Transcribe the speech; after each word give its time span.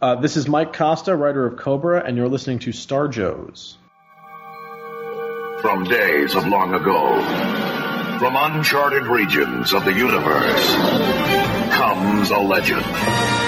Uh, 0.00 0.14
this 0.14 0.36
is 0.36 0.46
Mike 0.46 0.74
Costa, 0.74 1.16
writer 1.16 1.44
of 1.44 1.56
Cobra, 1.56 2.04
and 2.04 2.16
you're 2.16 2.28
listening 2.28 2.60
to 2.60 2.70
Star 2.70 3.08
Joes. 3.08 3.76
From 5.60 5.82
days 5.82 6.36
of 6.36 6.46
long 6.46 6.72
ago, 6.72 7.20
from 8.20 8.36
uncharted 8.36 9.08
regions 9.08 9.74
of 9.74 9.84
the 9.84 9.92
universe, 9.92 10.74
comes 11.74 12.30
a 12.30 12.38
legend. 12.38 13.47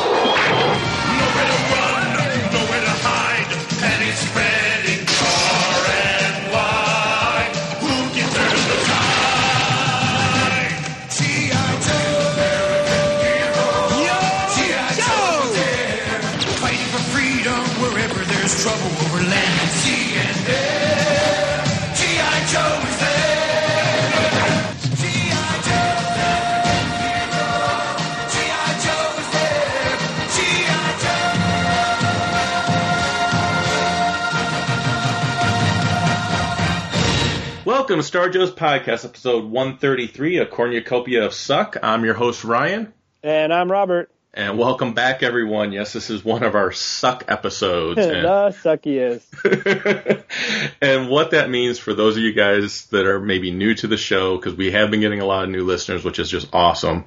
Welcome 37.91 38.03
to 38.03 38.07
Star 38.07 38.29
Joe's 38.29 38.51
podcast, 38.51 39.03
episode 39.03 39.43
133, 39.43 40.37
a 40.37 40.45
cornucopia 40.45 41.25
of 41.25 41.33
suck. 41.33 41.75
I'm 41.83 42.05
your 42.05 42.13
host, 42.13 42.45
Ryan. 42.45 42.93
And 43.21 43.53
I'm 43.53 43.69
Robert. 43.69 44.09
And 44.33 44.57
welcome 44.57 44.93
back, 44.93 45.23
everyone. 45.23 45.73
Yes, 45.73 45.91
this 45.91 46.09
is 46.09 46.23
one 46.23 46.43
of 46.43 46.55
our 46.55 46.71
suck 46.71 47.25
episodes. 47.27 47.99
And, 48.01 48.23
the 48.23 48.55
suckiest. 48.63 50.23
and 50.81 51.09
what 51.09 51.31
that 51.31 51.49
means 51.49 51.79
for 51.79 51.93
those 51.93 52.15
of 52.15 52.23
you 52.23 52.31
guys 52.31 52.85
that 52.91 53.05
are 53.05 53.19
maybe 53.19 53.51
new 53.51 53.75
to 53.75 53.87
the 53.87 53.97
show, 53.97 54.37
because 54.37 54.55
we 54.55 54.71
have 54.71 54.89
been 54.89 55.01
getting 55.01 55.19
a 55.19 55.25
lot 55.25 55.43
of 55.43 55.49
new 55.49 55.65
listeners, 55.65 56.05
which 56.05 56.17
is 56.17 56.29
just 56.29 56.47
awesome, 56.53 57.03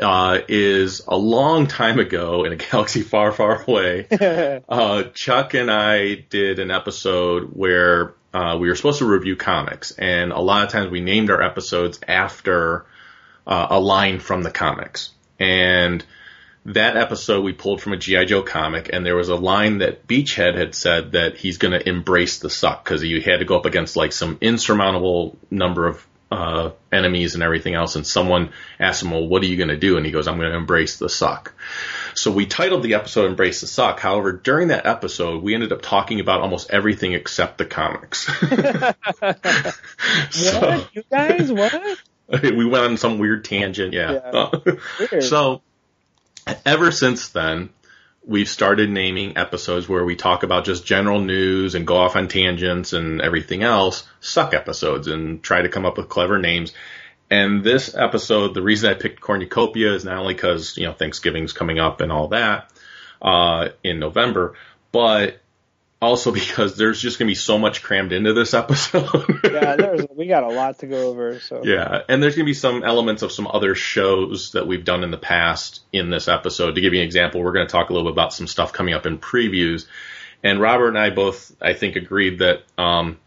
uh, 0.00 0.40
is 0.48 1.00
a 1.06 1.16
long 1.16 1.68
time 1.68 2.00
ago 2.00 2.42
in 2.42 2.52
a 2.52 2.56
galaxy 2.72 3.02
far, 3.02 3.30
far 3.30 3.62
away, 3.62 4.08
uh, 4.68 5.04
Chuck 5.14 5.54
and 5.54 5.70
I 5.70 6.16
did 6.16 6.58
an 6.58 6.72
episode 6.72 7.50
where 7.52 8.14
uh, 8.34 8.58
we 8.58 8.68
were 8.68 8.74
supposed 8.74 8.98
to 8.98 9.06
review 9.06 9.36
comics, 9.36 9.92
and 9.92 10.32
a 10.32 10.40
lot 10.40 10.64
of 10.64 10.72
times 10.72 10.90
we 10.90 11.00
named 11.00 11.30
our 11.30 11.40
episodes 11.40 12.00
after 12.06 12.84
uh, 13.46 13.68
a 13.70 13.78
line 13.78 14.18
from 14.18 14.42
the 14.42 14.50
comics. 14.50 15.10
And 15.38 16.04
that 16.66 16.96
episode 16.96 17.44
we 17.44 17.52
pulled 17.52 17.80
from 17.80 17.92
a 17.92 17.96
GI 17.96 18.26
Joe 18.26 18.42
comic, 18.42 18.90
and 18.92 19.06
there 19.06 19.14
was 19.14 19.28
a 19.28 19.36
line 19.36 19.78
that 19.78 20.08
Beachhead 20.08 20.56
had 20.56 20.74
said 20.74 21.12
that 21.12 21.36
he's 21.36 21.58
going 21.58 21.78
to 21.78 21.88
embrace 21.88 22.40
the 22.40 22.50
suck 22.50 22.82
because 22.82 23.00
he 23.00 23.20
had 23.20 23.38
to 23.38 23.44
go 23.44 23.56
up 23.56 23.66
against 23.66 23.96
like 23.96 24.12
some 24.12 24.38
insurmountable 24.40 25.38
number 25.50 25.86
of 25.86 26.04
uh, 26.32 26.70
enemies 26.90 27.34
and 27.34 27.42
everything 27.44 27.74
else. 27.74 27.94
And 27.94 28.04
someone 28.04 28.50
asked 28.80 29.02
him, 29.02 29.12
"Well, 29.12 29.28
what 29.28 29.42
are 29.42 29.46
you 29.46 29.56
going 29.56 29.68
to 29.68 29.76
do?" 29.76 29.96
And 29.96 30.04
he 30.04 30.10
goes, 30.10 30.26
"I'm 30.26 30.38
going 30.38 30.50
to 30.50 30.56
embrace 30.56 30.98
the 30.98 31.08
suck." 31.08 31.54
So 32.14 32.30
we 32.30 32.46
titled 32.46 32.82
the 32.82 32.94
episode 32.94 33.26
"Embrace 33.26 33.60
the 33.60 33.66
Suck." 33.66 34.00
However, 34.00 34.32
during 34.32 34.68
that 34.68 34.86
episode, 34.86 35.42
we 35.42 35.54
ended 35.54 35.72
up 35.72 35.82
talking 35.82 36.20
about 36.20 36.40
almost 36.40 36.70
everything 36.70 37.12
except 37.12 37.58
the 37.58 37.64
comics. 37.64 38.26
so, 40.30 40.60
What? 40.60 40.88
You 40.94 41.02
guys, 41.10 41.52
what? 41.52 41.98
we 42.42 42.64
went 42.64 42.84
on 42.84 42.96
some 42.96 43.18
weird 43.18 43.44
tangent, 43.44 43.92
yeah. 43.92 44.30
Yeah. 44.32 45.20
So, 45.20 45.62
ever 46.64 46.90
since 46.90 47.28
then, 47.30 47.70
we've 48.26 48.48
started 48.48 48.90
naming 48.90 49.36
episodes 49.36 49.88
where 49.88 50.04
we 50.04 50.16
talk 50.16 50.42
about 50.42 50.64
just 50.64 50.86
general 50.86 51.20
news 51.20 51.74
and 51.74 51.86
go 51.86 51.96
off 51.96 52.16
on 52.16 52.28
tangents 52.28 52.92
and 52.92 53.20
everything 53.20 53.62
else, 53.62 54.04
suck 54.20 54.54
episodes, 54.54 55.08
and 55.08 55.42
try 55.42 55.62
to 55.62 55.68
come 55.68 55.84
up 55.84 55.96
with 55.96 56.08
clever 56.08 56.38
names. 56.38 56.72
And 57.34 57.64
this 57.64 57.96
episode, 57.96 58.54
the 58.54 58.62
reason 58.62 58.90
I 58.90 58.94
picked 58.94 59.20
Cornucopia 59.20 59.92
is 59.92 60.04
not 60.04 60.18
only 60.18 60.34
because, 60.34 60.76
you 60.76 60.86
know, 60.86 60.92
Thanksgiving's 60.92 61.52
coming 61.52 61.80
up 61.80 62.00
and 62.00 62.12
all 62.12 62.28
that, 62.28 62.70
uh, 63.20 63.70
in 63.82 63.98
November, 63.98 64.54
but 64.92 65.40
also 66.00 66.30
because 66.40 66.76
there's 66.76 67.02
just 67.02 67.18
going 67.18 67.26
to 67.26 67.30
be 67.32 67.34
so 67.34 67.58
much 67.58 67.82
crammed 67.82 68.12
into 68.12 68.34
this 68.34 68.54
episode. 68.54 69.40
yeah, 69.44 69.74
there's 69.74 70.06
we 70.14 70.28
got 70.28 70.44
a 70.44 70.48
lot 70.48 70.78
to 70.78 70.86
go 70.86 71.08
over. 71.08 71.40
So 71.40 71.64
Yeah, 71.64 72.02
and 72.08 72.22
there's 72.22 72.36
going 72.36 72.46
to 72.46 72.50
be 72.50 72.54
some 72.54 72.84
elements 72.84 73.22
of 73.22 73.32
some 73.32 73.48
other 73.48 73.74
shows 73.74 74.52
that 74.52 74.68
we've 74.68 74.84
done 74.84 75.02
in 75.02 75.10
the 75.10 75.18
past 75.18 75.80
in 75.92 76.10
this 76.10 76.28
episode. 76.28 76.76
To 76.76 76.80
give 76.80 76.94
you 76.94 77.00
an 77.00 77.06
example, 77.06 77.42
we're 77.42 77.52
going 77.52 77.66
to 77.66 77.72
talk 77.72 77.90
a 77.90 77.94
little 77.94 78.08
bit 78.08 78.14
about 78.14 78.32
some 78.32 78.46
stuff 78.46 78.72
coming 78.72 78.94
up 78.94 79.06
in 79.06 79.18
previews. 79.18 79.86
And 80.44 80.60
Robert 80.60 80.88
and 80.88 80.98
I 80.98 81.10
both, 81.10 81.52
I 81.60 81.72
think, 81.72 81.96
agreed 81.96 82.38
that 82.38 82.62
um, 82.78 83.18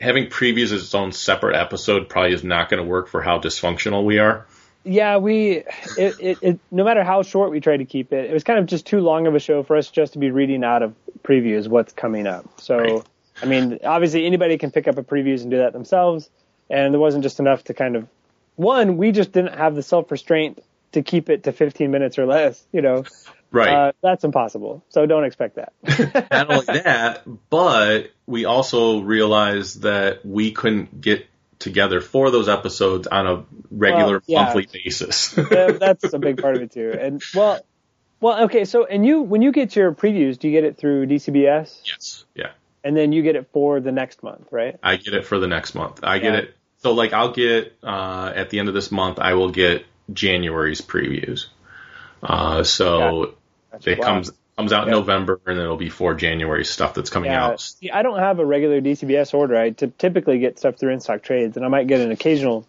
having 0.00 0.26
previews 0.26 0.72
as 0.72 0.82
its 0.82 0.94
own 0.94 1.12
separate 1.12 1.56
episode 1.56 2.08
probably 2.08 2.32
is 2.32 2.44
not 2.44 2.68
going 2.68 2.82
to 2.82 2.88
work 2.88 3.08
for 3.08 3.20
how 3.20 3.38
dysfunctional 3.38 4.04
we 4.04 4.18
are. 4.18 4.46
yeah, 4.84 5.16
we 5.16 5.64
it, 5.96 6.16
it, 6.20 6.38
it 6.40 6.60
no 6.70 6.84
matter 6.84 7.04
how 7.04 7.22
short 7.22 7.50
we 7.50 7.60
tried 7.60 7.78
to 7.78 7.84
keep 7.84 8.12
it, 8.12 8.30
it 8.30 8.32
was 8.32 8.44
kind 8.44 8.58
of 8.58 8.66
just 8.66 8.86
too 8.86 9.00
long 9.00 9.26
of 9.26 9.34
a 9.34 9.40
show 9.40 9.62
for 9.62 9.76
us 9.76 9.90
just 9.90 10.14
to 10.14 10.18
be 10.18 10.30
reading 10.30 10.64
out 10.64 10.82
of 10.82 10.94
previews 11.22 11.68
what's 11.68 11.92
coming 11.92 12.26
up. 12.26 12.60
So 12.60 12.78
Right. 12.78 13.02
I 13.42 13.46
mean, 13.46 13.78
obviously 13.84 14.26
anybody 14.26 14.58
can 14.58 14.70
pick 14.70 14.88
up 14.88 14.98
a 14.98 15.02
previews 15.02 15.42
and 15.42 15.50
do 15.50 15.58
that 15.58 15.72
themselves, 15.72 16.28
and 16.68 16.92
there 16.92 17.00
wasn't 17.00 17.22
just 17.22 17.40
enough 17.40 17.64
to 17.64 17.74
kind 17.74 17.96
of 17.96 18.08
one. 18.56 18.96
We 18.96 19.12
just 19.12 19.32
didn't 19.32 19.54
have 19.54 19.74
the 19.74 19.82
self 19.82 20.10
restraint 20.10 20.62
to 20.92 21.02
keep 21.02 21.28
it 21.30 21.44
to 21.44 21.52
15 21.52 21.90
minutes 21.90 22.18
or 22.18 22.26
less. 22.26 22.64
You 22.72 22.82
know, 22.82 23.04
Right. 23.50 23.68
uh, 23.68 23.92
that's 24.02 24.24
impossible. 24.24 24.84
So 24.90 25.06
don't 25.06 25.24
expect 25.24 25.56
that. 25.56 25.72
not 26.30 26.50
only 26.50 26.80
that, 26.80 27.22
but 27.48 28.10
we 28.26 28.44
also 28.44 29.00
realized 29.00 29.82
that 29.82 30.24
we 30.24 30.52
couldn't 30.52 31.00
get 31.00 31.26
together 31.58 32.00
for 32.00 32.30
those 32.30 32.48
episodes 32.48 33.06
on 33.06 33.26
a 33.26 33.44
regular 33.70 34.14
Well, 34.14 34.22
yeah. 34.26 34.42
monthly 34.44 34.68
basis. 34.72 35.36
Yeah, 35.50 35.72
that's 35.72 36.12
a 36.12 36.18
big 36.18 36.40
part 36.40 36.56
of 36.56 36.62
it 36.62 36.72
too. 36.72 36.94
And 36.98 37.22
well, 37.34 37.60
well, 38.20 38.44
okay. 38.44 38.64
So, 38.64 38.84
and 38.84 39.04
you, 39.06 39.22
when 39.22 39.42
you 39.42 39.52
get 39.52 39.74
your 39.74 39.92
previews, 39.92 40.38
do 40.38 40.48
you 40.48 40.52
get 40.52 40.64
it 40.64 40.76
through 40.76 41.06
DCBS, 41.06 41.80
yes. 41.84 42.24
Yeah. 42.34 42.50
and 42.84 42.96
then 42.96 43.12
you 43.12 43.22
get 43.22 43.36
it 43.36 43.48
for 43.52 43.80
the 43.80 43.92
next 43.92 44.22
month, 44.22 44.48
right? 44.50 44.76
I 44.82 44.96
get 44.96 45.14
it 45.14 45.24
for 45.26 45.38
the 45.38 45.48
next 45.48 45.74
month. 45.74 46.00
I 46.02 46.18
get 46.18 46.34
it. 46.34 46.54
So 46.78 46.92
like 46.92 47.12
I'll 47.12 47.32
get 47.32 47.76
uh, 47.82 48.32
at 48.34 48.50
the 48.50 48.58
end 48.60 48.68
of 48.68 48.74
this 48.74 48.92
month, 48.92 49.18
I 49.18 49.34
will 49.34 49.50
get 49.50 49.84
January's 50.12 50.80
previews. 50.80 51.46
Uh, 52.22 52.62
so 52.62 53.34
Gotcha. 53.72 53.90
it 53.92 53.98
Wow. 53.98 54.04
comes 54.06 54.32
comes 54.56 54.72
out 54.72 54.88
in 54.88 54.90
November, 54.90 55.40
and 55.46 55.56
it'll 55.56 55.76
be 55.76 55.88
for 55.88 56.14
January 56.14 56.64
stuff 56.64 56.92
that's 56.92 57.10
coming 57.10 57.30
Yeah. 57.30 57.46
out. 57.46 57.60
See, 57.60 57.90
I 57.92 58.02
don't 58.02 58.18
have 58.18 58.40
a 58.40 58.44
regular 58.44 58.80
DCBS 58.80 59.32
order. 59.32 59.56
I 59.56 59.70
t- 59.70 59.92
typically 59.98 60.40
get 60.40 60.58
stuff 60.58 60.74
through 60.76 60.94
in 60.94 60.98
stock 61.00 61.22
trades, 61.22 61.56
and 61.56 61.64
I 61.64 61.68
might 61.68 61.86
get 61.86 62.00
an 62.00 62.10
occasional 62.10 62.66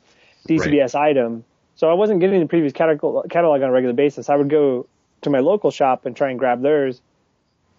DCBS 0.48 0.94
item. 0.94 1.46
So 1.78 1.90
I 1.90 1.94
wasn't 1.94 2.20
getting 2.20 2.42
the 2.42 2.46
previews 2.46 2.76
catalog, 2.76 3.28
catalog 3.32 3.64
on 3.64 3.70
a 3.70 3.72
regular 3.72 3.96
basis. 3.96 4.30
I 4.30 4.36
would 4.36 4.50
go 4.52 4.86
to 5.22 5.30
my 5.32 5.40
local 5.40 5.72
shop 5.72 6.06
and 6.06 6.16
try 6.16 6.30
and 6.30 6.38
grab 6.38 6.62
theirs, 6.62 7.02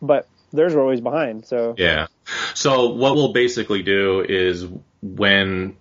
but 0.03 0.27
theirs 0.53 0.75
were 0.75 0.81
always 0.83 1.01
behind. 1.01 1.47
So 1.47 1.77
Yeah. 1.79 2.09
So 2.55 2.89
what 2.91 3.15
we'll 3.15 3.33
basically 3.33 3.85
do 3.85 4.25
is 4.29 4.67
when 5.03 5.77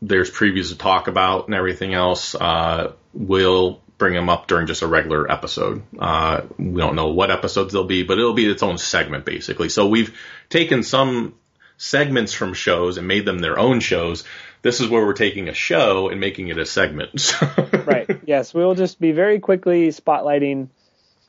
there's 0.00 0.30
previews 0.30 0.70
to 0.70 0.78
talk 0.78 1.08
about 1.08 1.44
and 1.46 1.54
everything 1.54 1.92
else, 1.92 2.34
uh, 2.34 2.92
we'll 3.12 3.80
bring 4.00 4.14
them 4.14 4.28
up 4.28 4.48
during 4.48 4.66
just 4.66 4.82
a 4.82 4.88
regular 4.88 5.30
episode. 5.30 5.82
Uh, 5.96 6.40
we 6.58 6.80
don't 6.80 6.96
know 6.96 7.08
what 7.10 7.30
episodes 7.30 7.72
they'll 7.72 7.84
be, 7.84 8.02
but 8.02 8.18
it'll 8.18 8.32
be 8.34 8.46
its 8.50 8.64
own 8.64 8.78
segment 8.78 9.24
basically. 9.24 9.68
So 9.68 9.86
we've 9.86 10.18
taken 10.48 10.82
some 10.82 11.34
segments 11.76 12.32
from 12.32 12.52
shows 12.54 12.98
and 12.98 13.06
made 13.06 13.24
them 13.24 13.38
their 13.38 13.58
own 13.58 13.78
shows. 13.78 14.24
This 14.62 14.80
is 14.80 14.88
where 14.88 15.06
we're 15.06 15.12
taking 15.14 15.48
a 15.48 15.54
show 15.54 16.08
and 16.08 16.18
making 16.20 16.48
it 16.48 16.58
a 16.58 16.66
segment. 16.66 17.32
right. 17.86 18.20
Yes, 18.26 18.52
we'll 18.52 18.74
just 18.74 19.00
be 19.00 19.12
very 19.12 19.38
quickly 19.38 19.88
spotlighting, 19.88 20.68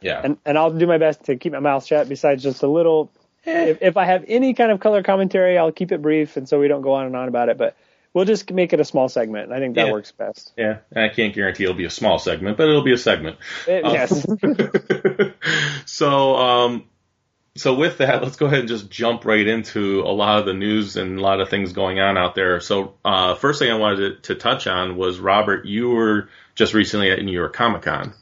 Yeah. 0.01 0.21
and 0.23 0.37
and 0.45 0.57
I'll 0.57 0.71
do 0.71 0.87
my 0.87 0.97
best 0.97 1.25
to 1.25 1.37
keep 1.37 1.53
my 1.53 1.59
mouth 1.59 1.85
shut. 1.85 2.09
Besides 2.09 2.43
just 2.43 2.63
a 2.63 2.67
little, 2.67 3.09
if, 3.45 3.81
if 3.81 3.95
I 3.95 4.05
have 4.05 4.25
any 4.27 4.53
kind 4.53 4.71
of 4.71 4.79
color 4.81 5.03
commentary, 5.03 5.57
I'll 5.57 5.71
keep 5.71 5.91
it 5.93 6.01
brief, 6.01 6.35
and 6.35 6.49
so 6.49 6.59
we 6.59 6.67
don't 6.67 6.81
go 6.81 6.93
on 6.93 7.05
and 7.05 7.15
on 7.15 7.29
about 7.29 7.47
it. 7.47 7.57
But 7.57 7.77
we'll 8.13 8.25
just 8.25 8.51
make 8.51 8.73
it 8.73 8.79
a 8.79 8.85
small 8.85 9.07
segment. 9.09 9.51
I 9.51 9.59
think 9.59 9.75
that 9.75 9.87
Yeah. 9.87 9.91
works 9.93 10.11
best. 10.11 10.51
yeah. 10.57 10.77
I 10.95 11.09
can't 11.09 11.33
guarantee 11.33 11.63
it'll 11.63 11.75
be 11.75 11.85
a 11.85 11.89
small 11.89 12.19
segment, 12.19 12.57
but 12.57 12.67
it'll 12.69 12.83
be 12.83 12.93
a 12.93 12.97
segment. 12.97 13.37
It- 13.67 13.85
Um, 13.85 13.93
yes. 13.93 14.25
so, 15.85 16.35
um, 16.35 16.83
so 17.55 17.73
with 17.75 17.97
that, 17.97 18.23
let's 18.23 18.37
go 18.37 18.45
ahead 18.45 18.59
and 18.59 18.67
just 18.67 18.89
jump 18.89 19.25
right 19.25 19.45
into 19.45 20.01
a 20.01 20.11
lot 20.13 20.39
of 20.39 20.45
the 20.45 20.53
news 20.53 20.95
and 20.97 21.19
a 21.19 21.21
lot 21.21 21.41
of 21.41 21.49
things 21.49 21.73
going 21.73 21.99
on 21.99 22.17
out 22.17 22.33
there. 22.35 22.59
So, 22.59 22.93
uh, 23.03 23.35
first 23.35 23.59
thing 23.59 23.71
I 23.71 23.75
wanted 23.77 24.23
to, 24.23 24.33
to 24.33 24.39
touch 24.39 24.67
on 24.67 24.95
was 24.95 25.19
Robert, 25.19 25.65
you 25.65 25.89
were 25.89 26.29
just 26.55 26.73
recently 26.73 27.11
at 27.11 27.21
New 27.23 27.31
York 27.33 27.53
Comic 27.53 27.81
Con. 27.83 28.13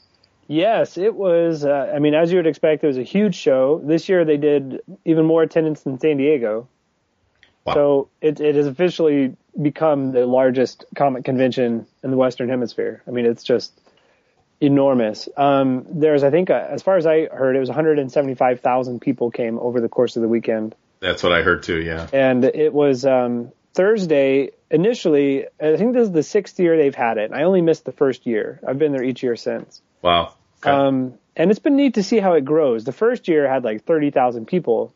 Yes, 0.48 0.98
it 0.98 1.14
was. 1.14 1.64
Uh, 1.64 1.92
I 1.94 2.00
mean, 2.00 2.16
as 2.16 2.32
you 2.32 2.38
would 2.38 2.48
expect, 2.48 2.84
it 2.84 2.88
was 2.88 2.98
a 2.98 3.04
huge 3.04 3.36
show. 3.36 3.80
This 3.84 4.10
year 4.10 4.26
they 4.26 4.38
did 4.38 4.82
even 5.06 5.26
more 5.26 5.44
attendance 5.44 5.82
than 5.82 6.00
San 6.00 6.18
Diego. 6.18 6.68
Wow. 7.66 7.74
So 7.76 8.10
it, 8.20 8.40
it 8.40 8.56
has 8.56 8.66
officially 8.66 9.36
become 9.60 10.12
the 10.12 10.25
largest 10.25 10.86
comic 10.96 11.24
convention 11.24 11.86
in 12.04 12.12
the 12.12 12.18
Western 12.18 12.50
Hemisphere. 12.50 13.04
I 13.07 13.12
mean, 13.12 13.25
it's 13.25 13.44
just 13.44 13.72
enormous. 14.62 15.30
Um, 15.38 15.86
there's, 15.90 16.24
I 16.24 16.30
think, 16.30 16.50
uh, 16.50 16.66
as 16.69 16.81
far 16.84 16.98
as 16.98 17.06
I 17.06 17.25
heard, 17.28 17.56
it 17.56 17.60
was 17.60 17.69
175,000 17.69 19.00
people 19.00 19.31
came 19.31 19.57
over 19.60 19.81
the 19.81 19.90
course 19.90 20.16
of 20.16 20.22
the 20.22 20.28
weekend. 20.28 20.75
That's 21.00 21.24
what 21.24 21.31
I 21.31 21.42
heard 21.42 21.63
too. 21.63 21.81
Yeah. 21.81 22.07
And 22.12 22.44
it 22.44 22.74
was 22.74 23.06
um, 23.06 23.51
Thursday 23.74 24.51
initially. 24.69 25.46
I 25.62 25.78
think 25.78 25.94
this 25.94 26.07
is 26.07 26.12
the 26.12 26.24
sixth 26.24 26.60
year 26.60 26.78
they've 26.78 26.94
had 26.94 27.18
it. 27.18 27.31
I 27.31 27.44
only 27.44 27.62
missed 27.62 27.86
the 27.86 27.92
first 27.92 28.25
year. 28.25 28.60
I've 28.68 28.78
been 28.78 28.92
there 28.92 29.04
each 29.04 29.24
year 29.24 29.36
since. 29.36 29.81
Wow. 30.02 30.34
Okay. 30.62 30.72
Um, 30.72 31.13
and 31.36 31.52
it's 31.52 31.60
been 31.60 31.78
neat 31.78 31.94
to 31.94 32.04
see 32.04 32.19
how 32.19 32.34
it 32.34 32.44
grows. 32.44 32.84
The 32.84 32.92
first 32.92 33.30
year 33.30 33.50
had 33.50 33.63
like 33.63 33.86
30,000 33.86 34.45
people. 34.45 34.94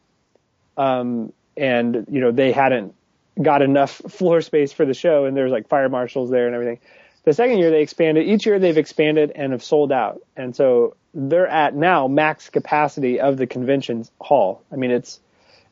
Um, 0.76 1.32
and, 1.56 2.06
you 2.10 2.20
know, 2.20 2.32
they 2.32 2.52
hadn't 2.52 2.96
got 3.42 3.62
enough 3.62 3.92
floor 4.10 4.42
space 4.42 4.72
for 4.74 4.86
the 4.86 4.94
show 4.94 5.26
and 5.26 5.36
there's 5.36 5.52
like 5.52 5.68
fire 5.68 5.90
marshals 5.90 6.30
there 6.30 6.46
and 6.46 6.56
everything. 6.56 6.80
The 7.24 7.34
second 7.34 7.58
year 7.60 7.72
they 7.72 7.82
expanded. 7.82 8.28
Each 8.28 8.46
year 8.46 8.60
they've 8.60 8.78
expanded 8.78 9.32
and 9.34 9.54
have 9.54 9.64
sold 9.64 9.92
out. 9.92 10.22
And 10.36 10.56
so 10.56 10.96
they're 11.14 11.48
at 11.48 11.74
now 11.76 12.08
max 12.08 12.50
capacity 12.50 13.20
of 13.20 13.38
the 13.38 13.48
convention 13.48 14.06
hall. 14.20 14.62
I 14.72 14.76
mean, 14.76 14.92
it's, 14.92 15.20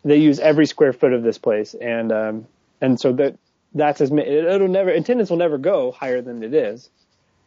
they 0.03 0.17
use 0.17 0.39
every 0.39 0.65
square 0.65 0.93
foot 0.93 1.13
of 1.13 1.23
this 1.23 1.37
place. 1.37 1.75
And, 1.79 2.11
um, 2.11 2.47
and 2.79 2.99
so 2.99 3.11
that, 3.13 3.37
that's 3.75 4.01
as, 4.01 4.11
it'll 4.11 4.67
never, 4.67 4.89
attendance 4.89 5.29
will 5.29 5.37
never 5.37 5.57
go 5.57 5.91
higher 5.91 6.21
than 6.21 6.41
it 6.43 6.53
is 6.53 6.89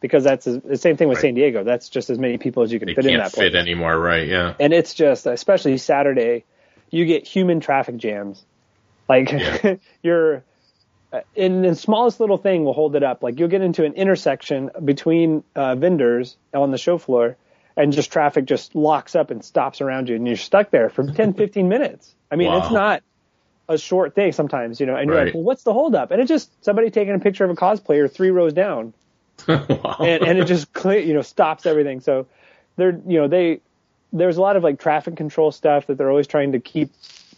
because 0.01 0.23
that's 0.23 0.45
as- 0.47 0.61
the 0.61 0.77
same 0.77 0.97
thing 0.97 1.07
with 1.09 1.17
Right. 1.17 1.23
San 1.23 1.33
Diego. 1.33 1.63
That's 1.63 1.89
just 1.89 2.09
as 2.09 2.19
many 2.19 2.37
people 2.37 2.63
as 2.63 2.71
you 2.71 2.79
can 2.79 2.87
they 2.87 2.93
fit 2.93 3.05
in 3.07 3.17
that 3.17 3.33
place. 3.33 3.47
fit 3.51 3.55
anymore, 3.55 3.97
right? 3.99 4.27
Yeah. 4.27 4.53
And 4.59 4.71
it's 4.71 4.93
just, 4.93 5.25
especially 5.25 5.77
Saturday, 5.77 6.45
you 6.91 7.05
get 7.05 7.27
human 7.27 7.59
traffic 7.59 7.97
jams. 7.97 8.45
Like 9.07 9.31
Yeah. 9.31 9.75
you're 10.03 10.43
uh, 11.13 11.21
in 11.35 11.61
the 11.61 11.75
smallest 11.75 12.19
little 12.19 12.37
thing 12.37 12.65
will 12.65 12.73
hold 12.73 12.95
it 12.95 13.03
up. 13.03 13.23
Like 13.23 13.39
you'll 13.39 13.49
get 13.49 13.61
into 13.61 13.85
an 13.85 13.93
intersection 13.93 14.69
between 14.83 15.43
uh, 15.55 15.75
vendors 15.75 16.37
on 16.53 16.71
the 16.71 16.77
show 16.77 16.97
floor 16.97 17.37
and 17.77 17.91
just 17.93 18.11
traffic 18.11 18.45
just 18.45 18.75
locks 18.75 19.15
up 19.15 19.31
and 19.31 19.43
stops 19.43 19.81
around 19.81 20.09
you 20.09 20.15
and 20.15 20.27
you're 20.27 20.37
stuck 20.37 20.71
there 20.71 20.89
for 20.89 21.05
10, 21.05 21.33
15 21.35 21.69
minutes. 21.69 22.15
I 22.31 22.35
mean, 22.35 22.51
it's 22.53 22.71
not 22.71 23.03
a 23.67 23.77
short 23.77 24.15
thing 24.15 24.31
sometimes, 24.31 24.79
you 24.79 24.85
know, 24.85 24.95
and 24.95 25.07
you're 25.07 25.17
Right. 25.17 25.25
like, 25.27 25.33
well, 25.33 25.43
what's 25.43 25.63
the 25.63 25.73
holdup? 25.73 26.11
And 26.11 26.21
it's 26.21 26.29
just 26.29 26.63
somebody 26.63 26.89
taking 26.91 27.13
a 27.15 27.19
picture 27.19 27.43
of 27.43 27.49
a 27.51 27.55
cosplayer 27.55 28.11
three 28.11 28.29
rows 28.29 28.53
down 28.53 28.93
wow. 29.47 29.97
and, 29.99 30.23
and 30.23 30.37
it 30.37 30.45
just 30.45 30.67
you 30.85 31.13
know 31.13 31.21
stops 31.21 31.65
everything. 31.65 31.99
So 31.99 32.27
they're 32.77 32.99
you 33.07 33.19
know 33.21 33.27
they 33.27 33.61
there's 34.13 34.37
a 34.37 34.41
lot 34.41 34.55
of 34.55 34.63
like 34.63 34.79
traffic 34.79 35.17
control 35.17 35.51
stuff 35.51 35.87
that 35.87 35.97
they're 35.97 36.09
always 36.09 36.27
trying 36.27 36.53
to 36.53 36.59
keep 36.59 36.91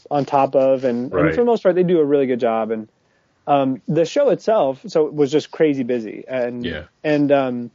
on 0.09 0.25
top 0.25 0.55
of, 0.55 0.83
and, 0.83 1.11
Right. 1.11 1.25
and 1.27 1.35
for 1.35 1.41
the 1.41 1.45
most 1.45 1.63
part 1.63 1.75
they 1.75 1.83
do 1.83 1.99
a 1.99 2.05
really 2.05 2.25
good 2.27 2.39
job. 2.39 2.71
And 2.71 2.87
um, 3.45 3.81
the 3.87 4.05
show 4.05 4.29
itself 4.29 4.81
so 4.87 5.07
it 5.07 5.13
was 5.13 5.31
just 5.31 5.51
crazy 5.51 5.83
busy, 5.83 6.25
and 6.27 6.65
Yeah. 6.65 6.83
and 7.03 7.31
um, 7.31 7.71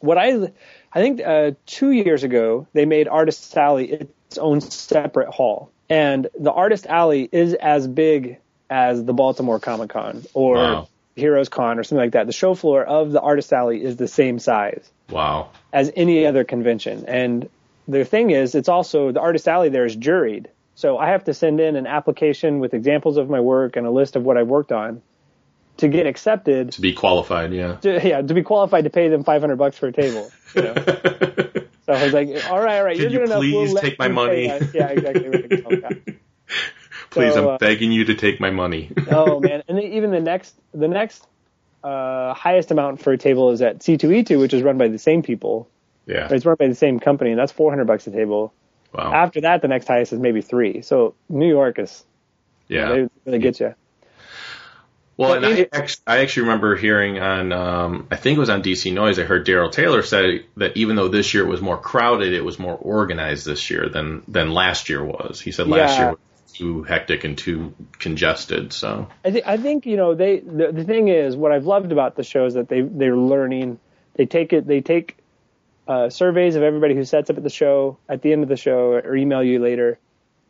what 0.00 0.18
I 0.18 0.52
I 0.92 1.00
think 1.00 1.20
uh, 1.24 1.52
two 1.66 1.90
years 1.90 2.24
ago 2.24 2.66
they 2.72 2.84
made 2.84 3.08
Artist 3.08 3.56
Alley 3.56 3.90
its 3.90 4.38
own 4.38 4.60
separate 4.60 5.28
hall, 5.28 5.70
and 5.88 6.26
the 6.38 6.52
Artist 6.52 6.86
Alley 6.86 7.28
is 7.30 7.54
as 7.54 7.86
big 7.86 8.38
as 8.70 9.04
the 9.04 9.12
Baltimore 9.12 9.60
Comic 9.60 9.90
Con 9.90 10.24
or 10.34 10.56
Wow. 10.56 10.88
Heroes 11.16 11.48
Con 11.48 11.78
or 11.78 11.84
something 11.84 12.02
like 12.04 12.12
that. 12.12 12.26
The 12.26 12.32
show 12.32 12.54
floor 12.54 12.82
of 12.82 13.12
the 13.12 13.20
Artist 13.20 13.52
Alley 13.52 13.84
is 13.84 13.96
the 13.96 14.08
same 14.08 14.40
size 14.40 14.90
wow. 15.10 15.50
as 15.72 15.92
any 15.94 16.26
other 16.26 16.42
convention. 16.42 17.04
And 17.06 17.48
the 17.86 18.04
thing 18.04 18.30
is, 18.30 18.54
it's 18.56 18.68
also 18.68 19.12
the 19.12 19.20
Artist 19.20 19.46
Alley 19.46 19.68
there 19.68 19.84
is 19.84 19.96
juried. 19.96 20.46
So 20.76 20.98
I 20.98 21.08
have 21.10 21.24
to 21.24 21.34
send 21.34 21.60
in 21.60 21.76
an 21.76 21.86
application 21.86 22.58
with 22.58 22.74
examples 22.74 23.16
of 23.16 23.30
my 23.30 23.40
work 23.40 23.76
and 23.76 23.86
a 23.86 23.90
list 23.90 24.16
of 24.16 24.24
what 24.24 24.36
I've 24.36 24.48
worked 24.48 24.72
on 24.72 25.02
to 25.78 25.88
get 25.88 26.06
accepted. 26.06 26.72
To 26.72 26.80
be 26.80 26.92
qualified, 26.92 27.52
yeah. 27.52 27.76
To, 27.76 28.08
yeah, 28.08 28.22
to 28.22 28.34
be 28.34 28.42
qualified 28.42 28.84
to 28.84 28.90
pay 28.90 29.08
them 29.08 29.24
500 29.24 29.56
bucks 29.56 29.78
for 29.78 29.88
a 29.88 29.92
table. 29.92 30.30
You 30.54 30.62
know? 30.62 30.74
so 31.86 31.92
I 31.92 32.04
was 32.04 32.12
like, 32.12 32.28
all 32.50 32.60
right, 32.60 32.78
all 32.78 32.84
right, 32.84 32.96
Can 32.96 33.10
you're 33.10 33.10
you 33.10 33.18
good 33.18 33.26
enough. 33.26 33.38
please 33.40 33.72
We'll 33.72 33.82
take 33.82 33.98
my 33.98 34.08
money? 34.08 34.46
Yeah, 34.46 34.88
exactly. 34.88 36.18
Please, 37.10 37.34
So, 37.34 37.42
I'm 37.42 37.54
uh, 37.54 37.58
begging 37.58 37.92
you 37.92 38.06
to 38.06 38.14
take 38.16 38.40
my 38.40 38.50
money. 38.50 38.90
oh 39.10 39.38
man, 39.40 39.62
and 39.68 39.80
even 39.80 40.10
the 40.10 40.20
next 40.20 40.52
the 40.72 40.88
next 40.88 41.24
uh, 41.84 42.34
highest 42.34 42.72
amount 42.72 43.00
for 43.02 43.12
a 43.12 43.18
table 43.18 43.50
is 43.50 43.62
at 43.62 43.78
C2E2, 43.78 44.40
which 44.40 44.52
is 44.52 44.62
run 44.62 44.78
by 44.78 44.88
the 44.88 44.98
same 44.98 45.22
people. 45.22 45.68
yeah. 46.06 46.28
It's 46.28 46.44
run 46.44 46.56
by 46.58 46.66
the 46.66 46.74
same 46.74 46.98
company, 46.98 47.30
and 47.30 47.38
that's 47.38 47.52
400 47.52 47.86
bucks 47.86 48.08
a 48.08 48.10
table. 48.10 48.52
Wow. 48.94 49.12
After 49.12 49.40
that, 49.42 49.60
the 49.62 49.68
next 49.68 49.88
highest 49.88 50.12
is 50.12 50.18
maybe 50.20 50.40
three. 50.40 50.82
So 50.82 51.14
New 51.28 51.48
York 51.48 51.78
is 51.78 52.04
Yeah. 52.68 52.88
they 52.90 53.08
really 53.26 53.38
get 53.40 53.58
you. 53.60 53.74
Well, 55.16 55.40
But 55.40 55.44
and 55.44 55.68
I 55.72 55.78
actually, 55.78 56.02
I 56.08 56.18
actually 56.18 56.42
remember 56.42 56.74
hearing 56.74 57.20
on, 57.20 57.52
um, 57.52 58.08
I 58.10 58.16
think 58.16 58.36
it 58.36 58.40
was 58.40 58.50
on 58.50 58.62
DC 58.62 58.92
Noise, 58.92 59.18
I 59.20 59.22
heard 59.22 59.46
Daryl 59.46 59.70
Taylor 59.70 60.02
say 60.02 60.46
that 60.56 60.76
even 60.76 60.96
though 60.96 61.06
this 61.08 61.34
year 61.34 61.46
was 61.46 61.60
more 61.60 61.76
crowded, 61.78 62.32
it 62.32 62.44
was 62.44 62.58
more 62.58 62.74
organized 62.74 63.46
this 63.46 63.70
year 63.70 63.88
than 63.88 64.22
than 64.26 64.50
last 64.52 64.88
year 64.88 65.04
was. 65.04 65.40
He 65.40 65.52
said 65.52 65.68
last 65.68 65.98
Yeah. 65.98 66.04
year 66.06 66.10
was 66.10 66.52
too 66.52 66.82
hectic 66.82 67.22
and 67.24 67.38
too 67.38 67.74
congested. 68.00 68.72
So 68.72 69.08
I, 69.24 69.30
th- 69.30 69.44
I 69.46 69.56
think 69.56 69.86
you 69.86 69.96
know 69.96 70.14
they 70.14 70.40
the, 70.40 70.72
the 70.72 70.84
thing 70.84 71.06
is 71.08 71.36
what 71.36 71.52
I've 71.52 71.66
loved 71.66 71.92
about 71.92 72.16
the 72.16 72.24
show 72.24 72.46
is 72.46 72.54
that 72.54 72.68
they 72.68 72.80
they're 72.80 73.16
learning. 73.16 73.78
They 74.14 74.26
take 74.26 74.52
it. 74.52 74.66
They 74.66 74.80
take 74.80 75.16
uh, 75.86 76.10
surveys 76.10 76.56
of 76.56 76.62
everybody 76.62 76.94
who 76.94 77.04
sets 77.04 77.30
up 77.30 77.36
at 77.36 77.42
the 77.42 77.50
show 77.50 77.98
at 78.08 78.22
the 78.22 78.32
end 78.32 78.42
of 78.42 78.48
the 78.48 78.56
show 78.56 78.92
or 78.92 79.14
email 79.16 79.42
you 79.42 79.58
later, 79.58 79.98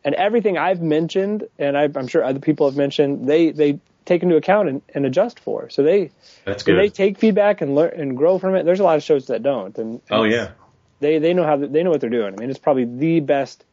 and 0.03 0.15
everything 0.15 0.57
I've 0.57 0.81
mentioned 0.81 1.47
and 1.59 1.77
I, 1.77 1.83
I'm 1.83 2.07
sure 2.07 2.23
other 2.23 2.39
people 2.39 2.67
have 2.69 2.77
mentioned 2.77 3.27
they 3.27 3.51
they 3.51 3.79
take 4.05 4.21
into 4.21 4.35
account 4.35 4.69
and, 4.69 4.81
and 4.93 5.05
adjust 5.05 5.39
for. 5.39 5.69
So 5.69 5.83
they 5.83 6.11
that's 6.45 6.63
good. 6.63 6.77
they 6.77 6.89
take 6.89 7.17
feedback 7.17 7.61
and 7.61 7.75
learn 7.75 7.99
and 7.99 8.15
grow 8.15 8.39
from 8.39 8.55
it. 8.55 8.63
There's 8.63 8.79
a 8.79 8.83
lot 8.83 8.97
of 8.97 9.03
shows 9.03 9.27
that 9.27 9.43
don't. 9.43 9.77
And, 9.77 9.93
and 9.93 10.01
oh 10.11 10.23
yeah. 10.23 10.51
they 10.99 11.19
they 11.19 11.33
know 11.33 11.43
how 11.43 11.57
they 11.57 11.83
know 11.83 11.89
what 11.89 12.01
they're 12.01 12.09
doing. 12.09 12.33
I 12.33 12.37
mean, 12.37 12.49
it's 12.49 12.59
probably 12.59 12.85
the 12.85 13.19
best 13.19 13.63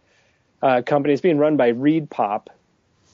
uh, 0.62 0.82
company. 0.82 1.12
It's 1.12 1.22
being 1.22 1.38
run 1.38 1.56
by 1.56 1.72
ReedPop 1.72 2.48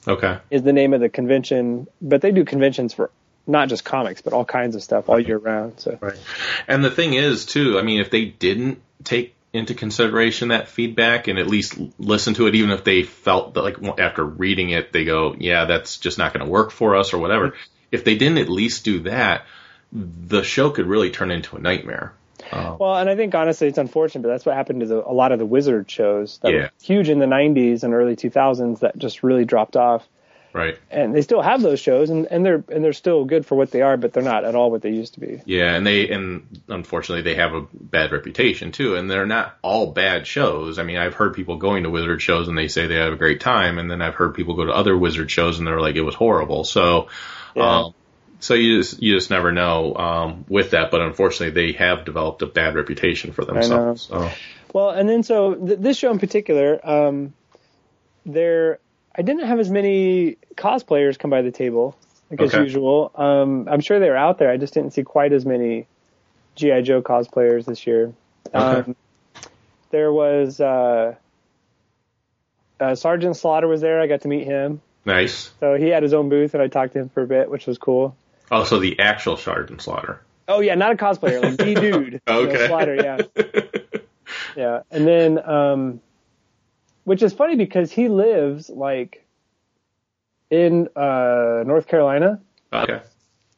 Okay. 0.07 0.39
is 0.51 0.63
the 0.63 0.73
name 0.73 0.95
of 0.95 1.01
the 1.01 1.09
convention, 1.09 1.87
but 2.01 2.23
they 2.23 2.31
do 2.31 2.45
conventions 2.45 2.95
for 2.95 3.11
not 3.49 3.69
just 3.69 3.85
comics, 3.85 4.23
but 4.23 4.33
all 4.33 4.45
kinds 4.45 4.77
of 4.77 4.83
stuff 4.83 5.09
all 5.09 5.19
year 5.19 5.39
round. 5.39 5.81
So 5.81 5.99
Right. 6.01 6.19
And 6.69 6.85
the 6.85 6.91
thing 6.91 7.15
is, 7.15 7.47
too, 7.47 7.79
I 7.79 7.83
mean, 7.83 8.01
if 8.01 8.11
they 8.11 8.27
didn't 8.27 8.83
take 9.05 9.35
into 9.53 9.75
consideration 9.75 10.49
that 10.49 10.69
feedback 10.69 11.27
and 11.27 11.39
at 11.39 11.47
least 11.47 11.79
listen 11.99 12.35
to 12.35 12.47
it, 12.47 12.55
even 12.55 12.71
if 12.71 12.85
they 12.85 13.03
felt 13.03 13.55
that, 13.55 13.63
like, 13.63 13.77
after 13.99 14.25
reading 14.25 14.71
it, 14.71 14.93
they 14.93 15.05
go, 15.05 15.35
yeah, 15.39 15.65
that's 15.65 15.97
just 15.97 16.19
not 16.19 16.35
going 16.35 16.45
to 16.45 16.51
work 16.51 16.71
for 16.71 16.97
us 16.97 17.15
or 17.15 17.19
whatever. 17.19 17.49
Mm-hmm. 17.49 17.57
If 17.91 18.05
they 18.05 18.17
didn't 18.17 18.39
at 18.39 18.51
least 18.51 18.85
do 18.85 19.01
that, 19.01 19.47
the 19.91 20.43
show 20.43 20.71
could 20.71 20.87
really 20.87 21.11
turn 21.11 21.31
into 21.31 21.57
a 21.57 21.61
nightmare. 21.61 22.13
Um, 22.53 22.77
well, 22.79 22.97
and 22.97 23.11
I 23.11 23.17
think 23.17 23.35
honestly 23.35 23.69
it's 23.69 23.79
unfortunate, 23.79 24.23
but 24.23 24.29
that's 24.29 24.47
what 24.47 24.55
happened 24.55 24.81
to 24.81 24.87
the, 24.87 25.07
a 25.07 25.13
lot 25.13 25.33
of 25.33 25.39
the 25.39 25.47
Wizard 25.47 25.91
shows 25.91 26.39
that 26.43 26.53
Yeah. 26.53 26.59
were 26.59 26.71
huge 26.83 27.09
in 27.09 27.19
the 27.19 27.27
'90s 27.27 27.83
and 27.83 27.93
early 27.95 28.17
2000s 28.17 28.81
that 28.81 28.97
just 28.97 29.23
really 29.23 29.45
dropped 29.45 29.77
off. 29.77 30.07
Right. 30.53 30.79
And 30.91 31.15
they 31.15 31.23
still 31.23 31.43
have 31.43 31.61
those 31.61 31.79
shows, 31.79 32.11
and, 32.11 32.27
and 32.27 32.45
they're 32.45 32.65
and 32.69 32.83
they're 32.83 32.93
still 32.93 33.25
good 33.25 33.45
for 33.45 33.55
what 33.55 33.71
they 33.71 33.83
are, 33.83 33.97
but 33.97 34.13
they're 34.13 34.23
not 34.23 34.45
at 34.45 34.55
all 34.55 34.71
what 34.71 34.83
they 34.83 34.91
used 34.91 35.15
to 35.15 35.21
be. 35.21 35.43
Yeah, 35.45 35.75
and 35.75 35.87
they 35.87 36.09
and 36.09 36.63
unfortunately 36.69 37.23
they 37.23 37.37
have 37.37 37.55
a 37.55 37.67
bad 37.73 38.13
reputation 38.13 38.73
too, 38.73 38.95
and 38.95 39.11
they're 39.11 39.27
not 39.27 39.57
all 39.63 39.93
bad 39.93 40.27
shows. 40.27 40.79
I 40.79 40.85
mean, 40.85 40.97
I've 40.97 41.15
heard 41.15 41.35
people 41.35 41.57
going 41.57 41.83
to 41.83 41.91
Wizard 41.91 42.23
shows 42.23 42.49
and 42.49 42.57
they 42.57 42.69
say 42.69 42.87
they 42.87 42.97
have 42.97 43.13
a 43.13 43.17
great 43.17 43.41
time, 43.41 43.79
and 43.79 43.91
then 43.91 44.01
I've 44.01 44.15
heard 44.15 44.35
people 44.35 44.55
go 44.55 44.65
to 44.65 44.73
other 44.73 44.97
Wizard 44.97 45.31
shows 45.31 45.59
and 45.59 45.67
they're 45.67 45.81
like 45.81 45.97
it 45.97 46.03
was 46.03 46.15
horrible. 46.15 46.65
So, 46.65 47.09
Yeah. 47.55 47.81
um, 47.81 47.95
So 48.41 48.55
you 48.55 48.79
just 48.79 49.03
you 49.03 49.15
just 49.15 49.31
never 49.31 49.53
know 49.53 49.95
um, 49.97 50.45
with 50.49 50.71
that, 50.71 50.91
but 50.91 51.03
unfortunately, 51.03 51.51
they 51.51 51.77
have 51.77 52.05
developed 52.05 52.41
a 52.43 52.47
bad 52.47 52.75
reputation 52.75 53.33
for 53.33 53.45
themselves. 53.45 54.03
So 54.03 54.31
Well, 54.73 54.91
and 54.91 55.09
then 55.09 55.23
so 55.23 55.55
th- 55.55 55.79
this 55.79 55.99
show 55.99 56.11
in 56.11 56.19
particular, 56.19 56.81
um, 56.83 57.35
there 58.25 58.79
I 59.17 59.23
didn't 59.23 59.47
have 59.47 59.59
as 59.59 59.71
many 59.71 60.37
cosplayers 60.57 61.19
come 61.19 61.31
by 61.31 61.43
the 61.43 61.51
table 61.51 61.97
like 62.31 62.41
as 62.41 62.53
usual. 62.53 63.11
Um, 63.15 63.69
I'm 63.69 63.81
sure 63.81 63.99
they 64.01 64.09
were 64.11 64.17
out 64.17 64.39
there. 64.39 64.51
I 64.51 64.57
just 64.57 64.75
didn't 64.75 64.93
see 64.93 65.03
quite 65.03 65.33
as 65.33 65.47
many 65.47 65.87
GI 66.57 66.83
Joe 66.83 67.03
cosplayers 67.03 67.65
this 67.65 67.87
year. 67.87 68.13
Um, 68.53 68.97
there 69.91 70.13
was 70.13 70.61
uh, 70.61 71.15
uh, 72.81 72.95
Sergeant 72.95 73.37
Slaughter 73.37 73.67
was 73.69 73.81
there. 73.81 74.01
I 74.01 74.07
got 74.07 74.23
to 74.23 74.29
meet 74.29 74.45
him. 74.45 74.81
nice. 75.05 75.51
So 75.61 75.75
he 75.75 75.89
had 75.89 76.03
his 76.03 76.15
own 76.15 76.29
booth, 76.29 76.55
and 76.55 76.63
I 76.63 76.69
talked 76.69 76.93
to 76.95 77.01
him 77.01 77.09
for 77.09 77.23
a 77.23 77.27
bit, 77.27 77.51
which 77.51 77.67
was 77.67 77.79
cool. 77.79 78.17
Oh, 78.51 78.65
so 78.65 78.79
the 78.79 78.99
actual 78.99 79.37
Sergeant 79.37 79.83
Slaughter. 79.83 80.23
Oh 80.47 80.61
yeah, 80.61 80.75
not 80.75 80.93
a 80.93 80.97
cosplayer, 80.97 81.43
like 81.43 81.57
the 81.59 81.75
dude. 81.75 82.13
you 82.15 82.21
know, 82.27 82.41
Okay. 82.43 82.67
Slaughter, 82.67 82.95
yeah. 82.95 83.19
Yeah. 84.57 84.81
And 84.91 85.07
then 85.07 85.39
um 85.49 86.01
which 87.09 87.23
is 87.23 87.33
funny 87.33 87.57
because 87.57 87.91
he 87.91 88.09
lives 88.09 88.69
like 88.69 89.27
in 90.51 90.89
uh 90.95 91.65
North 91.67 91.89
Carolina. 91.89 92.41
Okay. 92.73 93.01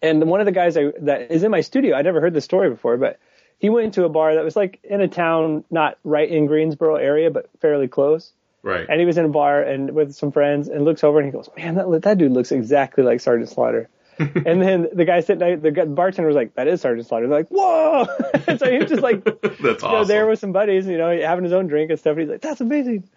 And 0.02 0.24
one 0.28 0.40
of 0.40 0.46
the 0.46 0.52
guys 0.52 0.76
I, 0.76 0.92
that 1.00 1.30
is 1.30 1.42
in 1.42 1.50
my 1.50 1.60
studio, 1.60 1.96
I 1.96 2.02
never 2.02 2.20
heard 2.20 2.32
this 2.32 2.44
story 2.44 2.70
before, 2.70 2.96
but 2.96 3.18
he 3.58 3.68
went 3.68 3.94
to 3.94 4.04
a 4.04 4.08
bar 4.08 4.36
that 4.36 4.44
was 4.44 4.56
like 4.56 4.78
in 4.84 5.00
a 5.00 5.08
town 5.08 5.64
not 5.70 5.98
right 6.04 6.30
in 6.30 6.46
Greensboro 6.46 6.94
area, 6.94 7.30
but 7.30 7.50
fairly 7.60 7.88
close. 7.88 8.32
Right. 8.62 8.86
And 8.88 9.00
he 9.00 9.06
was 9.06 9.18
in 9.18 9.24
a 9.24 9.28
bar 9.28 9.60
and 9.62 9.90
with 9.92 10.14
some 10.14 10.32
friends 10.32 10.68
and 10.68 10.84
looks 10.84 11.02
over 11.02 11.18
and 11.18 11.26
he 11.26 11.32
goes, 11.32 11.48
"Man, 11.56 11.74
that 11.74 12.02
that 12.02 12.18
dude 12.18 12.32
looks 12.32 12.52
exactly 12.52 13.02
like 13.02 13.20
Sergeant 13.20 13.50
Slaughter." 13.50 13.88
and 14.18 14.60
then 14.60 14.88
the 14.92 15.06
guy 15.06 15.20
sitting 15.20 15.60
the 15.60 15.86
bartender 15.86 16.26
was 16.26 16.36
like, 16.36 16.54
"That 16.54 16.68
is 16.68 16.82
Sergeant 16.82 17.08
Slaughter." 17.08 17.26
They're 17.26 17.38
like, 17.38 17.48
"Whoa!" 17.48 18.06
so 18.58 18.70
he 18.70 18.78
was 18.78 18.90
just 18.90 19.02
like, 19.02 19.24
That's 19.42 19.82
you 19.82 19.88
know, 19.88 20.04
there 20.04 20.26
with 20.26 20.38
some 20.38 20.52
buddies, 20.52 20.86
you 20.86 20.98
know, 20.98 21.18
having 21.20 21.44
his 21.44 21.54
own 21.54 21.68
drink 21.68 21.90
and 21.90 21.98
stuff. 21.98 22.12
And 22.12 22.20
he's 22.20 22.30
like, 22.30 22.42
"That's 22.42 22.60
amazing." 22.60 23.08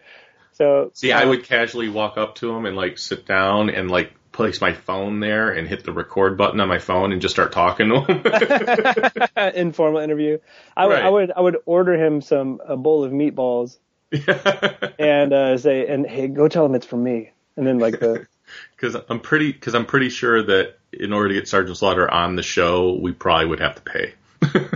So 0.54 0.92
See, 0.94 1.12
I 1.12 1.26
would 1.26 1.44
casually 1.44 1.90
walk 1.90 2.18
up 2.18 2.36
to 2.36 2.52
him 2.52 2.66
and 2.66 2.76
like 2.76 2.98
sit 2.98 3.26
down 3.26 3.70
and 3.70 3.90
like 3.90 4.14
place 4.32 4.60
my 4.60 4.74
phone 4.74 5.20
there 5.20 5.52
and 5.52 5.68
hit 5.68 5.84
the 5.84 5.94
record 5.94 6.38
button 6.38 6.60
on 6.60 6.68
my 6.68 6.80
phone 6.80 7.12
and 7.12 7.22
just 7.22 7.34
start 7.34 7.52
talking 7.52 7.90
to 7.90 8.02
him. 8.02 9.56
informal 9.56 10.02
interview. 10.02 10.40
I 10.76 10.88
would, 10.88 10.94
Right. 10.94 11.04
I 11.04 11.10
would, 11.10 11.32
I 11.32 11.42
would 11.42 11.58
order 11.66 11.94
him 11.94 12.22
some 12.22 12.60
a 12.66 12.76
bowl 12.76 13.04
of 13.04 13.12
meatballs 13.12 13.78
and 15.00 15.34
uh, 15.34 15.58
say, 15.58 15.88
and 15.88 16.06
hey, 16.06 16.28
go 16.28 16.48
tell 16.48 16.66
him 16.66 16.76
it's 16.76 16.86
from 16.86 17.04
me. 17.04 17.32
And 17.56 17.66
then 17.66 17.80
like 17.80 18.00
the 18.00 18.28
Because 18.76 18.96
I'm 19.10 19.20
pretty, 19.20 19.52
because 19.52 19.74
I'm 19.74 19.86
pretty 19.86 20.10
sure 20.10 20.44
that 20.44 20.78
in 20.92 21.14
order 21.14 21.30
to 21.30 21.34
get 21.36 21.48
Sergeant 21.48 21.78
Slaughter 21.78 22.10
on 22.10 22.36
the 22.36 22.44
show, 22.44 22.94
we 22.94 23.12
probably 23.12 23.48
would 23.48 23.60
have 23.60 23.76
to 23.76 23.82
pay. 23.82 24.14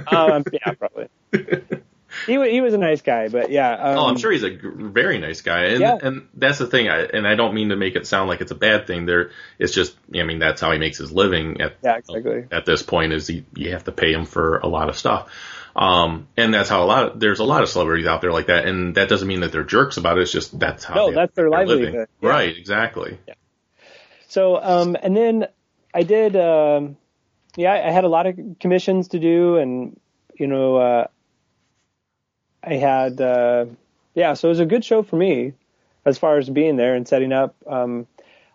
um, 0.08 0.44
yeah, 0.52 0.74
probably. 0.74 1.10
He 2.28 2.34
he 2.52 2.62
was 2.62 2.74
a 2.76 2.78
nice 2.78 3.02
guy, 3.02 3.30
but 3.30 3.50
yeah. 3.50 3.72
Um, 3.74 3.98
oh, 3.98 4.06
I'm 4.08 4.18
sure 4.18 4.32
he's 4.32 4.44
a 4.44 4.52
g- 4.52 4.60
very 4.64 5.18
nice 5.18 5.42
guy, 5.42 5.66
and 5.66 5.82
Yeah. 5.82 5.98
and 6.02 6.28
that's 6.36 6.60
the 6.60 6.68
thing. 6.68 6.88
I, 6.90 7.02
and 7.06 7.28
I 7.28 7.34
don't 7.36 7.56
mean 7.56 7.70
to 7.70 7.76
make 7.76 7.96
it 7.96 8.06
sound 8.06 8.30
like 8.30 8.42
it's 8.42 8.52
a 8.52 8.56
bad 8.56 8.86
thing. 8.86 9.06
There, 9.08 9.32
it's 9.58 9.74
just, 9.74 9.96
I 10.14 10.24
mean, 10.24 10.38
that's 10.38 10.62
how 10.62 10.72
he 10.72 10.78
makes 10.78 10.98
his 11.00 11.12
living. 11.12 11.62
At 11.62 11.78
Yeah, 11.84 11.98
exactly. 11.98 12.46
at 12.52 12.66
this 12.66 12.84
point, 12.84 13.14
is 13.14 13.26
he, 13.28 13.46
you 13.56 13.72
have 13.72 13.86
to 13.86 13.92
pay 13.92 14.14
him 14.14 14.26
for 14.26 14.58
a 14.60 14.68
lot 14.68 14.90
of 14.90 14.98
stuff. 14.98 15.32
Um, 15.76 16.28
and 16.36 16.54
that's 16.54 16.70
how 16.70 16.84
a 16.84 16.86
lot 16.86 17.06
of, 17.12 17.20
there's 17.20 17.40
a 17.40 17.44
lot 17.44 17.62
of 17.64 17.70
celebrities 17.70 18.08
out 18.08 18.22
there 18.22 18.32
like 18.32 18.48
that, 18.48 18.66
and 18.66 18.96
that 18.96 19.10
doesn't 19.10 19.28
mean 19.28 19.42
that 19.42 19.52
they're 19.52 19.64
jerks 19.64 19.98
about 19.98 20.18
it. 20.18 20.22
It's 20.24 20.32
just 20.32 20.58
that's 20.60 20.84
how. 20.84 20.96
No, 20.96 21.12
that's 21.12 21.34
their 21.36 21.50
livelihood. 21.50 21.94
Yeah. 21.94 22.28
Right, 22.30 22.56
exactly. 22.58 23.18
Yeah. 23.28 23.36
So, 24.28 24.62
um, 24.62 24.98
and 25.02 25.16
then 25.16 25.48
I 25.94 26.04
did, 26.04 26.36
um, 26.36 26.98
yeah, 27.56 27.74
I 27.74 27.92
had 27.92 28.04
a 28.04 28.10
lot 28.10 28.26
of 28.28 28.38
commissions 28.60 29.10
to 29.10 29.20
do, 29.20 29.58
and 29.58 30.00
you 30.36 30.48
know, 30.48 30.78
uh, 30.78 31.08
I 32.68 32.74
had, 32.76 33.22
uh, 33.22 33.66
yeah, 34.14 34.34
so 34.34 34.50
it 34.50 34.52
was 34.52 34.60
a 34.60 34.66
good 34.66 34.84
show 34.84 35.02
for 35.02 35.16
me 35.16 35.54
as 36.06 36.18
far 36.18 36.38
as 36.38 36.50
being 36.50 36.76
there 36.76 36.96
and 36.96 37.08
setting 37.08 37.32
up. 37.32 37.56
Um, 37.66 38.08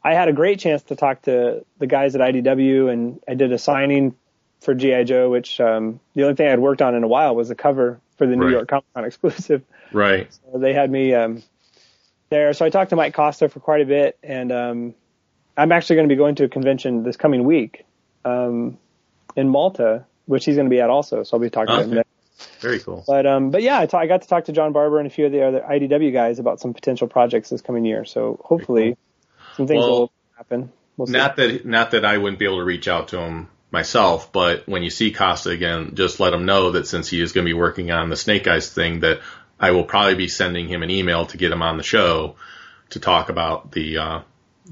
I 0.05 0.13
had 0.15 0.29
a 0.29 0.33
great 0.33 0.59
chance 0.59 0.83
to 0.85 0.97
talk 0.97 1.23
to 1.23 1.65
the 1.79 1.87
guys 1.87 2.15
at 2.15 2.21
IDW, 2.21 2.93
and 2.93 3.21
I 3.27 3.35
did 3.35 3.53
a 3.53 3.59
signing 3.59 4.15
for 4.61 4.75
GI 4.75 5.05
Joe, 5.05 5.31
which 5.31 5.61
um, 5.61 5.99
the 6.15 6.25
only 6.25 6.35
thing 6.35 6.49
I'd 6.49 6.59
worked 6.59 6.83
on 6.83 6.95
in 6.95 7.05
a 7.05 7.09
while 7.09 7.35
was 7.35 7.49
the 7.49 7.55
cover 7.55 8.01
for 8.19 8.27
the 8.27 8.37
New 8.37 8.45
Right. 8.45 8.53
York 8.53 8.69
Comic 8.69 8.85
Con 8.95 9.05
exclusive. 9.07 9.63
Right. 9.93 10.29
So 10.53 10.59
they 10.59 10.75
had 10.75 10.91
me 10.91 11.15
um, 11.15 11.43
there. 12.29 12.53
So 12.53 12.67
I 12.67 12.71
talked 12.71 12.91
to 12.91 12.97
Mike 12.97 13.15
Costa 13.15 13.49
for 13.49 13.61
quite 13.61 13.81
a 13.81 13.87
bit, 13.87 14.19
and 14.23 14.53
um, 14.53 14.95
I'm 15.57 15.73
actually 15.73 15.97
going 15.97 16.09
to 16.09 16.13
be 16.15 16.19
going 16.19 16.35
to 16.35 16.45
a 16.45 16.49
convention 16.49 17.03
this 17.03 17.17
coming 17.17 17.45
week 17.45 17.87
um, 18.27 18.77
in 19.37 19.49
Malta, 19.49 20.05
which 20.27 20.45
he's 20.45 20.57
going 20.57 20.67
to 20.67 20.71
be 20.71 20.81
at 20.81 20.91
also. 20.91 21.23
So 21.23 21.37
I'll 21.37 21.41
be 21.41 21.49
talking 21.49 21.75
to 21.77 21.83
him. 21.99 22.02
Very 22.61 22.79
cool. 22.79 23.05
But 23.07 23.27
um, 23.27 23.51
but 23.51 23.63
yeah, 23.63 23.87
I 23.93 24.07
got 24.07 24.23
to 24.23 24.29
talk 24.29 24.45
to 24.45 24.53
John 24.53 24.73
Barber 24.73 24.99
and 24.99 25.07
a 25.07 25.11
few 25.11 25.27
of 25.27 25.33
the 25.33 25.47
other 25.47 25.61
IDW 25.61 26.13
guys 26.13 26.39
about 26.39 26.61
some 26.61 26.75
potential 26.75 27.09
projects 27.09 27.51
this 27.51 27.61
coming 27.61 27.85
year. 27.85 28.05
So 28.05 28.41
hopefully 28.45 28.97
some 29.57 29.67
things 29.67 29.81
Well, 29.81 29.91
will 29.91 30.13
happen. 30.37 30.73
We'll 30.97 31.07
see. 31.07 31.13
Not 31.13 31.37
that 31.37 31.67
not 31.67 31.91
that 31.93 32.05
I 32.05 32.19
wouldn't 32.19 32.39
be 32.39 32.45
able 32.45 32.59
to 32.59 32.65
reach 32.65 32.89
out 32.89 33.09
to 33.09 33.19
him 33.19 33.49
myself, 33.71 34.33
but 34.33 34.69
when 34.69 34.83
you 34.83 34.91
see 34.91 35.13
Costa 35.13 35.51
again, 35.51 35.93
just 35.95 36.21
let 36.21 36.35
him 36.35 36.45
know 36.45 36.73
that 36.73 36.87
since 36.87 37.09
he 37.09 37.21
is 37.21 37.33
going 37.33 37.47
to 37.47 37.49
be 37.49 37.59
working 37.59 37.91
on 37.91 38.11
the 38.11 38.17
Snake 38.17 38.47
Eyes 38.47 38.71
thing, 38.71 39.01
that 39.01 39.21
I 39.59 39.71
will 39.71 39.85
probably 39.85 40.15
be 40.15 40.29
sending 40.29 40.69
him 40.69 40.83
an 40.83 40.91
email 40.91 41.27
to 41.27 41.37
get 41.37 41.53
him 41.53 41.63
on 41.63 41.77
the 41.77 41.83
show 41.83 42.37
to 42.91 43.01
talk 43.01 43.31
about 43.31 43.73
the 43.73 43.99
uh, 43.99 44.21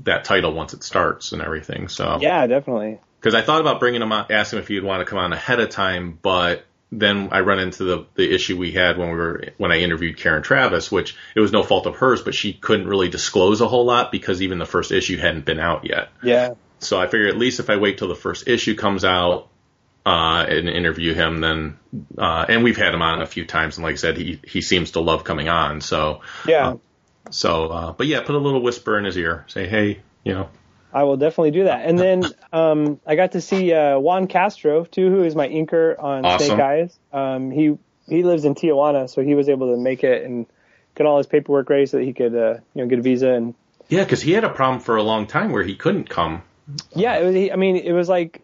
that 0.04 0.24
title 0.24 0.52
once 0.52 0.74
it 0.74 0.82
starts 0.82 1.32
and 1.32 1.42
everything. 1.42 1.88
So 1.88 2.18
yeah, 2.20 2.46
definitely. 2.46 3.00
because 3.18 3.34
I 3.34 3.42
thought 3.42 3.60
about 3.60 3.80
bringing 3.80 4.02
him 4.02 4.12
on, 4.12 4.26
asking 4.30 4.58
him 4.58 4.62
if 4.62 4.68
he'd 4.68 4.84
want 4.84 5.00
to 5.00 5.04
come 5.04 5.18
on 5.18 5.32
ahead 5.32 5.60
of 5.60 5.70
time, 5.70 6.18
but 6.20 6.64
then 6.92 7.28
I 7.30 7.40
run 7.40 7.60
into 7.60 7.84
the 7.84 8.06
the 8.14 8.34
issue 8.34 8.56
we 8.58 8.72
had 8.72 8.98
when 8.98 9.10
we 9.10 9.16
were 9.16 9.44
when 9.58 9.70
I 9.72 9.78
interviewed 9.78 10.16
Karen 10.16 10.42
Traviss, 10.42 10.90
which 10.90 11.16
it 11.34 11.40
was 11.40 11.52
no 11.52 11.62
fault 11.62 11.86
of 11.86 11.96
hers, 11.96 12.22
but 12.22 12.34
she 12.34 12.52
couldn't 12.52 12.88
really 12.88 13.08
disclose 13.08 13.60
a 13.60 13.68
whole 13.68 13.84
lot 13.84 14.10
because 14.10 14.42
even 14.42 14.58
the 14.58 14.66
first 14.66 14.90
issue 14.90 15.16
hadn't 15.16 15.44
been 15.44 15.60
out 15.60 15.84
yet. 15.84 16.08
Yeah. 16.22 16.54
So 16.80 17.00
I 17.00 17.06
figure 17.06 17.28
at 17.28 17.36
least 17.36 17.60
if 17.60 17.70
I 17.70 17.76
wait 17.76 17.98
till 17.98 18.08
the 18.08 18.14
first 18.16 18.48
issue 18.48 18.74
comes 18.74 19.04
out 19.04 19.48
uh, 20.06 20.44
and 20.48 20.68
interview 20.68 21.14
him, 21.14 21.40
then 21.40 21.78
uh, 22.18 22.46
and 22.48 22.64
we've 22.64 22.76
had 22.76 22.94
him 22.94 23.02
on 23.02 23.22
a 23.22 23.26
few 23.26 23.44
times, 23.44 23.76
and 23.76 23.84
like 23.84 23.92
I 23.92 23.96
said, 23.96 24.16
he 24.16 24.40
he 24.44 24.60
seems 24.60 24.92
to 24.92 25.00
love 25.00 25.22
coming 25.24 25.48
on. 25.48 25.80
So 25.82 26.22
Yeah. 26.46 26.74
so, 27.30 27.68
uh, 27.68 27.92
but 27.92 28.06
yeah, 28.06 28.20
put 28.22 28.34
a 28.34 28.38
little 28.38 28.62
whisper 28.62 28.98
in 28.98 29.04
his 29.04 29.16
ear, 29.16 29.44
say, 29.46 29.68
hey, 29.68 30.00
you 30.24 30.34
know, 30.34 30.48
I 30.92 31.04
will 31.04 31.16
definitely 31.16 31.52
do 31.52 31.64
that. 31.64 31.86
And 31.86 31.98
then 31.98 32.24
um, 32.52 33.00
I 33.06 33.14
got 33.16 33.32
to 33.32 33.40
see 33.40 33.72
uh, 33.72 33.98
Juan 33.98 34.26
Castro 34.26 34.84
too, 34.84 35.10
who 35.10 35.22
is 35.22 35.34
my 35.34 35.48
inker 35.48 36.00
on 36.02 36.24
Awesome. 36.24 36.46
Snake 36.46 36.60
Eyes. 36.60 36.98
Um, 37.12 37.50
he 37.50 37.76
he 38.08 38.22
lives 38.24 38.44
in 38.44 38.54
Tijuana, 38.54 39.08
so 39.08 39.22
he 39.22 39.34
was 39.34 39.48
able 39.48 39.72
to 39.74 39.80
make 39.80 40.02
it 40.02 40.24
and 40.24 40.46
get 40.96 41.06
all 41.06 41.18
his 41.18 41.26
paperwork 41.26 41.70
ready 41.70 41.86
so 41.86 41.98
that 41.98 42.04
he 42.04 42.12
could 42.12 42.34
uh, 42.34 42.54
you 42.74 42.82
know 42.82 42.86
get 42.86 42.98
a 42.98 43.02
visa. 43.02 43.30
And 43.30 43.54
yeah, 43.88 44.04
because 44.04 44.22
he 44.22 44.32
had 44.32 44.44
a 44.44 44.50
problem 44.50 44.80
for 44.80 44.96
a 44.96 45.02
long 45.02 45.26
time 45.26 45.52
where 45.52 45.62
he 45.62 45.76
couldn't 45.76 46.08
come. 46.08 46.42
yeah, 46.94 47.18
it 47.18 47.24
was. 47.24 47.34
He, 47.34 47.52
I 47.52 47.56
mean, 47.56 47.76
it 47.76 47.92
was 47.92 48.08
like, 48.08 48.42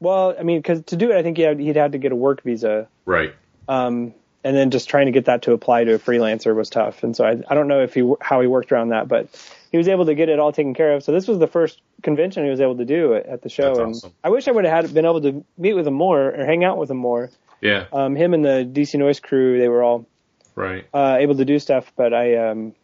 well, 0.00 0.34
I 0.38 0.42
mean, 0.42 0.58
because 0.58 0.82
to 0.86 0.96
do 0.96 1.10
it, 1.10 1.16
I 1.16 1.22
think 1.22 1.36
he 1.36 1.42
had, 1.42 1.58
he'd 1.58 1.76
had 1.76 1.92
to 1.92 1.98
get 1.98 2.12
a 2.12 2.16
work 2.16 2.42
visa. 2.42 2.88
Right. 3.04 3.34
Um, 3.68 4.14
and 4.44 4.56
then 4.56 4.70
just 4.70 4.88
trying 4.88 5.06
to 5.06 5.12
get 5.12 5.26
that 5.26 5.42
to 5.42 5.52
apply 5.52 5.84
to 5.84 5.94
a 5.94 5.98
freelancer 5.98 6.54
was 6.54 6.68
tough. 6.68 7.04
And 7.04 7.14
so 7.16 7.24
I, 7.24 7.40
I 7.48 7.54
don't 7.54 7.68
know 7.68 7.82
if 7.82 7.94
he 7.94 8.12
how 8.20 8.40
he 8.40 8.46
worked 8.46 8.72
around 8.72 8.88
that, 8.88 9.06
but 9.08 9.28
he 9.72 9.78
was 9.78 9.88
able 9.88 10.04
to 10.06 10.14
get 10.14 10.28
it 10.28 10.38
all 10.38 10.52
taken 10.52 10.74
care 10.74 10.92
of. 10.92 11.02
So 11.02 11.10
this 11.10 11.26
was 11.26 11.38
the 11.40 11.46
first 11.48 11.80
convention 12.02 12.44
he 12.44 12.50
was 12.50 12.60
able 12.60 12.76
to 12.76 12.84
do 12.84 13.14
at, 13.14 13.26
at 13.26 13.42
the 13.42 13.48
show. 13.48 13.64
That's 13.68 13.78
and 13.78 13.88
awesome. 13.96 14.12
I 14.22 14.28
wish 14.28 14.46
I 14.46 14.52
would 14.52 14.64
have 14.64 14.84
had 14.84 14.94
been 14.94 15.06
able 15.06 15.22
to 15.22 15.44
meet 15.58 15.72
with 15.74 15.86
him 15.86 15.94
more 15.94 16.28
or 16.32 16.44
hang 16.44 16.62
out 16.62 16.76
with 16.78 16.90
him 16.90 16.98
more. 16.98 17.30
Yeah. 17.60 17.86
Um, 17.92 18.14
him 18.14 18.34
and 18.34 18.44
the 18.44 18.68
DC 18.70 18.98
Noise 18.98 19.20
crew, 19.20 19.58
they 19.58 19.68
were 19.68 19.82
all 19.82 20.06
Right. 20.54 20.84
uh, 20.92 21.16
able 21.18 21.36
to 21.36 21.44
do 21.46 21.58
stuff, 21.58 21.90
but 21.96 22.12
I 22.12 22.50
um, 22.50 22.74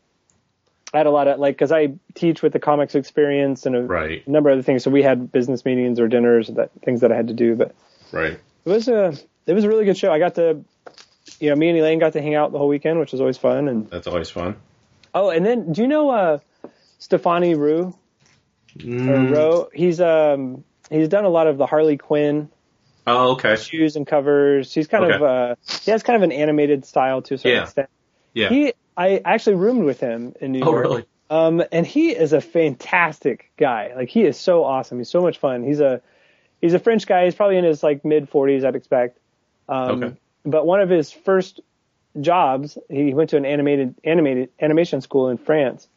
I 0.95 0.99
had 0.99 1.07
a 1.07 1.11
lot 1.11 1.29
of 1.29 1.39
like 1.39 1.55
because 1.57 1.71
I 1.73 1.93
teach 2.15 2.41
with 2.43 2.55
the 2.55 2.59
comics 2.59 2.95
experience 2.95 3.67
and 3.67 3.77
a 3.77 3.83
Right. 3.83 4.27
number 4.27 4.49
of 4.49 4.55
other 4.55 4.63
things. 4.63 4.83
So 4.85 4.91
we 4.91 5.03
had 5.03 5.31
business 5.31 5.67
meetings 5.67 6.01
or 6.01 6.09
dinners 6.09 6.49
that 6.49 6.71
things 6.83 7.03
that 7.03 7.13
I 7.13 7.17
had 7.17 7.29
to 7.29 7.35
do, 7.35 7.55
but 7.57 7.75
Right. 8.11 8.33
it 8.65 8.69
was 8.69 8.89
a 8.89 9.13
it 9.47 9.53
was 9.53 9.65
a 9.65 9.69
really 9.69 9.85
good 9.85 9.99
show. 9.99 10.11
I 10.11 10.19
got 10.19 10.37
to 10.37 10.65
you 11.41 11.51
know 11.51 11.57
me 11.57 11.69
and 11.69 11.77
Elaine 11.79 11.99
got 11.99 12.15
to 12.15 12.23
hang 12.23 12.35
out 12.35 12.53
the 12.53 12.59
whole 12.59 12.69
weekend, 12.69 12.99
which 12.99 13.13
was 13.13 13.21
always 13.21 13.37
fun. 13.37 13.69
And 13.69 13.91
That's 13.91 14.07
always 14.07 14.31
fun. 14.31 14.57
oh, 15.15 15.29
and 15.29 15.45
then 15.45 15.73
do 15.73 15.83
you 15.83 15.89
know 15.89 16.09
uh, 16.09 16.39
Stéphane 17.01 17.57
Roux 17.57 17.95
Mm. 18.79 19.31
Rowe? 19.33 19.69
He's 19.73 20.01
um 20.01 20.63
he's 20.91 21.09
done 21.09 21.25
a 21.25 21.29
lot 21.29 21.47
of 21.47 21.59
the 21.59 21.67
Harley 21.67 21.97
Quinn 21.97 22.49
Oh, 23.07 23.33
okay. 23.33 23.55
issues 23.55 23.97
and 23.97 24.07
covers. 24.07 24.73
He's 24.73 24.87
kind 24.87 25.11
of 25.11 25.23
uh 25.23 25.55
he 25.83 25.91
has 25.91 26.03
kind 26.03 26.17
of 26.17 26.23
an 26.23 26.33
animated 26.33 26.85
style 26.85 27.23
to 27.23 27.35
a 27.35 27.39
certain 27.39 27.57
Yeah. 27.57 27.63
extent. 27.65 27.89
Yeah. 28.35 28.49
He 28.51 28.73
I 28.97 29.21
actually 29.25 29.57
roomed 29.57 29.85
with 29.85 30.01
him 30.01 30.35
in 30.41 30.53
New 30.53 30.59
York. 30.59 30.69
oh, 30.69 30.73
York. 30.73 30.83
really? 30.85 31.05
Um, 31.31 31.63
and 31.73 31.87
he 31.87 32.11
is 32.11 32.33
a 32.33 32.41
fantastic 32.41 33.51
guy. 33.59 33.93
Like 33.97 34.09
he 34.11 34.25
is 34.25 34.39
so 34.39 34.65
awesome. 34.65 34.99
He's 34.99 35.09
so 35.11 35.23
much 35.23 35.39
fun. 35.39 35.63
He's 35.65 35.81
a 35.81 36.01
he's 36.61 36.75
a 36.75 36.79
French 36.79 37.07
guy. 37.07 37.25
He's 37.25 37.35
probably 37.35 37.57
in 37.57 37.65
his 37.65 37.83
like 37.83 38.05
mid 38.05 38.29
forties, 38.29 38.65
I'd 38.65 38.77
expect. 38.77 39.19
Um, 39.69 40.03
Okay. 40.03 40.17
But 40.45 40.67
one 40.67 40.81
of 40.81 40.89
his 40.89 41.11
first 41.11 41.61
jobs, 42.21 42.79
he 42.89 43.13
went 43.15 43.31
to 43.31 43.37
an 43.37 43.45
animated 43.45 43.95
animated 44.05 44.51
animation 44.61 45.01
school 45.01 45.29
in 45.31 45.37
France, 45.39 45.89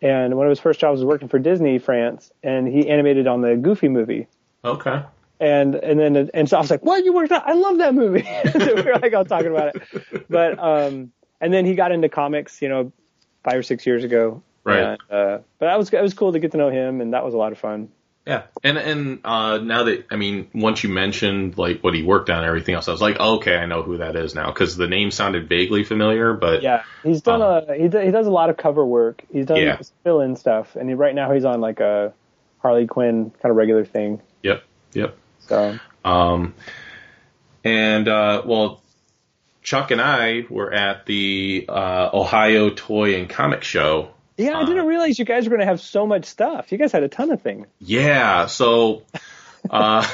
and 0.00 0.36
one 0.36 0.46
of 0.46 0.50
his 0.50 0.60
first 0.60 0.80
jobs 0.80 0.98
was 1.00 1.04
working 1.04 1.28
for 1.28 1.38
Disney 1.38 1.78
France, 1.78 2.30
and 2.42 2.68
he 2.68 2.88
animated 2.88 3.26
on 3.26 3.42
the 3.42 3.56
Goofy 3.56 3.88
movie. 3.88 4.26
Okay. 4.64 5.02
and 5.40 5.74
and 5.76 5.98
then 5.98 6.30
and 6.34 6.48
so 6.48 6.56
I 6.56 6.60
was 6.60 6.70
like, 6.70 6.84
"What 6.84 7.04
you 7.04 7.12
worked 7.12 7.32
on? 7.32 7.42
I 7.44 7.52
love 7.52 7.78
that 7.78 7.94
movie." 7.94 8.22
so 8.52 8.74
we 8.74 8.82
were 8.82 8.98
like 9.00 9.14
all 9.14 9.24
talking 9.24 9.48
about 9.48 9.76
it, 9.76 10.26
but 10.30 10.58
um, 10.58 11.12
and 11.40 11.52
then 11.52 11.64
he 11.64 11.74
got 11.74 11.92
into 11.92 12.08
comics, 12.08 12.60
you 12.60 12.68
know, 12.68 12.92
five 13.44 13.54
or 13.54 13.62
six 13.62 13.86
years 13.86 14.04
ago. 14.04 14.42
Right. 14.64 14.80
And, 14.80 15.00
uh, 15.10 15.38
but 15.58 15.66
that 15.66 15.78
was 15.78 15.92
it 15.92 16.02
was 16.02 16.14
cool 16.14 16.32
to 16.32 16.38
get 16.38 16.50
to 16.52 16.56
know 16.56 16.70
him, 16.70 17.00
and 17.00 17.12
that 17.14 17.24
was 17.24 17.34
a 17.34 17.38
lot 17.38 17.52
of 17.52 17.58
fun. 17.58 17.88
Yeah, 18.28 18.42
and 18.62 18.76
and 18.76 19.20
uh, 19.24 19.56
now 19.56 19.84
that 19.84 20.04
I 20.10 20.16
mean, 20.16 20.48
once 20.54 20.84
you 20.84 20.90
mentioned 20.90 21.56
like 21.56 21.80
what 21.82 21.94
he 21.94 22.02
worked 22.02 22.28
on 22.28 22.36
and 22.36 22.46
everything 22.46 22.74
else, 22.74 22.86
I 22.86 22.92
was 22.92 23.00
like, 23.00 23.18
okay, 23.18 23.56
I 23.56 23.64
know 23.64 23.82
who 23.82 23.96
that 23.98 24.16
is 24.16 24.34
now 24.34 24.52
because 24.52 24.76
the 24.76 24.86
name 24.86 25.10
sounded 25.10 25.48
vaguely 25.48 25.82
familiar. 25.82 26.34
But 26.34 26.62
Yeah, 26.62 26.82
he's 27.02 27.22
done 27.22 27.40
a 27.40 27.74
he 27.74 27.88
do- 27.88 28.00
he 28.00 28.10
does 28.10 28.26
a 28.26 28.30
lot 28.30 28.50
of 28.50 28.58
cover 28.58 28.84
work. 28.84 29.22
He's 29.32 29.46
done 29.46 29.56
Yeah. 29.62 29.80
fill 30.04 30.20
in 30.20 30.36
stuff, 30.36 30.76
and 30.76 30.90
he, 30.90 30.94
right 30.94 31.14
now 31.14 31.32
he's 31.32 31.46
on 31.46 31.62
like 31.62 31.80
a 31.80 32.12
Harley 32.58 32.86
Quinn 32.86 33.32
kind 33.40 33.50
of 33.50 33.56
regular 33.56 33.86
thing. 33.86 34.20
yep, 34.42 34.62
yep. 34.92 35.16
So 35.46 35.78
Um, 36.04 36.52
and 37.64 38.08
uh, 38.08 38.42
well, 38.44 38.82
Chuck 39.62 39.90
and 39.90 40.02
I 40.02 40.44
were 40.50 40.70
at 40.70 41.06
the 41.06 41.64
uh, 41.66 42.10
Ohio 42.12 42.68
Toy 42.70 43.14
and 43.18 43.26
Comic 43.28 43.62
Show. 43.64 44.10
Yeah, 44.38 44.56
I 44.56 44.64
didn't 44.64 44.86
realize 44.86 45.18
you 45.18 45.24
guys 45.24 45.44
were 45.44 45.50
going 45.50 45.60
to 45.60 45.66
have 45.66 45.80
so 45.80 46.06
much 46.06 46.26
stuff. 46.26 46.70
You 46.70 46.78
guys 46.78 46.92
had 46.92 47.02
a 47.02 47.08
ton 47.08 47.30
of 47.30 47.42
things. 47.42 47.66
Yeah, 47.80 48.46
so. 48.46 49.02
Uh, 49.68 50.06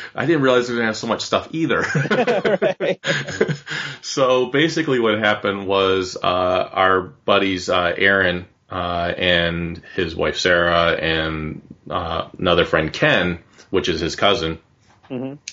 I 0.14 0.24
didn't 0.24 0.40
realize 0.40 0.66
we 0.66 0.74
were 0.74 0.80
gonna 0.80 0.88
have 0.88 0.96
so 0.96 1.06
much 1.06 1.20
stuff 1.20 1.48
either. 1.52 1.84
so 4.02 4.46
basically, 4.46 4.98
what 4.98 5.18
happened 5.18 5.66
was 5.66 6.16
uh, 6.16 6.26
our 6.26 7.02
buddies 7.02 7.68
uh, 7.68 7.92
Aaron 7.96 8.46
uh, 8.70 9.12
and 9.16 9.82
his 9.94 10.16
wife 10.16 10.38
Sarah 10.38 10.92
and 10.92 11.60
uh, 11.88 12.30
another 12.38 12.64
friend 12.64 12.90
Ken, 12.90 13.40
which 13.68 13.90
is 13.90 14.00
his 14.00 14.16
cousin, 14.16 14.58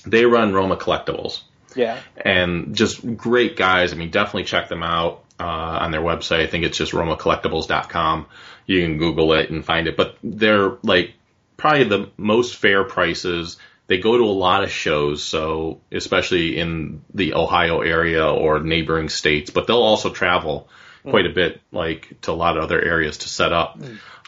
they 0.05 0.25
run 0.25 0.53
Roma 0.53 0.77
Collectibles 0.77 1.41
Yeah, 1.75 1.99
and 2.15 2.73
just 2.73 3.17
great 3.17 3.57
guys. 3.57 3.91
I 3.91 3.97
mean, 3.97 4.11
definitely 4.11 4.45
check 4.45 4.69
them 4.69 4.81
out 4.81 5.24
uh, 5.39 5.43
on 5.81 5.91
their 5.91 6.01
website. 6.01 6.41
I 6.41 6.47
think 6.47 6.65
it's 6.65 6.77
just 6.77 6.93
romacollectibles.com. 6.93 8.27
You 8.65 8.81
can 8.81 8.97
Google 8.97 9.33
it 9.33 9.49
and 9.49 9.65
find 9.65 9.87
it. 9.87 9.97
But 9.97 10.17
they're 10.23 10.77
like 10.83 11.13
probably 11.57 11.85
the 11.85 12.09
most 12.17 12.55
fair 12.55 12.83
prices. 12.83 13.57
They 13.87 13.99
go 13.99 14.17
to 14.17 14.23
a 14.23 14.25
lot 14.25 14.63
of 14.63 14.71
shows, 14.71 15.23
so 15.23 15.81
especially 15.91 16.57
in 16.57 17.01
the 17.13 17.35
Ohio 17.35 17.81
area 17.81 18.27
or 18.27 18.59
neighboring 18.59 19.09
states. 19.09 19.51
But 19.51 19.67
they'll 19.67 19.77
also 19.77 20.09
travel 20.09 20.69
quite 21.03 21.27
a 21.27 21.33
bit, 21.33 21.61
like 21.71 22.19
to 22.21 22.31
a 22.31 22.33
lot 22.33 22.57
of 22.57 22.63
other 22.63 22.81
areas 22.81 23.19
to 23.19 23.29
set 23.29 23.53
up. 23.53 23.79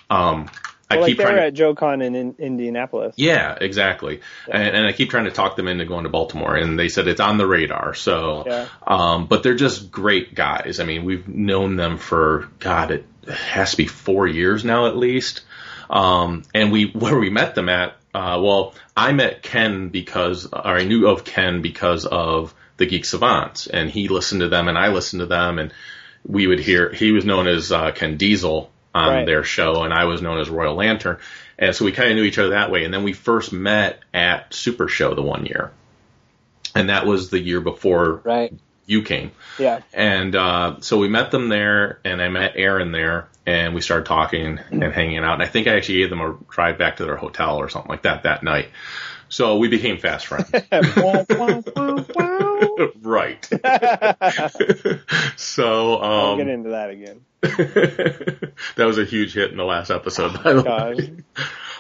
Um, 0.10 0.50
I 0.50 0.76
well, 0.96 1.01
like 1.01 1.10
keep 1.10 1.17
they 1.17 1.25
were 1.25 1.32
to 1.32 1.44
at 1.44 1.53
JoeCon 1.53 2.03
in, 2.03 2.15
in 2.15 2.36
Indianapolis. 2.39 3.15
yeah, 3.17 3.58
exactly. 3.60 4.22
And, 4.50 4.75
and 4.75 4.86
I 4.88 4.94
keep 4.94 5.10
trying 5.10 5.25
to 5.25 5.32
talk 5.32 5.56
them 5.56 5.67
into 5.67 5.86
going 5.86 6.03
to 6.03 6.10
Baltimore, 6.10 6.56
and 6.56 6.79
they 6.79 6.88
said 6.89 7.08
it's 7.08 7.20
on 7.20 7.38
the 7.38 7.46
radar. 7.48 7.94
So, 7.94 8.44
Yeah. 8.46 8.67
um, 8.86 9.27
but 9.27 9.44
they're 9.44 9.56
just 9.56 9.91
great 9.91 10.34
guys. 10.34 10.79
I 10.79 10.86
mean, 10.86 11.03
we've 11.03 11.27
known 11.27 11.75
them 11.75 11.98
for 11.98 12.50
God, 12.60 12.91
it 12.91 13.06
has 13.29 13.72
to 13.72 13.77
be 13.77 13.88
four 13.88 14.27
years 14.27 14.63
now 14.63 14.88
at 14.88 14.96
least. 14.96 15.41
Um, 15.89 16.44
and 16.53 16.72
we 16.72 16.86
where 16.94 17.17
we 17.17 17.29
met 17.29 17.56
them 17.56 17.70
at. 17.70 17.96
Uh, 18.13 18.39
well, 18.41 18.74
I 18.96 19.12
met 19.12 19.44
Ken 19.44 19.89
because, 19.89 20.48
or 20.48 20.65
I 20.77 20.86
knew 20.86 21.08
of 21.08 21.24
Ken 21.24 21.62
because 21.62 22.06
of 22.06 22.56
the 22.77 22.86
Geek 22.86 23.06
Savants, 23.06 23.67
and 23.67 23.89
he 23.89 24.08
listened 24.08 24.41
to 24.41 24.50
them, 24.50 24.67
and 24.67 24.77
I 24.77 24.88
listened 24.88 25.20
to 25.20 25.25
them, 25.27 25.60
and 25.60 25.72
we 26.25 26.48
would 26.48 26.60
hear. 26.60 26.91
He 26.91 27.12
was 27.12 27.25
known 27.25 27.48
as 27.48 27.72
uh, 27.72 27.91
Ken 27.91 28.17
Diesel 28.17 28.72
on 28.98 29.10
Right. 29.13 29.25
their 29.25 29.44
show, 29.44 29.84
and 29.84 29.94
I 29.94 30.06
was 30.06 30.22
known 30.22 30.39
as 30.39 30.50
Royal 30.50 30.75
Lantern, 30.75 31.18
and 31.60 31.75
so 31.75 31.86
we 31.86 31.92
kind 31.92 32.10
of 32.10 32.16
knew 32.16 32.24
each 32.24 32.38
other 32.39 32.50
that 32.50 32.72
way. 32.72 32.84
And 32.84 32.94
then 32.94 33.04
we 33.04 33.13
first 33.13 33.54
met 33.54 34.00
at 34.13 34.54
Super 34.54 34.88
Show 34.88 35.13
the 35.13 35.22
one 35.22 35.46
year, 35.46 35.72
and 36.75 36.89
that 36.89 37.06
was 37.06 37.30
the 37.30 37.39
year 37.39 37.62
before 37.62 38.22
Right. 38.24 38.54
you 38.86 39.01
came. 39.04 39.32
Yeah. 39.58 39.82
And 39.94 40.36
uh, 40.36 40.75
so 40.82 40.98
we 40.98 41.08
met 41.08 41.32
them 41.32 41.50
there, 41.50 42.00
and 42.06 42.22
I 42.22 42.30
met 42.30 42.54
Aaron 42.56 42.92
there, 42.92 43.27
and 43.46 43.74
we 43.74 43.82
started 43.82 44.05
talking 44.05 44.60
and 44.72 44.83
hanging 44.83 45.20
out. 45.20 45.33
And 45.36 45.44
I 45.44 45.48
think 45.48 45.68
I 45.68 45.75
actually 45.77 46.00
gave 46.00 46.10
them 46.10 46.22
a 46.22 46.36
drive 46.50 46.77
back 46.77 46.98
to 46.98 47.05
their 47.05 47.16
hotel 47.16 47.57
or 47.57 47.70
something 47.70 47.90
like 47.90 48.03
that 48.03 48.24
that 48.24 48.44
night. 48.44 48.70
So 49.29 49.57
we 49.57 49.68
became 49.68 49.98
fast 49.98 50.27
friends. 50.27 50.51
Wow, 50.51 51.25
wow, 51.29 51.63
wow, 51.75 52.05
wow. 52.16 52.90
right. 53.01 53.46
so 55.35 55.96
I'll 55.96 56.31
um, 56.31 56.37
get 56.37 56.48
into 56.48 56.70
that 56.70 56.90
again. 56.90 57.22
that 57.42 58.85
was 58.85 58.98
a 58.98 59.05
huge 59.05 59.33
hit 59.33 59.51
in 59.51 59.57
the 59.57 59.63
last 59.63 59.92
episode, 59.92 60.42
by 60.44 60.53
the 60.53 60.63
Gosh. 60.63 60.98
way. 60.98 61.13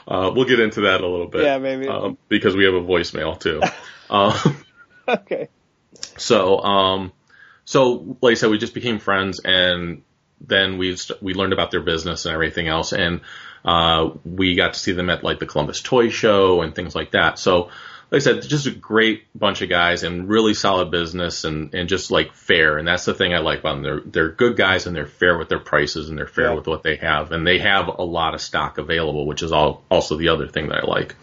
Uh, 0.07 0.31
we'll 0.33 0.45
get 0.45 0.59
into 0.59 0.81
that 0.81 1.01
a 1.01 1.07
little 1.07 1.27
bit. 1.27 1.43
Yeah, 1.43 1.57
maybe. 1.57 1.87
Um, 1.87 2.17
because 2.29 2.55
we 2.55 2.65
have 2.65 2.73
a 2.73 2.81
voicemail 2.81 3.39
too. 3.39 3.61
um, 4.09 4.33
Okay. 5.07 5.47
so, 6.17 6.59
um, 6.59 7.13
so 7.65 8.17
like 8.21 8.31
I 8.31 8.33
said, 8.35 8.49
we 8.49 8.57
just 8.57 8.73
became 8.73 8.99
friends, 8.99 9.41
and 9.43 10.03
then 10.41 10.77
we 10.77 10.95
st- 10.95 11.21
we 11.23 11.33
learned 11.33 11.53
about 11.53 11.71
their 11.71 11.81
business 11.81 12.25
and 12.25 12.33
everything 12.33 12.67
else, 12.67 12.93
and 12.93 13.21
uh, 13.67 14.09
we 14.25 14.55
got 14.55 14.73
to 14.73 14.79
see 14.79 14.93
them 14.93 15.09
at 15.11 15.23
like 15.23 15.39
the 15.39 15.45
Columbus 15.45 15.81
Toy 15.81 16.09
Show 16.09 16.61
and 16.61 16.73
things 16.73 16.95
like 16.95 17.11
that. 17.11 17.37
So, 17.37 17.69
like 18.09 18.21
I 18.21 18.23
said, 18.23 18.41
just 18.43 18.65
a 18.67 18.71
great 18.71 19.25
bunch 19.37 19.61
of 19.61 19.67
guys 19.67 20.03
and 20.03 20.29
really 20.29 20.53
solid 20.53 20.89
business 20.89 21.43
and 21.43 21.73
and 21.75 21.89
just 21.89 22.09
like 22.09 22.33
fair, 22.33 22.77
and 22.77 22.87
that's 22.87 23.03
the 23.03 23.13
thing 23.13 23.33
I 23.33 23.39
like 23.39 23.59
about 23.59 23.73
them. 23.73 23.83
They're 23.83 23.99
they're 24.05 24.29
good 24.31 24.55
guys 24.55 24.87
and 24.87 24.95
they're 24.95 25.05
fair 25.05 25.37
with 25.37 25.49
their 25.49 25.59
prices 25.59 26.07
and 26.09 26.17
they're 26.17 26.25
fair 26.27 26.45
Yeah. 26.45 26.53
with 26.53 26.67
what 26.67 26.81
they 26.83 26.95
have, 26.95 27.33
and 27.33 27.45
they 27.45 27.59
have 27.59 27.87
a 27.89 28.03
lot 28.03 28.33
of 28.33 28.39
stock 28.41 28.77
available, 28.77 29.25
which 29.27 29.43
is 29.43 29.51
all 29.51 29.83
also 29.91 30.15
the 30.15 30.29
other 30.29 30.47
thing 30.47 30.69
that 30.69 30.85
I 30.85 30.87
like. 30.87 31.15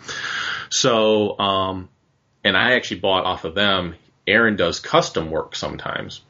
So, 0.70 1.38
um, 1.38 1.88
and 2.44 2.56
I 2.56 2.72
actually 2.74 3.00
bought 3.00 3.24
off 3.24 3.44
of 3.44 3.54
them. 3.54 3.94
Aaron 4.26 4.56
does 4.56 4.80
custom 4.80 5.30
work 5.30 5.54
sometimes, 5.56 6.20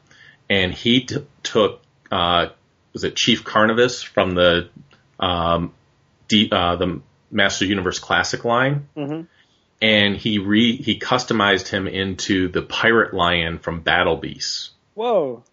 and 0.49 0.73
he 0.73 1.01
t- 1.01 1.25
took 1.43 1.81
uh, 2.11 2.47
was 2.93 3.03
it 3.03 3.15
Chief 3.15 3.43
Carnivus 3.43 4.01
from 4.03 4.31
the 4.35 4.69
um, 5.19 5.73
D, 6.27 6.49
uh, 6.51 6.75
the 6.75 7.01
Master 7.31 7.65
Universe 7.65 7.99
Classic 7.99 8.43
line, 8.45 8.87
Mhm. 8.95 9.27
and 9.81 10.17
he 10.17 10.39
re 10.39 10.75
he 10.75 10.99
customized 10.99 11.67
him 11.67 11.87
into 11.87 12.47
the 12.47 12.61
Pirate 12.61 13.13
Lion 13.13 13.59
from 13.59 13.81
Battle 13.81 14.17
Beasts. 14.17 14.71
Whoa. 14.93 15.43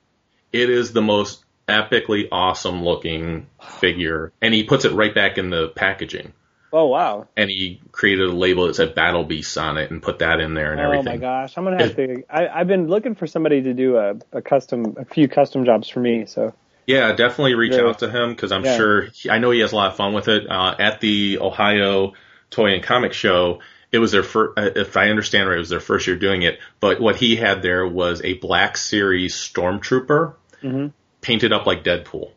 It 0.52 0.70
is 0.70 0.92
the 0.92 1.02
most 1.02 1.44
epically 1.68 2.28
awesome 2.30 2.84
looking 2.84 3.46
figure, 3.80 4.32
and 4.40 4.52
he 4.52 4.64
puts 4.64 4.84
it 4.84 4.92
right 4.92 5.14
back 5.14 5.38
in 5.38 5.50
the 5.50 5.68
packaging. 5.68 6.32
Oh 6.74 6.86
wow. 6.86 7.28
And 7.36 7.50
he 7.50 7.80
created 7.92 8.28
a 8.30 8.32
label 8.32 8.66
that 8.66 8.74
said 8.76 8.94
Battle 8.94 9.24
Beasts 9.24 9.56
on 9.58 9.76
it 9.76 9.90
and 9.90 10.02
put 10.02 10.20
that 10.20 10.40
in 10.40 10.54
there 10.54 10.72
and 10.72 10.80
Oh 10.80 10.84
everything. 10.84 11.08
Oh 11.08 11.10
my 11.10 11.16
gosh. 11.18 11.56
I'm 11.56 11.64
gonna 11.64 11.82
have 11.82 11.96
to. 11.96 12.22
I, 12.30 12.48
I've 12.48 12.66
been 12.66 12.86
looking 12.88 13.14
for 13.14 13.26
somebody 13.26 13.62
to 13.62 13.74
do 13.74 13.98
a, 13.98 14.14
a 14.32 14.40
custom, 14.40 14.96
a 14.98 15.04
few 15.04 15.28
custom 15.28 15.66
jobs 15.66 15.88
for 15.88 16.00
me. 16.00 16.24
So 16.26 16.54
Yeah, 16.86 17.12
definitely 17.12 17.54
reach 17.54 17.74
Yeah. 17.74 17.86
out 17.86 18.00
to 18.00 18.10
him 18.10 18.30
because 18.30 18.52
I'm 18.52 18.64
Yeah. 18.64 18.76
sure 18.76 19.02
he, 19.02 19.30
I 19.30 19.38
know 19.38 19.50
he 19.50 19.60
has 19.60 19.72
a 19.72 19.76
lot 19.76 19.90
of 19.90 19.96
fun 19.96 20.12
with 20.12 20.28
it. 20.28 20.50
Uh, 20.50 20.74
at 20.78 21.00
the 21.00 21.38
Ohio 21.40 22.14
Toy 22.50 22.74
and 22.74 22.82
Comic 22.82 23.12
Show, 23.12 23.60
it 23.92 23.98
was 23.98 24.12
their 24.12 24.22
first. 24.22 24.58
If 24.58 24.96
I 24.96 25.08
understand 25.10 25.48
right, 25.48 25.56
it 25.56 25.60
was 25.60 25.68
their 25.68 25.80
first 25.80 26.06
year 26.06 26.16
doing 26.16 26.42
it. 26.42 26.58
But 26.80 27.00
what 27.00 27.16
he 27.16 27.36
had 27.36 27.62
there 27.62 27.86
was 27.86 28.20
a 28.24 28.34
Black 28.34 28.76
Series 28.76 29.34
Stormtrooper 29.34 30.34
Mm-hmm. 30.62 30.88
painted 31.20 31.52
up 31.52 31.66
like 31.66 31.84
Deadpool. 31.84 32.30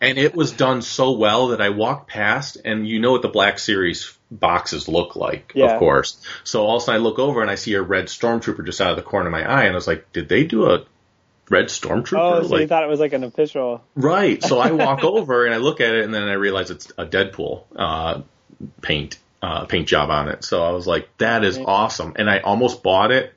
and 0.00 0.18
it 0.18 0.34
was 0.36 0.52
done 0.52 0.82
so 0.82 1.12
well 1.12 1.48
that 1.48 1.60
I 1.60 1.70
walked 1.70 2.08
past, 2.10 2.58
and 2.64 2.86
you 2.88 3.00
know 3.00 3.12
what 3.12 3.22
the 3.22 3.28
Black 3.28 3.58
Series 3.58 4.16
boxes 4.30 4.88
look 4.88 5.16
like, 5.16 5.52
Yeah. 5.54 5.72
of 5.72 5.78
course. 5.78 6.16
So 6.44 6.64
all 6.64 6.76
of 6.76 6.82
a 6.82 6.84
sudden 6.84 7.00
I 7.00 7.04
look 7.04 7.18
over 7.18 7.42
and 7.42 7.50
I 7.50 7.56
see 7.56 7.74
a 7.74 7.82
red 7.82 8.06
Stormtrooper 8.06 8.64
just 8.64 8.80
out 8.80 8.90
of 8.90 8.96
the 8.96 9.02
corner 9.02 9.26
of 9.26 9.32
my 9.32 9.42
eye, 9.48 9.64
and 9.64 9.72
I 9.72 9.74
was 9.74 9.86
like, 9.88 10.12
"Did 10.12 10.28
they 10.28 10.44
do 10.44 10.66
a 10.70 10.84
red 11.48 11.66
Stormtrooper?" 11.66 12.42
oh, 12.42 12.46
so 12.46 12.56
you 12.58 12.66
thought 12.66 12.82
it 12.82 12.88
was 12.88 13.00
like 13.00 13.12
an 13.12 13.24
official? 13.24 13.82
Right. 13.94 14.42
So 14.42 14.58
I 14.58 14.72
walk 14.72 15.04
over 15.04 15.44
and 15.44 15.54
I 15.54 15.58
look 15.58 15.80
at 15.80 15.94
it, 15.94 16.04
and 16.04 16.14
then 16.14 16.24
I 16.24 16.34
realize 16.34 16.70
it's 16.70 16.90
a 16.96 17.06
Deadpool 17.06 17.64
uh, 17.76 18.22
paint 18.82 19.18
uh, 19.42 19.66
paint 19.66 19.88
job 19.88 20.10
on 20.10 20.28
it. 20.28 20.44
So 20.44 20.64
I 20.64 20.70
was 20.70 20.86
like, 20.86 21.08
"That 21.18 21.44
is 21.44 21.58
awesome!" 21.58 22.14
And 22.16 22.30
I 22.30 22.38
almost 22.40 22.82
bought 22.82 23.10
it, 23.12 23.34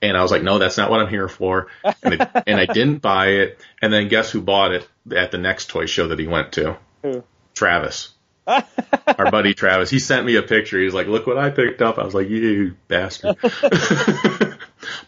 and 0.00 0.16
I 0.16 0.22
was 0.22 0.30
like, 0.30 0.42
"No, 0.42 0.58
that's 0.58 0.76
not 0.76 0.90
what 0.90 1.00
I'm 1.00 1.08
here 1.08 1.28
for." 1.28 1.68
And, 2.02 2.14
it, 2.14 2.28
and 2.46 2.58
I 2.58 2.66
didn't 2.66 2.98
buy 2.98 3.28
it. 3.28 3.58
And 3.82 3.92
then 3.92 4.08
guess 4.08 4.30
who 4.30 4.40
bought 4.40 4.72
it 4.72 4.88
at 5.14 5.30
the 5.30 5.38
next 5.38 5.66
toy 5.66 5.86
show 5.86 6.08
that 6.08 6.18
he 6.18 6.26
went 6.26 6.52
to? 6.52 6.78
Who? 7.02 7.24
Travis. 7.54 8.10
Our 8.46 9.30
buddy 9.30 9.54
Travis. 9.54 9.88
He 9.88 9.98
sent 9.98 10.26
me 10.26 10.36
a 10.36 10.42
picture. 10.42 10.78
He's 10.78 10.94
like, 10.94 11.06
"Look 11.06 11.26
what 11.26 11.38
I 11.38 11.50
picked 11.50 11.82
up." 11.82 11.98
I 11.98 12.04
was 12.04 12.14
like, 12.14 12.28
"You 12.28 12.76
bastard." 12.88 13.36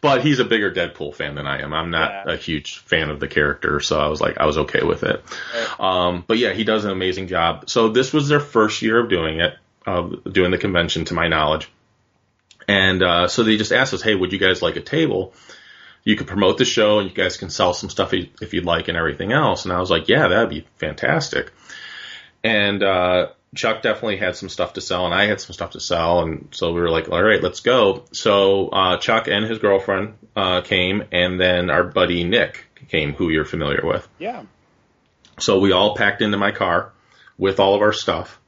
But 0.07 0.25
he's 0.25 0.39
a 0.39 0.45
bigger 0.45 0.71
Deadpool 0.73 1.15
fan 1.15 1.35
than 1.35 1.47
I 1.47 1.61
am. 1.63 1.73
I'm 1.75 1.91
not 1.91 2.11
Yeah. 2.27 2.33
a 2.33 2.37
huge 2.37 2.79
fan 2.79 3.11
of 3.11 3.21
the 3.21 3.29
character, 3.29 3.81
so 3.81 4.01
I 4.01 4.09
was 4.09 4.21
like, 4.21 4.39
I 4.39 4.47
was 4.47 4.59
okay 4.59 4.83
with 4.83 5.03
it. 5.03 5.23
Um, 5.79 6.25
but 6.27 6.39
yeah, 6.39 6.53
he 6.53 6.65
does 6.65 6.85
an 6.85 6.91
amazing 6.91 7.29
job. 7.29 7.69
So 7.69 7.89
this 7.89 8.13
was 8.13 8.29
their 8.29 8.41
first 8.41 8.83
year 8.83 8.99
of 8.99 9.09
doing 9.11 9.41
it, 9.41 9.55
of 9.87 10.25
doing 10.33 10.51
the 10.51 10.59
convention, 10.59 11.05
to 11.07 11.15
my 11.15 11.29
knowledge. 11.29 11.69
And 12.69 13.03
uh, 13.03 13.29
so 13.29 13.43
they 13.45 13.57
just 13.57 13.73
asked 13.73 13.95
us, 13.95 14.03
"Hey, 14.03 14.15
would 14.15 14.33
you 14.33 14.39
guys 14.39 14.61
like 14.63 14.77
a 14.77 14.81
table? 14.81 15.35
You 16.03 16.17
could 16.17 16.27
promote 16.27 16.59
the 16.59 16.65
show, 16.65 16.99
and 16.99 17.09
you 17.09 17.15
guys 17.15 17.37
can 17.37 17.51
sell 17.51 17.75
some 17.75 17.91
stuff 17.91 18.13
if 18.15 18.29
if 18.41 18.55
you'd 18.55 18.65
like, 18.65 18.89
and 18.89 18.97
everything 18.97 19.33
else." 19.33 19.65
And 19.65 19.73
I 19.73 19.79
was 19.79 19.91
like, 19.91 20.09
"Yeah, 20.09 20.27
that'd 20.29 20.51
be 20.51 20.67
fantastic." 20.79 21.53
And 22.43 22.83
uh, 22.83 23.29
Chuck 23.55 23.81
definitely 23.83 24.17
had 24.19 24.37
some 24.37 24.49
stuff 24.49 24.75
to 24.75 24.81
sell, 24.81 25.07
and 25.07 25.15
I 25.15 25.27
had 25.27 25.41
some 25.41 25.53
stuff 25.55 25.71
to 25.71 25.81
sell, 25.81 26.21
and 26.23 26.49
so 26.51 26.73
we 26.73 26.81
were 26.81 26.91
like, 26.91 27.09
all 27.09 27.23
right, 27.23 27.43
let's 27.43 27.61
go. 27.61 28.05
So 28.13 28.69
uh, 28.69 28.97
Chuck 28.99 29.29
and 29.29 29.45
his 29.47 29.59
girlfriend 29.59 30.15
uh, 30.35 30.61
came, 30.63 31.05
and 31.13 31.41
then 31.41 31.71
our 31.71 31.85
buddy 31.85 32.25
Nick 32.25 32.65
came, 32.89 33.13
who 33.15 33.31
you're 33.31 33.45
familiar 33.47 33.81
with. 33.85 34.07
Yeah. 34.19 34.43
So 35.39 35.59
we 35.61 35.73
all 35.73 35.95
packed 35.97 36.23
into 36.23 36.37
my 36.39 36.51
car 36.51 36.93
with 37.39 37.61
all 37.61 37.75
of 37.75 37.83
our 37.83 37.93
stuff, 37.93 38.39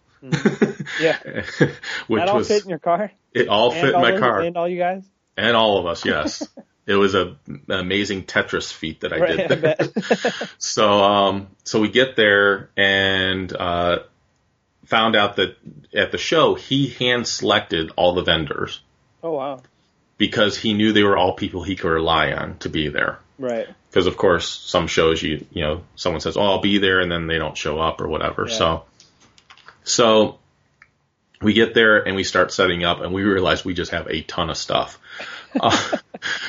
Yeah. 1.01 1.19
which 2.07 2.21
that 2.21 2.29
all 2.29 2.37
was 2.39 2.49
fit 2.49 2.65
in 2.65 2.71
your 2.71 2.79
car? 2.79 3.13
it 3.33 3.49
all 3.49 3.71
And 3.73 3.81
fit 3.81 3.95
in 3.95 4.01
my 4.01 4.11
those- 4.13 4.21
car, 4.21 4.41
And 4.41 4.57
all 4.57 4.69
you 4.69 4.79
guys? 4.79 5.05
and 5.37 5.57
all 5.57 5.79
of 5.79 5.87
us. 5.87 6.05
Yes, 6.05 6.47
it 6.87 6.95
was 6.97 7.15
a 7.15 7.37
an 7.47 7.63
amazing 7.69 8.25
Tetris 8.25 8.73
feat 8.73 9.01
that 9.03 9.13
I 9.13 9.19
Right, 9.19 9.49
did. 9.49 9.65
I. 9.65 10.47
So 10.59 10.91
um 10.91 11.49
so 11.65 11.81
we 11.81 11.89
get 11.91 12.17
there 12.17 12.71
and 12.77 13.53
uh 13.55 13.99
found 14.88 15.14
out 15.14 15.37
that 15.37 15.57
at 15.94 16.12
the 16.12 16.18
show 16.18 16.55
he 16.55 16.88
hand 16.88 17.29
selected 17.29 17.90
all 17.94 18.14
the 18.14 18.22
vendors 18.22 18.81
oh, 19.22 19.33
wow. 19.33 19.61
because 20.16 20.57
he 20.57 20.72
knew 20.72 20.92
they 20.92 21.03
were 21.03 21.16
all 21.16 21.35
people 21.35 21.62
he 21.62 21.77
could 21.77 21.90
rely 21.90 22.33
on 22.33 22.57
to 22.59 22.70
be 22.70 22.88
there. 22.88 23.18
Right. 23.38 23.68
Because 23.90 24.07
of 24.07 24.16
course 24.16 24.48
some 24.48 24.87
shows 24.87 25.22
you 25.22 25.46
you 25.51 25.62
know 25.62 25.83
someone 25.94 26.22
says 26.22 26.38
oh 26.38 26.42
I'll 26.42 26.61
be 26.62 26.79
there 26.79 27.01
and 27.01 27.12
then 27.12 27.27
they 27.27 27.37
don't 27.37 27.57
show 27.57 27.79
up 27.79 28.01
or 28.01 28.09
whatever. 28.09 28.46
Yeah. 28.48 28.57
So 28.57 28.85
so 29.85 30.38
we 31.42 31.53
get 31.53 31.74
there 31.74 31.98
and 31.98 32.16
we 32.16 32.24
start 32.24 32.51
setting 32.51 32.83
up 32.83 33.01
and 33.01 33.12
we 33.12 33.22
realize 33.22 33.66
we 33.66 33.74
just 33.74 33.92
have 33.92 34.09
a 34.09 34.22
ton 34.22 34.51
of 34.51 34.57
stuff. 34.57 34.98
Uh, 35.59 35.96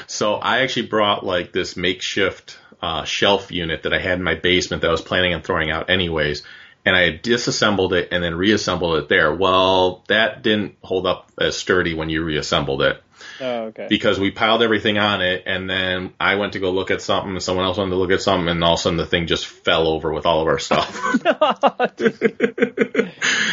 so 0.07 0.35
I 0.35 0.59
actually 0.59 0.87
brought 0.87 1.25
like 1.25 1.53
this 1.53 1.77
makeshift 1.77 2.59
uh, 2.81 3.05
shelf 3.05 3.49
unit 3.49 3.83
that 3.83 3.93
I 3.93 3.99
had 3.99 4.17
in 4.17 4.23
my 4.23 4.35
basement 4.35 4.81
that 4.81 4.89
I 4.89 4.91
was 4.91 5.01
planning 5.01 5.33
on 5.33 5.41
throwing 5.41 5.71
out 5.71 5.89
anyways. 5.89 6.43
And 6.85 6.95
I 6.95 7.01
had 7.01 7.21
disassembled 7.21 7.93
it 7.93 8.09
and 8.11 8.23
then 8.23 8.35
reassembled 8.35 8.97
it 8.99 9.09
there. 9.09 9.33
Well, 9.33 10.03
that 10.07 10.41
didn't 10.41 10.77
hold 10.81 11.05
up 11.05 11.31
as 11.39 11.57
sturdy 11.57 11.93
when 11.93 12.09
you 12.09 12.23
reassembled 12.23 12.81
it 12.81 13.03
Oh, 13.41 13.65
okay. 13.65 13.87
because 13.89 14.19
we 14.19 14.31
piled 14.31 14.63
everything 14.63 14.97
on 14.97 15.21
it 15.21 15.43
and 15.45 15.69
then 15.69 16.13
I 16.19 16.35
went 16.35 16.53
to 16.53 16.59
go 16.59 16.71
look 16.71 16.89
at 16.91 17.01
something 17.01 17.31
and 17.31 17.43
someone 17.43 17.65
else 17.65 17.77
wanted 17.77 17.91
to 17.91 17.97
look 17.97 18.11
at 18.11 18.21
something 18.21 18.47
and 18.49 18.63
all 18.63 18.73
of 18.73 18.79
a 18.79 18.81
sudden 18.81 18.97
the 18.97 19.05
thing 19.05 19.27
just 19.27 19.45
fell 19.45 19.87
over 19.87 20.13
with 20.13 20.25
all 20.25 20.41
of 20.41 20.47
our 20.47 20.59
stuff. 20.59 20.95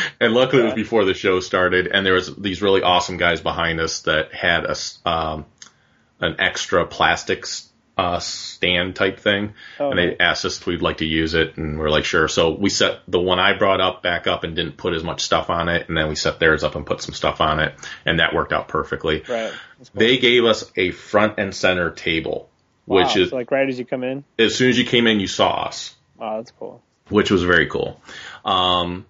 and 0.20 0.32
luckily 0.32 0.62
it 0.62 0.66
was 0.66 0.74
before 0.74 1.04
the 1.04 1.14
show 1.14 1.40
started 1.40 1.88
and 1.88 2.06
there 2.06 2.14
was 2.14 2.34
these 2.36 2.62
really 2.62 2.82
awesome 2.82 3.16
guys 3.16 3.40
behind 3.40 3.80
us 3.80 4.00
that 4.02 4.32
had 4.32 4.64
a 4.64 4.76
um, 5.08 5.46
an 6.20 6.36
extra 6.38 6.86
plastics 6.86 7.70
uh, 7.96 8.18
stand 8.18 8.94
type 8.94 9.18
thing 9.20 9.54
Oh, 9.80 9.88
and 9.90 9.98
they 9.98 10.16
asked 10.18 10.44
us 10.44 10.58
if 10.58 10.66
we'd 10.66 10.82
like 10.82 10.98
to 10.98 11.06
use 11.06 11.32
it 11.32 11.56
and 11.56 11.78
we 11.78 11.84
are 11.86 11.90
like 11.90 12.04
sure 12.04 12.28
so 12.28 12.50
we 12.54 12.68
set 12.68 13.00
the 13.08 13.18
one 13.18 13.38
I 13.38 13.56
brought 13.56 13.80
up 13.80 14.02
back 14.02 14.26
up 14.26 14.44
and 14.44 14.54
didn't 14.54 14.76
put 14.76 14.92
as 14.92 15.02
much 15.02 15.22
stuff 15.22 15.48
on 15.48 15.68
it 15.70 15.88
and 15.88 15.96
then 15.96 16.08
we 16.08 16.14
set 16.14 16.38
theirs 16.38 16.62
up 16.62 16.74
and 16.74 16.84
put 16.84 17.00
some 17.00 17.14
stuff 17.14 17.40
on 17.40 17.58
it 17.60 17.74
and 18.04 18.18
that 18.20 18.34
worked 18.34 18.52
out 18.52 18.68
perfectly 18.68 19.22
right. 19.28 19.52
Cool. 19.78 19.86
they 19.94 20.18
gave 20.18 20.44
us 20.44 20.70
a 20.76 20.90
front 20.90 21.38
and 21.38 21.54
center 21.54 21.90
table, 21.90 22.50
which 22.84 23.16
is 23.16 23.30
so, 23.30 23.36
like 23.36 23.50
right 23.50 23.68
as 23.68 23.78
you 23.78 23.86
come 23.86 24.04
in. 24.04 24.24
as 24.38 24.54
soon 24.54 24.68
as 24.70 24.78
you 24.78 24.84
came 24.84 25.06
in, 25.06 25.18
you 25.20 25.26
saw 25.26 25.64
us, 25.66 25.94
Wow, 26.18 26.36
that's 26.36 26.50
cool. 26.52 26.82
which 27.08 27.30
was 27.30 27.42
very 27.44 27.66
cool. 27.66 28.00
Um, 28.44 29.06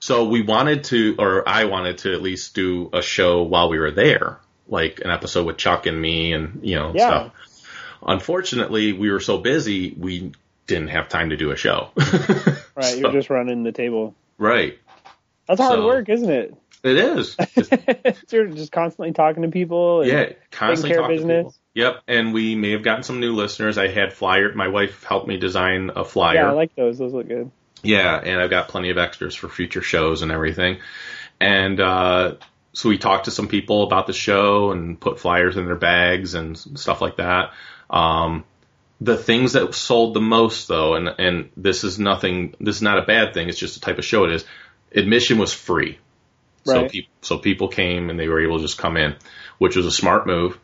so 0.00 0.24
we 0.28 0.42
wanted 0.42 0.84
to, 0.84 1.16
or 1.18 1.48
I 1.48 1.64
wanted 1.66 1.98
to 1.98 2.12
at 2.12 2.22
least 2.22 2.54
do 2.54 2.90
a 2.92 3.02
show 3.02 3.42
while 3.42 3.68
we 3.68 3.78
were 3.78 3.90
there, 3.92 4.38
like 4.68 5.00
an 5.04 5.10
episode 5.10 5.46
with 5.46 5.58
Chuck 5.58 5.86
and 5.86 6.00
me 6.00 6.32
and, 6.32 6.60
you 6.62 6.74
know, 6.76 6.92
Yeah. 6.94 7.06
stuff. 7.08 7.32
Unfortunately, 8.06 8.92
we 8.92 9.10
were 9.10 9.20
so 9.20 9.38
busy, 9.38 9.94
we 9.96 10.32
didn't 10.66 10.88
have 10.88 11.08
time 11.08 11.30
to 11.30 11.36
do 11.36 11.50
a 11.50 11.56
show. 11.56 11.90
Right. 12.74 12.84
So- 12.94 12.96
You're 13.00 13.12
just 13.12 13.28
running 13.28 13.64
the 13.64 13.72
table. 13.72 14.14
right. 14.38 14.78
That's 15.46 15.60
hard 15.60 15.78
So- 15.80 15.86
work, 15.86 16.08
isn't 16.08 16.30
it? 16.30 16.54
It 16.82 16.96
is. 16.96 17.36
You're 18.32 18.48
just 18.48 18.72
constantly 18.72 19.12
talking 19.12 19.42
to 19.42 19.50
people. 19.50 20.00
And, 20.00 20.10
Yeah, 20.10 20.32
constantly 20.50 20.96
talking 20.96 21.18
to 21.18 21.22
people. 21.22 21.54
Yep, 21.74 22.02
and 22.08 22.32
we 22.34 22.54
may 22.56 22.72
have 22.72 22.82
gotten 22.82 23.02
some 23.04 23.20
new 23.20 23.34
listeners. 23.34 23.78
I 23.78 23.86
had 23.88 24.12
flyer. 24.12 24.52
My 24.54 24.66
wife 24.68 25.04
helped 25.04 25.28
me 25.28 25.36
design 25.36 25.90
a 25.94 26.04
flyer. 26.04 26.34
Yeah, 26.36 26.48
I 26.48 26.52
like 26.52 26.74
those. 26.74 26.98
Those 26.98 27.12
look 27.12 27.28
good. 27.28 27.50
Yeah, 27.84 28.16
and 28.16 28.40
I've 28.40 28.50
got 28.50 28.68
plenty 28.68 28.90
of 28.90 28.98
extras 28.98 29.34
for 29.36 29.48
future 29.48 29.82
shows 29.82 30.22
and 30.22 30.32
everything. 30.32 30.78
And 31.40 31.78
uh, 31.78 32.34
so 32.72 32.88
we 32.88 32.98
talked 32.98 33.26
to 33.26 33.30
some 33.30 33.46
people 33.48 33.84
about 33.84 34.06
the 34.08 34.12
show 34.12 34.72
and 34.72 34.98
put 34.98 35.20
flyers 35.20 35.56
in 35.56 35.66
their 35.66 35.76
bags 35.76 36.34
and 36.34 36.58
stuff 36.58 37.00
like 37.00 37.16
that. 37.18 37.52
Um, 37.92 38.44
the 39.00 39.16
things 39.16 39.52
that 39.54 39.74
sold 39.74 40.14
the 40.14 40.20
most, 40.20 40.68
though, 40.68 40.94
and 40.94 41.08
and 41.18 41.50
this 41.56 41.84
is 41.84 41.98
nothing. 41.98 42.54
This 42.60 42.76
is 42.76 42.82
not 42.82 42.98
a 42.98 43.02
bad 43.02 43.34
thing. 43.34 43.48
It's 43.48 43.58
just 43.58 43.74
the 43.74 43.80
type 43.80 43.98
of 43.98 44.04
show 44.04 44.24
it 44.24 44.32
is. 44.32 44.44
Admission 44.94 45.38
was 45.38 45.52
free, 45.52 45.98
so 46.64 46.82
Right. 46.82 46.90
people 46.90 47.12
so 47.20 47.38
people 47.38 47.68
came 47.68 48.10
and 48.10 48.18
they 48.18 48.28
were 48.28 48.40
able 48.40 48.58
to 48.58 48.62
just 48.64 48.78
come 48.78 48.96
in, 48.96 49.16
which 49.58 49.76
was 49.76 49.86
a 49.86 49.90
smart 49.90 50.26
move. 50.26 50.58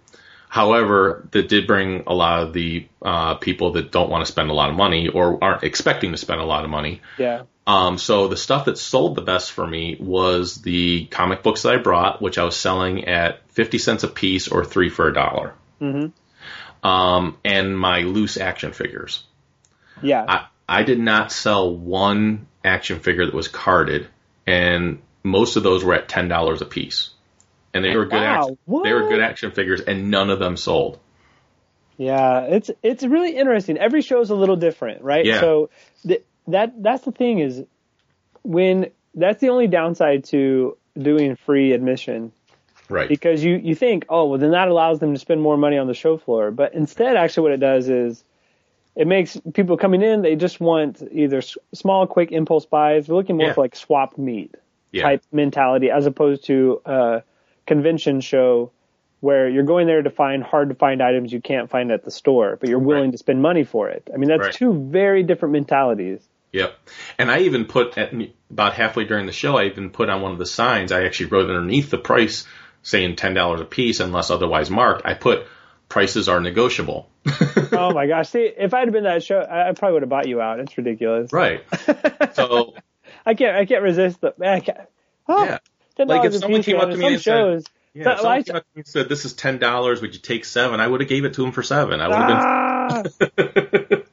However, 0.48 1.28
that 1.32 1.48
did 1.48 1.66
bring 1.66 2.04
a 2.06 2.14
lot 2.14 2.42
of 2.42 2.52
the 2.54 2.86
uh, 3.02 3.34
people 3.34 3.72
that 3.72 3.92
don't 3.92 4.08
want 4.08 4.24
to 4.24 4.32
spend 4.32 4.48
a 4.50 4.54
lot 4.54 4.70
of 4.70 4.76
money 4.76 5.08
or 5.08 5.42
aren't 5.44 5.62
expecting 5.62 6.12
to 6.12 6.16
spend 6.18 6.40
a 6.40 6.44
lot 6.44 6.64
of 6.64 6.70
money. 6.70 7.02
Yeah. 7.18 7.42
Um, 7.66 7.98
so 7.98 8.28
the 8.28 8.36
stuff 8.38 8.64
that 8.64 8.78
sold 8.78 9.14
the 9.14 9.20
best 9.20 9.52
for 9.52 9.66
me 9.66 9.98
was 10.00 10.62
the 10.62 11.04
comic 11.06 11.42
books 11.42 11.62
that 11.62 11.74
I 11.74 11.76
brought, 11.76 12.22
which 12.22 12.38
I 12.38 12.44
was 12.44 12.56
selling 12.56 13.04
at 13.06 13.42
50 13.52 13.76
cents 13.76 14.04
a 14.04 14.08
piece 14.08 14.48
or 14.48 14.64
three 14.64 14.88
for 14.88 15.06
a 15.06 15.12
dollar. 15.12 15.52
Mm-hmm. 15.82 16.06
Um, 16.82 17.38
and 17.44 17.78
my 17.78 18.00
loose 18.00 18.36
action 18.36 18.72
figures. 18.72 19.24
Yeah. 20.02 20.24
I, 20.26 20.46
I 20.68 20.82
did 20.82 20.98
not 20.98 21.32
sell 21.32 21.74
one 21.74 22.46
action 22.64 23.00
figure 23.00 23.24
that 23.24 23.34
was 23.34 23.48
carded, 23.48 24.06
and 24.46 25.00
most 25.22 25.56
of 25.56 25.62
those 25.62 25.82
were 25.82 25.94
at 25.94 26.08
ten 26.08 26.28
dollars 26.28 26.60
a 26.60 26.66
piece. 26.66 27.10
And 27.74 27.84
they 27.84 27.96
were 27.96 28.06
good. 28.06 28.22
Wow, 28.22 28.42
action, 28.42 28.82
they 28.82 28.92
were 28.92 29.08
good 29.08 29.20
action 29.20 29.50
figures, 29.50 29.80
and 29.80 30.10
none 30.10 30.30
of 30.30 30.38
them 30.38 30.56
sold. 30.56 30.98
Yeah, 31.96 32.42
it's 32.42 32.70
it's 32.82 33.02
really 33.02 33.36
interesting. 33.36 33.76
Every 33.76 34.02
show 34.02 34.20
is 34.20 34.30
a 34.30 34.34
little 34.34 34.56
different, 34.56 35.02
right? 35.02 35.24
Yeah. 35.24 35.40
So 35.40 35.70
th- 36.06 36.24
that 36.46 36.82
that's 36.82 37.04
the 37.04 37.12
thing 37.12 37.40
is 37.40 37.64
when 38.42 38.90
that's 39.14 39.40
the 39.40 39.50
only 39.50 39.66
downside 39.66 40.24
to 40.24 40.76
doing 40.96 41.36
free 41.36 41.72
admission 41.72 42.32
Right. 42.88 43.08
because 43.08 43.42
you 43.44 43.56
you 43.56 43.74
think, 43.74 44.06
oh, 44.08 44.26
well 44.26 44.38
then 44.38 44.52
that 44.52 44.68
allows 44.68 44.98
them 45.00 45.12
to 45.14 45.20
spend 45.20 45.40
more 45.42 45.56
money 45.56 45.76
on 45.78 45.86
the 45.86 45.94
show 45.94 46.16
floor, 46.16 46.50
but 46.50 46.74
instead 46.74 47.16
actually 47.16 47.42
what 47.44 47.52
it 47.52 47.60
does 47.60 47.88
is 47.88 48.24
it 48.96 49.06
makes 49.06 49.36
people 49.54 49.76
coming 49.76 50.02
in 50.02 50.22
they 50.22 50.34
just 50.36 50.58
want 50.60 51.02
either 51.12 51.38
s- 51.38 51.56
small 51.74 52.06
quick 52.06 52.32
impulse 52.32 52.66
buys. 52.66 53.06
They're 53.06 53.14
looking 53.16 53.36
more 53.36 53.48
Yeah. 53.48 53.52
for 53.54 53.60
like 53.60 53.76
swap 53.76 54.16
meet 54.18 54.54
Yeah. 54.90 55.02
type 55.04 55.22
mentality 55.32 55.90
as 55.90 56.06
opposed 56.06 56.44
to 56.46 56.80
a 56.86 57.22
convention 57.66 58.20
show 58.20 58.70
where 59.20 59.48
you're 59.48 59.64
going 59.64 59.86
there 59.86 60.00
to 60.02 60.10
find 60.10 60.42
hard 60.42 60.68
to 60.68 60.74
find 60.74 61.02
items 61.02 61.32
you 61.32 61.40
can't 61.40 61.68
find 61.68 61.90
at 61.90 62.04
the 62.04 62.10
store, 62.10 62.56
but 62.60 62.68
you're 62.68 62.78
willing 62.78 63.04
Right. 63.04 63.12
to 63.12 63.18
spend 63.18 63.42
money 63.42 63.64
for 63.64 63.88
it. 63.90 64.08
I 64.12 64.16
mean, 64.16 64.28
that's 64.28 64.42
Right. 64.42 64.52
two 64.54 64.72
very 64.72 65.22
different 65.24 65.52
mentalities. 65.52 66.26
Yep. 66.52 66.72
And 67.18 67.30
I 67.30 67.40
even 67.40 67.66
put 67.66 67.98
at 67.98 68.12
about 68.50 68.72
halfway 68.74 69.04
during 69.04 69.26
the 69.26 69.32
show, 69.32 69.58
I 69.58 69.64
even 69.64 69.90
put 69.90 70.08
on 70.08 70.22
one 70.22 70.32
of 70.32 70.38
the 70.38 70.46
signs. 70.46 70.92
I 70.92 71.04
actually 71.04 71.26
wrote 71.26 71.50
underneath 71.50 71.90
the 71.90 71.98
price 71.98 72.46
saying 72.82 73.16
ten 73.16 73.34
dollars 73.34 73.60
a 73.60 73.64
piece 73.64 74.00
unless 74.00 74.30
otherwise 74.30 74.70
marked. 74.70 75.02
I 75.04 75.14
put 75.14 75.46
prices 75.88 76.28
are 76.28 76.40
negotiable. 76.40 77.08
oh 77.72 77.92
my 77.92 78.06
gosh! 78.06 78.28
See, 78.30 78.40
if 78.56 78.74
I'd 78.74 78.88
have 78.88 78.92
been 78.92 79.04
that 79.04 79.22
show, 79.22 79.40
I 79.40 79.72
probably 79.72 79.94
would 79.94 80.02
have 80.02 80.08
bought 80.08 80.28
you 80.28 80.40
out. 80.40 80.60
It's 80.60 80.76
ridiculous. 80.76 81.32
right. 81.32 81.62
So 82.34 82.74
I 83.26 83.34
can't. 83.34 83.56
I 83.56 83.64
can't 83.66 83.82
resist 83.82 84.20
the. 84.20 84.34
Man, 84.38 84.54
I 84.54 84.60
can't, 84.60 84.78
oh, 85.28 85.44
yeah. 85.44 85.58
$10 85.98 86.06
Like 86.08 86.24
if 86.26 86.34
someone 86.36 86.62
came 86.62 86.76
up 86.76 86.90
to 86.90 86.96
me 86.96 87.14
and 87.14 87.20
said- 87.22 87.62
Yeah, 87.94 88.04
So, 88.04 88.10
if 88.12 88.18
someone 88.18 88.38
I- 88.38 88.42
came 88.42 88.56
up 88.56 88.62
to 88.62 88.68
me 88.74 88.80
and 88.80 88.86
said 88.86 89.08
this 89.08 89.24
is 89.24 89.32
ten 89.32 89.58
dollars, 89.58 90.00
would 90.00 90.14
you 90.14 90.20
take 90.20 90.44
seven? 90.44 90.78
I 90.80 90.86
would 90.86 91.00
have 91.00 91.08
gave 91.08 91.24
it 91.24 91.34
to 91.34 91.44
him 91.44 91.52
for 91.52 91.62
seven. 91.62 92.00
I 92.00 92.08
would 92.08 92.16
have 92.16 93.12
Ah! 93.28 93.98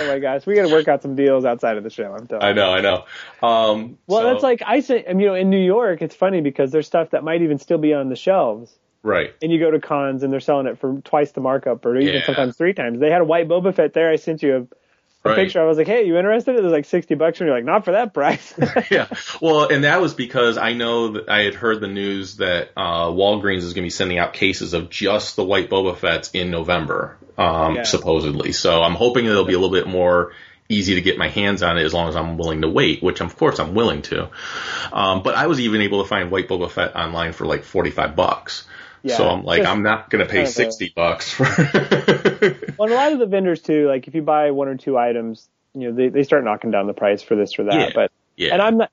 oh 0.00 0.06
my 0.08 0.18
gosh, 0.18 0.46
we 0.46 0.54
got 0.54 0.66
to 0.68 0.72
work 0.72 0.88
out 0.88 1.02
some 1.02 1.14
deals 1.16 1.44
outside 1.44 1.76
of 1.76 1.84
the 1.84 1.90
show. 1.90 2.12
I'm 2.12 2.26
telling. 2.26 2.44
I 2.44 2.52
know, 2.52 2.70
I 2.72 2.80
know. 2.80 3.04
Um, 3.46 3.98
Well, 4.06 4.20
so- 4.22 4.32
that's 4.32 4.42
like 4.42 4.62
I 4.66 4.80
say. 4.80 5.04
You 5.08 5.14
know, 5.14 5.34
in 5.34 5.50
New 5.50 5.64
York, 5.64 6.02
it's 6.02 6.14
funny 6.14 6.40
because 6.40 6.70
there's 6.72 6.86
stuff 6.86 7.10
that 7.10 7.24
might 7.24 7.42
even 7.42 7.58
still 7.58 7.78
be 7.78 7.92
on 7.94 8.08
the 8.08 8.16
shelves, 8.16 8.78
right. 9.02 9.34
and 9.42 9.50
you 9.52 9.58
go 9.58 9.70
to 9.70 9.80
cons 9.80 10.22
and 10.22 10.32
they're 10.32 10.40
selling 10.40 10.66
it 10.66 10.78
for 10.78 11.00
twice 11.04 11.32
the 11.32 11.40
markup, 11.40 11.84
or 11.86 11.96
even 11.96 12.14
Yeah. 12.14 12.26
sometimes 12.26 12.56
three 12.56 12.72
times. 12.74 13.00
They 13.00 13.10
had 13.10 13.20
a 13.20 13.24
white 13.24 13.48
Boba 13.48 13.74
Fett 13.74 13.92
there. 13.92 14.10
I 14.10 14.16
sent 14.16 14.42
you 14.42 14.56
a, 14.56 14.66
a 15.24 15.30
Right. 15.30 15.36
picture. 15.36 15.60
I 15.60 15.64
was 15.64 15.78
like, 15.78 15.86
"Hey, 15.86 16.04
you 16.06 16.16
interested?" 16.18 16.54
It 16.56 16.62
was 16.62 16.72
like 16.72 16.84
sixty 16.84 17.14
bucks, 17.14 17.40
and 17.40 17.46
you're 17.48 17.56
like, 17.56 17.64
"Not 17.64 17.84
for 17.84 17.92
that 17.92 18.12
price." 18.12 18.52
yeah. 18.90 19.06
Well, 19.40 19.68
and 19.68 19.84
that 19.84 20.00
was 20.00 20.12
because 20.14 20.58
I 20.58 20.74
know 20.74 21.08
that 21.12 21.28
I 21.28 21.42
had 21.44 21.54
heard 21.54 21.80
the 21.80 21.88
news 21.88 22.36
that 22.36 22.70
uh, 22.76 23.06
Walgreens 23.06 23.58
is 23.58 23.72
going 23.72 23.82
to 23.82 23.86
be 23.86 23.90
sending 23.90 24.18
out 24.18 24.34
cases 24.34 24.74
of 24.74 24.90
just 24.90 25.36
the 25.36 25.44
white 25.44 25.70
Boba 25.70 25.96
Fett's 25.96 26.30
in 26.32 26.50
November, 26.50 27.16
um, 27.38 27.76
Yeah. 27.76 27.82
supposedly. 27.84 28.52
So 28.52 28.82
I'm 28.82 28.94
hoping 28.94 29.24
it'll 29.26 29.44
be 29.44 29.54
a 29.54 29.58
little 29.58 29.74
bit 29.74 29.86
more 29.88 30.32
easy 30.68 30.94
to 30.94 31.00
get 31.02 31.18
my 31.18 31.28
hands 31.28 31.62
on 31.62 31.76
it 31.78 31.84
as 31.84 31.92
long 31.92 32.08
as 32.08 32.16
I'm 32.16 32.38
willing 32.38 32.62
to 32.62 32.68
wait, 32.68 33.02
which 33.02 33.20
of 33.20 33.36
course 33.36 33.58
I'm 33.58 33.74
willing 33.74 34.00
to. 34.02 34.28
Um, 34.92 35.22
but 35.22 35.34
I 35.34 35.46
was 35.46 35.60
even 35.60 35.82
able 35.82 36.02
to 36.02 36.08
find 36.08 36.30
white 36.30 36.48
Boba 36.48 36.70
Fett 36.70 36.96
online 36.96 37.32
for 37.32 37.44
like 37.46 37.64
45 37.64 38.16
bucks. 38.16 38.66
Yeah, 39.04 39.16
so 39.18 39.28
I'm 39.28 39.44
like, 39.44 39.60
just 39.62 39.70
I'm 39.70 39.82
not 39.82 40.08
going 40.10 40.24
to 40.24 40.30
pay 40.30 40.38
kind 40.44 40.48
of 40.48 40.50
a- 40.50 40.52
60 40.52 40.92
bucks 40.96 41.30
for. 41.30 41.44
Well, 41.44 42.86
and 42.88 42.92
a 42.92 42.94
lot 42.94 43.12
of 43.12 43.18
the 43.18 43.26
vendors 43.26 43.60
too, 43.62 43.86
like 43.86 44.08
if 44.08 44.14
you 44.14 44.22
buy 44.22 44.50
one 44.50 44.66
or 44.68 44.76
two 44.76 44.96
items, 44.98 45.48
you 45.74 45.88
know, 45.90 45.94
they, 45.94 46.08
they 46.08 46.22
start 46.22 46.42
knocking 46.44 46.70
down 46.70 46.86
the 46.86 46.94
price 46.94 47.22
for 47.22 47.36
this 47.36 47.58
or 47.58 47.64
that. 47.64 47.74
Yeah, 47.74 47.90
But 47.94 48.12
yeah. 48.36 48.52
and 48.54 48.62
I'm 48.62 48.78
not, 48.78 48.90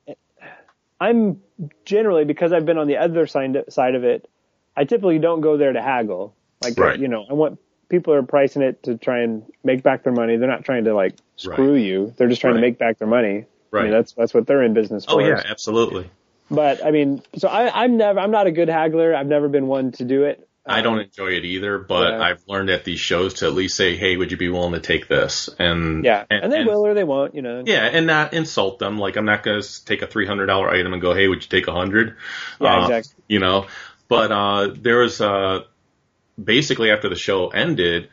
I'm 1.00 1.42
generally 1.86 2.26
because 2.26 2.54
I've 2.54 2.66
been 2.66 2.78
on 2.78 2.88
the 2.88 2.98
other 2.98 3.26
side 3.28 3.56
side 3.70 3.96
of 3.96 4.04
it. 4.04 4.30
I 4.76 4.84
typically 4.84 5.20
don't 5.20 5.42
go 5.42 5.58
there 5.58 5.74
to 5.74 5.82
haggle. 5.82 6.36
Like 6.64 6.78
Right. 6.78 7.00
you 7.00 7.08
know, 7.08 7.26
I 7.30 7.34
want 7.34 7.60
people 7.90 8.14
are 8.14 8.24
pricing 8.24 8.62
it 8.62 8.84
to 8.84 8.98
try 8.98 9.22
and 9.22 9.44
make 9.64 9.84
back 9.84 10.04
their 10.04 10.14
money. 10.14 10.38
They're 10.38 10.48
not 10.50 10.64
trying 10.64 10.84
to 10.86 10.94
like 10.94 11.16
screw 11.36 11.76
you. 11.76 12.14
They're 12.18 12.28
just 12.30 12.42
trying 12.42 12.54
Right. 12.56 12.62
to 12.62 12.68
make 12.68 12.78
back 12.78 13.00
their 13.00 13.08
money. 13.08 13.40
I 13.40 13.46
Right. 13.72 13.84
mean, 13.86 13.92
that's 13.94 14.14
that's 14.14 14.34
what 14.34 14.46
they're 14.48 14.64
in 14.64 14.74
business 14.74 15.06
oh, 15.08 15.16
for. 15.16 15.22
oh 15.24 15.28
yeah, 15.28 15.42
absolutely. 15.46 16.10
But 16.52 16.86
I 16.86 16.92
mean, 16.92 17.24
so 17.38 17.48
I, 17.48 17.84
I'm 17.84 17.96
never, 17.98 18.20
I'm 18.20 18.32
not 18.32 18.46
a 18.46 18.52
good 18.52 18.68
haggler. 18.68 19.16
I've 19.16 19.28
never 19.28 19.48
been 19.48 19.68
one 19.68 19.94
to 19.94 20.04
do 20.04 20.26
it. 20.26 20.48
I 20.64 20.82
don't 20.82 21.00
enjoy 21.00 21.30
it 21.30 21.44
either, 21.44 21.80
but 21.80 22.14
Yeah. 22.14 22.22
I've 22.22 22.44
learned 22.48 22.70
at 22.70 22.84
these 22.84 23.00
shows 23.00 23.36
to 23.36 23.48
at 23.48 23.54
least 23.54 23.76
say, 23.76 23.96
"Hey, 23.96 24.16
would 24.16 24.30
you 24.32 24.38
be 24.38 24.48
willing 24.50 24.74
to 24.74 24.80
take 24.80 25.08
this?" 25.08 25.50
And 25.58 26.06
Yeah, 26.06 26.26
and, 26.30 26.52
they 26.52 26.64
will 26.64 26.86
or 26.86 26.94
they 26.94 27.04
won't, 27.04 27.34
you 27.34 27.42
know. 27.42 27.64
Yeah, 27.66 27.86
and 27.86 28.06
not 28.06 28.34
insult 28.34 28.78
them. 28.78 29.00
Like 29.00 29.16
I'm 29.16 29.26
not 29.26 29.42
going 29.42 29.60
to 29.60 29.86
take 29.86 30.04
a 30.04 30.08
three 30.08 30.28
hundred 30.28 30.48
dollar 30.48 30.70
item 30.70 30.94
and 30.94 31.02
go, 31.02 31.14
"Hey, 31.16 31.28
would 31.28 31.42
you 31.42 31.50
take 31.50 31.68
a 31.68 31.74
hundred? 31.74 32.16
Yeah, 32.60 32.76
Uh, 32.76 32.82
exactly. 32.84 33.24
You 33.28 33.40
know, 33.40 33.66
but 34.08 34.32
uh, 34.32 34.68
there 34.80 35.00
was 35.00 35.20
uh, 35.20 35.62
basically 36.42 36.92
after 36.92 37.10
the 37.10 37.16
show 37.16 37.48
ended, 37.48 38.10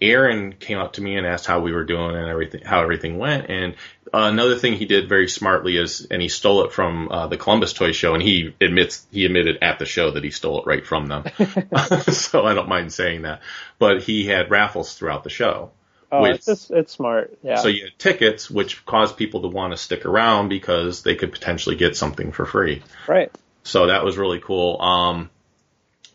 Aaron 0.00 0.52
came 0.52 0.78
up 0.78 0.94
to 0.94 1.00
me 1.02 1.16
and 1.16 1.26
asked 1.26 1.46
how 1.46 1.60
we 1.60 1.72
were 1.72 1.84
doing 1.84 2.16
and 2.16 2.28
everything, 2.28 2.62
how 2.64 2.82
everything 2.82 3.18
went. 3.18 3.48
And 3.48 3.74
uh, 4.12 4.28
another 4.30 4.56
thing 4.56 4.74
he 4.74 4.84
did 4.86 5.08
very 5.08 5.28
smartly 5.28 5.76
is, 5.76 6.06
and 6.10 6.20
he 6.20 6.28
stole 6.28 6.64
it 6.64 6.72
from 6.72 7.08
uh, 7.10 7.26
the 7.28 7.36
Columbus 7.36 7.72
Toy 7.72 7.92
Show, 7.92 8.14
and 8.14 8.22
he 8.22 8.54
admits 8.60 9.06
he 9.10 9.24
admitted 9.24 9.58
at 9.62 9.78
the 9.78 9.86
show 9.86 10.10
that 10.12 10.24
he 10.24 10.30
stole 10.30 10.60
it 10.60 10.66
right 10.66 10.86
from 10.86 11.06
them. 11.06 11.24
so 12.12 12.44
I 12.44 12.54
don't 12.54 12.68
mind 12.68 12.92
saying 12.92 13.22
that. 13.22 13.40
But 13.78 14.02
he 14.02 14.26
had 14.26 14.50
raffles 14.50 14.94
throughout 14.94 15.24
the 15.24 15.30
show. 15.30 15.70
Oh, 16.12 16.22
which- 16.22 16.36
it's 16.36 16.46
just, 16.46 16.70
it's 16.70 16.92
smart. 16.92 17.36
Yeah. 17.42 17.56
so 17.56 17.68
you 17.68 17.84
had 17.84 17.98
tickets, 17.98 18.50
which 18.50 18.84
caused 18.86 19.16
people 19.16 19.42
to 19.42 19.48
want 19.48 19.72
to 19.72 19.76
stick 19.76 20.04
around 20.06 20.48
because 20.48 21.02
they 21.02 21.14
could 21.16 21.32
potentially 21.32 21.76
get 21.76 21.96
something 21.96 22.32
for 22.32 22.46
free. 22.46 22.82
right. 23.08 23.32
So 23.66 23.86
that 23.86 24.04
was 24.04 24.18
really 24.18 24.40
cool. 24.40 24.80
Um, 24.80 25.30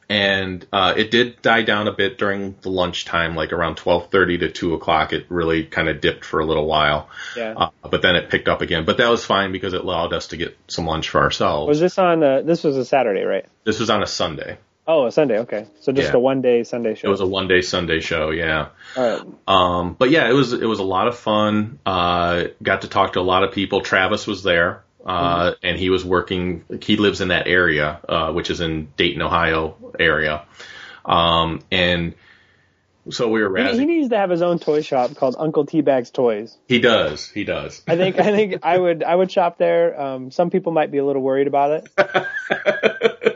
and 0.09 0.65
uh, 0.73 0.95
it 0.97 1.11
did 1.11 1.41
die 1.41 1.61
down 1.61 1.87
a 1.87 1.93
bit 1.93 2.17
during 2.17 2.55
the 2.61 2.69
lunchtime, 2.69 3.35
like 3.35 3.53
around 3.53 3.75
twelve 3.75 4.09
thirty 4.09 4.39
to 4.39 4.49
two 4.51 4.73
o'clock. 4.73 5.13
It 5.13 5.27
really 5.29 5.63
kind 5.65 5.87
of 5.87 6.01
dipped 6.01 6.25
for 6.25 6.39
a 6.39 6.45
little 6.45 6.65
while, 6.65 7.09
Yeah. 7.37 7.53
uh, 7.55 7.69
but 7.87 8.01
then 8.01 8.15
it 8.15 8.29
picked 8.29 8.47
up 8.47 8.61
again. 8.61 8.85
But 8.85 8.97
that 8.97 9.09
was 9.09 9.23
fine 9.23 9.51
because 9.51 9.73
it 9.73 9.81
allowed 9.81 10.11
us 10.13 10.27
to 10.27 10.37
get 10.37 10.57
some 10.67 10.85
lunch 10.87 11.09
for 11.09 11.21
ourselves. 11.21 11.67
was 11.69 11.79
this 11.79 11.97
on, 11.99 12.23
uh, 12.23 12.41
this 12.41 12.63
was 12.63 12.75
a 12.75 12.85
Saturday, 12.85 13.23
right? 13.23 13.45
this 13.65 13.79
was 13.79 13.89
on 13.91 14.01
a 14.01 14.07
Sunday. 14.07 14.57
Oh, 14.87 15.05
a 15.05 15.11
Sunday. 15.11 15.37
Okay. 15.41 15.67
So 15.81 15.91
just 15.91 16.09
Yeah. 16.11 16.17
a 16.17 16.19
one 16.19 16.41
day 16.41 16.63
Sunday 16.63 16.95
show. 16.95 17.07
It 17.07 17.11
was 17.11 17.21
a 17.21 17.27
one 17.27 17.47
day 17.47 17.61
Sunday 17.61 17.99
show, 17.99 18.31
yeah. 18.31 18.69
All 18.97 19.03
right. 19.07 19.21
Um, 19.47 19.95
but 19.99 20.09
yeah, 20.09 20.27
it 20.27 20.33
was 20.33 20.51
it 20.53 20.65
was 20.65 20.79
a 20.79 20.83
lot 20.83 21.07
of 21.07 21.15
fun. 21.15 21.77
Uh, 21.85 22.45
got 22.63 22.81
to 22.81 22.87
talk 22.87 23.13
to 23.13 23.19
a 23.19 23.21
lot 23.21 23.43
of 23.43 23.51
people. 23.51 23.81
Travis 23.81 24.25
was 24.25 24.41
there, 24.41 24.81
uh, 25.05 25.53
and 25.63 25.77
he 25.77 25.89
was 25.89 26.03
working. 26.03 26.65
He 26.81 26.97
lives 26.97 27.21
in 27.21 27.29
that 27.29 27.47
area, 27.47 27.99
uh, 28.07 28.31
which 28.31 28.49
is 28.49 28.59
in 28.59 28.89
Dayton, 28.97 29.21
Ohio 29.21 29.93
area. 29.99 30.45
Um, 31.05 31.61
and 31.71 32.15
so 33.11 33.29
we 33.29 33.41
were 33.41 33.71
He, 33.73 33.79
he 33.79 33.85
needs 33.85 34.09
to 34.09 34.17
have 34.17 34.29
his 34.29 34.41
own 34.41 34.59
toy 34.59 34.81
shop 34.81 35.15
called 35.15 35.35
Uncle 35.37 35.65
Teabag's 35.65 36.11
Toys. 36.11 36.57
He 36.67 36.79
does. 36.79 37.29
He 37.29 37.43
does. 37.43 37.81
I 37.87 37.95
think 37.95 38.19
I 38.19 38.31
think 38.31 38.63
I 38.63 38.77
would 38.77 39.03
I 39.03 39.15
would 39.15 39.31
shop 39.31 39.57
there. 39.57 39.99
Um, 39.99 40.31
some 40.31 40.49
people 40.49 40.71
might 40.71 40.91
be 40.91 40.97
a 40.97 41.05
little 41.05 41.21
worried 41.21 41.47
about 41.47 41.83
it. 41.97 42.25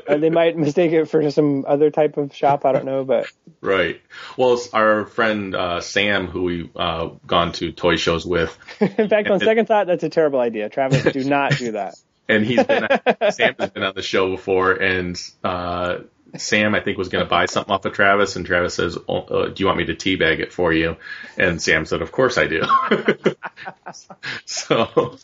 Uh, 0.06 0.18
they 0.18 0.30
might 0.30 0.58
mistake 0.58 0.92
it 0.92 1.06
for 1.06 1.32
some 1.32 1.64
other 1.66 1.90
type 1.90 2.18
of 2.18 2.36
shop. 2.36 2.66
I 2.66 2.74
don't 2.74 2.84
know, 2.84 3.06
but 3.06 3.26
Right. 3.64 4.02
Well, 4.38 4.60
our 4.74 5.06
friend 5.06 5.56
uh, 5.56 5.80
Sam, 5.80 6.28
who 6.28 6.44
we 6.44 6.70
uh, 6.76 7.12
gone 7.26 7.54
to 7.54 7.72
toy 7.72 7.96
shows 7.96 8.26
with, 8.26 8.56
in 8.82 9.08
fact, 9.08 9.30
on 9.30 9.40
second 9.40 9.68
thought, 9.68 9.88
that's 9.88 10.04
a 10.04 10.10
terrible 10.10 10.42
idea. 10.42 10.68
Travis, 10.68 11.04
do 11.14 11.24
not 11.24 11.58
do 11.58 11.72
that. 11.72 11.96
and 12.28 12.46
he's 12.46 12.62
been 12.64 12.88
Sam 13.32 13.56
has 13.58 13.70
been 13.70 13.84
on 13.84 13.96
the 13.96 14.02
show 14.02 14.32
before, 14.32 14.74
and 14.74 15.18
uh, 15.46 16.00
Sam 16.38 16.74
I 16.76 16.80
think 16.80 16.98
was 16.98 17.10
going 17.10 17.24
to 17.24 17.30
buy 17.30 17.46
something 17.46 17.74
off 17.74 17.86
of 17.86 17.94
Travis, 17.94 18.36
and 18.36 18.46
Travis 18.46 18.74
says, 18.76 18.98
oh, 19.08 19.20
uh, 19.20 19.48
"Do 19.50 19.56
you 19.58 19.66
want 19.68 19.78
me 19.78 19.86
to 19.86 19.96
teabag 19.96 20.40
it 20.40 20.52
for 20.52 20.74
you?" 20.74 20.98
And 21.38 21.62
Sam 21.62 21.86
said, 21.86 22.02
"Of 22.02 22.12
course 22.12 22.38
I 22.38 22.48
do." 22.48 22.64
so, 24.46 25.18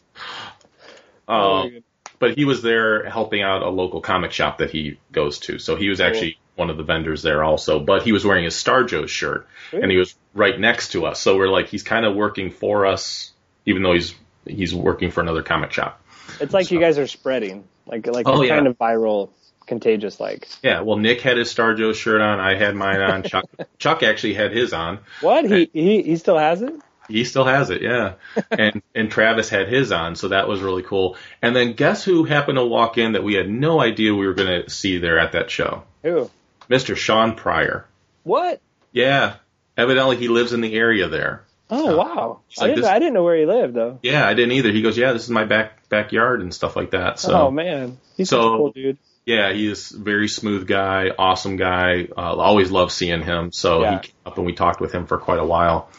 um, 1.27 1.83
but 2.19 2.37
he 2.37 2.45
was 2.45 2.61
there 2.61 3.09
helping 3.09 3.41
out 3.41 3.63
a 3.63 3.69
local 3.69 4.01
comic 4.01 4.31
shop 4.31 4.59
that 4.59 4.69
he 4.71 4.99
goes 5.11 5.39
to, 5.39 5.57
so 5.59 5.75
he 5.75 5.89
was 5.89 5.99
actually 5.99 6.37
one 6.55 6.69
of 6.69 6.77
the 6.77 6.83
vendors 6.83 7.23
there 7.23 7.43
also. 7.43 7.79
But 7.79 8.03
he 8.03 8.11
was 8.11 8.25
wearing 8.25 8.43
his 8.43 8.55
Star 8.55 8.83
Joe 8.83 9.05
shirt, 9.05 9.47
and 9.71 9.89
he 9.89 9.97
was 9.97 10.15
right 10.33 10.59
next 10.59 10.91
to 10.91 11.05
us, 11.05 11.19
so 11.19 11.37
we're 11.37 11.49
like, 11.49 11.69
he's 11.69 11.83
kind 11.83 12.05
of 12.05 12.15
working 12.15 12.51
for 12.51 12.85
us, 12.85 13.31
even 13.65 13.81
though 13.81 13.93
he's 13.93 14.13
he's 14.45 14.75
working 14.75 15.11
for 15.11 15.21
another 15.21 15.43
comic 15.43 15.71
shop. 15.71 16.01
It's 16.39 16.53
like 16.53 16.69
you 16.71 16.79
guys 16.79 16.99
are 16.99 17.07
spreading, 17.07 17.63
like 17.87 18.05
like 18.05 18.27
Oh, 18.27 18.43
yeah. 18.43 18.55
kind 18.55 18.67
of 18.67 18.77
viral, 18.77 19.29
contagious. 19.69 20.19
Like 20.19 20.49
Yeah, 20.61 20.81
well, 20.81 20.97
Nick 20.97 21.21
had 21.21 21.37
his 21.37 21.49
Star 21.49 21.73
Joe 21.75 21.93
shirt 21.93 22.19
on. 22.19 22.39
I 22.41 22.55
had 22.55 22.75
mine 22.75 22.99
on. 22.99 23.23
Chuck, 23.23 23.45
Chuck 23.77 24.03
actually 24.03 24.33
had 24.33 24.51
his 24.51 24.73
on. 24.73 24.99
what 25.21 25.45
he 25.45 25.69
he 25.71 26.01
he 26.03 26.17
still 26.17 26.37
has 26.37 26.61
it. 26.61 26.73
He 27.07 27.23
still 27.23 27.45
has 27.45 27.69
it, 27.71 27.81
yeah. 27.81 28.13
And 28.51 28.81
and 28.93 29.09
Travis 29.09 29.49
had 29.49 29.67
his 29.69 29.91
on, 29.91 30.15
so 30.15 30.27
that 30.27 30.47
was 30.47 30.59
really 30.61 30.83
cool. 30.83 31.15
And 31.41 31.55
then 31.55 31.73
guess 31.73 32.03
who 32.03 32.23
happened 32.25 32.57
to 32.57 32.65
walk 32.65 32.97
in 32.99 33.13
that 33.13 33.23
we 33.23 33.33
had 33.35 33.49
no 33.49 33.79
idea 33.79 34.13
we 34.13 34.27
were 34.27 34.35
going 34.35 34.63
to 34.63 34.69
see 34.69 34.97
there 34.99 35.17
at 35.17 35.31
that 35.31 35.49
show? 35.49 35.83
Who? 36.03 36.29
Mr. 36.69 36.95
Sean 36.95 37.35
Pryor. 37.35 37.85
What? 38.23 38.61
Yeah, 38.91 39.35
evidently 39.75 40.17
he 40.17 40.27
lives 40.27 40.53
in 40.53 40.61
the 40.61 40.75
area 40.75 41.07
there. 41.07 41.43
Oh 41.71 41.97
wow! 41.97 42.39
I 42.59 42.65
like 42.65 42.75
didn't 42.75 42.89
I 42.89 42.97
didn't 42.99 43.13
know 43.13 43.23
where 43.23 43.37
he 43.37 43.45
lived 43.45 43.75
though. 43.75 43.99
Yeah, 44.01 44.27
I 44.27 44.33
didn't 44.33 44.53
either. 44.53 44.71
He 44.71 44.81
goes, 44.81 44.97
yeah, 44.97 45.13
this 45.13 45.23
is 45.23 45.29
my 45.29 45.45
back 45.45 45.87
backyard 45.89 46.41
and 46.41 46.51
stuff 46.53 46.75
like 46.75 46.91
that. 46.91 47.19
So 47.19 47.31
oh 47.33 47.51
man, 47.51 47.97
he's 48.17 48.29
such 48.29 48.39
a 48.39 48.41
So- 48.41 48.57
cool 48.57 48.71
dude. 48.71 48.97
Yeah, 49.25 49.53
he 49.53 49.67
is 49.69 49.91
a 49.91 49.99
very 49.99 50.27
smooth 50.27 50.65
guy, 50.67 51.11
awesome 51.17 51.55
guy. 51.55 52.07
Uh, 52.17 52.35
always 52.35 52.71
love 52.71 52.91
seeing 52.91 53.21
him. 53.21 53.51
So 53.51 53.81
Yeah. 53.81 53.91
he 54.01 54.07
came 54.07 54.15
up 54.25 54.37
and 54.37 54.45
we 54.45 54.53
talked 54.53 54.81
with 54.81 54.91
him 54.91 55.05
for 55.05 55.17
quite 55.19 55.39
a 55.39 55.45
while. 55.45 55.89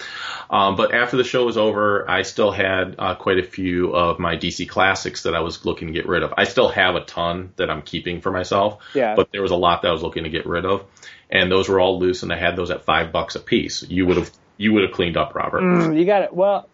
Um, 0.50 0.74
but 0.74 0.92
after 0.92 1.16
the 1.16 1.22
show 1.22 1.44
was 1.46 1.56
over, 1.56 2.10
I 2.10 2.22
still 2.22 2.50
had 2.50 2.96
uh, 2.98 3.14
quite 3.14 3.38
a 3.38 3.44
few 3.44 3.94
of 3.94 4.18
my 4.18 4.36
DC 4.36 4.68
classics 4.68 5.22
that 5.22 5.34
I 5.36 5.40
was 5.40 5.64
looking 5.64 5.86
to 5.88 5.94
get 5.94 6.08
rid 6.08 6.24
of. 6.24 6.34
I 6.36 6.42
still 6.44 6.70
have 6.70 6.96
a 6.96 7.04
ton 7.04 7.52
that 7.54 7.70
I'm 7.70 7.82
keeping 7.82 8.20
for 8.20 8.32
myself. 8.32 8.78
Yeah. 8.94 9.14
But 9.14 9.30
there 9.30 9.42
was 9.42 9.52
a 9.52 9.56
lot 9.56 9.82
that 9.82 9.88
I 9.88 9.92
was 9.92 10.02
looking 10.02 10.24
to 10.24 10.30
get 10.30 10.46
rid 10.46 10.64
of, 10.64 10.84
and 11.30 11.52
those 11.52 11.68
were 11.68 11.78
all 11.78 12.00
loose, 12.00 12.24
and 12.24 12.32
I 12.32 12.36
had 12.36 12.56
those 12.56 12.72
at 12.72 12.84
five 12.84 13.12
bucks 13.12 13.36
a 13.36 13.40
piece. 13.40 13.84
You 13.88 14.06
would 14.06 14.16
have 14.16 14.30
you 14.56 14.72
would 14.72 14.82
have 14.82 14.92
cleaned 14.92 15.16
up, 15.16 15.36
Robert. 15.36 15.62
Mm, 15.62 15.96
You 15.96 16.04
got 16.04 16.22
it. 16.22 16.34
Well, 16.34 16.68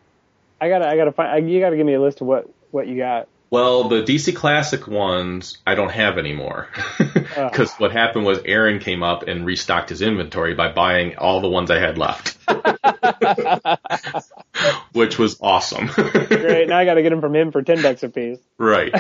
I 0.58 0.70
gotta 0.70 0.88
I 0.88 0.96
gotta 0.96 1.12
find. 1.12 1.30
I, 1.30 1.36
you 1.46 1.60
gotta 1.60 1.76
give 1.76 1.84
me 1.86 1.92
a 1.94 2.00
list 2.00 2.22
of 2.22 2.28
what 2.28 2.48
what 2.70 2.86
you 2.86 2.96
got. 2.96 3.28
Well, 3.48 3.88
the 3.88 4.02
DC 4.02 4.34
Classic 4.34 4.86
ones 4.88 5.58
I 5.66 5.74
don't 5.74 5.90
have 5.90 6.18
anymore. 6.18 6.68
Because 7.36 7.70
what 7.74 7.92
happened 7.92 8.24
was 8.24 8.38
Aaron 8.46 8.78
came 8.78 9.02
up 9.02 9.24
and 9.24 9.44
restocked 9.44 9.90
his 9.90 10.00
inventory 10.00 10.54
by 10.54 10.72
buying 10.72 11.16
all 11.18 11.42
the 11.42 11.50
ones 11.50 11.70
I 11.70 11.78
had 11.78 11.98
left. 11.98 12.38
Which 14.92 15.18
was 15.18 15.36
awesome. 15.42 15.88
Great. 15.88 16.68
Now 16.68 16.78
I 16.78 16.86
gotta 16.86 17.02
get 17.02 17.10
them 17.10 17.20
from 17.20 17.36
him 17.36 17.52
for 17.52 17.60
ten 17.62 17.82
bucks 17.82 18.02
a 18.02 18.08
piece. 18.08 18.38
right. 18.56 18.90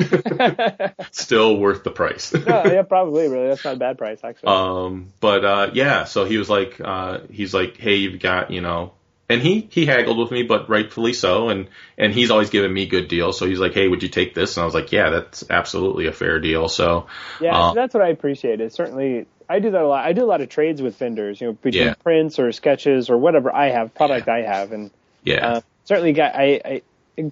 Still 1.12 1.56
worth 1.56 1.82
the 1.82 1.90
price. 1.90 2.34
No, 2.34 2.64
yeah, 2.66 2.82
probably. 2.82 3.28
Really, 3.28 3.48
that's 3.48 3.64
not 3.64 3.76
a 3.76 3.78
bad 3.78 3.96
price 3.96 4.18
actually. 4.22 4.48
Um, 4.48 5.12
but 5.20 5.42
uh, 5.44 5.70
yeah, 5.72 6.04
so 6.04 6.26
he 6.26 6.36
was 6.36 6.50
like, 6.50 6.78
uh, 6.78 7.20
he's 7.30 7.54
like, 7.54 7.78
hey, 7.78 7.96
you've 7.96 8.20
got, 8.20 8.50
you 8.50 8.60
know, 8.60 8.92
and 9.28 9.42
he 9.42 9.68
he 9.70 9.86
haggled 9.86 10.18
with 10.18 10.30
me, 10.30 10.42
but 10.42 10.68
rightfully 10.68 11.12
so, 11.12 11.48
and 11.48 11.68
and 11.98 12.12
he's 12.12 12.30
always 12.30 12.50
given 12.50 12.72
me 12.72 12.86
good 12.86 13.08
deals. 13.08 13.38
So 13.38 13.46
he's 13.46 13.58
like, 13.58 13.74
hey, 13.74 13.88
would 13.88 14.02
you 14.02 14.08
take 14.08 14.34
this? 14.34 14.56
And 14.56 14.62
I 14.62 14.64
was 14.64 14.74
like, 14.74 14.92
yeah, 14.92 15.10
that's 15.10 15.44
absolutely 15.50 16.06
a 16.06 16.12
fair 16.12 16.38
deal. 16.40 16.68
So 16.68 17.06
yeah, 17.40 17.56
uh, 17.56 17.70
so 17.70 17.74
that's 17.74 17.94
what 17.94 18.02
I 18.02 18.08
appreciate. 18.08 18.60
It 18.60 18.72
certainly. 18.72 19.26
I 19.48 19.60
do 19.60 19.70
that 19.70 19.80
a 19.80 19.86
lot. 19.86 20.04
I 20.04 20.12
do 20.12 20.24
a 20.24 20.26
lot 20.26 20.40
of 20.40 20.48
trades 20.48 20.82
with 20.82 20.96
vendors, 20.98 21.40
you 21.40 21.46
know, 21.46 21.52
between 21.52 21.84
Yeah. 21.84 21.94
prints 22.02 22.40
or 22.40 22.50
sketches 22.50 23.08
or 23.08 23.16
whatever 23.16 23.54
I 23.54 23.70
have, 23.70 23.94
product 23.94 24.28
I 24.28 24.42
have, 24.42 24.72
and 24.72 24.90
yeah, 25.22 25.46
uh, 25.46 25.60
certainly 25.84 26.12
got 26.12 26.34
I, 26.34 26.60
I 26.64 26.82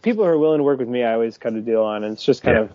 people 0.00 0.22
who 0.22 0.30
are 0.30 0.38
willing 0.38 0.58
to 0.58 0.62
work 0.62 0.78
with 0.78 0.88
me. 0.88 1.02
I 1.02 1.14
always 1.14 1.38
cut 1.38 1.54
a 1.54 1.60
deal 1.60 1.82
on, 1.82 2.04
and 2.04 2.12
it's 2.12 2.24
just 2.24 2.44
kind 2.44 2.56
Yeah. 2.56 2.62
of 2.62 2.70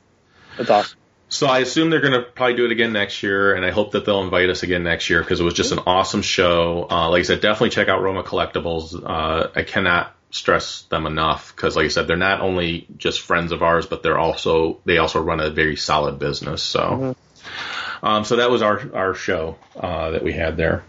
it's 0.60 0.70
awesome. 0.70 0.99
So 1.30 1.46
I 1.46 1.60
assume 1.60 1.92
they're 1.92 2.02
going 2.02 2.14
to 2.14 2.24
probably 2.24 2.56
do 2.56 2.66
it 2.66 2.72
again 2.72 2.92
next 2.92 3.22
year, 3.22 3.54
and 3.54 3.64
I 3.64 3.70
hope 3.70 3.92
that 3.92 4.04
they'll 4.04 4.24
invite 4.24 4.50
us 4.50 4.64
again 4.64 4.84
next 4.84 5.12
year 5.12 5.22
because 5.22 5.40
it 5.40 5.44
was 5.44 5.54
just 5.54 5.72
an 5.72 5.80
awesome 5.86 6.24
show. 6.24 6.88
Uh, 6.90 7.10
like 7.10 7.20
I 7.20 7.24
said, 7.24 7.42
definitely 7.42 7.70
check 7.70 7.88
out 7.88 8.02
Roma 8.02 8.24
Collectibles. 8.24 8.96
Uh, 8.96 9.50
I 9.56 9.62
cannot 9.62 10.16
stress 10.32 10.84
them 10.84 11.06
enough 11.06 11.56
because, 11.56 11.76
like 11.76 11.86
I 11.86 11.90
said, 11.90 12.08
they're 12.08 12.18
not 12.18 12.42
only 12.42 12.88
just 12.98 13.22
friends 13.22 13.52
of 13.52 13.62
ours, 13.62 13.86
but 13.86 14.02
they're 14.02 14.18
also 14.18 14.80
they 14.86 14.98
also 14.98 15.22
run 15.22 15.40
a 15.40 15.52
very 15.52 15.76
solid 15.76 16.18
business. 16.18 16.64
So, 16.64 17.16
um, 18.02 18.26
so 18.26 18.38
that 18.38 18.50
was 18.50 18.64
our 18.64 18.82
our 18.96 19.14
show 19.14 19.58
uh, 19.80 20.12
that 20.12 20.24
we 20.24 20.34
had 20.34 20.58
there. 20.58 20.84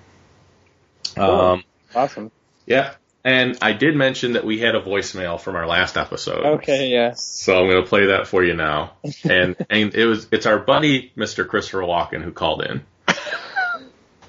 Um, 1.18 1.64
Awesome. 1.94 2.30
yeah, 2.66 2.94
and 3.24 3.58
I 3.60 3.72
did 3.72 3.94
mention 3.96 4.32
that 4.32 4.44
we 4.44 4.58
had 4.60 4.74
a 4.74 4.80
voicemail 4.80 5.40
from 5.40 5.56
our 5.56 5.66
last 5.66 5.96
episode. 5.96 6.44
Okay. 6.58 6.88
yes. 6.90 7.22
So 7.24 7.58
I'm 7.60 7.68
going 7.68 7.82
to 7.82 7.88
play 7.88 8.06
that 8.06 8.26
for 8.26 8.42
you 8.42 8.54
now. 8.54 8.92
And 9.24 9.56
and 9.70 9.94
it 9.94 10.06
was 10.06 10.26
it's 10.32 10.46
our 10.46 10.58
buddy 10.58 11.12
Mr. 11.16 11.46
Christopher 11.46 11.82
Walken 11.82 12.22
who 12.22 12.32
called 12.32 12.62
in. 12.64 12.84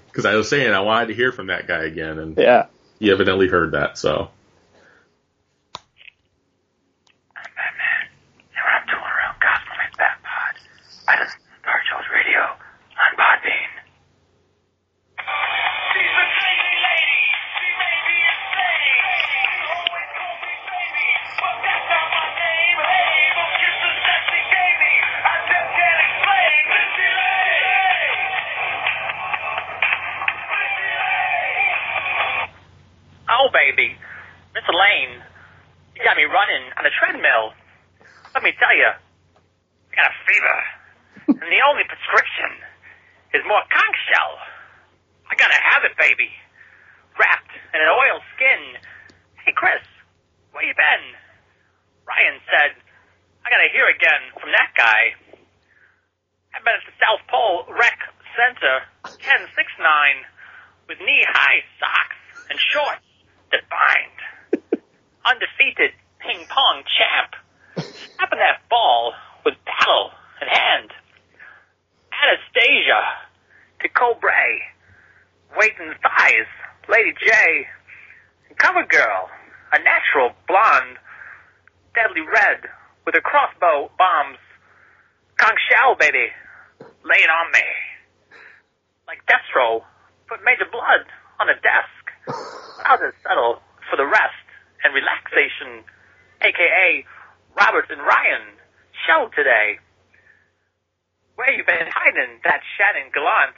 Because 0.08 0.26
I 0.26 0.36
was 0.36 0.50
saying 0.50 0.70
I 0.74 0.82
wanted 0.82 1.08
to 1.08 1.14
hear 1.14 1.32
from 1.32 1.48
that 1.48 1.68
guy 1.68 1.86
again, 1.86 2.20
and 2.20 2.38
Yeah. 2.38 2.66
he 3.00 3.10
evidently 3.14 3.48
heard 3.48 3.72
that. 3.72 3.98
So 3.98 4.30
baby. 33.52 33.96
Miss 34.56 34.64
Elaine, 34.68 35.20
you 35.96 36.02
got 36.04 36.16
me 36.16 36.24
running 36.24 36.72
on 36.80 36.84
a 36.88 36.94
treadmill. 36.96 37.52
Let 38.34 38.44
me 38.44 38.56
tell 38.56 38.76
you, 38.76 38.92
I 38.92 39.92
got 39.92 40.12
a 40.12 40.16
fever. 40.24 40.58
and 41.40 41.50
the 41.52 41.62
only 41.68 41.84
prescription 41.88 42.52
is 43.36 43.44
more 43.48 43.64
conch 43.68 44.00
shell. 44.12 44.40
I 45.28 45.36
gotta 45.36 45.60
have 45.60 45.84
it, 45.84 45.96
baby. 46.00 46.32
Wrapped 47.20 47.56
in 47.76 47.80
an 47.80 47.92
oil 47.92 48.20
skin. 48.36 48.80
Hey, 49.44 49.52
Chris, 49.56 49.84
where 50.52 50.64
you 50.64 50.76
been? 50.76 51.06
Ryan 52.08 52.40
said, 52.48 52.72
I 53.44 53.52
gotta 53.52 53.72
hear 53.72 53.88
again 53.88 54.32
from 54.40 54.52
that 54.52 54.72
guy. 54.76 55.16
I've 56.56 56.64
been 56.64 56.76
at 56.76 56.88
the 56.88 56.96
South 57.00 57.24
Pole 57.32 57.68
Rec 57.72 58.00
Center, 58.36 58.84
1069, 59.08 59.56
with 60.88 61.00
knee-high 61.00 61.64
socks 61.80 62.20
and 62.52 62.60
shorts 62.60 63.11
bind. 63.70 64.62
Undefeated 65.26 65.92
ping 66.20 66.46
pong 66.48 66.84
champ. 66.88 67.36
Snapping 68.16 68.40
that 68.40 68.62
ball 68.70 69.14
with 69.46 69.56
paddle 69.66 70.12
in 70.42 70.48
hand. 70.48 70.92
Anastasia. 72.14 73.02
To 73.82 73.90
Cobray. 73.90 74.62
Waiting 75.58 75.94
thighs. 76.02 76.50
Lady 76.90 77.14
Jaye. 77.18 77.66
And 78.50 78.58
Cover 78.58 78.86
Girl. 78.86 79.30
A 79.74 79.80
natural 79.80 80.32
blonde. 80.48 80.98
Deadly 81.96 82.22
red. 82.22 82.70
With 83.06 83.16
her 83.16 83.22
crossbow 83.22 83.92
bombs. 83.98 84.38
Conch 85.38 85.60
shell, 85.70 85.96
baby. 86.00 86.30
Lay 87.04 87.18
it 87.18 87.30
on 87.30 87.52
me. 87.52 87.66
Like 89.08 89.26
Destro. 89.26 89.82
Put 90.30 90.44
Major 90.46 90.70
Blood 90.72 91.10
on 91.40 91.50
a 91.50 91.56
desk. 91.56 92.01
I'll 92.28 93.00
settle 93.24 93.62
for 93.90 93.98
the 93.98 94.06
rest 94.06 94.46
and 94.84 94.94
relaxation. 94.94 95.84
AKA 96.42 97.06
Robert 97.58 97.90
and 97.90 98.02
Ryan. 98.02 98.58
Show 99.08 99.30
today. 99.36 99.80
Where 101.36 101.50
you 101.50 101.66
been 101.66 101.90
hiding, 101.90 102.38
that 102.46 102.62
Shannon 102.78 103.10
Gallant? 103.10 103.58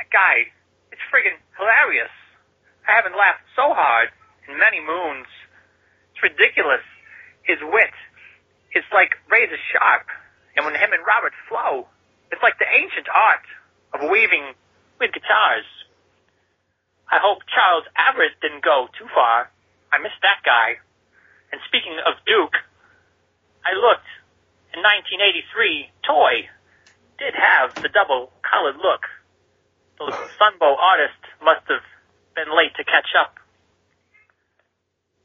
That 0.00 0.08
guy, 0.08 0.48
it's 0.88 1.04
friggin' 1.12 1.36
hilarious. 1.58 2.12
I 2.88 2.96
haven't 2.96 3.12
laughed 3.12 3.44
so 3.52 3.76
hard 3.76 4.08
in 4.48 4.56
many 4.56 4.80
moons. 4.80 5.28
It's 6.16 6.22
ridiculous. 6.24 6.84
His 7.44 7.60
wit 7.60 7.92
is 8.72 8.84
like 8.92 9.20
razor 9.28 9.60
sharp. 9.68 10.08
And 10.56 10.64
when 10.64 10.74
him 10.74 10.96
and 10.96 11.04
Robert 11.04 11.36
flow, 11.48 11.88
it's 12.32 12.42
like 12.42 12.56
the 12.58 12.68
ancient 12.72 13.08
art 13.12 13.44
of 13.92 14.08
weaving 14.08 14.56
with 15.00 15.12
guitars. 15.12 15.68
I 17.08 17.18
hope 17.24 17.40
Charles 17.48 17.88
Everett 17.96 18.36
didn't 18.44 18.64
go 18.64 18.88
too 18.98 19.08
far. 19.14 19.48
I 19.92 19.96
missed 19.98 20.20
that 20.20 20.44
guy. 20.44 20.76
And 21.52 21.60
speaking 21.64 21.96
of 22.04 22.20
Duke, 22.28 22.56
I 23.64 23.72
looked. 23.72 24.08
In 24.76 24.84
1983, 24.84 25.88
Toy 26.04 26.52
did 27.16 27.32
have 27.32 27.72
the 27.80 27.88
double 27.88 28.28
colored 28.44 28.76
look. 28.76 29.08
The 29.96 30.12
Sunbow 30.36 30.76
artist 30.76 31.18
must 31.40 31.64
have 31.72 31.82
been 32.36 32.52
late 32.52 32.76
to 32.76 32.84
catch 32.84 33.16
up. 33.16 33.40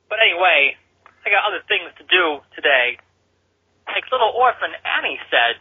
But 0.07 0.23
anyway, 0.23 0.79
I 1.25 1.29
got 1.29 1.43
other 1.43 1.61
things 1.67 1.91
to 1.99 2.03
do 2.07 2.39
today. 2.55 2.97
Like 3.85 4.07
little 4.09 4.31
orphan 4.31 4.71
Annie 4.87 5.19
said, 5.27 5.59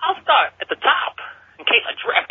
I'll 0.00 0.18
start 0.24 0.56
at 0.60 0.68
the 0.72 0.80
top 0.80 1.20
in 1.60 1.64
case 1.68 1.84
I 1.84 1.92
drip. 2.00 2.28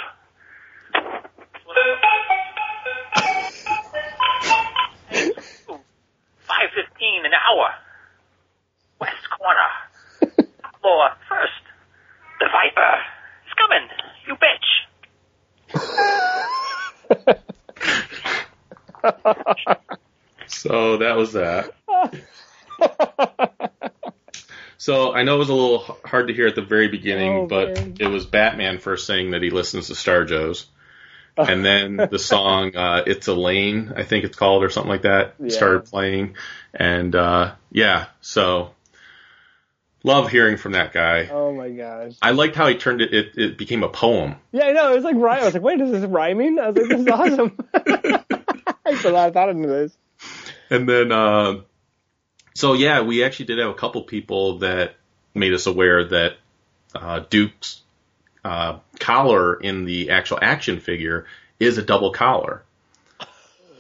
Five 6.64 6.86
fifteen 6.88 7.26
an 7.26 7.32
hour. 7.34 7.68
West 9.00 9.30
corner. 9.38 9.70
Floor 10.82 11.10
first. 11.28 11.64
The 12.40 12.46
Viper 12.52 12.94
is 13.48 13.54
coming. 13.58 13.90
You 14.28 14.36
bitch. 14.36 14.70
So 20.48 20.98
that 20.98 21.18
was 21.18 21.34
that. 21.34 21.72
So 24.78 25.14
I 25.14 25.24
know 25.24 25.36
it 25.36 25.40
was 25.40 25.50
a 25.50 25.54
little 25.54 25.80
hard 26.06 26.28
to 26.28 26.34
hear 26.34 26.48
at 26.48 26.56
the 26.56 26.62
very 26.62 26.88
beginning, 26.88 27.34
Oh, 27.34 27.48
but 27.48 27.76
man. 27.76 27.96
it 28.00 28.08
was 28.08 28.26
Batman 28.26 28.80
first 28.80 29.06
saying 29.08 29.32
that 29.32 29.42
he 29.42 29.50
listens 29.50 29.88
to 29.88 29.96
Star 29.96 30.24
Joe's. 30.26 30.68
And 31.38 31.66
then 31.66 31.98
the 31.98 32.20
song 32.20 32.76
uh, 32.76 33.04
"It's 33.08 33.28
Elaine," 33.28 33.94
I 33.96 34.04
think 34.04 34.24
it's 34.26 34.38
called, 34.38 34.64
or 34.64 34.70
something 34.70 34.92
like 34.92 35.02
that, 35.04 35.36
Yeah. 35.40 35.50
started 35.50 35.86
playing, 35.86 36.36
and 36.74 37.16
uh, 37.16 37.56
yeah, 37.72 38.06
so 38.22 38.74
love 40.04 40.30
hearing 40.30 40.58
from 40.58 40.74
that 40.74 40.94
guy. 40.94 41.30
Oh 41.32 41.54
my 41.54 41.70
gosh. 41.70 42.14
I 42.22 42.32
liked 42.32 42.56
how 42.56 42.68
he 42.68 42.76
turned 42.76 43.02
it; 43.02 43.14
it, 43.14 43.38
it 43.38 43.58
became 43.58 43.84
a 43.84 43.90
poem. 43.90 44.36
Yeah, 44.52 44.66
I 44.66 44.72
know. 44.74 44.92
It 44.92 44.96
was 44.96 45.04
like 45.04 45.16
rhyme. 45.16 45.42
I 45.42 45.46
was 45.46 45.54
like, 45.54 45.64
wait, 45.64 45.82
is 45.82 45.92
this 45.92 46.06
rhyming? 46.06 46.60
I 46.60 46.70
was 46.70 46.78
like, 46.78 46.90
this 46.90 47.02
is 47.02 47.08
awesome. 47.08 47.58
I 47.74 48.96
put 48.96 49.06
a 49.06 49.10
lot 49.12 49.28
of 49.30 49.34
thought 49.34 49.50
into 49.50 49.68
this. 49.68 49.98
And 50.70 50.88
then, 50.88 51.12
uh, 51.12 51.62
so 52.54 52.74
yeah, 52.74 53.02
we 53.02 53.24
actually 53.24 53.46
did 53.46 53.60
have 53.60 53.70
a 53.70 53.74
couple 53.76 54.04
people 54.04 54.60
that 54.60 54.96
made 55.34 55.54
us 55.54 55.66
aware 55.68 56.04
that 56.10 56.34
uh, 56.94 57.22
Duke's 57.30 57.82
uh, 58.44 58.80
collar 59.00 59.56
in 59.56 59.86
the 59.86 60.12
actual 60.12 60.40
action 60.42 60.80
figure 60.80 61.26
is 61.60 61.78
a 61.78 61.82
double 61.82 62.12
collar. 62.12 62.64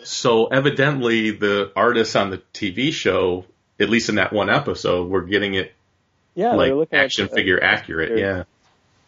So 0.04 0.47
evidently, 0.47 1.32
the 1.32 1.71
artists 1.76 2.15
on 2.15 2.30
the 2.30 2.41
TV 2.54 2.91
show, 2.91 3.45
at 3.80 3.89
least 3.89 4.10
in 4.10 4.15
that 4.15 4.34
one 4.34 4.49
episode, 4.49 5.10
were 5.10 5.21
getting 5.21 5.54
it 5.54 5.73
Yeah, 6.36 6.54
like 6.54 6.67
they're 6.69 6.76
looking 6.76 6.99
at- 6.99 7.06
action 7.06 7.28
figure 7.30 7.62
accurate. 7.63 8.17
Yeah. 8.17 8.43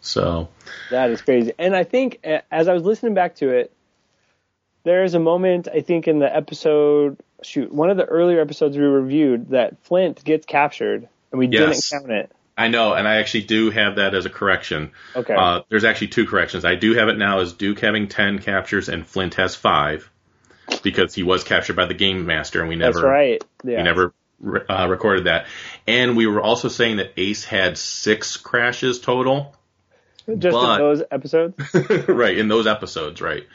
So 0.01 0.49
That 0.91 1.09
is 1.09 1.21
crazy. 1.21 1.53
And 1.57 1.75
I 1.75 1.83
think 1.83 2.19
uh, 2.25 2.39
as 2.51 2.67
I 2.67 2.73
was 2.73 2.83
listening 2.83 3.13
back 3.13 3.35
to 3.37 3.49
it, 3.49 3.71
there 4.83 5.03
is 5.03 5.15
a 5.15 5.19
moment 5.19 5.67
I 5.67 5.81
think 5.81 6.07
in 6.07 6.19
the 6.19 6.33
episode, 6.33 7.17
shoot, 7.41 7.73
one 7.73 7.89
of 7.89 7.97
the 7.97 8.05
earlier 8.05 8.39
episodes 8.39 8.77
we 8.77 8.83
reviewed 8.83 9.49
that 9.49 9.77
Flint 9.83 10.23
gets 10.23 10.45
captured 10.45 11.07
and 11.31 11.39
we 11.39 11.47
Yes. 11.47 11.89
didn't 11.89 12.03
count 12.07 12.11
it. 12.13 12.31
I 12.57 12.69
know, 12.69 12.93
and 12.93 13.07
I 13.07 13.17
actually 13.17 13.43
do 13.43 13.69
have 13.69 13.97
that 13.97 14.15
as 14.15 14.25
a 14.25 14.29
correction. 14.29 14.91
Okay. 15.15 15.35
Uh, 15.35 15.61
there's 15.69 15.83
actually 15.83 16.07
two 16.07 16.25
corrections. 16.25 16.63
I 16.63 16.75
do 16.75 16.93
have 16.93 17.09
it 17.09 17.17
now 17.17 17.39
as 17.39 17.53
Duke 17.53 17.79
having 17.79 18.07
10 18.07 18.39
captures 18.39 18.87
and 18.87 19.05
Flint 19.05 19.35
has 19.35 19.55
5 19.55 20.09
because 20.81 21.13
he 21.13 21.23
was 21.23 21.43
captured 21.43 21.75
by 21.75 21.85
the 21.85 21.93
Game 21.93 22.25
Master 22.25 22.61
and 22.61 22.69
we 22.69 22.75
never 22.75 22.93
That's 22.93 23.03
right. 23.03 23.43
Yeah. 23.63 23.77
we 23.77 23.83
never 23.83 24.13
uh, 24.69 24.87
recorded 24.89 25.25
that. 25.25 25.47
And 25.85 26.15
we 26.15 26.27
were 26.27 26.41
also 26.41 26.69
saying 26.69 26.97
that 26.97 27.11
Ace 27.17 27.43
had 27.43 27.77
6 27.77 28.37
crashes 28.37 28.99
total. 28.99 29.53
Just 30.25 30.53
but- 30.53 30.79
in 30.79 30.87
those 30.87 31.03
episodes. 31.11 31.55
right, 32.07 32.37
in 32.37 32.47
those 32.47 32.67
episodes, 32.67 33.21
right. 33.21 33.45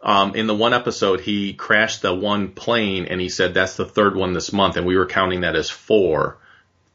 Um, 0.00 0.36
in 0.36 0.46
the 0.46 0.54
one 0.54 0.74
episode, 0.74 1.20
he 1.20 1.52
crashed 1.52 2.02
the 2.02 2.14
one 2.14 2.52
plane 2.52 3.06
and 3.06 3.20
he 3.20 3.28
said 3.28 3.52
that's 3.52 3.76
the 3.76 3.84
third 3.84 4.16
one 4.16 4.32
this 4.32 4.52
month 4.52 4.76
and 4.76 4.86
we 4.86 4.96
were 4.96 5.06
counting 5.06 5.42
that 5.42 5.54
as 5.54 5.68
4. 5.68 6.38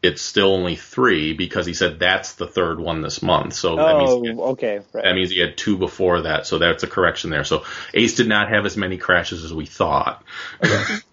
It's 0.03 0.21
still 0.21 0.53
only 0.53 0.75
3 0.75 1.33
because 1.33 1.65
he 1.65 1.73
said 1.73 1.97
that's 1.97 2.33
the 2.33 2.45
third 2.45 2.79
one 2.79 3.01
this 3.01 3.23
month. 3.23 3.53
So 3.53 3.77
that 3.77 3.97
means 3.97 4.11
he 4.11 4.17
oh, 4.17 4.25
had 4.27 4.37
Oh, 4.37 4.43
okay. 4.51 4.79
Right. 4.91 5.03
that 5.05 5.15
means 5.15 5.29
he 5.31 5.39
had 5.39 5.57
two 5.57 5.77
before 5.77 6.23
that, 6.23 6.45
so 6.45 6.59
that's 6.59 6.83
a 6.83 6.87
correction 6.87 7.29
there. 7.29 7.45
So 7.45 7.63
Ace 7.93 8.15
did 8.15 8.27
not 8.27 8.49
have 8.49 8.65
as 8.65 8.75
many 8.75 8.97
crashes 8.97 9.43
as 9.45 9.53
we 9.53 9.65
thought. 9.65 10.23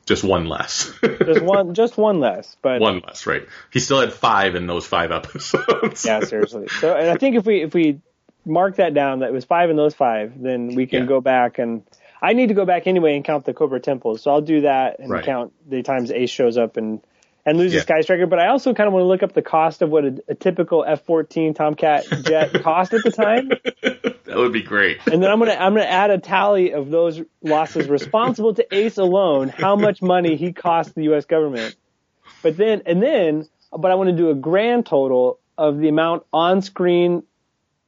Just 0.07 0.25
one 0.25 0.47
less. 0.47 0.91
just 1.25 1.41
one, 1.41 1.75
just 1.75 1.97
one 1.97 2.19
less. 2.19 2.57
But 2.63 2.81
one 2.81 3.01
less, 3.07 3.29
right. 3.29 3.47
He 3.73 3.79
still 3.79 4.01
had 4.01 4.13
five 4.13 4.57
in 4.57 4.67
those 4.67 4.85
five 4.85 5.13
episodes. 5.13 6.05
yeah, 6.05 6.19
seriously. 6.25 6.67
So, 6.81 6.97
and 6.97 7.09
I 7.09 7.15
think 7.17 7.37
if 7.37 7.47
we 7.47 7.63
if 7.63 7.75
we 7.75 8.01
mark 8.45 8.77
that 8.77 8.93
down, 8.93 9.21
that 9.21 9.29
it 9.29 9.33
was 9.33 9.45
five 9.45 9.71
in 9.71 9.77
those 9.77 9.95
five, 9.95 10.33
then 10.43 10.75
we 10.75 10.87
can 10.89 11.03
Yeah. 11.03 11.07
go 11.07 11.21
back 11.21 11.59
and 11.61 11.85
I 12.21 12.33
need 12.33 12.49
to 12.49 12.55
go 12.55 12.65
back 12.65 12.89
anyway 12.89 13.15
and 13.15 13.25
count 13.25 13.45
the 13.45 13.55
Cobra 13.55 13.79
temples. 13.79 14.23
So 14.23 14.33
I'll 14.33 14.41
do 14.41 14.63
that 14.63 14.99
and 14.99 15.11
Right. 15.11 15.25
count 15.25 15.53
the 15.69 15.85
times 15.85 16.11
Ace 16.11 16.31
shows 16.31 16.59
up 16.59 16.77
and 16.77 17.01
and 17.47 17.59
lose 17.59 17.73
Yeah. 17.75 17.81
Sky 17.81 18.01
Striker. 18.03 18.27
But 18.27 18.39
I 18.39 18.49
also 18.49 18.75
kind 18.75 18.87
of 18.87 18.93
want 18.93 19.03
to 19.05 19.07
look 19.09 19.23
up 19.23 19.33
the 19.33 19.43
cost 19.43 19.83
of 19.83 19.91
what 19.91 20.05
a, 20.05 20.23
a 20.29 20.35
typical 20.35 20.85
F-14 20.87 21.55
Tomcat 21.55 22.05
jet 22.25 22.53
cost 22.63 22.93
at 22.93 23.03
the 23.03 23.11
time, 23.11 23.49
that 24.25 24.37
would 24.37 24.53
be 24.53 24.63
great. 24.63 24.99
and 25.11 25.23
then 25.23 25.31
I'm 25.31 25.39
gonna 25.39 25.53
I'm 25.55 25.73
gonna 25.75 25.85
add 25.87 26.11
a 26.11 26.19
tally 26.19 26.73
of 26.73 26.91
those 26.91 27.21
losses 27.43 27.89
responsible 27.89 28.55
to 28.55 28.75
Ace 28.75 28.99
alone, 28.99 29.49
how 29.49 29.77
much 29.77 30.03
money 30.03 30.37
he 30.37 30.53
cost 30.53 30.95
the 30.95 31.05
U.S. 31.05 31.25
government. 31.25 31.77
But 32.43 32.57
then 32.57 32.83
and 32.87 33.03
then, 33.03 33.49
but 33.73 33.91
I 33.91 33.95
want 33.97 34.11
to 34.11 34.17
do 34.17 34.31
a 34.31 34.35
grand 34.35 34.87
total 34.87 35.39
of 35.59 35.79
the 35.79 35.89
amount 35.89 36.25
on 36.33 36.63
screen 36.63 37.23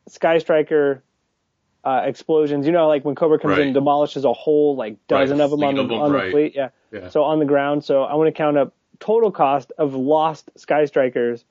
Sky 0.09 0.38
Striker 0.38 1.03
uh, 1.84 2.03
explosions. 2.05 2.66
You 2.66 2.72
know, 2.72 2.86
like 2.88 3.05
when 3.05 3.14
Cobra 3.14 3.38
comes 3.38 3.59
in 3.59 3.68
and 3.68 3.74
demolishes 3.74 4.24
a 4.24 4.32
whole 4.32 4.76
like 4.76 5.07
dozen 5.09 5.38
Right, 5.38 5.44
of 5.44 5.50
them 5.50 5.62
on 5.64 5.74
the 5.74 5.94
on 5.94 6.12
the 6.12 6.30
fleet. 6.30 6.53
Yeah. 6.55 6.68
Yeah. 6.92 7.09
So 7.09 7.22
on 7.24 7.38
the 7.38 7.44
ground. 7.44 7.84
So 7.84 8.03
I 8.03 8.14
want 8.14 8.28
to 8.28 8.32
count 8.32 8.59
up 8.59 8.74
total 9.03 9.32
cost 9.32 9.72
of 9.76 9.94
lost 9.94 10.50
Sky 10.57 10.84
Strikers 10.86 11.44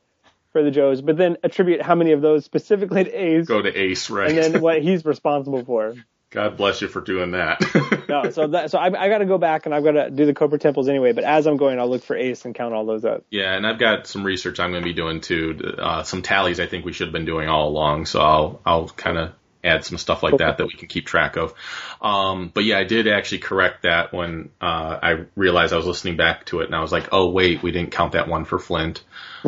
for 0.51 0.63
the 0.63 0.71
Joes, 0.71 1.01
but 1.01 1.17
then 1.17 1.37
attribute 1.43 1.81
how 1.81 1.95
many 1.95 2.13
of 2.13 2.21
those 2.21 2.45
specifically 2.45 3.03
to 3.03 3.11
Ace, 3.11 3.47
Go 3.47 3.61
to 3.61 3.73
Ace, 3.73 4.09
right. 4.09 4.29
and 4.29 4.37
then 4.37 4.61
what 4.61 4.81
he's 4.81 5.05
responsible 5.05 5.63
for. 5.63 5.95
God 6.31 6.55
bless 6.55 6.81
you 6.81 6.87
for 6.87 7.01
doing 7.01 7.31
that. 7.31 7.61
no, 8.07 8.29
so 8.31 8.47
that 8.47 8.71
so 8.71 8.77
I, 8.77 8.85
I 8.85 9.09
got 9.09 9.17
to 9.17 9.25
go 9.25 9.37
back 9.37 9.65
and 9.65 9.75
I've 9.75 9.83
got 9.83 9.91
to 9.91 10.09
do 10.09 10.25
the 10.25 10.33
Cobra 10.33 10.57
temples 10.57 10.87
anyway. 10.87 11.11
But 11.11 11.25
as 11.25 11.45
I'm 11.45 11.57
going, 11.57 11.77
I'll 11.77 11.89
look 11.89 12.03
for 12.03 12.15
Ace 12.15 12.45
and 12.45 12.55
count 12.55 12.73
all 12.73 12.85
those 12.85 13.03
up. 13.03 13.25
Yeah, 13.29 13.53
and 13.53 13.67
I've 13.67 13.77
got 13.77 14.07
some 14.07 14.23
research 14.23 14.57
I'm 14.61 14.71
going 14.71 14.81
to 14.81 14.87
be 14.87 14.93
doing 14.93 15.19
too. 15.19 15.75
Uh, 15.77 16.03
some 16.03 16.21
tallies 16.21 16.61
I 16.61 16.67
think 16.67 16.85
we 16.85 16.93
should 16.93 17.07
have 17.07 17.13
been 17.13 17.25
doing 17.25 17.49
all 17.49 17.67
along. 17.67 18.05
So 18.05 18.21
I'll 18.21 18.61
I'll 18.65 18.87
kind 18.87 19.17
of 19.17 19.33
add 19.63 19.85
some 19.85 19.97
stuff 19.97 20.23
like 20.23 20.37
that 20.37 20.57
that 20.57 20.65
we 20.65 20.73
can 20.73 20.87
keep 20.87 21.05
track 21.05 21.37
of. 21.37 21.53
Um, 22.01 22.51
but 22.53 22.63
yeah, 22.63 22.77
I 22.77 22.83
did 22.83 23.07
actually 23.07 23.39
correct 23.39 23.83
that 23.83 24.13
when 24.13 24.49
uh, 24.61 24.99
I 25.01 25.25
realized 25.35 25.73
I 25.73 25.77
was 25.77 25.85
listening 25.85 26.17
back 26.17 26.45
to 26.47 26.61
it, 26.61 26.65
and 26.65 26.75
I 26.75 26.81
was 26.81 26.91
like, 26.91 27.09
oh 27.11 27.29
wait, 27.29 27.61
we 27.63 27.71
didn't 27.71 27.91
count 27.91 28.13
that 28.13 28.27
one 28.27 28.45
for 28.45 28.59
Flint. 28.59 29.03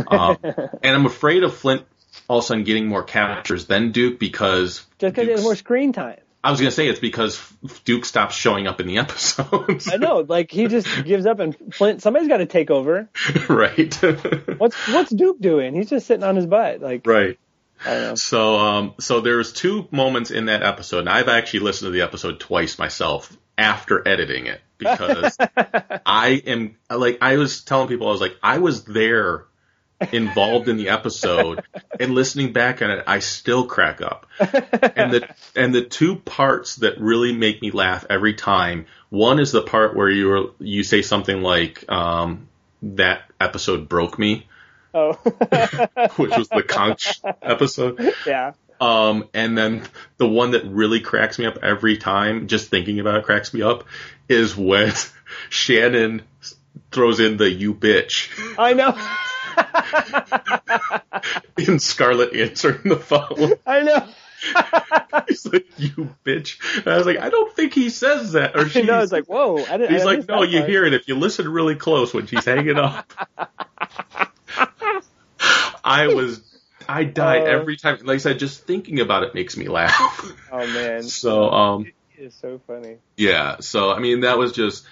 Um, 0.07 0.37
and 0.43 0.95
I'm 0.95 1.05
afraid 1.05 1.43
of 1.43 1.55
Flint 1.55 1.83
all 2.27 2.39
of 2.39 2.43
a 2.43 2.47
sudden 2.47 2.63
getting 2.63 2.87
more 2.87 3.03
captures 3.03 3.65
than 3.65 3.91
Duke 3.91 4.19
because 4.19 4.85
Just 4.99 5.15
because 5.15 5.25
he 5.25 5.31
has 5.31 5.43
more 5.43 5.55
screen 5.55 5.93
time. 5.93 6.19
I 6.43 6.51
was 6.51 6.59
going 6.59 6.69
to 6.69 6.75
say 6.75 6.89
it's 6.89 6.99
because 6.99 7.41
Duke 7.85 8.03
stops 8.03 8.35
showing 8.35 8.67
up 8.67 8.81
in 8.81 8.87
the 8.87 8.97
episodes. 8.99 9.89
I 9.91 9.95
know, 9.95 10.25
like 10.27 10.51
he 10.51 10.67
just 10.67 10.87
gives 11.05 11.25
up, 11.25 11.39
and 11.39 11.55
Flint. 11.73 12.01
Somebody's 12.01 12.27
got 12.27 12.37
to 12.37 12.45
take 12.45 12.69
over. 12.69 13.09
right. 13.49 13.93
What's 14.57 14.75
what's 14.89 15.11
Duke 15.11 15.39
doing? 15.39 15.73
He's 15.73 15.89
just 15.89 16.05
sitting 16.05 16.23
on 16.23 16.35
his 16.35 16.45
butt. 16.45 16.81
Like 16.81 17.07
right. 17.07 17.39
I 17.85 17.93
don't 17.93 18.01
know. 18.01 18.15
So, 18.15 18.57
um, 18.57 18.93
so 18.99 19.21
there's 19.21 19.53
two 19.53 19.87
moments 19.91 20.31
in 20.31 20.45
that 20.45 20.63
episode, 20.63 20.99
and 20.99 21.09
I've 21.09 21.27
actually 21.27 21.61
listened 21.61 21.87
to 21.87 21.91
the 21.91 22.03
episode 22.03 22.39
twice 22.39 22.79
myself 22.79 23.35
after 23.57 24.07
editing 24.07 24.47
it 24.47 24.61
because 24.77 25.37
I 26.05 26.41
am 26.45 26.75
like 26.89 27.19
I 27.21 27.37
was 27.37 27.63
telling 27.63 27.87
people 27.87 28.07
I 28.07 28.11
was 28.11 28.21
like 28.21 28.37
I 28.41 28.57
was 28.59 28.83
there 28.83 29.45
involved 30.11 30.67
in 30.67 30.77
the 30.77 30.89
episode 30.89 31.63
and 31.99 32.13
listening 32.13 32.51
back 32.51 32.81
on 32.81 32.91
it 32.91 33.03
I 33.07 33.19
still 33.19 33.65
crack 33.67 34.01
up. 34.01 34.27
And 34.39 35.13
the 35.13 35.35
and 35.55 35.73
the 35.73 35.83
two 35.83 36.17
parts 36.17 36.77
that 36.77 36.99
really 36.99 37.33
make 37.33 37.61
me 37.61 37.71
laugh 37.71 38.05
every 38.09 38.33
time, 38.33 38.87
one 39.09 39.39
is 39.39 39.51
the 39.51 39.61
part 39.61 39.95
where 39.95 40.09
you 40.09 40.31
are 40.31 40.45
you 40.59 40.83
say 40.83 41.01
something 41.01 41.41
like 41.41 41.89
um 41.89 42.47
that 42.81 43.23
episode 43.39 43.87
broke 43.87 44.19
me, 44.19 44.47
Oh, 44.93 45.13
which 46.17 46.37
was 46.37 46.49
the 46.49 46.63
conch 46.67 47.19
episode. 47.41 48.13
yeah. 48.25 48.53
Um, 48.79 49.29
and 49.33 49.57
then 49.57 49.83
the 50.17 50.27
one 50.27 50.51
that 50.51 50.65
really 50.65 50.99
cracks 50.99 51.39
me 51.39 51.45
up 51.45 51.57
every 51.63 51.97
time, 51.97 52.47
just 52.47 52.69
thinking 52.69 52.99
about 52.99 53.15
it 53.15 53.23
cracks 53.23 53.53
me 53.53 53.61
up, 53.61 53.85
is 54.27 54.55
when 54.57 54.91
Shannon 55.49 56.23
throws 56.91 57.19
in 57.19 57.37
the 57.37 57.49
"you 57.49 57.73
bitch" 57.73 58.29
I 58.57 58.73
know. 58.73 58.97
in 61.57 61.79
Scarlet 61.79 62.35
answering 62.35 62.81
the 62.83 62.97
phone. 62.97 63.53
I 63.65 63.81
know. 63.81 64.07
He's 65.27 65.45
like, 65.45 65.65
"You 65.77 66.13
bitch," 66.25 66.57
and 66.77 66.87
I 66.87 66.97
was 66.97 67.05
like, 67.05 67.19
"I 67.19 67.29
don't 67.29 67.55
think 67.55 67.73
he 67.73 67.89
says 67.89 68.33
that." 68.33 68.55
Or 68.55 68.65
I 68.65 68.67
she's 68.67 68.85
know. 68.85 68.99
It's 68.99 69.11
like 69.11 69.25
whoa. 69.25 69.63
I 69.63 69.77
didn't. 69.77 69.93
he's 69.93 70.01
I 70.01 70.05
like, 70.05 70.27
"No, 70.27 70.43
you 70.43 70.59
part." 70.59 70.69
hear 70.69 70.85
it 70.85 70.93
if 70.93 71.07
you 71.07 71.15
listen 71.15 71.47
really 71.47 71.75
close 71.75 72.13
when 72.13 72.27
she's 72.27 72.43
hanging 72.43 72.77
up." 72.77 73.11
I 75.83 76.07
was. 76.13 76.41
I 76.87 77.05
die 77.05 77.39
Oh. 77.39 77.45
every 77.45 77.77
time. 77.77 77.99
Like 78.03 78.15
I 78.15 78.17
said, 78.17 78.39
just 78.39 78.65
thinking 78.67 78.99
about 78.99 79.23
it 79.23 79.33
makes 79.33 79.55
me 79.55 79.69
laugh. 79.69 80.25
Oh 80.51 80.57
man, 80.73 81.03
So, 81.03 81.49
um, 81.49 81.85
it 82.17 82.23
is 82.23 82.33
so 82.33 82.59
funny. 82.67 82.97
Yeah, 83.15 83.57
so 83.61 83.91
I 83.91 83.99
mean 83.99 84.21
that 84.21 84.37
was 84.37 84.51
just 84.51 84.85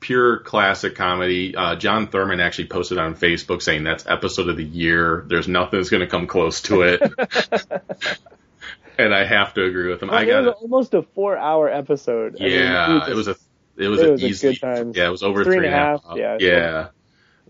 pure 0.00 0.38
classic 0.38 0.94
comedy. 0.94 1.54
Uh, 1.54 1.76
John 1.76 2.06
Thurman 2.08 2.40
actually 2.40 2.68
posted 2.68 2.96
on 2.98 3.14
Facebook 3.14 3.60
saying 3.60 3.84
that's 3.84 4.06
episode 4.06 4.48
of 4.48 4.56
the 4.56 4.64
year. 4.64 5.24
There's 5.28 5.46
nothing 5.48 5.78
that's 5.80 5.90
going 5.90 6.00
to 6.00 6.06
come 6.06 6.26
close 6.26 6.62
to 6.62 6.82
it, 6.82 7.02
and 8.98 9.14
I 9.14 9.24
have 9.24 9.54
to 9.54 9.64
agree 9.64 9.88
with 9.90 10.02
him. 10.02 10.10
I 10.10 10.22
it 10.22 10.26
got 10.26 10.44
was 10.44 10.54
almost 10.62 10.94
a 10.94 11.02
four-hour 11.02 11.68
episode. 11.68 12.36
I 12.40 12.44
mean, 12.44 12.52
Yeah, 12.52 13.08
it 13.10 13.14
was 13.14 13.28
a 13.28 13.36
it 13.76 13.88
was 13.88 14.00
it 14.00 14.06
an 14.06 14.12
was 14.12 14.22
a 14.22 14.26
easy 14.26 14.48
good 14.52 14.60
times. 14.60 14.96
yeah 14.96 15.06
it 15.06 15.10
was 15.10 15.22
over 15.22 15.44
Three 15.44 15.56
three 15.58 15.66
and 15.66 15.74
a 15.74 15.78
half, 15.78 16.04
half. 16.04 16.16
yeah. 16.16 16.36
yeah. 16.40 16.88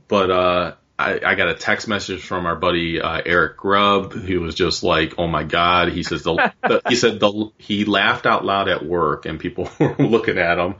But 0.08 0.30
uh, 0.30 0.74
I, 0.96 1.20
I 1.24 1.34
got 1.34 1.48
a 1.48 1.54
text 1.54 1.88
message 1.88 2.22
from 2.22 2.46
our 2.46 2.54
buddy 2.54 3.00
uh, 3.00 3.20
Eric 3.26 3.56
Grubb, 3.56 4.12
who 4.12 4.40
was 4.40 4.54
just 4.54 4.84
like, 4.84 5.14
"Oh 5.18 5.26
my 5.26 5.42
god!" 5.42 5.88
He 5.88 6.04
says 6.04 6.22
the, 6.22 6.34
the 6.62 6.82
he 6.88 6.94
said 6.94 7.18
the 7.18 7.50
he 7.58 7.84
laughed 7.84 8.26
out 8.26 8.44
loud 8.44 8.68
at 8.68 8.84
work, 8.84 9.26
and 9.26 9.40
people 9.40 9.68
were 9.80 9.96
looking 9.98 10.38
at 10.38 10.58
him. 10.58 10.76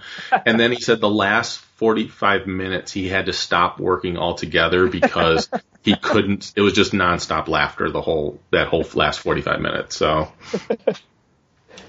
And 0.46 0.58
then 0.58 0.70
he 0.70 0.80
said 0.80 1.00
the 1.00 1.10
last 1.10 1.58
forty 1.58 2.06
five 2.06 2.46
minutes 2.46 2.92
he 2.92 3.08
had 3.08 3.26
to 3.26 3.32
stop 3.32 3.80
working 3.80 4.16
altogether 4.16 4.86
because 4.86 5.48
he 5.82 5.96
couldn't. 6.02 6.52
It 6.54 6.60
was 6.60 6.74
just 6.74 6.92
nonstop 6.92 7.48
laughter 7.48 7.90
the 7.90 8.02
whole 8.02 8.38
that 8.52 8.68
whole 8.68 8.84
last 8.94 9.18
forty 9.18 9.40
five 9.40 9.60
minutes. 9.60 9.96
So, 9.96 10.30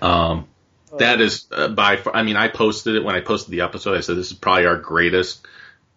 um, 0.01 0.47
that 0.97 1.21
is 1.21 1.45
uh, 1.51 1.67
by 1.67 1.97
far. 1.97 2.15
I 2.15 2.23
mean, 2.23 2.37
I 2.37 2.47
posted 2.47 2.95
it 2.95 3.03
when 3.03 3.13
I 3.13 3.21
posted 3.21 3.51
the 3.51 3.61
episode. 3.61 3.95
I 3.95 4.01
said 4.01 4.17
this 4.17 4.31
is 4.31 4.37
probably 4.37 4.65
our 4.65 4.77
greatest 4.77 5.45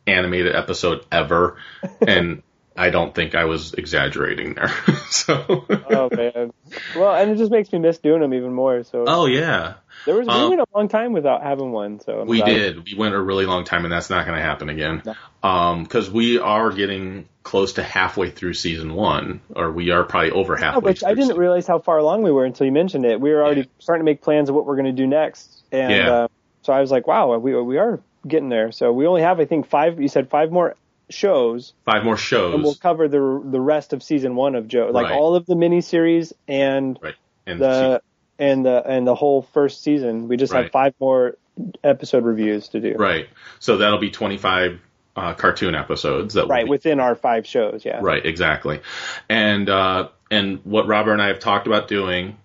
animated 0.08 0.54
episode 0.54 1.04
ever, 1.12 1.56
and 2.06 2.42
I 2.76 2.90
don't 2.90 3.14
think 3.14 3.34
I 3.34 3.44
was 3.44 3.74
exaggerating 3.74 4.54
there. 4.54 4.72
so, 5.10 5.66
Oh 5.90 6.08
man. 6.14 6.50
Well, 6.96 7.14
and 7.14 7.30
it 7.30 7.36
just 7.38 7.50
makes 7.50 7.72
me 7.72 7.78
miss 7.78 7.98
doing 7.98 8.20
them 8.20 8.34
even 8.34 8.52
more. 8.52 8.84
So 8.84 9.04
oh 9.06 9.26
yeah, 9.26 9.74
there 10.06 10.14
was 10.14 10.28
um, 10.28 10.42
we 10.42 10.56
went 10.56 10.60
a 10.60 10.66
long 10.76 10.88
time 10.88 11.12
without 11.12 11.42
having 11.42 11.72
one. 11.72 12.00
So 12.00 12.20
I'm 12.20 12.28
we 12.28 12.42
did. 12.42 12.84
We 12.84 12.94
went 12.96 13.14
a 13.14 13.20
really 13.20 13.46
long 13.46 13.64
time, 13.64 13.84
and 13.84 13.92
that's 13.92 14.10
not 14.10 14.26
going 14.26 14.38
to 14.38 14.44
happen 14.44 14.68
again. 14.68 15.02
Um, 15.42 15.82
because 15.84 16.10
we 16.10 16.38
are 16.38 16.70
getting 16.72 17.28
close 17.42 17.74
to 17.74 17.82
halfway 17.82 18.30
through 18.30 18.54
season 18.54 18.92
one, 18.94 19.40
or 19.54 19.70
we 19.72 19.90
are 19.90 20.04
probably 20.04 20.30
over 20.32 20.56
halfway. 20.56 20.90
which 20.90 21.02
I 21.04 21.14
didn't 21.14 21.36
realize 21.36 21.66
how 21.66 21.78
far 21.78 21.98
along 21.98 22.22
we 22.22 22.30
were 22.30 22.44
until 22.44 22.66
you 22.66 22.72
mentioned 22.72 23.04
it. 23.06 23.20
We 23.20 23.30
were 23.30 23.42
already 23.42 23.62
Yeah. 23.62 23.66
starting 23.78 24.00
to 24.00 24.04
make 24.04 24.20
plans 24.22 24.48
of 24.48 24.54
what 24.54 24.66
we're 24.66 24.76
going 24.76 24.86
to 24.86 24.92
do 24.92 25.06
next, 25.06 25.62
and 25.72 25.92
Yeah. 25.92 26.10
uh, 26.12 26.28
so 26.62 26.72
I 26.72 26.80
was 26.80 26.90
like, 26.90 27.06
"Wow, 27.06 27.36
we 27.38 27.60
we 27.60 27.78
are 27.78 28.00
getting 28.28 28.48
there." 28.48 28.72
So 28.72 28.92
we 28.92 29.06
only 29.06 29.22
have, 29.22 29.40
I 29.40 29.44
think, 29.44 29.66
five. 29.68 30.00
You 30.00 30.08
said 30.08 30.30
five 30.30 30.50
more 30.52 30.76
shows, 31.10 31.72
five 31.84 32.04
more 32.04 32.16
shows. 32.16 32.54
and 32.54 32.62
we'll 32.62 32.74
cover 32.74 33.08
the 33.08 33.42
the 33.44 33.60
rest 33.60 33.92
of 33.92 34.02
season 34.02 34.36
one 34.36 34.54
of 34.54 34.68
Joe, 34.68 34.90
like 34.92 35.06
Right. 35.06 35.14
all 35.14 35.34
of 35.34 35.46
the 35.46 35.54
miniseries 35.54 36.32
and 36.46 36.98
right. 37.02 37.14
And 37.46 37.60
the 37.60 38.02
and 38.38 38.64
the 38.66 38.82
and 38.86 39.06
the 39.06 39.14
whole 39.14 39.42
first 39.42 39.82
season. 39.82 40.28
We 40.28 40.36
just 40.36 40.52
Right. 40.52 40.64
have 40.64 40.72
five 40.72 40.94
more 41.00 41.36
episode 41.82 42.24
reviews 42.24 42.68
to 42.68 42.80
do. 42.80 42.94
right. 42.98 43.28
So 43.58 43.78
that'll 43.78 43.98
be 43.98 44.10
twenty 44.10 44.36
five 44.36 44.80
uh, 45.16 45.34
cartoon 45.34 45.74
episodes 45.74 46.34
that 46.34 46.46
Right, 46.46 46.64
be 46.66 46.70
within 46.70 47.00
our 47.00 47.16
five 47.16 47.44
shows, 47.44 47.84
yeah. 47.84 47.98
Right, 48.00 48.24
exactly. 48.24 48.80
And 49.28 49.68
uh, 49.68 50.10
and 50.30 50.60
what 50.64 50.86
Robert 50.86 51.14
and 51.14 51.22
I 51.22 51.26
have 51.28 51.40
talked 51.40 51.66
about 51.66 51.88
doing, 51.88 52.36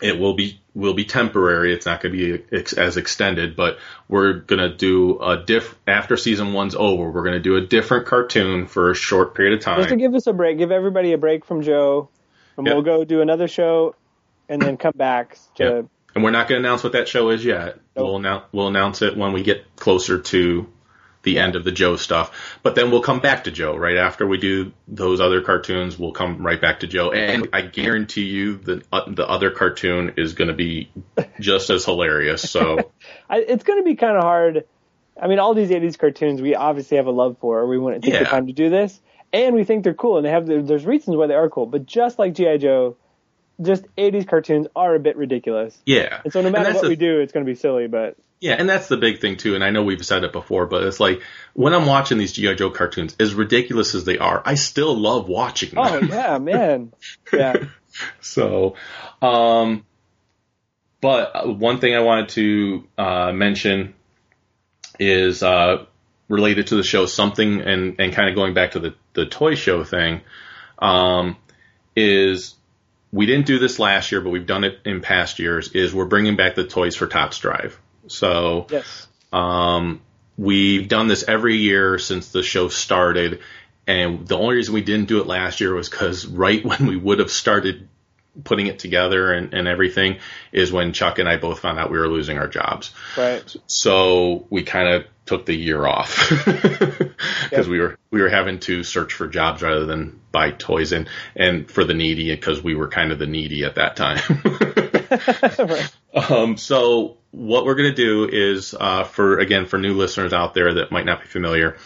it 0.00 0.18
will 0.18 0.32
be 0.34 0.60
will 0.74 0.94
be 0.94 1.04
temporary. 1.04 1.72
It's 1.72 1.86
not 1.86 2.00
going 2.00 2.12
to 2.16 2.38
be 2.38 2.56
ex- 2.56 2.72
as 2.72 2.96
extended, 2.96 3.54
but 3.56 3.78
we're 4.08 4.32
going 4.32 4.60
to 4.60 4.74
do 4.76 5.20
a 5.20 5.42
diff 5.42 5.74
after 5.86 6.16
season 6.16 6.52
one's 6.52 6.74
over. 6.74 7.10
We're 7.10 7.22
going 7.22 7.34
to 7.34 7.40
do 7.40 7.56
a 7.56 7.60
different 7.60 8.06
cartoon 8.06 8.66
for 8.66 8.90
a 8.90 8.94
short 8.94 9.34
period 9.34 9.54
of 9.54 9.60
time. 9.64 9.78
Just 9.78 9.90
to 9.90 9.96
give 9.96 10.14
us 10.14 10.26
a 10.26 10.32
break, 10.32 10.58
give 10.58 10.72
everybody 10.72 11.12
a 11.12 11.18
break 11.18 11.44
from 11.44 11.62
Joe, 11.62 12.08
and 12.56 12.66
Yep. 12.66 12.74
we'll 12.74 12.82
go 12.84 13.04
do 13.04 13.20
another 13.20 13.46
show, 13.48 13.94
and 14.48 14.60
then 14.60 14.76
come 14.76 14.94
back 14.96 15.38
to. 15.56 15.64
Yep. 15.64 15.86
And 16.16 16.22
we're 16.22 16.30
not 16.30 16.48
going 16.48 16.62
to 16.62 16.68
announce 16.68 16.84
what 16.84 16.92
that 16.92 17.08
show 17.08 17.30
is 17.30 17.44
yet. 17.44 17.76
Nope. 17.96 18.06
We'll 18.06 18.16
announce 18.16 18.44
we'll 18.52 18.68
announce 18.68 19.02
it 19.02 19.16
when 19.16 19.32
we 19.32 19.42
get 19.42 19.76
closer 19.76 20.20
to 20.20 20.66
the 21.24 21.38
end 21.38 21.56
of 21.56 21.64
the 21.64 21.72
Joe 21.72 21.96
stuff. 21.96 22.58
But 22.62 22.74
then 22.74 22.90
we'll 22.90 23.02
come 23.02 23.20
back 23.20 23.44
to 23.44 23.50
Joe 23.50 23.76
right 23.76 23.96
after 23.96 24.26
we 24.26 24.38
do 24.38 24.72
those 24.86 25.20
other 25.20 25.40
cartoons. 25.40 25.98
We'll 25.98 26.12
come 26.12 26.46
right 26.46 26.60
back 26.60 26.80
to 26.80 26.86
Joe, 26.86 27.10
and 27.10 27.48
I 27.52 27.62
guarantee 27.62 28.24
you 28.24 28.56
the 28.56 28.82
uh, 28.92 29.10
the 29.10 29.28
other 29.28 29.50
cartoon 29.50 30.14
is 30.16 30.34
going 30.34 30.48
to 30.48 30.54
be 30.54 30.90
just 31.40 31.70
as 31.70 31.84
hilarious. 31.84 32.48
So 32.48 32.78
I, 33.28 33.38
it's 33.38 33.64
going 33.64 33.80
to 33.80 33.84
be 33.84 33.96
kind 33.96 34.16
of 34.16 34.22
hard. 34.22 34.64
I 35.20 35.26
mean, 35.26 35.38
all 35.38 35.54
these 35.54 35.70
'80s 35.70 35.98
cartoons 35.98 36.40
we 36.40 36.54
obviously 36.54 36.96
have 36.98 37.06
a 37.06 37.12
love 37.12 37.38
for. 37.40 37.60
Or 37.60 37.66
we 37.66 37.78
wouldn't 37.78 38.04
take 38.04 38.18
the 38.18 38.24
time 38.24 38.46
to 38.46 38.52
do 38.52 38.70
this, 38.70 39.00
and 39.32 39.54
we 39.54 39.64
think 39.64 39.84
they're 39.84 39.94
cool, 39.94 40.16
and 40.16 40.24
they 40.26 40.30
have 40.30 40.46
there's 40.46 40.86
reasons 40.86 41.16
why 41.16 41.26
they 41.26 41.34
are 41.34 41.48
cool. 41.48 41.66
But 41.66 41.86
just 41.86 42.18
like 42.18 42.34
GI 42.34 42.58
Joe, 42.58 42.96
just 43.62 43.84
'80s 43.96 44.26
cartoons 44.26 44.66
are 44.76 44.94
a 44.94 45.00
bit 45.00 45.16
ridiculous, 45.16 45.76
yeah, 45.86 46.20
and 46.24 46.32
so 46.32 46.40
no 46.42 46.50
matter 46.50 46.72
what 46.72 46.82
the- 46.82 46.88
we 46.88 46.96
do, 46.96 47.20
it's 47.20 47.32
going 47.32 47.44
to 47.46 47.50
be 47.50 47.56
silly. 47.56 47.86
But 47.86 48.16
Yeah, 48.44 48.56
and 48.58 48.68
that's 48.68 48.88
the 48.88 48.98
big 48.98 49.22
thing 49.22 49.38
too. 49.38 49.54
And 49.54 49.64
I 49.64 49.70
know 49.70 49.82
we've 49.82 50.04
said 50.04 50.22
it 50.22 50.30
before, 50.30 50.66
but 50.66 50.82
it's 50.82 51.00
like 51.00 51.22
when 51.54 51.72
I'm 51.72 51.86
watching 51.86 52.18
these 52.18 52.34
GI 52.34 52.56
Joe 52.56 52.68
cartoons, 52.68 53.16
as 53.18 53.32
ridiculous 53.32 53.94
as 53.94 54.04
they 54.04 54.18
are, 54.18 54.42
I 54.44 54.56
still 54.56 54.94
love 54.94 55.30
watching 55.30 55.70
them. 55.70 55.78
oh 55.78 55.98
yeah, 56.00 56.36
man, 56.42 56.92
yeah. 57.32 57.64
So, 58.20 58.76
um, 59.22 59.86
but 61.00 61.56
one 61.56 61.80
thing 61.80 61.94
I 61.94 62.00
wanted 62.00 62.28
to 62.30 62.84
uh, 62.98 63.32
mention 63.32 63.94
is 65.00 65.42
uh, 65.42 65.86
related 66.28 66.66
to 66.66 66.74
the 66.74 66.82
show, 66.82 67.06
something 67.06 67.62
and 67.62 67.98
and 67.98 68.12
kind 68.12 68.28
of 68.28 68.34
going 68.34 68.52
back 68.52 68.72
to 68.72 68.78
the 68.78 68.94
the 69.14 69.24
toy 69.24 69.54
show 69.54 69.84
thing, 69.84 70.20
um, 70.78 71.38
is 71.96 72.56
we 73.10 73.24
didn't 73.24 73.46
do 73.46 73.58
this 73.58 73.78
last 73.78 74.12
year, 74.12 74.20
but 74.20 74.28
we've 74.28 74.46
done 74.46 74.64
it 74.64 74.80
in 74.84 75.00
past 75.00 75.38
years. 75.38 75.70
Is 75.70 75.94
we're 75.94 76.04
bringing 76.04 76.36
back 76.36 76.56
the 76.56 76.66
toys 76.66 76.94
for 76.94 77.06
Tots 77.06 77.38
Drive. 77.38 77.80
So 78.08 78.66
Yes. 78.70 79.06
um, 79.32 80.00
we've 80.36 80.88
done 80.88 81.08
this 81.08 81.24
every 81.26 81.56
year 81.56 81.98
since 81.98 82.30
the 82.30 82.42
show 82.42 82.68
started, 82.68 83.40
and 83.86 84.26
the 84.26 84.36
only 84.38 84.56
reason 84.56 84.74
we 84.74 84.82
didn't 84.82 85.08
do 85.08 85.20
it 85.20 85.26
last 85.26 85.60
year 85.60 85.74
was 85.74 85.88
because 85.88 86.26
right 86.26 86.64
when 86.70 86.86
we 86.86 86.96
would 86.96 87.18
have 87.18 87.30
started 87.30 87.88
putting 88.42 88.66
it 88.66 88.80
together 88.80 89.32
and, 89.32 89.54
and 89.54 89.68
everything 89.68 90.16
is 90.50 90.72
when 90.72 90.92
Chuck 90.92 91.20
and 91.20 91.28
I 91.28 91.36
both 91.36 91.60
found 91.60 91.78
out 91.78 91.88
we 91.92 91.98
were 91.98 92.08
losing 92.08 92.36
our 92.36 92.48
jobs. 92.48 92.90
Right. 93.16 93.54
So 93.68 94.46
we 94.50 94.64
kind 94.64 94.88
of 94.88 95.04
took 95.24 95.46
the 95.46 95.54
year 95.54 95.86
off 95.86 96.28
because 96.44 97.12
Yep. 97.52 97.66
we 97.68 97.78
were 97.78 97.96
we 98.10 98.20
were 98.20 98.28
having 98.28 98.58
to 98.60 98.82
search 98.82 99.12
for 99.14 99.28
jobs 99.28 99.62
rather 99.62 99.86
than 99.86 100.20
buy 100.32 100.50
toys 100.50 100.90
and 100.90 101.08
and 101.36 101.70
for 101.70 101.84
the 101.84 101.94
needy 101.94 102.34
because 102.34 102.60
we 102.60 102.74
were 102.74 102.88
kind 102.88 103.12
of 103.12 103.20
the 103.20 103.26
needy 103.28 103.62
at 103.64 103.76
that 103.76 103.94
time. 103.96 104.18
right. 105.58 106.30
um, 106.30 106.56
so 106.56 107.16
what 107.34 107.64
we're 107.64 107.74
going 107.74 107.90
to 107.90 107.96
do 107.96 108.28
is 108.30 108.74
uh, 108.78 109.04
for 109.04 109.38
again 109.38 109.66
for 109.66 109.78
new 109.78 109.94
listeners 109.94 110.32
out 110.32 110.54
there 110.54 110.74
that 110.74 110.92
might 110.92 111.04
not 111.04 111.20
be 111.20 111.26
familiar 111.26 111.76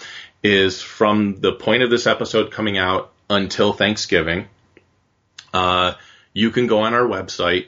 is 0.42 0.82
from 0.82 1.40
the 1.40 1.52
point 1.52 1.82
of 1.82 1.90
this 1.90 2.06
episode 2.06 2.52
coming 2.52 2.78
out 2.78 3.12
until 3.30 3.72
Thanksgiving. 3.72 4.46
Uh, 5.52 5.94
you 6.32 6.50
can 6.50 6.66
go 6.66 6.80
on 6.80 6.94
our 6.94 7.02
website 7.02 7.66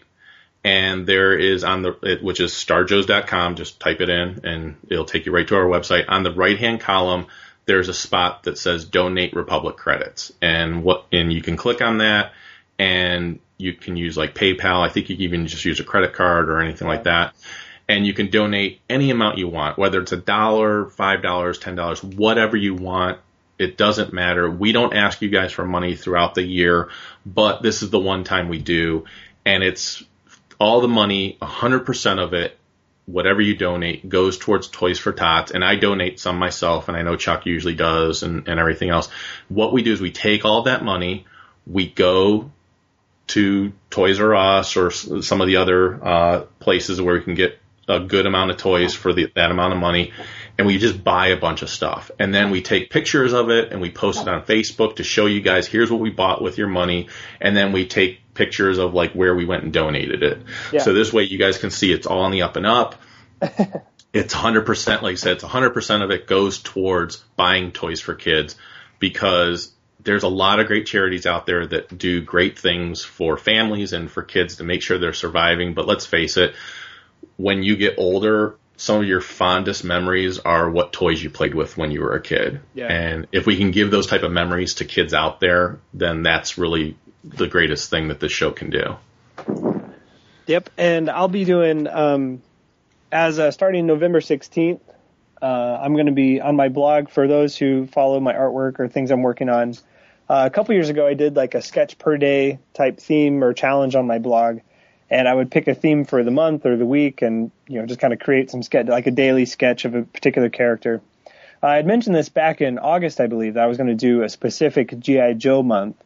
and 0.62 1.06
there 1.06 1.36
is 1.36 1.64
on 1.64 1.82
the 1.82 2.18
which 2.22 2.38
is 2.38 2.52
starjoes.com 2.52 3.56
just 3.56 3.80
type 3.80 4.00
it 4.00 4.10
in 4.10 4.40
and 4.44 4.76
it'll 4.88 5.06
take 5.06 5.24
you 5.24 5.32
right 5.32 5.48
to 5.48 5.56
our 5.56 5.64
website 5.64 6.04
on 6.08 6.22
the 6.22 6.32
right 6.32 6.58
hand 6.58 6.80
column 6.80 7.26
there's 7.64 7.88
a 7.88 7.94
spot 7.94 8.42
that 8.42 8.58
says 8.58 8.84
donate 8.84 9.32
republic 9.32 9.76
credits 9.76 10.32
and 10.42 10.84
what 10.84 11.06
and 11.12 11.32
you 11.32 11.40
can 11.40 11.56
click 11.56 11.80
on 11.80 11.98
that 11.98 12.32
and 12.78 13.40
you 13.56 13.72
can 13.72 13.96
use 13.96 14.18
like 14.18 14.34
paypal 14.34 14.86
i 14.86 14.90
think 14.90 15.08
you 15.08 15.16
can 15.16 15.24
even 15.24 15.46
just 15.46 15.64
use 15.64 15.80
a 15.80 15.84
credit 15.84 16.12
card 16.12 16.50
or 16.50 16.60
anything 16.60 16.86
like 16.86 17.04
that 17.04 17.34
and 17.90 18.06
you 18.06 18.14
can 18.14 18.30
donate 18.30 18.80
any 18.88 19.10
amount 19.10 19.38
you 19.38 19.48
want 19.48 19.78
whether 19.78 20.00
it's 20.00 20.12
a 20.12 20.16
dollar 20.16 20.86
five 20.86 21.22
dollars 21.22 21.58
ten 21.58 21.74
dollars 21.74 22.02
whatever 22.02 22.56
you 22.56 22.74
want 22.74 23.18
it 23.58 23.76
doesn't 23.76 24.12
matter 24.12 24.50
we 24.50 24.72
don't 24.72 24.94
ask 24.94 25.20
you 25.20 25.28
guys 25.28 25.52
for 25.52 25.64
money 25.64 25.94
throughout 25.94 26.34
the 26.34 26.42
year 26.42 26.88
but 27.26 27.62
this 27.62 27.82
is 27.82 27.90
the 27.90 27.98
one 27.98 28.24
time 28.24 28.48
we 28.48 28.58
do 28.58 29.04
and 29.44 29.62
it's 29.62 30.02
all 30.60 30.80
the 30.82 30.88
money, 30.88 31.38
100% 31.40 32.22
of 32.22 32.34
it, 32.34 32.56
whatever 33.06 33.40
you 33.40 33.56
donate, 33.56 34.08
goes 34.08 34.38
towards 34.38 34.68
Toys 34.68 34.98
for 34.98 35.12
Tots. 35.12 35.50
And 35.50 35.64
I 35.64 35.74
donate 35.76 36.20
some 36.20 36.38
myself, 36.38 36.88
and 36.88 36.96
I 36.96 37.02
know 37.02 37.16
Chuck 37.16 37.46
usually 37.46 37.74
does, 37.74 38.22
and, 38.22 38.46
and 38.46 38.60
everything 38.60 38.90
else. 38.90 39.08
What 39.48 39.72
we 39.72 39.82
do 39.82 39.92
is 39.92 40.00
we 40.00 40.12
take 40.12 40.44
all 40.44 40.62
that 40.62 40.84
money, 40.84 41.24
we 41.66 41.88
go 41.88 42.50
to 43.28 43.72
Toys 43.90 44.20
R 44.20 44.34
Us 44.34 44.76
or 44.76 44.90
some 44.90 45.40
of 45.40 45.46
the 45.46 45.56
other 45.56 46.04
uh, 46.04 46.40
places 46.58 47.00
where 47.00 47.14
we 47.14 47.22
can 47.22 47.34
get 47.34 47.59
a 47.90 48.00
good 48.00 48.26
amount 48.26 48.50
of 48.50 48.56
toys 48.56 48.94
for 48.94 49.12
the, 49.12 49.30
that 49.34 49.50
amount 49.50 49.72
of 49.72 49.78
money, 49.78 50.12
and 50.56 50.66
we 50.66 50.78
just 50.78 51.02
buy 51.02 51.28
a 51.28 51.36
bunch 51.36 51.62
of 51.62 51.68
stuff. 51.68 52.10
And 52.18 52.34
then 52.34 52.50
we 52.50 52.62
take 52.62 52.90
pictures 52.90 53.32
of 53.32 53.50
it 53.50 53.72
and 53.72 53.80
we 53.80 53.90
post 53.90 54.22
it 54.22 54.28
on 54.28 54.42
Facebook 54.42 54.96
to 54.96 55.04
show 55.04 55.26
you 55.26 55.40
guys 55.40 55.66
here's 55.66 55.90
what 55.90 56.00
we 56.00 56.10
bought 56.10 56.40
with 56.42 56.58
your 56.58 56.68
money, 56.68 57.08
and 57.40 57.56
then 57.56 57.72
we 57.72 57.86
take 57.86 58.20
pictures 58.34 58.78
of 58.78 58.94
like 58.94 59.12
where 59.12 59.34
we 59.34 59.44
went 59.44 59.64
and 59.64 59.72
donated 59.72 60.22
it. 60.22 60.38
Yeah. 60.72 60.80
So 60.80 60.92
this 60.92 61.12
way 61.12 61.24
you 61.24 61.38
guys 61.38 61.58
can 61.58 61.70
see 61.70 61.92
it's 61.92 62.06
all 62.06 62.20
on 62.20 62.30
the 62.30 62.42
up 62.42 62.56
and 62.56 62.66
up. 62.66 62.94
it's 64.12 64.34
100%, 64.34 65.02
like 65.02 65.12
I 65.12 65.14
said, 65.14 65.32
it's 65.32 65.44
100% 65.44 66.02
of 66.02 66.10
it 66.10 66.26
goes 66.26 66.58
towards 66.58 67.16
buying 67.36 67.72
toys 67.72 68.00
for 68.00 68.14
kids 68.14 68.56
because 68.98 69.72
there's 70.02 70.22
a 70.22 70.28
lot 70.28 70.60
of 70.60 70.66
great 70.66 70.86
charities 70.86 71.26
out 71.26 71.46
there 71.46 71.66
that 71.66 71.96
do 71.96 72.22
great 72.22 72.58
things 72.58 73.04
for 73.04 73.36
families 73.36 73.92
and 73.92 74.10
for 74.10 74.22
kids 74.22 74.56
to 74.56 74.64
make 74.64 74.82
sure 74.82 74.98
they're 74.98 75.12
surviving. 75.12 75.74
But 75.74 75.86
let's 75.86 76.06
face 76.06 76.36
it, 76.36 76.54
when 77.36 77.62
you 77.62 77.76
get 77.76 77.94
older, 77.98 78.56
some 78.76 79.00
of 79.00 79.06
your 79.06 79.20
fondest 79.20 79.84
memories 79.84 80.38
are 80.38 80.70
what 80.70 80.92
toys 80.92 81.22
you 81.22 81.30
played 81.30 81.54
with 81.54 81.76
when 81.76 81.90
you 81.90 82.00
were 82.00 82.14
a 82.14 82.20
kid. 82.20 82.60
Yeah. 82.74 82.86
And 82.86 83.26
if 83.32 83.46
we 83.46 83.56
can 83.56 83.70
give 83.70 83.90
those 83.90 84.06
type 84.06 84.22
of 84.22 84.32
memories 84.32 84.74
to 84.74 84.84
kids 84.84 85.12
out 85.12 85.40
there, 85.40 85.78
then 85.92 86.22
that's 86.22 86.56
really 86.56 86.96
the 87.22 87.46
greatest 87.46 87.90
thing 87.90 88.08
that 88.08 88.20
this 88.20 88.32
show 88.32 88.50
can 88.50 88.70
do. 88.70 88.96
Yep, 90.46 90.70
and 90.78 91.10
I'll 91.10 91.28
be 91.28 91.44
doing 91.44 91.86
um, 91.86 92.42
as 93.12 93.38
uh, 93.38 93.50
starting 93.50 93.86
November 93.86 94.20
sixteenth. 94.20 94.80
Uh, 95.40 95.78
I'm 95.80 95.94
going 95.94 96.06
to 96.06 96.12
be 96.12 96.40
on 96.40 96.56
my 96.56 96.68
blog 96.68 97.08
for 97.08 97.28
those 97.28 97.56
who 97.56 97.86
follow 97.86 98.20
my 98.20 98.34
artwork 98.34 98.80
or 98.80 98.88
things 98.88 99.10
I'm 99.10 99.22
working 99.22 99.48
on. 99.48 99.74
Uh, 100.28 100.44
a 100.46 100.50
couple 100.50 100.74
years 100.74 100.88
ago, 100.88 101.06
I 101.06 101.14
did 101.14 101.36
like 101.36 101.54
a 101.54 101.62
sketch 101.62 101.98
per 101.98 102.16
day 102.16 102.58
type 102.74 103.00
theme 103.00 103.42
or 103.42 103.52
challenge 103.52 103.94
on 103.94 104.06
my 104.06 104.18
blog, 104.18 104.60
and 105.10 105.26
I 105.26 105.34
would 105.34 105.50
pick 105.50 105.68
a 105.68 105.74
theme 105.74 106.04
for 106.04 106.22
the 106.22 106.30
month 106.30 106.64
or 106.66 106.76
the 106.76 106.86
week, 106.86 107.22
and 107.22 107.50
you 107.66 107.80
know 107.80 107.86
just 107.86 108.00
kind 108.00 108.12
of 108.12 108.20
create 108.20 108.50
some 108.50 108.62
sketch 108.62 108.86
like 108.86 109.06
a 109.06 109.10
daily 109.10 109.44
sketch 109.44 109.84
of 109.84 109.94
a 109.94 110.02
particular 110.02 110.48
character. 110.48 111.02
I 111.62 111.76
had 111.76 111.86
mentioned 111.86 112.16
this 112.16 112.28
back 112.28 112.60
in 112.60 112.78
August, 112.78 113.20
I 113.20 113.26
believe, 113.26 113.54
that 113.54 113.64
I 113.64 113.66
was 113.66 113.76
going 113.76 113.88
to 113.88 113.94
do 113.94 114.22
a 114.22 114.28
specific 114.28 114.98
GI 114.98 115.34
Joe 115.34 115.62
month. 115.62 115.96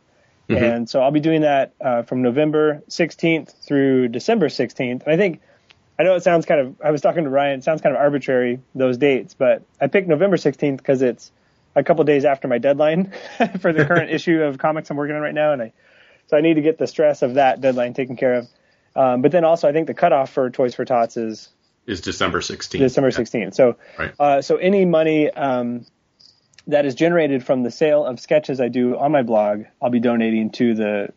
And 0.48 0.90
so 0.90 1.00
I'll 1.00 1.10
be 1.10 1.20
doing 1.20 1.42
that 1.42 1.72
uh, 1.80 2.02
from 2.02 2.22
November 2.22 2.82
16th 2.88 3.64
through 3.64 4.08
December 4.08 4.48
16th. 4.48 5.04
And 5.04 5.08
I 5.08 5.16
think, 5.16 5.40
I 5.98 6.02
know 6.02 6.16
it 6.16 6.22
sounds 6.22 6.44
kind 6.44 6.60
of, 6.60 6.76
I 6.84 6.90
was 6.90 7.00
talking 7.00 7.24
to 7.24 7.30
Ryan, 7.30 7.60
it 7.60 7.64
sounds 7.64 7.80
kind 7.80 7.94
of 7.94 8.00
arbitrary, 8.00 8.60
those 8.74 8.98
dates, 8.98 9.34
but 9.34 9.62
I 9.80 9.86
picked 9.86 10.08
November 10.08 10.36
16th 10.36 10.78
because 10.78 11.02
it's 11.02 11.30
a 11.76 11.84
couple 11.84 12.04
days 12.04 12.24
after 12.24 12.48
my 12.48 12.58
deadline 12.58 13.12
for 13.60 13.72
the 13.72 13.84
current 13.84 14.10
issue 14.14 14.42
of 14.42 14.58
comics 14.58 14.90
I'm 14.90 14.96
working 14.96 15.16
on 15.16 15.22
right 15.22 15.34
now. 15.34 15.52
And 15.52 15.62
I, 15.62 15.72
so 16.26 16.36
I 16.36 16.40
need 16.40 16.54
to 16.54 16.62
get 16.62 16.78
the 16.78 16.86
stress 16.86 17.22
of 17.22 17.34
that 17.34 17.60
deadline 17.60 17.94
taken 17.94 18.16
care 18.16 18.34
of. 18.34 18.48
Um, 18.96 19.22
but 19.22 19.32
then 19.32 19.44
also 19.44 19.68
I 19.68 19.72
think 19.72 19.86
the 19.86 19.94
cutoff 19.94 20.30
for 20.32 20.50
Toys 20.50 20.74
for 20.74 20.84
Tots 20.84 21.16
is 21.16 21.48
Is 21.86 22.00
December 22.00 22.40
16th. 22.40 22.78
December 22.78 23.10
16th. 23.10 23.54
So, 23.54 23.76
Right. 23.98 24.12
uh, 24.18 24.40
so 24.42 24.56
any 24.56 24.84
money 24.84 25.30
um, 25.30 25.84
that 26.68 26.86
is 26.86 26.94
generated 26.94 27.44
from 27.44 27.62
the 27.62 27.70
sale 27.70 28.04
of 28.06 28.20
sketches 28.20 28.60
I 28.60 28.68
do 28.68 28.96
on 28.96 29.12
my 29.12 29.22
blog, 29.22 29.64
I'll 29.82 29.90
be 29.90 30.00
donating 30.00 30.50
to 30.52 30.74
the, 30.74 31.12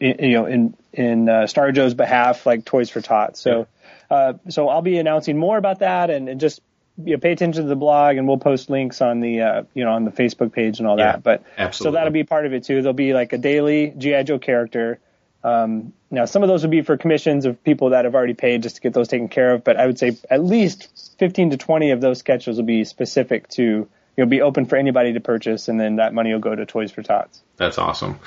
you 0.00 0.32
know, 0.32 0.46
in 0.46 0.74
in 0.92 1.28
uh, 1.28 1.46
Star 1.46 1.72
Joe's 1.72 1.94
behalf, 1.94 2.46
like 2.46 2.64
Toys 2.64 2.90
for 2.90 3.00
Tots. 3.00 3.40
So, 3.40 3.66
uh, 4.10 4.34
so 4.48 4.68
I'll 4.68 4.82
be 4.82 4.98
announcing 4.98 5.36
more 5.38 5.56
about 5.58 5.80
that, 5.80 6.10
and, 6.10 6.28
and 6.28 6.40
just 6.40 6.60
you 7.04 7.14
know, 7.14 7.18
pay 7.18 7.32
attention 7.32 7.62
to 7.64 7.68
the 7.68 7.74
blog, 7.76 8.16
and 8.16 8.26
we'll 8.28 8.38
post 8.38 8.70
links 8.70 9.00
on 9.02 9.20
the 9.20 9.40
uh, 9.40 9.62
you 9.74 9.84
know 9.84 9.92
on 9.92 10.04
the 10.04 10.10
Facebook 10.12 10.52
page 10.52 10.78
and 10.78 10.86
all 10.88 10.98
Yeah, 10.98 11.12
that. 11.12 11.22
But 11.24 11.42
absolutely. 11.58 11.92
so 11.96 11.98
that'll 11.98 12.12
be 12.12 12.24
part 12.24 12.46
of 12.46 12.52
it 12.52 12.64
too. 12.64 12.82
There'll 12.82 12.92
be 12.94 13.14
like 13.14 13.32
a 13.32 13.38
daily 13.38 13.92
GI 13.98 14.24
Joe 14.24 14.38
character. 14.38 14.98
Um, 15.44 15.92
now, 16.10 16.24
some 16.24 16.42
of 16.42 16.48
those 16.48 16.62
would 16.62 16.70
be 16.70 16.80
for 16.80 16.96
commissions 16.96 17.44
of 17.44 17.62
people 17.62 17.90
that 17.90 18.06
have 18.06 18.14
already 18.14 18.32
paid 18.34 18.62
just 18.62 18.76
to 18.76 18.80
get 18.80 18.94
those 18.94 19.08
taken 19.08 19.28
care 19.28 19.52
of. 19.52 19.62
But 19.62 19.76
I 19.76 19.86
would 19.86 19.98
say 19.98 20.16
at 20.30 20.42
least 20.42 21.16
15 21.18 21.50
to 21.50 21.56
20 21.58 21.90
of 21.90 22.00
those 22.00 22.18
sketches 22.18 22.56
will 22.56 22.64
be 22.64 22.84
specific 22.84 23.48
to, 23.50 23.86
you'll 24.16 24.26
be 24.26 24.40
open 24.40 24.64
for 24.64 24.76
anybody 24.76 25.12
to 25.12 25.20
purchase, 25.20 25.68
and 25.68 25.78
then 25.78 25.96
that 25.96 26.14
money 26.14 26.32
will 26.32 26.40
go 26.40 26.54
to 26.54 26.64
Toys 26.64 26.90
for 26.92 27.02
Tots. 27.02 27.42
That's 27.58 27.76
awesome. 27.76 28.20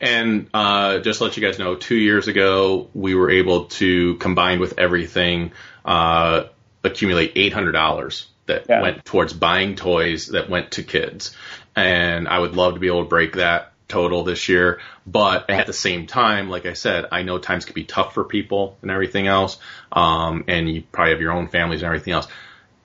And 0.00 0.48
uh, 0.54 1.00
just 1.00 1.18
to 1.18 1.24
let 1.24 1.36
you 1.36 1.42
guys 1.42 1.58
know, 1.58 1.74
two 1.74 1.96
years 1.96 2.26
ago, 2.26 2.88
we 2.94 3.14
were 3.14 3.30
able 3.30 3.66
to, 3.66 4.16
combine 4.16 4.58
with 4.58 4.78
everything, 4.78 5.52
uh, 5.84 6.44
accumulate 6.82 7.34
$800 7.34 8.24
that 8.46 8.66
Yeah. 8.68 8.80
went 8.80 9.04
towards 9.04 9.34
buying 9.34 9.76
toys 9.76 10.28
that 10.28 10.48
went 10.48 10.72
to 10.72 10.82
kids. 10.82 11.36
And 11.76 12.28
I 12.28 12.38
would 12.38 12.56
love 12.56 12.74
to 12.74 12.80
be 12.80 12.86
able 12.86 13.02
to 13.04 13.08
break 13.08 13.36
that 13.36 13.71
total 13.92 14.24
this 14.24 14.48
year. 14.48 14.80
But 15.06 15.50
at 15.50 15.66
the 15.66 15.72
same 15.72 16.06
time, 16.06 16.48
like 16.48 16.66
I 16.66 16.72
said, 16.72 17.06
I 17.12 17.22
know 17.22 17.38
times 17.38 17.66
can 17.66 17.74
be 17.74 17.84
tough 17.84 18.14
for 18.14 18.24
people 18.24 18.78
and 18.82 18.90
everything 18.90 19.26
else. 19.26 19.58
Um, 19.92 20.44
and 20.48 20.68
you 20.68 20.82
probably 20.90 21.12
have 21.12 21.20
your 21.20 21.32
own 21.32 21.48
families 21.48 21.82
and 21.82 21.86
everything 21.86 22.14
else. 22.14 22.26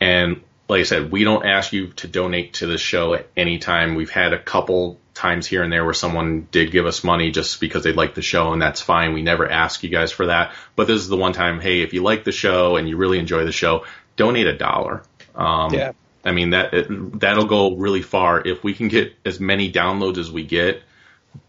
And 0.01 0.41
like 0.67 0.81
I 0.81 0.83
said, 0.83 1.11
we 1.11 1.23
don't 1.23 1.45
ask 1.45 1.71
you 1.71 1.87
to 1.93 2.07
donate 2.07 2.55
to 2.55 2.67
the 2.67 2.77
show 2.77 3.13
at 3.13 3.27
any 3.37 3.57
time. 3.57 3.95
We've 3.95 4.09
had 4.09 4.33
a 4.33 4.39
couple 4.39 4.99
times 5.13 5.47
here 5.47 5.63
and 5.63 5.71
there 5.71 5.85
where 5.85 5.93
someone 5.93 6.47
did 6.51 6.71
give 6.71 6.85
us 6.85 7.03
money 7.03 7.31
just 7.31 7.61
because 7.61 7.83
they 7.83 7.93
liked 7.93 8.15
the 8.15 8.21
show, 8.21 8.51
and 8.51 8.61
that's 8.61 8.81
fine. 8.81 9.13
We 9.13 9.21
never 9.21 9.49
ask 9.49 9.81
you 9.83 9.89
guys 9.89 10.11
for 10.11 10.27
that. 10.27 10.53
But 10.75 10.87
this 10.87 10.99
is 10.99 11.07
the 11.07 11.17
one 11.17 11.33
time, 11.33 11.61
hey, 11.61 11.81
if 11.81 11.93
you 11.93 12.03
like 12.03 12.25
the 12.25 12.33
show 12.33 12.75
and 12.75 12.87
you 12.87 12.97
really 12.97 13.17
enjoy 13.17 13.45
the 13.45 13.51
show, 13.53 13.85
donate 14.17 14.45
a 14.47 14.57
dollar. 14.57 15.03
Um, 15.35 15.73
Yeah. 15.73 15.93
I 16.25 16.33
mean 16.33 16.49
that 16.49 16.73
it, 16.73 17.19
that'll 17.19 17.45
go 17.45 17.75
really 17.75 18.01
far 18.01 18.45
if 18.45 18.61
we 18.61 18.73
can 18.73 18.89
get 18.89 19.15
as 19.25 19.39
many 19.39 19.71
downloads 19.71 20.17
as 20.17 20.29
we 20.29 20.43
get 20.43 20.81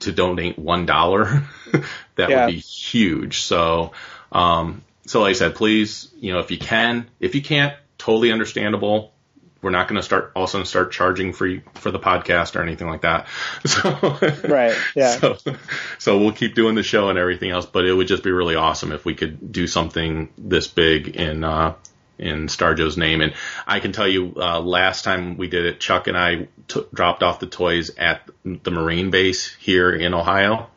to 0.00 0.12
donate 0.12 0.58
one 0.58 0.86
dollar. 0.86 1.42
that 2.16 2.30
Yeah. 2.30 2.46
would 2.46 2.52
be 2.52 2.58
huge. 2.58 3.40
So, 3.40 3.92
um, 4.32 4.82
so 5.06 5.22
like 5.22 5.30
I 5.30 5.32
said, 5.34 5.54
please, 5.54 6.10
you 6.18 6.32
know, 6.32 6.40
if 6.40 6.50
you 6.50 6.58
can, 6.58 7.08
if 7.20 7.34
you 7.34 7.42
can't, 7.42 7.74
totally 7.98 8.30
understandable. 8.32 9.12
We're 9.60 9.70
not 9.70 9.88
going 9.88 9.96
to 9.96 10.04
start 10.04 10.30
all 10.36 10.44
of 10.44 10.48
a 10.48 10.52
sudden 10.52 10.66
start 10.66 10.92
charging 10.92 11.32
for 11.32 11.44
you, 11.44 11.62
for 11.74 11.90
the 11.90 11.98
podcast 11.98 12.54
or 12.54 12.62
anything 12.62 12.86
like 12.86 13.00
that. 13.02 13.26
So, 13.66 13.90
Right, 14.48 14.76
yeah. 14.94 15.16
So, 15.18 15.36
so 15.98 16.18
we'll 16.18 16.30
keep 16.32 16.54
doing 16.54 16.76
the 16.76 16.84
show 16.84 17.08
and 17.08 17.18
everything 17.18 17.50
else, 17.50 17.66
but 17.66 17.84
it 17.84 17.92
would 17.92 18.06
just 18.06 18.22
be 18.22 18.30
really 18.30 18.54
awesome 18.54 18.92
if 18.92 19.04
we 19.04 19.14
could 19.16 19.50
do 19.50 19.66
something 19.66 20.28
this 20.38 20.68
big 20.68 21.08
in 21.16 21.42
uh, 21.42 21.74
in 22.18 22.48
Star 22.48 22.74
Joe's 22.74 22.96
name. 22.96 23.20
And 23.20 23.34
I 23.66 23.80
can 23.80 23.92
tell 23.92 24.08
you, 24.08 24.34
uh, 24.36 24.60
last 24.60 25.04
time 25.04 25.36
we 25.36 25.48
did 25.48 25.66
it, 25.66 25.80
Chuck 25.80 26.06
and 26.06 26.16
I 26.16 26.48
t- 26.66 26.86
dropped 26.92 27.22
off 27.22 27.40
the 27.40 27.46
toys 27.46 27.90
at 27.96 28.22
the 28.44 28.70
Marine 28.70 29.10
base 29.10 29.54
here 29.54 29.90
in 29.90 30.14
Ohio, 30.14 30.68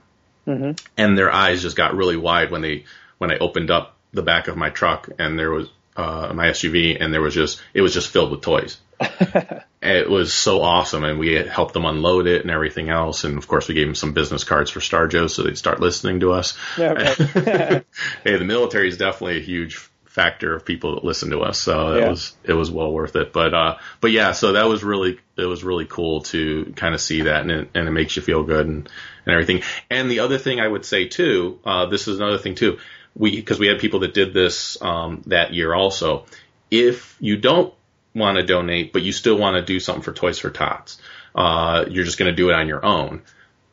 and 0.98 1.18
their 1.18 1.32
eyes 1.32 1.62
just 1.62 1.76
got 1.76 1.96
really 1.96 2.18
wide 2.18 2.52
when 2.52 2.62
they 2.62 2.86
when 3.18 3.32
I 3.32 3.38
opened 3.38 3.72
up 3.72 3.96
the 4.14 4.24
back 4.24 4.48
of 4.48 4.58
my 4.58 4.70
truck 4.70 5.10
and 5.20 5.38
there 5.38 5.52
was 5.52 5.70
uh, 5.96 6.32
my 6.34 6.48
SUV 6.48 6.98
and 7.00 7.14
there 7.14 7.22
was 7.22 7.34
just 7.34 7.62
it 7.74 7.82
was 7.82 7.94
just 7.94 8.10
filled 8.10 8.32
with 8.32 8.42
toys. 8.42 8.78
it 9.82 10.10
was 10.10 10.34
so 10.34 10.62
awesome, 10.62 11.04
and 11.04 11.18
we 11.18 11.34
helped 11.34 11.74
them 11.74 11.86
unload 11.86 12.28
it 12.28 12.42
and 12.42 12.52
everything 12.52 12.90
else. 12.90 13.24
And 13.24 13.38
of 13.38 13.48
course, 13.48 13.68
we 13.68 13.74
gave 13.74 13.88
them 13.88 13.96
some 13.96 14.14
business 14.14 14.44
cards 14.44 14.70
for 14.70 14.80
Star 14.80 15.08
Joe 15.08 15.28
so 15.28 15.44
they'd 15.44 15.58
start 15.58 15.80
listening 15.80 16.20
to 16.20 16.32
us. 16.34 16.58
Yeah, 16.78 16.92
right. 16.94 17.16
hey, 18.24 18.38
the 18.38 18.46
military 18.46 18.90
is 18.90 18.98
definitely 18.98 19.38
a 19.38 19.44
huge 19.44 19.91
factor 20.12 20.54
of 20.54 20.66
people 20.66 20.96
that 20.96 21.06
listen 21.06 21.30
to 21.30 21.40
us, 21.40 21.62
so 21.62 21.94
it 21.94 22.02
Yeah. 22.02 22.10
was 22.10 22.36
it 22.44 22.54
was 22.54 22.70
well 22.70 22.92
worth 22.92 23.16
it. 23.16 23.32
But 23.32 23.54
uh, 23.54 23.78
but 24.02 24.12
yeah, 24.12 24.34
so 24.34 24.54
that 24.54 24.68
was 24.68 24.84
really 24.84 25.18
it 25.38 25.46
was 25.46 25.64
really 25.64 25.86
cool 25.86 26.22
to 26.24 26.74
kind 26.76 26.94
of 26.94 27.00
see 27.00 27.22
that, 27.24 27.42
and 27.44 27.52
it, 27.52 27.70
and 27.74 27.88
it 27.88 27.92
makes 27.92 28.18
you 28.18 28.22
feel 28.22 28.44
good 28.44 28.68
and 28.68 28.90
and 29.26 29.34
everything. 29.34 29.64
And 29.90 30.12
the 30.12 30.20
other 30.20 30.38
thing 30.38 30.60
I 30.60 30.68
would 30.68 30.84
say 30.84 31.08
too, 31.08 31.60
uh, 31.64 31.86
this 31.86 32.10
is 32.10 32.20
another 32.20 32.38
thing 32.38 32.56
too, 32.56 32.78
we 33.16 33.38
because 33.38 33.58
we 33.58 33.68
had 33.68 33.80
people 33.80 34.02
that 34.02 34.14
did 34.14 34.34
this 34.34 34.78
um, 34.82 35.24
that 35.28 35.54
year 35.54 35.74
also. 35.74 36.26
If 36.70 37.16
you 37.22 37.38
don't 37.38 37.74
want 38.14 38.38
to 38.38 38.44
donate, 38.44 38.92
but 38.92 39.04
you 39.04 39.14
still 39.14 39.38
want 39.38 39.56
to 39.56 39.62
do 39.62 39.80
something 39.80 40.04
for 40.04 40.12
Toys 40.12 40.40
for 40.40 40.50
Tots, 40.50 41.02
uh, 41.34 41.86
you're 41.90 42.04
just 42.04 42.18
going 42.20 42.30
to 42.30 42.36
do 42.36 42.50
it 42.50 42.54
on 42.54 42.68
your 42.68 42.86
own. 42.86 43.22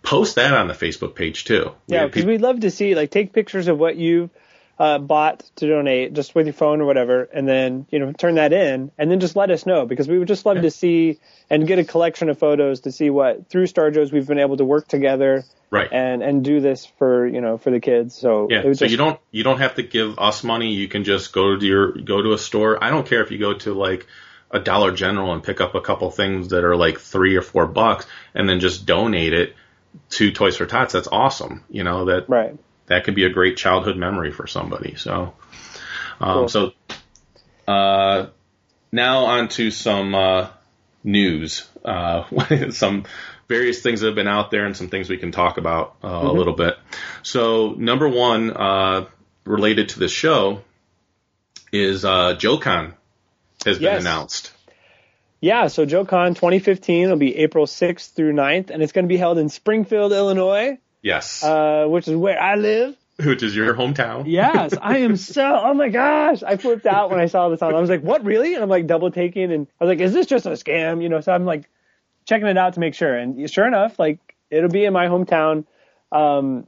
Post 0.04 0.36
that 0.36 0.54
on 0.54 0.68
the 0.68 0.74
Facebook 0.74 1.16
page 1.16 1.44
too. 1.44 1.72
Yeah, 1.88 2.06
because 2.06 2.24
we'd 2.24 2.40
love 2.40 2.60
to 2.60 2.70
see 2.70 2.94
like 2.94 3.10
take 3.10 3.32
pictures 3.32 3.66
of 3.66 3.76
what 3.76 3.96
you've 3.96 4.30
uh, 4.78 4.98
bought 4.98 5.40
to 5.56 5.66
donate 5.66 6.12
just 6.12 6.34
with 6.34 6.46
your 6.46 6.52
phone 6.52 6.80
or 6.80 6.84
whatever, 6.84 7.22
and 7.24 7.48
then 7.48 7.86
you 7.90 7.98
know 7.98 8.12
turn 8.12 8.36
that 8.36 8.52
in, 8.52 8.90
and 8.96 9.10
then 9.10 9.20
just 9.20 9.36
let 9.36 9.50
us 9.50 9.66
know 9.66 9.86
because 9.86 10.08
we 10.08 10.18
would 10.18 10.28
just 10.28 10.46
love 10.46 10.60
to 10.62 10.70
see 10.70 11.18
and 11.50 11.66
get 11.66 11.78
a 11.78 11.84
collection 11.84 12.28
of 12.28 12.38
photos 12.38 12.80
to 12.80 12.92
see 12.92 13.10
what 13.10 13.48
through 13.48 13.66
Star 13.66 13.90
Joe's 13.90 14.12
we've 14.12 14.26
been 14.26 14.38
able 14.38 14.56
to 14.56 14.64
work 14.64 14.86
together 14.86 15.44
right. 15.70 15.88
and 15.90 16.22
and 16.22 16.44
do 16.44 16.60
this 16.60 16.86
for 16.86 17.26
you 17.26 17.40
know 17.40 17.58
for 17.58 17.70
the 17.70 17.80
kids. 17.80 18.14
So 18.14 18.48
Yeah, 18.50 18.62
so 18.62 18.74
just, 18.74 18.90
you 18.90 18.96
don't 18.96 19.18
you 19.30 19.42
don't 19.42 19.58
have 19.58 19.74
to 19.76 19.82
give 19.82 20.18
us 20.18 20.44
money. 20.44 20.74
You 20.74 20.88
can 20.88 21.04
just 21.04 21.32
go 21.32 21.56
to 21.56 21.66
your 21.66 21.92
go 21.92 22.22
to 22.22 22.32
a 22.32 22.38
store. 22.38 22.82
I 22.82 22.90
don't 22.90 23.06
care 23.06 23.22
if 23.22 23.30
you 23.30 23.38
go 23.38 23.54
to 23.54 23.74
like 23.74 24.06
a 24.50 24.60
Dollar 24.60 24.92
General 24.92 25.34
and 25.34 25.42
pick 25.42 25.60
up 25.60 25.74
a 25.74 25.80
couple 25.80 26.10
things 26.10 26.48
that 26.48 26.64
are 26.64 26.76
like 26.76 27.00
three 27.00 27.36
or 27.36 27.42
four 27.42 27.66
bucks, 27.66 28.06
and 28.34 28.48
then 28.48 28.60
just 28.60 28.86
donate 28.86 29.32
it 29.32 29.54
to 30.10 30.30
Toys 30.30 30.56
for 30.56 30.66
Tots. 30.66 30.92
That's 30.92 31.08
awesome. 31.08 31.64
You 31.68 31.84
know 31.84 32.06
that 32.06 32.28
right. 32.28 32.56
That 32.88 33.04
could 33.04 33.14
be 33.14 33.24
a 33.24 33.30
great 33.30 33.56
childhood 33.56 33.96
memory 33.96 34.32
for 34.32 34.46
somebody. 34.46 34.94
So, 34.96 35.34
um, 36.20 36.34
Cool. 36.34 36.48
so 36.48 36.72
uh, 37.66 38.26
now 38.92 39.24
on 39.26 39.48
to 39.50 39.70
some 39.70 40.14
uh, 40.14 40.48
news. 41.04 41.66
Uh, 41.84 42.24
some 42.70 43.04
various 43.48 43.80
things 43.82 44.00
that 44.00 44.06
have 44.08 44.14
been 44.14 44.28
out 44.28 44.50
there 44.50 44.66
and 44.66 44.76
some 44.76 44.88
things 44.88 45.08
we 45.08 45.16
can 45.18 45.32
talk 45.32 45.58
about 45.58 45.96
uh, 46.02 46.08
Mm-hmm. 46.08 46.26
a 46.26 46.32
little 46.32 46.54
bit. 46.54 46.74
So, 47.22 47.74
number 47.78 48.08
one, 48.08 48.50
uh, 48.50 49.06
related 49.44 49.90
to 49.90 49.98
the 50.00 50.08
show, 50.08 50.62
is 51.72 52.04
uh, 52.04 52.34
JoeCon 52.38 52.94
has 53.66 53.78
been 53.78 53.96
announced. 53.98 54.52
Yeah, 55.40 55.68
so 55.68 55.86
JoeCon 55.86 56.34
2015 56.34 57.08
will 57.10 57.16
be 57.16 57.36
April 57.36 57.66
6th 57.66 58.14
through 58.14 58.32
9th, 58.32 58.70
and 58.70 58.82
it's 58.82 58.92
going 58.92 59.04
to 59.04 59.08
be 59.08 59.16
held 59.18 59.38
in 59.38 59.48
Springfield, 59.48 60.12
Illinois, 60.12 60.78
Yes, 61.02 61.42
uh, 61.44 61.86
which 61.88 62.08
is 62.08 62.16
where 62.16 62.40
I 62.40 62.56
live. 62.56 62.96
which 63.24 63.42
is 63.42 63.54
your 63.54 63.74
hometown. 63.74 64.24
Yes, 64.26 64.74
I 64.80 64.98
am 64.98 65.16
so. 65.34 65.60
Oh 65.64 65.74
my 65.74 65.88
gosh, 65.88 66.42
I 66.42 66.56
flipped 66.56 66.86
out 66.86 67.10
when 67.10 67.20
I 67.20 67.26
saw 67.26 67.48
this 67.48 67.62
on. 67.62 67.74
I 67.74 67.80
was 67.80 67.90
like, 67.90 68.02
"What, 68.02 68.24
really?" 68.24 68.54
And 68.54 68.62
I'm 68.62 68.68
like 68.68 68.86
double 68.86 69.10
taking, 69.10 69.52
and 69.52 69.66
I 69.80 69.84
was 69.84 69.88
like, 69.88 70.00
"Is 70.00 70.12
this 70.12 70.26
just 70.26 70.46
a 70.46 70.50
scam?" 70.50 71.02
You 71.02 71.08
know. 71.08 71.20
So 71.20 71.32
I'm 71.32 71.44
like 71.44 71.68
checking 72.26 72.46
it 72.48 72.58
out 72.58 72.74
to 72.74 72.80
make 72.80 72.94
sure, 72.94 73.16
and 73.16 73.50
sure 73.50 73.66
enough, 73.66 73.98
like 73.98 74.18
it'll 74.50 74.70
be 74.70 74.84
in 74.84 74.92
my 74.92 75.06
hometown. 75.06 75.64
Um, 76.12 76.66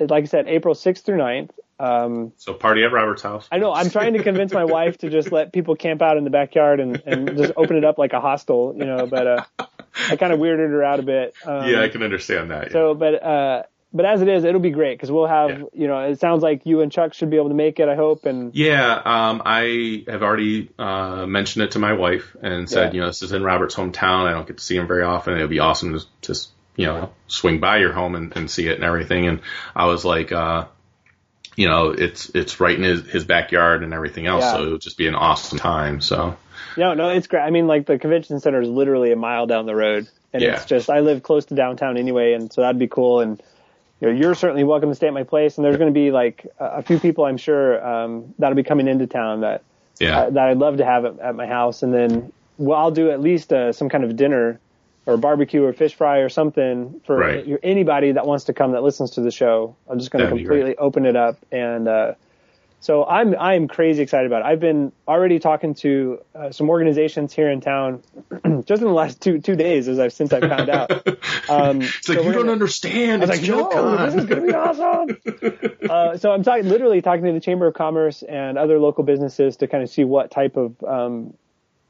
like 0.00 0.24
I 0.24 0.26
said, 0.26 0.48
April 0.48 0.74
6th 0.74 1.02
through 1.02 1.18
9th. 1.18 1.50
Um, 1.78 2.32
So, 2.36 2.54
party 2.54 2.82
at 2.84 2.92
Robert's 2.92 3.22
house. 3.22 3.46
I 3.52 3.58
know 3.58 3.72
I'm 3.72 3.88
trying 3.90 4.14
to 4.14 4.22
convince 4.22 4.52
my 4.52 4.64
wife 4.64 4.98
to 4.98 5.10
just 5.10 5.32
let 5.32 5.52
people 5.52 5.76
camp 5.76 6.02
out 6.02 6.16
in 6.16 6.24
the 6.24 6.30
backyard 6.30 6.80
and, 6.80 7.02
and 7.06 7.36
just 7.36 7.52
open 7.56 7.76
it 7.76 7.84
up 7.84 7.98
like 7.98 8.12
a 8.12 8.20
hostel, 8.20 8.74
you 8.76 8.84
know. 8.84 9.06
But 9.06 9.26
uh, 9.26 9.44
I 10.08 10.16
kind 10.16 10.32
of 10.32 10.38
weirded 10.40 10.70
her 10.70 10.82
out 10.82 10.98
a 11.00 11.02
bit. 11.02 11.34
Um, 11.44 11.68
yeah, 11.68 11.82
I 11.82 11.88
can 11.88 12.02
understand 12.02 12.50
that. 12.50 12.66
yeah. 12.68 12.72
so, 12.72 12.94
but 12.94 13.22
uh, 13.22 13.62
but 13.92 14.04
as 14.06 14.22
it 14.22 14.28
is, 14.28 14.44
it'll 14.44 14.60
be 14.60 14.70
great 14.70 14.96
because 14.96 15.10
we'll 15.10 15.26
have, 15.26 15.50
Yeah. 15.50 15.64
you 15.74 15.86
know, 15.88 15.98
it 16.00 16.18
sounds 16.20 16.42
like 16.42 16.64
you 16.64 16.80
and 16.80 16.90
Chuck 16.90 17.14
should 17.14 17.30
be 17.30 17.36
able 17.36 17.48
to 17.50 17.54
make 17.54 17.78
it. 17.80 17.88
I 17.88 17.94
hope, 17.96 18.24
and 18.26 18.54
Yeah, 18.54 19.00
um, 19.04 19.42
I 19.44 20.04
have 20.08 20.22
already 20.22 20.70
uh, 20.78 21.26
mentioned 21.26 21.64
it 21.64 21.72
to 21.72 21.78
my 21.78 21.92
wife 21.92 22.34
and 22.42 22.68
said, 22.68 22.92
Yeah. 22.92 22.94
you 22.94 23.00
know, 23.02 23.06
this 23.08 23.22
is 23.22 23.32
in 23.32 23.42
Robert's 23.42 23.74
hometown. 23.74 24.26
I 24.26 24.32
don't 24.32 24.46
get 24.46 24.58
to 24.58 24.64
see 24.64 24.76
him 24.76 24.86
very 24.86 25.02
often. 25.02 25.36
It 25.36 25.40
would 25.42 25.50
be 25.50 25.58
awesome 25.58 25.98
to 25.98 26.04
just, 26.22 26.50
you 26.76 26.86
know, 26.86 27.10
swing 27.26 27.60
by 27.60 27.78
your 27.78 27.92
home 27.92 28.14
and, 28.14 28.34
and 28.36 28.50
see 28.50 28.66
it 28.68 28.76
and 28.76 28.84
everything. 28.84 29.26
And 29.26 29.40
I 29.76 29.86
was 29.86 30.04
like, 30.04 30.32
uh, 30.32 30.64
you 31.54 31.68
know, 31.68 31.90
it's 31.90 32.30
it's 32.30 32.60
right 32.60 32.76
in 32.76 32.82
his, 32.82 33.06
his 33.10 33.24
backyard 33.24 33.82
and 33.84 33.92
everything 33.92 34.26
else, 34.26 34.42
Yeah. 34.42 34.52
so 34.52 34.64
it 34.64 34.70
would 34.70 34.80
just 34.80 34.96
be 34.96 35.06
an 35.06 35.14
awesome 35.14 35.58
time. 35.58 36.00
So 36.00 36.36
No, 36.78 36.94
no, 36.94 37.10
it's 37.10 37.26
great. 37.26 37.42
I 37.42 37.50
mean, 37.50 37.66
like 37.66 37.84
the 37.84 37.98
convention 37.98 38.40
center 38.40 38.62
is 38.62 38.68
literally 38.70 39.12
a 39.12 39.16
mile 39.16 39.46
down 39.46 39.66
the 39.66 39.74
road, 39.76 40.08
and 40.32 40.42
it's 40.42 40.64
just 40.64 40.88
I 40.88 41.00
live 41.00 41.22
close 41.22 41.44
to 41.46 41.54
downtown 41.54 41.98
anyway, 41.98 42.32
and 42.32 42.50
so 42.50 42.62
that'd 42.62 42.78
be 42.78 42.88
cool. 42.88 43.20
And 43.20 43.42
you 44.02 44.08
know, 44.08 44.14
you're 44.14 44.34
certainly 44.34 44.64
welcome 44.64 44.88
to 44.88 44.94
stay 44.96 45.06
at 45.06 45.14
my 45.14 45.22
place. 45.22 45.56
And 45.56 45.64
there's 45.64 45.76
going 45.76 45.92
to 45.94 45.98
be 45.98 46.10
like 46.10 46.46
a 46.58 46.64
a 46.78 46.82
few 46.82 46.98
people 46.98 47.24
I'm 47.24 47.36
sure 47.36 47.84
um, 47.86 48.34
that'll 48.38 48.56
be 48.56 48.64
coming 48.64 48.88
into 48.88 49.06
town 49.06 49.42
that 49.42 49.62
yeah, 50.00 50.18
uh, 50.22 50.30
that 50.30 50.48
I'd 50.48 50.58
love 50.58 50.78
to 50.78 50.84
have 50.84 51.04
at, 51.04 51.20
at 51.20 51.34
my 51.36 51.46
house. 51.46 51.84
And 51.84 51.94
then 51.94 52.32
well, 52.58 52.78
I'll 52.78 52.90
do 52.90 53.10
at 53.12 53.20
least 53.20 53.52
uh, 53.52 53.72
some 53.72 53.88
kind 53.88 54.02
of 54.02 54.16
dinner 54.16 54.58
or 55.06 55.16
barbecue 55.16 55.62
or 55.64 55.72
fish 55.72 55.94
fry 55.94 56.18
or 56.18 56.28
something 56.28 57.00
for 57.06 57.16
Right. 57.16 57.58
anybody 57.62 58.12
that 58.12 58.26
wants 58.26 58.44
to 58.44 58.52
come 58.52 58.72
that 58.72 58.82
listens 58.82 59.12
to 59.12 59.20
the 59.20 59.30
show. 59.30 59.76
I'm 59.88 59.98
just 60.00 60.10
going 60.10 60.20
to 60.20 60.26
That'd 60.26 60.38
be 60.38 60.44
great. 60.44 60.58
completely 60.58 60.78
open 60.78 61.06
it 61.06 61.16
up 61.16 61.36
and. 61.52 61.86
Uh, 61.88 62.14
so 62.82 63.06
I'm 63.06 63.34
I'm 63.38 63.66
crazy 63.68 64.02
excited 64.02 64.26
about 64.26 64.42
it. 64.42 64.44
I've 64.44 64.60
been 64.60 64.92
already 65.08 65.38
talking 65.38 65.72
to 65.76 66.20
uh, 66.34 66.50
some 66.52 66.68
organizations 66.68 67.32
here 67.32 67.48
in 67.50 67.62
town 67.62 68.02
just 68.66 68.82
in 68.82 68.88
the 68.88 68.92
last 68.92 69.22
two 69.22 69.38
two 69.40 69.56
days 69.56 69.88
as 69.88 69.98
I've 69.98 70.12
since 70.12 70.32
I 70.34 70.40
found 70.40 70.68
out. 70.68 70.90
Um, 71.48 71.82
it's 71.82 72.08
like 72.08 72.18
so 72.18 72.22
you 72.24 72.32
don't 72.32 72.42
gonna- 72.42 72.52
understand. 72.52 73.22
I 73.22 73.26
was 73.26 73.38
It's 73.38 73.48
like, 73.48 73.58
no, 73.74 73.96
this 74.06 74.14
is 74.14 74.24
going 74.26 74.42
to 74.42 74.46
be 74.46 74.54
awesome. 74.54 75.80
uh, 75.90 76.16
so 76.16 76.30
I'm 76.32 76.42
talking, 76.44 76.68
literally 76.68 77.02
talking 77.02 77.24
to 77.24 77.32
the 77.32 77.40
Chamber 77.40 77.66
of 77.66 77.74
Commerce 77.74 78.22
and 78.22 78.56
other 78.56 78.78
local 78.78 79.02
businesses 79.02 79.56
to 79.56 79.66
kind 79.66 79.82
of 79.82 79.90
see 79.90 80.04
what 80.04 80.30
type 80.30 80.56
of 80.56 80.82
um, 80.84 81.34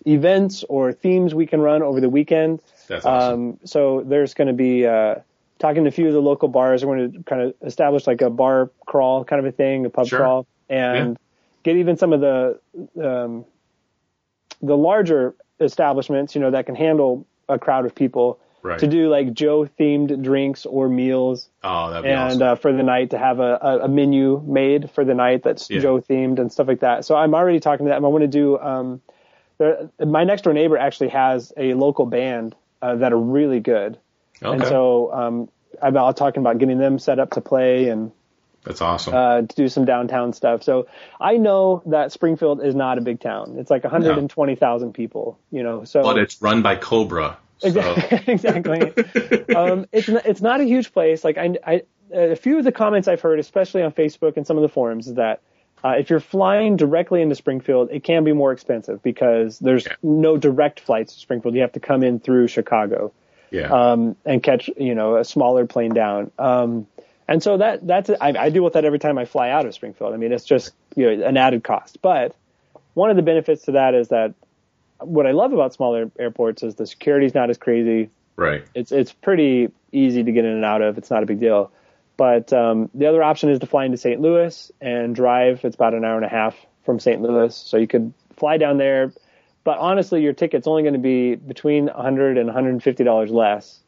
events 0.07 0.65
or 0.69 0.93
themes 0.93 1.35
we 1.35 1.47
can 1.47 1.61
run 1.61 1.83
over 1.83 2.01
the 2.01 2.09
weekend. 2.09 2.61
That's 2.89 3.05
awesome. 3.05 3.35
Um, 3.51 3.59
so 3.65 4.03
there's 4.05 4.35
going 4.35 4.49
to 4.49 4.55
be 4.55 4.87
uh, 4.87 5.17
talking 5.59 5.85
to 5.85 5.89
a 5.89 5.93
few 5.93 6.09
of 6.09 6.15
the 6.15 6.23
local 6.23 6.49
bars. 6.49 6.85
We're 6.85 6.97
going 6.97 7.13
to 7.13 7.23
kind 7.25 7.43
of 7.43 7.55
establish 7.63 8.07
like 8.07 8.23
a 8.23 8.31
bar 8.31 8.71
crawl 8.87 9.25
kind 9.25 9.39
of 9.41 9.47
a 9.47 9.53
thing, 9.53 9.87
a 9.87 9.91
pub 9.91 10.09
Sure. 10.09 10.19
crawl, 10.21 10.47
and 10.73 11.19
get 11.63 11.77
even 11.77 11.97
some 11.97 12.13
of 12.13 12.21
the 12.21 12.59
um, 13.03 13.45
the 14.63 14.77
larger 14.77 15.35
establishments, 15.61 16.35
you 16.35 16.41
know, 16.41 16.51
that 16.51 16.67
can 16.67 16.75
handle 16.75 17.27
a 17.49 17.59
crowd 17.59 17.85
of 17.87 17.95
people 17.95 18.39
Right. 18.65 18.79
to 18.79 18.87
do 18.87 19.09
like 19.09 19.35
Joe 19.35 19.69
themed 19.81 20.23
drinks 20.23 20.67
or 20.67 20.89
meals 20.89 21.49
oh, 21.65 21.93
and 22.05 22.07
awesome. 22.07 22.43
uh, 22.43 22.55
for 22.55 22.73
the 22.73 22.85
night 22.85 23.11
to 23.11 23.19
have 23.19 23.41
a, 23.41 23.59
a, 23.61 23.79
a 23.81 23.89
menu 23.89 24.41
made 24.47 24.89
for 24.89 25.05
the 25.05 25.15
night 25.15 25.43
that's 25.43 25.69
Yeah. 25.69 25.81
Joe 25.81 26.01
themed 26.01 26.39
and 26.39 26.53
stuff 26.53 26.69
like 26.69 26.79
that. 26.79 27.05
So 27.05 27.17
I'm 27.17 27.35
already 27.35 27.59
talking 27.59 27.87
to 27.87 27.91
them. 27.91 28.05
I 28.05 28.09
want 28.09 28.23
to 28.23 28.29
do. 28.29 28.61
Um, 28.61 29.01
there, 29.59 29.91
my 29.99 30.23
next 30.23 30.43
door 30.43 30.53
neighbor 30.53 30.79
actually 30.79 31.09
has 31.09 31.53
a 31.57 31.75
local 31.75 32.07
band 32.07 32.55
uh, 32.83 32.95
that 32.95 33.13
are 33.13 33.19
really 33.19 33.59
good, 33.59 33.99
okay, 34.41 34.55
and 34.55 34.65
so 34.65 35.13
um, 35.13 35.49
I'm 35.83 35.97
out 35.97 36.17
talking 36.17 36.41
about 36.41 36.59
getting 36.59 36.79
them 36.79 37.01
set 37.01 37.19
up 37.19 37.33
to 37.33 37.41
play 37.41 37.89
and 37.89 38.13
that's 38.65 38.81
awesome. 38.81 39.15
uh, 39.15 39.43
to 39.43 39.55
do 39.57 39.69
some 39.69 39.85
downtown 39.85 40.33
stuff. 40.33 40.63
So 40.63 40.87
I 41.21 41.37
know 41.37 41.83
that 41.87 42.13
Springfield 42.13 42.63
is 42.63 42.75
not 42.75 42.99
a 42.99 43.01
big 43.01 43.21
town. 43.21 43.57
It's 43.59 43.71
like 43.71 43.85
120,000 43.85 44.93
people. 44.93 45.39
You 45.51 45.63
know, 45.63 45.85
so 45.85 46.03
but 46.03 46.19
it's 46.19 46.41
run 46.41 46.63
by 46.63 46.77
Cobra. 46.77 47.39
So. 47.59 47.69
Exactly. 48.27 48.33
exactly. 48.35 49.55
um, 49.55 49.87
it's 49.93 50.09
n- 50.09 50.23
it's 50.25 50.41
not 50.43 50.61
a 50.61 50.65
huge 50.65 50.93
place. 50.93 51.23
Like 51.23 51.39
I, 51.39 51.55
I, 51.65 51.83
a 52.13 52.35
few 52.35 52.59
of 52.59 52.65
the 52.65 52.73
comments 52.73 53.07
I've 53.07 53.21
heard, 53.21 53.39
especially 53.39 53.83
on 53.83 53.93
Facebook 53.93 54.37
and 54.37 54.45
some 54.47 54.57
of 54.57 54.63
the 54.63 54.69
forums, 54.69 55.07
is 55.07 55.15
that 55.15 55.41
uh, 55.85 55.91
if 55.91 56.11
you're 56.11 56.21
flying 56.21 56.77
directly 56.77 57.23
into 57.23 57.35
Springfield, 57.37 57.91
it 57.93 58.03
can 58.05 58.25
be 58.25 58.33
more 58.33 58.53
expensive 58.53 59.03
because 59.03 59.59
there's 59.61 59.87
Yeah. 59.87 59.95
no 60.03 60.37
direct 60.37 60.81
flights 60.81 61.15
to 61.15 61.21
Springfield. 61.21 61.55
You 61.55 61.61
have 61.61 61.73
to 61.73 61.81
come 61.81 62.03
in 62.03 62.19
through 62.19 62.49
Chicago 62.49 63.13
yeah. 63.53 63.71
um, 63.73 64.17
and 64.25 64.43
catch 64.43 64.69
you 64.77 64.95
know 64.97 65.17
a 65.17 65.25
smaller 65.25 65.67
plane 65.67 65.95
down. 65.95 66.33
Um, 66.39 66.87
and 67.33 67.43
so 67.43 67.57
that 67.57 67.87
that's 67.87 68.11
I, 68.11 68.35
I 68.39 68.51
deal 68.51 68.63
with 68.63 68.75
that 68.75 68.85
every 68.85 68.99
time 68.99 69.19
I 69.19 69.25
fly 69.25 69.51
out 69.51 69.67
of 69.67 69.75
Springfield. 69.75 70.13
I 70.15 70.17
mean, 70.19 70.33
it's 70.33 70.45
just 70.45 70.73
you 70.95 71.17
know 71.17 71.27
an 71.27 71.37
added 71.37 71.65
cost. 71.65 72.01
But 72.03 72.37
one 72.95 73.11
of 73.11 73.17
the 73.17 73.23
benefits 73.23 73.65
to 73.65 73.73
that 73.73 73.95
is 73.95 74.09
that 74.09 74.35
what 75.01 75.27
I 75.27 75.33
love 75.33 75.53
about 75.53 75.73
smaller 75.75 76.11
airports 76.19 76.63
is 76.63 76.75
the 76.77 76.87
security's 76.87 77.35
not 77.35 77.51
as 77.51 77.59
crazy. 77.59 78.11
right. 78.37 78.65
It's 78.75 78.93
it's 78.93 79.13
pretty 79.13 79.71
easy 79.91 80.23
to 80.23 80.33
get 80.33 80.45
in 80.45 80.53
and 80.53 80.65
out 80.65 80.83
of. 80.83 80.99
It's 80.99 81.11
not 81.11 81.23
a 81.23 81.27
big 81.27 81.41
deal. 81.41 81.73
But 82.19 82.53
um, 82.53 82.91
the 82.95 83.07
other 83.07 83.23
option 83.23 83.49
is 83.51 83.59
to 83.61 83.67
fly 83.67 83.87
into 83.87 83.97
St. 83.97 84.21
Louis 84.21 84.71
and 84.81 85.15
drive. 85.15 85.65
It's 85.65 85.75
about 85.75 85.95
an 85.95 86.05
hour 86.05 86.17
and 86.17 86.25
a 86.27 86.29
half 86.29 86.55
from 86.85 87.01
St. 87.01 87.21
Louis, 87.23 87.57
so 87.57 87.79
you 87.79 87.89
could 87.89 88.13
fly 88.37 88.59
down 88.59 88.77
there. 88.77 89.13
But 89.65 89.79
honestly, 89.79 90.23
your 90.23 90.33
ticket's 90.35 90.67
only 90.67 90.83
going 90.83 90.93
to 90.95 91.01
be 91.01 91.37
between 91.37 91.87
100 91.87 92.37
and 92.37 92.47
150 92.47 93.05
dollars 93.05 93.31
less 93.31 93.81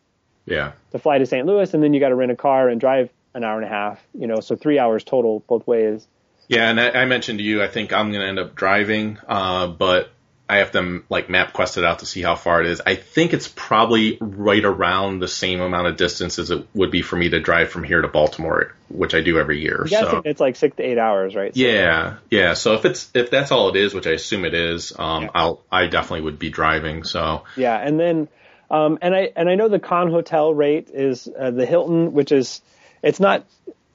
Yeah. 0.47 0.73
to 0.93 0.99
fly 0.99 1.19
to 1.19 1.27
St. 1.27 1.47
Louis, 1.47 1.73
and 1.75 1.83
then 1.83 1.93
you 1.93 2.01
got 2.01 2.09
to 2.09 2.15
rent 2.15 2.33
a 2.33 2.37
car 2.37 2.69
and 2.69 2.81
drive 2.81 3.11
an 3.35 3.45
hour 3.45 3.57
and 3.57 3.65
a 3.65 3.69
half. 3.69 4.03
You 4.15 4.27
know, 4.27 4.41
so 4.41 4.57
three 4.57 4.79
hours 4.79 5.05
total 5.05 5.41
both 5.47 5.67
ways. 5.67 6.07
Yeah, 6.49 6.69
and 6.69 6.81
I, 6.81 6.91
I 6.91 7.05
mentioned 7.07 7.39
to 7.39 7.45
you, 7.45 7.63
I 7.63 7.69
think 7.69 7.93
I'm 7.93 8.11
going 8.11 8.21
to 8.21 8.29
end 8.29 8.39
up 8.39 8.55
driving, 8.55 9.19
uh, 9.27 9.67
but 9.69 10.11
I 10.47 10.59
have 10.59 10.73
to 10.73 11.03
like 11.09 11.31
map 11.31 11.55
quest 11.55 11.79
it 11.79 11.85
out 11.85 12.01
to 12.01 12.07
see 12.07 12.21
how 12.21 12.37
far 12.37 12.61
it 12.61 12.67
is. 12.67 12.83
I 12.85 12.97
think 12.97 13.33
it's 13.33 13.49
probably 13.49 14.19
right 14.21 14.63
around 14.63 15.21
the 15.21 15.29
same 15.29 15.63
amount 15.63 15.87
of 15.87 15.97
distance 15.97 16.39
as 16.39 16.51
it 16.51 16.67
would 16.75 16.91
be 16.91 17.01
for 17.01 17.17
me 17.17 17.31
to 17.31 17.41
drive 17.41 17.71
from 17.71 17.83
here 17.83 18.03
to 18.03 18.09
Baltimore, 18.09 18.75
which 18.89 19.15
I 19.15 19.23
do 19.23 19.39
every 19.39 19.63
year. 19.63 19.87
So 19.89 20.21
it's 20.23 20.41
like 20.41 20.57
six 20.57 20.77
to 20.77 20.83
eight 20.83 20.99
hours, 20.99 21.35
right? 21.35 21.55
So- 21.55 21.61
yeah, 21.61 22.17
yeah. 22.31 22.53
So 22.53 22.75
if 22.75 22.85
it's 22.85 23.11
if 23.15 23.31
that's 23.31 23.53
all 23.53 23.71
it 23.71 23.77
is, 23.77 23.95
which 23.95 24.07
I 24.07 24.11
assume 24.11 24.45
it 24.45 24.53
is, 24.55 24.93
um, 24.99 25.25
Yeah. 25.25 25.31
I'll 25.35 25.63
I 25.73 25.87
definitely 25.87 26.23
would 26.23 26.39
be 26.39 26.51
driving. 26.51 27.05
So 27.05 27.45
Yeah, 27.57 27.77
and 27.79 27.99
then 27.99 28.29
um, 28.71 28.99
and 29.01 29.15
I 29.15 29.33
and 29.35 29.49
I 29.49 29.55
know 29.55 29.69
the 29.69 29.81
Con 29.81 30.11
Hotel 30.11 30.53
rate 30.53 30.91
is 30.93 31.27
uh, 31.27 31.53
the 31.53 31.65
Hilton, 31.65 32.13
which 32.13 32.33
is 32.33 32.61
it's 33.05 33.21
not 33.21 33.47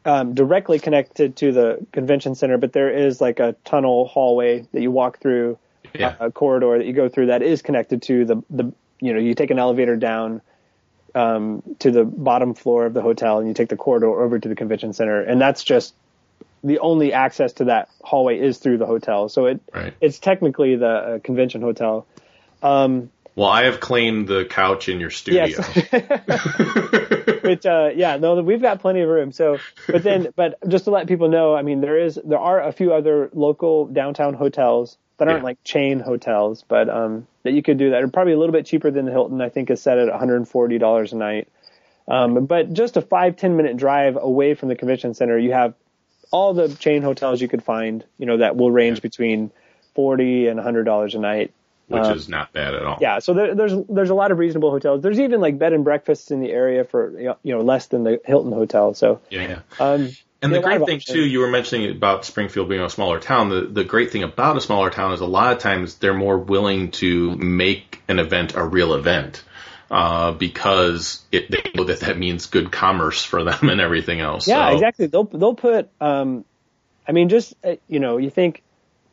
um, 0.05 0.33
directly 0.33 0.79
connected 0.79 1.35
to 1.37 1.51
the 1.51 1.85
convention 1.91 2.35
center, 2.35 2.57
but 2.57 2.71
there 2.73 2.89
is 2.89 3.19
like 3.19 3.39
a 3.39 3.55
tunnel 3.65 4.07
hallway 4.07 4.65
that 4.71 4.81
you 4.81 4.91
walk 4.91 5.19
through, 5.19 5.57
Yeah. 5.93 6.15
a, 6.19 6.27
a 6.27 6.31
corridor 6.31 6.77
that 6.77 6.85
you 6.85 6.93
go 6.93 7.09
through 7.09 7.27
that 7.27 7.41
is 7.41 7.61
connected 7.61 8.01
to 8.03 8.25
the 8.25 8.43
the 8.49 8.71
you 9.01 9.13
know 9.13 9.19
you 9.19 9.33
take 9.33 9.51
an 9.51 9.59
elevator 9.59 9.95
down 9.95 10.41
um, 11.15 11.63
to 11.79 11.91
the 11.91 12.05
bottom 12.05 12.53
floor 12.53 12.85
of 12.85 12.93
the 12.93 13.01
hotel 13.01 13.39
and 13.39 13.47
you 13.47 13.53
take 13.53 13.69
the 13.69 13.77
corridor 13.77 14.07
over 14.07 14.39
to 14.39 14.47
the 14.49 14.55
convention 14.55 14.93
center, 14.93 15.21
and 15.21 15.41
that's 15.41 15.63
just 15.63 15.93
the 16.63 16.79
only 16.79 17.13
access 17.13 17.53
to 17.53 17.65
that 17.65 17.89
hallway 18.03 18.39
is 18.39 18.57
through 18.57 18.77
the 18.77 18.85
hotel. 18.85 19.29
So 19.29 19.45
it 19.47 19.61
Right. 19.73 19.93
it's 20.01 20.19
technically 20.19 20.75
the 20.75 20.87
uh, 20.87 21.19
convention 21.19 21.61
hotel. 21.61 22.05
Um, 22.61 23.09
well, 23.39 23.49
I 23.49 23.63
have 23.63 23.79
claimed 23.79 24.27
the 24.27 24.43
couch 24.43 24.89
in 24.89 24.99
your 24.99 25.11
studio. 25.11 25.45
Yes. 25.45 25.77
Which, 27.43 27.65
uh, 27.65 27.91
yeah, 27.95 28.17
no, 28.17 28.41
we've 28.41 28.61
got 28.61 28.81
plenty 28.81 28.99
of 28.99 29.07
room. 29.07 29.31
So, 29.31 29.59
but 29.87 30.03
then, 30.03 30.27
but 30.35 30.55
just 30.67 30.83
to 30.83 30.91
let 30.91 31.07
people 31.07 31.29
know, 31.29 31.55
I 31.55 31.61
mean, 31.61 31.79
there 31.79 31.97
is, 31.97 32.19
there 32.23 32.37
are 32.37 32.61
a 32.61 32.73
few 32.73 32.93
other 32.93 33.29
local 33.33 33.85
downtown 33.87 34.33
hotels 34.33 34.97
that 35.17 35.29
aren't 35.29 35.39
Yeah. 35.39 35.45
like 35.45 35.63
chain 35.63 36.01
hotels, 36.01 36.65
but, 36.67 36.89
um, 36.89 37.27
that 37.43 37.53
you 37.53 37.63
could 37.63 37.77
do 37.77 37.91
that. 37.91 38.03
Are 38.03 38.07
probably 38.09 38.33
a 38.33 38.37
little 38.37 38.51
bit 38.51 38.65
cheaper 38.65 38.91
than 38.91 39.05
the 39.05 39.11
Hilton. 39.11 39.39
I 39.39 39.47
think 39.47 39.69
is 39.69 39.81
set 39.81 39.97
at 39.97 40.09
$140 40.09 41.11
a 41.11 41.15
night. 41.15 41.47
Um, 42.09 42.45
but 42.45 42.73
just 42.73 42.97
a 42.97 43.01
five, 43.01 43.37
10 43.37 43.55
minute 43.55 43.77
drive 43.77 44.17
away 44.17 44.53
from 44.53 44.67
the 44.67 44.75
convention 44.75 45.13
center, 45.13 45.37
you 45.39 45.53
have 45.53 45.75
all 46.29 46.53
the 46.53 46.67
chain 46.67 47.03
hotels 47.03 47.41
you 47.41 47.47
could 47.47 47.63
find, 47.63 48.03
you 48.17 48.25
know, 48.25 48.37
that 48.37 48.57
will 48.57 48.69
range 48.69 49.01
between 49.01 49.49
40 49.95 50.47
and 50.47 50.59
$100 50.59 51.15
a 51.15 51.19
night. 51.19 51.53
Which 51.89 52.03
Um, 52.03 52.15
is 52.15 52.29
not 52.29 52.53
bad 52.53 52.73
at 52.73 52.83
all. 52.83 52.97
Yeah, 53.01 53.19
so 53.19 53.33
there, 53.33 53.55
there's 53.55 53.73
there's 53.89 54.09
a 54.09 54.15
lot 54.15 54.31
of 54.31 54.39
reasonable 54.39 54.71
hotels. 54.71 55.01
There's 55.01 55.19
even 55.19 55.41
like 55.41 55.59
bed 55.59 55.73
and 55.73 55.83
breakfasts 55.83 56.31
in 56.31 56.39
the 56.39 56.51
area 56.51 56.83
for 56.85 57.19
you 57.19 57.35
know, 57.43 57.61
less 57.61 57.87
than 57.87 58.03
the 58.03 58.21
Hilton 58.23 58.51
hotel. 58.51 58.93
So 58.93 59.19
yeah. 59.29 59.47
yeah. 59.47 59.59
um, 59.79 60.09
And 60.41 60.53
the 60.53 60.61
great 60.61 60.85
thing 60.85 60.99
too, 60.99 61.25
you 61.25 61.39
were 61.39 61.49
mentioning 61.49 61.91
about 61.91 62.23
Springfield 62.25 62.69
being 62.69 62.81
a 62.81 62.89
smaller 62.89 63.19
town. 63.19 63.49
The 63.49 63.61
the 63.61 63.83
great 63.83 64.11
thing 64.11 64.23
about 64.23 64.55
a 64.55 64.61
smaller 64.61 64.89
town 64.89 65.13
is 65.13 65.19
a 65.19 65.25
lot 65.25 65.51
of 65.51 65.59
times 65.59 65.95
they're 65.95 66.13
more 66.13 66.37
willing 66.37 66.91
to 66.91 67.35
make 67.35 68.01
an 68.07 68.19
event 68.19 68.55
a 68.55 68.63
real 68.63 68.93
event 68.93 69.43
uh, 69.91 70.31
because 70.31 71.23
it, 71.31 71.49
they 71.49 71.71
know 71.75 71.85
that 71.85 72.01
that 72.01 72.17
means 72.17 72.45
good 72.45 72.71
commerce 72.71 73.23
for 73.23 73.43
them 73.43 73.67
and 73.69 73.81
everything 73.81 74.19
else. 74.19 74.47
yeah, 74.47 74.69
So, 74.69 74.73
exactly. 74.75 75.07
They'll 75.07 75.23
they'll 75.25 75.55
put. 75.55 75.89
Um, 75.99 76.45
I 77.07 77.11
mean, 77.11 77.29
just 77.29 77.55
uh, 77.63 77.75
you 77.87 77.99
know, 77.99 78.17
you 78.17 78.29
think 78.29 78.61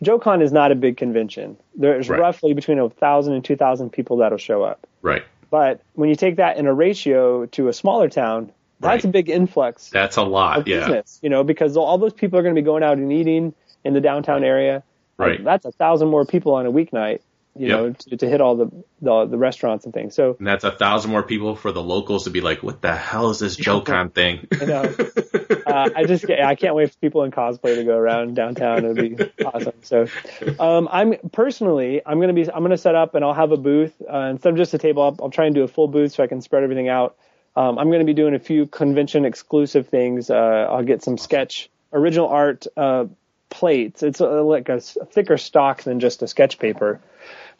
JoeCon 0.04 0.42
is 0.42 0.52
not 0.52 0.72
a 0.72 0.74
big 0.74 0.96
convention. 0.96 1.56
There's 1.74 2.08
Right. 2.08 2.20
roughly 2.20 2.52
between 2.52 2.78
a 2.78 2.88
thousand 2.90 3.34
and 3.34 3.44
two 3.44 3.56
thousand 3.56 3.90
people 3.90 4.18
that'll 4.18 4.38
show 4.38 4.62
up. 4.62 4.86
Right. 5.02 5.22
But 5.50 5.80
when 5.94 6.08
you 6.08 6.16
take 6.16 6.36
that 6.36 6.56
in 6.58 6.66
a 6.66 6.74
ratio 6.74 7.46
to 7.46 7.68
a 7.68 7.72
smaller 7.72 8.08
town, 8.08 8.50
that's 8.80 9.04
Right. 9.04 9.08
a 9.08 9.08
big 9.08 9.30
influx 9.30 9.88
That's 9.90 10.16
a 10.16 10.22
lot. 10.22 10.66
Yeah. 10.66 10.80
business. 10.80 11.18
You 11.22 11.30
know, 11.30 11.44
because 11.44 11.76
all 11.76 11.96
those 11.98 12.12
people 12.12 12.38
are 12.38 12.42
going 12.42 12.54
to 12.54 12.60
be 12.60 12.64
going 12.64 12.82
out 12.82 12.98
and 12.98 13.10
eating 13.12 13.54
in 13.84 13.94
the 13.94 14.00
downtown 14.00 14.44
area. 14.44 14.82
Like, 15.18 15.28
Right. 15.28 15.44
that's 15.44 15.64
a 15.64 15.72
thousand 15.72 16.08
more 16.08 16.26
people 16.26 16.52
on 16.54 16.66
a 16.66 16.72
weeknight. 16.72 17.20
You 17.58 17.68
Yep. 17.68 17.78
know, 17.78 17.92
to, 17.92 18.16
to 18.18 18.28
hit 18.28 18.40
all 18.40 18.56
the, 18.56 18.84
the 19.00 19.26
the 19.26 19.38
restaurants 19.38 19.84
and 19.84 19.94
things. 19.94 20.14
So 20.14 20.36
And 20.38 20.46
that's 20.46 20.64
a 20.64 20.70
thousand 20.70 21.10
more 21.10 21.22
people 21.22 21.56
for 21.56 21.72
the 21.72 21.82
locals 21.82 22.24
to 22.24 22.30
be 22.30 22.40
like, 22.40 22.62
"What 22.62 22.82
the 22.82 22.94
hell 22.94 23.30
is 23.30 23.38
this 23.38 23.56
JoeCon 23.66 24.12
thing?" 24.14 24.46
you 24.60 24.66
know, 24.66 24.94
uh, 25.66 25.88
I 25.94 26.04
just 26.04 26.28
I 26.30 26.54
can't 26.54 26.74
wait 26.74 26.90
for 26.90 26.96
people 26.98 27.24
in 27.24 27.30
cosplay 27.30 27.76
to 27.76 27.84
go 27.84 27.96
around 27.96 28.34
downtown. 28.34 28.84
It'd 28.84 28.96
be 28.96 29.18
awesome. 29.44 29.74
So, 29.82 30.08
um, 30.58 30.88
I'm 30.90 31.14
personally 31.32 32.02
I'm 32.04 32.20
gonna 32.20 32.32
be 32.32 32.50
I'm 32.50 32.62
gonna 32.62 32.76
set 32.76 32.94
up 32.94 33.14
and 33.14 33.24
I'll 33.24 33.34
have 33.34 33.52
a 33.52 33.56
booth 33.56 33.94
uh, 34.02 34.28
instead 34.30 34.50
of 34.50 34.56
just 34.56 34.74
a 34.74 34.78
table. 34.78 35.02
I'll, 35.02 35.16
I'll 35.22 35.30
try 35.30 35.46
and 35.46 35.54
do 35.54 35.62
a 35.62 35.68
full 35.68 35.88
booth 35.88 36.12
so 36.12 36.22
I 36.22 36.26
can 36.26 36.40
spread 36.40 36.62
everything 36.62 36.88
out. 36.88 37.16
Um, 37.54 37.78
I'm 37.78 37.90
gonna 37.90 38.04
be 38.04 38.14
doing 38.14 38.34
a 38.34 38.38
few 38.38 38.66
convention 38.66 39.24
exclusive 39.24 39.88
things. 39.88 40.30
Uh, 40.30 40.34
I'll 40.70 40.84
get 40.84 41.02
some 41.02 41.16
sketch 41.18 41.70
original 41.92 42.28
art 42.28 42.66
uh, 42.76 43.06
plates. 43.48 44.02
It's 44.02 44.20
uh 44.20 44.42
like 44.42 44.68
a 44.68 44.80
thicker 44.80 45.38
stock 45.38 45.82
than 45.82 46.00
just 46.00 46.22
a 46.22 46.28
sketch 46.28 46.58
paper. 46.58 47.00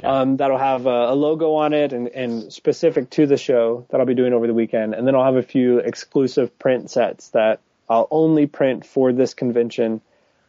Um, 0.02 0.36
that'll 0.36 0.58
have 0.58 0.86
a, 0.86 1.12
a 1.12 1.14
logo 1.14 1.54
on 1.54 1.72
it 1.72 1.92
and, 1.92 2.08
and 2.08 2.52
specific 2.52 3.10
to 3.10 3.26
the 3.26 3.36
show 3.36 3.86
that 3.90 3.98
I'll 3.98 4.06
be 4.06 4.14
doing 4.14 4.32
over 4.32 4.46
the 4.46 4.54
weekend. 4.54 4.94
And 4.94 5.06
then 5.06 5.14
I'll 5.14 5.24
have 5.24 5.36
a 5.36 5.42
few 5.42 5.78
exclusive 5.78 6.58
print 6.58 6.90
sets 6.90 7.30
that 7.30 7.60
I'll 7.88 8.08
only 8.10 8.46
print 8.46 8.84
for 8.84 9.12
this 9.12 9.34
convention. 9.34 10.02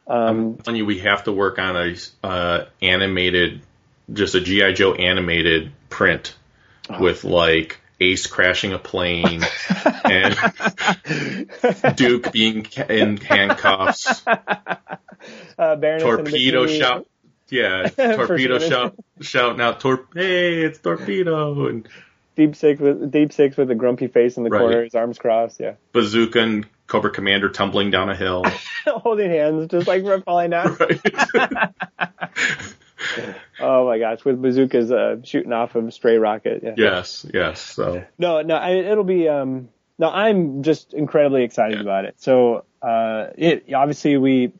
Um, 0.06 0.58
telling 0.58 0.78
you, 0.78 0.86
we 0.86 1.00
have 1.00 1.24
to 1.26 1.32
work 1.32 1.60
on 1.60 1.76
a 1.76 1.96
uh, 2.28 2.66
animated, 2.82 3.62
just 4.12 4.36
a 4.36 4.42
GI 4.42 4.74
Joe 4.74 4.94
animated 4.94 5.72
print 5.90 6.36
Oh. 6.90 7.02
with 7.02 7.24
like 7.24 7.80
Ace 8.00 8.28
crashing 8.28 8.74
a 8.74 8.80
plane 8.80 9.42
and 10.06 10.38
Duke 11.96 12.32
being 12.32 12.66
in 12.90 13.18
handcuffs, 13.18 14.24
uh, 14.28 15.76
torpedo 15.76 16.66
Bikini. 16.66 17.06
Yeah, 17.50 17.88
torpedo 17.96 18.60
shout, 18.60 18.96
shouting 19.22 19.62
out, 19.62 19.80
tor- 19.80 20.08
"Hey, 20.14 20.62
it's 20.64 20.80
torpedo!" 20.80 21.68
and 21.68 21.88
Deep 22.36 22.56
six 22.56 22.80
with 22.80 23.12
deep 23.12 23.34
six 23.34 23.58
with 23.58 23.72
a 23.72 23.76
grumpy 23.76 24.08
face 24.08 24.38
in 24.38 24.44
the 24.44 24.52
Right. 24.52 24.60
corner, 24.60 24.84
his 24.84 24.94
arms 24.94 25.18
crossed. 25.18 25.60
Yeah, 25.60 25.74
Bazooka 25.92 26.40
and 26.40 26.68
Cobra 26.86 27.10
Commander 27.10 27.50
tumbling 27.50 27.90
down 27.90 28.10
a 28.10 28.16
hill. 28.16 28.44
holding 28.86 29.32
hands, 29.32 29.68
just 29.72 29.88
like 29.88 30.04
we're 30.04 30.22
falling 30.22 30.52
down. 30.52 30.76
Right. 30.80 31.74
Oh 33.60 33.86
my 33.88 33.98
gosh, 34.00 34.24
with 34.26 34.42
bazookas 34.42 34.92
uh, 34.92 35.18
shooting 35.24 35.52
off 35.54 35.76
of 35.76 35.92
stray 35.94 36.18
rocket. 36.18 36.62
Yeah. 36.64 36.74
yes, 36.78 37.26
yes. 37.34 37.60
So 37.62 38.04
No, 38.20 38.42
no, 38.42 38.56
I, 38.56 38.72
it'll 38.76 39.04
be. 39.04 39.28
Um, 39.28 39.70
no, 39.98 40.10
I'm 40.10 40.62
just 40.64 40.94
incredibly 40.94 41.44
excited 41.44 41.76
Yeah. 41.78 41.82
about 41.82 42.06
it. 42.06 42.16
So, 42.22 42.66
uh, 42.82 43.28
it 43.36 43.74
obviously 43.74 44.18
we 44.18 44.52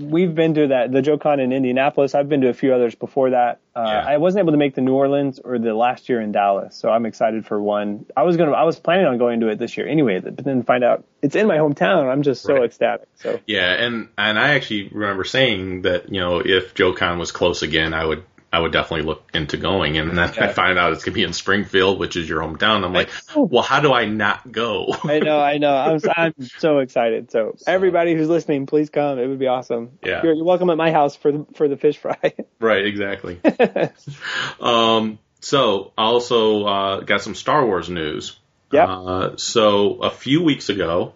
we've 0.00 0.34
been 0.34 0.54
to 0.54 0.68
that 0.68 0.92
the 0.92 1.00
JoeCon 1.02 1.40
in 1.40 1.52
Indianapolis. 1.52 2.14
I've 2.14 2.28
been 2.28 2.40
to 2.42 2.48
a 2.48 2.54
few 2.54 2.72
others 2.74 2.94
before 2.94 3.30
that. 3.30 3.60
Uh, 3.76 3.84
Yeah. 3.86 4.04
I 4.06 4.16
wasn't 4.16 4.40
able 4.44 4.52
to 4.52 4.58
make 4.58 4.74
the 4.74 4.80
New 4.80 4.94
Orleans 4.94 5.38
or 5.38 5.58
the 5.58 5.74
last 5.74 6.08
year 6.08 6.20
in 6.20 6.32
Dallas, 6.32 6.74
so 6.74 6.90
I'm 6.90 7.06
excited 7.06 7.46
for 7.46 7.60
one. 7.62 8.06
I 8.16 8.22
was 8.24 8.36
gonna, 8.36 8.52
I 8.52 8.64
was 8.64 8.78
planning 8.80 9.06
on 9.06 9.18
going 9.18 9.40
to 9.40 9.48
it 9.48 9.58
this 9.58 9.76
year 9.76 9.86
anyway, 9.86 10.18
but 10.20 10.36
then 10.38 10.62
find 10.64 10.82
out 10.82 11.04
it's 11.22 11.36
in 11.36 11.46
my 11.46 11.58
hometown. 11.58 12.10
I'm 12.10 12.22
just 12.22 12.42
so 12.42 12.54
Right. 12.54 12.64
ecstatic. 12.64 13.06
So 13.16 13.40
Yeah, 13.46 13.72
and 13.72 14.08
and 14.18 14.38
I 14.38 14.54
actually 14.54 14.88
remember 14.88 15.24
saying 15.24 15.82
that 15.82 16.12
you 16.12 16.20
know 16.20 16.40
if 16.40 16.74
JoeCon 16.74 17.18
was 17.18 17.30
close 17.32 17.62
again, 17.62 17.94
I 17.94 18.04
would 18.04 18.24
I 18.52 18.58
would 18.58 18.72
definitely 18.72 19.06
look 19.06 19.22
into 19.32 19.56
going. 19.56 19.96
And 19.96 20.10
then 20.10 20.18
I 20.18 20.48
find 20.48 20.76
out 20.76 20.92
it's 20.92 21.04
gonna 21.04 21.14
be 21.14 21.22
in 21.22 21.32
Springfield, 21.32 22.00
which 22.00 22.16
is 22.16 22.28
your 22.28 22.40
hometown. 22.40 22.84
I'm 22.84 22.92
like, 22.92 23.10
well, 23.36 23.62
how 23.62 23.78
do 23.80 23.92
I 23.92 24.06
not 24.06 24.50
go? 24.50 24.92
I 25.04 25.20
know, 25.20 25.38
I 25.38 25.58
know. 25.58 25.72
I'm 25.72 26.00
I'm 26.16 26.34
so 26.58 26.78
excited. 26.78 27.30
So 27.30 27.56
everybody 27.66 28.14
who's 28.14 28.28
listening, 28.28 28.66
please 28.66 28.90
come. 28.90 29.18
It 29.18 29.26
would 29.26 29.38
be 29.38 29.46
awesome. 29.46 29.98
Yeah. 30.04 30.22
You're, 30.24 30.34
you're 30.34 30.44
welcome 30.44 30.68
at 30.70 30.76
my 30.76 30.90
house 30.90 31.14
for 31.14 31.30
the 31.30 31.46
for 31.54 31.68
the 31.68 31.76
fish 31.76 31.98
fry. 31.98 32.34
right, 32.60 32.84
exactly. 32.84 33.40
um, 34.60 35.18
so 35.40 35.92
I 35.96 36.04
also 36.04 36.64
uh, 36.64 37.00
got 37.00 37.22
some 37.22 37.34
Star 37.34 37.64
Wars 37.64 37.88
news. 37.88 38.38
Yep. 38.72 38.88
Uh, 38.88 39.36
so 39.36 39.96
a 40.02 40.10
few 40.10 40.42
weeks 40.42 40.70
ago, 40.70 41.14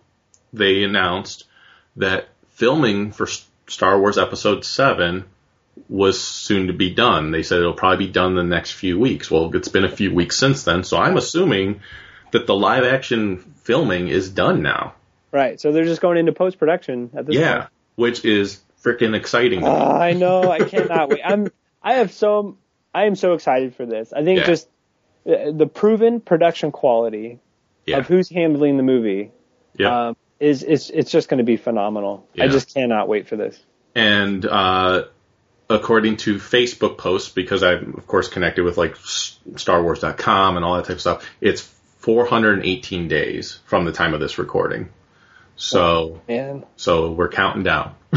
they 0.53 0.85
announced 0.85 1.45
that 1.97 2.29
filming 2.51 3.11
for 3.13 3.27
Star 3.67 3.99
Wars 3.99 4.19
Episode 4.19 4.65
Seven 4.65 5.25
was 5.89 6.23
soon 6.23 6.69
to 6.69 6.73
be 6.73 6.95
done. 6.95 7.31
They 7.31 7.43
said 7.43 7.59
it'll 7.59 7.75
probably 7.75 8.07
be 8.07 8.13
done 8.13 8.39
in 8.39 8.49
the 8.49 8.55
next 8.55 8.73
few 8.73 8.99
weeks. 8.99 9.31
Well, 9.31 9.55
it's 9.55 9.69
been 9.69 9.85
a 9.85 9.95
few 9.95 10.15
weeks 10.15 10.39
since 10.39 10.65
then, 10.65 10.85
so 10.85 10.99
I'm 10.99 11.17
assuming 11.17 11.81
that 12.33 12.47
the 12.47 12.55
live 12.55 12.85
action 12.85 13.39
filming 13.63 14.09
is 14.09 14.31
done 14.31 14.63
now. 14.63 14.95
Right. 15.33 15.61
So 15.61 15.73
they're 15.73 15.85
just 15.85 16.01
going 16.01 16.17
into 16.19 16.33
post 16.33 16.59
production 16.59 17.11
at 17.15 17.27
this 17.27 17.35
point. 17.37 17.47
Yeah, 17.47 17.59
point. 17.59 17.71
which 17.97 18.25
is 18.25 18.61
freaking 18.83 19.15
exciting. 19.17 19.65
Oh, 19.65 19.71
I 19.71 20.13
know. 20.13 20.51
I 20.51 20.61
cannot 20.61 21.09
wait. 21.11 21.21
I'm. 21.25 21.49
I 21.83 21.95
have 21.95 22.13
so. 22.13 22.57
I 22.95 23.07
am 23.07 23.17
so 23.17 23.35
excited 23.35 23.75
for 23.75 23.85
this. 23.85 24.13
I 24.13 24.23
think 24.25 24.41
Yeah. 24.41 24.47
just 24.47 24.69
uh, 25.27 25.51
the 25.51 25.67
proven 25.67 26.21
production 26.21 26.71
quality 26.71 27.41
yeah, 27.87 27.99
of 27.99 28.07
who's 28.07 28.29
handling 28.29 28.77
the 28.77 28.83
movie 28.85 29.33
yeah. 29.77 30.09
um, 30.09 30.17
is 30.39 30.63
is 30.63 30.91
it's 30.91 31.11
just 31.11 31.29
going 31.29 31.39
to 31.39 31.45
be 31.45 31.57
phenomenal. 31.57 32.27
Yeah. 32.35 32.45
I 32.45 32.49
just 32.49 32.73
cannot 32.73 33.09
wait 33.09 33.27
for 33.29 33.37
this. 33.37 33.61
and 33.97 34.45
uh, 34.47 35.05
according 35.69 36.19
to 36.19 36.37
Facebook 36.37 36.99
posts, 36.99 37.31
because 37.31 37.63
I'm 37.63 37.95
of 37.97 38.07
course 38.07 38.29
connected 38.29 38.65
with 38.65 38.77
like 38.77 38.97
StarWars.com 38.97 40.57
and 40.57 40.65
all 40.65 40.77
that 40.77 40.85
type 40.85 40.97
of 40.97 41.01
stuff, 41.01 41.29
it's 41.41 41.63
418 41.99 43.09
days 43.09 43.61
from 43.67 43.85
the 43.85 43.93
time 43.93 44.15
of 44.15 44.21
this 44.21 44.39
recording. 44.39 44.91
So, 45.57 46.21
Man, 46.29 46.65
so 46.77 47.13
we're 47.13 47.29
counting 47.29 47.63
down. 47.63 47.95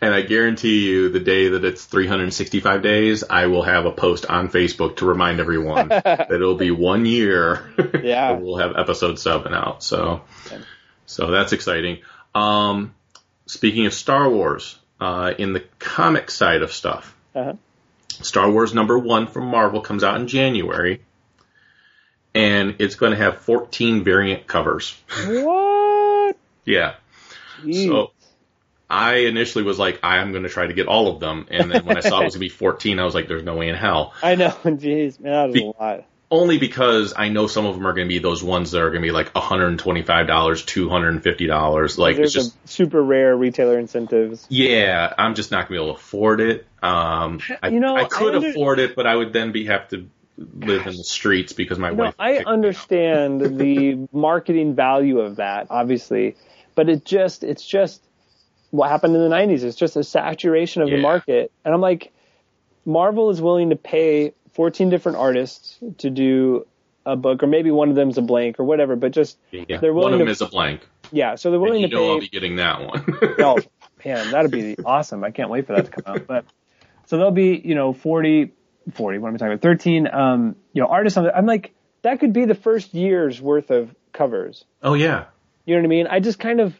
And 0.00 0.14
I 0.14 0.22
guarantee 0.22 0.86
you, 0.86 1.08
the 1.08 1.20
day 1.20 1.48
that 1.48 1.64
it's 1.64 1.84
365 1.84 2.82
days, 2.82 3.24
I 3.28 3.46
will 3.46 3.62
have 3.62 3.86
a 3.86 3.90
post 3.92 4.26
on 4.26 4.48
Facebook 4.48 4.96
to 4.96 5.06
remind 5.06 5.40
everyone 5.40 5.88
that 5.88 6.30
it'll 6.30 6.54
be 6.56 6.70
one 6.70 7.06
year. 7.06 7.72
Yeah. 8.04 8.32
we'll 8.32 8.58
have 8.58 8.76
episode 8.76 9.18
seven 9.18 9.54
out. 9.54 9.82
So, 9.82 10.22
so 11.06 11.30
that's 11.30 11.52
exciting. 11.54 12.00
Um, 12.34 12.94
speaking 13.46 13.86
of 13.86 13.94
Star 13.94 14.28
Wars, 14.28 14.78
uh, 15.04 15.34
in 15.38 15.52
the 15.52 15.60
comic 15.78 16.30
side 16.30 16.62
of 16.62 16.72
stuff, 16.72 17.14
Uh-huh. 17.34 17.54
Star 18.22 18.50
Wars 18.50 18.72
number 18.72 18.98
one 18.98 19.26
from 19.26 19.46
Marvel 19.48 19.80
comes 19.82 20.02
out 20.04 20.18
in 20.20 20.28
January, 20.28 21.00
and 22.34 22.76
it's 22.78 22.94
going 22.94 23.10
to 23.12 23.18
have 23.18 23.38
14 23.38 24.02
variant 24.04 24.46
covers. 24.46 24.96
What? 25.26 26.36
Yeah. 26.66 26.94
Jeez. 27.62 27.88
So 27.88 28.12
I 28.88 29.16
initially 29.26 29.64
was 29.64 29.78
like, 29.78 30.00
I 30.02 30.18
am 30.22 30.30
going 30.32 30.44
to 30.44 30.48
try 30.48 30.66
to 30.66 30.72
get 30.72 30.86
all 30.86 31.08
of 31.08 31.20
them, 31.20 31.46
and 31.50 31.70
then 31.70 31.84
when 31.84 31.98
I 31.98 32.00
saw 32.00 32.20
it 32.22 32.24
was 32.24 32.32
going 32.32 32.32
to 32.32 32.38
be 32.38 32.48
14, 32.48 32.98
I 32.98 33.04
was 33.04 33.14
like, 33.14 33.28
there's 33.28 33.42
no 33.42 33.56
way 33.56 33.68
in 33.68 33.74
hell. 33.74 34.14
I 34.22 34.34
know. 34.36 34.48
Jeez, 34.64 35.20
man, 35.20 35.32
that 35.32 35.48
is 35.50 35.54
Be- 35.54 35.62
a 35.78 35.82
lot. 35.82 36.04
Only 36.30 36.58
because 36.58 37.14
I 37.16 37.28
know 37.28 37.46
some 37.46 37.64
of 37.66 37.74
them 37.74 37.86
are 37.86 37.92
going 37.92 38.08
to 38.08 38.12
be 38.12 38.18
those 38.18 38.42
ones 38.42 38.70
that 38.72 38.80
are 38.80 38.90
going 38.90 39.02
to 39.02 39.06
be 39.06 39.12
like 39.12 39.32
$125, 39.34 39.76
$250. 40.26 41.98
Like 41.98 42.16
There's 42.16 42.34
it's 42.36 42.46
just, 42.46 42.68
super 42.68 43.02
rare 43.02 43.36
retailer 43.36 43.78
incentives. 43.78 44.46
yeah, 44.48 45.12
I'm 45.16 45.34
just 45.34 45.50
not 45.50 45.68
going 45.68 45.78
to 45.78 45.82
be 45.82 45.84
able 45.84 45.94
to 45.94 46.00
afford 46.00 46.40
it. 46.40 46.66
Um, 46.82 47.40
I, 47.62 47.68
You 47.68 47.80
know, 47.80 47.96
I 47.96 48.04
could 48.04 48.34
I 48.34 48.36
under- 48.38 48.48
afford 48.50 48.78
it, 48.80 48.96
but 48.96 49.06
I 49.06 49.14
would 49.14 49.32
then 49.32 49.52
be 49.52 49.66
have 49.66 49.88
to 49.88 50.08
live 50.36 50.86
in 50.86 50.96
the 50.96 51.04
streets 51.04 51.52
because 51.52 51.78
my 51.78 51.90
No, 51.90 52.04
wife. 52.04 52.14
I 52.18 52.32
kicked 52.32 52.40
me 52.40 52.50
out. 52.50 52.52
understand 52.54 53.40
the 53.58 54.08
marketing 54.12 54.74
value 54.74 55.20
of 55.20 55.36
that, 55.36 55.68
obviously, 55.70 56.36
but 56.74 56.88
it 56.88 57.04
just 57.04 57.44
it's 57.44 57.64
just 57.64 58.02
what 58.70 58.90
happened 58.90 59.14
in 59.14 59.22
the 59.22 59.34
'90s. 59.34 59.62
It's 59.62 59.76
just 59.76 59.94
a 59.96 60.02
saturation 60.02 60.82
of 60.82 60.90
the 60.90 60.96
market, 61.00 61.52
and 61.64 61.72
I'm 61.72 61.80
like, 61.80 62.12
Marvel 62.84 63.30
is 63.30 63.40
willing 63.40 63.70
to 63.70 63.76
pay 63.76 64.32
14 64.54 64.90
different 64.90 65.18
artists 65.18 65.78
to 65.98 66.10
do 66.10 66.66
a 67.06 67.16
book, 67.16 67.42
or 67.42 67.46
maybe 67.46 67.70
one 67.70 67.90
of 67.90 67.96
them's 67.96 68.16
a 68.18 68.22
blank 68.22 68.58
or 68.58 68.64
whatever, 68.64 68.96
but 68.96 69.12
just 69.12 69.36
Yeah, 69.50 69.78
they're 69.80 69.92
one 69.92 70.04
willing 70.04 70.12
of 70.14 70.18
them 70.20 70.26
to 70.28 70.32
is 70.32 70.40
a 70.40 70.46
blank. 70.46 70.86
yeah, 71.12 71.34
so 71.34 71.50
they're 71.50 71.60
willing 71.60 71.82
you 71.82 71.88
to 71.88 71.94
know 71.94 72.08
I'll 72.12 72.14
pay. 72.16 72.20
be 72.20 72.28
getting 72.28 72.56
that 72.56 72.80
one. 72.86 73.04
Oh 73.38 73.60
man, 74.04 74.30
that'd 74.30 74.50
be 74.50 74.76
awesome! 74.84 75.22
I 75.24 75.30
can't 75.30 75.50
wait 75.50 75.66
for 75.66 75.74
that 75.74 75.86
to 75.86 75.90
come 75.90 76.04
out. 76.06 76.26
But 76.26 76.44
so 77.06 77.16
there'll 77.16 77.30
be 77.32 77.60
you 77.62 77.74
know 77.74 77.92
40, 77.92 78.52
40. 78.92 79.18
What 79.18 79.28
am 79.28 79.34
I 79.34 79.38
talking 79.38 79.52
about? 79.52 79.62
13. 79.62 80.08
Um, 80.12 80.56
you 80.72 80.82
know, 80.82 80.88
artists 80.88 81.16
on. 81.16 81.24
The, 81.24 81.36
I'm 81.36 81.46
like 81.46 81.72
that 82.02 82.20
could 82.20 82.32
be 82.32 82.44
the 82.44 82.54
first 82.54 82.92
year's 82.94 83.40
worth 83.40 83.70
of 83.70 83.94
covers. 84.12 84.64
oh 84.82 84.94
yeah. 84.94 85.24
You 85.66 85.74
know 85.76 85.80
what 85.80 85.86
I 85.86 85.88
mean? 85.88 86.06
I 86.06 86.20
just 86.20 86.38
kind 86.38 86.60
of, 86.60 86.74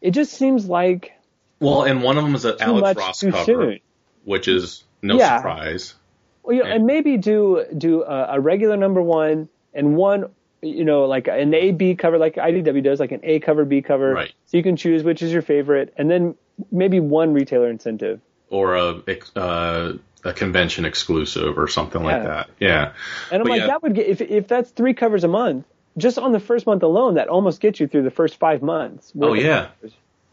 it 0.00 0.12
just 0.12 0.32
seems 0.32 0.64
like 0.66 1.12
Well, 1.60 1.82
and 1.84 2.02
one 2.02 2.16
of 2.16 2.24
them 2.24 2.34
is 2.34 2.46
an 2.46 2.56
Alex 2.60 2.96
Ross 2.98 3.20
cover, 3.22 3.44
soon. 3.44 3.80
which 4.24 4.48
is 4.48 4.84
no 5.02 5.18
Yeah. 5.18 5.36
surprise. 5.36 5.94
Well, 6.42 6.56
you 6.56 6.62
know, 6.62 6.68
Yeah. 6.68 6.74
and 6.76 6.86
maybe 6.86 7.16
do 7.16 7.64
do 7.76 8.02
a, 8.02 8.34
a 8.36 8.40
regular 8.40 8.76
number 8.76 9.02
one 9.02 9.48
and 9.74 9.96
one, 9.96 10.30
you 10.62 10.84
know, 10.84 11.04
like 11.04 11.28
an 11.28 11.54
A 11.54 11.72
B 11.72 11.94
cover, 11.94 12.18
like 12.18 12.36
IDW 12.36 12.82
does, 12.82 13.00
like 13.00 13.12
an 13.12 13.20
A 13.22 13.40
cover, 13.40 13.64
B 13.64 13.82
cover. 13.82 14.12
Right. 14.14 14.32
So 14.46 14.56
you 14.56 14.62
can 14.62 14.76
choose 14.76 15.02
which 15.02 15.22
is 15.22 15.32
your 15.32 15.42
favorite, 15.42 15.92
and 15.96 16.10
then 16.10 16.34
maybe 16.70 17.00
one 17.00 17.32
retailer 17.32 17.68
incentive. 17.70 18.20
or 18.50 18.74
a 18.76 19.02
uh, 19.36 19.92
a 20.24 20.32
convention 20.34 20.84
exclusive 20.84 21.56
or 21.56 21.66
something 21.68 22.02
like 22.02 22.22
that. 22.22 22.50
Yeah. 22.58 22.92
And 23.32 23.40
I'm 23.40 23.42
But 23.44 23.50
like, 23.50 23.60
yeah. 23.60 23.66
that 23.68 23.82
would 23.82 23.94
get 23.94 24.06
if 24.06 24.20
if 24.20 24.48
that's 24.48 24.70
three 24.70 24.92
covers 24.92 25.24
a 25.24 25.28
month, 25.28 25.64
just 25.96 26.18
on 26.18 26.32
the 26.32 26.40
first 26.40 26.66
month 26.66 26.82
alone, 26.82 27.14
that 27.14 27.28
almost 27.28 27.60
gets 27.60 27.80
you 27.80 27.86
through 27.86 28.02
the 28.02 28.10
first 28.10 28.36
five 28.38 28.60
months. 28.62 29.12
Oh 29.20 29.34
yeah. 29.34 29.68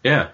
Yeah. 0.04 0.30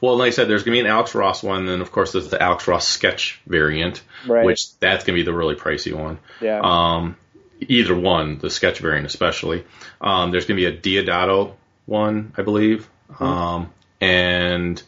Well, 0.00 0.16
like 0.16 0.28
I 0.28 0.30
said, 0.30 0.48
there's 0.48 0.62
gonna 0.62 0.74
be 0.76 0.80
an 0.80 0.86
Alex 0.86 1.14
Ross 1.14 1.42
one, 1.42 1.60
and 1.60 1.68
then 1.68 1.80
of 1.80 1.90
course 1.92 2.12
there's 2.12 2.28
the 2.28 2.40
Alex 2.42 2.66
Ross 2.68 2.86
sketch 2.88 3.40
variant, 3.46 4.02
Right. 4.26 4.44
which 4.44 4.78
that's 4.78 5.04
gonna 5.04 5.16
be 5.16 5.22
the 5.22 5.32
really 5.34 5.54
pricey 5.54 5.92
one. 5.92 6.18
Yeah. 6.40 6.60
Um, 6.62 7.16
either 7.60 7.94
one, 7.96 8.38
the 8.38 8.50
sketch 8.50 8.78
variant 8.80 9.06
especially. 9.06 9.64
Um, 10.00 10.30
there's 10.30 10.46
gonna 10.46 10.56
be 10.56 10.66
a 10.66 10.72
Diodato 10.76 11.52
one, 11.86 12.32
I 12.36 12.42
believe, 12.42 12.88
Mm-hmm. 13.12 13.24
um, 13.24 13.70
and 14.00 14.82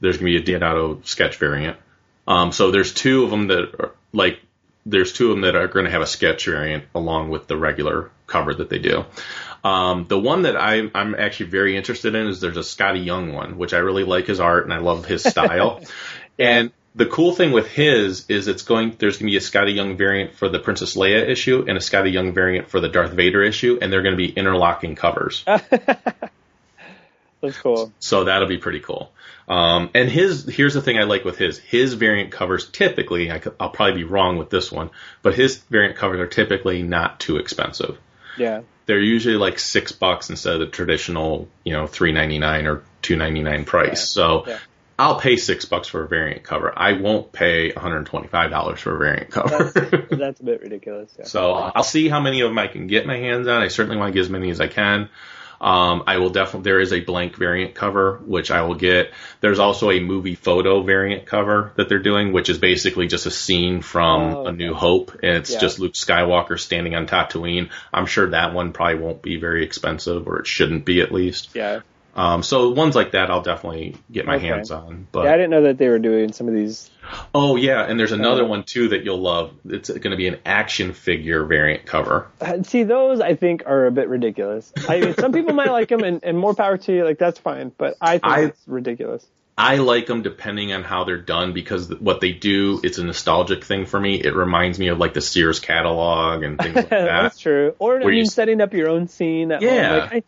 there's 0.00 0.16
gonna 0.18 0.26
be 0.30 0.36
a 0.36 0.42
Diodato 0.42 1.06
sketch 1.06 1.36
variant. 1.36 1.76
Um, 2.26 2.52
so 2.52 2.70
there's 2.70 2.92
two 2.94 3.24
of 3.24 3.30
them 3.30 3.48
that 3.48 3.74
are 3.80 3.92
like 4.12 4.40
there's 4.84 5.12
two 5.12 5.30
of 5.30 5.36
them 5.36 5.42
that 5.42 5.54
are 5.54 5.68
going 5.68 5.84
to 5.84 5.90
have 5.92 6.02
a 6.02 6.06
sketch 6.06 6.46
variant 6.46 6.82
along 6.94 7.30
with 7.30 7.46
the 7.46 7.56
regular 7.56 8.10
cover 8.32 8.54
that 8.54 8.70
they 8.70 8.78
do. 8.78 9.04
Um, 9.62 10.06
the 10.08 10.18
one 10.18 10.42
that 10.42 10.56
I, 10.56 10.90
I'm 10.94 11.14
actually 11.14 11.50
very 11.50 11.76
interested 11.76 12.14
in 12.14 12.26
is 12.26 12.40
there's 12.40 12.56
a 12.56 12.60
Skottie 12.60 13.04
Young 13.04 13.32
one, 13.32 13.58
which 13.58 13.74
I 13.74 13.78
really 13.78 14.04
like 14.04 14.26
his 14.26 14.40
art 14.40 14.64
and 14.64 14.72
I 14.72 14.78
love 14.78 15.04
his 15.06 15.22
style. 15.22 15.80
And 16.38 16.72
the 16.94 17.06
cool 17.06 17.32
thing 17.32 17.52
with 17.52 17.68
his 17.68 18.24
is 18.28 18.48
it's 18.48 18.62
going 18.62 18.96
there's 18.98 19.18
going 19.18 19.30
to 19.30 19.32
be 19.32 19.36
a 19.36 19.40
Skottie 19.40 19.74
Young 19.74 19.96
variant 19.98 20.34
for 20.34 20.48
the 20.48 20.58
Princess 20.58 20.96
Leia 20.96 21.28
issue 21.28 21.64
and 21.68 21.76
a 21.76 21.80
Skottie 21.80 22.12
Young 22.12 22.32
variant 22.32 22.68
for 22.68 22.80
the 22.80 22.88
Darth 22.88 23.12
Vader 23.12 23.42
issue, 23.42 23.78
and 23.80 23.92
they're 23.92 24.02
going 24.02 24.16
to 24.16 24.24
be 24.26 24.30
interlocking 24.30 24.96
covers. 24.96 25.44
That's 27.42 27.58
cool. 27.58 27.92
So 27.98 28.24
that'll 28.24 28.48
be 28.48 28.58
pretty 28.58 28.80
cool. 28.80 29.12
Um, 29.48 29.90
and 29.94 30.08
his 30.08 30.46
here's 30.46 30.74
the 30.74 30.82
thing 30.82 30.98
I 30.98 31.02
like 31.02 31.24
with 31.24 31.36
his 31.36 31.58
his 31.58 31.94
variant 31.94 32.30
covers 32.30 32.68
typically 32.68 33.30
I 33.30 33.42
I'll 33.58 33.70
probably 33.70 34.02
be 34.02 34.04
wrong 34.04 34.38
with 34.38 34.50
this 34.50 34.70
one, 34.70 34.90
but 35.22 35.34
his 35.34 35.58
variant 35.58 35.96
covers 35.96 36.20
are 36.20 36.28
typically 36.28 36.82
not 36.82 37.20
too 37.20 37.36
expensive. 37.38 37.98
Yeah. 38.36 38.62
They're 38.86 39.00
usually 39.00 39.36
like 39.36 39.58
six 39.58 39.92
bucks 39.92 40.28
instead 40.30 40.54
of 40.54 40.60
the 40.60 40.66
traditional 40.66 41.48
you 41.64 41.72
know 41.72 41.86
three 41.86 42.12
ninety 42.12 42.38
nine 42.38 42.66
or 42.66 42.82
two 43.00 43.16
ninety 43.16 43.42
nine 43.42 43.64
price. 43.64 44.08
So 44.08 44.44
Yeah. 44.46 44.58
I'll 44.98 45.18
pay 45.18 45.36
six 45.36 45.64
bucks 45.64 45.88
for 45.88 46.04
a 46.04 46.08
variant 46.08 46.44
cover. 46.44 46.72
I 46.76 46.92
won't 46.92 47.32
pay 47.32 47.72
one 47.72 47.82
hundred 47.82 48.06
twenty 48.06 48.28
five 48.28 48.50
dollars 48.50 48.80
for 48.80 48.94
a 48.94 48.98
variant 48.98 49.30
cover. 49.30 49.72
That's, 49.74 50.06
that's 50.10 50.40
a 50.40 50.44
bit 50.44 50.60
ridiculous. 50.60 51.12
Yeah. 51.18 51.24
So 51.24 51.54
I'll 51.54 51.82
see 51.82 52.08
how 52.08 52.20
many 52.20 52.40
of 52.42 52.50
them 52.50 52.58
I 52.58 52.66
can 52.68 52.86
get 52.86 53.06
my 53.06 53.16
hands 53.16 53.48
on. 53.48 53.62
I 53.62 53.68
certainly 53.68 53.96
want 53.96 54.10
to 54.10 54.14
get 54.14 54.20
as 54.20 54.30
many 54.30 54.50
as 54.50 54.60
I 54.60 54.68
can. 54.68 55.08
Um, 55.62 56.02
I 56.08 56.18
will 56.18 56.30
definitely. 56.30 56.64
There 56.64 56.80
is 56.80 56.92
a 56.92 57.00
blank 57.00 57.36
variant 57.36 57.74
cover 57.74 58.20
which 58.26 58.50
I 58.50 58.62
will 58.62 58.74
get. 58.74 59.12
There's 59.40 59.60
also 59.60 59.90
a 59.92 60.00
movie 60.00 60.34
photo 60.34 60.82
variant 60.82 61.24
cover 61.26 61.72
that 61.76 61.88
they're 61.88 62.00
doing, 62.02 62.32
which 62.32 62.48
is 62.48 62.58
basically 62.58 63.06
just 63.06 63.26
a 63.26 63.30
scene 63.30 63.80
from 63.80 64.34
Oh, 64.34 64.46
A 64.46 64.52
New 64.52 64.74
Hope, 64.74 65.12
and 65.22 65.36
it's 65.36 65.52
Yeah. 65.52 65.60
just 65.60 65.78
Luke 65.78 65.92
Skywalker 65.92 66.58
standing 66.58 66.96
on 66.96 67.06
Tatooine. 67.06 67.70
I'm 67.94 68.06
sure 68.06 68.30
that 68.30 68.52
one 68.52 68.72
probably 68.72 68.96
won't 68.96 69.22
be 69.22 69.36
very 69.36 69.62
expensive, 69.64 70.26
or 70.26 70.40
it 70.40 70.48
shouldn't 70.48 70.84
be 70.84 71.00
at 71.00 71.12
least. 71.12 71.50
Yeah. 71.54 71.80
Um, 72.14 72.42
so 72.42 72.70
ones 72.70 72.94
like 72.94 73.12
that, 73.12 73.30
I'll 73.30 73.40
definitely 73.42 73.96
get 74.10 74.26
my 74.26 74.36
Okay. 74.36 74.48
hands 74.48 74.70
on. 74.70 75.06
But 75.12 75.24
Yeah, 75.24 75.32
I 75.32 75.36
didn't 75.36 75.50
know 75.50 75.62
that 75.62 75.78
they 75.78 75.88
were 75.88 75.98
doing 75.98 76.32
some 76.32 76.46
of 76.46 76.54
these. 76.54 76.90
oh 77.34 77.56
yeah, 77.56 77.82
and 77.84 77.98
there's 77.98 78.12
another 78.12 78.44
Uh, 78.44 78.48
one 78.48 78.64
too 78.64 78.88
that 78.88 79.02
you'll 79.04 79.20
love. 79.20 79.52
It's 79.66 79.88
going 79.88 80.10
to 80.10 80.16
be 80.16 80.28
an 80.28 80.36
action 80.44 80.92
figure 80.92 81.44
variant 81.44 81.86
cover. 81.86 82.26
Uh, 82.40 82.62
See, 82.64 82.82
those 82.82 83.20
I 83.20 83.34
think 83.34 83.62
are 83.66 83.86
a 83.86 83.90
bit 83.90 84.08
ridiculous. 84.08 84.72
I 84.88 85.00
mean, 85.00 85.14
some 85.14 85.32
people 85.32 85.54
might 85.54 85.70
like 85.70 85.88
them, 85.88 86.02
and, 86.04 86.20
and 86.22 86.38
more 86.38 86.54
power 86.54 86.76
to 86.76 86.92
you. 86.92 87.04
Like 87.04 87.18
that's 87.18 87.38
fine, 87.38 87.72
but 87.78 87.96
I 88.00 88.12
think 88.18 88.24
I- 88.24 88.40
it's 88.44 88.60
ridiculous. 88.66 89.26
I 89.56 89.76
like 89.76 90.06
them 90.06 90.22
depending 90.22 90.72
on 90.72 90.82
how 90.82 91.04
they're 91.04 91.18
done 91.20 91.52
because 91.52 91.90
what 92.00 92.22
they 92.22 92.32
do, 92.32 92.80
it's 92.82 92.96
a 92.96 93.04
nostalgic 93.04 93.64
thing 93.64 93.84
for 93.84 94.00
me. 94.00 94.14
It 94.16 94.34
reminds 94.34 94.78
me 94.78 94.88
of 94.88 94.98
like 94.98 95.12
the 95.12 95.20
Sears 95.20 95.60
catalog 95.60 96.42
and 96.42 96.58
things 96.58 96.74
like 96.74 96.88
that. 96.90 97.04
that's 97.04 97.38
true. 97.38 97.74
Or 97.78 98.00
I 98.00 98.04
mean, 98.04 98.14
you- 98.18 98.26
setting 98.26 98.60
up 98.62 98.72
your 98.72 98.88
own 98.88 99.08
scene. 99.08 99.52
At 99.52 99.60
Yeah. 99.60 99.88
Home. 99.90 99.98
Like, 100.00 100.12
I, 100.12 100.22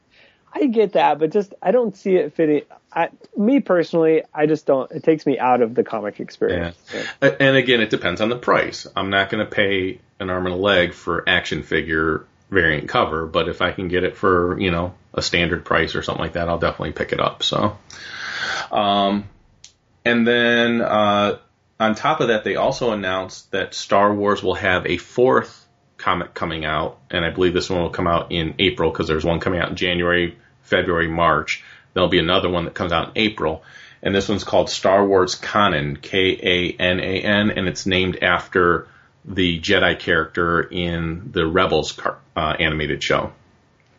I 0.55 0.67
get 0.67 0.93
that, 0.93 1.19
but 1.19 1.33
just 1.33 1.53
I 1.61 1.73
don't 1.73 1.97
see 1.97 2.15
it 2.15 2.35
fitting. 2.35 2.63
I, 2.93 3.09
me 3.37 3.59
personally, 3.61 4.23
I 4.33 4.47
just 4.47 4.67
don't. 4.67 4.91
It 4.93 5.03
takes 5.03 5.27
me 5.27 5.39
out 5.39 5.63
of 5.63 5.75
the 5.75 5.83
comic 5.83 6.21
experience. 6.21 6.77
Yeah. 7.21 7.29
And 7.41 7.57
again, 7.57 7.81
it 7.81 7.91
depends 7.91 8.21
on 8.21 8.29
the 8.29 8.39
price. 8.39 8.87
I'm 8.95 9.11
not 9.11 9.31
going 9.31 9.45
to 9.45 9.51
pay 9.51 10.01
an 10.21 10.31
arm 10.31 10.47
and 10.47 10.55
a 10.55 10.59
leg 10.59 10.95
for 10.95 11.29
action 11.29 11.65
figure 11.65 12.27
variant 12.51 12.89
cover, 12.89 13.27
but 13.27 13.49
if 13.49 13.63
I 13.63 13.73
can 13.73 13.89
get 13.89 14.05
it 14.05 14.17
for, 14.17 14.59
you 14.61 14.71
know, 14.71 14.95
a 15.13 15.23
standard 15.23 15.65
price 15.65 15.97
or 15.97 16.03
something 16.03 16.23
like 16.23 16.35
that, 16.35 16.49
I'll 16.49 16.59
definitely 16.59 16.93
pick 16.93 17.13
it 17.13 17.19
up. 17.19 17.43
So, 17.43 17.77
um, 18.71 19.29
and 20.05 20.27
then, 20.27 20.81
uh, 20.81 21.39
on 21.81 21.97
top 21.97 22.21
of 22.21 22.29
that, 22.29 22.45
they 22.45 22.55
also 22.55 22.93
announced 22.93 23.51
that 23.51 23.75
Star 23.75 24.15
Wars 24.15 24.43
will 24.43 24.55
have 24.55 24.87
a 24.87 24.97
fourth 24.99 25.67
comic 25.97 26.35
coming 26.35 26.65
out, 26.65 27.01
and 27.11 27.25
I 27.25 27.31
believe 27.31 27.55
this 27.55 27.69
one 27.69 27.83
will 27.83 27.91
come 27.91 28.07
out 28.07 28.31
in 28.31 28.55
April 28.59 28.91
because 28.91 29.09
there's 29.09 29.25
one 29.25 29.41
coming 29.41 29.59
out 29.59 29.71
in 29.71 29.77
January, 29.77 30.39
February, 30.65 31.09
March. 31.09 31.63
There'll 31.95 32.09
be 32.09 32.19
another 32.19 32.51
one 32.51 32.65
that 32.65 32.75
comes 32.75 32.93
out 32.93 33.09
in 33.11 33.13
April, 33.23 33.63
and 34.03 34.15
this 34.15 34.29
one's 34.29 34.45
called 34.45 34.69
Star 34.69 35.07
Wars 35.07 35.35
Kanan, 35.41 36.01
K 36.03 36.39
A 36.43 36.83
N 36.83 37.01
A 37.01 37.21
N, 37.23 37.51
and 37.51 37.69
it's 37.69 37.87
named 37.87 38.19
after 38.23 38.89
the 39.25 39.61
Jedi 39.61 39.99
character 39.99 40.61
in 40.61 41.31
the 41.33 41.47
Rebels 41.47 41.93
car- 41.93 42.19
uh, 42.37 42.55
animated 42.59 43.03
show, 43.03 43.33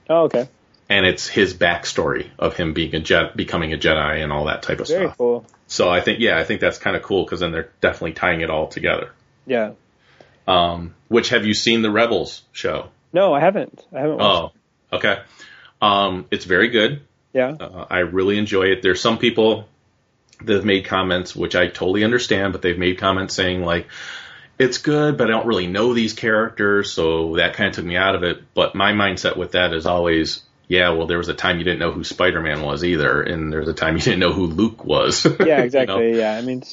Oh, 0.09 0.23
okay. 0.25 0.47
and 0.89 1.05
it's 1.05 1.27
his 1.27 1.53
backstory 1.55 2.27
of 2.37 2.55
him 2.55 2.73
being 2.73 2.93
a 2.93 2.99
Jedi, 2.99 3.35
becoming 3.35 3.73
a 3.73 3.77
Jedi, 3.77 4.21
and 4.21 4.31
all 4.31 4.45
that 4.45 4.61
type 4.61 4.79
of 4.81 4.87
Very 4.87 5.05
stuff. 5.07 5.17
cool. 5.17 5.45
So 5.67 5.89
I 5.89 6.01
think, 6.01 6.19
yeah, 6.19 6.37
I 6.37 6.43
think 6.43 6.61
that's 6.61 6.77
kind 6.77 6.95
of 6.95 7.01
cool 7.01 7.23
because 7.23 7.39
then 7.39 7.51
they're 7.51 7.71
definitely 7.81 8.13
tying 8.13 8.41
it 8.41 8.51
all 8.51 8.67
together. 8.67 9.09
Yeah. 9.47 9.71
Um, 10.47 10.93
which 11.07 11.29
have 11.29 11.45
you 11.45 11.55
seen 11.55 11.81
the 11.81 11.89
Rebels 11.89 12.43
show? 12.51 12.89
No, 13.13 13.33
I 13.33 13.39
haven't. 13.39 13.83
I 13.95 14.01
haven't. 14.01 14.17
Watched 14.17 14.53
Oh, 14.91 14.97
okay. 14.97 15.21
Um, 15.81 16.25
it's 16.31 16.45
very 16.45 16.69
good. 16.69 17.01
Yeah. 17.33 17.49
Uh, 17.59 17.85
I 17.89 17.99
really 17.99 18.37
enjoy 18.37 18.67
it. 18.67 18.81
There's 18.81 19.01
some 19.01 19.17
people 19.17 19.67
that 20.41 20.55
have 20.55 20.65
made 20.65 20.85
comments, 20.85 21.35
which 21.35 21.55
I 21.55 21.67
totally 21.67 22.03
understand, 22.03 22.53
but 22.53 22.61
they've 22.61 22.77
made 22.77 22.97
comments 22.97 23.33
saying 23.33 23.61
like, 23.61 23.87
it's 24.57 24.77
good, 24.77 25.17
but 25.17 25.27
I 25.27 25.31
don't 25.31 25.47
really 25.47 25.67
know 25.67 25.93
these 25.93 26.13
characters, 26.13 26.91
so 26.91 27.35
that 27.35 27.55
kind 27.55 27.69
of 27.69 27.75
took 27.75 27.85
me 27.85 27.97
out 27.97 28.15
of 28.15 28.23
it. 28.23 28.41
But 28.53 28.73
my 28.73 28.93
mindset 28.93 29.35
with 29.35 29.51
that 29.51 29.73
is 29.73 29.85
always, 29.85 30.43
yeah, 30.69 30.91
well, 30.91 31.07
there 31.07 31.17
was 31.17 31.27
a 31.27 31.33
time 31.33 31.57
you 31.57 31.65
didn't 31.65 31.79
know 31.79 31.91
who 31.91 32.05
Spider-Man 32.05 32.61
was 32.61 32.83
either, 32.83 33.21
and 33.21 33.51
there's 33.51 33.67
a 33.67 33.73
time 33.73 33.95
you 33.97 34.01
didn't 34.01 34.19
know 34.19 34.31
who 34.31 34.47
Luke 34.47 34.85
was. 34.85 35.25
Yeah, 35.39 35.39
You 35.39 35.45
know? 35.45 35.63
exactly. 35.63 36.17
Yeah, 36.17 36.37
I 36.37 36.41
mean, 36.41 36.63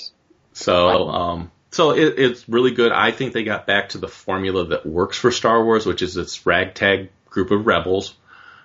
So, 0.52 1.08
um, 1.08 1.50
so 1.72 1.90
it, 1.90 2.18
it's 2.18 2.48
really 2.48 2.70
good. 2.70 2.92
I 2.92 3.10
think 3.10 3.32
they 3.32 3.42
got 3.42 3.66
back 3.66 3.90
to 3.90 3.98
the 3.98 4.08
formula 4.08 4.66
that 4.66 4.86
works 4.86 5.18
for 5.18 5.32
Star 5.32 5.64
Wars, 5.64 5.84
which 5.84 6.02
is 6.02 6.14
this 6.14 6.46
ragtag 6.46 7.10
group 7.30 7.50
of 7.50 7.66
rebels 7.66 8.14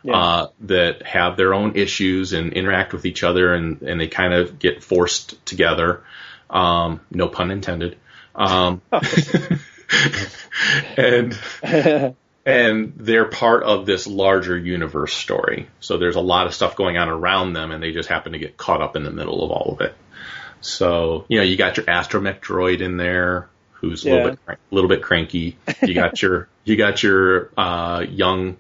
yeah. 0.04 0.16
uh, 0.16 0.48
that 0.62 1.04
have 1.04 1.38
their 1.38 1.54
own 1.54 1.76
issues 1.76 2.34
and 2.34 2.54
interact 2.54 2.94
with 2.94 3.06
each 3.06 3.24
other, 3.24 3.54
and, 3.54 3.82
and 3.82 4.00
they 4.00 4.08
kind 4.08 4.34
of 4.34 4.60
get 4.60 4.84
forced 4.84 5.46
together. 5.46 6.04
Um, 6.50 7.02
no 7.12 7.28
pun 7.28 7.52
intended. 7.52 7.98
Um, 8.36 8.82
and 10.98 11.38
and 12.46 12.94
they're 12.96 13.26
part 13.26 13.64
of 13.64 13.86
this 13.86 14.08
larger 14.08 14.58
universe 14.58 15.14
story. 15.14 15.68
So 15.80 15.98
there's 15.98 16.16
a 16.16 16.22
lot 16.22 16.48
of 16.48 16.54
stuff 16.54 16.76
going 16.76 16.98
on 16.98 17.10
around 17.10 17.54
them, 17.54 17.72
and 17.72 17.84
they 17.84 17.92
just 17.92 18.08
happen 18.08 18.32
to 18.32 18.40
get 18.40 18.56
caught 18.58 18.82
up 18.82 18.96
in 18.96 19.04
the 19.04 19.12
middle 19.12 19.44
of 19.44 19.52
all 19.52 19.74
of 19.74 19.82
it. 19.82 19.96
So 20.62 21.26
you 21.28 21.38
know, 21.38 21.44
you 21.44 21.58
got 21.58 21.78
your 21.78 21.86
astromech 21.86 22.40
droid 22.40 22.82
in 22.82 22.98
there, 22.98 23.50
who's 23.74 24.06
a 24.06 24.10
little 24.10 24.30
bit 24.30 24.46
crank- 24.46 24.60
little 24.72 24.90
bit 24.90 25.02
cranky. 25.04 25.58
You 25.82 25.94
got 25.94 26.22
your 26.22 26.48
you 26.64 26.78
got 26.78 27.04
your 27.04 27.52
uh, 27.58 28.06
young 28.08 28.58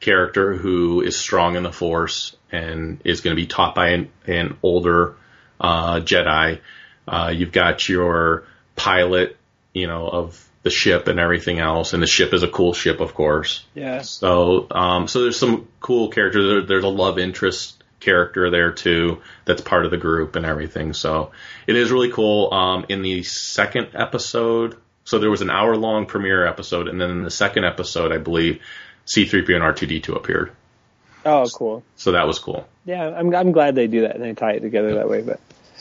character 0.00 0.54
who 0.54 1.00
is 1.00 1.16
strong 1.16 1.56
in 1.56 1.62
the 1.62 1.72
Force 1.72 2.36
and 2.50 3.00
is 3.04 3.20
going 3.20 3.36
to 3.36 3.40
be 3.40 3.46
taught 3.46 3.74
by 3.74 3.90
an, 3.90 4.10
an 4.26 4.56
older 4.62 5.16
uh, 5.60 6.00
Jedi. 6.00 6.60
Uh, 7.06 7.32
you've 7.34 7.52
got 7.52 7.88
your 7.88 8.44
pilot, 8.76 9.36
you 9.72 9.86
know, 9.86 10.08
of 10.08 10.48
the 10.62 10.70
ship 10.70 11.08
and 11.08 11.18
everything 11.18 11.58
else, 11.58 11.92
and 11.92 12.02
the 12.02 12.06
ship 12.06 12.34
is 12.34 12.42
a 12.42 12.48
cool 12.48 12.72
ship, 12.72 13.00
of 13.00 13.14
course. 13.14 13.64
yeah. 13.74 14.02
So, 14.02 14.66
um, 14.70 15.08
so 15.08 15.22
there's 15.22 15.38
some 15.38 15.68
cool 15.80 16.08
characters. 16.08 16.46
There, 16.46 16.62
there's 16.62 16.84
a 16.84 16.88
love 16.88 17.18
interest 17.18 17.82
character 18.00 18.50
there 18.50 18.72
too 18.72 19.20
that's 19.44 19.60
part 19.60 19.84
of 19.84 19.90
the 19.90 19.96
group 19.96 20.36
and 20.36 20.46
everything. 20.46 20.92
So 20.92 21.32
it 21.66 21.76
is 21.76 21.90
really 21.90 22.10
cool. 22.10 22.52
Um, 22.52 22.86
in 22.88 23.02
the 23.02 23.22
second 23.22 23.88
episode, 23.94 24.76
so 25.04 25.18
there 25.18 25.30
was 25.30 25.40
an 25.40 25.50
hour 25.50 25.76
long 25.76 26.06
premiere 26.06 26.46
episode, 26.46 26.86
and 26.88 27.00
then 27.00 27.10
in 27.10 27.22
the 27.22 27.30
second 27.30 27.64
episode, 27.64 28.12
I 28.12 28.18
believe 28.18 28.60
C3PO 29.08 29.54
and 29.54 29.64
R2D2 29.64 30.14
appeared. 30.16 30.52
Oh, 31.24 31.46
cool. 31.52 31.82
So 31.96 32.12
that 32.12 32.26
was 32.26 32.38
cool. 32.38 32.66
Yeah, 32.84 33.08
I'm 33.08 33.34
I'm 33.34 33.52
glad 33.52 33.74
they 33.74 33.86
do 33.86 34.02
that 34.02 34.14
and 34.16 34.24
they 34.24 34.32
tie 34.34 34.52
it 34.52 34.60
together 34.60 34.94
that 34.94 35.08
way. 35.08 35.20
But 35.22 35.40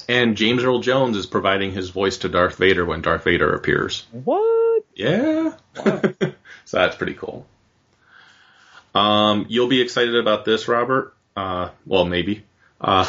And 0.09 0.35
James 0.35 0.63
Earl 0.63 0.79
Jones 0.79 1.15
is 1.15 1.25
providing 1.25 1.71
his 1.71 1.89
voice 1.89 2.17
to 2.19 2.29
Darth 2.29 2.57
Vader 2.57 2.85
when 2.85 3.01
Darth 3.01 3.23
Vader 3.23 3.53
appears. 3.53 4.05
what? 4.11 4.83
Yeah. 4.95 5.53
so 5.75 6.33
that's 6.71 6.95
pretty 6.95 7.13
cool. 7.13 7.45
Um, 8.95 9.45
you'll 9.49 9.67
be 9.67 9.81
excited 9.81 10.15
about 10.15 10.43
this, 10.45 10.67
Robert. 10.67 11.13
Uh, 11.35 11.69
well, 11.85 12.05
maybe. 12.05 12.43
Uh, 12.81 13.05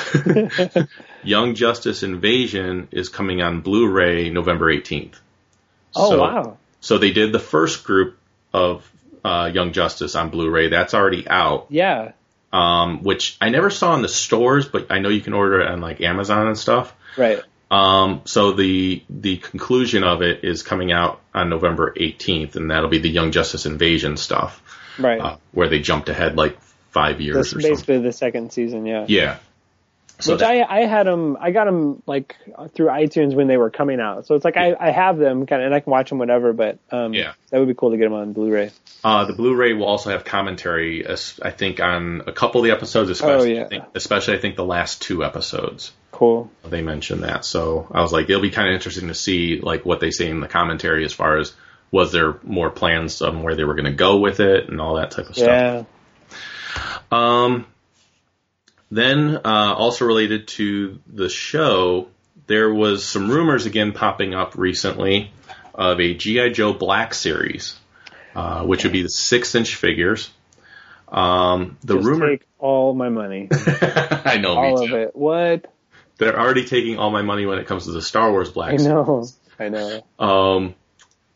Young 1.23 1.55
Justice 1.55 2.03
Invasion 2.03 2.89
is 2.91 3.09
coming 3.09 3.41
on 3.43 3.61
Blu-ray 3.63 4.31
November 4.31 4.73
18th. 4.73 5.15
Oh 5.97 6.11
So- 6.11 6.21
wow. 6.21 6.57
So 6.81 6.99
they 6.99 7.11
did 7.13 7.33
the 7.33 7.41
first 7.41 7.83
group 7.85 8.19
of 8.53 8.89
uh, 9.25 9.51
Young 9.53 9.73
Justice 9.73 10.15
on 10.15 10.31
Blu-ray. 10.31 10.69
That's 10.69 10.95
already 10.95 11.27
out, 11.29 11.67
Yeah. 11.71 12.13
um, 12.53 13.03
which 13.03 13.37
I 13.41 13.49
never 13.51 13.71
saw 13.71 13.95
in 13.95 14.03
the 14.03 14.09
stores, 14.09 14.67
but 14.69 14.87
I 14.91 14.99
know 15.01 15.09
you 15.09 15.21
can 15.21 15.33
order 15.35 15.61
it 15.61 15.69
on 15.69 15.81
like 15.81 16.01
Amazon 16.01 16.47
and 16.49 16.59
stuff. 16.59 16.95
Right. 17.17 17.41
Um, 17.71 18.23
so 18.25 18.53
the 18.53 19.03
the 19.11 19.37
conclusion 19.37 20.03
of 20.03 20.23
it 20.23 20.43
is 20.43 20.63
coming 20.63 20.91
out 20.91 21.21
on 21.35 21.51
November 21.51 21.93
18th, 21.95 22.57
and 22.57 22.71
that'll 22.71 22.89
be 22.89 22.99
the 22.99 23.11
Young 23.11 23.31
Justice 23.33 23.67
Invasion 23.67 24.17
stuff, 24.17 24.63
Right. 24.99 25.21
uh, 25.21 25.37
where 25.53 25.69
they 25.69 25.79
jumped 25.81 26.09
ahead 26.09 26.37
like 26.37 26.59
five 26.91 27.21
years 27.21 27.37
That's 27.37 27.49
or 27.49 27.51
something. 27.61 27.71
basically 27.73 27.99
the 27.99 28.13
second 28.13 28.53
season. 28.53 28.87
Yeah. 28.87 29.05
Yeah. 29.09 29.37
So 30.21 30.33
Which 30.33 30.41
that- 30.41 30.51
I 30.71 30.81
I 30.83 30.87
had 30.87 31.07
them 31.07 31.37
I 31.41 31.53
got 31.53 31.67
them 31.67 32.03
like 32.07 32.35
through 32.75 32.89
iTunes 32.89 33.35
when 33.35 33.47
they 33.47 33.57
were 33.57 33.71
coming 33.71 34.01
out. 34.01 34.27
So 34.27 34.35
it's 34.35 34.45
like 34.45 34.57
I 34.57 34.75
I 34.79 34.91
have 34.91 35.17
them 35.17 35.47
kind 35.47 35.63
of 35.63 35.67
and 35.67 35.75
I 35.75 35.81
can 35.81 35.91
watch 35.93 36.09
them 36.09 36.19
whatever. 36.19 36.53
But 36.53 36.79
um 36.91 37.15
Yeah. 37.15 37.33
that 37.51 37.59
would 37.59 37.69
be 37.69 37.75
cool 37.75 37.93
to 37.93 37.97
get 37.97 38.05
them 38.05 38.15
on 38.15 38.33
Blu-ray. 38.33 38.71
uh, 39.05 39.25
the 39.27 39.33
Blu-ray 39.33 39.75
will 39.75 39.87
also 39.87 40.11
have 40.11 40.25
commentary, 40.25 41.07
as- 41.07 41.39
I 41.41 41.51
think, 41.53 41.79
on 41.81 42.23
a 42.27 42.33
couple 42.33 42.61
of 42.61 42.65
the 42.65 42.73
episodes, 42.73 43.11
especially. 43.11 43.53
Oh, 43.53 43.61
yeah. 43.61 43.65
I 43.65 43.69
think, 43.69 43.85
especially 43.95 44.35
I 44.37 44.41
think 44.41 44.57
the 44.57 44.65
last 44.65 45.01
two 45.01 45.25
episodes. 45.25 45.93
Cool. 46.11 46.51
They 46.69 46.83
mentioned 46.83 47.23
that, 47.23 47.45
so 47.45 47.87
I 47.93 48.03
was 48.03 48.13
like, 48.13 48.29
it'll 48.29 48.43
be 48.43 48.51
kind 48.51 48.67
of 48.69 48.75
interesting 48.75 49.07
to 49.07 49.15
see 49.15 49.61
like 49.61 49.87
what 49.87 50.01
they 50.01 50.11
say 50.11 50.29
in 50.29 50.41
the 50.41 50.49
commentary 50.49 51.05
as 51.05 51.13
far 51.13 51.39
as 51.39 51.53
was 51.93 52.11
there 52.11 52.39
more 52.43 52.71
plans 52.71 53.23
on 53.23 53.45
where 53.45 53.55
they 53.55 53.63
were 53.65 53.75
going 53.75 53.85
to 53.85 53.93
go 53.93 54.19
with 54.19 54.41
it 54.41 54.69
and 54.69 54.81
all 54.81 54.97
that 54.97 55.13
type 55.13 55.29
of 55.29 55.37
stuff. 55.37 55.47
Yeah. 55.47 55.85
Um, 57.13 57.67
then, 58.91 59.37
uh, 59.45 59.75
also 59.77 60.05
related 60.05 60.49
to 60.49 60.99
the 61.07 61.29
show, 61.29 62.09
there 62.47 62.73
was 62.73 63.05
some 63.05 63.31
rumors 63.31 63.67
again 63.67 63.93
popping 63.93 64.35
up 64.35 64.57
recently 64.57 65.33
of 65.75 66.01
a 66.01 66.15
GI 66.15 66.51
Joe 66.51 66.73
Black 66.73 67.15
series, 67.15 67.79
uh, 68.35 68.65
which 68.65 68.85
would 68.85 68.93
be 68.93 69.03
the 69.03 69.09
six-inch 69.09 69.75
figures. 69.77 70.31
Um, 71.09 71.79
the 71.83 71.97
Just 71.97 72.07
rumor, 72.07 72.31
take 72.31 72.47
all 72.59 72.95
my 72.95 73.09
money, 73.09 73.49
I 73.53 74.39
know, 74.41 74.57
all 74.57 74.79
me 74.79 74.87
of 74.87 74.93
it. 74.93 75.17
What? 75.17 75.73
They're 76.19 76.39
already 76.39 76.65
taking 76.65 76.99
all 76.99 77.11
my 77.11 77.23
money 77.23 77.47
when 77.47 77.59
it 77.59 77.67
comes 77.67 77.85
to 77.85 77.93
the 77.93 78.03
Star 78.03 78.31
Wars 78.31 78.51
Black. 78.51 78.75
I 78.75 78.77
series. 78.77 78.89
know. 78.89 79.29
I 79.59 79.69
know. 79.69 80.03
Um, 80.19 80.75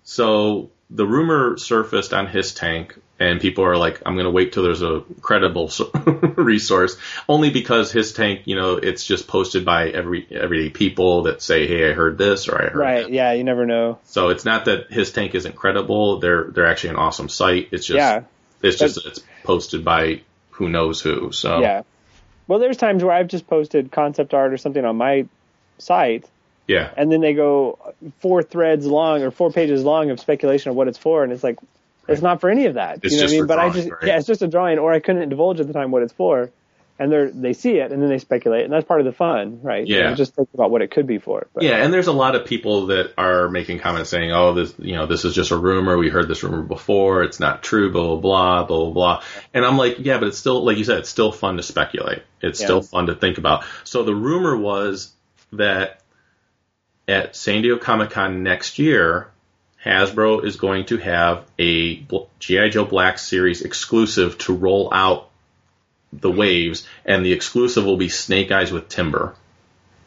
so 0.02 0.70
the 0.90 1.06
rumor 1.06 1.56
surfaced 1.56 2.12
on 2.12 2.26
HissTank, 2.26 2.98
and 3.22 3.40
people 3.40 3.64
are 3.64 3.76
like, 3.76 4.02
"I'm 4.04 4.14
going 4.14 4.24
to 4.24 4.30
wait 4.30 4.52
till 4.52 4.64
there's 4.64 4.82
a 4.82 5.04
credible 5.20 5.70
resource," 6.36 6.96
only 7.28 7.50
because 7.50 7.92
HissTank, 7.92 8.42
you 8.46 8.56
know, 8.56 8.76
it's 8.76 9.04
just 9.06 9.28
posted 9.28 9.64
by 9.64 9.88
every 9.88 10.26
everyday 10.30 10.70
people 10.70 11.22
that 11.24 11.40
say, 11.40 11.66
"Hey, 11.66 11.88
I 11.88 11.92
heard 11.92 12.18
this," 12.18 12.48
or 12.48 12.60
"I 12.60 12.64
heard 12.68 12.76
Right. 12.76 13.02
that." 13.04 13.12
Yeah. 13.12 13.32
You 13.32 13.44
never 13.44 13.64
know. 13.64 13.98
So 14.06 14.30
it's 14.30 14.44
not 14.44 14.64
that 14.64 14.90
HissTank 14.90 15.34
isn't 15.34 15.54
credible; 15.54 16.18
they're 16.18 16.44
they're 16.44 16.66
actually 16.66 16.90
an 16.90 16.96
awesome 16.96 17.28
site. 17.28 17.68
It's 17.70 17.86
just 17.86 17.96
Yeah. 17.96 18.22
it's 18.60 18.78
just 18.78 18.96
that 18.96 19.06
it's 19.06 19.20
posted 19.44 19.84
by 19.84 20.22
who 20.50 20.68
knows 20.68 21.00
who. 21.00 21.30
So 21.32 21.60
Yeah. 21.60 21.82
Well, 22.48 22.58
there's 22.58 22.76
times 22.76 23.04
where 23.04 23.14
I've 23.14 23.28
just 23.28 23.46
posted 23.46 23.92
concept 23.92 24.34
art 24.34 24.52
or 24.52 24.56
something 24.58 24.84
on 24.84 24.96
my 24.96 25.26
site, 25.78 26.24
yeah, 26.66 26.90
and 26.96 27.10
then 27.10 27.20
they 27.20 27.34
go 27.34 27.78
four 28.18 28.42
threads 28.42 28.84
long 28.84 29.22
or 29.22 29.30
four 29.30 29.52
pages 29.52 29.84
long 29.84 30.10
of 30.10 30.18
speculation 30.18 30.70
of 30.70 30.76
what 30.76 30.88
it's 30.88 30.98
for, 30.98 31.22
and 31.22 31.32
it's 31.32 31.44
like 31.44 31.58
it's 32.08 32.22
not 32.22 32.40
for 32.40 32.50
any 32.50 32.66
of 32.66 32.74
that. 32.74 33.00
It's 33.02 33.12
you 33.14 33.18
know 33.20 33.22
just 33.26 33.32
what 33.32 33.36
I 33.36 33.40
mean? 33.40 33.46
But 33.46 33.58
I 33.58 33.70
just 33.70 33.90
right? 33.90 34.02
yeah, 34.04 34.16
it's 34.18 34.26
just 34.26 34.42
a 34.42 34.48
drawing, 34.48 34.78
or 34.78 34.92
I 34.92 35.00
couldn't 35.00 35.28
divulge 35.28 35.60
at 35.60 35.66
the 35.66 35.72
time 35.72 35.90
what 35.90 36.02
it's 36.02 36.12
for, 36.12 36.50
and 36.98 37.10
they 37.12 37.26
they 37.32 37.52
see 37.52 37.78
it 37.78 37.90
and 37.90 38.02
then 38.02 38.08
they 38.10 38.18
speculate, 38.18 38.64
and 38.64 38.72
that's 38.72 38.86
part 38.86 39.00
of 39.00 39.06
the 39.06 39.12
fun, 39.12 39.60
right? 39.62 39.86
Yeah. 39.86 40.10
You 40.10 40.16
just 40.16 40.34
think 40.34 40.48
about 40.54 40.70
what 40.70 40.82
it 40.82 40.90
could 40.90 41.06
be 41.06 41.18
for. 41.18 41.46
But, 41.54 41.62
Yeah, 41.64 41.82
and 41.82 41.92
there's 41.92 42.06
a 42.08 42.12
lot 42.12 42.34
of 42.34 42.44
people 42.44 42.86
that 42.86 43.12
are 43.16 43.48
making 43.48 43.78
comments 43.80 44.10
saying, 44.10 44.30
"Oh, 44.32 44.52
this, 44.52 44.74
you 44.78 44.94
know, 44.94 45.06
this 45.06 45.24
is 45.24 45.34
just 45.34 45.50
a 45.52 45.56
rumor. 45.56 45.96
We 45.96 46.10
heard 46.10 46.28
this 46.28 46.42
rumor 46.42 46.62
before. 46.62 47.22
It's 47.22 47.40
not 47.40 47.62
true." 47.62 47.90
Blah 47.92 48.16
blah 48.16 48.16
blah 48.16 48.64
blah 48.64 48.84
blah. 48.84 48.90
blah. 48.92 49.22
And 49.54 49.64
I'm 49.64 49.76
like, 49.78 49.96
yeah, 50.00 50.18
but 50.18 50.28
it's 50.28 50.38
still, 50.38 50.64
like 50.64 50.76
you 50.76 50.84
said, 50.84 50.98
it's 50.98 51.08
still 51.08 51.32
fun 51.32 51.56
to 51.56 51.62
speculate. 51.62 52.22
It's 52.40 52.60
Yeah. 52.60 52.66
still 52.66 52.82
fun 52.82 53.06
to 53.06 53.14
think 53.14 53.38
about. 53.38 53.64
So 53.84 54.02
the 54.04 54.14
rumor 54.14 54.56
was 54.56 55.12
that 55.52 56.00
at 57.08 57.34
San 57.34 57.62
Diego 57.62 57.78
Comic 57.78 58.10
Con 58.10 58.42
next 58.44 58.78
year, 58.78 59.31
Hasbro 59.84 60.44
is 60.44 60.56
going 60.56 60.86
to 60.86 60.96
have 60.98 61.44
a 61.58 62.04
GI 62.38 62.70
Joe 62.70 62.84
Black 62.84 63.18
Series 63.18 63.62
exclusive 63.62 64.38
to 64.38 64.54
roll 64.54 64.88
out 64.92 65.28
the 66.12 66.30
waves, 66.30 66.86
and 67.04 67.24
the 67.24 67.32
exclusive 67.32 67.84
will 67.84 67.96
be 67.96 68.08
Snake 68.08 68.50
Eyes 68.52 68.70
with 68.70 68.88
Timber 68.88 69.34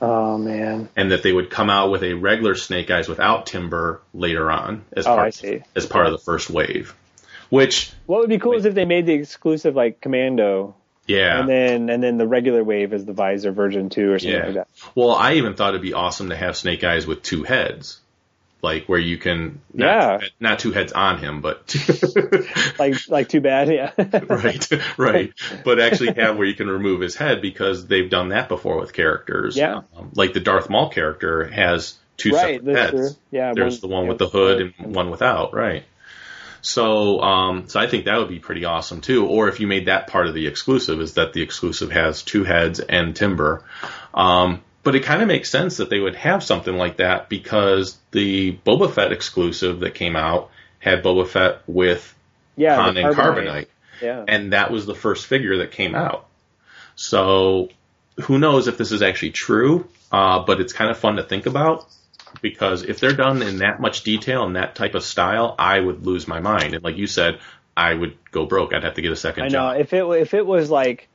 Oh 0.02 0.38
man. 0.38 0.90
and 0.96 1.12
that 1.12 1.24
they 1.24 1.34
would 1.34 1.50
come 1.50 1.70
out 1.70 1.90
with 1.90 2.04
a 2.04 2.14
regular 2.14 2.56
Snake 2.56 2.92
Eyes 2.92 3.08
without 3.08 3.48
Timber 3.48 4.02
later 4.14 4.52
on 4.52 4.86
as 4.96 5.08
Oh, 5.08 5.16
part 5.16 5.42
as 5.76 5.86
part 5.86 6.06
of 6.06 6.12
the 6.12 6.20
first 6.20 6.50
wave. 6.50 6.94
Which, 7.50 7.92
What 8.06 8.20
would 8.22 8.30
be 8.30 8.40
cool 8.40 8.54
is 8.54 8.66
if 8.66 8.74
they 8.76 8.86
made 8.86 9.06
the 9.06 9.14
exclusive 9.14 9.76
like 9.76 10.02
Commando, 10.02 10.76
yeah, 11.08 11.40
and 11.40 11.50
then 11.50 11.90
and 11.90 12.04
then 12.04 12.18
the 12.18 12.28
regular 12.28 12.64
wave 12.64 12.94
is 12.94 13.06
the 13.06 13.14
Visor 13.14 13.52
version 13.52 13.90
two 13.90 14.12
or 14.12 14.20
something 14.20 14.38
yeah. 14.40 14.46
like 14.46 14.56
that. 14.56 14.68
Well, 14.96 15.12
I 15.12 15.34
even 15.34 15.54
thought 15.54 15.70
it'd 15.70 15.82
be 15.82 15.94
awesome 15.94 16.30
to 16.30 16.36
have 16.36 16.58
Snake 16.58 16.84
Eyes 16.84 17.06
with 17.08 17.22
two 17.22 17.44
heads, 17.44 18.00
like 18.62 18.86
where 18.88 19.00
you 19.00 19.18
can 19.18 19.62
not, 19.74 20.22
Yeah. 20.22 20.28
not 20.40 20.60
two 20.60 20.72
heads 20.72 20.92
on 20.94 21.20
him, 21.20 21.42
but 21.42 21.76
Like 22.80 22.96
like 23.10 23.30
too 23.30 23.42
bad, 23.42 23.70
yeah. 23.70 23.92
right, 24.30 24.68
right, 24.98 25.34
but 25.64 25.80
actually 25.80 26.14
have 26.14 26.38
where 26.38 26.48
you 26.48 26.56
can 26.56 26.68
remove 26.68 27.02
his 27.02 27.16
head 27.16 27.42
because 27.42 27.86
they've 27.88 28.10
done 28.10 28.30
that 28.30 28.50
before 28.50 28.80
with 28.80 28.94
characters. 28.94 29.56
Yeah. 29.56 29.82
Um, 29.96 30.12
like 30.16 30.34
the 30.34 30.40
Darth 30.40 30.70
Maul 30.70 30.90
character 30.90 31.46
has 31.48 31.96
two 32.18 32.32
Right, 32.32 32.60
separate 32.60 32.76
heads. 32.78 32.92
true. 32.92 33.10
Yeah, 33.32 33.54
there's 33.54 33.82
one- 33.82 33.90
the 33.90 33.96
one 33.96 34.04
yeah, 34.06 34.10
with 34.10 34.18
the 34.20 34.30
hood 34.30 34.74
and 34.80 34.96
one 34.96 35.10
without, 35.12 35.54
right? 35.54 35.84
So, 36.62 37.20
um, 37.22 37.70
so 37.70 37.80
I 37.80 37.86
think 37.86 38.06
that 38.06 38.18
would 38.18 38.30
be 38.30 38.40
pretty 38.40 38.66
awesome 38.66 39.02
too. 39.02 39.28
Or 39.28 39.50
if 39.50 39.60
you 39.60 39.68
made 39.68 39.86
that 39.86 40.08
part 40.08 40.26
of 40.26 40.34
the 40.34 40.48
exclusive, 40.48 41.00
is 41.00 41.14
that 41.14 41.32
the 41.34 41.44
exclusive 41.44 41.92
has 41.92 42.24
two 42.24 42.44
heads 42.44 42.80
and 42.80 43.16
timber. 43.16 43.64
Um, 44.16 44.62
but 44.86 44.96
it 44.96 45.04
kind 45.04 45.22
of 45.24 45.28
makes 45.28 45.50
sense 45.50 45.78
that 45.78 45.90
they 45.90 46.00
would 46.00 46.16
have 46.16 46.44
something 46.44 46.78
like 46.78 46.98
that 46.98 47.28
because 47.28 47.98
the 48.12 48.54
Boba 48.66 48.90
Fett 48.94 49.12
exclusive 49.12 49.80
that 49.82 49.96
came 49.96 50.16
out 50.16 50.52
had 50.80 51.04
Boba 51.04 51.28
Fett 51.28 51.64
with 51.68 52.16
Yeah, 52.56 52.88
and 52.88 52.96
Carbonite. 52.98 53.66
Yeah. 54.02 54.24
and 54.28 54.54
that 54.54 54.72
was 54.72 54.86
the 54.86 54.94
first 54.94 55.26
figure 55.26 55.58
that 55.58 55.72
came 55.72 55.96
out. 55.96 56.28
So 56.96 57.70
who 58.22 58.38
knows 58.38 58.68
if 58.68 58.78
this 58.78 58.92
is 58.92 59.02
actually 59.02 59.32
true? 59.32 59.88
Uh, 60.12 60.44
but 60.46 60.62
it's 60.62 60.72
kind 60.72 60.92
of 60.92 60.98
fun 60.98 61.16
to 61.16 61.24
think 61.24 61.48
about 61.48 61.88
because 62.42 62.84
if 62.84 63.00
they're 63.00 63.14
done 63.14 63.42
in 63.42 63.58
that 63.58 63.80
much 63.82 64.04
detail 64.04 64.46
and 64.46 64.56
that 64.56 64.76
type 64.76 64.94
of 64.94 65.04
style, 65.04 65.56
I 65.58 65.80
would 65.80 66.06
lose 66.06 66.28
my 66.28 66.40
mind. 66.42 66.76
And 66.76 66.84
like 66.84 66.98
you 66.98 67.08
said, 67.08 67.40
I 67.76 67.94
would 67.94 68.18
go 68.32 68.46
broke. 68.46 68.74
I'd 68.74 68.84
have 68.84 68.94
to 68.94 69.02
get 69.02 69.12
a 69.12 69.16
second 69.16 69.46
I 69.46 69.48
know 69.48 69.70
if 69.72 69.94
it 69.94 70.04
if 70.06 70.34
it 70.36 70.46
was 70.46 70.70
like, 70.70 71.08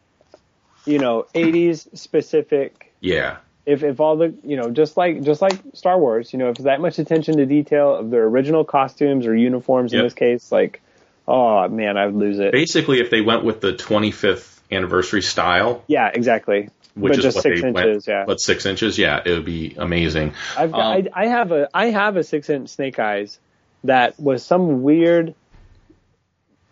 you 0.87 0.99
know, 0.99 1.27
80s 1.35 1.97
specific. 1.97 2.93
yeah, 3.01 3.37
If 3.67 3.83
if 3.83 4.01
all 4.01 4.17
the 4.17 4.35
you 4.43 4.57
know 4.57 4.71
just 4.71 4.97
like 4.97 5.23
just 5.23 5.43
like 5.43 5.53
Star 5.75 5.99
Wars, 5.99 6.33
you 6.33 6.39
know, 6.39 6.49
if 6.49 6.57
it's 6.57 6.65
that 6.65 6.81
much 6.81 6.99
attention 6.99 7.37
to 7.37 7.47
detail 7.47 7.95
of 7.95 8.11
their 8.11 8.25
original 8.25 8.65
costumes 8.65 9.27
or 9.27 9.37
uniforms 9.37 9.93
in 9.93 10.01
this 10.03 10.15
case, 10.15 10.51
like, 10.51 10.81
oh 11.29 11.69
man, 11.69 11.97
I 11.97 12.07
would 12.07 12.15
lose 12.17 12.39
it. 12.39 12.53
basically, 12.53 13.01
if 13.01 13.11
they 13.11 13.21
went 13.21 13.45
with 13.45 13.61
the 13.61 13.73
25th 13.73 14.59
anniversary 14.73 15.23
style, 15.23 15.85
Yeah, 15.89 16.11
exactly. 16.13 16.71
which 16.95 17.11
but 17.13 17.19
is 17.19 17.25
just 17.25 17.37
what 17.37 17.43
six 17.43 17.61
they 17.61 17.69
inches, 17.69 18.07
went, 18.07 18.07
yeah. 18.09 18.25
but 18.27 18.41
six 18.41 18.67
inches, 18.67 18.99
yeah, 18.99 19.21
it 19.25 19.31
would 19.31 19.45
be 19.45 19.75
amazing. 19.77 20.33
I've 20.57 20.73
got, 20.73 20.97
Um, 20.99 21.09
I, 21.15 21.25
I 21.25 21.27
have 21.27 21.53
a 21.53 21.69
I 21.75 21.87
have 21.87 22.17
a 22.17 22.25
six 22.25 22.49
inch 22.51 22.71
Snake 22.71 22.99
Eyes 22.99 23.39
that 23.85 24.19
was 24.19 24.43
some 24.45 24.83
weird 24.83 25.35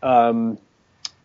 um, 0.03 0.59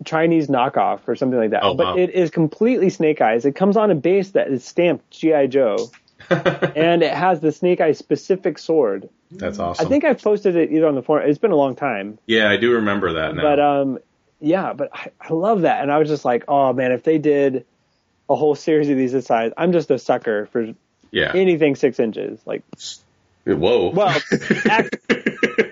Chinese 0.05 0.47
knockoff 0.47 1.01
or 1.07 1.15
something 1.15 1.39
like 1.39 1.51
that. 1.51 1.63
Oh, 1.63 1.73
but 1.73 1.95
wow. 1.95 1.97
it 1.97 2.11
is 2.11 2.29
completely 2.29 2.89
Snake 2.89 3.21
Eyes. 3.21 3.45
It 3.45 3.55
comes 3.55 3.77
on 3.77 3.91
a 3.91 3.95
base 3.95 4.31
that 4.31 4.47
is 4.49 4.63
stamped 4.63 5.09
GI 5.11 5.47
Joe, 5.47 5.91
and 6.29 7.03
it 7.03 7.13
has 7.13 7.39
the 7.39 7.51
Snake 7.51 7.81
Eyes 7.81 7.97
specific 7.97 8.57
sword. 8.57 9.09
That's 9.31 9.59
awesome. 9.59 9.85
I 9.85 9.89
think 9.89 10.03
I've 10.03 10.21
posted 10.21 10.55
it 10.55 10.71
either 10.71 10.87
on 10.87 10.95
the 10.95 11.01
forum. 11.01 11.29
It's 11.29 11.39
been 11.39 11.51
a 11.51 11.55
long 11.55 11.75
time, 11.75 12.19
yeah, 12.27 12.49
I 12.49 12.57
do 12.57 12.73
remember 12.73 13.13
that 13.13 13.35
now. 13.35 13.41
but 13.41 13.59
um, 13.59 13.99
yeah, 14.39 14.73
but 14.73 14.89
I, 14.93 15.11
I 15.19 15.33
love 15.33 15.61
that, 15.61 15.81
and 15.81 15.91
I 15.91 15.97
was 15.97 16.09
just 16.09 16.25
like, 16.25 16.45
oh 16.47 16.73
man, 16.73 16.91
if 16.91 17.03
they 17.03 17.17
did 17.17 17.65
a 18.29 18.35
whole 18.35 18.55
series 18.55 18.89
of 18.89 18.97
these 18.97 19.11
this 19.11 19.25
size, 19.25 19.51
I'm 19.57 19.71
just 19.71 19.91
a 19.91 19.99
sucker 19.99 20.47
for 20.47 20.73
yeah. 21.11 21.31
anything 21.33 21.75
six 21.75 21.99
inches. 21.99 22.39
Like, 22.45 22.63
Whoa. 23.45 23.89
well, 23.89 24.09
act, 24.69 24.97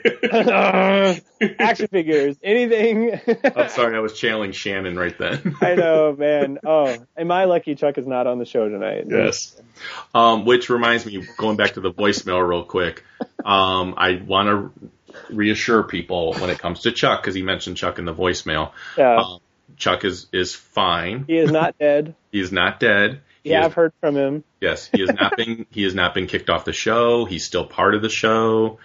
action 1.60 1.88
figures, 1.88 2.38
anything. 2.43 3.20
I'm 3.56 3.70
sorry, 3.70 3.95
I 3.95 3.99
was 3.99 4.14
channeling 4.14 4.52
Shannon 4.52 4.97
right 4.97 5.18
then. 5.18 5.56
I 5.62 5.76
know, 5.76 6.16
man. 6.18 6.60
Oh, 6.66 6.95
and 7.16 7.28
my 7.28 7.45
lucky 7.45 7.76
Chuck 7.76 7.97
is 7.97 8.08
not 8.08 8.28
on 8.28 8.39
the 8.39 8.45
show 8.45 8.68
tonight. 8.70 9.06
Yes. 9.08 9.60
Um, 10.14 10.45
which 10.45 10.70
reminds 10.70 11.06
me, 11.06 11.26
going 11.38 11.58
back 11.58 11.74
to 11.74 11.82
the 11.82 11.91
voicemail 11.91 12.47
real 12.47 12.64
quick, 12.64 13.04
um, 13.43 13.95
I 13.97 14.22
want 14.26 14.47
to 14.47 14.89
reassure 15.34 15.84
people 15.84 16.34
when 16.36 16.49
it 16.49 16.60
comes 16.60 16.82
to 16.82 16.91
Chuck, 16.91 17.22
because 17.22 17.36
he 17.36 17.41
mentioned 17.41 17.78
Chuck 17.78 17.99
in 17.99 18.06
the 18.06 18.14
voicemail. 18.14 18.72
Yeah. 18.97 19.16
Um, 19.18 19.39
Chuck 19.78 20.06
is, 20.06 20.28
is 20.32 20.54
fine. 20.54 21.26
He 21.28 21.38
is 21.38 21.52
not 21.52 21.78
dead. 21.80 22.16
He 22.32 22.39
is 22.39 22.52
not 22.52 22.80
dead. 22.80 23.22
He 23.43 23.49
Yeah, 23.49 23.62
is- 23.62 23.66
I've 23.68 23.74
heard 23.74 23.93
from 23.99 24.16
him. 24.16 24.43
Yes, 24.60 24.86
he 24.86 25.02
has 25.02 25.12
not 25.12 25.36
been 25.36 25.66
he 25.72 25.82
has 25.84 25.95
not 25.95 26.14
been 26.14 26.28
kicked 26.28 26.52
off 26.52 26.66
the 26.66 26.74
show. 26.74 27.26
He's 27.26 27.43
still 27.43 27.66
part 27.66 27.95
of 27.95 28.04
the 28.04 28.10
show. 28.10 28.78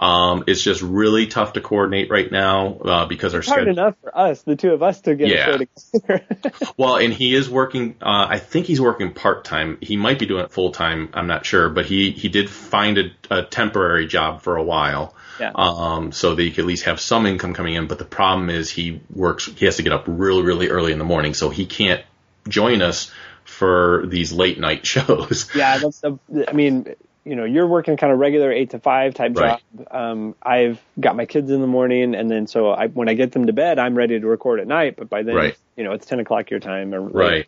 Um, 0.00 0.44
it's 0.46 0.62
just 0.62 0.80
really 0.80 1.26
tough 1.26 1.52
to 1.52 1.60
coordinate 1.60 2.10
right 2.10 2.32
now 2.32 2.74
uh, 2.78 3.06
because 3.06 3.34
our 3.34 3.40
It's 3.40 3.48
hard 3.50 3.64
schedule. 3.64 3.72
enough 3.78 3.96
for 4.00 4.16
us, 4.16 4.40
the 4.42 4.56
two 4.56 4.72
of 4.72 4.82
us, 4.82 5.02
to 5.02 5.14
get 5.14 5.28
Yeah. 5.28 5.58
together. 5.58 6.24
Well, 6.78 6.96
and 6.96 7.12
he 7.12 7.34
is 7.34 7.50
working. 7.50 7.96
Uh, 8.00 8.26
I 8.30 8.38
think 8.38 8.64
he's 8.64 8.80
working 8.80 9.12
part 9.12 9.44
time. 9.44 9.76
He 9.82 9.98
might 9.98 10.18
be 10.18 10.24
doing 10.24 10.42
it 10.44 10.52
full 10.52 10.72
time. 10.72 11.10
I'm 11.12 11.26
not 11.26 11.44
sure, 11.44 11.68
but 11.68 11.84
he 11.84 12.12
he 12.12 12.28
did 12.30 12.48
find 12.48 12.96
a, 12.96 13.10
a 13.30 13.42
temporary 13.42 14.06
job 14.06 14.40
for 14.40 14.56
a 14.56 14.62
while. 14.62 15.14
Yeah. 15.38 15.52
Um, 15.54 16.12
so 16.12 16.34
that 16.34 16.42
he 16.42 16.50
could 16.50 16.60
at 16.60 16.66
least 16.66 16.84
have 16.84 16.98
some 17.00 17.26
income 17.26 17.52
coming 17.52 17.74
in. 17.74 17.86
But 17.86 17.98
the 17.98 18.04
problem 18.06 18.48
is 18.50 18.70
he 18.70 19.00
works. 19.14 19.46
He 19.46 19.66
has 19.66 19.76
to 19.76 19.82
get 19.82 19.92
up 19.92 20.04
really 20.06 20.42
really 20.42 20.68
early 20.70 20.92
in 20.92 20.98
the 20.98 21.04
morning, 21.04 21.34
so 21.34 21.50
he 21.50 21.66
can't 21.66 22.02
join 22.48 22.80
us 22.80 23.10
for 23.44 24.04
these 24.06 24.32
late 24.32 24.58
night 24.58 24.86
shows. 24.94 25.50
yeah, 25.54 25.76
that's 25.76 26.00
the. 26.00 26.18
I 26.48 26.52
mean, 26.52 26.94
you 27.24 27.36
know, 27.36 27.44
you're 27.44 27.66
working 27.66 27.96
kind 27.96 28.12
of 28.12 28.18
regular 28.18 28.50
eight 28.50 28.70
to 28.70 28.78
five 28.78 29.14
type 29.14 29.36
Right. 29.36 29.60
job. 29.74 29.86
Um, 29.90 30.34
I've 30.42 30.80
got 30.98 31.16
my 31.16 31.26
kids 31.26 31.50
in 31.50 31.60
the 31.60 31.66
morning, 31.66 32.14
and 32.14 32.30
then 32.30 32.46
so 32.46 32.70
I, 32.70 32.86
when 32.88 33.08
I 33.08 33.14
get 33.14 33.32
them 33.32 33.46
to 33.46 33.52
bed, 33.52 33.78
I'm 33.78 33.94
ready 33.94 34.18
to 34.18 34.26
record 34.26 34.60
at 34.60 34.66
night. 34.66 34.96
But 34.96 35.10
by 35.10 35.22
then, 35.22 35.36
Right. 35.36 35.56
you 35.76 35.84
know, 35.84 35.92
it's 35.92 36.06
ten 36.06 36.20
o'clock 36.20 36.50
your 36.50 36.60
time. 36.60 36.94
Or 36.94 37.00
Right. 37.00 37.46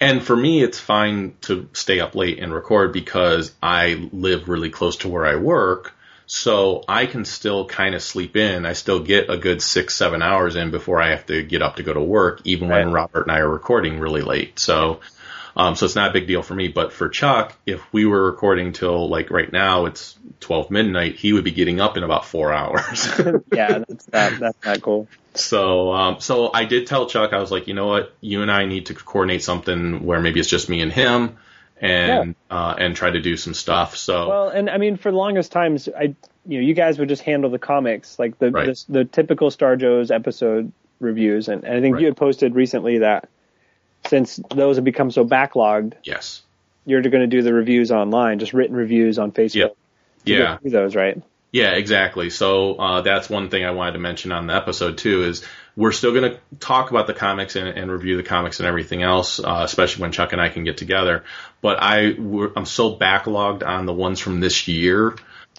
And 0.00 0.22
for 0.22 0.36
me, 0.36 0.62
it's 0.62 0.78
fine 0.80 1.34
to 1.42 1.68
stay 1.74 2.00
up 2.00 2.14
late 2.14 2.38
and 2.40 2.52
record 2.52 2.92
because 2.92 3.52
I 3.62 4.08
live 4.12 4.48
really 4.48 4.70
close 4.70 4.96
to 4.98 5.08
where 5.08 5.26
I 5.26 5.36
work. 5.36 5.94
So 6.26 6.82
I 6.88 7.04
can 7.04 7.26
still 7.26 7.66
kind 7.66 7.94
of 7.94 8.02
sleep 8.02 8.34
in. 8.34 8.64
I 8.64 8.72
still 8.72 9.00
get 9.00 9.28
a 9.28 9.36
good 9.36 9.60
six, 9.60 9.94
seven 9.94 10.22
hours 10.22 10.56
in 10.56 10.70
before 10.70 11.00
I 11.00 11.10
have 11.10 11.26
to 11.26 11.42
get 11.42 11.60
up 11.60 11.76
to 11.76 11.82
go 11.82 11.92
to 11.92 12.00
work, 12.00 12.40
even 12.44 12.68
when 12.68 12.92
Robert 12.92 13.22
and 13.22 13.30
I 13.30 13.40
are 13.40 13.48
recording 13.48 14.00
really 14.00 14.22
late. 14.22 14.58
So, 14.58 15.00
um, 15.56 15.76
so 15.76 15.86
it's 15.86 15.94
not 15.94 16.10
a 16.10 16.12
big 16.12 16.26
deal 16.26 16.42
for 16.42 16.54
me. 16.54 16.68
But 16.68 16.92
for 16.92 17.08
Chuck, 17.08 17.56
if 17.66 17.80
we 17.92 18.06
were 18.06 18.24
recording 18.24 18.72
till 18.72 19.08
like 19.08 19.30
right 19.30 19.52
now, 19.52 19.86
it's 19.86 20.18
12 20.40 20.70
midnight, 20.70 21.16
he 21.16 21.32
would 21.32 21.44
be 21.44 21.52
getting 21.52 21.80
up 21.80 21.96
in 21.96 22.02
about 22.02 22.26
four 22.26 22.52
hours. 22.52 23.08
yeah, 23.52 23.78
that's 23.86 24.04
that, 24.06 24.38
that's 24.38 24.58
not 24.64 24.82
cool. 24.82 25.08
So, 25.34 25.92
um, 25.92 26.20
so 26.20 26.50
I 26.52 26.64
did 26.64 26.86
tell 26.86 27.06
Chuck, 27.06 27.32
I 27.32 27.40
was 27.40 27.50
like, 27.50 27.66
you 27.66 27.74
know 27.74 27.86
what, 27.86 28.14
you 28.20 28.42
and 28.42 28.50
I 28.50 28.66
need 28.66 28.86
to 28.86 28.94
coordinate 28.94 29.42
something 29.42 30.04
where 30.04 30.20
maybe 30.20 30.38
it's 30.38 30.48
just 30.48 30.68
me 30.68 30.80
and 30.80 30.92
him, 30.92 31.38
and 31.80 32.36
uh, 32.50 32.74
and 32.78 32.94
try 32.94 33.10
to 33.10 33.20
do 33.20 33.36
some 33.36 33.54
stuff. 33.54 33.96
So, 33.96 34.28
Well, 34.28 34.48
and 34.48 34.70
I 34.70 34.78
mean, 34.78 34.96
for 34.96 35.10
the 35.10 35.16
longest 35.16 35.50
times, 35.50 35.88
I 35.88 36.14
you 36.46 36.60
know, 36.60 36.66
you 36.66 36.74
guys 36.74 36.98
would 36.98 37.08
just 37.08 37.22
handle 37.22 37.50
the 37.50 37.58
comics, 37.58 38.18
like 38.18 38.38
the 38.38 38.50
Right. 38.50 38.66
the, 38.66 39.00
the 39.00 39.04
typical 39.04 39.50
Star 39.50 39.76
Joe's 39.76 40.10
episode 40.10 40.72
reviews, 41.00 41.48
and, 41.48 41.64
and 41.64 41.76
I 41.76 41.80
think 41.80 41.94
Right. 41.94 42.00
you 42.02 42.06
had 42.06 42.16
posted 42.16 42.54
recently 42.54 42.98
that 42.98 43.28
since 44.06 44.40
those 44.54 44.76
have 44.76 44.84
become 44.84 45.10
so 45.10 45.24
backlogged, 45.24 45.94
yes, 46.04 46.42
you're 46.86 47.02
going 47.02 47.22
to 47.22 47.26
do 47.26 47.42
the 47.42 47.54
reviews 47.54 47.90
online, 47.90 48.38
just 48.38 48.52
written 48.52 48.76
reviews 48.76 49.18
on 49.18 49.32
Facebook. 49.32 49.54
Yep. 49.54 49.76
go 50.26 50.32
yeah, 50.32 50.58
those, 50.62 50.94
right? 50.94 51.22
yeah, 51.54 51.70
exactly. 51.70 52.30
So 52.30 52.74
uh, 52.74 53.02
that's 53.02 53.30
one 53.30 53.48
thing 53.48 53.64
I 53.64 53.70
wanted 53.70 53.92
to 53.92 54.00
mention 54.00 54.32
on 54.32 54.48
the 54.48 54.56
episode 54.56 54.98
too 54.98 55.22
is 55.22 55.44
we're 55.76 55.92
still 55.92 56.10
going 56.12 56.32
to 56.32 56.40
talk 56.58 56.90
about 56.90 57.06
the 57.06 57.14
comics 57.14 57.54
and, 57.54 57.68
and 57.68 57.92
review 57.92 58.16
the 58.16 58.24
comics 58.24 58.58
and 58.58 58.66
everything 58.66 59.04
else, 59.04 59.38
uh, 59.38 59.60
especially 59.62 60.02
when 60.02 60.10
Chuck 60.10 60.32
and 60.32 60.42
I 60.42 60.48
can 60.48 60.64
get 60.64 60.78
together. 60.78 61.22
But 61.60 61.80
I 61.80 62.16
we're, 62.18 62.50
I'm 62.56 62.66
so 62.66 62.96
backlogged 62.96 63.64
on 63.64 63.86
the 63.86 63.92
ones 63.92 64.18
from 64.18 64.40
this 64.40 64.66
year 64.66 65.14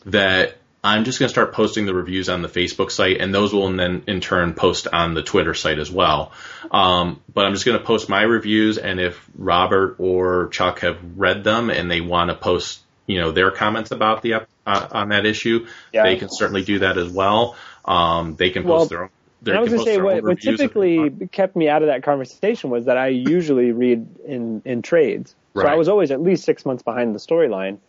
that 0.06 0.58
I'm 0.86 1.04
just 1.04 1.18
going 1.18 1.28
to 1.28 1.32
start 1.32 1.52
posting 1.54 1.88
the 1.88 1.96
reviews 1.96 2.30
on 2.30 2.44
the 2.44 2.48
Facebook 2.48 2.92
site, 2.92 3.20
and 3.20 3.34
those 3.34 3.52
will 3.52 3.72
then 3.76 4.04
in 4.06 4.22
turn 4.22 4.54
post 4.54 4.88
on 4.94 5.16
the 5.16 5.24
Twitter 5.24 5.56
site 5.56 5.80
as 5.80 5.90
well. 5.90 6.32
Um, 6.70 7.22
but 7.34 7.46
I'm 7.46 7.54
just 7.54 7.66
going 7.66 7.80
to 7.80 7.84
post 7.84 8.08
my 8.08 8.22
reviews, 8.22 8.78
and 8.78 9.00
if 9.00 9.20
Robert 9.36 9.96
or 9.98 10.50
Chuck 10.50 10.82
have 10.82 11.00
read 11.16 11.44
them 11.44 11.72
and 11.72 11.90
they 11.90 12.02
want 12.02 12.30
to 12.30 12.36
post, 12.36 12.82
you 13.08 13.20
know, 13.20 13.32
their 13.32 13.50
comments 13.50 13.90
about 13.90 14.22
the 14.22 14.36
uh, 14.36 14.88
on 14.92 15.10
that 15.10 15.26
issue, 15.26 15.66
Yeah. 15.92 16.04
they 16.04 16.18
can 16.18 16.30
certainly 16.30 16.64
do 16.64 16.80
that 16.80 17.00
as 17.00 17.10
well. 17.10 17.56
Um, 17.84 18.36
they 18.36 18.52
can 18.52 18.62
post 18.62 18.70
Well, 18.70 18.86
their 18.86 19.04
own. 19.04 19.10
I 19.48 19.60
was 19.62 19.70
going 19.74 19.86
to 19.86 19.92
say 19.92 19.98
what, 19.98 20.16
what 20.16 20.24
reviews 20.24 20.60
if 20.60 20.74
they 20.74 20.98
typically 20.98 21.28
kept 21.28 21.56
me 21.56 21.68
out 21.68 21.82
of 21.82 21.88
that 21.88 22.04
conversation 22.04 22.70
was 22.70 22.86
that 22.86 22.98
I 22.98 23.08
usually 23.08 23.72
read 23.72 24.08
in 24.26 24.62
in 24.66 24.84
trades, 24.84 25.36
so 25.56 25.66
I 25.66 25.76
was 25.76 25.88
always 25.88 26.12
at 26.12 26.22
least 26.22 26.44
six 26.44 26.64
months 26.64 26.84
behind 26.84 27.16
the 27.16 27.20
storyline. 27.20 27.80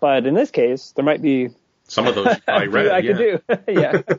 But 0.00 0.26
in 0.26 0.34
this 0.34 0.50
case, 0.50 0.92
there 0.96 1.04
might 1.04 1.22
be 1.22 1.50
some 1.92 2.06
of 2.06 2.14
those 2.14 2.38
I 2.48 2.64
read. 2.76 2.88
I 2.88 2.98
yeah. 2.98 3.12
could 3.12 3.62
do. 3.66 3.72
yeah. 3.72 4.02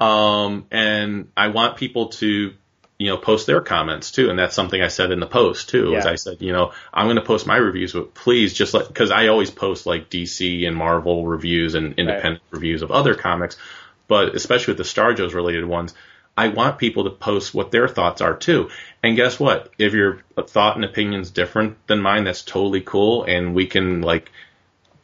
Um, 0.00 0.66
and 0.70 1.30
I 1.36 1.48
want 1.48 1.76
people 1.76 2.08
to, 2.08 2.52
you 2.98 3.06
know, 3.06 3.16
post 3.16 3.46
their 3.46 3.60
comments 3.60 4.10
too. 4.10 4.28
And 4.28 4.38
that's 4.38 4.54
something 4.54 4.82
I 4.82 4.88
said 4.88 5.12
in 5.12 5.20
the 5.20 5.26
post 5.26 5.68
too, 5.68 5.94
is 5.94 6.04
Yeah. 6.04 6.10
I 6.10 6.16
said, 6.16 6.42
you 6.42 6.52
know, 6.52 6.72
I'm 6.92 7.06
going 7.06 7.16
to 7.16 7.22
post 7.22 7.46
my 7.46 7.56
reviews, 7.56 7.92
but 7.92 8.12
please 8.12 8.52
just 8.52 8.74
like, 8.74 8.92
cause 8.92 9.10
I 9.12 9.28
always 9.28 9.50
post 9.50 9.86
like 9.86 10.10
DC 10.10 10.66
and 10.66 10.76
Marvel 10.76 11.24
reviews 11.26 11.74
and 11.76 11.94
independent 11.98 12.42
reviews 12.50 12.82
of 12.82 12.90
other 12.90 13.14
comics, 13.14 13.56
but 14.08 14.34
especially 14.34 14.72
with 14.72 14.78
the 14.78 14.84
Star 14.84 15.14
Joe's 15.14 15.32
related 15.32 15.64
ones, 15.64 15.94
I 16.36 16.48
want 16.48 16.78
people 16.78 17.04
to 17.04 17.10
post 17.10 17.54
what 17.54 17.70
their 17.70 17.86
thoughts 17.86 18.20
are 18.20 18.36
too. 18.36 18.70
And 19.02 19.16
guess 19.16 19.38
what? 19.38 19.70
If 19.78 19.94
your 19.94 20.22
thought 20.48 20.74
and 20.76 20.84
opinion's 20.84 21.30
different 21.30 21.86
than 21.86 22.00
mine, 22.00 22.24
that's 22.24 22.42
totally 22.42 22.80
cool. 22.80 23.24
And 23.24 23.54
we 23.54 23.66
can 23.66 24.02
like, 24.02 24.32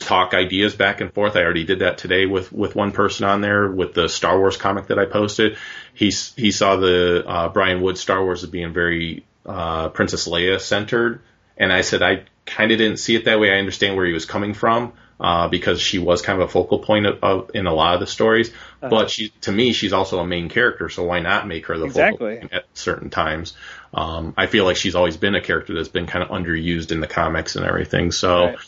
talk 0.01 0.35
ideas 0.35 0.75
back 0.75 1.01
and 1.01 1.13
forth. 1.13 1.37
I 1.37 1.43
already 1.43 1.65
did 1.65 1.81
that 1.81 1.99
today 1.99 2.27
with 2.27 2.53
with 2.53 2.75
one 2.75 2.91
person 2.91 3.27
on 3.27 3.41
there 3.43 3.71
with 3.71 3.95
the 3.95 4.09
Star 4.09 4.39
Wars 4.39 4.57
comic 4.57 4.89
that 4.89 4.99
I 4.99 5.05
posted. 5.05 5.57
He 5.95 6.11
he 6.37 6.51
saw 6.51 6.77
the 6.77 7.25
uh, 7.27 7.49
Brian 7.51 7.81
Wood 7.81 7.99
Star 7.99 8.25
Wars 8.25 8.43
as 8.43 8.51
being 8.51 8.73
very 8.73 9.25
uh, 9.47 9.91
Princess 9.91 10.27
Leia 10.27 10.61
centered, 10.61 11.21
and 11.57 11.73
I 11.73 11.83
said 11.83 12.03
I 12.03 12.25
kind 12.47 12.73
of 12.73 12.79
didn't 12.79 12.97
see 12.97 13.15
it 13.15 13.27
that 13.27 13.39
way. 13.39 13.53
I 13.53 13.59
understand 13.59 13.95
where 13.97 14.07
he 14.07 14.13
was 14.13 14.25
coming 14.25 14.55
from. 14.55 14.95
Uh, 15.23 15.49
because 15.49 15.83
she 15.83 15.99
was 15.99 16.23
kind 16.23 16.41
of 16.41 16.49
a 16.49 16.51
focal 16.51 16.79
point 16.79 17.05
of, 17.05 17.23
of 17.23 17.51
in 17.53 17.67
a 17.67 17.75
lot 17.75 17.93
of 17.93 18.01
the 18.01 18.07
stories, 18.07 18.51
but 18.81 19.11
she 19.11 19.29
to 19.43 19.53
me 19.53 19.75
she's 19.75 19.93
also 19.93 20.19
a 20.19 20.27
main 20.27 20.49
character, 20.49 20.89
so 20.89 21.05
why 21.05 21.21
not 21.21 21.47
make 21.47 21.67
her 21.67 21.77
the 21.77 21.85
Exactly. 21.85 22.37
focal 22.37 22.49
point 22.49 22.53
at 22.55 22.65
certain 22.73 23.11
times? 23.11 23.55
Um, 23.93 24.33
I 24.39 24.47
feel 24.47 24.65
like 24.65 24.77
she's 24.79 24.95
always 24.95 25.19
been 25.19 25.35
a 25.35 25.43
character 25.43 25.75
that's 25.75 25.91
been 25.91 26.07
kind 26.07 26.23
of 26.25 26.31
underused 26.31 26.91
in 26.91 27.01
the 27.01 27.07
comics 27.07 27.55
and 27.57 27.67
everything. 27.67 28.13
So, 28.13 28.47
Right. 28.47 28.59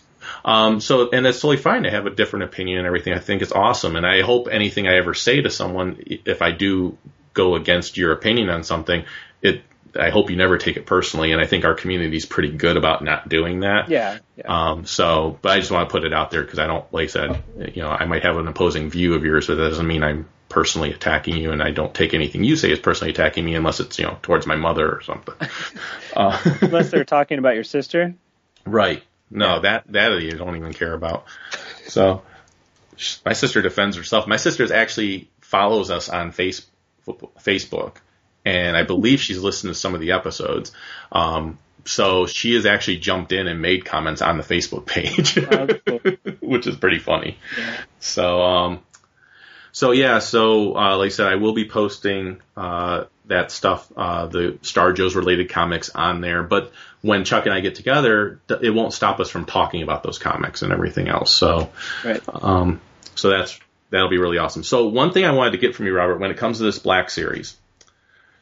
Um, 0.44 0.80
so, 0.80 1.10
and 1.10 1.24
that's 1.24 1.40
totally 1.40 1.56
fine 1.56 1.84
to 1.84 1.90
have 1.90 2.06
a 2.06 2.10
different 2.10 2.44
opinion 2.44 2.78
and 2.78 2.86
everything. 2.86 3.12
I 3.12 3.18
think 3.18 3.42
it's 3.42 3.52
awesome. 3.52 3.96
And 3.96 4.06
I 4.06 4.22
hope 4.22 4.48
anything 4.50 4.86
I 4.86 4.96
ever 4.96 5.14
say 5.14 5.40
to 5.42 5.50
someone, 5.50 6.02
if 6.06 6.42
I 6.42 6.52
do 6.52 6.98
go 7.34 7.54
against 7.54 7.96
your 7.96 8.12
opinion 8.12 8.48
on 8.48 8.64
something, 8.64 9.04
it, 9.40 9.62
I 9.98 10.10
hope 10.10 10.30
you 10.30 10.36
never 10.36 10.58
take 10.58 10.76
it 10.76 10.86
personally. 10.86 11.32
And 11.32 11.40
I 11.40 11.46
think 11.46 11.64
our 11.64 11.74
community 11.74 12.16
is 12.16 12.26
pretty 12.26 12.50
good 12.50 12.76
about 12.76 13.04
not 13.04 13.28
doing 13.28 13.60
that. 13.60 13.88
Yeah. 13.88 14.18
yeah. 14.36 14.44
Um, 14.46 14.86
so, 14.86 15.38
but 15.42 15.52
I 15.52 15.58
just 15.58 15.70
want 15.70 15.88
to 15.88 15.92
put 15.92 16.04
it 16.04 16.12
out 16.12 16.30
there 16.30 16.42
because 16.42 16.58
I 16.58 16.66
don't, 16.66 16.90
like 16.92 17.04
I 17.04 17.08
said, 17.08 17.42
you 17.74 17.82
know, 17.82 17.90
I 17.90 18.04
might 18.06 18.22
have 18.22 18.36
an 18.36 18.48
opposing 18.48 18.90
view 18.90 19.14
of 19.14 19.24
yours, 19.24 19.46
but 19.46 19.56
that 19.56 19.68
doesn't 19.68 19.86
mean 19.86 20.02
I'm 20.02 20.28
personally 20.52 20.92
attacking 20.92 21.34
you, 21.36 21.50
and 21.50 21.62
I 21.62 21.70
don't 21.70 21.94
take 21.94 22.12
anything 22.12 22.44
you 22.44 22.56
say 22.56 22.70
as 22.72 22.78
personally 22.78 23.10
attacking 23.10 23.42
me 23.42 23.54
unless 23.54 23.80
it's, 23.80 23.98
you 23.98 24.04
know, 24.04 24.18
towards 24.20 24.46
my 24.46 24.54
mother 24.54 24.86
or 24.86 25.00
something. 25.00 25.34
Uh, 26.14 26.38
Unless 26.60 26.90
they're 26.90 27.04
talking 27.06 27.38
about 27.38 27.54
your 27.54 27.64
sister. 27.64 28.14
right. 28.66 29.02
No, 29.32 29.60
that, 29.60 29.84
that 29.92 30.20
you 30.22 30.32
don't 30.32 30.56
even 30.56 30.72
care 30.74 30.92
about. 30.92 31.24
So, 31.86 32.22
my 33.24 33.32
sister 33.32 33.62
defends 33.62 33.96
herself. 33.96 34.26
My 34.26 34.36
sister 34.36 34.72
actually 34.72 35.30
follows 35.40 35.90
us 35.90 36.08
on 36.08 36.32
face, 36.32 36.66
Facebook, 37.06 37.96
and 38.44 38.76
I 38.76 38.82
believe 38.82 39.20
she's 39.20 39.38
listened 39.38 39.72
to 39.72 39.78
some 39.78 39.94
of 39.94 40.00
the 40.00 40.12
episodes. 40.12 40.72
Um, 41.10 41.58
so 41.84 42.26
she 42.26 42.54
has 42.54 42.66
actually 42.66 42.98
jumped 42.98 43.32
in 43.32 43.48
and 43.48 43.60
made 43.60 43.84
comments 43.84 44.22
on 44.22 44.36
the 44.36 44.44
Facebook 44.44 44.86
page, 44.86 45.38
Oh, 45.38 45.66
cool. 45.66 46.34
which 46.40 46.66
is 46.66 46.76
pretty 46.76 46.98
funny. 46.98 47.38
So, 47.98 48.42
um, 48.42 48.80
so 49.72 49.90
yeah, 49.92 50.18
so 50.18 50.76
uh, 50.76 50.96
like 50.96 51.06
I 51.06 51.08
said, 51.08 51.26
I 51.26 51.36
will 51.36 51.54
be 51.54 51.68
posting 51.68 52.40
uh, 52.56 53.04
that 53.26 53.50
stuff, 53.50 53.90
uh, 53.96 54.26
the 54.26 54.58
Star 54.62 54.92
Joe's 54.92 55.14
related 55.14 55.48
comics 55.50 55.90
on 55.90 56.20
there. 56.20 56.42
But 56.42 56.72
when 57.02 57.24
Chuck 57.24 57.46
and 57.46 57.54
I 57.54 57.60
get 57.60 57.74
together, 57.76 58.40
it 58.60 58.70
won't 58.70 58.92
stop 58.92 59.20
us 59.20 59.30
from 59.30 59.44
talking 59.44 59.82
about 59.82 60.02
those 60.02 60.18
comics 60.18 60.62
and 60.62 60.72
everything 60.72 61.08
else. 61.08 61.32
So, 61.34 61.70
Right. 62.04 62.20
um, 62.28 62.80
so 63.14 63.30
that's 63.30 63.58
that'll 63.90 64.08
be 64.08 64.18
really 64.18 64.38
awesome. 64.38 64.62
So 64.64 64.86
one 64.88 65.12
thing 65.12 65.24
I 65.24 65.32
wanted 65.32 65.52
to 65.52 65.58
get 65.58 65.74
from 65.76 65.86
you, 65.86 65.94
Robert, 65.94 66.18
when 66.18 66.30
it 66.30 66.36
comes 66.38 66.58
to 66.58 66.64
this 66.64 66.78
Black 66.78 67.10
series. 67.10 67.56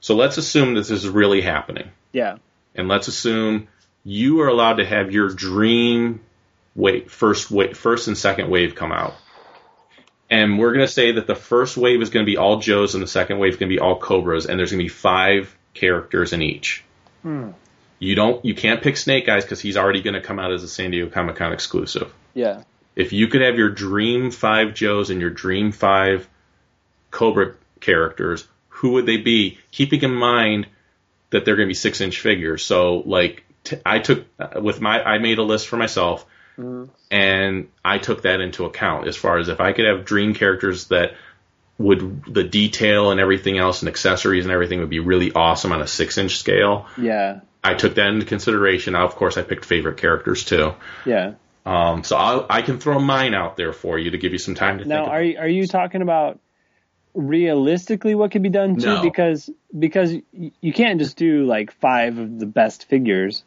So 0.00 0.14
let's 0.14 0.38
assume 0.38 0.74
this 0.74 0.90
is 0.90 1.06
really 1.08 1.40
happening 1.42 1.90
Yeah. 2.12 2.36
and 2.74 2.88
let's 2.88 3.08
assume 3.08 3.68
you 4.04 4.40
are 4.40 4.48
allowed 4.48 4.74
to 4.76 4.86
have 4.86 5.10
your 5.12 5.28
dream 5.28 6.20
wave, 6.74 7.10
first 7.10 7.50
wave, 7.50 7.76
first 7.76 8.08
and 8.08 8.16
second 8.16 8.48
wave 8.48 8.74
come 8.74 8.92
out. 8.92 9.14
And 10.30 10.58
we're 10.58 10.72
going 10.72 10.86
to 10.86 10.92
say 10.92 11.12
that 11.12 11.26
the 11.26 11.34
first 11.34 11.76
wave 11.76 12.00
is 12.00 12.10
going 12.10 12.24
to 12.24 12.30
be 12.30 12.36
all 12.36 12.60
Joes 12.60 12.94
and 12.94 13.02
the 13.02 13.08
second 13.08 13.38
wave 13.38 13.54
is 13.54 13.58
going 13.58 13.68
to 13.68 13.74
be 13.74 13.80
all 13.80 13.98
Cobras, 13.98 14.46
and 14.46 14.58
there's 14.58 14.70
going 14.70 14.78
to 14.78 14.84
be 14.84 14.88
five 14.88 15.56
characters 15.74 16.32
in 16.32 16.40
each. 16.40 16.84
You 17.98 18.14
don't, 18.14 18.44
you 18.44 18.54
can't 18.54 18.82
pick 18.82 18.96
Snake 18.96 19.28
Eyes 19.28 19.44
because 19.44 19.60
he's 19.60 19.76
already 19.76 20.02
going 20.02 20.14
to 20.14 20.20
come 20.20 20.38
out 20.38 20.52
as 20.52 20.62
a 20.62 20.68
San 20.68 20.92
Diego 20.92 21.10
Comic 21.10 21.36
Con 21.36 21.52
exclusive. 21.52 22.12
Yeah. 22.32 22.62
If 22.96 23.12
you 23.12 23.28
could 23.28 23.42
have 23.42 23.56
your 23.56 23.70
dream 23.70 24.30
five 24.30 24.74
Joes 24.74 25.10
and 25.10 25.20
your 25.20 25.30
dream 25.30 25.72
five 25.72 26.28
Cobra 27.10 27.54
characters, 27.80 28.46
who 28.68 28.92
would 28.92 29.06
they 29.06 29.16
be? 29.16 29.58
Keeping 29.72 30.02
in 30.02 30.14
mind 30.14 30.66
that 31.30 31.44
they're 31.44 31.56
going 31.56 31.66
to 31.66 31.70
be 31.70 31.74
six 31.74 32.00
inch 32.00 32.20
figures. 32.20 32.64
So 32.64 32.98
like 32.98 33.44
t- 33.64 33.78
I 33.84 33.98
took 33.98 34.26
uh, 34.38 34.60
with 34.60 34.80
my 34.80 35.02
I 35.02 35.18
made 35.18 35.38
a 35.38 35.42
list 35.42 35.68
for 35.68 35.76
myself, 35.76 36.24
and 37.10 37.68
I 37.84 37.98
took 37.98 38.22
that 38.22 38.40
into 38.40 38.64
account 38.64 39.08
as 39.08 39.16
far 39.16 39.38
as 39.38 39.48
if 39.48 39.60
I 39.60 39.72
could 39.72 39.86
have 39.86 40.04
dream 40.04 40.34
characters 40.34 40.88
that 40.88 41.14
would 41.78 42.24
the 42.26 42.44
detail 42.44 43.10
and 43.10 43.18
everything 43.20 43.56
else 43.56 43.80
and 43.80 43.88
accessories 43.88 44.44
and 44.44 44.52
everything 44.52 44.80
would 44.80 44.90
be 44.90 45.00
really 45.00 45.32
awesome 45.32 45.72
on 45.72 45.80
a 45.80 45.86
six 45.86 46.18
inch 46.18 46.36
scale. 46.36 46.86
Yeah. 46.98 47.40
I 47.64 47.74
took 47.74 47.94
that 47.94 48.08
into 48.08 48.26
consideration. 48.26 48.92
Now, 48.92 49.06
of 49.06 49.16
course, 49.16 49.38
I 49.38 49.42
picked 49.42 49.64
favorite 49.64 49.96
characters 49.96 50.44
too. 50.44 50.74
Yeah. 51.06 51.34
Um, 51.64 52.04
so 52.04 52.16
I'll, 52.16 52.46
I 52.48 52.62
can 52.62 52.78
throw 52.78 52.98
mine 52.98 53.34
out 53.34 53.56
there 53.56 53.72
for 53.72 53.98
you 53.98 54.10
to 54.10 54.18
give 54.18 54.32
you 54.32 54.38
some 54.38 54.54
time 54.54 54.78
to 54.78 54.84
Now, 54.84 55.04
think. 55.04 55.08
are 55.08 55.22
you, 55.22 55.38
are 55.38 55.48
you 55.48 55.66
talking 55.66 56.02
about 56.02 56.38
realistically 57.14 58.14
what 58.14 58.30
could 58.30 58.42
be 58.42 58.48
done 58.48 58.76
too? 58.76 58.86
No. 58.86 59.02
Because 59.02 59.50
because 59.78 60.14
you 60.32 60.72
can't 60.72 61.00
just 61.00 61.16
do 61.16 61.44
like 61.44 61.72
five 61.72 62.18
of 62.18 62.38
the 62.38 62.46
best 62.46 62.88
figures. 62.88 63.42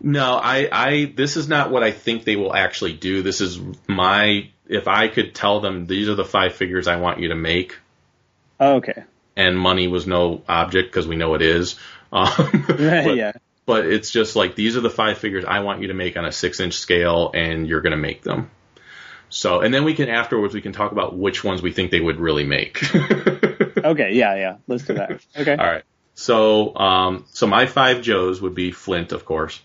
No, 0.00 0.34
I, 0.34 0.68
I, 0.70 1.12
this 1.14 1.36
is 1.36 1.48
not 1.48 1.70
what 1.70 1.82
I 1.82 1.90
think 1.90 2.24
they 2.24 2.36
will 2.36 2.54
actually 2.54 2.92
do. 2.94 3.22
This 3.22 3.40
is 3.40 3.58
my, 3.88 4.48
if 4.66 4.88
I 4.88 5.08
could 5.08 5.34
tell 5.34 5.60
them 5.60 5.86
these 5.86 6.08
are 6.08 6.14
the 6.14 6.24
five 6.24 6.54
figures 6.54 6.88
I 6.88 6.96
want 6.96 7.20
you 7.20 7.28
to 7.28 7.34
make, 7.34 7.78
Oh, 8.60 8.76
okay. 8.76 9.04
and 9.36 9.58
money 9.58 9.88
was 9.88 10.06
no 10.06 10.42
object 10.48 10.90
because 10.90 11.06
we 11.06 11.16
know 11.16 11.34
it 11.34 11.42
is. 11.42 11.76
Um, 12.14 12.28
but, 12.68 13.16
yeah. 13.16 13.32
but 13.66 13.86
it's 13.86 14.12
just 14.12 14.36
like 14.36 14.54
these 14.54 14.76
are 14.76 14.80
the 14.80 14.88
five 14.88 15.18
figures 15.18 15.44
I 15.44 15.58
want 15.60 15.82
you 15.82 15.88
to 15.88 15.94
make 15.94 16.16
on 16.16 16.24
a 16.24 16.30
six 16.30 16.60
inch 16.60 16.74
scale, 16.74 17.32
and 17.34 17.66
you're 17.66 17.80
going 17.80 17.90
to 17.90 17.96
make 17.96 18.22
them. 18.22 18.52
So, 19.30 19.62
and 19.62 19.74
then 19.74 19.82
we 19.82 19.94
can 19.94 20.08
afterwards 20.08 20.54
we 20.54 20.60
can 20.60 20.70
talk 20.70 20.92
about 20.92 21.18
which 21.18 21.42
ones 21.42 21.60
we 21.60 21.72
think 21.72 21.90
they 21.90 21.98
would 21.98 22.20
really 22.20 22.44
make. 22.44 22.80
Okay. 23.84 24.12
Yeah. 24.14 24.34
Yeah. 24.36 24.56
Let's 24.66 24.84
do 24.84 24.94
that. 24.94 25.20
Okay. 25.36 25.56
All 25.56 25.66
right. 25.66 25.82
So, 26.14 26.74
um, 26.76 27.24
so 27.32 27.46
my 27.46 27.66
five 27.66 28.02
Joes 28.02 28.40
would 28.40 28.54
be 28.54 28.70
Flint, 28.70 29.12
of 29.12 29.24
course. 29.24 29.60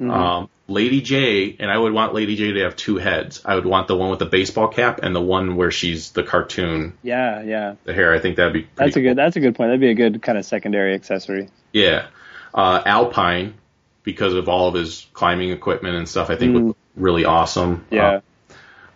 Um, 0.00 0.50
Lady 0.66 1.00
Jaye, 1.00 1.56
and 1.60 1.70
I 1.70 1.78
would 1.78 1.92
want 1.92 2.14
Lady 2.14 2.36
Jaye 2.36 2.54
to 2.54 2.64
have 2.64 2.74
two 2.76 2.96
heads. 2.96 3.40
I 3.44 3.54
would 3.54 3.64
want 3.64 3.86
the 3.86 3.96
one 3.96 4.10
with 4.10 4.18
the 4.18 4.26
baseball 4.26 4.68
cap 4.68 5.00
and 5.02 5.14
the 5.14 5.20
one 5.20 5.56
where 5.56 5.70
she's 5.70 6.10
the 6.10 6.22
cartoon, 6.24 6.94
Yeah. 7.02 7.42
Yeah. 7.42 7.74
the 7.84 7.94
hair. 7.94 8.12
I 8.12 8.18
think 8.18 8.36
that'd 8.36 8.52
be 8.52 8.62
pretty 8.62 8.74
That's 8.76 8.96
a 8.96 9.00
cool. 9.00 9.10
good. 9.10 9.16
That's 9.16 9.36
a 9.36 9.40
good 9.40 9.54
point. 9.54 9.68
That'd 9.68 9.80
be 9.80 9.90
a 9.90 9.94
good 9.94 10.20
kind 10.20 10.36
of 10.36 10.44
secondary 10.44 10.94
accessory. 10.94 11.48
Yeah. 11.72 12.06
Uh, 12.52 12.82
Alpine, 12.84 13.54
because 14.02 14.34
of 14.34 14.48
all 14.48 14.68
of 14.68 14.74
his 14.74 15.06
climbing 15.14 15.50
equipment 15.50 15.96
and 15.96 16.08
stuff, 16.08 16.28
I 16.28 16.36
think 16.36 16.54
would 16.54 16.64
look 16.64 16.76
really 16.96 17.24
awesome. 17.24 17.86
Yeah. 17.90 18.08
Uh, 18.08 18.20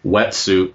wetsuit, 0.05 0.73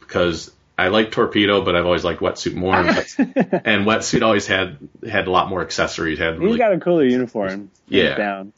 because 0.00 0.50
I 0.82 0.88
like 0.88 1.10
Torpedo, 1.12 1.62
but 1.64 1.76
I've 1.76 1.86
always 1.86 2.04
liked 2.04 2.20
wetsuit 2.20 2.54
more. 2.54 2.74
And, 2.76 2.86
wet- 2.86 3.62
and 3.66 3.86
wetsuit 3.86 4.22
always 4.22 4.46
had 4.46 4.78
had 5.08 5.26
a 5.26 5.30
lot 5.30 5.48
more 5.48 5.62
accessories. 5.62 6.18
Had 6.18 6.38
really 6.38 6.58
got 6.58 6.72
a 6.72 6.78
cooler 6.80 7.04
uniform. 7.04 7.70
Yeah. 7.88 8.16
Down. 8.16 8.52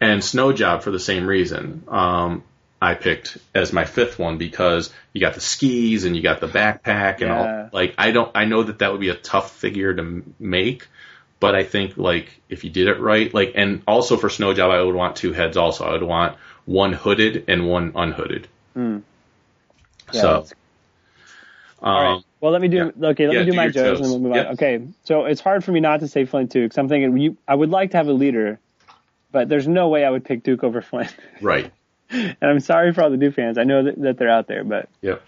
and 0.00 0.22
Snow 0.24 0.52
Job 0.52 0.82
for 0.82 0.90
the 0.90 1.00
same 1.00 1.26
reason. 1.26 1.84
Um, 1.88 2.42
I 2.80 2.94
picked 2.94 3.38
as 3.54 3.72
my 3.72 3.84
fifth 3.84 4.18
one 4.18 4.38
because 4.38 4.92
you 5.12 5.20
got 5.20 5.34
the 5.34 5.40
skis 5.40 6.04
and 6.04 6.16
you 6.16 6.22
got 6.22 6.40
the 6.40 6.48
backpack 6.48 7.20
and 7.20 7.30
Yeah. 7.30 7.62
all. 7.62 7.68
Like 7.72 7.94
I 7.98 8.10
don't, 8.10 8.30
I 8.34 8.44
know 8.44 8.62
that 8.64 8.80
that 8.80 8.90
would 8.90 9.00
be 9.00 9.10
a 9.10 9.14
tough 9.14 9.52
figure 9.56 9.94
to 9.94 10.22
make, 10.40 10.88
but 11.38 11.54
I 11.54 11.62
think 11.62 11.96
like 11.96 12.40
if 12.48 12.64
you 12.64 12.70
did 12.70 12.88
it 12.88 12.98
right, 13.00 13.32
like 13.32 13.52
and 13.54 13.82
also 13.86 14.16
for 14.16 14.28
Snow 14.28 14.52
Job, 14.52 14.70
I 14.72 14.82
would 14.82 14.94
want 14.96 15.14
two 15.16 15.32
heads. 15.32 15.56
Also, 15.56 15.84
I 15.84 15.92
would 15.92 16.02
want 16.02 16.36
one 16.64 16.92
hooded 16.92 17.44
and 17.48 17.68
one 17.68 17.92
unhooded. 17.94 18.48
Yeah, 18.74 20.20
so, 20.20 20.46
All 21.82 22.00
right. 22.02 22.12
um, 22.16 22.24
Well, 22.40 22.52
let 22.52 22.60
me 22.62 22.68
do. 22.68 22.92
Okay, 23.02 23.26
let 23.26 23.34
Yeah, 23.34 23.40
me 23.40 23.44
do, 23.46 23.50
do 23.52 23.56
my 23.56 23.68
Joes. 23.68 24.00
and 24.00 24.08
we'll 24.10 24.20
move 24.20 24.34
Yeah. 24.36 24.42
on. 24.48 24.52
Okay, 24.54 24.80
so 25.04 25.24
it's 25.24 25.40
hard 25.40 25.64
for 25.64 25.72
me 25.72 25.80
not 25.80 26.00
to 26.00 26.08
say 26.08 26.24
Flint 26.24 26.52
too 26.52 26.62
because 26.64 26.78
I'm 26.78 26.88
thinking 26.88 27.16
you. 27.18 27.36
I 27.46 27.54
would 27.54 27.70
like 27.70 27.90
to 27.92 27.96
have 27.96 28.08
a 28.08 28.12
leader, 28.12 28.60
but 29.32 29.48
there's 29.48 29.66
no 29.68 29.88
way 29.88 30.04
I 30.04 30.10
would 30.10 30.24
pick 30.24 30.42
Duke 30.42 30.62
over 30.64 30.80
Flint. 30.82 31.14
right. 31.40 31.72
and 32.10 32.36
I'm 32.42 32.60
sorry 32.60 32.92
for 32.92 33.02
all 33.02 33.10
the 33.10 33.16
Duke 33.16 33.34
fans. 33.34 33.58
I 33.58 33.64
know 33.64 33.84
that, 33.84 34.00
that 34.02 34.18
they're 34.18 34.30
out 34.30 34.46
there, 34.46 34.64
but 34.64 34.88
Yep. 35.00 35.22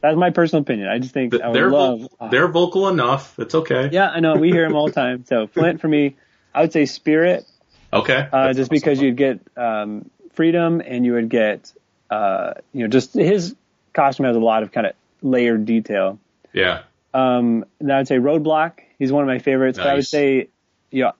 that's 0.00 0.16
my 0.16 0.30
personal 0.30 0.62
opinion. 0.62 0.88
I 0.88 0.98
just 0.98 1.12
think 1.14 1.34
I 1.40 1.48
would 1.48 1.54
They're 1.54 1.70
love. 1.70 2.00
vo- 2.00 2.08
oh, 2.20 2.28
they're 2.30 2.48
vocal 2.48 2.88
enough. 2.88 3.38
It's 3.38 3.54
okay. 3.54 3.90
yeah, 3.92 4.08
I 4.08 4.20
know 4.20 4.36
we 4.36 4.50
hear 4.50 4.66
them 4.66 4.74
all 4.76 4.86
the 4.86 4.92
time. 4.92 5.24
So 5.26 5.46
Flint 5.52 5.80
for 5.80 5.88
me, 5.88 6.16
I 6.54 6.62
would 6.62 6.72
say 6.72 6.86
Spirit, 6.86 7.44
Okay. 7.92 8.14
uh, 8.32 8.48
just 8.48 8.60
awesome. 8.60 8.68
because 8.70 9.00
you'd 9.02 9.16
get 9.16 9.40
um, 9.56 10.10
freedom 10.32 10.80
and 10.84 11.04
you 11.04 11.12
would 11.12 11.28
get, 11.28 11.72
uh, 12.08 12.54
you 12.72 12.82
know, 12.82 12.88
just 12.88 13.14
his 13.14 13.54
costume 13.92 14.26
has 14.26 14.36
a 14.36 14.40
lot 14.40 14.62
of 14.62 14.72
kind 14.72 14.86
of 14.86 14.94
layered 15.22 15.64
detail. 15.64 16.18
Yeah. 16.52 16.82
Um, 17.14 17.64
and 17.80 17.92
I 17.92 17.98
would 17.98 18.08
say 18.08 18.16
Roadblock. 18.18 18.72
He's 18.98 19.10
one 19.12 19.22
of 19.22 19.28
my 19.28 19.38
favorites. 19.38 19.78
But 19.78 19.86
I 19.88 19.94
would 19.94 20.06
say, 20.06 20.48
yeah, 20.90 21.12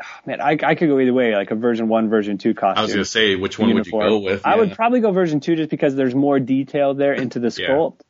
ah, 0.00 0.20
man, 0.26 0.40
I, 0.40 0.58
I 0.62 0.74
could 0.74 0.88
go 0.88 0.98
either 0.98 1.12
way, 1.12 1.34
like 1.34 1.50
a 1.50 1.54
version 1.54 1.88
one, 1.88 2.08
version 2.08 2.38
two 2.38 2.54
costume. 2.54 2.78
I 2.78 2.82
was 2.82 2.92
gonna 2.92 3.04
say 3.04 3.36
which 3.36 3.58
one 3.58 3.72
would 3.74 3.86
you 3.86 3.92
go 3.92 4.18
with? 4.18 4.42
I 4.46 4.56
would 4.56 4.72
probably 4.72 5.00
go 5.00 5.10
version 5.12 5.40
two 5.40 5.56
just 5.56 5.70
because 5.70 5.94
there's 5.94 6.14
more 6.14 6.38
detail 6.40 6.94
there 6.94 7.12
into 7.14 7.38
the 7.38 7.54
Yeah. 7.56 7.68
sculpt. 7.70 8.00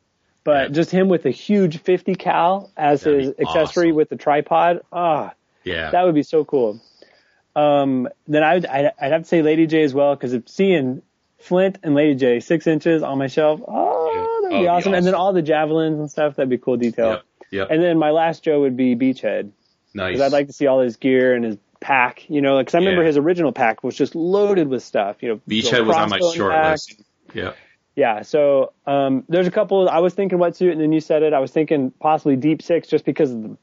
But 0.43 0.69
Yeah. 0.69 0.75
just 0.75 0.91
him 0.91 1.07
with 1.07 1.25
a 1.25 1.31
huge 1.31 1.79
50 1.79 2.15
cal 2.15 2.71
as 2.77 3.01
That'd 3.01 3.19
his 3.19 3.29
accessory 3.39 3.87
awesome. 3.89 3.95
with 3.95 4.09
the 4.09 4.15
tripod, 4.15 4.81
ah, 4.91 5.33
Yeah. 5.63 5.89
that 5.91 6.03
would 6.03 6.15
be 6.15 6.23
so 6.23 6.43
cool. 6.45 6.79
Um, 7.55 8.09
then 8.27 8.43
I 8.43 8.55
would, 8.55 8.65
I'd, 8.65 8.91
I'd 8.99 9.11
have 9.11 9.21
to 9.23 9.27
say 9.27 9.41
Lady 9.41 9.65
Jaye 9.65 9.83
as 9.85 9.93
well 9.93 10.13
because 10.15 10.35
seeing 10.45 11.01
Flint 11.39 11.79
and 11.83 11.95
Lady 11.95 12.19
Jaye 12.19 12.43
six 12.43 12.67
inches 12.67 13.01
on 13.01 13.17
my 13.17 13.27
shelf, 13.27 13.61
oh, 13.67 13.94
That'd 14.49 14.57
Oh, 14.57 14.59
be 14.61 14.65
it'd 14.65 14.65
be 14.65 14.67
awesome. 14.69 14.93
And 14.93 15.05
then 15.05 15.13
all 15.15 15.33
the 15.33 15.41
javelins 15.41 15.99
and 15.99 16.09
stuff, 16.09 16.35
that'd 16.35 16.49
be 16.49 16.57
cool 16.57 16.77
detail. 16.77 17.09
Yep. 17.09 17.23
Yep. 17.51 17.67
And 17.71 17.83
then 17.83 17.97
my 17.99 18.11
last 18.11 18.43
Joe 18.43 18.61
would 18.61 18.75
be 18.77 18.95
Beachhead 18.95 19.51
nice. 19.93 20.13
because 20.13 20.21
I'd 20.21 20.31
like 20.31 20.47
to 20.47 20.53
see 20.53 20.67
all 20.67 20.81
his 20.81 20.97
gear 20.97 21.33
and 21.35 21.45
his 21.45 21.57
pack. 21.79 22.29
You 22.29 22.41
know, 22.41 22.57
because 22.59 22.75
I 22.75 22.79
remember 22.79 23.01
Yeah. 23.01 23.07
his 23.07 23.17
original 23.17 23.51
pack 23.51 23.83
was 23.83 23.95
just 23.95 24.15
loaded 24.15 24.67
with 24.67 24.83
stuff. 24.83 25.21
You 25.21 25.29
know, 25.29 25.41
Beachhead 25.49 25.85
was 25.85 25.95
on 25.95 26.09
my 26.09 26.19
short 26.19 26.51
back. 26.51 26.71
list. 26.73 27.01
Yeah. 27.33 27.51
Yeah, 27.95 28.23
so 28.23 28.73
um, 28.85 29.23
there's 29.29 29.47
a 29.47 29.51
couple. 29.51 29.87
I 29.87 29.99
was 29.99 30.13
thinking 30.13 30.37
wetsuit, 30.37 30.73
and 30.73 30.81
then 30.81 30.91
you 30.91 30.99
said 30.99 31.23
it. 31.23 31.31
I 31.31 31.39
was 31.39 31.51
thinking 31.51 31.91
possibly 31.91 32.35
deep 32.35 32.61
six, 32.61 32.89
just 32.89 33.05
because 33.05 33.31
of 33.31 33.41
the. 33.41 33.57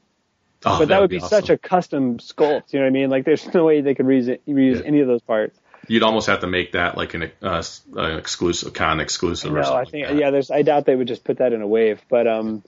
Oh, 0.65 0.79
But 0.79 0.87
that 0.87 1.01
would 1.01 1.09
be, 1.11 1.19
such 1.19 1.49
a 1.51 1.57
custom 1.57 2.17
sculpt. 2.17 2.73
You 2.73 2.79
know 2.79 2.85
what 2.85 2.87
I 2.87 2.91
mean? 2.91 3.09
Like, 3.11 3.25
there's 3.25 3.53
no 3.53 3.65
way 3.65 3.81
they 3.81 3.93
could 3.93 4.07
reuse, 4.07 4.39
reuse 4.47 4.77
Yeah. 4.79 4.85
any 4.87 5.01
of 5.01 5.07
those 5.07 5.21
parts. 5.21 5.59
You'd 5.87 6.03
almost 6.03 6.27
have 6.27 6.41
to 6.41 6.47
make 6.47 6.73
that 6.73 6.97
like 6.97 7.13
an, 7.13 7.31
uh, 7.41 7.63
an 7.95 8.17
exclusive 8.17 8.73
con 8.73 8.99
exclusive 8.99 9.51
No. 9.51 9.73
I 9.73 9.85
think 9.85 10.07
like 10.07 10.19
yeah. 10.19 10.31
There's 10.31 10.49
I 10.49 10.61
doubt 10.61 10.85
they 10.85 10.95
would 10.95 11.07
just 11.07 11.23
put 11.23 11.37
that 11.37 11.53
in 11.53 11.61
a 11.61 11.67
wave, 11.67 12.01
but 12.09 12.27
um, 12.27 12.63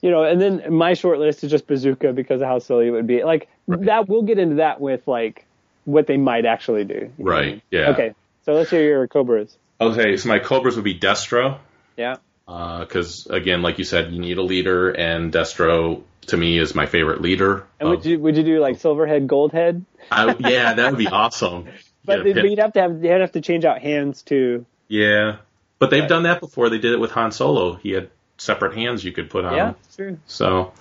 you 0.00 0.10
know, 0.10 0.24
and 0.24 0.40
then 0.40 0.72
my 0.72 0.94
short 0.94 1.18
list 1.18 1.44
is 1.44 1.50
just 1.50 1.66
Bazooka 1.66 2.12
because 2.12 2.40
of 2.40 2.48
how 2.48 2.58
silly 2.58 2.86
it 2.88 2.90
would 2.90 3.06
be. 3.06 3.22
Like 3.22 3.48
that, 3.68 4.08
we'll 4.08 4.22
get 4.22 4.38
into 4.38 4.56
that 4.56 4.80
with 4.80 5.06
like 5.06 5.44
what 5.84 6.06
they 6.06 6.16
might 6.16 6.46
actually 6.46 6.84
do. 6.84 7.12
Right, 7.18 7.62
yeah. 7.70 7.90
Okay, 7.90 8.14
so 8.44 8.54
let's 8.54 8.70
hear 8.70 8.82
your 8.82 9.06
Cobras. 9.08 9.56
Okay, 9.80 10.16
so 10.16 10.28
my 10.28 10.38
Cobras 10.38 10.76
would 10.76 10.84
be 10.84 10.98
Destro. 10.98 11.58
Yeah. 11.96 12.16
because 12.46 13.26
again, 13.26 13.60
like 13.62 13.78
you 13.78 13.84
said, 13.84 14.12
you 14.12 14.20
need 14.20 14.38
a 14.38 14.42
leader, 14.42 14.90
and 14.90 15.32
Destro 15.32 16.02
to 16.28 16.36
me 16.36 16.58
is 16.58 16.74
my 16.74 16.86
favorite 16.86 17.20
leader. 17.20 17.66
And 17.80 17.88
of- 17.88 17.96
would 17.96 18.06
you 18.06 18.18
would 18.20 18.36
you 18.36 18.42
do 18.42 18.60
like 18.60 18.76
Silverhead, 18.76 19.26
Goldhead? 19.26 19.84
I, 20.10 20.34
yeah, 20.38 20.74
that 20.74 20.90
would 20.92 20.98
be 20.98 21.08
awesome. 21.08 21.68
But, 22.08 22.26
Yeah, 22.26 22.42
you'd 22.42 22.58
have 22.58 22.72
to 22.72 22.80
have 22.82 23.04
you'd 23.04 23.20
have 23.20 23.32
to 23.32 23.40
change 23.40 23.64
out 23.64 23.80
hands 23.80 24.22
too. 24.22 24.66
yeah, 24.88 25.36
but 25.78 25.90
they've 25.90 26.08
done 26.08 26.24
that 26.24 26.40
before. 26.40 26.68
They 26.70 26.78
did 26.78 26.92
it 26.92 26.98
with 27.00 27.12
Han 27.12 27.30
Solo. 27.32 27.74
He 27.74 27.90
had 27.92 28.10
separate 28.38 28.74
hands 28.76 29.04
you 29.04 29.12
could 29.12 29.30
put 29.30 29.44
on. 29.44 29.54
yeah, 29.54 29.72
true. 29.96 30.18
So, 30.26 30.72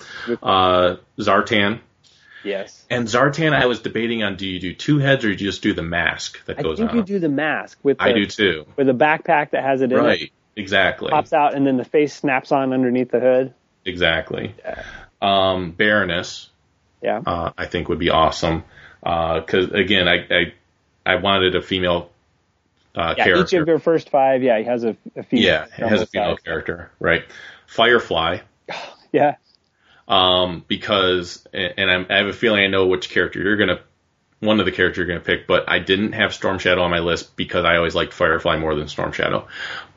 uh, 0.41 0.95
Zartan 1.19 1.79
Yes. 2.43 2.85
and 2.89 3.07
Zartan, 3.07 3.53
I 3.53 3.65
was 3.65 3.79
debating 3.79 4.23
on: 4.23 4.35
do 4.37 4.47
you 4.47 4.59
do 4.59 4.73
two 4.73 4.99
heads 4.99 5.25
or 5.25 5.27
do 5.35 5.43
you 5.43 5.49
just 5.51 5.61
do 5.61 5.73
the 5.73 5.83
mask 5.83 6.43
that 6.45 6.59
I 6.59 6.63
goes 6.63 6.79
on? 6.79 6.87
I 6.87 6.91
think 6.93 7.09
you 7.09 7.15
do 7.15 7.19
the 7.19 7.29
mask 7.29 7.77
with 7.83 7.97
the, 7.97 8.03
I 8.05 8.13
do 8.13 8.25
too. 8.25 8.65
with 8.75 8.87
a 8.89 8.93
backpack 8.93 9.51
that 9.51 9.63
has 9.63 9.81
it 9.81 9.91
in 9.91 9.97
it, 9.99 10.01
Right. 10.01 10.31
Exactly. 10.55 11.09
pops 11.09 11.33
out, 11.33 11.53
and 11.55 11.67
then 11.67 11.77
the 11.77 11.85
face 11.85 12.15
snaps 12.15 12.51
on 12.51 12.73
underneath 12.73 13.11
the 13.11 13.19
hood. 13.19 13.53
Exactly. 13.85 14.55
Um, 15.21 15.71
Baroness, 15.71 16.49
Yeah. 17.01 17.21
uh, 17.25 17.51
I 17.57 17.65
think 17.65 17.89
would 17.89 17.99
be 17.99 18.09
awesome. 18.09 18.63
Because 19.01 19.71
again, 19.71 20.07
I, 20.07 20.25
I 20.29 20.53
I 21.07 21.15
wanted 21.15 21.55
a 21.55 21.61
female 21.61 22.11
uh, 22.93 23.15
yeah, 23.17 23.23
character. 23.23 23.57
each 23.57 23.61
of 23.61 23.67
your 23.67 23.79
first 23.79 24.09
five, 24.09 24.43
yeah, 24.43 24.57
he 24.57 24.65
has 24.65 24.83
a, 24.83 24.97
a 25.15 25.23
female. 25.23 25.45
yeah, 25.45 25.87
has 25.87 26.01
a 26.01 26.05
female 26.05 26.35
character, 26.35 26.91
right? 26.99 27.23
Firefly, 27.67 28.39
Yeah. 29.13 29.35
um, 30.07 30.65
because 30.67 31.47
and 31.53 31.89
I'm, 31.89 32.07
I 32.09 32.17
have 32.17 32.27
a 32.27 32.33
feeling 32.33 32.63
I 32.63 32.67
know 32.67 32.87
which 32.87 33.09
character 33.09 33.41
you're 33.41 33.55
gonna, 33.55 33.79
one 34.39 34.59
of 34.59 34.65
the 34.65 34.71
characters 34.71 34.97
you're 34.97 35.07
gonna 35.07 35.19
pick, 35.21 35.47
but 35.47 35.69
I 35.69 35.79
didn't 35.79 36.13
have 36.13 36.33
Storm 36.33 36.59
Shadow 36.59 36.81
on 36.81 36.91
my 36.91 36.99
list 36.99 37.35
because 37.35 37.63
I 37.63 37.77
always 37.77 37.95
liked 37.95 38.13
Firefly 38.13 38.57
more 38.57 38.75
than 38.75 38.87
Storm 38.87 39.13
Shadow. 39.13 39.47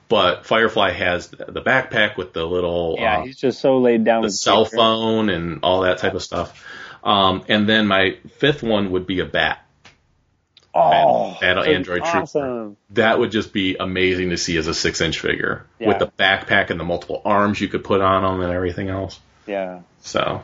But 0.09 0.45
Firefly 0.45 0.91
has 0.91 1.28
the 1.28 1.62
backpack 1.62 2.16
with 2.16 2.32
the 2.32 2.45
little 2.45 2.97
Yeah, 2.99 3.19
uh, 3.19 3.24
he's 3.24 3.37
just 3.37 3.61
so 3.61 3.78
laid 3.78 4.05
down 4.05 4.23
the 4.23 4.31
cell 4.31 4.65
phone 4.65 5.28
and 5.28 5.61
all 5.62 5.82
that 5.82 5.99
type 5.99 6.15
of 6.15 6.23
stuff. 6.23 6.66
Um, 7.03 7.45
and 7.49 7.69
then 7.69 7.87
my 7.87 8.19
fifth 8.39 8.62
one 8.62 8.91
would 8.91 9.07
be 9.07 9.20
a 9.20 9.24
bat. 9.24 9.65
Oh, 10.75 11.37
Battle 11.41 11.65
Android 11.65 12.03
Trooper. 12.03 12.19
awesome. 12.19 12.77
That 12.91 13.19
would 13.19 13.33
just 13.33 13.53
be 13.53 13.77
amazing 13.79 14.31
to 14.31 14.37
see 14.37 14.57
as 14.57 14.67
a 14.69 14.75
six 14.75 15.01
inch 15.01 15.19
figure 15.19 15.67
Yeah. 15.79 15.89
with 15.89 15.99
the 15.99 16.07
backpack 16.07 16.71
and 16.71 16.79
the 16.79 16.85
multiple 16.85 17.21
arms 17.25 17.61
you 17.61 17.69
could 17.69 17.83
put 17.85 18.01
on 18.01 18.23
them 18.23 18.41
and 18.41 18.53
everything 18.53 18.89
else. 18.89 19.19
Yeah. 19.47 19.81
So 20.03 20.43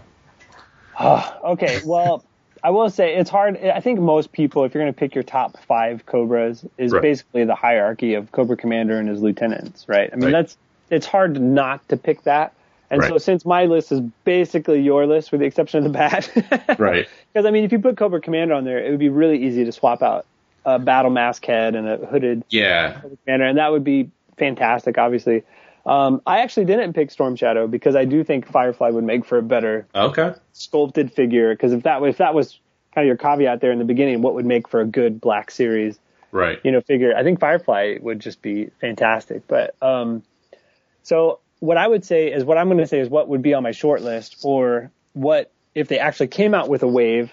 Okay, 1.01 1.81
well, 1.85 2.24
I 2.65 2.70
will 2.70 2.90
say 2.90 3.15
it's 3.16 3.31
hard. 3.31 3.57
I 3.62 3.81
think 3.81 4.01
most 4.01 4.32
people, 4.32 4.65
if 4.65 4.74
you're 4.74 4.82
going 4.82 4.93
to 4.93 4.98
pick 4.98 5.15
your 5.15 5.23
top 5.24 5.59
five 5.69 6.05
Cobras, 6.07 6.65
is 6.78 6.90
Right. 6.93 7.03
basically 7.03 7.44
the 7.44 7.55
hierarchy 7.55 8.15
of 8.15 8.32
Cobra 8.32 8.57
Commander 8.57 8.98
and 8.98 9.09
his 9.09 9.20
lieutenants, 9.23 9.89
right? 9.89 10.11
I 10.12 10.16
mean, 10.16 10.24
Right. 10.27 10.32
that's 10.32 10.57
it's 10.90 11.07
hard 11.07 11.40
not 11.40 11.86
to 11.90 11.97
pick 11.97 12.23
that. 12.24 12.53
And 12.90 13.02
so, 13.02 13.18
since 13.18 13.44
my 13.44 13.64
list 13.64 13.90
is 13.90 14.00
basically 14.24 14.80
your 14.80 15.06
list, 15.06 15.32
with 15.32 15.40
the 15.40 15.46
exception 15.46 15.78
of 15.78 15.84
the 15.84 15.90
bat, 15.90 16.30
right, 16.78 17.08
Because 17.32 17.46
I 17.46 17.50
mean, 17.50 17.64
if 17.64 17.72
you 17.72 17.78
put 17.78 17.96
Cobra 17.96 18.20
Commander 18.20 18.54
on 18.54 18.64
there, 18.64 18.78
it 18.84 18.90
would 18.90 19.00
be 19.00 19.08
really 19.08 19.44
easy 19.44 19.64
to 19.64 19.72
swap 19.72 20.02
out 20.02 20.26
a 20.64 20.78
battle 20.78 21.10
mask 21.10 21.44
head 21.46 21.74
and 21.74 21.88
a 21.88 21.96
hooded 22.06 22.44
yeah, 22.50 23.00
commander, 23.24 23.46
and 23.46 23.58
that 23.58 23.72
would 23.72 23.84
be 23.84 24.10
fantastic. 24.36 24.98
Obviously, 24.98 25.42
um, 25.86 26.20
I 26.26 26.40
actually 26.40 26.66
didn't 26.66 26.92
pick 26.92 27.10
Storm 27.10 27.36
Shadow 27.36 27.68
because 27.68 27.94
I 27.94 28.04
do 28.04 28.24
think 28.24 28.46
Firefly 28.46 28.90
would 28.90 29.04
make 29.04 29.24
for 29.24 29.38
a 29.38 29.42
better 29.42 29.86
okay, 29.94 30.34
sculpted 30.52 31.12
figure. 31.12 31.54
Because 31.54 31.72
if 31.72 31.84
that 31.84 32.00
was 32.00 32.10
if 32.10 32.18
that 32.18 32.34
was 32.34 32.58
kind 32.94 33.04
of 33.04 33.06
your 33.06 33.16
caveat 33.16 33.60
there 33.60 33.70
in 33.70 33.78
the 33.78 33.84
beginning, 33.84 34.22
what 34.22 34.34
would 34.34 34.46
make 34.46 34.68
for 34.68 34.80
a 34.80 34.86
good 34.86 35.20
Black 35.20 35.50
Series 35.50 35.98
right, 36.32 36.58
you 36.64 36.72
know 36.72 36.80
figure? 36.80 37.14
I 37.16 37.22
think 37.22 37.38
Firefly 37.38 37.98
would 38.00 38.20
just 38.20 38.42
be 38.42 38.70
fantastic. 38.80 39.46
But 39.46 39.74
um, 39.80 40.24
so 41.04 41.38
what 41.60 41.76
I 41.76 41.86
would 41.86 42.04
say 42.04 42.32
is 42.32 42.44
what 42.44 42.58
I'm 42.58 42.66
going 42.68 42.78
to 42.78 42.86
say 42.86 43.00
is 43.00 43.08
what 43.08 43.28
would 43.28 43.42
be 43.42 43.54
on 43.54 43.62
my 43.62 43.72
short 43.72 44.02
list, 44.02 44.36
or 44.42 44.90
what 45.14 45.50
if 45.74 45.88
they 45.88 45.98
actually 45.98 46.28
came 46.28 46.54
out 46.54 46.68
with 46.68 46.82
a 46.82 46.88
wave 46.88 47.32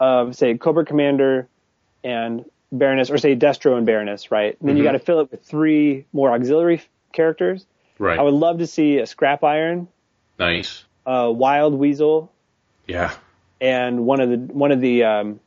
of 0.00 0.36
say 0.36 0.56
Cobra 0.56 0.84
Commander 0.84 1.48
and 2.02 2.44
Baroness, 2.72 3.10
or 3.10 3.18
say 3.18 3.36
Destro 3.36 3.76
and 3.76 3.86
Baroness, 3.86 4.30
right? 4.32 4.56
And 4.60 4.68
then 4.68 4.76
you 4.76 4.82
Mhm. 4.82 4.86
got 4.86 4.92
to 4.92 4.98
fill 4.98 5.20
it 5.20 5.30
with 5.30 5.42
three 5.44 6.06
more 6.12 6.32
auxiliary 6.32 6.76
f- 6.76 6.88
characters. 7.12 7.66
right, 8.00 8.18
I 8.18 8.22
would 8.22 8.34
love 8.34 8.58
to 8.58 8.66
see 8.66 8.98
a 8.98 9.06
Scrap 9.06 9.44
Iron, 9.44 9.86
nice, 10.38 10.84
a 11.06 11.30
Wild 11.30 11.74
Weasel, 11.74 12.32
yeah, 12.88 13.12
and 13.60 14.04
one 14.04 14.20
of 14.20 14.30
the 14.30 14.36
one 14.52 14.72
of 14.72 14.80
the 14.80 15.04
um, 15.04 15.40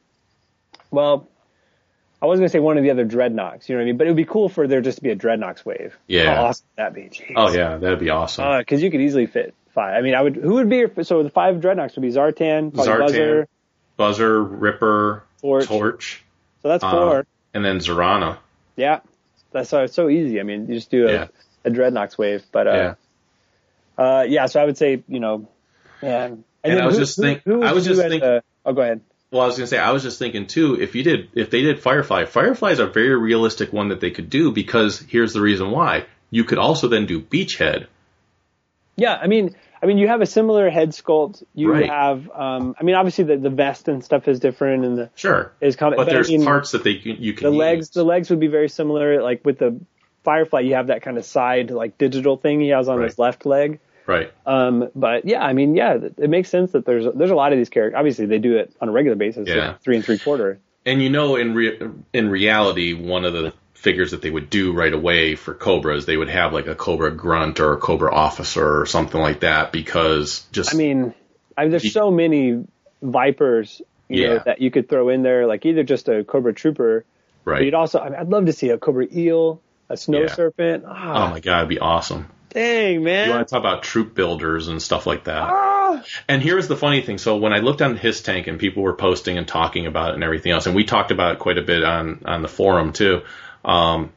well, 0.92 1.28
I 2.22 2.26
was 2.26 2.40
going 2.40 2.48
to 2.48 2.52
say 2.52 2.60
one 2.60 2.78
of 2.78 2.84
the 2.84 2.90
other 2.92 3.06
Dreadnoks, 3.06 3.70
you 3.70 3.76
know 3.76 3.80
what 3.80 3.84
I 3.84 3.86
mean? 3.86 3.98
But 3.98 4.08
it 4.08 4.10
would 4.12 4.18
be 4.18 4.26
cool 4.26 4.50
for 4.50 4.68
there 4.68 4.82
just 4.82 4.98
to 4.98 5.04
be 5.04 5.12
a 5.12 5.16
Dreadnoks 5.16 5.64
wave. 5.66 5.96
Yeah. 6.08 6.34
How 6.36 6.46
awesome 6.46 6.66
would 6.78 6.84
that 6.84 6.94
be? 6.96 7.02
Jeez. 7.04 7.34
oh 7.36 7.52
yeah, 7.54 7.78
that'd 7.78 8.00
be 8.00 8.10
awesome. 8.10 8.58
because 8.60 8.82
you 8.82 8.90
could 8.90 9.02
easily 9.02 9.28
fit 9.28 9.54
five. 9.74 9.96
I 9.96 10.02
mean, 10.02 10.16
I 10.16 10.22
would. 10.22 10.36
Who 10.36 10.56
would 10.56 10.70
be 10.70 10.78
your 10.78 11.04
so 11.04 11.22
the 11.24 11.30
five 11.30 11.56
Dreadnoks 11.58 11.96
would 11.96 12.02
be 12.02 12.10
Zartan, 12.12 12.72
Zartan, 12.72 13.00
Buzzer, 13.00 13.48
Buzzer, 13.98 14.44
Ripper, 14.44 15.24
Torch. 15.42 15.66
Torch, 15.68 16.24
So 16.64 16.70
that's 16.70 16.84
uh, 16.84 16.92
four. 16.92 17.28
and 17.54 17.64
then 17.64 17.78
Zarana. 17.80 18.38
yeah, 18.76 19.02
that's 19.52 19.70
so 19.70 19.84
it's 19.84 19.94
so 19.94 20.10
easy. 20.10 20.40
I 20.40 20.44
mean, 20.44 20.68
you 20.68 20.74
just 20.76 20.90
do 20.90 21.08
a, 21.08 21.12
Yeah. 21.12 21.28
a 21.66 21.70
Dreadnoks 21.70 22.18
wave. 22.18 22.44
But 22.52 22.68
uh, 22.68 22.72
Yeah. 22.72 22.94
yeah. 24.00 24.04
Uh, 24.04 24.22
yeah. 24.24 24.46
So 24.48 24.60
I 24.62 24.66
would 24.66 24.78
say 24.78 25.04
you 25.08 25.20
know, 25.20 25.48
man. 26.02 26.44
And 26.64 26.74
then 26.74 26.82
I 26.82 26.88
was 26.88 26.96
who- 26.96 27.02
just 27.04 27.20
thinking. 27.20 27.64
I 27.64 27.74
was 27.74 27.86
just 27.86 28.02
thinking. 28.02 28.42
oh, 28.66 28.74
go 28.74 28.82
ahead. 28.82 29.02
Well, 29.32 29.42
I 29.42 29.46
was 29.46 29.58
gonna 29.58 29.68
say, 29.68 29.78
I 29.78 29.92
was 29.92 30.04
just 30.04 30.20
thinking 30.20 30.48
too, 30.48 30.80
if 30.80 30.96
you 30.96 31.04
did, 31.04 31.30
if 31.34 31.50
they 31.50 31.62
did 31.62 31.82
Firefly, 31.82 32.26
Firefly 32.26 32.72
is 32.72 32.80
a 32.80 32.88
very 32.88 33.16
realistic 33.16 33.74
one 33.74 33.90
that 33.90 34.00
they 34.00 34.12
could 34.12 34.30
do 34.30 34.52
because 34.52 35.00
here's 35.00 35.34
the 35.34 35.42
reason 35.42 35.72
why. 35.72 36.06
You 36.32 36.44
could 36.44 36.58
also 36.58 36.88
then 36.88 37.06
do 37.06 37.22
Beachhead. 37.22 37.88
Yeah, 38.96 39.16
I 39.16 39.28
mean, 39.28 39.56
I 39.82 39.86
mean, 39.86 39.98
you 39.98 40.08
have 40.08 40.22
a 40.22 40.26
similar 40.26 40.70
head 40.70 40.90
sculpt. 40.90 41.44
You 41.54 41.72
Right. 41.72 41.90
have, 41.90 42.30
um, 42.32 42.76
I 42.80 42.84
mean, 42.84 42.96
obviously 42.96 43.26
the, 43.26 43.38
the 43.38 43.50
vest 43.50 43.88
and 43.88 44.04
stuff 44.04 44.28
is 44.28 44.40
different, 44.40 44.86
and 44.86 44.98
the 44.98 45.10
Sure. 45.16 45.52
is 45.62 45.76
common. 45.76 45.98
But, 45.98 46.10
I 46.10 46.14
there's 46.14 46.30
mean, 46.30 46.44
parts 46.44 46.72
that 46.72 46.84
they 46.84 46.92
you 46.92 47.34
can 47.34 47.44
the 47.52 47.52
legs. 47.56 47.90
The 47.92 48.04
legs 48.04 48.30
would 48.30 48.40
be 48.40 48.48
very 48.48 48.70
similar. 48.70 49.22
Like 49.22 49.46
with 49.46 49.60
the 49.60 49.80
Firefly, 50.24 50.62
you 50.62 50.74
have 50.74 50.88
that 50.88 51.04
kind 51.04 51.18
of 51.18 51.26
side 51.26 51.70
like 51.72 51.98
digital 51.98 52.38
thing 52.38 52.60
he 52.60 52.70
has 52.70 52.90
on 52.90 52.98
Right. 52.98 53.06
his 53.06 53.20
left 53.20 53.46
leg. 53.46 53.80
Right. 54.08 54.32
Um, 54.46 54.90
but 54.96 55.26
yeah, 55.26 55.44
I 55.44 55.54
mean, 55.54 55.76
yeah, 55.76 55.98
it 56.18 56.30
makes 56.30 56.50
sense 56.50 56.72
that 56.72 56.86
there's 56.86 57.06
there's 57.14 57.30
a 57.32 57.36
lot 57.36 57.52
of 57.52 57.58
these 57.60 57.70
characters. 57.70 57.98
Obviously, 57.98 58.26
they 58.26 58.40
do 58.40 58.58
it 58.58 58.74
on 58.82 58.88
a 58.90 58.92
regular 58.92 59.16
basis. 59.18 59.48
Yeah. 59.48 59.74
with 59.74 59.82
three 59.82 59.98
and 59.98 60.06
three 60.06 60.18
quarter. 60.18 60.60
And 60.86 61.02
you 61.04 61.10
know, 61.10 61.36
in 61.36 61.54
re- 61.54 61.78
in 62.14 62.30
reality, 62.30 62.94
one 62.94 63.26
of 63.26 63.34
the 63.34 63.54
figures 63.74 64.12
that 64.12 64.22
they 64.22 64.32
would 64.32 64.50
do 64.50 64.74
right 64.74 64.94
away 64.94 65.36
for 65.36 65.54
Cobras, 65.54 66.06
they 66.06 66.16
would 66.18 66.30
have 66.30 66.54
like 66.54 66.68
a 66.68 66.74
Cobra 66.76 67.12
Grunt 67.12 67.60
or 67.60 67.74
a 67.74 67.78
Cobra 67.78 68.14
Officer 68.14 68.80
or 68.82 68.86
something 68.86 69.20
like 69.22 69.42
that 69.42 69.72
because 69.74 70.46
just 70.54 70.74
I 70.74 70.78
mean, 70.78 71.14
I 71.58 71.64
mean, 71.64 71.72
there's 71.72 71.92
so 71.94 72.10
many 72.10 72.66
Vipers, 73.02 73.82
you 74.10 74.26
know, 74.28 74.34
Yeah. 74.36 74.44
that 74.46 74.62
you 74.62 74.72
could 74.72 74.88
throw 74.90 75.10
in 75.10 75.22
there. 75.24 75.46
Like 75.48 75.66
either 75.66 75.84
just 75.84 76.08
a 76.08 76.24
Cobra 76.24 76.54
Trooper, 76.54 77.04
but 77.44 77.52
right. 77.52 77.64
you'd 77.64 77.74
also. 77.74 78.00
I 78.00 78.10
mean, 78.10 78.20
I'd 78.20 78.30
love 78.30 78.46
to 78.46 78.54
see 78.54 78.70
a 78.70 78.78
Cobra 78.78 79.06
Eel, 79.14 79.62
a 79.90 79.98
Snow 79.98 80.22
Yeah. 80.22 80.34
Serpent. 80.34 80.84
Oh 80.88 80.92
Ah, 80.92 81.30
my 81.30 81.40
god, 81.42 81.58
it'd 81.60 81.70
be 81.70 81.80
awesome. 81.80 82.28
Dang 82.58 83.04
man! 83.04 83.28
You 83.28 83.36
want 83.36 83.48
to 83.48 83.54
talk 83.54 83.60
about 83.60 83.84
troop 83.84 84.16
builders 84.16 84.68
and 84.68 84.82
stuff 84.82 85.06
like 85.06 85.26
that. 85.26 85.44
Ah! 85.44 86.04
And 86.28 86.42
here's 86.42 86.68
the 86.68 86.76
funny 86.76 87.02
thing. 87.02 87.20
So 87.20 87.38
when 87.38 87.54
I 87.54 87.60
looked 87.60 87.84
on 87.84 87.96
HissTank 87.96 88.48
and 88.48 88.58
people 88.58 88.82
were 88.82 88.96
posting 88.96 89.38
and 89.38 89.48
talking 89.48 89.86
about 89.86 90.10
it 90.10 90.14
and 90.16 90.24
everything 90.24 90.52
else, 90.54 90.66
and 90.66 90.76
we 90.76 90.84
talked 90.84 91.12
about 91.12 91.34
it 91.34 91.40
quite 91.40 91.60
a 91.60 91.62
bit 91.62 91.84
on 91.84 92.24
on 92.26 92.42
the 92.42 92.48
forum 92.48 92.94
too. 92.94 93.22
Um, 93.64 94.12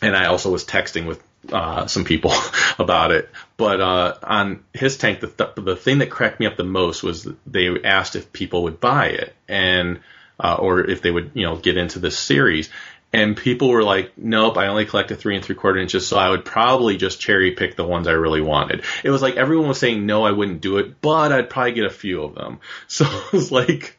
and 0.00 0.14
I 0.14 0.26
also 0.26 0.52
was 0.52 0.64
texting 0.64 1.06
with 1.06 1.20
uh, 1.52 1.88
some 1.88 2.04
people 2.04 2.32
about 2.78 3.10
it. 3.10 3.30
But 3.56 3.80
uh, 3.80 4.14
on 4.22 4.62
HissTank, 4.72 5.18
the 5.18 5.26
th- 5.26 5.56
the 5.56 5.74
thing 5.74 5.98
that 5.98 6.08
cracked 6.08 6.38
me 6.38 6.46
up 6.46 6.56
the 6.56 6.62
most 6.62 7.02
was 7.02 7.26
they 7.48 7.82
asked 7.82 8.14
if 8.14 8.32
people 8.32 8.62
would 8.62 8.78
buy 8.78 9.08
it 9.08 9.34
and 9.48 9.98
uh, 10.38 10.54
or 10.54 10.88
if 10.88 11.02
they 11.02 11.10
would 11.10 11.32
you 11.34 11.46
know 11.46 11.56
get 11.56 11.76
into 11.76 11.98
this 11.98 12.16
series. 12.16 12.70
And 13.16 13.36
people 13.36 13.70
were 13.70 13.82
like, 13.82 14.12
"Nope, 14.16 14.58
I 14.58 14.66
only 14.66 14.84
collect 14.84 15.10
a 15.10 15.16
three 15.16 15.36
and 15.36 15.44
three 15.44 15.54
quarter 15.54 15.78
inches, 15.78 16.06
so 16.06 16.18
I 16.18 16.28
would 16.28 16.44
probably 16.44 16.96
just 16.96 17.20
cherry 17.20 17.52
pick 17.52 17.74
the 17.74 17.84
ones 17.86 18.06
I 18.06 18.12
really 18.12 18.42
wanted." 18.42 18.84
It 19.02 19.10
was 19.10 19.22
like 19.22 19.36
everyone 19.36 19.68
was 19.68 19.78
saying, 19.78 20.04
"No, 20.04 20.24
I 20.24 20.32
wouldn't 20.32 20.60
do 20.60 20.76
it," 20.78 21.00
but 21.00 21.32
I'd 21.32 21.48
probably 21.48 21.72
get 21.72 21.84
a 21.84 21.90
few 21.90 22.22
of 22.22 22.34
them. 22.34 22.60
So 22.88 23.04
it 23.06 23.32
was 23.32 23.50
like, 23.50 23.98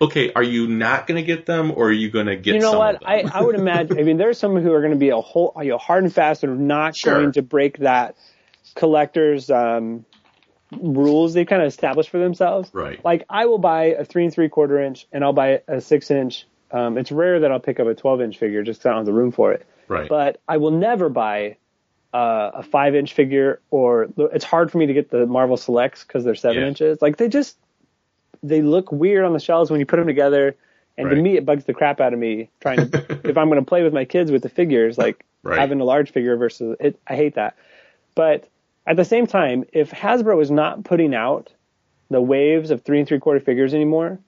okay, 0.00 0.32
are 0.34 0.42
you 0.42 0.66
not 0.66 1.06
going 1.06 1.16
to 1.16 1.26
get 1.26 1.46
them, 1.46 1.70
or 1.70 1.88
are 1.88 1.92
you 1.92 2.10
going 2.10 2.26
to 2.26 2.36
get? 2.36 2.54
you 2.54 2.60
know 2.60 2.78
what? 2.78 3.06
I, 3.06 3.24
I 3.32 3.42
would 3.42 3.54
imagine. 3.54 3.98
I 3.98 4.02
mean, 4.02 4.16
there's 4.16 4.38
some 4.38 4.56
who 4.56 4.72
are 4.72 4.80
going 4.80 4.92
to 4.92 4.98
be 4.98 5.10
a 5.10 5.20
whole, 5.20 5.52
you 5.62 5.70
know, 5.70 5.78
hard 5.78 6.04
and 6.04 6.12
fast 6.12 6.42
and 6.42 6.52
are 6.52 6.56
not 6.56 6.96
Sure. 6.96 7.14
going 7.14 7.32
to 7.32 7.42
break 7.42 7.78
that 7.78 8.16
collector's 8.74 9.50
um, 9.50 10.04
rules 10.72 11.34
they 11.34 11.44
kind 11.44 11.62
of 11.62 11.68
established 11.68 12.10
for 12.10 12.18
themselves. 12.18 12.70
Right. 12.72 13.02
Like 13.04 13.24
I 13.30 13.46
will 13.46 13.58
buy 13.58 13.86
a 13.86 14.04
three 14.04 14.24
and 14.24 14.32
three 14.32 14.48
quarter 14.48 14.80
inch, 14.80 15.06
and 15.12 15.22
I'll 15.24 15.32
buy 15.32 15.62
a 15.68 15.80
six 15.80 16.10
inch 16.10 16.46
Um, 16.74 16.98
it's 16.98 17.12
rare 17.12 17.38
that 17.40 17.52
I'll 17.52 17.60
pick 17.60 17.78
up 17.78 17.86
a 17.86 17.94
12 17.94 18.20
inch 18.20 18.36
figure 18.38 18.62
just 18.62 18.80
'cause 18.82 18.86
I 18.86 18.90
don't 18.90 18.98
have 18.98 19.06
the 19.06 19.12
room 19.12 19.30
for 19.30 19.52
it. 19.52 19.64
Right. 19.88 20.08
But 20.08 20.40
I 20.48 20.56
will 20.56 20.72
never 20.72 21.08
buy 21.08 21.56
uh, 22.12 22.50
a 22.54 22.62
five 22.62 22.94
inch 22.94 23.12
figure, 23.12 23.60
or 23.70 24.08
it's 24.32 24.44
hard 24.44 24.70
for 24.70 24.78
me 24.78 24.86
to 24.86 24.92
get 24.92 25.10
the 25.10 25.26
Marvel 25.26 25.56
Selects 25.56 26.04
because 26.04 26.22
they're 26.24 26.34
seven 26.34 26.62
Yeah. 26.62 26.68
inches. 26.68 27.00
Like 27.02 27.16
they 27.16 27.28
just 27.28 27.56
they 28.42 28.60
look 28.62 28.92
weird 28.92 29.24
on 29.24 29.32
the 29.32 29.40
shelves 29.40 29.70
when 29.70 29.80
you 29.80 29.86
put 29.86 29.96
them 29.96 30.06
together. 30.06 30.54
And 30.96 31.10
to 31.10 31.16
me, 31.16 31.36
it 31.36 31.44
bugs 31.46 31.64
the 31.64 31.74
crap 31.74 32.00
out 32.00 32.12
of 32.12 32.18
me 32.20 32.50
trying 32.60 32.88
to, 32.88 33.02
if 33.24 33.36
I'm 33.36 33.48
going 33.48 33.60
to 33.60 33.66
play 33.66 33.82
with 33.82 33.92
my 33.92 34.04
kids 34.04 34.30
with 34.30 34.42
the 34.42 34.48
figures, 34.48 34.96
like 34.98 35.24
Right. 35.42 35.58
having 35.58 35.80
a 35.80 35.84
large 35.84 36.10
figure 36.12 36.36
versus 36.36 36.76
it, 36.80 36.98
I 37.06 37.16
hate 37.16 37.34
that. 37.34 37.56
But 38.14 38.48
at 38.86 38.96
the 38.96 39.04
same 39.04 39.26
time, 39.26 39.64
if 39.72 39.90
Hasbro 39.90 40.40
is 40.40 40.50
not 40.50 40.84
putting 40.84 41.14
out 41.14 41.52
the 42.10 42.20
waves 42.20 42.70
of 42.70 42.82
three 42.82 42.98
and 43.00 43.08
three 43.08 43.18
quarter 43.18 43.40
figures 43.40 43.74
anymore, 43.74 44.18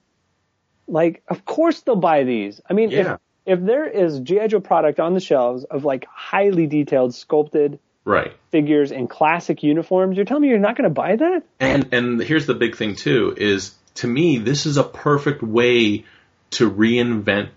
like, 0.87 1.23
of 1.27 1.45
course 1.45 1.81
they'll 1.81 1.95
buy 1.95 2.23
these. 2.23 2.61
I 2.69 2.73
mean, 2.73 2.91
Yeah. 2.91 3.13
if, 3.45 3.59
if 3.59 3.65
there 3.65 3.85
is 3.85 4.19
G.I. 4.19 4.47
Joe 4.47 4.59
product 4.59 4.99
on 4.99 5.13
the 5.13 5.19
shelves 5.19 5.63
of 5.63 5.85
like 5.85 6.05
highly 6.11 6.67
detailed 6.67 7.13
sculpted 7.15 7.79
right. 8.05 8.33
figures 8.51 8.91
in 8.91 9.07
classic 9.07 9.63
uniforms, 9.63 10.15
you're 10.15 10.25
telling 10.25 10.43
me 10.43 10.49
you're 10.49 10.59
not 10.59 10.75
going 10.75 10.89
to 10.89 10.93
buy 10.93 11.15
that? 11.15 11.43
And 11.59 11.93
and 11.93 12.19
here's 12.21 12.45
the 12.45 12.55
big 12.55 12.75
thing 12.75 12.95
too 12.95 13.33
is 13.37 13.73
to 13.95 14.07
me 14.07 14.37
this 14.37 14.65
is 14.65 14.77
a 14.77 14.83
perfect 14.83 15.41
way 15.41 16.05
to 16.51 16.69
reinvent 16.69 17.49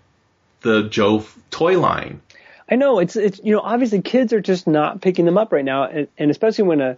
the 0.61 0.83
Joe 0.89 1.25
toy 1.49 1.79
line. 1.79 2.21
I 2.69 2.75
know 2.75 2.99
it's 2.99 3.15
it's 3.15 3.41
you 3.43 3.53
know 3.53 3.61
obviously 3.61 4.01
kids 4.01 4.31
are 4.33 4.41
just 4.41 4.67
not 4.67 5.01
picking 5.01 5.25
them 5.25 5.37
up 5.37 5.51
right 5.51 5.65
now, 5.65 5.85
and, 5.85 6.07
and 6.17 6.31
especially 6.31 6.65
when 6.65 6.81
a 6.81 6.97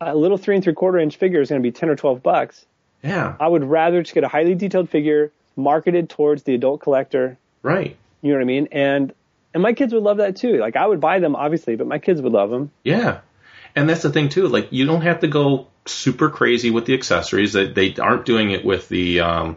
a 0.00 0.14
little 0.14 0.38
three 0.38 0.54
and 0.54 0.62
three 0.62 0.74
quarter 0.74 0.98
inch 0.98 1.16
figure 1.16 1.40
is 1.40 1.48
going 1.48 1.60
to 1.60 1.66
be 1.66 1.72
ten 1.72 1.88
or 1.88 1.96
twelve 1.96 2.22
bucks. 2.22 2.64
Yeah. 3.02 3.34
I 3.38 3.46
would 3.48 3.64
rather 3.64 4.02
just 4.02 4.14
get 4.14 4.24
a 4.24 4.28
highly 4.28 4.54
detailed 4.54 4.90
figure 4.90 5.32
marketed 5.58 6.08
towards 6.08 6.44
the 6.44 6.54
adult 6.54 6.80
collector. 6.80 7.36
Right. 7.62 7.96
You 8.22 8.30
know 8.30 8.36
what 8.36 8.42
I 8.42 8.46
mean? 8.46 8.68
And 8.72 9.12
and 9.52 9.62
my 9.62 9.72
kids 9.72 9.92
would 9.92 10.02
love 10.02 10.18
that 10.18 10.36
too. 10.36 10.58
Like 10.58 10.76
I 10.76 10.86
would 10.86 11.00
buy 11.00 11.18
them 11.18 11.36
obviously, 11.36 11.76
but 11.76 11.86
my 11.86 11.98
kids 11.98 12.22
would 12.22 12.32
love 12.32 12.50
them. 12.50 12.70
Yeah. 12.84 13.20
And 13.74 13.88
that's 13.88 14.02
the 14.02 14.10
thing 14.10 14.28
too. 14.28 14.48
Like 14.48 14.68
you 14.70 14.86
don't 14.86 15.02
have 15.02 15.20
to 15.20 15.28
go 15.28 15.66
super 15.84 16.30
crazy 16.30 16.70
with 16.70 16.86
the 16.86 16.94
accessories. 16.94 17.52
They, 17.52 17.68
they 17.68 17.94
aren't 17.96 18.24
doing 18.24 18.50
it 18.50 18.64
with 18.64 18.88
the 18.88 19.20
um, 19.20 19.56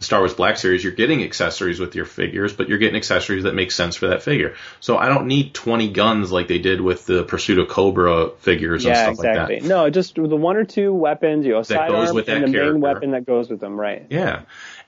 Star 0.00 0.20
Wars 0.20 0.34
Black 0.34 0.56
Series. 0.56 0.84
You're 0.84 0.92
getting 0.92 1.22
accessories 1.22 1.80
with 1.80 1.94
your 1.94 2.04
figures, 2.04 2.52
but 2.52 2.68
you're 2.68 2.78
getting 2.78 2.96
accessories 2.96 3.44
that 3.44 3.54
make 3.54 3.70
sense 3.70 3.96
for 3.96 4.08
that 4.08 4.22
figure. 4.22 4.54
So 4.80 4.98
I 4.98 5.08
don't 5.08 5.26
need 5.26 5.54
20 5.54 5.90
guns 5.90 6.32
like 6.32 6.48
they 6.48 6.58
did 6.58 6.80
with 6.80 7.06
the 7.06 7.24
Pursuit 7.24 7.58
of 7.58 7.68
Cobra 7.68 8.30
figures 8.38 8.84
and 8.84 8.96
stuff 8.96 9.10
exactly. 9.10 9.54
like 9.56 9.62
that. 9.62 9.68
No, 9.68 9.90
just 9.90 10.14
the 10.16 10.22
one 10.22 10.56
or 10.56 10.64
two 10.64 10.92
weapons, 10.92 11.46
you 11.46 11.52
know, 11.52 11.62
That 11.62 11.88
goes 11.88 12.08
sidearm 12.08 12.14
with 12.14 12.26
that 12.26 12.36
and 12.36 12.46
the 12.46 12.52
character. 12.52 12.72
main 12.72 12.80
weapon 12.80 13.10
that 13.12 13.26
goes 13.26 13.48
with 13.48 13.60
them, 13.60 13.78
right? 13.80 14.06
Yeah. 14.10 14.42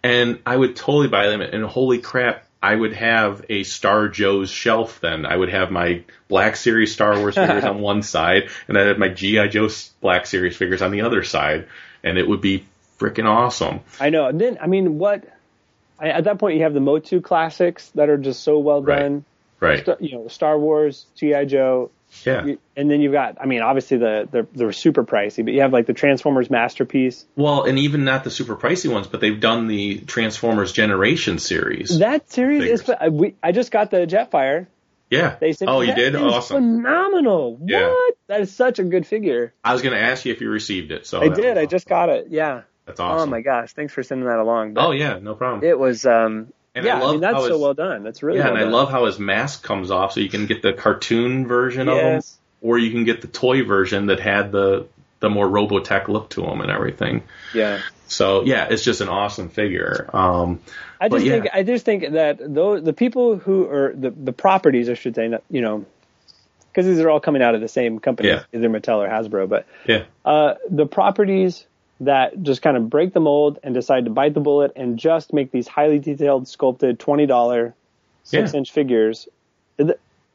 And 0.07 0.39
I 0.47 0.57
would 0.57 0.77
totally 0.77 1.09
buy 1.09 1.29
them. 1.29 1.41
And 1.41 1.65
holy 1.65 1.99
crap, 1.99 2.45
I 2.63 2.75
would 2.75 2.93
have 2.95 3.45
a 3.49 3.63
Star 3.65 4.09
Joe's 4.09 4.51
shelf 4.51 5.01
then. 5.01 5.27
I 5.27 5.37
would 5.37 5.51
have 5.51 5.71
my 5.71 6.05
Black 6.29 6.57
Series 6.57 6.93
Star 6.93 7.19
Wars 7.19 7.35
figures 7.43 7.65
on 7.65 7.81
one 7.81 8.03
side, 8.03 8.49
and 8.69 8.79
I'd 8.79 8.87
have 8.87 8.99
my 8.99 9.09
G.I. 9.09 9.49
Joe 9.49 9.69
Black 10.01 10.27
Series 10.27 10.57
figures 10.57 10.83
on 10.83 10.91
the 10.91 11.03
other 11.03 11.23
side. 11.23 11.67
And 12.05 12.19
it 12.19 12.29
would 12.29 12.41
be 12.41 12.65
freaking 12.99 13.27
awesome. 13.27 13.81
I 14.01 14.11
know. 14.11 14.27
And 14.27 14.41
then 14.41 14.59
I 14.61 14.67
mean, 14.69 14.99
what? 14.99 15.25
I, 15.99 16.09
at 16.11 16.25
that 16.25 16.39
point, 16.39 16.57
you 16.57 16.63
have 16.63 16.75
the 16.75 16.81
Motu 16.81 17.21
classics 17.21 17.89
that 17.95 18.09
are 18.09 18.19
just 18.19 18.43
so 18.43 18.59
well 18.59 18.83
done. 18.83 19.25
Right. 19.61 19.81
Sta- 19.81 19.97
You 20.01 20.13
know, 20.13 20.29
Star 20.29 20.59
Wars, 20.59 21.07
GI 21.17 21.47
Joe, 21.47 21.91
Yeah. 22.25 22.55
And 22.77 22.91
then 22.91 23.01
you've 23.01 23.13
got, 23.13 23.37
I 23.41 23.47
mean, 23.47 23.63
obviously 23.63 23.99
the 23.99 24.29
they're, 24.31 24.47
they're 24.53 24.73
super 24.73 25.05
pricey, 25.05 25.45
but 25.45 25.55
you 25.55 25.61
have 25.61 25.73
like 25.73 25.87
the 25.87 25.93
Transformers 25.93 26.51
masterpiece. 26.51 27.25
Well, 27.37 27.65
and 27.65 27.79
even 27.79 28.05
not 28.05 28.25
the 28.25 28.31
super 28.31 28.57
pricey 28.57 28.93
ones, 28.93 29.07
but 29.07 29.21
they've 29.21 29.39
done 29.39 29.67
the 29.67 29.99
Transformers 30.01 30.73
Generation 30.73 31.39
series. 31.39 31.99
That 31.99 32.31
series 32.31 32.65
is. 32.65 32.81
Figures. 32.83 32.97
I, 33.01 33.09
we, 33.09 33.35
I 33.43 33.53
just 33.53 33.71
got 33.71 33.91
the 33.91 34.07
Jetfire. 34.07 34.67
yeah. 35.11 35.37
They 35.41 35.53
sent 35.53 35.71
oh, 35.71 35.81
you 35.81 35.95
did? 35.95 36.17
Awesome. 36.17 36.83
Phenomenal. 36.83 37.61
Yeah. 37.65 37.89
What? 37.89 38.15
That 38.29 38.41
is 38.41 38.55
such 38.55 38.79
a 38.79 38.85
good 38.85 39.07
figure. 39.07 39.55
I 39.63 39.73
was 39.73 39.83
going 39.83 39.95
to 39.95 40.01
ask 40.01 40.25
you 40.25 40.33
if 40.33 40.41
you 40.41 40.51
received 40.51 40.91
it. 40.93 41.07
So 41.07 41.21
I 41.21 41.29
did. 41.29 41.57
was 41.57 41.63
I 41.63 41.67
just 41.67 41.87
got 41.87 42.09
it. 42.09 42.29
Yeah. 42.31 42.63
That's 42.87 43.01
awesome. 43.01 43.29
Oh 43.29 43.31
my 43.31 43.41
gosh! 43.41 43.73
Thanks 43.73 43.93
for 43.93 44.05
sending 44.05 44.29
that 44.29 44.39
along. 44.39 44.75
But 44.75 44.87
Oh, 44.87 44.91
yeah. 44.93 45.19
No 45.19 45.35
problem. 45.35 45.65
It 45.69 45.79
was. 45.79 46.07
um 46.07 46.53
And 46.77 46.85
Yeah, 46.85 47.01
I 47.01 47.09
I, 47.09 47.13
mean 47.13 47.21
that's 47.21 47.45
so 47.47 47.59
well 47.59 47.75
done. 47.75 48.05
That's 48.05 48.23
really 48.23 48.39
yeah, 48.39 48.51
well 48.51 48.57
and 48.57 48.67
I 48.67 48.69
love 48.69 48.91
how 48.91 49.07
his 49.07 49.19
mask 49.19 49.65
comes 49.65 49.91
off, 49.91 50.13
so 50.13 50.21
you 50.21 50.29
can 50.29 50.45
get 50.47 50.61
the 50.61 50.75
cartoon 50.75 51.47
version 51.47 51.89
of 51.89 51.97
him, 51.97 52.23
or 52.61 52.79
you 52.79 52.91
can 52.91 53.05
get 53.05 53.23
the 53.23 53.29
toy 53.29 53.65
version 53.65 54.07
that 54.07 54.21
had 54.21 54.53
the 54.53 54.87
the 55.21 55.31
more 55.31 55.49
Robotech 55.49 56.09
look 56.09 56.29
to 56.31 56.45
him 56.45 56.61
and 56.61 56.71
everything. 56.71 57.23
Yeah. 57.55 57.81
So 58.09 58.45
yeah, 58.45 58.69
it's 58.71 58.85
just 58.85 59.01
an 59.01 59.09
awesome 59.09 59.49
figure. 59.49 60.09
Um, 60.13 60.61
I 61.01 61.09
just 61.09 61.25
yeah. 61.25 61.33
think 61.33 61.47
I 61.55 61.63
just 61.63 61.87
think 61.87 62.13
that 62.13 62.39
those 62.55 62.83
the 62.85 62.93
people 62.93 63.37
who 63.37 63.69
are 63.71 63.95
the 63.97 64.11
the 64.11 64.33
properties 64.33 64.91
I 64.91 64.95
should 64.95 65.15
say 65.15 65.29
not- 65.29 65.45
you 65.51 65.63
know 65.63 65.87
because 66.73 66.85
these 66.87 67.01
are 67.01 67.09
all 67.09 67.21
coming 67.21 67.41
out 67.41 67.55
of 67.55 67.63
the 67.63 67.69
same 67.69 68.01
company 68.01 68.29
Yeah. 68.29 68.43
either 68.53 68.69
Mattel 68.69 68.99
or 68.99 69.09
Hasbro 69.09 69.49
but 69.49 69.67
yeah, 69.87 70.05
uh, 70.27 70.55
the 70.69 70.87
properties 70.87 71.65
that 72.01 72.43
just 72.43 72.61
kind 72.63 72.77
of 72.77 72.91
break 72.91 73.13
the 73.15 73.21
mold 73.21 73.59
and 73.63 73.75
decide 73.75 74.05
to 74.05 74.11
bite 74.11 74.35
the 74.35 74.41
bullet 74.41 74.73
and 74.77 74.99
just 74.99 75.33
make 75.33 75.51
these 75.51 75.67
highly 75.69 75.99
detailed 75.99 76.47
sculpted 76.49 76.99
twenty 76.99 77.27
dollar 77.27 77.75
six 78.25 78.53
Yeah. 78.53 78.59
inch 78.59 78.73
figures 78.73 79.29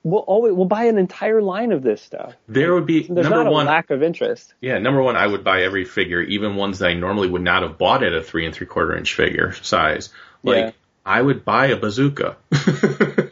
we'll 0.03 0.21
always 0.21 0.53
we'll 0.53 0.65
buy 0.65 0.85
an 0.85 0.97
entire 0.97 1.43
line 1.43 1.71
of 1.71 1.83
this 1.83 2.01
stuff 2.01 2.33
there 2.47 2.73
would 2.73 2.87
be 2.87 3.01
there's 3.03 3.25
number 3.29 3.43
not 3.43 3.47
a 3.47 3.51
one. 3.51 3.65
lack 3.67 3.91
of 3.91 4.01
interest 4.01 4.51
Yeah, 4.59 4.79
number 4.79 5.01
one, 5.03 5.15
I 5.15 5.27
would 5.27 5.43
buy 5.43 5.61
every 5.61 5.85
figure, 5.85 6.21
even 6.21 6.55
ones 6.55 6.79
that 6.79 6.87
I 6.89 6.93
normally 6.95 7.29
would 7.29 7.43
not 7.43 7.61
have 7.61 7.77
bought 7.77 8.01
at 8.03 8.11
a 8.13 8.23
three 8.23 8.45
and 8.47 8.55
three 8.55 8.65
quarter 8.65 8.97
inch 8.97 9.13
figure 9.13 9.53
size. 9.61 10.09
Like 10.41 10.65
Yeah. 10.65 10.71
I 11.05 11.21
would 11.21 11.45
buy 11.45 11.67
a 11.67 11.77
bazooka. 11.77 12.37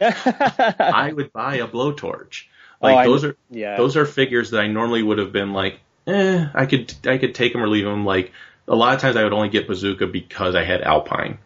I 0.00 1.12
would 1.14 1.32
buy 1.32 1.56
a 1.56 1.66
blowtorch. 1.68 2.44
Oh, 2.82 2.86
like 2.86 2.94
Oh, 2.94 2.98
I- 2.98 3.04
those 3.06 3.24
are 3.24 3.36
yeah. 3.50 3.76
those 3.76 3.96
are 3.96 4.06
figures 4.06 4.50
that 4.50 4.60
I 4.60 4.66
normally 4.68 5.02
would 5.02 5.18
have 5.18 5.32
been 5.32 5.52
like, 5.52 5.80
eh, 6.06 6.46
I 6.54 6.66
could 6.66 6.94
I 7.06 7.18
could 7.18 7.34
take 7.34 7.52
them 7.52 7.62
or 7.62 7.68
leave 7.68 7.84
them. 7.84 8.04
Like 8.04 8.32
a 8.68 8.74
lot 8.74 8.94
of 8.94 9.00
times, 9.00 9.16
I 9.16 9.24
would 9.24 9.32
only 9.32 9.48
get 9.48 9.66
bazooka 9.66 10.06
because 10.06 10.54
I 10.54 10.64
had 10.64 10.82
Alpine. 10.82 11.38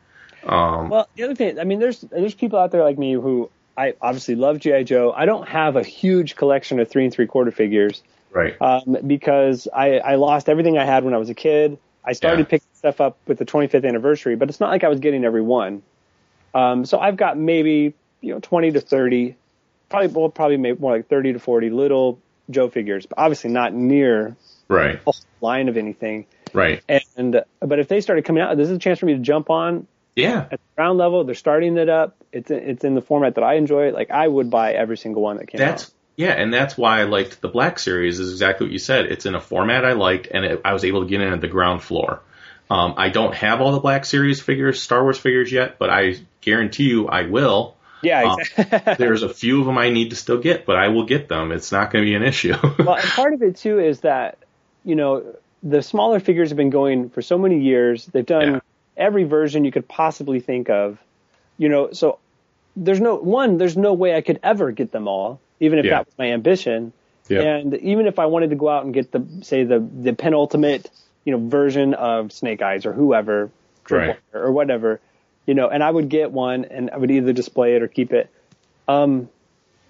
Um, 0.47 0.91
Well, 0.91 1.09
the 1.17 1.23
other 1.25 1.35
thing, 1.35 1.59
I 1.59 1.65
mean, 1.65 1.79
there's 1.81 2.01
there's 2.01 2.35
people 2.35 2.59
out 2.59 2.71
there 2.71 2.85
like 2.85 2.99
me 2.99 3.13
who 3.13 3.51
I 3.77 3.95
obviously 4.01 4.35
love 4.35 4.59
GI 4.59 4.85
Joe. 4.85 5.13
I 5.17 5.25
don't 5.27 5.49
have 5.49 5.77
a 5.77 5.83
huge 5.83 6.37
collection 6.37 6.81
of 6.81 6.89
three 6.89 7.05
and 7.05 7.13
three 7.13 7.27
quarter 7.27 7.51
figures 7.51 8.03
right. 8.31 8.61
um, 8.61 8.97
because 9.07 9.69
I 9.75 9.99
I 9.99 10.15
lost 10.17 10.49
everything 10.49 10.79
I 10.79 10.85
had 10.85 11.05
when 11.05 11.15
I 11.15 11.19
was 11.19 11.31
a 11.31 11.35
kid. 11.35 11.79
I 12.05 12.13
started 12.13 12.41
Yeah. 12.41 12.51
picking 12.51 12.69
stuff 12.75 13.01
up 13.01 13.17
with 13.27 13.39
the 13.39 13.47
25th 13.47 13.87
anniversary, 13.87 14.37
but 14.37 14.51
it's 14.51 14.61
not 14.61 14.69
like 14.71 14.85
I 14.85 14.89
was 14.89 15.01
getting 15.01 15.25
every 15.25 15.41
one. 15.41 15.83
Um, 16.53 16.85
so 16.85 16.99
I've 16.99 17.17
got 17.17 17.39
maybe 17.39 17.95
you 18.21 18.35
know 18.35 18.41
20 18.41 18.73
to 18.73 18.81
30, 18.81 19.37
probably 19.89 20.09
well, 20.09 20.29
probably 20.29 20.57
maybe 20.59 20.79
more 20.79 20.97
like 20.97 21.09
30 21.09 21.33
to 21.33 21.39
40 21.39 21.71
little 21.71 22.21
Joe 22.51 22.69
figures, 22.69 23.07
but 23.07 23.19
obviously 23.19 23.51
not 23.51 23.73
near 23.75 24.37
Right. 24.69 25.01
line 25.41 25.69
of 25.69 25.77
anything. 25.77 26.27
Right. 26.53 26.83
And 27.17 27.43
but 27.61 27.79
if 27.79 27.89
they 27.89 28.01
started 28.01 28.25
coming 28.25 28.43
out, 28.43 28.57
this 28.57 28.69
is 28.71 28.77
a 28.77 28.79
chance 28.79 28.99
for 28.99 29.07
me 29.07 29.15
to 29.15 29.19
jump 29.21 29.51
on 29.51 29.87
Yeah. 30.17 30.43
at 30.43 30.51
the 30.51 30.59
ground 30.77 30.99
level. 30.99 31.25
They're 31.25 31.35
starting 31.35 31.77
it 31.77 31.89
up. 31.89 32.17
It's 32.33 32.51
it's 32.51 32.85
in 32.85 32.95
the 32.95 33.03
format 33.03 33.35
that 33.37 33.45
I 33.45 33.55
enjoy. 33.55 33.91
Like 33.93 34.11
I 34.11 34.27
would 34.27 34.51
buy 34.51 34.73
every 34.73 34.97
single 34.97 35.23
one 35.23 35.37
that 35.39 35.49
came 35.49 35.59
That's 35.59 35.85
out. 35.85 35.91
yeah, 36.17 36.31
and 36.33 36.53
that's 36.53 36.77
why 36.79 37.01
I 37.01 37.05
liked 37.05 37.41
the 37.41 37.49
Black 37.49 37.79
Series. 37.79 38.21
Is 38.21 38.31
exactly 38.33 38.67
what 38.67 38.73
you 38.73 38.79
said. 38.79 39.07
It's 39.07 39.27
in 39.27 39.35
a 39.35 39.41
format 39.41 39.85
I 39.85 39.93
liked, 39.93 40.29
and 40.31 40.45
it, 40.45 40.61
I 40.65 40.73
was 40.73 40.85
able 40.85 41.03
to 41.03 41.09
get 41.09 41.21
in 41.21 41.33
at 41.33 41.41
the 41.41 41.49
ground 41.49 41.83
floor. 41.83 42.21
Um, 42.71 42.95
I 42.97 43.11
don't 43.11 43.35
have 43.35 43.61
all 43.61 43.73
the 43.73 43.81
Black 43.81 44.05
Series 44.07 44.41
figures, 44.41 44.81
Star 44.81 45.03
Wars 45.03 45.19
figures 45.19 45.53
yet, 45.53 45.79
but 45.79 45.91
I 45.91 46.17
guarantee 46.41 46.85
you 46.85 47.09
I 47.09 47.27
will. 47.27 47.77
Yeah, 48.05 48.35
Um. 48.59 48.95
There's 48.99 49.23
a 49.23 49.29
few 49.29 49.61
of 49.61 49.67
them 49.67 49.79
I 49.79 49.91
need 49.91 50.11
to 50.11 50.17
still 50.17 50.39
get, 50.39 50.67
but 50.67 50.77
I 50.77 50.89
will 50.89 51.05
get 51.07 51.29
them. 51.29 51.53
It's 51.53 51.73
not 51.73 51.91
going 51.91 52.05
to 52.05 52.09
be 52.11 52.15
an 52.15 52.23
issue. 52.23 52.55
well, 52.79 52.95
and 52.97 53.05
part 53.11 53.33
of 53.35 53.43
it 53.43 53.57
too 53.57 53.79
is 53.79 54.01
that 54.01 54.39
you 54.85 54.95
know 54.95 55.25
the 55.63 55.83
smaller 55.83 56.21
figures 56.21 56.51
have 56.51 56.57
been 56.57 56.71
going 56.71 57.09
for 57.11 57.23
so 57.23 57.39
many 57.39 57.61
years. 57.61 58.07
They've 58.07 58.25
done 58.27 58.55
Yeah. 58.55 58.61
every 58.97 59.25
version 59.25 59.65
you 59.65 59.73
could 59.73 59.89
possibly 59.89 60.41
think 60.41 60.69
of. 60.71 60.99
You 61.59 61.69
know, 61.69 61.93
so 61.93 62.19
there's 62.77 63.01
no 63.01 63.17
one. 63.17 63.59
There's 63.59 63.77
no 63.77 63.93
way 63.95 64.15
I 64.17 64.21
could 64.21 64.41
ever 64.43 64.73
get 64.73 64.91
them 64.93 65.07
all, 65.09 65.41
even 65.61 65.79
if 65.79 65.85
Yeah. 65.85 65.93
that 65.99 66.07
was 66.07 66.15
my 66.19 66.33
ambition. 66.33 66.93
Yeah. 67.29 67.41
And 67.43 67.75
even 67.77 68.07
if 68.07 68.19
I 68.19 68.27
wanted 68.27 68.51
to 68.51 68.57
go 68.57 68.69
out 68.69 68.85
and 68.85 68.93
get 68.93 69.11
the 69.13 69.25
say 69.43 69.65
the 69.65 69.79
the 69.81 70.13
penultimate 70.13 70.91
you 71.25 71.33
know 71.33 71.49
version 71.49 71.95
of 71.95 72.33
Snake 72.33 72.61
Eyes 72.61 72.85
or 72.85 72.93
whoever, 72.93 73.51
Right. 73.89 74.17
or 74.35 74.53
whatever, 74.53 75.01
you 75.47 75.55
know, 75.55 75.69
and 75.69 75.83
I 75.83 75.91
would 75.91 76.09
get 76.09 76.33
one 76.33 76.65
and 76.65 76.91
I 76.91 76.97
would 76.97 77.11
either 77.11 77.33
display 77.33 77.77
it 77.77 77.83
or 77.83 77.89
keep 77.89 78.13
it. 78.13 78.31
Um, 78.89 79.29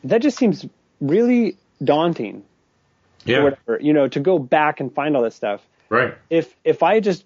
that 0.05 0.23
just 0.23 0.37
seems 0.37 0.67
really 1.01 1.57
daunting 1.83 2.45
yeah. 3.25 3.43
whatever, 3.43 3.79
you 3.81 3.93
know, 3.93 4.09
to 4.09 4.21
go 4.21 4.39
back 4.39 4.81
and 4.81 4.93
find 4.93 5.17
all 5.17 5.23
this 5.23 5.35
stuff. 5.35 5.63
Right. 5.89 6.15
If 6.31 6.55
if 6.65 6.83
I 6.83 7.01
just 7.01 7.25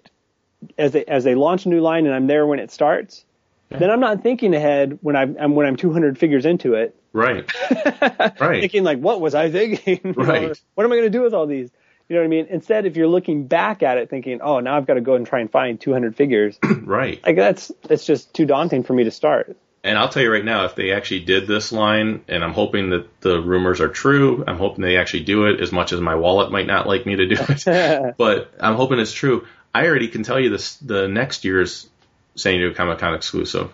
as 0.77 0.93
they 0.93 1.05
as 1.05 1.25
they 1.25 1.35
launch 1.35 1.67
a 1.67 1.69
new 1.69 1.81
line 1.81 2.07
and 2.07 2.15
I'm 2.15 2.27
there 2.27 2.47
when 2.47 2.59
it 2.59 2.71
starts, 2.71 3.25
then 3.71 3.91
I'm 3.91 4.01
not 4.01 4.23
thinking 4.23 4.55
ahead 4.55 4.99
when 5.03 5.15
I'm, 5.15 5.55
when 5.55 5.67
I'm 5.67 5.77
200 5.77 6.19
figures 6.19 6.47
into 6.47 6.75
it, 6.75 6.95
Right. 7.13 7.51
right. 8.41 8.61
thinking 8.61 8.85
like, 8.85 8.99
what 8.99 9.21
was 9.21 9.35
I 9.35 9.51
thinking? 9.51 10.01
Know, 10.05 10.13
Right. 10.25 10.61
what 10.75 10.85
am 10.85 10.93
I 10.93 10.97
going 10.97 11.11
to 11.11 11.11
do 11.11 11.23
with 11.23 11.35
all 11.35 11.47
these? 11.47 11.71
You 12.09 12.17
know 12.17 12.23
what 12.23 12.27
I 12.27 12.29
mean? 12.29 12.47
Instead, 12.49 12.87
if 12.87 12.97
you're 12.97 13.09
looking 13.09 13.47
back 13.47 13.83
at 13.83 13.99
it, 13.99 14.09
thinking, 14.09 14.41
oh, 14.41 14.61
now 14.61 14.77
I've 14.77 14.87
got 14.87 14.95
to 14.95 15.03
go 15.03 15.15
and 15.15 15.27
try 15.27 15.41
and 15.41 15.51
find 15.51 15.79
200 15.79 16.17
figures, 16.17 16.59
Right. 16.83 17.21
like 17.25 17.37
that's 17.37 17.71
it's 17.91 18.07
just 18.07 18.33
too 18.33 18.47
daunting 18.47 18.83
for 18.83 18.95
me 18.95 19.05
to 19.05 19.11
start. 19.11 19.57
And 19.85 19.97
I'll 19.97 20.09
tell 20.09 20.23
you 20.23 20.33
right 20.33 20.45
now, 20.45 20.65
if 20.65 20.75
they 20.75 20.93
actually 20.93 21.21
did 21.21 21.47
this 21.47 21.71
line, 21.71 22.25
and 22.29 22.43
I'm 22.43 22.53
hoping 22.53 22.91
that 22.91 23.21
the 23.21 23.41
rumors 23.41 23.81
are 23.81 23.89
true, 23.89 24.43
I'm 24.47 24.59
hoping 24.59 24.83
they 24.83 24.97
actually 24.97 25.25
do 25.25 25.47
it 25.47 25.61
as 25.61 25.71
much 25.71 25.93
as 25.93 26.01
my 26.01 26.17
wallet 26.17 26.51
might 26.51 26.67
not 26.67 26.87
like 26.87 27.07
me 27.07 27.17
to 27.17 27.27
do 27.27 27.37
it. 27.39 28.17
but 28.19 28.53
I'm 28.59 28.75
hoping 28.75 28.99
it's 28.99 29.13
true. 29.13 29.47
I 29.75 29.87
already 29.87 30.09
can 30.09 30.23
tell 30.25 30.41
you 30.41 30.51
this 30.51 30.77
the 30.77 31.09
next 31.09 31.45
year's 31.45 31.89
San 32.35 32.55
Diego 32.55 32.75
Comic 32.75 32.99
Con 32.99 33.15
exclusive. 33.15 33.71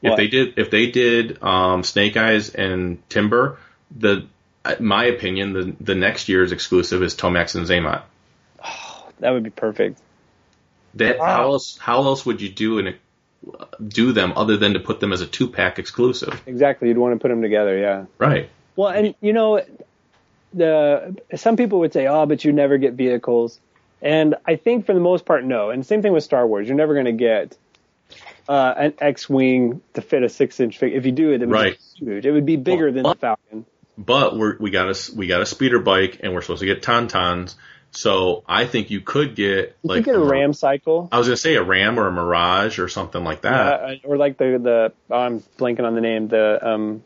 If 0.00 0.16
they 0.16 0.26
did 0.28 0.58
if 0.58 0.70
they 0.70 0.90
did 0.90 1.42
um, 1.42 1.84
Snake 1.84 2.16
Eyes 2.16 2.50
and 2.50 3.08
Timber, 3.08 3.58
the 3.96 4.26
my 4.80 5.04
opinion, 5.04 5.52
the 5.52 5.76
the 5.80 5.94
next 5.94 6.28
year's 6.28 6.52
exclusive 6.52 7.02
is 7.02 7.14
Tomax 7.14 7.54
and 7.54 7.66
Xamot. 7.66 8.02
that 9.20 9.30
would 9.30 9.42
be 9.42 9.50
perfect. 9.50 9.98
That 10.94 11.18
Wow. 11.18 11.26
how 11.26 11.42
else 11.52 11.78
how 11.78 12.04
else 12.04 12.24
would 12.26 12.40
you 12.40 12.48
do 12.48 12.78
an 12.78 12.94
do 13.88 14.12
them 14.12 14.32
other 14.36 14.56
than 14.56 14.74
to 14.74 14.80
put 14.80 15.00
them 15.00 15.12
as 15.12 15.20
a 15.20 15.26
two 15.26 15.48
pack 15.48 15.78
exclusive? 15.78 16.40
Exactly. 16.46 16.88
You'd 16.88 16.98
want 16.98 17.14
to 17.14 17.18
put 17.20 17.28
them 17.28 17.42
together. 17.42 17.76
Yeah. 17.76 18.04
Right. 18.18 18.48
Well, 18.76 18.88
and 18.90 19.14
you 19.20 19.32
know, 19.32 19.62
the 20.54 21.16
some 21.36 21.56
people 21.56 21.80
would 21.80 21.92
say, 21.92 22.06
"Oh, 22.06 22.26
but 22.26 22.44
you 22.44 22.52
never 22.52 22.78
get 22.78 22.92
vehicles," 22.94 23.58
and 24.00 24.34
I 24.46 24.56
think 24.56 24.86
for 24.86 24.94
the 24.94 25.00
most 25.00 25.24
part, 25.24 25.44
no. 25.44 25.70
And 25.70 25.84
same 25.84 26.02
thing 26.02 26.12
with 26.12 26.24
Star 26.24 26.46
Wars. 26.46 26.68
You're 26.68 26.76
never 26.76 26.94
going 26.94 27.06
to 27.06 27.12
get 27.12 27.56
uh, 28.48 28.74
an 28.76 28.94
X-wing 28.98 29.80
to 29.94 30.02
fit 30.02 30.22
a 30.22 30.28
six-inch 30.28 30.76
figure. 30.78 30.98
If 30.98 31.06
you 31.06 31.12
do 31.12 31.32
it, 31.32 31.42
it 31.42 31.46
would 31.46 31.54
Right. 31.54 31.78
be 31.98 32.04
huge. 32.06 32.26
It 32.26 32.32
would 32.32 32.44
be 32.46 32.56
bigger 32.56 32.86
Well, 32.86 32.92
than 32.94 33.02
but- 33.04 33.14
the 33.14 33.20
Falcon. 33.20 33.66
But 33.98 34.36
we're 34.36 34.56
we 34.58 34.70
got 34.70 34.88
a 34.88 35.12
we 35.16 35.26
got 35.26 35.40
a 35.42 35.46
speeder 35.46 35.78
bike 35.78 36.20
and 36.22 36.32
we're 36.34 36.42
supposed 36.42 36.60
to 36.60 36.66
get 36.66 36.82
tauntauns. 36.82 37.54
So 37.94 38.42
I 38.48 38.64
think 38.64 38.90
you 38.90 39.02
could 39.02 39.34
get 39.34 39.76
You 39.82 39.88
like 39.90 39.96
could 39.98 40.04
get 40.06 40.14
a 40.14 40.18
Mir- 40.18 40.28
Ram 40.30 40.52
cycle. 40.54 41.08
I 41.12 41.18
was 41.18 41.26
gonna 41.26 41.36
say 41.36 41.56
a 41.56 41.62
Ram 41.62 41.98
or 42.00 42.06
a 42.08 42.12
Mirage 42.12 42.78
or 42.78 42.88
something 42.88 43.22
like 43.22 43.42
that. 43.42 43.82
Uh, 43.82 43.94
or 44.04 44.16
like 44.16 44.38
the 44.38 44.58
the 44.62 44.92
oh, 45.14 45.18
I'm 45.18 45.40
blanking 45.58 45.84
on 45.84 45.94
the 45.94 46.00
name 46.00 46.28
the 46.28 46.58
um 46.66 47.04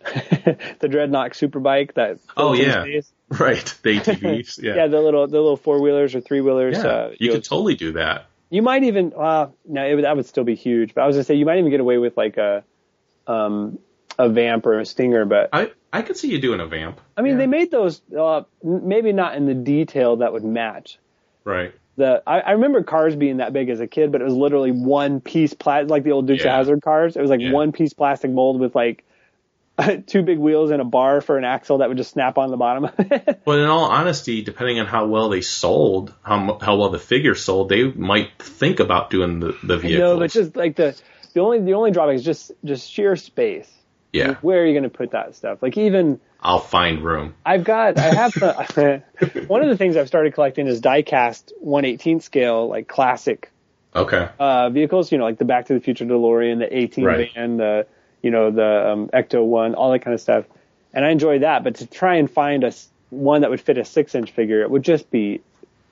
the 0.04 0.88
Dreadnok 0.88 1.32
Superbike 1.34 1.94
that 1.94 2.18
Oh, 2.36 2.52
yeah. 2.54 2.84
right. 3.28 3.74
The 3.82 3.98
ATVs. 4.00 4.58
Yeah. 4.62 4.74
yeah 4.76 4.86
the 4.88 5.00
little 5.00 5.26
the 5.28 5.32
little 5.40 5.56
four 5.56 5.80
wheelers 5.80 6.14
or 6.14 6.20
three 6.20 6.40
wheelers 6.40 6.76
Yeah. 6.76 6.86
uh, 6.86 7.10
you 7.18 7.30
could 7.32 7.44
totally 7.44 7.74
do 7.76 7.92
that. 7.92 8.26
You 8.50 8.62
might 8.62 8.82
even 8.84 9.12
uh 9.16 9.48
no, 9.64 9.84
it 9.84 10.02
that 10.02 10.16
would 10.16 10.26
still 10.26 10.44
be 10.44 10.54
huge. 10.56 10.94
But 10.94 11.02
I 11.02 11.06
was 11.06 11.16
gonna 11.16 11.24
say 11.24 11.34
you 11.34 11.46
might 11.46 11.58
even 11.58 11.70
get 11.70 11.80
away 11.80 11.98
with 11.98 12.16
like 12.16 12.36
a 12.36 12.64
um 13.28 13.78
a 14.18 14.28
vamp 14.28 14.66
or 14.66 14.80
a 14.80 14.86
stinger. 14.86 15.24
But 15.24 15.50
I 15.52 15.70
I 15.96 16.02
could 16.02 16.16
see 16.16 16.28
you 16.28 16.40
doing 16.40 16.60
a 16.60 16.66
vamp. 16.66 17.00
I 17.16 17.22
mean, 17.22 17.32
Yeah. 17.34 17.38
they 17.38 17.46
made 17.46 17.70
those 17.70 18.00
uh 18.16 18.42
maybe 18.62 19.12
not 19.12 19.36
in 19.36 19.46
the 19.46 19.54
detail 19.54 20.16
that 20.16 20.32
would 20.32 20.44
match. 20.44 20.98
Right. 21.44 21.72
The 21.96 22.22
I, 22.26 22.40
I 22.40 22.50
remember 22.52 22.82
cars 22.82 23.16
being 23.16 23.38
that 23.38 23.52
big 23.52 23.68
as 23.70 23.80
a 23.80 23.86
kid, 23.86 24.12
but 24.12 24.20
it 24.20 24.24
was 24.24 24.34
literally 24.34 24.70
one 24.72 25.20
piece 25.20 25.54
plastic, 25.54 25.90
like 25.90 26.02
the 26.04 26.12
old 26.12 26.26
Dukes 26.26 26.44
Yeah. 26.44 26.50
of 26.50 26.56
Hazard 26.66 26.82
cars. 26.82 27.16
It 27.16 27.20
was 27.20 27.30
like 27.30 27.40
Yeah. 27.40 27.52
one 27.52 27.72
piece 27.72 27.92
plastic 27.94 28.30
mold 28.30 28.60
with 28.60 28.74
like 28.74 29.04
two 30.06 30.22
big 30.22 30.38
wheels 30.38 30.70
and 30.70 30.80
a 30.80 30.84
bar 30.84 31.20
for 31.20 31.36
an 31.36 31.44
axle 31.44 31.78
that 31.78 31.88
would 31.88 31.98
just 31.98 32.10
snap 32.12 32.38
on 32.38 32.50
the 32.50 32.56
bottom 32.56 32.84
of 32.86 32.94
it. 32.98 33.40
But 33.44 33.58
in 33.58 33.66
all 33.66 33.84
honesty, 33.84 34.42
depending 34.42 34.80
on 34.80 34.86
how 34.86 35.06
well 35.06 35.28
they 35.28 35.42
sold, 35.42 36.12
how 36.22 36.58
how 36.60 36.76
well 36.76 36.88
the 36.90 36.98
figure 36.98 37.34
sold, 37.34 37.68
they 37.68 37.84
might 37.84 38.30
think 38.42 38.80
about 38.80 39.10
doing 39.10 39.40
the 39.40 39.56
the 39.62 39.76
vehicles. 39.76 40.00
no, 40.14 40.18
but 40.18 40.30
just 40.30 40.56
like 40.56 40.76
the 40.76 40.98
the 41.34 41.40
only 41.40 41.60
the 41.60 41.74
only 41.74 41.90
drawback 41.90 42.16
is 42.16 42.24
just 42.24 42.52
just 42.64 42.90
sheer 42.90 43.16
space. 43.16 43.70
Yeah, 44.16 44.34
Where 44.40 44.62
are 44.62 44.66
you 44.66 44.72
going 44.72 44.84
to 44.84 44.96
put 44.96 45.10
that 45.12 45.34
stuff? 45.34 45.62
Like 45.62 45.76
even 45.78 46.20
I'll 46.40 46.58
find 46.58 47.02
room. 47.02 47.34
I've 47.44 47.64
got, 47.64 47.98
I 47.98 48.12
have 48.12 48.32
the, 48.34 49.02
one 49.48 49.62
of 49.62 49.68
the 49.68 49.76
things 49.76 49.96
I've 49.96 50.08
started 50.08 50.34
collecting 50.34 50.66
is 50.66 50.80
diecast 50.80 51.52
118 51.60 52.20
scale, 52.20 52.68
like 52.68 52.88
classic, 52.88 53.50
Okay. 53.94 54.28
uh, 54.38 54.70
vehicles, 54.70 55.10
you 55.10 55.18
know, 55.18 55.24
like 55.24 55.38
the 55.38 55.44
Back 55.44 55.66
to 55.66 55.74
the 55.74 55.80
Future 55.80 56.04
DeLorean, 56.04 56.58
the 56.58 56.76
18 56.76 57.04
Right. 57.04 57.32
van, 57.34 57.56
the, 57.56 57.86
you 58.22 58.30
know, 58.30 58.50
the, 58.50 58.90
um, 58.90 59.08
Ecto 59.08 59.44
one, 59.44 59.74
all 59.74 59.92
that 59.92 60.00
kind 60.00 60.14
of 60.14 60.20
stuff. 60.20 60.44
And 60.92 61.04
I 61.04 61.10
enjoy 61.10 61.40
that, 61.40 61.64
but 61.64 61.76
to 61.76 61.86
try 61.86 62.16
and 62.16 62.30
find 62.30 62.64
a 62.64 62.72
one 63.10 63.42
that 63.42 63.50
would 63.50 63.60
fit 63.60 63.78
a 63.78 63.84
six 63.84 64.14
inch 64.14 64.30
figure, 64.32 64.62
it 64.62 64.70
would 64.70 64.82
just 64.82 65.10
be 65.10 65.40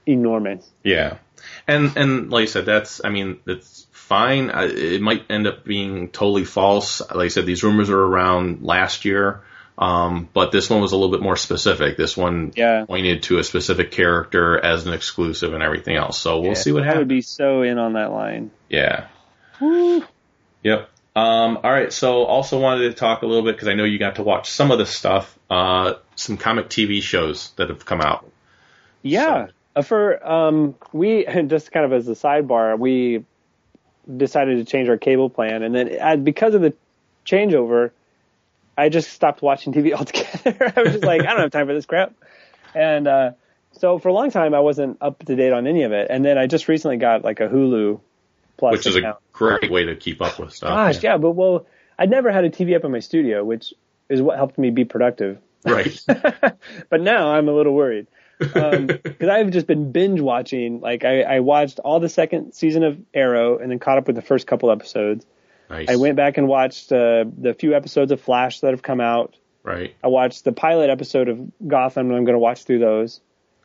enormous. 0.06 0.68
Yeah, 0.82 1.18
and 1.66 1.96
and 1.96 2.30
like 2.30 2.42
I 2.42 2.46
said, 2.46 2.66
that's 2.66 3.00
I 3.04 3.10
mean 3.10 3.40
it's 3.46 3.83
fine. 4.04 4.50
I- 4.50 4.66
It 4.66 5.00
might 5.02 5.24
end 5.30 5.46
up 5.46 5.64
being 5.64 6.08
totally 6.08 6.44
false. 6.44 7.00
Like 7.00 7.26
I 7.26 7.28
said, 7.28 7.46
these 7.46 7.62
rumors 7.64 7.90
are 7.90 8.00
around 8.00 8.62
last 8.62 9.04
year, 9.04 9.40
um, 9.78 10.28
but 10.32 10.52
this 10.52 10.70
one 10.70 10.80
was 10.80 10.92
a 10.92 10.96
little 10.96 11.10
bit 11.10 11.22
more 11.22 11.36
specific. 11.36 11.96
This 11.96 12.16
one 12.16 12.52
Yeah. 12.54 12.84
pointed 12.86 13.24
to 13.24 13.38
a 13.38 13.44
specific 13.44 13.90
character 13.90 14.58
as 14.58 14.86
an 14.86 14.92
exclusive 14.92 15.54
and 15.54 15.62
everything 15.62 15.96
else. 15.96 16.18
So 16.18 16.40
we'll 16.40 16.54
see 16.54 16.72
what 16.72 16.84
happens. 16.84 16.96
I 16.96 16.98
would 17.00 17.08
be 17.08 17.22
so 17.22 17.62
in 17.62 17.78
on 17.78 17.94
that 17.94 18.10
line. 18.12 18.50
Yeah. 18.68 19.06
Woo. 19.60 20.04
Yep. 20.62 20.88
Um, 21.16 21.58
all 21.62 21.70
right. 21.70 21.92
So 21.92 22.24
also 22.24 22.58
wanted 22.58 22.88
to 22.88 22.94
talk 22.94 23.22
a 23.22 23.26
little 23.26 23.44
bit 23.44 23.54
because 23.56 23.68
I 23.68 23.74
know 23.74 23.84
you 23.84 23.98
got 23.98 24.16
to 24.16 24.22
watch 24.22 24.50
some 24.50 24.70
of 24.70 24.78
this 24.78 24.90
stuff. 24.90 25.38
Uh, 25.50 25.94
some 26.16 26.36
comic 26.36 26.68
TV 26.68 27.00
shows 27.02 27.50
that 27.56 27.68
have 27.68 27.84
come 27.84 28.00
out. 28.00 28.28
Yeah. 29.02 29.46
Uh, 29.76 29.82
For 29.82 30.24
um, 30.28 30.74
we 30.92 31.24
just 31.46 31.70
kind 31.72 31.84
of 31.86 31.92
as 31.92 32.08
a 32.08 32.12
sidebar, 32.12 32.78
we 32.78 33.24
decided 34.16 34.58
to 34.58 34.70
change 34.70 34.88
our 34.88 34.96
cable 34.96 35.30
plan, 35.30 35.62
and 35.62 35.74
then 35.74 35.98
uh, 36.00 36.16
because 36.16 36.54
of 36.54 36.60
the 36.62 36.74
changeover, 37.26 37.90
I 38.76 38.88
just 38.88 39.10
stopped 39.10 39.42
watching 39.42 39.72
TV 39.72 39.92
altogether. 39.98 40.72
I 40.76 40.82
was 40.82 40.92
just 40.92 41.04
like, 41.04 41.22
I 41.22 41.26
don't 41.26 41.40
have 41.40 41.50
time 41.50 41.66
for 41.66 41.74
this 41.74 41.86
crap, 41.86 42.12
and 42.74 43.06
uh, 43.06 43.30
so 43.72 43.98
for 43.98 44.08
a 44.08 44.12
long 44.12 44.30
time 44.30 44.54
I 44.54 44.60
wasn't 44.60 44.98
up 45.00 45.24
to 45.24 45.36
date 45.36 45.52
on 45.52 45.66
any 45.66 45.82
of 45.82 45.92
it, 45.92 46.08
and 46.10 46.24
then 46.24 46.38
I 46.38 46.46
just 46.46 46.68
recently 46.68 46.96
got 46.96 47.24
like 47.24 47.40
a 47.40 47.48
Hulu 47.48 48.00
Plus 48.56 48.72
which 48.72 48.86
is 48.86 48.96
a 48.96 49.18
great 49.32 49.70
way 49.70 49.84
to 49.84 49.96
keep 49.96 50.22
up 50.22 50.38
with 50.38 50.52
stuff. 50.52 50.68
Gosh, 50.68 51.02
yeah, 51.02 51.16
but 51.16 51.32
well, 51.32 51.66
I'd 51.98 52.10
never 52.10 52.30
had 52.30 52.44
a 52.44 52.50
TV 52.50 52.76
up 52.76 52.84
in 52.84 52.92
my 52.92 53.00
studio, 53.00 53.44
which 53.44 53.74
is 54.08 54.22
what 54.22 54.36
helped 54.36 54.58
me 54.58 54.70
be 54.70 54.84
productive. 54.84 55.38
Right. 55.64 56.00
but 56.06 57.00
now 57.00 57.32
I'm 57.32 57.48
a 57.48 57.52
little 57.52 57.74
worried 57.74 58.06
because 58.38 59.28
I've 59.28 59.50
just 59.50 59.66
been 59.66 59.92
binge 59.92 60.20
watching. 60.20 60.80
Like 60.80 61.04
I, 61.04 61.22
I 61.22 61.40
watched 61.40 61.78
all 61.80 62.00
the 62.00 62.08
second 62.08 62.52
season 62.52 62.82
of 62.82 62.98
Arrow 63.14 63.58
and 63.58 63.70
then 63.70 63.78
caught 63.78 63.98
up 63.98 64.06
with 64.06 64.16
the 64.16 64.22
first 64.22 64.46
couple 64.46 64.70
episodes. 64.70 65.24
Nice. 65.70 65.88
I 65.88 65.96
went 65.96 66.16
back 66.16 66.36
and 66.36 66.46
watched 66.48 66.92
uh, 66.92 67.24
the 67.38 67.54
few 67.58 67.74
episodes 67.74 68.12
of 68.12 68.20
Flash 68.20 68.60
that 68.60 68.72
have 68.72 68.82
come 68.82 69.00
out. 69.00 69.36
Right. 69.62 69.94
I 70.04 70.08
watched 70.08 70.44
the 70.44 70.52
pilot 70.52 70.90
episode 70.90 71.28
of 71.28 71.40
Gotham, 71.66 72.08
and 72.08 72.16
I'm 72.16 72.24
going 72.24 72.34
to 72.34 72.38
watch 72.40 72.64
through 72.64 72.80
those. 72.80 73.20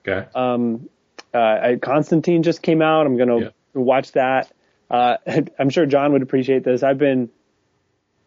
Okay. 0.08 0.26
Um, 0.34 0.88
uh, 1.34 1.38
I, 1.38 1.76
Constantine 1.82 2.42
just 2.44 2.62
came 2.62 2.82
out. 2.82 3.06
I'm 3.06 3.18
going 3.18 3.28
to 3.30 3.40
Yeah. 3.46 3.50
watch 3.82 4.14
that. 4.14 4.52
Uh, 4.90 5.18
I'm 5.60 5.70
sure 5.70 5.86
John 5.86 6.14
would 6.14 6.22
appreciate 6.22 6.64
this. 6.64 6.84
I've 6.84 6.98
been 6.98 7.30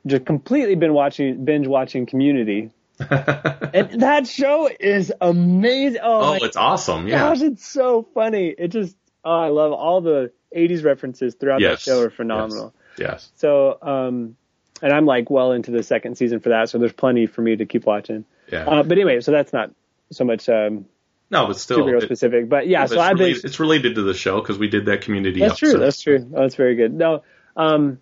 just 0.06 0.26
completely 0.26 0.74
been 0.74 0.92
watching 0.92 1.44
binge 1.44 1.66
watching 1.66 2.04
Community, 2.06 2.70
and 3.10 4.00
that 4.02 4.26
show 4.26 4.68
is 4.78 5.12
amazing. 5.20 6.00
Oh, 6.02 6.32
oh, 6.40 6.44
it's 6.44 6.56
awesome. 6.56 7.08
Yeah. 7.08 7.20
gosh, 7.20 7.40
it's 7.42 7.66
so 7.66 8.06
funny. 8.14 8.54
It 8.56 8.68
just 8.68 8.96
oh, 9.24 9.30
I 9.30 9.48
love 9.48 9.72
all 9.72 10.00
the 10.00 10.32
'80s 10.56 10.84
references 10.84 11.34
throughout 11.34 11.60
that 11.60 11.70
Yes. 11.70 11.82
show 11.82 12.00
are 12.02 12.10
phenomenal. 12.10 12.74
Yes. 12.98 13.30
So, 13.36 13.78
um, 13.80 14.36
and 14.82 14.92
I'm 14.92 15.06
like 15.06 15.30
well 15.30 15.52
into 15.52 15.70
the 15.70 15.82
second 15.82 16.16
season 16.16 16.40
for 16.40 16.50
that, 16.50 16.68
so 16.68 16.78
there's 16.78 16.92
plenty 16.92 17.26
for 17.26 17.40
me 17.42 17.56
to 17.56 17.66
keep 17.66 17.86
watching. 17.86 18.24
Yeah. 18.52 18.68
Uh, 18.68 18.82
but 18.82 18.92
anyway, 18.92 19.20
so 19.20 19.32
that's 19.32 19.52
not 19.52 19.70
so 20.10 20.24
much 20.24 20.48
um, 20.48 20.86
no, 21.30 21.46
but 21.46 21.58
still, 21.58 21.78
superhero 21.78 21.98
it- 21.98 22.02
specific. 22.02 22.48
But 22.48 22.68
yeah, 22.68 22.86
so 22.86 23.00
I've 23.00 23.16
been 23.16 23.34
it's 23.42 23.58
related 23.58 23.94
to 23.94 24.02
the 24.02 24.14
show 24.14 24.40
because 24.40 24.58
we 24.58 24.68
did 24.68 24.86
that 24.86 25.00
community. 25.00 25.40
that's 25.40 25.58
true. 25.58 25.78
That's 25.78 26.00
true. 26.00 26.30
Oh, 26.34 26.42
that's 26.42 26.56
very 26.56 26.76
good. 26.76 26.92
No, 26.92 27.22
um, 27.56 28.00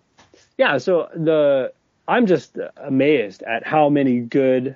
yeah. 0.57 0.77
So 0.79 1.07
the 1.15 1.71
I'm 2.07 2.25
just 2.27 2.57
amazed 2.77 3.43
at 3.43 3.65
how 3.65 3.89
many 3.89 4.19
good 4.19 4.75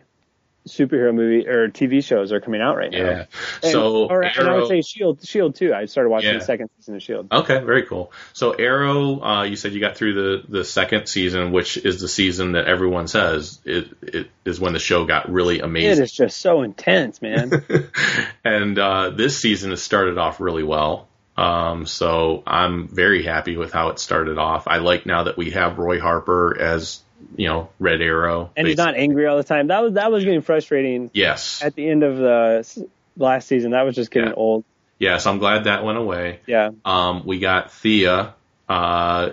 superhero 0.67 1.13
movie 1.13 1.47
or 1.47 1.69
TV 1.69 2.03
shows 2.03 2.31
are 2.31 2.39
coming 2.41 2.59
out 2.59 2.75
right 2.75 2.91
now. 2.91 2.97
Yeah. 2.97 3.25
And, 3.61 3.71
So 3.71 4.07
or, 4.07 4.23
and 4.23 4.47
I 4.49 4.55
would 4.57 4.67
say 4.67 4.81
Shield, 4.81 5.23
Shield 5.23 5.55
too. 5.55 5.73
I 5.73 5.85
started 5.85 6.09
watching 6.09 6.31
Yeah. 6.31 6.39
the 6.39 6.45
second 6.45 6.69
season 6.79 6.95
of 6.95 7.03
Shield. 7.03 7.27
Okay, 7.31 7.59
very 7.59 7.83
cool. 7.83 8.11
So 8.33 8.51
Arrow, 8.51 9.21
uh, 9.21 9.43
you 9.43 9.55
said 9.57 9.73
you 9.73 9.79
got 9.79 9.95
through 9.95 10.13
the, 10.15 10.43
the 10.59 10.63
second 10.65 11.07
season, 11.07 11.51
which 11.51 11.77
is 11.77 12.01
the 12.01 12.07
season 12.07 12.53
that 12.53 12.65
everyone 12.65 13.07
says 13.07 13.59
it, 13.63 13.89
it 14.01 14.27
is 14.43 14.59
when 14.59 14.73
the 14.73 14.79
show 14.79 15.05
got 15.05 15.31
really 15.31 15.59
amazing. 15.59 15.91
It 16.01 16.03
is 16.03 16.11
just 16.11 16.37
so 16.37 16.63
intense, 16.63 17.21
man. 17.21 17.51
and 18.43 18.79
uh, 18.79 19.11
this 19.11 19.37
season 19.37 19.69
has 19.69 19.83
started 19.83 20.17
off 20.17 20.39
really 20.39 20.63
well. 20.63 21.07
Um, 21.37 21.85
so 21.85 22.41
I'm 22.47 22.87
very 22.87 23.21
happy 23.21 23.57
with 23.57 23.71
how 23.71 23.89
it 23.89 23.99
started 23.99 24.37
off. 24.39 24.67
I 24.67 24.77
like 24.77 25.05
now 25.05 25.25
that 25.25 25.37
we 25.37 25.51
have 25.51 25.77
Roy 25.77 25.99
Harper 25.99 26.57
as 26.59 27.01
you 27.35 27.47
know 27.47 27.69
Red 27.79 28.01
Arrow, 28.01 28.51
and 28.55 28.67
he's 28.67 28.77
not 28.77 28.95
angry 28.95 29.25
all 29.27 29.37
the 29.37 29.43
time. 29.43 29.67
That 29.67 29.81
was 29.83 29.93
that 29.93 30.11
was 30.11 30.23
getting 30.23 30.41
frustrating 30.41 31.09
Yes, 31.13 31.61
at 31.63 31.75
the 31.75 31.87
end 31.89 32.03
of 32.03 32.17
the 32.17 32.87
last 33.17 33.47
season. 33.47 33.71
That 33.71 33.83
was 33.83 33.95
just 33.95 34.11
getting 34.11 34.29
Yeah. 34.29 34.35
old. 34.35 34.63
yes. 34.99 35.25
I'm 35.25 35.39
glad 35.39 35.65
that 35.65 35.83
went 35.83 35.97
away. 35.97 36.39
Yeah. 36.45 36.71
Um, 36.83 37.25
we 37.25 37.39
got 37.39 37.71
Thea, 37.71 38.33
uh, 38.69 39.29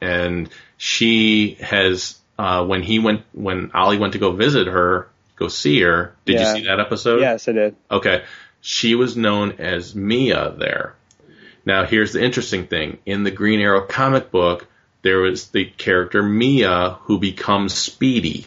and 0.00 0.48
she 0.76 1.54
has 1.60 2.18
uh, 2.38 2.64
when 2.66 2.82
he 2.82 2.98
went 2.98 3.22
when 3.32 3.70
Ollie 3.74 3.98
went 3.98 4.12
to 4.14 4.18
go 4.18 4.32
visit 4.32 4.66
her, 4.66 5.08
go 5.36 5.48
see 5.48 5.80
her. 5.82 6.14
Did 6.24 6.34
Yeah. 6.36 6.52
you 6.54 6.60
see 6.60 6.66
that 6.66 6.80
episode? 6.80 7.20
Yes, 7.20 7.48
I 7.48 7.52
did. 7.52 7.76
Okay. 7.90 8.22
She 8.60 8.94
was 8.94 9.16
known 9.16 9.56
as 9.58 9.94
Mia 9.94 10.54
there. 10.58 10.94
Now 11.66 11.84
here's 11.84 12.12
the 12.12 12.22
interesting 12.22 12.66
thing. 12.66 12.98
In 13.06 13.22
the 13.24 13.30
Green 13.30 13.60
Arrow 13.60 13.82
comic 13.86 14.30
book, 14.30 14.66
there 15.04 15.18
was 15.18 15.48
the 15.48 15.66
character 15.66 16.22
Mia 16.22 16.96
who 17.02 17.18
becomes 17.18 17.74
Speedy. 17.74 18.46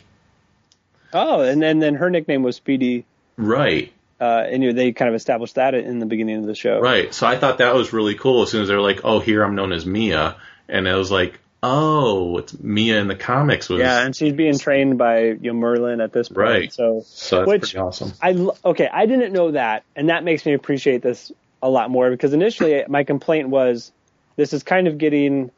Oh, 1.14 1.42
and 1.42 1.62
then 1.62 1.80
then 1.80 1.96
her 1.96 2.10
nickname 2.10 2.44
was 2.44 2.58
Speedy. 2.58 3.06
Right. 3.38 3.94
Uh, 4.20 4.44
and 4.50 4.64
you 4.64 4.70
know, 4.70 4.76
they 4.76 4.92
kind 4.92 5.08
of 5.08 5.16
established 5.16 5.56
that 5.56 5.76
in 5.76 6.00
the 6.00 6.08
beginning 6.08 6.38
of 6.38 6.46
the 6.46 6.56
show. 6.56 6.80
Right. 6.80 7.14
So 7.14 7.28
I 7.28 7.38
thought 7.38 7.60
that 7.60 7.76
was 7.76 7.94
really 7.94 8.16
cool 8.16 8.42
as 8.42 8.50
soon 8.50 8.64
as 8.64 8.68
they 8.68 8.76
were 8.76 8.82
like, 8.82 9.02
oh, 9.04 9.20
here 9.20 9.44
I'm 9.44 9.56
known 9.56 9.72
as 9.72 9.86
Mia. 9.86 10.36
And 10.68 10.90
I 10.90 10.96
was 10.96 11.12
like, 11.12 11.40
oh, 11.62 12.40
it's 12.40 12.60
Mia 12.60 13.00
in 13.00 13.08
the 13.08 13.16
comics 13.16 13.70
was. 13.70 13.80
Yeah, 13.80 14.04
and 14.04 14.16
she's 14.16 14.34
being 14.34 14.58
trained 14.58 14.98
by 14.98 15.26
you 15.26 15.54
know, 15.54 15.60
Merlyn 15.60 16.04
at 16.04 16.12
this 16.12 16.30
point. 16.30 16.38
Right. 16.40 16.74
So, 16.74 17.04
so 17.06 17.38
that's 17.38 17.48
which 17.48 17.62
pretty 17.62 17.78
awesome. 17.78 18.14
I 18.20 18.32
okay, 18.66 18.90
I 18.92 19.06
didn't 19.06 19.32
know 19.32 19.52
that, 19.52 19.84
and 19.96 20.10
that 20.10 20.24
makes 20.24 20.46
me 20.46 20.54
appreciate 20.54 21.04
this 21.04 21.32
a 21.62 21.70
lot 21.70 21.92
more 21.92 22.10
because 22.10 22.34
initially 22.34 22.84
my 22.88 23.04
complaint 23.04 23.50
was 23.50 23.92
this 24.36 24.54
is 24.54 24.64
kind 24.64 24.88
of 24.88 24.98
getting 24.98 25.52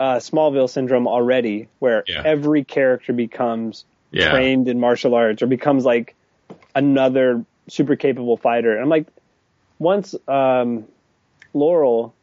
uh, 0.00 0.16
Smallville 0.16 0.70
syndrome 0.70 1.08
already, 1.08 1.68
where 1.78 2.04
Yeah. 2.06 2.22
every 2.24 2.64
character 2.64 3.12
becomes 3.12 3.84
Yeah. 4.12 4.30
trained 4.30 4.68
in 4.68 4.80
martial 4.80 5.14
arts 5.14 5.42
or 5.42 5.46
becomes 5.46 5.84
like 5.84 6.14
another 6.74 7.44
super 7.68 7.96
capable 7.96 8.36
fighter. 8.36 8.72
And 8.72 8.82
I'm 8.82 8.88
like, 8.88 9.08
once 9.78 10.14
um, 10.26 10.86
Laurel 11.54 12.14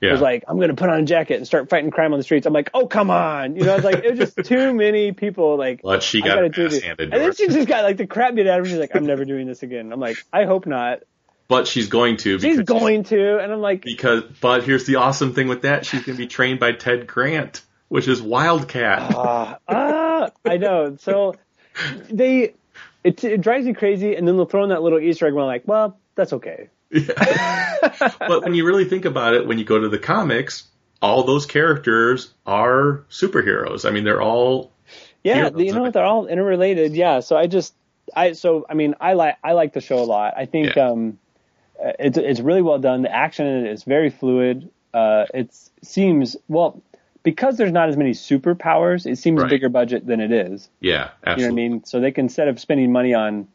Yeah. 0.00 0.12
was 0.12 0.20
like, 0.20 0.44
I'm 0.48 0.56
going 0.56 0.68
to 0.68 0.74
put 0.76 0.88
on 0.88 1.00
a 1.00 1.04
jacket 1.04 1.36
and 1.36 1.46
start 1.46 1.68
fighting 1.68 1.90
crime 1.90 2.12
on 2.12 2.18
the 2.18 2.22
streets. 2.22 2.46
I'm 2.46 2.52
like, 2.52 2.70
oh, 2.74 2.86
come 2.86 3.10
on. 3.10 3.56
You 3.56 3.64
know, 3.64 3.74
it's 3.74 3.84
like, 3.84 3.98
it 4.04 4.10
was 4.10 4.18
just 4.18 4.42
too 4.48 4.72
many 4.74 5.12
people 5.12 5.56
like, 5.56 5.80
but 5.82 6.02
she 6.02 6.22
I 6.22 6.26
got 6.28 6.34
gotta 6.36 6.48
do 6.48 6.68
this. 6.68 6.84
And 6.84 7.12
then 7.12 7.34
she 7.34 7.48
just 7.48 7.68
got 7.68 7.82
like 7.84 7.96
the 7.96 8.06
crap 8.06 8.34
beat 8.34 8.46
out 8.46 8.60
of 8.60 8.64
her. 8.64 8.70
She's 8.70 8.78
like, 8.78 8.94
I'm 8.94 9.06
never 9.06 9.24
doing 9.24 9.46
this 9.46 9.62
again. 9.62 9.92
I'm 9.92 10.00
like, 10.00 10.24
I 10.32 10.44
hope 10.44 10.66
not. 10.66 11.00
But 11.48 11.66
she's 11.66 11.88
going 11.88 12.18
to. 12.18 12.38
She's 12.38 12.60
going 12.60 13.04
to. 13.04 13.38
And 13.38 13.52
I'm 13.52 13.60
like, 13.60 13.82
Because, 13.82 14.24
but 14.40 14.64
here's 14.64 14.84
the 14.84 14.96
awesome 14.96 15.32
thing 15.32 15.48
with 15.48 15.62
that: 15.62 15.86
she's 15.86 16.04
going 16.04 16.16
to 16.16 16.22
be 16.22 16.26
trained 16.28 16.60
by 16.60 16.72
Ted 16.72 17.06
Grant, 17.06 17.62
which 17.88 18.06
is 18.06 18.20
Wildcat. 18.20 19.14
ah, 19.14 19.58
ah, 19.68 20.30
I 20.44 20.58
know. 20.58 20.96
So 21.00 21.36
they, 22.10 22.54
it, 23.02 23.24
it 23.24 23.40
drives 23.40 23.64
me 23.64 23.72
crazy. 23.72 24.14
And 24.14 24.28
then 24.28 24.36
they'll 24.36 24.44
throw 24.46 24.62
in 24.64 24.70
that 24.70 24.82
little 24.82 24.98
Easter 25.00 25.26
egg 25.26 25.32
where 25.32 25.42
I'm 25.42 25.48
like, 25.48 25.66
well, 25.66 25.98
that's 26.14 26.34
okay. 26.34 26.68
but 26.90 28.44
when 28.44 28.54
you 28.54 28.66
really 28.66 28.84
think 28.84 29.04
about 29.04 29.34
it, 29.34 29.46
when 29.46 29.58
you 29.58 29.64
go 29.64 29.78
to 29.78 29.88
the 29.88 29.98
comics, 29.98 30.68
all 31.00 31.24
those 31.24 31.46
characters 31.46 32.32
are 32.46 33.04
superheroes. 33.10 33.86
I 33.88 33.90
mean, 33.92 34.04
they're 34.04 34.22
all 34.22 34.72
Yeah, 35.22 35.34
Heroes 35.36 35.62
you 35.62 35.72
know 35.72 35.82
what? 35.82 35.92
They're 35.94 36.04
all 36.04 36.26
interrelated. 36.26 36.94
Yeah. 36.94 37.20
So 37.20 37.36
I 37.36 37.46
just, 37.46 37.74
I 38.14 38.32
so 38.32 38.66
I 38.68 38.74
mean, 38.74 38.94
I 39.00 39.12
like 39.12 39.36
I 39.44 39.52
like 39.52 39.72
the 39.74 39.80
show 39.80 39.98
a 39.98 40.04
lot. 40.04 40.34
I 40.36 40.46
think 40.46 40.76
Yeah. 40.76 40.90
um, 40.90 41.18
uh, 41.20 41.27
it's 41.98 42.18
it's 42.18 42.40
really 42.40 42.62
well 42.62 42.78
done. 42.78 43.02
The 43.02 43.14
action 43.14 43.46
in 43.46 43.66
it 43.66 43.72
is 43.72 43.84
very 43.84 44.10
fluid. 44.10 44.70
Uh, 44.94 45.26
it 45.34 45.54
seems 45.82 46.36
well 46.48 46.82
because 47.22 47.56
there's 47.56 47.72
not 47.72 47.88
as 47.88 47.96
many 47.96 48.12
superpowers. 48.12 49.06
It 49.10 49.16
seems 49.18 49.40
Right. 49.40 49.50
bigger 49.50 49.68
budget 49.68 50.06
than 50.06 50.20
it 50.20 50.32
is. 50.32 50.68
yeah, 50.80 51.10
absolutely. 51.26 51.42
You 51.42 51.48
know 51.48 51.54
what 51.54 51.68
I 51.68 51.68
mean? 51.74 51.84
So 51.84 52.00
they 52.00 52.10
can 52.12 52.24
instead 52.26 52.48
of 52.48 52.58
spending 52.60 52.90
money 52.92 53.14
on 53.14 53.48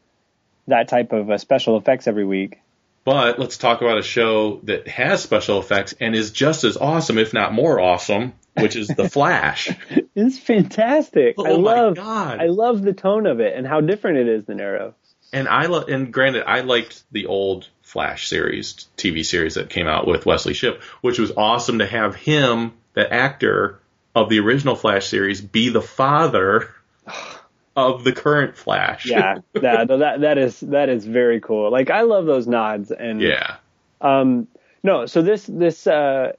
that 0.68 0.88
type 0.88 1.12
of 1.12 1.30
uh, 1.30 1.38
special 1.38 1.78
effects 1.78 2.08
every 2.08 2.26
week. 2.26 2.60
But 3.06 3.38
let's 3.38 3.58
talk 3.58 3.82
about 3.82 3.98
a 3.98 4.02
show 4.04 4.60
that 4.64 4.88
has 4.88 5.22
special 5.22 5.60
effects 5.60 5.94
and 6.00 6.16
is 6.16 6.32
just 6.32 6.64
as 6.64 6.78
awesome, 6.78 7.18
if 7.18 7.34
not 7.34 7.52
more 7.52 7.78
awesome, 7.82 8.32
which 8.58 8.78
is 8.78 8.88
The 8.88 9.10
Flash. 9.10 9.70
It's 10.16 10.40
fantastic. 10.40 11.36
I 11.38 11.50
Oh 11.50 11.60
my 11.62 11.74
love 11.82 11.95
God. 11.98 12.40
I 12.40 12.45
love 12.48 12.82
the 12.82 12.94
tone 12.94 13.26
of 13.28 13.41
it 13.41 13.58
and 13.58 13.68
how 13.68 13.82
different 13.82 14.20
it 14.20 14.28
is 14.30 14.45
than 14.45 14.62
Arrow. 14.62 14.94
and 15.34 15.50
I 15.50 15.66
lo- 15.66 15.84
and 15.84 16.14
granted, 16.14 16.44
I 16.48 16.62
liked 16.62 17.04
the 17.12 17.26
old 17.26 17.68
Flash 17.84 18.27
series, 18.27 18.88
TV 18.97 19.23
series 19.26 19.55
that 19.55 19.69
came 19.69 19.88
out 19.88 20.07
with 20.07 20.26
Wesley 20.26 20.53
Shipp, 20.53 20.81
which 21.01 21.19
was 21.19 21.31
awesome 21.35 21.80
to 21.80 21.85
have 21.85 22.15
him, 22.15 22.73
the 22.93 23.14
actor 23.14 23.80
of 24.15 24.30
the 24.30 24.39
original 24.39 24.76
Flash 24.76 25.07
series, 25.07 25.41
be 25.41 25.69
the 25.69 25.81
father 25.81 26.73
of 27.76 28.03
the 28.03 28.14
current 28.14 28.57
Flash. 28.57 29.05
Yeah, 29.05 29.39
that 29.53 29.89
that 29.89 30.22
that 30.22 30.38
is 30.38 30.60
that 30.61 30.89
is 30.89 31.05
very 31.05 31.41
cool. 31.41 31.69
Like 31.69 31.91
I 31.91 32.01
love 32.01 32.26
those 32.26 32.47
nods 32.47 32.91
and 32.91 33.22
yeah, 33.22 33.57
Um, 34.01 34.47
no, 34.81 35.05
so 35.05 35.22
this 35.22 35.45
this 35.45 35.85
uh, 35.85 36.34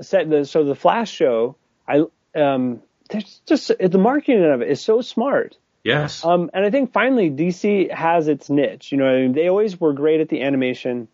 set 0.00 0.30
the 0.30 0.44
so 0.44 0.64
the 0.64 0.76
Flash 0.76 1.10
show, 1.10 1.56
I 1.86 2.04
um, 2.34 2.80
there's 3.10 3.40
just 3.44 3.72
the 3.78 3.98
marketing 3.98 4.44
of 4.44 4.62
it 4.62 4.70
is 4.70 4.80
so 4.80 5.00
smart. 5.00 5.56
Yes, 5.86 6.24
Um, 6.24 6.50
and 6.52 6.64
I 6.64 6.70
think 6.70 6.92
finally 6.92 7.30
DC 7.30 7.90
has 7.90 8.28
its 8.28 8.50
niche. 8.50 8.92
You 8.92 8.98
know, 8.98 9.06
I 9.06 9.22
mean, 9.22 9.32
they 9.32 9.48
always 9.48 9.80
were 9.80 9.92
great 9.92 10.20
at 10.20 10.28
the 10.28 10.42
animation, 10.42 11.08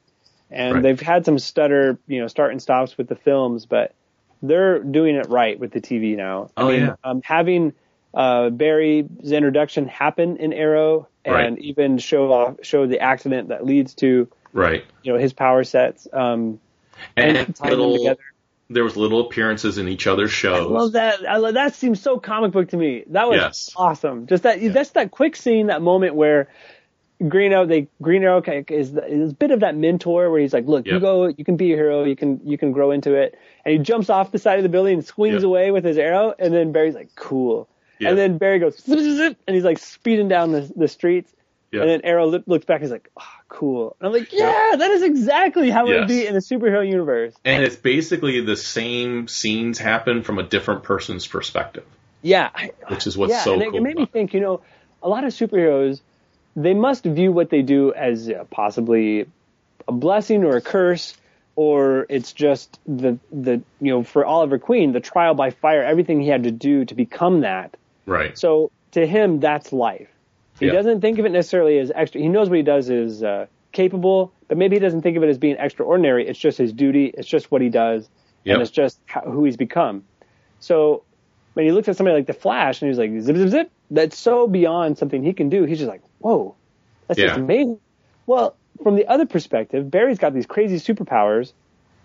and 0.51 0.75
Right. 0.75 0.83
they've 0.83 1.01
had 1.01 1.25
some 1.25 1.39
stutter, 1.39 1.99
you 2.07 2.21
know, 2.21 2.27
start 2.29 2.53
and 2.53 2.61
stops 2.63 2.97
with 2.99 3.09
the 3.09 3.17
films, 3.17 3.67
but 3.67 3.95
they're 4.43 4.81
doing 4.81 5.15
it 5.17 5.29
right 5.29 5.59
with 5.59 5.71
the 5.73 5.81
TV 5.81 6.17
now. 6.17 6.51
I 6.57 6.63
Oh, 6.63 6.69
mean, 6.69 6.81
yeah. 6.81 6.95
um, 7.05 7.21
having 7.25 7.73
uh, 8.15 8.51
Barry's 8.51 9.33
introduction 9.33 9.87
happen 9.89 10.37
in 10.39 10.53
Arrow 10.53 11.09
and 11.25 11.35
Right. 11.35 11.59
even 11.59 11.99
show 11.99 12.33
off 12.33 12.57
show 12.63 12.87
the 12.87 13.01
accident 13.01 13.49
that 13.49 13.65
leads 13.65 13.95
to 13.97 14.29
right. 14.53 14.85
you 15.03 15.13
know 15.13 15.19
his 15.19 15.33
power 15.33 15.65
sets. 15.65 16.09
Um, 16.13 16.61
And, 17.17 17.37
and 17.37 17.57
tie 17.57 17.71
them 17.71 17.79
little, 17.79 17.99
together. 17.99 18.21
There 18.73 18.85
was 18.85 18.97
little 18.97 19.21
appearances 19.21 19.79
in 19.79 19.89
each 19.89 20.07
other's 20.07 20.33
shows. 20.33 20.67
I 20.67 20.71
love 20.71 20.93
that. 20.93 21.29
I 21.29 21.37
love, 21.37 21.55
that 21.55 21.75
seems 21.75 22.01
so 22.01 22.19
comic 22.19 22.53
book 22.53 22.69
to 22.71 22.77
me. 22.77 23.05
That 23.09 23.29
was 23.29 23.37
Yes. 23.39 23.71
awesome. 23.77 24.27
Just 24.27 24.43
that 24.45 24.59
that's 24.73 24.91
that 24.91 25.11
quick 25.11 25.37
scene, 25.37 25.67
that 25.69 25.83
moment 25.83 26.15
where 26.15 26.49
Green 27.29 27.53
Arrow, 27.53 27.67
they 27.67 27.89
Green 28.01 28.25
Arrow 28.25 28.43
is 28.69 28.93
the, 28.93 29.07
is 29.07 29.31
a 29.31 29.35
bit 29.35 29.51
of 29.53 29.61
that 29.61 29.77
mentor 29.77 30.31
where 30.31 30.41
he's 30.41 30.53
like, 30.53 30.67
"Look, 30.67 30.87
you 30.87 30.99
go, 30.99 31.27
you 31.29 31.45
can 31.45 31.57
be 31.57 31.73
a 31.73 31.77
hero, 31.77 32.05
you 32.05 32.17
can 32.17 32.41
you 32.45 32.59
can 32.59 32.73
grow 32.73 32.91
into 32.91 33.15
it." 33.15 33.39
And 33.65 33.73
he 33.73 33.79
jumps 33.79 34.11
off 34.11 34.33
the 34.33 34.39
side 34.39 34.59
of 34.59 34.65
the 34.65 34.69
building 34.69 34.95
and 34.95 35.05
swings 35.05 35.35
Yep. 35.37 35.45
away 35.45 35.71
with 35.71 35.85
his 35.85 35.99
arrow, 35.99 36.35
and 36.39 36.53
then 36.53 36.73
Barry's 36.73 36.95
like, 36.95 37.15
"Cool." 37.15 37.69
Yep. 38.01 38.09
And 38.11 38.19
then 38.19 38.39
Barry 38.39 38.59
goes, 38.59 38.77
zip, 38.83 38.99
zip, 38.99 39.37
and 39.47 39.55
he's 39.55 39.65
like 39.65 39.79
speeding 39.79 40.27
down 40.27 40.51
the 40.51 40.69
the 40.75 40.89
streets. 40.89 41.33
Yep. 41.73 41.81
And 41.81 41.91
then 41.91 42.01
Arrow 42.05 42.27
look, 42.27 42.45
looks 42.47 42.67
back, 42.67 42.77
and 42.77 42.85
he's 42.85 42.93
like, 42.93 43.11
oh, 43.19 43.23
"Cool." 43.49 43.97
And 43.99 44.07
I'm 44.07 44.13
like, 44.13 44.31
"Yeah, 44.31 44.75
that 44.77 44.91
is 44.91 45.03
exactly 45.03 45.71
how 45.71 45.87
it 45.87 45.99
would 46.01 46.09
be 46.09 46.27
in 46.27 46.35
the 46.35 46.41
superhero 46.41 46.87
universe." 46.87 47.35
and 47.47 47.65
it's 47.65 47.77
basically 47.77 48.43
the 48.43 48.57
same 48.57 49.27
scenes 49.27 49.79
happen 49.79 50.23
from 50.23 50.39
a 50.39 50.43
different 50.43 50.83
person's 50.83 51.27
perspective, 51.27 51.85
Yeah, 52.21 52.51
which 52.89 53.07
is 53.07 53.17
what's 53.17 53.33
yeah, 53.33 53.41
so 53.41 53.55
and 53.55 53.63
cool. 53.63 53.77
it 53.77 53.83
made 53.83 53.97
me 53.97 54.05
think. 54.05 54.35
You 54.35 54.41
know, 54.41 54.61
a 55.03 55.09
lot 55.09 55.25
of 55.25 55.33
superheroes, 55.33 56.03
they 56.55 56.75
must 56.75 57.05
view 57.05 57.33
what 57.33 57.49
they 57.49 57.63
do 57.63 57.95
as 57.95 58.29
uh, 58.29 58.45
possibly 58.51 59.27
a 59.89 59.93
blessing 59.93 60.45
or 60.45 60.57
a 60.57 60.61
curse, 60.61 61.17
or 61.57 62.05
it's 62.11 62.35
just 62.35 62.79
the 62.87 63.19
the 63.31 63.63
you 63.81 63.93
know 63.93 64.03
for 64.03 64.27
Oliver 64.27 64.59
Queen, 64.59 64.93
the 64.93 65.01
trial 65.01 65.33
by 65.33 65.53
fire, 65.53 65.83
everything 65.83 66.21
he 66.21 66.29
had 66.29 66.43
to 66.43 66.51
do 66.51 66.85
to 66.85 66.95
become 66.95 67.41
that. 67.41 67.79
Right. 68.05 68.37
So 68.37 68.71
to 68.91 69.07
him, 69.07 69.41
that's 69.41 69.73
life. 69.73 70.09
He 70.63 70.69
Yeah. 70.69 70.75
doesn't 70.75 71.01
think 71.01 71.19
of 71.19 71.25
it 71.27 71.31
necessarily 71.33 71.79
as 71.79 71.91
extra. 71.95 72.21
He 72.21 72.29
knows 72.29 72.49
what 72.49 72.57
he 72.57 72.63
does 72.63 72.89
is 72.89 73.23
uh, 73.23 73.47
capable, 73.73 74.33
but 74.49 74.57
maybe 74.57 74.77
he 74.77 74.81
doesn't 74.81 75.03
think 75.03 75.17
of 75.17 75.23
it 75.23 75.29
as 75.29 75.39
being 75.39 75.57
extraordinary. 75.59 76.29
It's 76.29 76.39
just 76.39 76.57
his 76.59 76.73
duty. 76.73 77.07
It's 77.07 77.27
just 77.29 77.51
what 77.51 77.61
he 77.63 77.69
does, 77.69 78.09
Yep. 78.45 78.55
and 78.55 78.63
it's 78.63 78.71
just 78.71 79.01
how, 79.07 79.23
who 79.23 79.45
he's 79.45 79.57
become. 79.57 80.05
So 80.61 81.03
when 81.55 81.67
he 81.67 81.73
looks 81.73 81.89
at 81.89 81.97
somebody 81.97 82.17
like 82.17 82.27
the 82.27 82.33
Flash 82.33 82.81
and 82.81 82.89
he's 82.91 82.99
like 82.99 83.11
zip 83.21 83.37
zip 83.37 83.49
zip, 83.49 83.71
that's 83.91 84.17
so 84.17 84.47
beyond 84.47 84.99
something 84.99 85.23
he 85.23 85.33
can 85.33 85.49
do. 85.49 85.65
He's 85.65 85.79
just 85.79 85.91
like, 85.91 86.03
whoa, 86.19 86.55
that's 87.09 87.19
just 87.19 87.39
amazing. 87.39 87.79
Well, 88.27 88.57
from 88.83 88.95
the 88.95 89.07
other 89.09 89.27
perspective, 89.27 89.91
Barry's 89.91 90.19
got 90.19 90.33
these 90.33 90.47
crazy 90.47 90.77
superpowers, 90.77 91.53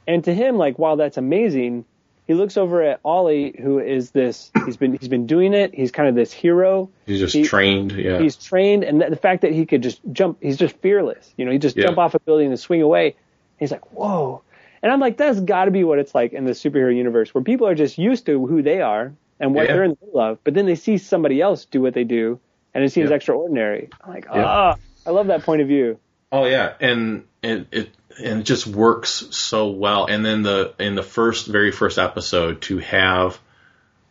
and 0.07 0.23
to 0.23 0.33
him, 0.33 0.57
like 0.57 0.79
while 0.79 0.95
that's 0.95 1.17
amazing, 1.17 1.85
he 2.27 2.33
looks 2.33 2.57
over 2.57 2.81
at 2.83 2.99
Ollie, 3.05 3.55
who 3.59 3.79
is 3.79 4.11
this. 4.11 4.51
He's 4.65 4.77
been 4.77 4.93
he's 4.97 5.07
been 5.07 5.25
doing 5.27 5.53
it. 5.53 5.73
He's 5.73 5.91
kind 5.91 6.09
of 6.09 6.15
this 6.15 6.31
hero. 6.31 6.89
He's 7.05 7.19
just 7.19 7.33
He- 7.35 7.43
trained. 7.45 7.93
Yeah. 7.93 8.19
He's 8.19 8.35
trained, 8.35 8.83
and 8.83 9.01
the 9.01 9.15
fact 9.15 9.41
that 9.43 9.53
he 9.53 9.65
could 9.65 9.81
just 9.81 10.01
jump, 10.11 10.37
he's 10.41 10.57
just 10.57 10.75
fearless. 10.77 11.33
You 11.37 11.45
know, 11.45 11.51
he 11.51 11.57
just 11.57 11.75
Yeah. 11.77 11.85
jump 11.85 11.97
off 11.97 12.13
a 12.15 12.19
building 12.19 12.47
and 12.47 12.59
swing 12.59 12.81
away. 12.81 13.15
He's 13.57 13.71
like, 13.71 13.91
whoa. 13.93 14.41
And 14.83 14.91
I'm 14.91 14.99
like, 14.99 15.17
that's 15.17 15.39
got 15.39 15.65
to 15.65 15.71
be 15.71 15.83
what 15.83 15.97
it's 15.99 16.13
like 16.13 16.33
in 16.33 16.45
the 16.45 16.51
superhero 16.51 16.95
universe, 16.95 17.33
where 17.33 17.43
people 17.43 17.67
are 17.67 17.73
just 17.75 17.97
used 17.97 18.25
to 18.27 18.45
who 18.45 18.61
they 18.61 18.81
are 18.81 19.13
and 19.39 19.55
what 19.55 19.65
Yeah. 19.67 19.73
they're 19.73 19.83
in 19.85 19.91
the 19.99 20.05
middle 20.05 20.19
of, 20.21 20.43
but 20.43 20.53
then 20.53 20.65
they 20.67 20.75
see 20.75 20.97
somebody 20.97 21.41
else 21.41 21.65
do 21.65 21.81
what 21.81 21.93
they 21.93 22.03
do, 22.03 22.39
and 22.73 22.83
it 22.83 22.91
seems 22.91 23.09
Yeah. 23.09 23.15
extraordinary. 23.15 23.89
I'm 24.03 24.13
like, 24.13 24.27
ah, 24.29 24.75
I 25.05 25.09
love 25.09 25.27
that 25.27 25.43
point 25.43 25.61
of 25.61 25.67
view. 25.67 25.97
Oh 26.31 26.45
yeah, 26.45 26.73
and 26.79 27.23
and 27.41 27.65
it 27.71 27.89
and 28.17 28.41
it 28.41 28.43
just 28.43 28.67
works 28.67 29.27
so 29.31 29.69
well. 29.69 30.05
And 30.05 30.25
then 30.25 30.43
the 30.43 30.73
in 30.79 30.95
the 30.95 31.03
first 31.03 31.47
very 31.47 31.71
first 31.71 31.97
episode 31.97 32.61
to 32.63 32.79
have 32.79 33.39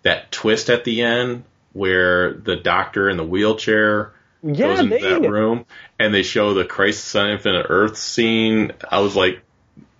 that 0.02 0.30
twist 0.30 0.70
at 0.70 0.84
the 0.84 1.02
end 1.02 1.44
where 1.72 2.34
the 2.34 2.56
doctor 2.56 3.08
in 3.08 3.16
the 3.16 3.24
wheelchair 3.24 4.14
Yeah, 4.42 4.68
goes 4.68 4.80
into 4.80 4.98
that 4.98 5.28
room 5.28 5.66
and 5.98 6.14
they 6.14 6.22
show 6.22 6.54
the 6.54 6.64
Crisis 6.64 7.14
on 7.16 7.30
Infinite 7.30 7.66
Earth 7.68 7.96
scene. 7.98 8.72
I 8.88 9.00
was 9.00 9.16
like, 9.16 9.42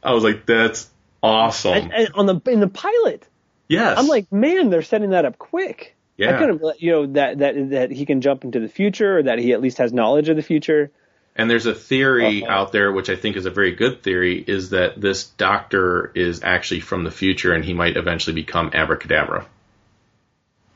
I 0.03 0.13
was 0.13 0.25
like, 0.25 0.47
that's 0.47 0.89
awesome. 1.23 1.75
And, 1.75 1.93
and 1.93 2.09
on 2.15 2.27
the 2.27 2.41
in 2.47 2.61
the 2.61 2.69
pilot, 2.69 3.27
yes, 3.69 3.99
I'm 3.99 4.07
like, 4.07 4.31
man, 4.33 4.71
they're 4.71 4.83
setting 4.83 5.11
that 5.11 5.25
up 5.25 5.39
quick. 5.39 5.97
Yeah, 6.17 6.35
I 6.35 6.39
couldn't, 6.39 6.81
you 6.81 6.93
know, 6.93 7.07
that 7.09 7.39
that 7.39 7.71
that 7.71 7.91
he 7.91 8.07
can 8.07 8.21
jump 8.21 8.45
into 8.45 8.61
the 8.61 8.69
future, 8.69 9.19
or 9.19 9.23
that 9.25 9.39
he 9.39 9.53
at 9.53 9.61
least 9.61 9.79
has 9.79 9.93
knowledge 9.93 10.29
of 10.29 10.37
the 10.37 10.43
future. 10.43 10.91
And 11.39 11.51
there's 11.51 11.67
a 11.67 11.75
theory 11.75 12.43
Uh-huh. 12.43 12.53
out 12.53 12.73
there, 12.73 12.91
which 12.91 13.11
I 13.11 13.17
think 13.17 13.37
is 13.37 13.45
a 13.47 13.51
very 13.51 13.73
good 13.73 14.03
theory, 14.03 14.43
is 14.47 14.71
that 14.71 15.01
this 15.01 15.25
doctor 15.25 16.11
is 16.15 16.43
actually 16.43 16.81
from 16.81 17.05
the 17.05 17.11
future 17.11 17.53
and 17.53 17.65
he 17.65 17.75
might 17.75 17.97
eventually 17.97 18.35
become 18.35 18.71
Abracadabra. 18.73 19.47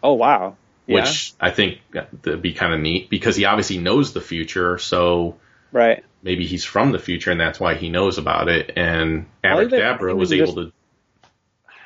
Oh 0.02 0.14
wow. 0.14 0.56
Yeah. 0.86 1.02
which 1.02 1.32
I 1.40 1.50
think 1.50 1.78
would 2.24 2.42
be 2.42 2.52
kind 2.52 2.74
of 2.74 2.80
neat 2.80 3.10
because 3.10 3.36
he 3.36 3.44
obviously 3.44 3.78
knows 3.78 4.12
the 4.12 4.20
future, 4.20 4.76
so 4.78 5.36
right. 5.72 6.04
maybe 6.22 6.46
he's 6.46 6.64
from 6.64 6.90
the 6.92 6.98
future 6.98 7.30
and 7.30 7.40
that's 7.40 7.60
why 7.60 7.74
he 7.74 7.90
knows 7.90 8.18
about 8.18 8.48
it. 8.48 8.72
And 8.76 9.26
Abracadabra 9.44 10.14
was 10.16 10.30
just- 10.30 10.42
able 10.52 10.64
to, 10.64 10.72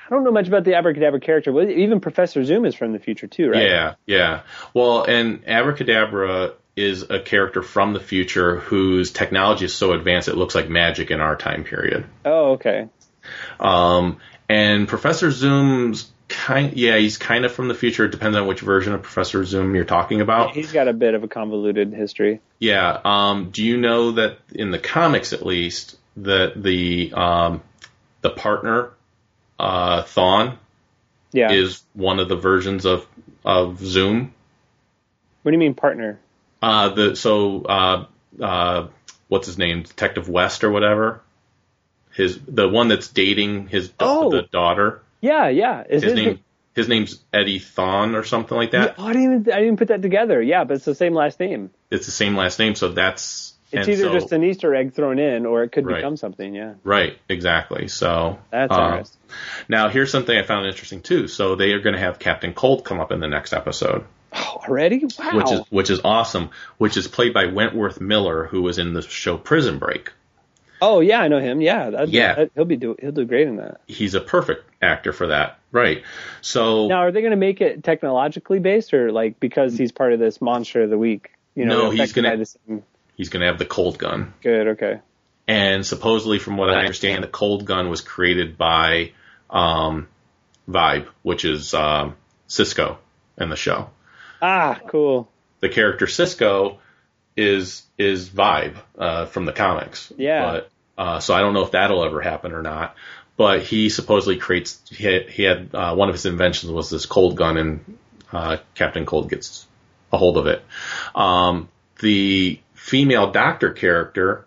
I 0.07 0.11
don't 0.11 0.25
know 0.25 0.33
much 0.33 0.49
about 0.49 0.65
the 0.65 0.75
Abracadabra 0.75 1.21
character. 1.21 1.53
but 1.53 1.71
Even 1.71 2.01
Professor 2.01 2.45
Zoom 2.45 2.65
is 2.67 2.75
from 2.75 2.93
the 2.93 2.99
future 2.99 3.27
too, 3.27 3.51
right? 3.51 3.63
yeah, 3.63 3.95
yeah. 4.07 4.41
Well, 4.75 5.05
and 5.05 5.43
Abracadabra 5.47 6.53
is 6.77 7.03
a 7.11 7.21
character 7.21 7.63
from 7.63 7.93
the 7.93 8.01
future 8.01 8.59
whose 8.59 9.11
technology 9.13 9.65
is 9.67 9.75
so 9.75 9.93
advanced 9.93 10.29
it 10.29 10.37
looks 10.37 10.55
like 10.55 10.69
magic 10.69 11.11
in 11.11 11.21
our 11.21 11.37
time 11.37 11.65
period. 11.65 12.05
Oh, 12.25 12.53
okay. 12.53 12.89
Um, 13.61 14.19
and 14.49 14.89
Professor 14.89 15.31
Zoom's 15.31 16.11
kind, 16.29 16.77
yeah, 16.77 16.97
he's 16.97 17.17
kind 17.17 17.45
of 17.45 17.53
from 17.53 17.69
the 17.69 17.75
future. 17.75 18.05
It 18.07 18.11
depends 18.11 18.37
on 18.37 18.47
which 18.47 18.61
version 18.61 18.93
of 18.93 19.03
Professor 19.03 19.45
Zoom 19.45 19.75
you're 19.75 19.85
talking 19.85 20.21
about. 20.21 20.53
He's 20.55 20.73
got 20.73 20.89
a 20.89 20.93
bit 20.93 21.15
of 21.15 21.23
a 21.23 21.29
convoluted 21.29 21.93
history. 21.93 22.41
Yeah. 22.59 23.01
Um, 23.05 23.51
do 23.51 23.63
you 23.65 23.77
know 23.77 24.13
that 24.13 24.39
in 24.53 24.71
the 24.71 24.79
comics, 24.79 25.33
at 25.33 25.47
least, 25.47 25.97
that 26.17 26.61
the 26.61 27.13
um, 27.15 27.63
the 28.21 28.31
partner 28.31 28.91
uh, 29.59 30.03
Thawne 30.03 30.59
Yeah. 31.33 31.53
is 31.53 31.83
one 31.95 32.19
of 32.21 32.29
the 32.29 32.37
versions 32.37 32.85
of 32.85 33.07
of 33.45 33.79
Zoom. 33.85 34.33
what 35.43 35.51
do 35.51 35.55
you 35.55 35.59
mean 35.59 35.75
partner? 35.75 36.19
Uh, 36.65 36.89
the 36.91 37.17
so 37.17 37.63
uh, 37.65 38.07
uh, 38.41 38.87
what's 39.29 39.47
his 39.47 39.59
name, 39.59 39.83
Detective 39.83 40.29
West 40.29 40.65
or 40.65 40.71
whatever. 40.71 41.21
His 42.13 42.39
the 42.47 42.69
one 42.69 42.89
that's 42.89 43.09
dating 43.09 43.69
his 43.69 43.93
Oh. 44.01 44.31
the 44.31 44.43
daughter. 44.43 45.03
Yeah, 45.21 45.49
yeah. 45.49 45.83
Is 45.89 46.03
His 46.03 46.13
his 46.13 46.15
name 46.15 46.41
his 46.75 46.89
name's 46.89 47.21
Eddie 47.33 47.61
Thawne 47.61 48.15
or 48.15 48.25
something 48.25 48.57
like 48.57 48.71
that. 48.73 48.95
Yeah, 48.99 49.05
oh, 49.05 49.09
I 49.09 49.13
didn't 49.13 49.41
even 49.43 49.53
I 49.53 49.61
didn't 49.61 49.77
put 49.79 49.89
that 49.89 50.03
together. 50.03 50.41
Yeah, 50.41 50.65
but 50.65 50.75
it's 50.77 50.85
the 50.85 50.95
same 50.95 51.15
last 51.15 51.39
name. 51.41 51.71
It's 51.91 52.07
the 52.07 52.13
same 52.13 52.37
last 52.37 52.59
name, 52.59 52.75
so 52.77 52.89
that's 52.91 53.55
It's 53.73 53.89
either 53.89 54.05
so- 54.05 54.13
just 54.13 54.33
an 54.33 54.45
Easter 54.45 54.75
egg 54.75 54.95
thrown 54.95 55.19
in, 55.19 55.45
or 55.47 55.65
it 55.65 55.71
could 55.73 55.87
Right. 55.87 55.97
become 55.97 56.17
something. 56.17 56.55
Yeah, 56.55 56.75
right, 56.85 57.19
exactly. 57.29 57.89
So 57.89 58.39
that's 58.51 58.73
uh, 58.73 58.89
interesting. 58.93 59.21
Now, 59.69 59.89
here's 59.89 60.11
something 60.13 60.37
I 60.37 60.43
found 60.45 60.67
interesting 60.67 61.01
too. 61.03 61.27
So 61.29 61.57
they 61.57 61.73
are 61.73 61.81
going 61.81 61.95
to 61.95 62.01
have 62.01 62.19
Captain 62.21 62.53
Cold 62.55 62.85
come 62.85 63.01
up 63.01 63.11
in 63.11 63.19
the 63.21 63.29
next 63.29 63.53
episode, 63.53 64.05
Oh, 64.35 64.61
already? 64.69 65.05
Wow. 65.19 65.37
which 65.37 65.51
is 65.53 65.61
which 65.71 65.91
is 65.91 66.01
awesome. 66.05 66.51
Which 66.79 66.97
is 66.97 67.07
played 67.09 67.33
by 67.35 67.47
Wentworth 67.47 68.01
Miller, 68.01 68.45
who 68.47 68.63
was 68.63 68.79
in 68.79 68.93
the 68.95 69.03
show 69.03 69.37
Prison 69.37 69.79
Break. 69.79 70.11
oh 70.83 71.01
yeah, 71.01 71.21
I 71.21 71.29
know 71.29 71.39
him. 71.39 71.61
Yeah, 71.61 71.91
that, 71.91 72.09
Yeah. 72.09 72.35
that- 72.35 72.51
he'll 72.55 72.65
be 72.65 72.77
do 72.77 72.97
he'll 73.01 73.13
do 73.13 73.25
great 73.25 73.47
in 73.47 73.57
that. 73.57 73.81
He's 73.87 74.15
a 74.15 74.21
perfect 74.21 74.65
actor 74.83 75.13
for 75.13 75.29
that, 75.29 75.59
right? 75.73 76.03
So 76.41 76.89
Now, 76.89 76.99
are 76.99 77.13
they 77.13 77.21
going 77.21 77.31
to 77.31 77.37
make 77.37 77.61
it 77.61 77.85
technologically 77.85 78.59
based, 78.59 78.93
or 78.93 79.13
like 79.13 79.39
because 79.41 79.79
he's 79.79 79.93
part 79.93 80.13
of 80.13 80.19
this 80.19 80.41
monster 80.41 80.83
of 80.83 80.91
the 80.91 80.99
week? 80.99 81.31
You 81.55 81.65
know, 81.67 81.85
No, 81.85 81.91
he's 81.91 82.13
gonna- 82.13 82.37
the 82.37 82.47
same- 82.47 82.83
he's 83.17 83.29
going 83.29 83.41
to 83.43 83.47
have 83.47 83.59
the 83.59 83.65
cold 83.67 83.99
gun, 83.99 84.35
Good. 84.43 84.67
Okay. 84.69 84.99
and 85.47 85.87
supposedly, 85.87 86.39
from 86.41 86.57
what 86.57 86.71
I 86.71 86.81
understand, 86.81 87.23
the 87.23 87.29
cold 87.29 87.65
gun 87.65 87.89
was 87.89 88.01
created 88.01 88.59
by 88.59 89.13
um, 89.51 90.09
Vibe, 90.69 91.07
which 91.23 91.45
is 91.45 91.73
um, 91.75 92.17
Cisco 92.49 92.99
in 93.39 93.49
the 93.51 93.57
show. 93.57 93.91
Ah, 94.47 94.79
cool. 94.89 95.31
the 95.61 95.71
character 95.71 96.07
Cisco 96.07 96.79
is 97.35 97.83
is 97.97 98.29
Vibe 98.29 98.77
uh, 98.99 99.25
from 99.27 99.47
the 99.47 99.53
comics. 99.53 100.13
Yeah. 100.19 100.45
But 100.45 100.71
uh, 100.99 101.21
so 101.21 101.33
I 101.35 101.41
don't 101.41 101.55
know 101.55 101.65
if 101.65 101.71
that'll 101.71 102.05
ever 102.05 102.21
happen 102.21 102.53
or 102.53 102.61
not. 102.61 102.95
But 103.37 103.63
he 103.63 103.89
supposedly 103.89 104.37
creates. 104.37 104.81
He 104.91 105.03
had, 105.05 105.31
he 105.31 105.43
had 105.45 105.75
uh, 105.75 105.95
one 105.95 106.09
of 106.09 106.15
his 106.15 106.27
inventions 106.27 106.71
was 106.71 106.91
this 106.91 107.07
cold 107.07 107.37
gun, 107.37 107.57
and 107.57 107.99
uh, 108.31 108.59
Captain 108.75 109.07
Cold 109.07 109.31
gets 109.31 109.67
a 110.13 110.19
hold 110.19 110.37
of 110.37 110.47
it. 110.47 110.63
Um, 111.15 111.69
the 112.01 112.61
female 112.75 113.33
doctor 113.33 113.73
character. 113.73 114.47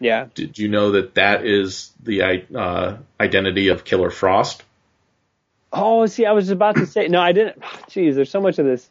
Yeah. 0.00 0.26
Did 0.34 0.58
you 0.58 0.68
know 0.68 0.92
that 0.92 1.14
that 1.14 1.46
is 1.46 1.92
the 2.02 2.44
uh, 2.54 2.96
identity 3.20 3.68
of 3.68 3.84
Killer 3.84 4.10
Frost? 4.10 4.62
Oh, 5.72 6.06
see, 6.06 6.26
I 6.26 6.32
was 6.32 6.50
about 6.50 6.76
to 6.76 6.86
say 6.86 7.08
no, 7.08 7.20
I 7.20 7.32
didn't. 7.32 7.60
Jeez, 7.88 8.14
there's 8.14 8.30
so 8.30 8.40
much 8.40 8.58
of 8.58 8.66
this. 8.66 8.90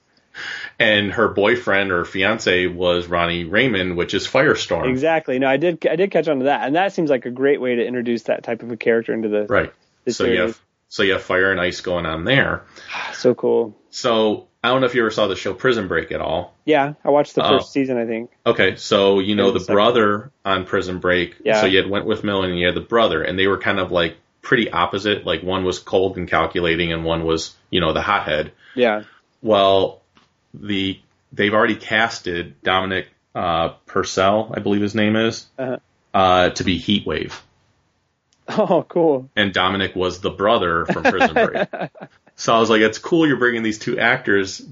And 0.79 1.11
her 1.13 1.27
boyfriend 1.27 1.91
or 1.91 2.05
fiance 2.05 2.67
was 2.67 3.07
Ronnie 3.07 3.45
Raymond, 3.45 3.97
which 3.97 4.13
is 4.13 4.27
Firestorm. 4.27 4.89
Exactly. 4.89 5.39
No, 5.39 5.47
I 5.47 5.57
did. 5.57 5.85
I 5.87 5.95
did 5.95 6.11
catch 6.11 6.27
on 6.27 6.39
to 6.39 6.45
that, 6.45 6.65
and 6.67 6.75
that 6.75 6.93
seems 6.93 7.09
like 7.09 7.25
a 7.25 7.31
great 7.31 7.59
way 7.61 7.75
to 7.75 7.85
introduce 7.85 8.23
that 8.23 8.43
type 8.43 8.61
of 8.63 8.71
a 8.71 8.77
character 8.77 9.13
into 9.13 9.29
the. 9.29 9.45
Right. 9.47 9.73
the 10.05 10.13
So 10.13 10.25
you 10.25 10.41
have 10.41 10.59
so 10.89 11.03
you 11.03 11.13
have 11.13 11.23
fire 11.23 11.51
and 11.51 11.59
ice 11.59 11.81
going 11.81 12.05
on 12.05 12.23
there. 12.23 12.63
So 13.13 13.33
cool. 13.33 13.75
So 13.89 14.47
I 14.63 14.69
don't 14.69 14.81
know 14.81 14.85
if 14.85 14.93
you 14.93 15.01
ever 15.01 15.09
saw 15.09 15.25
the 15.27 15.35
show 15.35 15.53
Prison 15.55 15.87
Break 15.87 16.11
at 16.11 16.21
all. 16.21 16.53
Yeah, 16.65 16.93
I 17.03 17.09
watched 17.09 17.33
the 17.33 17.43
Oh. 17.43 17.57
first 17.57 17.71
season. 17.71 17.97
I 17.97 18.05
think. 18.05 18.29
Okay, 18.45 18.75
so 18.75 19.19
you 19.19 19.35
know 19.35 19.51
the 19.51 19.59
the 19.59 19.73
brother 19.73 20.31
on 20.45 20.65
Prison 20.65 20.99
Break. 20.99 21.35
Yeah. 21.43 21.61
So 21.61 21.65
you 21.65 21.77
had 21.81 21.89
Wentworth 21.89 22.23
Miller 22.23 22.47
and 22.47 22.59
you 22.59 22.67
had 22.67 22.75
the 22.75 22.81
brother, 22.81 23.23
and 23.23 23.39
they 23.39 23.47
were 23.47 23.57
kind 23.57 23.79
of 23.79 23.91
like 23.91 24.17
pretty 24.43 24.69
opposite. 24.69 25.25
Like 25.25 25.41
one 25.41 25.63
was 25.63 25.79
cold 25.79 26.15
and 26.17 26.29
calculating, 26.29 26.93
and 26.93 27.03
one 27.03 27.23
was 27.25 27.55
you 27.71 27.81
know 27.81 27.93
the 27.93 28.01
hothead. 28.01 28.51
Yeah. 28.75 29.03
Well, 29.41 30.01
the 30.59 30.99
they've 31.33 31.53
already 31.53 31.75
casted 31.75 32.61
Dominic 32.63 33.07
uh, 33.35 33.69
Purcell, 33.85 34.51
I 34.55 34.59
believe 34.59 34.81
his 34.81 34.95
name 34.95 35.15
is, 35.15 35.45
Uh-huh. 35.59 35.77
uh, 36.13 36.49
to 36.51 36.63
be 36.63 36.79
Heatwave. 36.79 37.33
Oh, 38.49 38.85
cool. 38.87 39.29
and 39.35 39.53
Dominic 39.53 39.93
was 39.95 40.21
the 40.21 40.29
brother 40.29 40.85
from 40.85 41.03
Prison 41.03 41.33
Break. 41.33 41.67
so 42.35 42.55
I 42.55 42.59
was 42.59 42.69
like, 42.69 42.79
it's 42.81 42.97
cool 42.97 43.27
you're 43.27 43.35
bringing 43.37 43.61
these 43.61 43.77
two 43.77 43.99
actors 43.99 44.65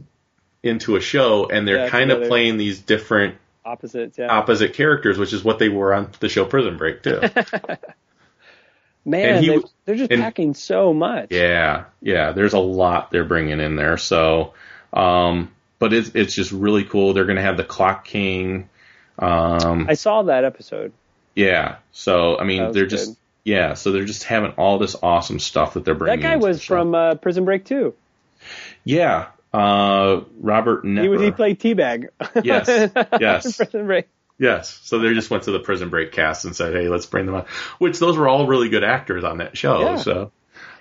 into 0.63 0.95
a 0.95 1.01
show, 1.01 1.47
and 1.47 1.67
they're 1.67 1.83
Yeah, 1.83 1.89
kind 1.89 2.09
of 2.11 2.27
playing 2.29 2.57
these 2.57 2.79
different 2.79 3.35
Opposites. 3.65 4.17
Yeah. 4.17 4.27
opposite 4.31 4.73
characters, 4.75 5.17
which 5.17 5.33
is 5.33 5.43
what 5.43 5.59
they 5.59 5.69
were 5.69 5.93
on 5.93 6.09
the 6.19 6.29
show 6.29 6.45
Prison 6.45 6.77
Break 6.77 7.03
too. 7.03 7.19
Man, 9.07 9.43
he 9.43 9.49
they, 9.49 9.59
they're 9.85 9.95
just 9.95 10.11
and- 10.11 10.21
packing 10.21 10.53
so 10.55 10.93
much. 10.93 11.27
yeah, 11.31 11.85
yeah. 12.01 12.31
There's 12.31 12.53
a 12.53 12.59
lot 12.59 13.11
they're 13.11 13.23
bringing 13.25 13.59
in 13.59 13.75
there. 13.75 13.97
So, 13.97 14.53
um, 14.93 15.51
but 15.85 15.93
it's 15.93 16.09
it's 16.15 16.33
just 16.33 16.51
really 16.51 16.83
cool. 16.83 17.13
They're 17.13 17.25
going 17.25 17.35
to 17.37 17.41
have 17.41 17.57
the 17.57 17.63
Clock 17.63 18.05
King. 18.05 18.69
Um, 19.19 19.85
I 19.89 19.93
saw 19.93 20.23
that 20.23 20.43
episode. 20.43 20.91
yeah. 21.35 21.77
So 21.91 22.37
I 22.37 22.43
mean, 22.43 22.71
they're 22.71 22.85
just 22.87 23.17
yeah. 23.43 23.73
So 23.75 23.91
they're 23.91 24.05
just 24.05 24.23
having 24.23 24.51
all 24.53 24.77
this 24.79 24.95
awesome 25.01 25.39
stuff 25.39 25.75
that 25.75 25.85
they're 25.85 25.95
bringing. 25.95 26.21
That 26.21 26.27
guy 26.27 26.35
was 26.37 26.63
from 26.63 26.95
uh, 26.95 27.15
Prison 27.15 27.45
Break 27.45 27.65
too. 27.65 27.93
yeah. 28.83 29.27
Uh, 29.53 30.21
Robert 30.41 30.83
Knepper. 30.83 31.17
He 31.19 31.25
he 31.25 31.31
played 31.31 31.59
T-Bag. 31.61 32.09
Yes, 32.43 32.67
yes. 33.21 33.55
Prison 33.57 33.85
Break. 33.85 34.07
Yes. 34.37 34.81
So 34.83 34.99
they 34.99 35.13
just 35.13 35.29
went 35.29 35.43
to 35.43 35.51
the 35.51 35.59
Prison 35.61 35.89
Break 35.89 36.11
cast 36.11 36.43
and 36.43 36.53
said, 36.53 36.73
"Hey, 36.73 36.89
let's 36.89 37.05
bring 37.05 37.25
them 37.25 37.35
on." 37.35 37.45
Which 37.77 37.99
those 37.99 38.17
were 38.17 38.27
all 38.27 38.47
really 38.47 38.67
good 38.67 38.83
actors 38.83 39.23
on 39.23 39.37
that 39.37 39.57
show. 39.57 39.79
Yeah. 39.79 39.95
So 39.95 40.31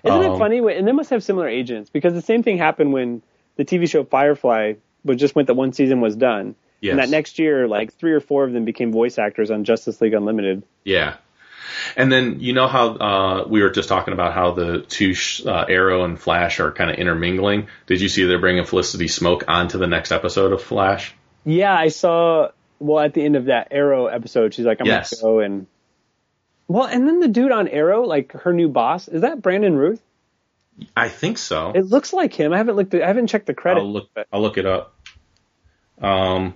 Isn't 0.03 0.21
Um, 0.25 0.33
it 0.35 0.39
funny? 0.39 0.59
And 0.77 0.89
they 0.89 0.93
must 0.93 1.11
have 1.11 1.23
similar 1.23 1.49
agents 1.49 1.89
because 1.91 2.15
the 2.15 2.23
same 2.23 2.43
thing 2.43 2.59
happened 2.59 2.93
when 2.93 3.23
the 3.55 3.65
TV 3.65 3.89
show 3.89 4.03
Firefly 4.03 4.73
was 5.05 5.17
just 5.19 5.35
went 5.35 5.47
that 5.49 5.55
one 5.55 5.73
season 5.73 6.01
was 6.01 6.17
done. 6.17 6.55
yes, 6.81 6.93
And 6.93 7.01
that 7.01 7.09
next 7.11 7.39
year, 7.39 7.69
like 7.69 7.95
three 7.95 8.13
or 8.13 8.21
four 8.21 8.45
of 8.45 8.53
them 8.53 8.65
became 8.65 8.93
voice 8.93 9.19
actors 9.19 9.51
on 9.51 9.65
Justice 9.65 10.01
League 10.01 10.15
Unlimited. 10.15 10.63
yeah. 10.85 11.17
And 11.97 12.11
then 12.13 12.41
you 12.41 12.53
know 12.53 12.69
how 12.69 12.89
uh, 12.95 13.47
we 13.49 13.61
were 13.63 13.71
just 13.71 13.89
talking 13.89 14.15
about 14.15 14.33
how 14.33 14.53
the 14.53 14.81
two 14.83 15.13
sh- 15.15 15.45
uh, 15.45 15.65
Arrow 15.69 16.05
and 16.05 16.19
Flash 16.21 16.61
are 16.61 16.71
kind 16.71 16.91
of 16.91 16.97
intermingling. 16.97 17.69
Did 17.87 18.01
you 18.01 18.09
see 18.09 18.25
they're 18.25 18.39
bringing 18.39 18.65
Felicity 18.65 19.07
Smoak 19.07 19.45
onto 19.49 19.79
the 19.79 19.87
next 19.87 20.13
episode 20.13 20.53
of 20.53 20.63
Flash? 20.63 21.15
Yeah, 21.45 21.75
I 21.77 21.89
saw. 21.89 22.51
Well, 22.79 23.01
at 23.05 23.13
the 23.15 23.25
end 23.25 23.35
of 23.37 23.47
that 23.47 23.69
Arrow 23.71 24.07
episode, 24.07 24.55
she's 24.55 24.65
like, 24.67 24.81
"I'm 24.81 24.87
Yes. 24.87 25.21
gonna 25.21 25.23
go 25.35 25.41
and." 25.41 25.67
Well, 26.69 26.85
and 26.85 27.07
then 27.09 27.21
the 27.21 27.29
dude 27.29 27.51
on 27.53 27.67
Arrow, 27.69 28.03
like 28.05 28.33
her 28.33 28.53
new 28.53 28.69
boss, 28.69 29.09
is 29.09 29.23
that 29.23 29.43
Brandon 29.43 29.75
Routh? 29.77 30.01
I 30.97 31.09
think 31.09 31.39
so. 31.39 31.73
It 31.75 31.87
looks 31.87 32.13
like 32.13 32.35
him. 32.35 32.53
I 32.53 32.59
haven't 32.59 32.77
looked. 32.77 32.95
At, 32.95 33.03
I 33.03 33.07
haven't 33.09 33.27
checked 33.29 33.47
the 33.47 33.55
credit. 33.55 33.81
I'll 33.81 33.93
look. 33.93 34.09
I'll 34.33 34.43
look 34.43 34.59
it 34.59 34.67
up. 34.67 34.94
Um, 36.01 36.55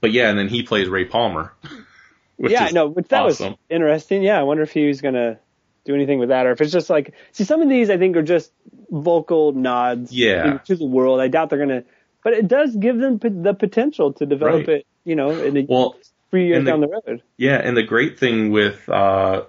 but 0.00 0.12
yeah, 0.12 0.30
and 0.30 0.38
then 0.38 0.48
he 0.48 0.62
plays 0.62 0.88
Ray 0.88 1.04
Palmer. 1.04 1.52
which 2.36 2.52
yeah, 2.52 2.68
no, 2.72 2.88
but 2.88 3.08
that 3.08 3.22
awesome. 3.22 3.50
was 3.52 3.58
interesting. 3.68 4.22
Yeah, 4.22 4.38
I 4.38 4.42
wonder 4.44 4.62
if 4.62 4.70
he's 4.72 5.00
gonna 5.00 5.38
do 5.84 5.94
anything 5.94 6.18
with 6.18 6.28
that, 6.28 6.46
or 6.46 6.52
if 6.52 6.60
it's 6.60 6.72
just 6.72 6.88
like, 6.90 7.14
see, 7.32 7.44
some 7.44 7.60
of 7.62 7.68
these 7.68 7.90
I 7.90 7.96
think 7.98 8.16
are 8.16 8.22
just 8.22 8.52
vocal 8.90 9.52
nods, 9.52 10.12
Yeah. 10.12 10.58
to 10.66 10.76
the 10.76 10.84
world. 10.86 11.20
I 11.20 11.28
doubt 11.28 11.50
they're 11.50 11.58
gonna, 11.58 11.82
but 12.22 12.34
it 12.34 12.46
does 12.48 12.74
give 12.76 12.98
them 12.98 13.18
p- 13.18 13.28
the 13.30 13.54
potential 13.54 14.12
to 14.14 14.26
develop 14.26 14.66
Right. 14.68 14.78
it, 14.80 14.86
you 15.04 15.16
know, 15.16 15.30
in 15.30 15.56
a 15.56 15.66
Well, 15.68 15.96
few 16.30 16.40
years 16.40 16.64
the- 16.64 16.70
down 16.70 16.80
the 16.80 16.88
road. 16.88 17.22
Yeah, 17.36 17.56
and 17.56 17.76
the 17.76 17.82
great 17.82 18.18
thing 18.18 18.50
with 18.52 18.88
uh, 18.88 19.42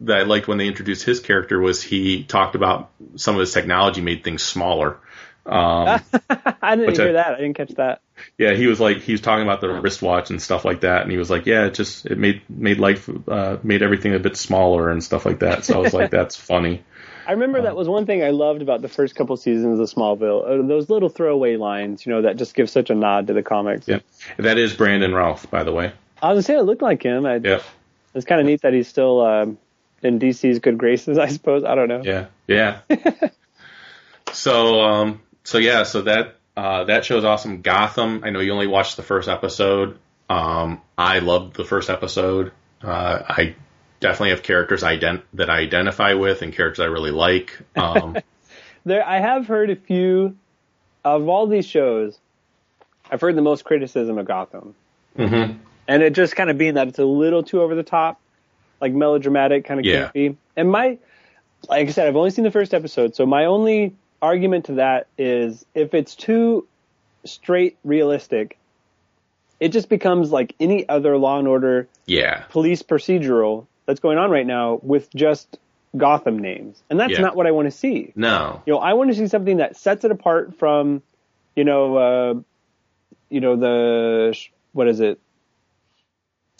that 0.00 0.16
I 0.18 0.22
liked 0.22 0.48
when 0.48 0.58
they 0.58 0.66
introduced 0.68 1.04
his 1.04 1.20
character 1.20 1.60
was 1.60 1.82
he 1.82 2.24
talked 2.24 2.54
about 2.54 2.90
some 3.16 3.34
of 3.34 3.40
his 3.40 3.52
technology 3.52 4.00
made 4.00 4.24
things 4.24 4.42
smaller. 4.42 4.96
Um, 5.44 6.00
I 6.62 6.76
didn't 6.76 6.96
hear 6.96 7.08
I- 7.10 7.12
that. 7.12 7.34
I 7.34 7.36
didn't 7.40 7.54
catch 7.54 7.70
that. 7.76 8.00
Yeah, 8.38 8.54
he 8.54 8.66
was 8.66 8.80
like 8.80 8.98
he 8.98 9.12
was 9.12 9.20
talking 9.20 9.44
about 9.44 9.60
the 9.60 9.68
wristwatch 9.68 10.30
and 10.30 10.40
stuff 10.40 10.64
like 10.64 10.80
that, 10.80 11.02
and 11.02 11.10
he 11.10 11.18
was 11.18 11.30
like, 11.30 11.46
yeah, 11.46 11.66
it 11.66 11.74
just 11.74 12.06
it 12.06 12.18
made 12.18 12.42
made 12.48 12.78
life 12.78 13.08
uh, 13.28 13.58
made 13.62 13.82
everything 13.82 14.14
a 14.14 14.18
bit 14.18 14.36
smaller 14.36 14.90
and 14.90 15.02
stuff 15.02 15.26
like 15.26 15.40
that. 15.40 15.64
So 15.64 15.74
I 15.74 15.78
was 15.78 15.94
like, 15.94 16.10
that's 16.12 16.36
funny. 16.36 16.82
I 17.26 17.32
remember 17.32 17.62
that 17.62 17.76
was 17.76 17.88
one 17.88 18.04
thing 18.04 18.24
I 18.24 18.30
loved 18.30 18.62
about 18.62 18.82
the 18.82 18.88
first 18.88 19.14
couple 19.14 19.36
seasons 19.36 19.78
of 19.78 19.88
Smallville. 19.88 20.64
Uh, 20.64 20.66
those 20.66 20.90
little 20.90 21.08
throwaway 21.08 21.56
lines, 21.56 22.04
you 22.04 22.12
know, 22.12 22.22
that 22.22 22.36
just 22.36 22.54
give 22.54 22.68
such 22.68 22.90
a 22.90 22.94
nod 22.94 23.28
to 23.28 23.32
the 23.32 23.42
comics. 23.42 23.86
Yeah, 23.86 24.00
that 24.38 24.58
is 24.58 24.74
Brandon 24.74 25.14
Routh, 25.14 25.50
by 25.50 25.62
the 25.62 25.72
way. 25.72 25.92
I 26.20 26.32
was 26.32 26.36
gonna 26.36 26.42
say 26.42 26.60
it 26.60 26.64
looked 26.64 26.82
like 26.82 27.02
him. 27.02 27.26
I, 27.26 27.36
Yeah, 27.36 27.62
It's 28.14 28.26
kind 28.26 28.40
of 28.40 28.46
neat 28.46 28.62
that 28.62 28.72
he's 28.72 28.88
still 28.88 29.20
um, 29.20 29.58
in 30.02 30.18
DC's 30.18 30.58
good 30.58 30.78
graces. 30.78 31.18
I 31.26 31.28
suppose. 31.28 31.64
I 31.64 31.74
don't 31.74 31.88
know. 31.88 32.02
yeah, 32.04 32.26
yeah. 32.46 32.80
so, 34.32 34.80
um, 34.80 35.20
so 35.44 35.58
yeah, 35.58 35.84
so 35.84 36.02
that 36.02 36.36
uh, 36.56 36.84
that 36.84 37.04
show's 37.04 37.24
awesome. 37.24 37.62
Gotham. 37.62 38.22
I 38.24 38.30
know 38.30 38.40
you 38.40 38.52
only 38.52 38.66
watched 38.66 38.96
the 38.96 39.02
first 39.02 39.28
episode. 39.28 39.98
Um, 40.28 40.80
I 40.96 41.18
loved 41.20 41.56
the 41.56 41.64
first 41.64 41.90
episode. 41.90 42.52
Uh, 42.82 43.22
I 43.28 43.54
definitely 44.00 44.30
have 44.30 44.42
characters 44.42 44.82
ident- 44.82 45.22
that 45.34 45.48
I 45.50 45.58
identify 45.60 46.14
with 46.14 46.42
and 46.42 46.52
characters 46.52 46.80
I 46.80 46.86
really 46.86 47.10
like. 47.12 47.58
Um, 47.76 48.16
There, 48.84 49.06
I 49.06 49.20
have 49.20 49.46
heard 49.46 49.70
a 49.70 49.76
few 49.76 50.36
of 51.04 51.28
all 51.28 51.46
these 51.46 51.66
shows. 51.66 52.18
I've 53.08 53.20
heard 53.20 53.36
the 53.36 53.42
most 53.42 53.64
criticism 53.64 54.18
of 54.18 54.26
Gotham, 54.26 54.74
mhm. 55.16 55.58
and 55.86 56.02
it 56.02 56.14
just 56.14 56.34
kind 56.34 56.50
of 56.50 56.58
being 56.58 56.74
that 56.74 56.88
it's 56.88 56.98
a 56.98 57.04
little 57.04 57.44
too 57.44 57.62
over 57.62 57.76
the 57.76 57.84
top, 57.84 58.20
like 58.80 58.92
melodramatic, 58.92 59.66
kind 59.66 59.78
of 59.78 59.86
Yeah. 59.86 60.10
campy. 60.12 60.36
And 60.56 60.68
my, 60.68 60.98
like 61.68 61.86
I 61.86 61.90
said, 61.92 62.08
I've 62.08 62.16
only 62.16 62.30
seen 62.30 62.42
the 62.44 62.50
first 62.50 62.74
episode, 62.74 63.14
so 63.14 63.24
my 63.24 63.44
only 63.44 63.94
argument 64.22 64.66
to 64.66 64.72
that 64.74 65.08
is 65.18 65.66
if 65.74 65.92
it's 65.94 66.14
too 66.14 66.66
straight 67.26 67.76
realistic, 67.84 68.56
it 69.60 69.68
just 69.70 69.88
becomes 69.88 70.30
like 70.30 70.54
any 70.60 70.88
other 70.88 71.16
Law 71.18 71.38
and 71.38 71.48
Order 71.48 71.88
Yeah, 72.06 72.44
police 72.50 72.82
procedural 72.82 73.66
that's 73.86 74.00
going 74.00 74.18
on 74.18 74.30
right 74.30 74.46
now 74.46 74.78
with 74.82 75.12
just 75.14 75.58
Gotham 75.96 76.38
names, 76.38 76.82
and 76.88 76.98
that's 76.98 77.12
Yeah. 77.12 77.20
not 77.20 77.36
what 77.36 77.46
I 77.46 77.50
want 77.50 77.66
to 77.66 77.70
see. 77.76 78.12
no, 78.16 78.62
You 78.66 78.72
know, 78.74 78.78
I 78.78 78.94
want 78.94 79.10
to 79.10 79.16
see 79.16 79.26
something 79.26 79.58
that 79.58 79.76
sets 79.76 80.04
it 80.04 80.10
apart 80.10 80.58
from, 80.58 81.02
you 81.56 81.64
know, 81.64 81.96
uh, 81.96 82.34
you 83.28 83.40
know 83.40 83.56
the 83.56 84.38
what 84.72 84.88
is 84.88 85.00
it? 85.00 85.20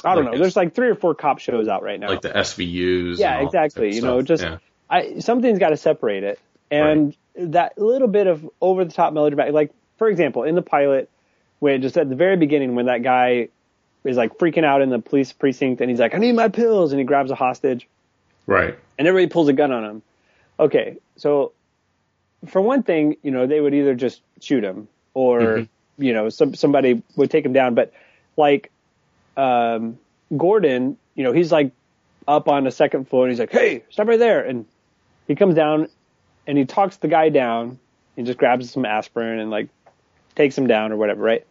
I 0.04 0.14
don't 0.14 0.24
Like 0.24 0.34
know. 0.34 0.40
There's 0.40 0.56
like 0.56 0.74
three 0.74 0.88
or 0.88 0.94
four 0.96 1.14
cop 1.14 1.38
shows 1.38 1.68
out 1.68 1.82
right 1.82 1.98
now. 1.98 2.08
like 2.08 2.22
the 2.22 2.30
SVUs. 2.30 3.18
yeah, 3.18 3.40
exactly. 3.40 3.94
You 3.94 4.02
know, 4.02 4.20
just 4.20 4.42
Yeah. 4.42 4.58
I 4.90 5.20
something's 5.20 5.58
got 5.58 5.70
to 5.70 5.76
separate 5.76 6.24
it, 6.24 6.38
and 6.70 7.16
that 7.34 7.78
little 7.78 8.08
bit 8.08 8.26
of 8.26 8.48
over 8.60 8.84
the 8.84 8.92
top 8.92 9.12
melodramatic, 9.12 9.54
like 9.54 9.72
for 9.98 10.08
example, 10.08 10.42
in 10.44 10.54
the 10.54 10.62
pilot, 10.62 11.08
when 11.60 11.80
just 11.82 11.96
at 11.96 12.08
the 12.08 12.16
very 12.16 12.36
beginning 12.36 12.74
when 12.74 12.86
that 12.86 13.02
guy 13.02 13.48
is 14.04 14.16
like 14.16 14.36
freaking 14.38 14.64
out 14.64 14.82
in 14.82 14.90
the 14.90 14.98
police 14.98 15.32
precinct 15.32 15.80
and 15.80 15.88
he's 15.90 16.00
like, 16.00 16.14
"I 16.14 16.18
need 16.18 16.34
my 16.34 16.48
pills," 16.48 16.92
and 16.92 16.98
he 16.98 17.04
grabs 17.04 17.30
a 17.30 17.34
hostage 17.34 17.88
right. 18.46 18.76
and 18.98 19.08
everybody 19.08 19.30
pulls 19.32 19.48
a 19.48 19.52
gun 19.52 19.72
on 19.72 19.84
him. 19.84 20.02
Okay, 20.58 20.96
so 21.16 21.52
for 22.46 22.60
one 22.60 22.82
thing, 22.82 23.16
you 23.22 23.30
know, 23.30 23.46
they 23.46 23.60
would 23.60 23.74
either 23.74 23.94
just 23.94 24.20
shoot 24.40 24.64
him 24.64 24.88
or 25.14 25.40
Mm-hmm. 25.40 26.02
you 26.02 26.12
know, 26.12 26.28
some 26.28 26.54
somebody 26.54 27.02
would 27.16 27.30
take 27.30 27.44
him 27.44 27.52
down. 27.52 27.74
But 27.74 27.92
like 28.36 28.70
um, 29.36 29.98
Gordon, 30.36 30.96
you 31.14 31.24
know, 31.24 31.32
he's 31.32 31.52
like 31.52 31.72
up 32.26 32.48
on 32.48 32.64
the 32.64 32.70
second 32.70 33.08
floor 33.08 33.24
and 33.24 33.32
he's 33.32 33.40
like, 33.40 33.52
"Hey, 33.52 33.84
stop 33.90 34.08
right 34.08 34.18
there!" 34.18 34.44
And 34.44 34.66
he 35.28 35.34
comes 35.34 35.54
down 35.54 35.88
and 36.46 36.58
he 36.58 36.64
talks 36.64 36.96
the 36.96 37.08
guy 37.08 37.28
down. 37.28 37.78
He 38.16 38.22
just 38.22 38.38
grabs 38.38 38.70
some 38.70 38.84
aspirin 38.84 39.38
and 39.38 39.50
like 39.50 39.68
takes 40.34 40.56
him 40.56 40.66
down 40.66 40.92
or 40.92 40.96
whatever, 40.96 41.22
right? 41.22 41.46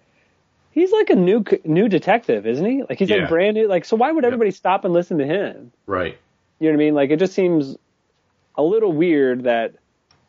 He's 0.71 0.91
like 0.91 1.09
a 1.09 1.15
new 1.15 1.43
new 1.65 1.87
detective, 1.89 2.47
isn't 2.47 2.65
he? 2.65 2.83
Like 2.87 2.99
he's 2.99 3.09
Yeah. 3.09 3.17
like 3.17 3.29
brand 3.29 3.55
new. 3.55 3.67
Like 3.67 3.85
so, 3.85 3.95
why 3.97 4.11
would 4.11 4.23
everybody 4.25 4.51
stop 4.51 4.85
and 4.85 4.93
listen 4.93 5.17
to 5.17 5.25
him? 5.25 5.71
Right. 5.85 6.17
You 6.59 6.67
know 6.69 6.77
what 6.77 6.81
I 6.81 6.85
mean? 6.85 6.93
Like 6.93 7.09
it 7.09 7.19
just 7.19 7.33
seems 7.33 7.75
a 8.55 8.63
little 8.63 8.91
weird 8.93 9.43
that 9.43 9.73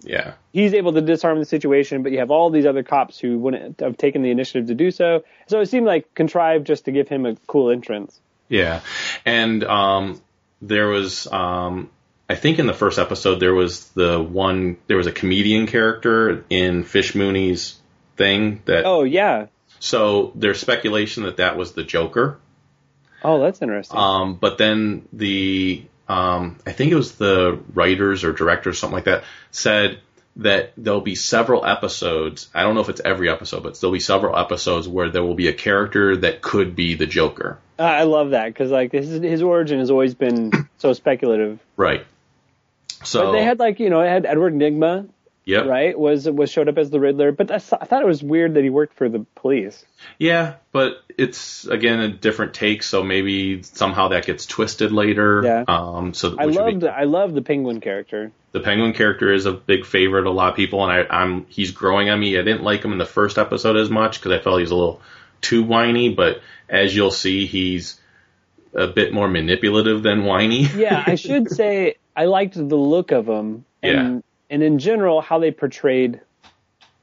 Yeah. 0.00 0.32
he's 0.52 0.74
able 0.74 0.92
to 0.94 1.00
disarm 1.00 1.38
the 1.38 1.44
situation, 1.44 2.02
but 2.02 2.10
you 2.12 2.18
have 2.18 2.30
all 2.30 2.50
these 2.50 2.66
other 2.66 2.82
cops 2.82 3.18
who 3.20 3.38
wouldn't 3.38 3.80
have 3.80 3.96
taken 3.96 4.22
the 4.22 4.30
initiative 4.30 4.66
to 4.68 4.74
do 4.74 4.90
so. 4.90 5.22
So 5.46 5.60
it 5.60 5.66
seemed 5.66 5.86
like 5.86 6.12
contrived 6.14 6.66
just 6.66 6.86
to 6.86 6.92
give 6.92 7.08
him 7.08 7.24
a 7.26 7.36
cool 7.46 7.70
entrance. 7.70 8.18
Yeah. 8.48 8.80
And 9.24 9.62
um, 9.64 10.20
there 10.60 10.88
was, 10.88 11.26
um, 11.30 11.88
I 12.32 12.34
think 12.34 12.58
in 12.58 12.66
the 12.66 12.72
first 12.72 12.98
episode, 12.98 13.40
there 13.40 13.52
was 13.52 13.88
the 13.90 14.18
one, 14.22 14.78
there 14.86 14.96
was 14.96 15.06
a 15.06 15.12
comedian 15.12 15.66
character 15.66 16.44
in 16.48 16.82
Fish 16.82 17.14
Mooney's 17.14 17.78
thing 18.16 18.62
that, 18.64 18.86
Oh 18.86 19.02
yeah. 19.04 19.48
so 19.80 20.32
there's 20.34 20.58
speculation 20.58 21.24
that 21.24 21.36
that 21.36 21.58
was 21.58 21.72
the 21.72 21.82
Joker. 21.84 22.38
Oh, 23.22 23.38
that's 23.38 23.60
interesting. 23.60 23.98
Um, 23.98 24.36
but 24.36 24.56
then 24.56 25.06
the, 25.12 25.84
um, 26.08 26.56
I 26.66 26.72
think 26.72 26.90
it 26.90 26.94
was 26.94 27.12
the 27.16 27.60
writers 27.74 28.24
or 28.24 28.32
directors, 28.32 28.78
something 28.78 28.94
like 28.94 29.04
that, 29.04 29.24
said 29.50 30.00
that 30.36 30.72
there'll 30.78 31.02
be 31.02 31.14
several 31.14 31.66
episodes. 31.66 32.48
I 32.54 32.62
don't 32.62 32.74
know 32.74 32.80
if 32.80 32.88
it's 32.88 33.02
every 33.04 33.28
episode, 33.28 33.62
but 33.62 33.78
there'll 33.78 33.92
be 33.92 34.00
several 34.00 34.38
episodes 34.38 34.88
where 34.88 35.10
there 35.10 35.22
will 35.22 35.34
be 35.34 35.48
a 35.48 35.52
character 35.52 36.16
that 36.16 36.40
could 36.40 36.74
be 36.74 36.94
the 36.94 37.04
Joker. 37.06 37.58
I 37.78 37.98
I 37.98 38.02
love 38.04 38.30
that 38.30 38.46
because 38.46 38.70
like 38.70 38.92
his 38.92 39.10
his 39.22 39.42
origin 39.42 39.80
has 39.80 39.90
always 39.90 40.14
been 40.14 40.50
so 40.78 40.94
speculative. 40.94 41.60
Right. 41.76 42.06
So 43.04 43.26
But 43.26 43.32
they 43.32 43.44
had 43.44 43.58
like 43.58 43.80
you 43.80 43.90
know 43.90 44.00
it 44.00 44.08
had 44.08 44.26
Edward 44.26 44.54
Nygma 44.54 45.08
yep. 45.44 45.66
right 45.66 45.98
was 45.98 46.28
was 46.28 46.50
showed 46.50 46.68
up 46.68 46.78
as 46.78 46.90
the 46.90 47.00
Riddler, 47.00 47.32
but 47.32 47.50
I 47.50 47.58
thought 47.58 48.02
it 48.02 48.06
was 48.06 48.22
weird 48.22 48.54
that 48.54 48.62
he 48.62 48.70
worked 48.70 48.94
for 48.94 49.08
the 49.08 49.26
police. 49.34 49.84
Yeah, 50.18 50.54
but 50.72 51.02
it's 51.18 51.66
again 51.66 52.00
a 52.00 52.08
different 52.08 52.54
take, 52.54 52.82
so 52.82 53.02
maybe 53.02 53.62
somehow 53.62 54.08
that 54.08 54.26
gets 54.26 54.46
twisted 54.46 54.92
later. 54.92 55.42
Yeah. 55.44 55.64
Um. 55.68 56.14
So 56.14 56.36
I 56.38 56.46
which 56.46 56.56
would 56.56 56.66
be- 56.66 56.72
loved 56.72 56.84
I 56.84 57.04
loved 57.04 57.34
the 57.34 57.42
Penguin 57.42 57.80
character. 57.80 58.32
the 58.52 58.60
Penguin 58.60 58.92
character 58.92 59.32
is 59.32 59.46
a 59.46 59.52
big 59.52 59.84
favorite 59.84 60.20
of 60.20 60.26
a 60.26 60.36
lot 60.36 60.50
of 60.50 60.56
people, 60.56 60.82
and 60.84 60.92
I, 60.92 61.22
I'm 61.22 61.46
he's 61.46 61.72
growing 61.72 62.10
on 62.10 62.20
me. 62.20 62.38
I 62.38 62.42
didn't 62.42 62.62
like 62.62 62.84
him 62.84 62.92
in 62.92 62.98
the 62.98 63.06
first 63.06 63.38
episode 63.38 63.76
as 63.76 63.90
much 63.90 64.20
because 64.20 64.32
I 64.32 64.42
felt 64.42 64.58
he 64.58 64.62
was 64.62 64.70
a 64.70 64.76
little 64.76 65.00
too 65.40 65.64
whiny, 65.64 66.14
but 66.14 66.40
as 66.68 66.94
you'll 66.94 67.10
see, 67.10 67.46
he's 67.46 68.00
a 68.74 68.86
bit 68.86 69.12
more 69.12 69.28
manipulative 69.28 70.02
than 70.02 70.24
whiny. 70.24 70.62
yeah, 70.76 71.02
I 71.04 71.14
should 71.16 71.50
say 71.50 71.96
I 72.16 72.26
liked 72.26 72.54
the 72.54 72.76
look 72.76 73.10
of 73.12 73.28
him, 73.28 73.64
and 73.82 73.92
Yeah. 74.16 74.20
and 74.50 74.62
in 74.62 74.78
general 74.78 75.20
how 75.20 75.38
they 75.38 75.50
portrayed 75.50 76.20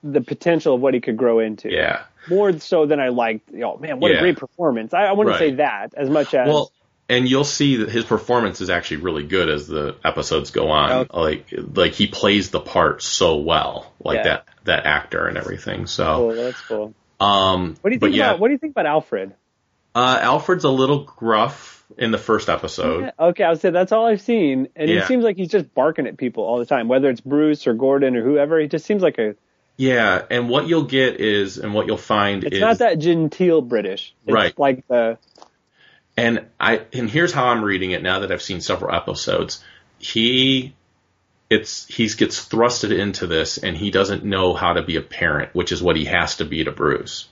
the 0.04 0.22
potential 0.22 0.76
of 0.76 0.82
what 0.82 0.94
he 0.94 1.02
could 1.02 1.18
grow 1.18 1.40
into. 1.40 1.72
yeah. 1.72 2.04
more 2.30 2.58
so 2.60 2.86
than 2.86 3.00
I 3.00 3.08
liked. 3.10 3.50
You 3.52 3.60
know, 3.60 3.78
man, 3.78 4.00
what 4.00 4.12
Yeah. 4.12 4.18
a 4.18 4.22
great 4.22 4.38
performance! 4.38 4.94
I, 4.94 5.06
I 5.06 5.14
wouldn't 5.14 5.34
Right. 5.34 5.50
say 5.50 5.52
that 5.56 5.94
as 5.96 6.10
much 6.10 6.34
as 6.36 6.48
Well, 6.48 6.72
and 7.08 7.28
you'll 7.28 7.44
see 7.44 7.78
that 7.78 7.90
his 7.90 8.06
performance 8.06 8.62
is 8.62 8.70
actually 8.70 8.98
really 8.98 9.24
good 9.24 9.50
as 9.50 9.68
the 9.68 9.96
episodes 10.06 10.52
go 10.52 10.70
on. 10.70 10.92
Okay. 10.92 11.18
Like, 11.20 11.46
like 11.76 11.94
he 11.94 12.06
plays 12.08 12.52
the 12.52 12.60
part 12.60 13.02
so 13.02 13.38
well, 13.38 13.92
like 14.04 14.18
Yeah. 14.18 14.24
that 14.24 14.46
that 14.66 14.86
actor 14.86 15.26
and 15.26 15.38
everything. 15.38 15.88
So, 15.88 16.04
cool. 16.18 16.36
That's 16.36 16.62
cool. 16.68 16.94
um, 17.20 17.78
What 17.82 17.90
do 17.90 17.94
you 17.96 18.00
think 18.00 18.16
yeah, 18.16 18.28
about 18.32 18.40
What 18.42 18.48
do 18.50 18.52
you 18.52 18.60
think 18.60 18.72
about 18.74 18.86
Alfred? 18.86 19.34
Uh, 19.96 20.20
Alfred's 20.22 20.66
a 20.66 20.70
little 20.70 21.06
gruff 21.06 21.79
in 21.98 22.12
the 22.12 22.18
first 22.18 22.50
episode. 22.50 23.12
Okay, 23.20 23.44
I 23.44 23.50
would 23.50 23.60
say 23.60 23.70
that's 23.72 23.92
all 23.92 24.06
I've 24.06 24.22
seen, 24.22 24.68
and 24.76 24.90
Yeah. 24.90 25.02
he 25.02 25.06
seems 25.08 25.24
like 25.24 25.38
he's 25.38 25.50
just 25.50 25.74
barking 25.74 26.08
at 26.08 26.18
people 26.18 26.44
all 26.44 26.60
the 26.60 26.66
time, 26.66 26.88
whether 26.88 27.10
it's 27.10 27.22
Bruce 27.22 27.68
or 27.68 27.74
Gordon 27.74 28.16
or 28.16 28.24
whoever. 28.24 28.60
He 28.60 28.68
just 28.68 28.86
seems 28.86 29.02
like 29.02 29.18
a. 29.18 29.36
Yeah, 29.78 30.24
and 30.30 30.50
what 30.50 30.68
you'll 30.68 30.84
get 30.84 31.22
is, 31.22 31.58
and 31.58 31.74
what 31.74 31.88
you'll 31.88 31.98
find 31.98 32.44
is 32.44 32.48
It's 32.48 32.56
is, 32.58 32.62
not 32.62 32.78
that 32.80 33.00
genteel 33.00 33.62
British. 33.62 34.14
It's 34.26 34.34
Right. 34.34 34.60
Like 34.60 34.86
the 34.88 35.18
and 36.18 36.46
I, 36.60 36.82
and 36.92 37.10
here's 37.10 37.32
how 37.32 37.48
I'm 37.48 37.64
reading 37.64 37.92
it 37.92 38.04
now 38.04 38.20
that 38.20 38.32
I've 38.32 38.42
seen 38.42 38.60
several 38.60 38.94
episodes. 38.94 39.64
He, 40.00 40.74
it's 41.50 41.86
he 41.88 42.10
gets 42.10 42.46
thrusted 42.46 42.98
into 42.98 43.26
this, 43.26 43.58
and 43.58 43.78
he 43.78 43.90
doesn't 43.90 44.26
know 44.26 44.54
how 44.54 44.74
to 44.74 44.82
be 44.82 44.98
a 44.98 45.02
parent, 45.02 45.56
which 45.56 45.72
is 45.72 45.82
what 45.82 45.96
he 45.96 46.06
has 46.06 46.36
to 46.38 46.46
be 46.46 46.66
to 46.66 46.74
Bruce. 46.74 47.29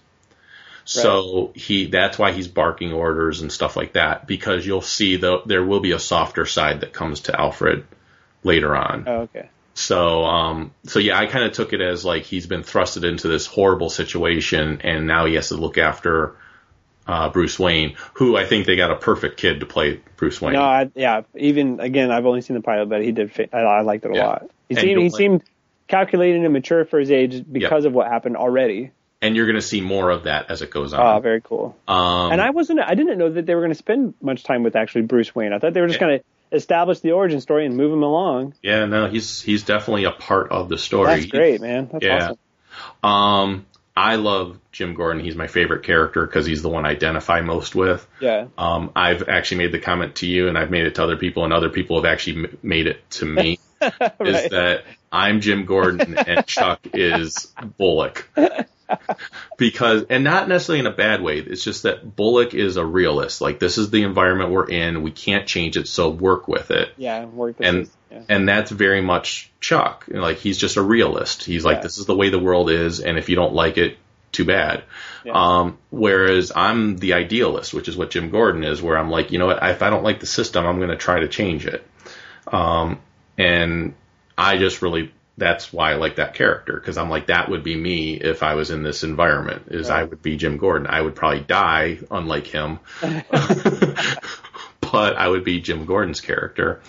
So 0.89 1.51
he, 1.53 1.87
that's 1.87 2.17
why 2.17 2.31
he's 2.31 2.47
barking 2.47 2.93
orders 2.93 3.41
and 3.41 3.51
stuff 3.51 3.75
like 3.75 3.93
that, 3.93 4.25
because 4.25 4.65
you'll 4.65 4.81
see 4.81 5.17
though 5.17 5.41
there 5.45 5.63
will 5.63 5.81
be 5.81 5.91
a 5.91 5.99
softer 5.99 6.45
side 6.45 6.81
that 6.81 6.93
comes 6.93 7.21
to 7.21 7.39
Alfred 7.39 7.85
later 8.43 8.75
on. 8.75 9.03
oh, 9.07 9.21
okay. 9.21 9.49
So, 9.73 10.23
um, 10.23 10.71
so 10.85 10.99
yeah, 10.99 11.19
I 11.19 11.27
kind 11.27 11.45
of 11.45 11.51
took 11.51 11.71
it 11.73 11.81
as 11.81 12.03
like 12.03 12.23
he's 12.23 12.47
been 12.47 12.63
thrusted 12.63 13.07
into 13.07 13.27
this 13.27 13.45
horrible 13.45 13.89
situation, 13.91 14.81
and 14.83 15.05
now 15.05 15.25
he 15.25 15.35
has 15.35 15.49
to 15.49 15.55
look 15.55 15.77
after 15.77 16.35
uh, 17.05 17.29
Bruce 17.29 17.59
Wayne, 17.59 17.95
who 18.13 18.35
I 18.35 18.45
think 18.45 18.65
they 18.65 18.75
got 18.75 18.89
a 18.91 18.95
perfect 18.95 19.37
kid 19.39 19.59
to 19.59 19.65
play 19.65 20.01
Bruce 20.15 20.41
Wayne. 20.41 20.53
No, 20.53 20.61
I, 20.63 20.89
yeah. 20.95 21.21
Even 21.35 21.79
again, 21.79 22.11
I've 22.11 22.25
only 22.25 22.41
seen 22.41 22.55
the 22.55 22.63
pilot, 22.63 22.89
but 22.89 23.03
he 23.03 23.11
did. 23.11 23.31
I, 23.53 23.57
I 23.59 23.81
liked 23.81 24.05
it 24.05 24.11
a 24.11 24.15
Yeah. 24.15 24.25
lot. 24.25 24.49
He 24.67 24.75
And 24.75 24.81
seemed 24.81 25.01
he 25.01 25.09
seemed 25.09 25.43
calculated 25.87 26.43
and 26.43 26.53
mature 26.53 26.83
for 26.83 26.99
his 26.99 27.11
age 27.11 27.45
because 27.49 27.85
of 27.85 27.93
what 27.93 28.07
happened 28.07 28.35
already. 28.35 28.91
And 29.21 29.35
you're 29.35 29.45
going 29.45 29.55
to 29.55 29.61
see 29.61 29.81
more 29.81 30.09
of 30.09 30.23
that 30.23 30.49
as 30.51 30.61
it 30.61 30.69
goes 30.71 30.93
on. 30.93 30.99
Oh, 31.17 31.19
very 31.19 31.41
cool. 31.41 31.75
um, 31.87 32.31
And 32.31 32.41
I 32.41 32.51
wasn't, 32.51 32.79
I 32.79 32.93
didn't 32.95 33.17
know 33.17 33.29
that 33.31 33.45
they 33.45 33.55
were 33.55 33.61
going 33.61 33.71
to 33.71 33.75
spend 33.77 34.13
much 34.21 34.43
time 34.43 34.63
with 34.63 34.75
actually 34.75 35.01
Bruce 35.03 35.33
Wayne. 35.35 35.53
I 35.53 35.59
thought 35.59 35.73
they 35.73 35.81
were 35.81 35.87
just 35.87 35.99
Yeah. 35.99 36.07
going 36.07 36.19
to 36.19 36.25
establish 36.55 36.99
the 37.01 37.11
origin 37.11 37.41
story 37.41 37.65
and 37.65 37.75
move 37.75 37.91
him 37.91 38.03
along. 38.03 38.53
yeah, 38.63 38.85
no, 38.85 39.07
he's 39.09 39.41
he's 39.41 39.63
definitely 39.63 40.05
a 40.05 40.11
part 40.11 40.51
of 40.51 40.69
the 40.69 40.77
story. 40.77 41.07
That's 41.07 41.25
great, 41.25 41.59
man. 41.61 41.89
That's 41.91 42.05
Yeah. 42.05 42.15
awesome. 43.03 43.09
Um, 43.11 43.65
I 43.95 44.15
love 44.15 44.59
Jim 44.71 44.93
Gordon. 44.93 45.23
He's 45.23 45.35
my 45.35 45.47
favorite 45.47 45.83
character 45.83 46.23
because 46.25 46.45
he's 46.45 46.61
the 46.61 46.69
one 46.69 46.85
I 46.85 46.89
identify 46.91 47.41
most 47.41 47.73
with. 47.73 48.07
Yeah. 48.21 48.47
Um, 48.57 48.91
I've 48.95 49.27
actually 49.27 49.57
made 49.57 49.71
the 49.71 49.79
comment 49.79 50.15
to 50.17 50.27
you, 50.27 50.47
and 50.47 50.57
I've 50.57 50.69
made 50.69 50.85
it 50.85 50.95
to 50.95 51.03
other 51.03 51.17
people, 51.17 51.43
and 51.43 51.51
other 51.51 51.69
people 51.69 51.95
have 52.01 52.05
actually 52.05 52.43
m- 52.45 52.57
made 52.61 52.85
it 52.85 53.09
to 53.11 53.25
me. 53.25 53.59
is 53.81 54.49
that 54.49 54.83
I'm 55.11 55.41
Jim 55.41 55.65
Gordon 55.65 56.15
and 56.17 56.45
Chuck 56.45 56.79
is 56.93 57.51
Bullock. 57.77 58.29
because 59.57 60.03
and 60.09 60.23
not 60.23 60.47
necessarily 60.47 60.79
in 60.79 60.87
a 60.87 60.91
bad 60.95 61.21
way 61.21 61.39
it's 61.39 61.63
just 61.63 61.83
that 61.83 62.15
bullock 62.15 62.53
is 62.53 62.77
a 62.77 62.85
realist 62.85 63.41
like 63.41 63.59
this 63.59 63.77
is 63.77 63.89
the 63.89 64.03
environment 64.03 64.49
we're 64.51 64.67
in 64.69 65.01
we 65.01 65.11
can't 65.11 65.47
change 65.47 65.77
it 65.77 65.87
so 65.87 66.09
work 66.09 66.47
with 66.47 66.71
it 66.71 66.89
Yeah, 66.97 67.25
work. 67.25 67.55
and 67.59 67.79
is- 67.83 67.91
yeah. 68.11 68.21
and 68.29 68.47
that's 68.47 68.71
very 68.71 69.01
much 69.01 69.51
chuck 69.59 70.05
like 70.07 70.37
he's 70.37 70.57
just 70.57 70.77
a 70.77 70.81
realist 70.81 71.43
he's 71.43 71.65
like 71.65 71.77
Yeah. 71.77 71.83
this 71.83 71.97
is 71.97 72.05
the 72.05 72.15
way 72.15 72.29
the 72.29 72.39
world 72.39 72.69
is 72.69 72.99
and 73.01 73.17
if 73.17 73.27
you 73.29 73.35
don't 73.35 73.53
like 73.53 73.77
it 73.77 73.97
too 74.31 74.45
bad 74.45 74.83
Yeah. 75.25 75.33
um 75.33 75.77
whereas 75.89 76.51
i'm 76.55 76.97
the 76.97 77.13
idealist 77.13 77.73
which 77.73 77.87
is 77.89 77.97
what 77.97 78.09
jim 78.11 78.29
gordon 78.29 78.63
is 78.63 78.81
where 78.81 78.97
i'm 78.97 79.09
like 79.09 79.31
you 79.31 79.39
know 79.39 79.47
what 79.47 79.59
if 79.61 79.81
i 79.81 79.89
don't 79.89 80.03
like 80.03 80.19
the 80.21 80.25
system 80.25 80.65
i'm 80.65 80.77
going 80.77 80.89
to 80.89 80.95
try 80.97 81.19
to 81.19 81.27
change 81.27 81.65
it 81.65 81.85
um 82.51 82.99
and 83.37 83.93
i 84.37 84.57
just 84.57 84.81
really 84.81 85.11
that's 85.37 85.71
why 85.71 85.91
I 85.91 85.95
like 85.95 86.15
that 86.15 86.33
character 86.33 86.73
because 86.73 86.97
I'm 86.97 87.09
like 87.09 87.27
that 87.27 87.49
would 87.49 87.63
be 87.63 87.75
me 87.75 88.13
if 88.15 88.43
I 88.43 88.55
was 88.55 88.71
in 88.71 88.83
this 88.83 89.03
environment. 89.03 89.63
Is 89.69 89.89
I 89.89 90.03
would 90.03 90.21
be 90.21 90.37
Jim 90.37 90.57
Gordon. 90.57 90.87
I 90.87 91.01
would 91.01 91.15
probably 91.15 91.41
die, 91.41 91.99
unlike 92.09 92.47
him, 92.47 92.79
but 93.01 95.17
I 95.17 95.27
would 95.27 95.43
be 95.43 95.61
Jim 95.61 95.85
Gordon's 95.85 96.21
character. 96.21 96.81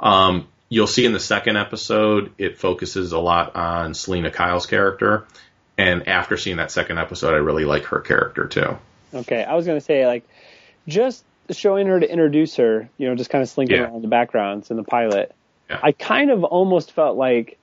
Um, 0.00 0.48
you'll 0.68 0.86
see 0.86 1.04
in 1.04 1.12
the 1.12 1.20
second 1.20 1.56
episode 1.56 2.32
it 2.38 2.58
focuses 2.58 3.12
a 3.12 3.18
lot 3.18 3.54
on 3.56 3.94
Selina 3.94 4.30
Kyle's 4.30 4.66
character, 4.66 5.26
and 5.78 6.08
after 6.08 6.36
seeing 6.36 6.56
that 6.56 6.70
second 6.70 6.98
episode, 6.98 7.34
I 7.34 7.38
really 7.38 7.64
like 7.64 7.84
her 7.84 8.00
character 8.00 8.46
too. 8.46 8.76
Okay, 9.14 9.44
I 9.44 9.54
was 9.54 9.66
gonna 9.66 9.80
say 9.80 10.06
like 10.06 10.24
just 10.88 11.24
showing 11.50 11.86
her 11.86 12.00
to 12.00 12.10
introduce 12.10 12.56
her, 12.56 12.88
you 12.98 13.08
know, 13.08 13.14
just 13.14 13.30
kind 13.30 13.42
of 13.42 13.48
slinking 13.48 13.76
Yeah. 13.76 13.84
around 13.84 14.02
the 14.02 14.08
backgrounds 14.08 14.70
in 14.70 14.76
the 14.76 14.84
pilot. 14.84 15.34
Yeah. 15.68 15.80
I 15.82 15.92
kind 15.92 16.30
of 16.30 16.44
almost 16.44 16.92
felt 16.92 17.16
like 17.16 17.58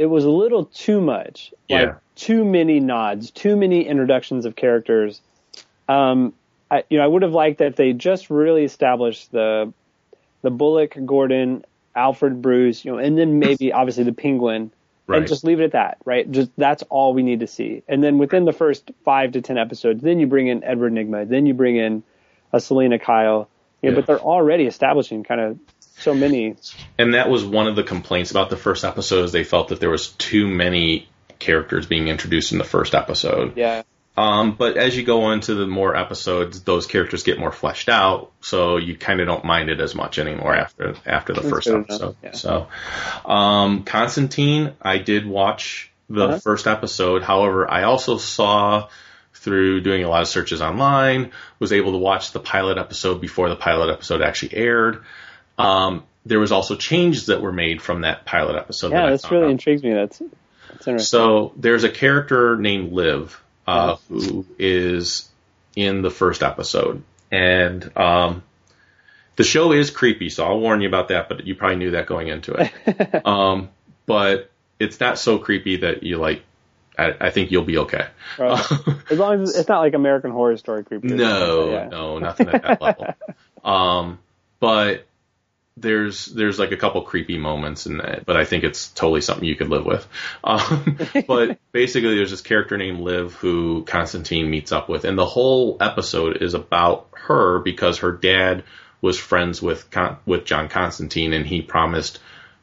it 0.00 0.06
was 0.06 0.24
a 0.24 0.30
little 0.30 0.64
too 0.64 0.98
much, 0.98 1.52
like 1.68 1.94
too 2.16 2.42
many 2.42 2.80
nods, 2.80 3.30
too 3.30 3.54
many 3.54 3.86
introductions 3.86 4.46
of 4.46 4.56
characters. 4.56 5.20
Um, 5.90 6.32
I, 6.70 6.84
you 6.88 6.96
know, 6.96 7.04
I 7.04 7.06
would 7.06 7.20
have 7.20 7.34
liked 7.34 7.58
that 7.58 7.66
if 7.66 7.76
they 7.76 7.92
just 7.92 8.30
really 8.30 8.64
established 8.64 9.30
the 9.30 9.74
the 10.40 10.50
Bullock, 10.50 10.96
Gordon, 11.04 11.66
Alfred, 11.94 12.40
Bruce, 12.40 12.82
you 12.82 12.92
know, 12.92 12.96
and 12.98 13.18
then 13.18 13.38
maybe 13.38 13.72
obviously 13.80 14.04
the 14.04 14.14
Penguin 14.14 14.70
Right. 15.06 15.18
and 15.18 15.26
just 15.28 15.42
leave 15.44 15.60
it 15.60 15.64
at 15.64 15.72
that, 15.72 15.98
right? 16.04 16.30
Just 16.30 16.50
that's 16.56 16.82
all 16.84 17.12
we 17.12 17.22
need 17.22 17.40
to 17.40 17.46
see. 17.46 17.82
And 17.86 18.02
then 18.02 18.16
within 18.16 18.46
the 18.46 18.52
first 18.54 18.92
five 19.04 19.32
to 19.32 19.42
ten 19.42 19.58
episodes, 19.58 20.02
then 20.02 20.18
you 20.18 20.26
bring 20.28 20.46
in 20.46 20.64
Edward 20.64 20.94
Nygma, 20.94 21.28
then 21.28 21.44
you 21.44 21.52
bring 21.52 21.76
in 21.76 22.02
a 22.54 22.60
Selina 22.60 22.98
Kyle. 22.98 23.50
You 23.82 23.90
know, 23.90 23.96
Yeah. 23.96 24.00
But 24.00 24.06
they're 24.06 24.20
already 24.20 24.64
establishing 24.64 25.24
kind 25.24 25.40
of 25.42 25.58
so 26.00 26.14
many. 26.14 26.56
And 26.98 27.14
that 27.14 27.28
was 27.30 27.44
one 27.44 27.66
of 27.68 27.76
the 27.76 27.82
complaints 27.84 28.30
about 28.30 28.50
the 28.50 28.56
first 28.56 28.84
episode 28.84 29.24
is 29.26 29.32
they 29.32 29.44
felt 29.44 29.68
that 29.68 29.80
there 29.80 29.90
was 29.90 30.08
too 30.08 30.48
many 30.48 31.08
characters 31.38 31.86
being 31.86 32.08
introduced 32.08 32.52
in 32.52 32.58
the 32.58 32.64
first 32.64 32.94
episode. 32.94 33.56
Yeah, 33.56 33.82
Um, 34.16 34.56
but 34.56 34.76
as 34.76 34.96
you 34.96 35.04
go 35.04 35.30
into 35.32 35.54
the 35.54 35.66
more 35.66 35.96
episodes, 35.96 36.62
those 36.62 36.86
characters 36.86 37.22
get 37.22 37.38
more 37.38 37.52
fleshed 37.52 37.88
out, 37.88 38.32
so 38.42 38.76
you 38.76 38.96
kind 38.96 39.20
of 39.20 39.26
don't 39.26 39.44
mind 39.44 39.70
it 39.70 39.80
as 39.80 39.94
much 39.94 40.18
anymore 40.18 40.54
after 40.54 40.94
after 41.06 41.32
the 41.32 41.40
That's 41.40 41.50
first 41.52 41.68
episode. 41.68 42.16
yeah. 42.22 42.32
So, 42.32 42.66
um, 43.24 43.84
Constantine, 43.84 44.72
I 44.82 44.98
did 44.98 45.26
watch 45.26 45.90
the 46.10 46.24
Uh-huh. 46.28 46.38
first 46.40 46.66
episode. 46.66 47.22
However, 47.22 47.70
I 47.70 47.84
also 47.84 48.18
saw 48.18 48.88
through 49.32 49.80
doing 49.80 50.04
a 50.04 50.08
lot 50.08 50.20
of 50.22 50.28
searches 50.28 50.60
online, 50.60 51.30
was 51.58 51.72
able 51.72 51.92
to 51.92 51.98
watch 51.98 52.32
the 52.32 52.40
pilot 52.40 52.76
episode 52.76 53.20
before 53.22 53.48
the 53.48 53.56
pilot 53.56 53.90
episode 53.90 54.20
actually 54.20 54.54
aired. 54.54 55.02
Um, 55.60 56.04
there 56.26 56.38
was 56.38 56.52
also 56.52 56.76
changes 56.76 57.26
that 57.26 57.40
were 57.40 57.52
made 57.52 57.80
from 57.80 58.02
that 58.02 58.24
pilot 58.24 58.56
episode. 58.56 58.90
that 58.90 58.96
yeah, 58.96 59.06
I 59.06 59.10
that's 59.10 59.30
really 59.30 59.46
out. 59.46 59.50
intrigues 59.50 59.82
me. 59.82 59.92
That's 59.92 60.18
that's 60.18 60.88
interesting. 60.88 60.98
So 60.98 61.52
there's 61.56 61.84
a 61.84 61.90
character 61.90 62.56
named 62.56 62.92
Liv 62.92 63.40
uh, 63.66 63.96
who 64.08 64.46
is 64.58 65.28
in 65.76 66.02
the 66.02 66.10
first 66.10 66.42
episode, 66.42 67.02
and 67.30 67.96
um, 67.96 68.42
the 69.36 69.44
show 69.44 69.72
is 69.72 69.90
creepy. 69.90 70.28
So 70.28 70.46
I'll 70.46 70.60
warn 70.60 70.80
you 70.80 70.88
about 70.88 71.08
that. 71.08 71.28
But 71.28 71.46
you 71.46 71.54
probably 71.54 71.76
knew 71.76 71.92
that 71.92 72.06
going 72.06 72.28
into 72.28 72.54
it. 72.54 73.24
um, 73.26 73.70
but 74.06 74.50
it's 74.78 75.00
not 75.00 75.18
so 75.18 75.38
creepy 75.38 75.76
that 75.78 76.02
you 76.02 76.18
like. 76.18 76.42
I, 76.98 77.14
I 77.18 77.30
think 77.30 77.50
you'll 77.50 77.64
be 77.64 77.78
okay. 77.78 78.08
Right. 78.38 78.72
as 79.10 79.18
long 79.18 79.42
as 79.42 79.56
it's 79.56 79.68
not 79.68 79.78
like 79.78 79.94
American 79.94 80.32
Horror 80.32 80.56
Story 80.58 80.84
creepy. 80.84 81.08
No, 81.08 81.70
yeah. 81.70 81.88
no, 81.88 82.18
nothing 82.18 82.48
at 82.48 82.62
that 82.62 82.82
level. 82.82 83.06
Um, 83.62 84.18
but 84.58 85.06
there's 85.80 86.26
there's 86.26 86.58
like 86.58 86.72
a 86.72 86.76
couple 86.76 87.02
creepy 87.02 87.38
moments 87.38 87.86
in 87.86 87.98
that, 87.98 88.26
but 88.26 88.36
I 88.36 88.44
think 88.44 88.64
it's 88.64 88.88
totally 88.88 89.20
something 89.20 89.44
you 89.44 89.56
could 89.56 89.68
live 89.68 89.84
with. 89.84 90.06
Um, 90.44 90.98
but 91.26 91.58
basically, 91.72 92.16
there's 92.16 92.30
this 92.30 92.40
character 92.40 92.76
named 92.76 93.00
Liv 93.00 93.34
who 93.34 93.84
Constantine 93.84 94.50
meets 94.50 94.72
up 94.72 94.88
with, 94.88 95.04
and 95.04 95.16
the 95.18 95.26
whole 95.26 95.76
episode 95.80 96.42
is 96.42 96.54
about 96.54 97.08
her 97.14 97.58
because 97.60 97.98
her 97.98 98.12
dad 98.12 98.64
was 99.00 99.18
friends 99.18 99.62
with 99.62 99.90
Con- 99.90 100.18
with 100.26 100.44
John 100.44 100.68
Constantine, 100.68 101.32
and 101.32 101.46
he 101.46 101.62
promised 101.62 102.20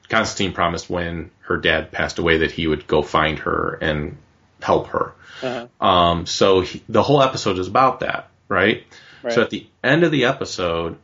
Constantine 0.09 0.53
promised 0.53 0.89
when 0.89 1.31
her 1.41 1.57
dad 1.57 1.91
passed 1.91 2.19
away 2.19 2.39
that 2.39 2.51
he 2.51 2.67
would 2.67 2.87
go 2.87 3.01
find 3.01 3.39
her 3.39 3.77
and 3.81 4.17
help 4.61 4.87
her. 4.87 5.13
Uh-huh. 5.41 5.85
Um, 5.85 6.25
so 6.25 6.61
he, 6.61 6.83
the 6.87 7.03
whole 7.03 7.21
episode 7.21 7.59
is 7.59 7.67
about 7.67 8.01
that, 8.01 8.29
right? 8.47 8.85
Right. 9.23 9.33
So 9.33 9.41
at 9.41 9.49
the 9.49 9.67
end 9.83 10.03
of 10.03 10.11
the 10.11 10.25
episode, 10.25 10.97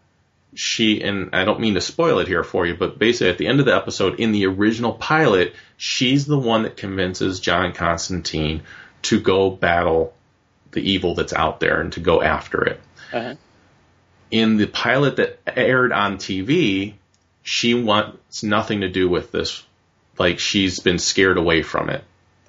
she 0.56 1.02
and 1.02 1.30
I 1.34 1.46
don't 1.46 1.60
mean 1.60 1.74
to 1.76 1.82
spoil 1.82 2.20
it 2.20 2.28
here 2.28 2.44
for 2.44 2.66
you, 2.66 2.76
but 2.76 3.00
basically 3.00 3.30
at 3.30 3.38
the 3.38 3.48
end 3.48 3.60
of 3.60 3.66
the 3.66 3.76
episode, 3.76 4.20
in 4.20 4.32
the 4.32 4.46
original 4.46 4.94
pilot, 4.94 5.54
she's 5.78 6.26
the 6.26 6.38
one 6.38 6.64
that 6.64 6.78
convinces 6.78 7.40
John 7.40 7.74
Constantine 7.74 8.64
to 9.04 9.20
go 9.20 9.50
battle 9.50 10.14
the 10.72 10.82
evil 10.82 11.16
that's 11.16 11.34
out 11.34 11.60
there 11.60 11.82
and 11.82 11.94
to 11.94 12.00
go 12.00 12.22
after 12.22 12.64
it. 12.64 12.82
Uh-huh. 13.12 13.36
In 14.32 14.58
the 14.58 14.68
pilot 14.68 15.18
that 15.18 15.40
aired 15.46 15.92
on 15.92 16.18
TV, 16.18 16.94
she 17.44 17.74
wants 17.74 18.44
nothing 18.44 18.82
to 18.82 18.90
do 18.90 19.08
with 19.08 19.32
this. 19.32 19.64
Like 20.18 20.40
she's 20.40 20.80
been 20.80 21.00
scared 21.00 21.38
away 21.38 21.62
from 21.62 21.90
it. 21.90 22.04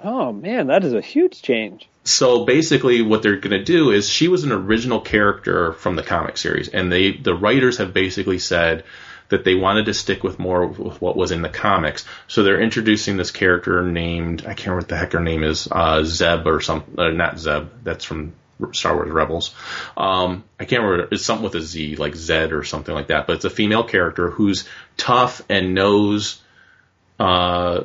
Oh 0.05 0.33
man, 0.33 0.67
that 0.69 0.85
is 0.85 0.93
a 0.93 1.01
huge 1.01 1.41
change. 1.43 1.89
so 2.05 2.45
basically 2.45 3.01
what 3.01 3.23
they're 3.23 3.37
going 3.39 3.59
to 3.59 3.65
do 3.65 3.91
is 3.91 4.09
she 4.09 4.29
was 4.29 4.45
an 4.45 4.53
original 4.53 5.01
character 5.01 5.73
from 5.73 5.97
the 5.97 6.03
comic 6.03 6.37
series 6.37 6.69
and 6.69 6.93
they 6.93 7.13
the 7.13 7.35
writers 7.35 7.79
have 7.79 7.95
basically 7.95 8.39
said 8.39 8.85
that 9.31 9.43
they 9.45 9.55
wanted 9.55 9.87
to 9.87 9.95
stick 9.95 10.23
with 10.23 10.39
more 10.39 10.67
with 10.67 11.01
what 11.01 11.17
was 11.17 11.31
in 11.31 11.41
the 11.41 11.49
comics 11.49 12.05
so 12.29 12.43
they're 12.43 12.61
introducing 12.61 13.17
this 13.17 13.31
character 13.31 13.83
named 13.83 14.43
i 14.43 14.53
can't 14.53 14.67
remember 14.67 14.83
what 14.83 14.89
the 14.89 14.97
heck 14.99 15.13
her 15.15 15.21
name 15.21 15.43
is 15.43 15.67
uh 15.73 16.05
zeb 16.05 16.47
or 16.47 16.61
something 16.61 16.99
uh, 16.99 17.09
not 17.09 17.39
zeb 17.39 17.69
that's 17.83 18.05
from 18.05 18.35
Star 18.71 18.95
Wars 18.95 19.11
Rebels. 19.11 19.53
Um, 19.97 20.45
I 20.61 20.65
can't 20.65 20.85
remember. 20.85 21.09
It's 21.11 21.25
something 21.25 21.43
with 21.43 21.57
a 21.57 21.61
Z, 21.61 21.97
like 21.97 22.15
Zed 22.15 22.53
or 22.53 22.63
something 22.63 22.95
like 22.95 23.09
that. 23.09 23.27
But 23.27 23.37
it's 23.37 23.45
a 23.45 23.51
female 23.51 23.83
character 23.83 24.31
who's 24.31 24.69
tough 24.97 25.43
and 25.49 25.75
knows 25.75 26.41
uh, 27.19 27.82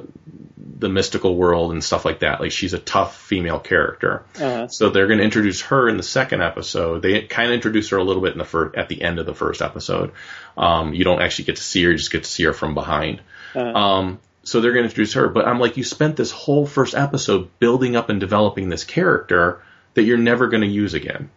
the 0.80 0.89
mystical 0.89 1.35
world 1.35 1.72
and 1.72 1.84
stuff 1.84 2.06
like 2.06 2.19
that. 2.19 2.39
Like 2.39 2.51
she's 2.51 2.73
a 2.73 2.80
tough 2.80 3.18
female 3.18 3.60
character. 3.60 4.23
Uh-huh. 4.35 4.68
So 4.69 4.89
they're 4.89 5.07
going 5.07 5.19
to 5.19 5.26
introduce 5.26 5.61
her 5.64 5.89
in 5.89 5.97
the 5.97 6.03
second 6.03 6.41
episode. 6.41 7.01
They 7.01 7.22
kind 7.23 7.49
of 7.49 7.56
introduce 7.56 7.89
her 7.89 7.97
a 7.97 8.03
little 8.03 8.22
bit 8.22 8.31
in 8.31 8.38
the 8.38 8.45
first, 8.45 8.76
at 8.77 8.88
the 8.88 9.01
end 9.01 9.19
of 9.19 9.26
the 9.26 9.35
first 9.35 9.61
episode. 9.61 10.14
Um, 10.57 10.93
you 10.93 11.03
don't 11.03 11.22
actually 11.22 11.45
get 11.45 11.57
to 11.57 11.64
see 11.64 11.84
her; 11.84 11.91
you 11.91 11.97
just 11.97 12.11
get 12.11 12.23
to 12.23 12.30
see 12.30 12.43
her 12.43 12.53
from 12.53 12.73
behind. 12.73 13.22
Uh-huh. 13.56 13.77
Um, 13.77 14.19
so 14.43 14.61
they're 14.61 14.72
going 14.72 14.84
to 14.84 14.89
introduce 14.89 15.14
her. 15.14 15.27
But 15.27 15.47
I'm 15.47 15.60
like, 15.60 15.77
you 15.77 15.84
spent 15.84 16.15
this 16.15 16.31
whole 16.31 16.65
first 16.65 16.95
episode 16.95 17.49
building 17.60 17.95
up 17.95 18.10
and 18.10 18.19
developing 18.19 18.69
this 18.69 18.84
character 18.84 19.61
that 19.95 20.03
you're 20.03 20.18
never 20.18 20.47
going 20.47 20.61
to 20.61 20.68
use 20.68 20.93
again 20.93 21.30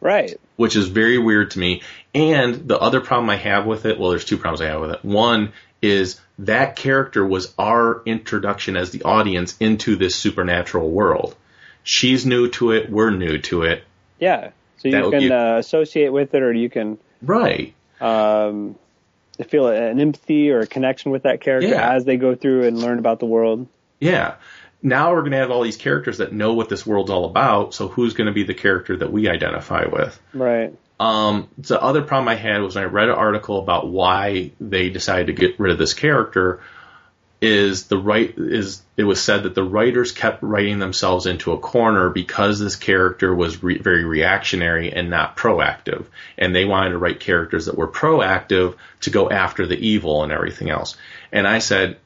Right. 0.00 0.38
which 0.56 0.76
is 0.76 0.88
very 0.88 1.18
weird 1.18 1.52
to 1.52 1.58
me. 1.58 1.82
And 2.14 2.68
the 2.68 2.78
other 2.78 3.00
problem 3.00 3.30
I 3.30 3.36
have 3.36 3.66
with 3.66 3.86
it, 3.86 3.98
well, 3.98 4.10
there's 4.10 4.24
two 4.24 4.38
problems 4.38 4.60
I 4.60 4.66
have 4.66 4.80
with 4.80 4.90
it. 4.90 5.04
One 5.04 5.52
is 5.82 6.20
that 6.40 6.76
character 6.76 7.24
was 7.26 7.54
our 7.58 8.02
introduction 8.04 8.76
as 8.76 8.90
the 8.90 9.02
audience 9.02 9.56
into 9.58 9.96
this 9.96 10.14
supernatural 10.14 10.90
world. 10.90 11.34
She's 11.82 12.26
new 12.26 12.48
to 12.50 12.72
it, 12.72 12.90
we're 12.90 13.10
new 13.10 13.38
to 13.38 13.62
it. 13.62 13.84
Yeah. 14.18 14.50
So 14.78 14.88
you 14.88 15.02
would 15.02 15.10
can 15.12 15.20
be- 15.20 15.32
uh, 15.32 15.56
associate 15.58 16.12
with 16.12 16.34
it, 16.34 16.42
or 16.42 16.52
you 16.52 16.68
can 16.68 16.98
Right. 17.22 17.72
um, 18.00 18.76
feel 19.48 19.68
an 19.68 19.98
empathy 20.00 20.50
or 20.50 20.60
a 20.60 20.66
connection 20.66 21.10
with 21.10 21.22
that 21.22 21.40
character 21.40 21.68
Yeah. 21.68 21.92
as 21.94 22.04
they 22.04 22.16
go 22.16 22.34
through 22.34 22.64
and 22.64 22.78
learn 22.78 22.98
about 22.98 23.18
the 23.20 23.26
world. 23.26 23.66
Yeah. 24.00 24.34
Now 24.82 25.12
we're 25.12 25.20
going 25.20 25.32
to 25.32 25.38
have 25.38 25.50
all 25.50 25.62
these 25.62 25.78
characters 25.78 26.18
that 26.18 26.32
know 26.32 26.52
what 26.54 26.68
this 26.68 26.86
world's 26.86 27.10
all 27.10 27.24
about. 27.24 27.72
So 27.74 27.88
who's 27.88 28.12
going 28.14 28.26
to 28.26 28.32
be 28.32 28.44
the 28.44 28.54
character 28.54 28.96
that 28.98 29.10
we 29.10 29.28
identify 29.28 29.86
with? 29.86 30.18
Right. 30.34 30.74
Um, 30.98 31.48
the 31.58 31.80
other 31.80 32.02
problem 32.02 32.28
I 32.28 32.36
had 32.36 32.62
was 32.62 32.74
when 32.74 32.84
I 32.84 32.88
read 32.88 33.08
an 33.08 33.14
article 33.16 33.58
about 33.58 33.88
why 33.88 34.52
they 34.60 34.88
decided 34.88 35.26
to 35.26 35.32
get 35.34 35.60
rid 35.60 35.72
of 35.72 35.78
this 35.78 35.94
character. 35.94 36.60
is 37.40 37.88
the 37.88 37.98
right 37.98 38.32
is 38.36 38.82
it 38.96 39.04
was 39.04 39.22
said 39.22 39.42
that 39.42 39.54
the 39.54 39.62
writers 39.62 40.10
kept 40.10 40.42
writing 40.42 40.78
themselves 40.78 41.26
into 41.26 41.52
a 41.52 41.58
corner 41.58 42.08
because 42.08 42.58
this 42.58 42.76
character 42.76 43.34
was 43.34 43.62
re- 43.62 43.78
very 43.78 44.04
reactionary 44.04 44.90
and 44.90 45.10
not 45.10 45.36
proactive, 45.36 46.06
and 46.38 46.54
they 46.54 46.64
wanted 46.64 46.90
to 46.90 46.98
write 46.98 47.20
characters 47.20 47.66
that 47.66 47.76
were 47.76 47.88
proactive 47.88 48.76
to 49.02 49.10
go 49.10 49.28
after 49.28 49.66
the 49.66 49.76
evil 49.78 50.22
and 50.22 50.32
everything 50.32 50.70
else. 50.70 50.96
And 51.30 51.46
I 51.46 51.58
said 51.58 51.98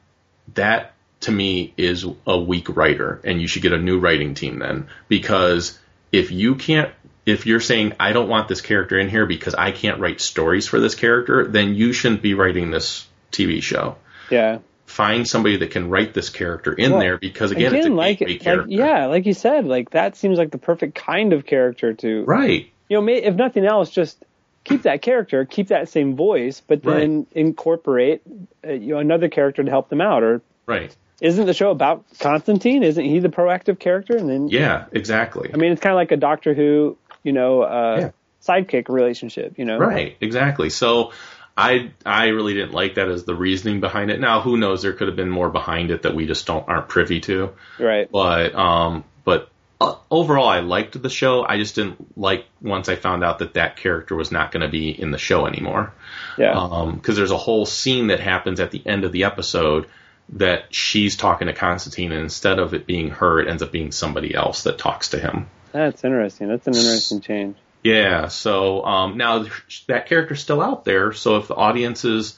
that 0.55 0.93
to 1.21 1.31
me 1.31 1.73
is 1.77 2.05
a 2.27 2.37
weak 2.37 2.75
writer, 2.75 3.21
and 3.23 3.41
you 3.41 3.47
should 3.47 3.61
get 3.61 3.73
a 3.73 3.77
new 3.77 3.99
writing 3.99 4.33
team 4.33 4.59
then 4.59 4.87
because 5.07 5.79
if 6.11 6.31
you 6.31 6.55
can't 6.55 6.91
if 7.25 7.45
you're 7.45 7.59
saying 7.59 7.93
I 7.99 8.13
don't 8.13 8.29
want 8.29 8.47
this 8.47 8.61
character 8.61 8.97
in 8.99 9.09
here 9.09 9.25
because 9.25 9.53
I 9.55 9.71
can't 9.71 9.99
write 9.99 10.21
stories 10.21 10.67
for 10.67 10.79
this 10.79 10.95
character, 10.95 11.47
then 11.47 11.75
you 11.75 11.93
shouldn't 11.93 12.21
be 12.21 12.33
writing 12.33 12.71
this 12.71 13.07
TV 13.31 13.61
show. 13.61 13.95
Yeah. 14.29 14.59
Find 14.85 15.27
somebody 15.27 15.57
that 15.57 15.71
can 15.71 15.89
write 15.89 16.13
this 16.13 16.29
character 16.29 16.73
in 16.73 16.91
Well, 16.91 16.99
there 16.99 17.17
because 17.17 17.51
again, 17.51 17.73
it's 17.73 17.85
a 17.85 17.89
like, 17.89 18.19
like 18.21 18.41
character. 18.41 18.69
yeah, 18.69 19.05
like 19.05 19.25
you 19.25 19.33
said, 19.33 19.65
like 19.65 19.91
that 19.91 20.17
seems 20.17 20.37
like 20.37 20.51
the 20.51 20.57
perfect 20.57 20.95
kind 20.95 21.31
of 21.31 21.45
character 21.45 21.93
to 21.93 22.23
Right. 22.25 22.69
you 22.89 22.97
know, 22.97 23.01
may, 23.01 23.15
if 23.23 23.35
nothing 23.35 23.65
else, 23.65 23.89
just 23.89 24.23
keep 24.65 24.81
that 24.83 25.01
character, 25.01 25.45
keep 25.45 25.69
that 25.69 25.87
same 25.89 26.15
voice, 26.15 26.61
but 26.67 26.83
then 26.83 27.25
incorporate 27.33 28.21
uh, 28.67 28.71
you 28.73 28.93
know 28.95 28.99
another 28.99 29.29
character 29.29 29.63
to 29.63 29.69
help 29.69 29.89
them 29.89 30.01
out. 30.01 30.23
Or 30.23 30.41
Right. 30.65 30.93
isn't 31.21 31.45
the 31.45 31.53
show 31.53 31.71
about 31.71 32.03
Constantine? 32.19 32.83
Isn't 32.83 33.05
he 33.05 33.19
the 33.19 33.29
proactive 33.29 33.79
character? 33.79 34.17
And 34.17 34.29
then 34.29 34.47
Yeah, 34.49 34.85
exactly. 34.91 35.51
I 35.53 35.57
mean, 35.57 35.71
it's 35.71 35.81
kind 35.81 35.93
of 35.93 35.97
like 35.97 36.11
a 36.11 36.17
Doctor 36.17 36.53
Who, 36.53 36.97
you 37.23 37.31
know, 37.33 37.61
uh, 37.61 37.97
Yeah. 37.99 38.09
sidekick 38.41 38.89
relationship. 38.89 39.53
You 39.57 39.65
know, 39.65 39.77
Right, 39.77 40.17
exactly. 40.21 40.69
So 40.69 41.11
I 41.57 41.91
I 42.05 42.27
really 42.27 42.53
didn't 42.53 42.71
like 42.73 42.95
that 42.95 43.09
as 43.09 43.23
the 43.25 43.35
reasoning 43.35 43.81
behind 43.81 44.09
it. 44.09 44.19
Now 44.19 44.41
who 44.41 44.57
knows? 44.57 44.81
There 44.81 44.93
could 44.93 45.07
have 45.07 45.15
been 45.17 45.29
more 45.29 45.49
behind 45.49 45.91
it 45.91 46.03
that 46.03 46.15
we 46.15 46.25
just 46.25 46.47
don't 46.47 46.67
aren't 46.67 46.87
privy 46.89 47.19
to. 47.21 47.51
right? 47.77 48.09
But 48.11 48.55
um, 48.55 49.03
but 49.25 49.49
uh, 49.79 49.95
overall, 50.09 50.47
I 50.47 50.59
liked 50.61 50.99
the 51.01 51.09
show. 51.09 51.43
I 51.43 51.57
just 51.57 51.75
didn't 51.75 52.17
like 52.17 52.45
once 52.61 52.87
I 52.87 52.95
found 52.95 53.23
out 53.23 53.39
that 53.39 53.55
that 53.55 53.77
character 53.77 54.15
was 54.15 54.31
not 54.31 54.51
going 54.51 54.61
to 54.61 54.69
be 54.69 54.89
in 54.89 55.11
the 55.11 55.17
show 55.17 55.45
anymore. 55.45 55.91
Yeah, 56.37 56.53
Um, 56.53 56.95
because 56.95 57.17
there's 57.17 57.31
a 57.31 57.37
whole 57.37 57.65
scene 57.65 58.07
that 58.07 58.19
happens 58.19 58.59
at 58.59 58.71
the 58.71 58.81
end 58.85 59.03
of 59.03 59.11
the 59.11 59.23
episode 59.25 59.87
that 60.33 60.73
she's 60.73 61.17
talking 61.17 61.47
to 61.47 61.53
Constantine, 61.53 62.11
and 62.11 62.21
instead 62.21 62.59
of 62.59 62.73
it 62.73 62.85
being 62.85 63.09
her, 63.09 63.41
it 63.41 63.49
ends 63.49 63.61
up 63.61 63.71
being 63.71 63.91
somebody 63.91 64.33
else 64.33 64.63
that 64.63 64.77
talks 64.77 65.09
to 65.09 65.19
him. 65.19 65.47
That's 65.71 66.03
interesting. 66.03 66.47
That's 66.47 66.67
an 66.67 66.75
interesting 66.75 67.21
change. 67.21 67.57
Yeah, 67.83 68.27
so 68.27 68.83
um, 68.85 69.17
now 69.17 69.45
that 69.87 70.05
character's 70.05 70.41
still 70.41 70.61
out 70.61 70.85
there. 70.85 71.13
So 71.13 71.37
if 71.37 71.47
the 71.47 71.55
audiences 71.55 72.37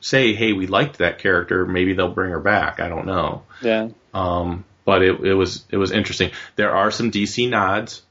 say, 0.00 0.34
"Hey, 0.34 0.52
we 0.52 0.66
liked 0.66 0.98
that 0.98 1.18
character," 1.18 1.64
maybe 1.64 1.94
they'll 1.94 2.12
bring 2.12 2.30
her 2.30 2.40
back. 2.40 2.80
I 2.80 2.88
don't 2.88 3.06
know. 3.06 3.42
Yeah, 3.62 3.88
Um, 4.12 4.64
but 4.84 5.02
it, 5.02 5.20
it 5.20 5.34
was 5.34 5.64
it 5.70 5.76
was 5.76 5.92
interesting. 5.92 6.30
There 6.56 6.74
are 6.74 6.90
some 6.90 7.10
DC 7.10 7.48
nods 7.48 8.02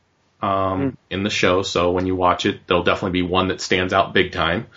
um, 0.42 0.98
in 1.10 1.24
the 1.24 1.30
show, 1.30 1.64
so 1.64 1.92
when 1.92 2.08
you 2.08 2.16
watch 2.16 2.46
it, 2.46 2.66
there'll 2.68 2.84
definitely 2.84 3.22
be 3.22 3.28
one 3.28 3.50
that 3.50 3.62
stands 3.62 3.94
out 3.94 4.14
big 4.14 4.32
time 4.32 4.68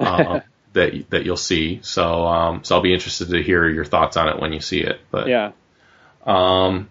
uh, 0.00 0.40
that 0.72 1.10
that 1.10 1.24
you'll 1.24 1.36
see. 1.36 1.80
So 1.82 2.26
um, 2.26 2.64
so 2.64 2.76
I'll 2.76 2.82
be 2.82 2.94
interested 2.94 3.28
to 3.30 3.42
hear 3.42 3.68
your 3.68 3.84
thoughts 3.84 4.16
on 4.16 4.28
it 4.28 4.40
when 4.40 4.52
you 4.52 4.60
see 4.60 4.80
it. 4.80 5.00
But 5.10 5.28
yeah, 5.28 5.52
um, 6.24 6.88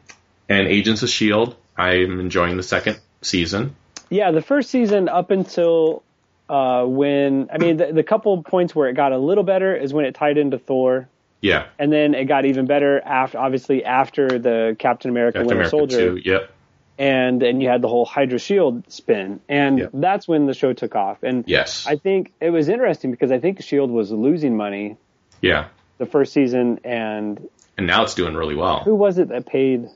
and 0.47 0.67
Agents 0.67 1.03
of 1.03 1.09
Shield, 1.09 1.55
I'm 1.77 2.19
enjoying 2.19 2.57
the 2.57 2.63
second 2.63 2.99
season. 3.21 3.75
yeah. 4.09 4.31
The 4.31 4.41
first 4.41 4.69
season 4.69 5.09
up 5.09 5.31
until 5.31 6.03
uh, 6.49 6.83
when 6.85 7.49
I 7.51 7.57
mean, 7.57 7.77
the, 7.77 7.91
the 7.93 8.03
couple 8.03 8.43
points 8.43 8.75
where 8.75 8.89
it 8.89 8.93
got 8.93 9.11
a 9.11 9.17
little 9.17 9.43
better 9.43 9.75
is 9.75 9.93
when 9.93 10.05
it 10.05 10.13
tied 10.15 10.37
into 10.37 10.57
Thor. 10.59 11.07
Yeah, 11.41 11.65
And 11.77 11.91
then 11.91 12.13
it 12.15 12.23
got 12.25 12.45
even 12.45 12.67
better 12.67 13.01
after, 13.03 13.37
obviously, 13.37 13.83
after 13.83 14.39
the 14.39 14.77
Captain 14.79 15.09
America 15.11 15.39
Captain 15.39 15.47
Winter 15.57 15.69
America 15.69 15.69
Soldier. 15.97 16.15
too. 16.15 16.21
Yep. 16.23 16.49
and 16.97 17.41
then 17.41 17.59
you 17.59 17.67
had 17.67 17.81
the 17.81 17.89
whole 17.89 18.05
Hydra 18.05 18.39
Shield 18.39 18.89
spin, 18.89 19.41
and 19.49 19.77
Yeah. 19.79 19.85
that's 19.93 20.25
when 20.25 20.45
the 20.45 20.53
show 20.53 20.71
took 20.71 20.95
off. 20.95 21.21
And 21.21 21.43
Yes. 21.45 21.85
I 21.85 21.97
think 21.97 22.31
it 22.39 22.51
was 22.51 22.69
interesting 22.69 23.11
because 23.11 23.29
I 23.31 23.39
think 23.39 23.61
Shield 23.61 23.91
was 23.91 24.09
losing 24.11 24.55
money 24.55 24.95
yeah. 25.41 25.65
the 25.97 26.05
first 26.05 26.31
season, 26.31 26.79
and 26.85 27.45
And 27.77 27.87
now 27.87 28.03
it's 28.03 28.13
doing 28.13 28.35
really 28.35 28.55
well. 28.55 28.79
who 28.85 28.95
was 28.95 29.17
it 29.17 29.27
that 29.27 29.45
paid? 29.45 29.89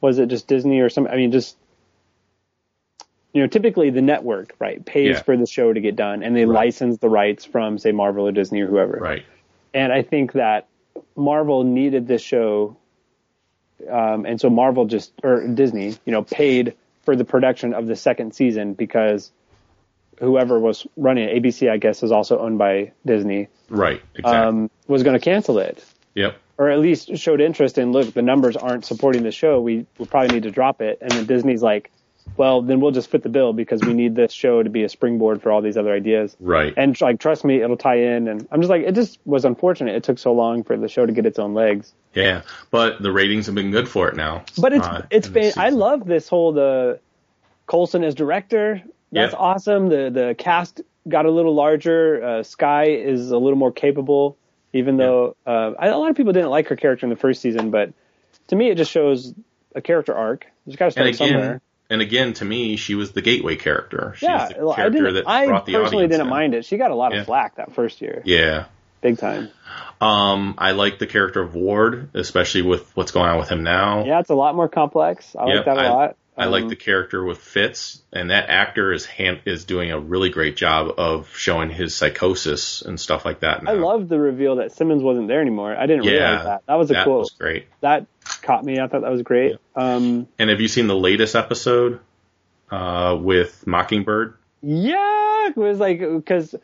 Was 0.00 0.18
it 0.18 0.26
just 0.28 0.46
Disney 0.46 0.80
or 0.80 0.88
some? 0.88 1.06
I 1.06 1.16
mean, 1.16 1.32
just 1.32 1.56
you 3.32 3.42
know, 3.42 3.48
typically 3.48 3.90
the 3.90 4.00
network 4.02 4.54
right 4.58 4.82
pays 4.84 5.16
Yeah. 5.16 5.22
for 5.22 5.36
the 5.36 5.46
show 5.46 5.72
to 5.72 5.80
get 5.80 5.94
done, 5.96 6.22
and 6.22 6.34
they 6.34 6.46
Right. 6.46 6.54
license 6.66 6.98
the 6.98 7.08
rights 7.10 7.44
from 7.44 7.78
say 7.78 7.92
Marvel 7.92 8.26
or 8.26 8.32
Disney 8.32 8.62
or 8.62 8.66
whoever. 8.66 8.96
Right. 8.98 9.24
And 9.74 9.92
I 9.92 10.02
think 10.02 10.32
that 10.32 10.66
Marvel 11.16 11.62
needed 11.64 12.06
this 12.08 12.22
show, 12.22 12.76
um, 13.90 14.24
and 14.24 14.40
so 14.40 14.48
Marvel 14.48 14.86
just 14.86 15.12
or 15.22 15.46
Disney, 15.48 15.88
you 16.06 16.12
know, 16.12 16.22
paid 16.22 16.74
for 17.02 17.14
the 17.14 17.24
production 17.24 17.74
of 17.74 17.86
the 17.86 17.96
second 17.96 18.34
season 18.34 18.72
because 18.72 19.30
whoever 20.18 20.58
was 20.58 20.86
running 20.96 21.28
it, 21.28 21.34
ABC, 21.42 21.68
I 21.68 21.76
guess, 21.76 22.02
is 22.02 22.10
also 22.10 22.38
owned 22.38 22.56
by 22.56 22.92
Disney, 23.04 23.48
Right. 23.68 24.00
Exactly. 24.14 24.32
um, 24.34 24.70
was 24.88 25.02
going 25.02 25.18
to 25.18 25.22
cancel 25.22 25.58
it, 25.58 25.84
yep. 26.14 26.36
Or 26.58 26.70
at 26.70 26.78
least 26.78 27.16
showed 27.18 27.40
interest 27.40 27.76
in. 27.76 27.92
Look, 27.92 28.14
the 28.14 28.22
numbers 28.22 28.56
aren't 28.56 28.84
supporting 28.86 29.22
the 29.24 29.30
show. 29.32 29.60
We 29.60 29.86
we 29.98 30.06
probably 30.06 30.34
need 30.34 30.44
to 30.44 30.50
drop 30.50 30.80
it. 30.80 30.98
And 31.02 31.10
then 31.10 31.26
Disney's 31.26 31.62
like, 31.62 31.90
well, 32.38 32.62
then 32.62 32.80
we'll 32.80 32.92
just 32.92 33.10
fit 33.10 33.22
the 33.22 33.28
bill 33.28 33.52
because 33.52 33.82
we 33.82 33.92
need 33.92 34.14
this 34.14 34.32
show 34.32 34.62
to 34.62 34.70
be 34.70 34.82
a 34.82 34.88
springboard 34.88 35.42
for 35.42 35.52
all 35.52 35.60
these 35.60 35.76
other 35.76 35.92
ideas. 35.92 36.34
Right. 36.40 36.72
And 36.76 36.98
like, 37.00 37.20
trust 37.20 37.44
me, 37.44 37.60
it'll 37.60 37.76
tie 37.76 37.98
in. 37.98 38.26
And 38.26 38.48
I'm 38.50 38.60
just 38.60 38.70
like, 38.70 38.82
it 38.82 38.94
just 38.94 39.18
was 39.26 39.44
unfortunate. 39.44 39.94
It 39.96 40.04
took 40.04 40.18
so 40.18 40.32
long 40.32 40.64
for 40.64 40.76
the 40.78 40.88
show 40.88 41.04
to 41.04 41.12
get 41.12 41.26
its 41.26 41.38
own 41.38 41.52
legs. 41.54 41.92
yeah. 42.14 42.40
But 42.70 43.02
the 43.02 43.12
ratings 43.12 43.46
have 43.46 43.54
been 43.54 43.70
good 43.70 43.88
for 43.88 44.08
it 44.08 44.16
now. 44.16 44.44
But 44.58 44.72
it's 44.72 44.86
uh, 44.86 45.06
it's 45.10 45.28
been 45.28 45.52
I 45.58 45.68
love 45.68 46.06
this 46.06 46.26
whole 46.28 46.52
the 46.52 47.00
Coulson 47.66 48.02
as 48.02 48.14
director. 48.14 48.82
That's 49.12 49.32
Yeah. 49.34 49.38
awesome. 49.38 49.88
The 49.88 50.10
the 50.10 50.34
cast 50.38 50.80
got 51.06 51.26
a 51.26 51.30
little 51.30 51.54
larger. 51.54 52.24
Uh, 52.24 52.42
Skye 52.42 52.86
is 52.88 53.30
a 53.30 53.38
little 53.38 53.58
more 53.58 53.72
capable, 53.72 54.36
even 54.76 54.96
though 54.96 55.36
uh, 55.46 55.72
I, 55.78 55.88
a 55.88 55.98
lot 55.98 56.10
of 56.10 56.16
people 56.16 56.32
didn't 56.32 56.50
like 56.50 56.68
her 56.68 56.76
character 56.76 57.06
in 57.06 57.10
the 57.10 57.16
first 57.16 57.40
season. 57.40 57.70
But 57.70 57.92
to 58.48 58.56
me, 58.56 58.70
it 58.70 58.76
just 58.76 58.90
shows 58.90 59.34
a 59.74 59.80
character 59.80 60.14
arc. 60.14 60.46
Just 60.66 60.78
got 60.78 60.86
to 60.86 60.90
start 60.92 61.06
And 61.06 61.14
again, 61.16 61.28
somewhere. 61.28 61.60
and 61.90 62.02
again, 62.02 62.32
to 62.34 62.44
me, 62.44 62.76
she 62.76 62.94
was 62.94 63.12
the 63.12 63.22
gateway 63.22 63.56
character. 63.56 64.14
She 64.16 64.26
Yeah, 64.26 64.44
was 64.44 64.48
the 64.50 64.68
I 64.68 64.74
character 64.76 64.98
didn't. 64.98 65.14
that 65.14 65.28
I 65.28 65.46
brought 65.46 65.66
the 65.66 65.72
personally 65.74 66.06
didn't 66.08 66.22
in. 66.26 66.28
mind 66.30 66.54
it. 66.54 66.64
She 66.64 66.76
got 66.76 66.90
a 66.90 66.94
lot 66.94 67.12
Yeah. 67.12 67.20
of 67.20 67.26
flack 67.26 67.56
that 67.56 67.72
first 67.74 68.00
year, 68.00 68.22
Yeah. 68.24 68.64
big 69.00 69.18
time. 69.18 69.48
Um, 70.00 70.54
I 70.58 70.72
like 70.72 70.98
the 70.98 71.06
character 71.06 71.40
of 71.40 71.54
Ward, 71.54 72.10
especially 72.14 72.62
with 72.62 72.94
what's 72.96 73.12
going 73.12 73.28
on 73.28 73.38
with 73.38 73.48
him 73.48 73.62
now. 73.62 74.04
Yeah, 74.04 74.20
it's 74.20 74.30
a 74.30 74.34
lot 74.34 74.54
more 74.54 74.68
complex. 74.68 75.34
I 75.38 75.46
Yep, 75.46 75.56
like 75.56 75.64
that 75.66 75.78
a 75.78 75.80
I- 75.80 75.90
lot. 75.90 76.16
I 76.38 76.46
like 76.46 76.64
Um, 76.64 76.68
the 76.68 76.76
character 76.76 77.24
with 77.24 77.38
Fitz, 77.38 78.02
and 78.12 78.30
that 78.30 78.50
actor 78.50 78.92
is 78.92 79.06
hand, 79.06 79.40
is 79.46 79.64
doing 79.64 79.90
a 79.90 79.98
really 79.98 80.28
great 80.28 80.54
job 80.56 80.92
of 80.98 81.34
showing 81.34 81.70
his 81.70 81.94
psychosis 81.94 82.82
and 82.82 83.00
stuff 83.00 83.24
like 83.24 83.40
that. 83.40 83.62
Now. 83.62 83.70
I 83.70 83.74
love 83.74 84.08
the 84.08 84.18
reveal 84.18 84.56
that 84.56 84.72
Simmons 84.72 85.02
wasn't 85.02 85.28
there 85.28 85.40
anymore. 85.40 85.74
I 85.74 85.86
didn't 85.86 86.04
Yeah, 86.04 86.10
realize 86.12 86.44
that. 86.44 86.62
That 86.66 86.74
was 86.74 86.90
a 86.90 86.94
that 86.94 87.04
cool. 87.06 87.18
was 87.20 87.30
great. 87.30 87.68
that 87.80 88.06
caught 88.42 88.64
me. 88.64 88.78
I 88.78 88.86
thought 88.86 89.00
that 89.02 89.10
was 89.10 89.22
great. 89.22 89.56
Um, 89.74 90.28
And 90.38 90.50
have 90.50 90.60
you 90.60 90.68
seen 90.68 90.88
the 90.88 90.96
latest 90.96 91.34
episode 91.34 92.00
uh, 92.70 93.16
with 93.20 93.66
Mockingbird? 93.66 94.34
yeah, 94.62 95.48
it 95.48 95.56
was 95.56 95.78
like 95.78 96.00
because 96.00 96.54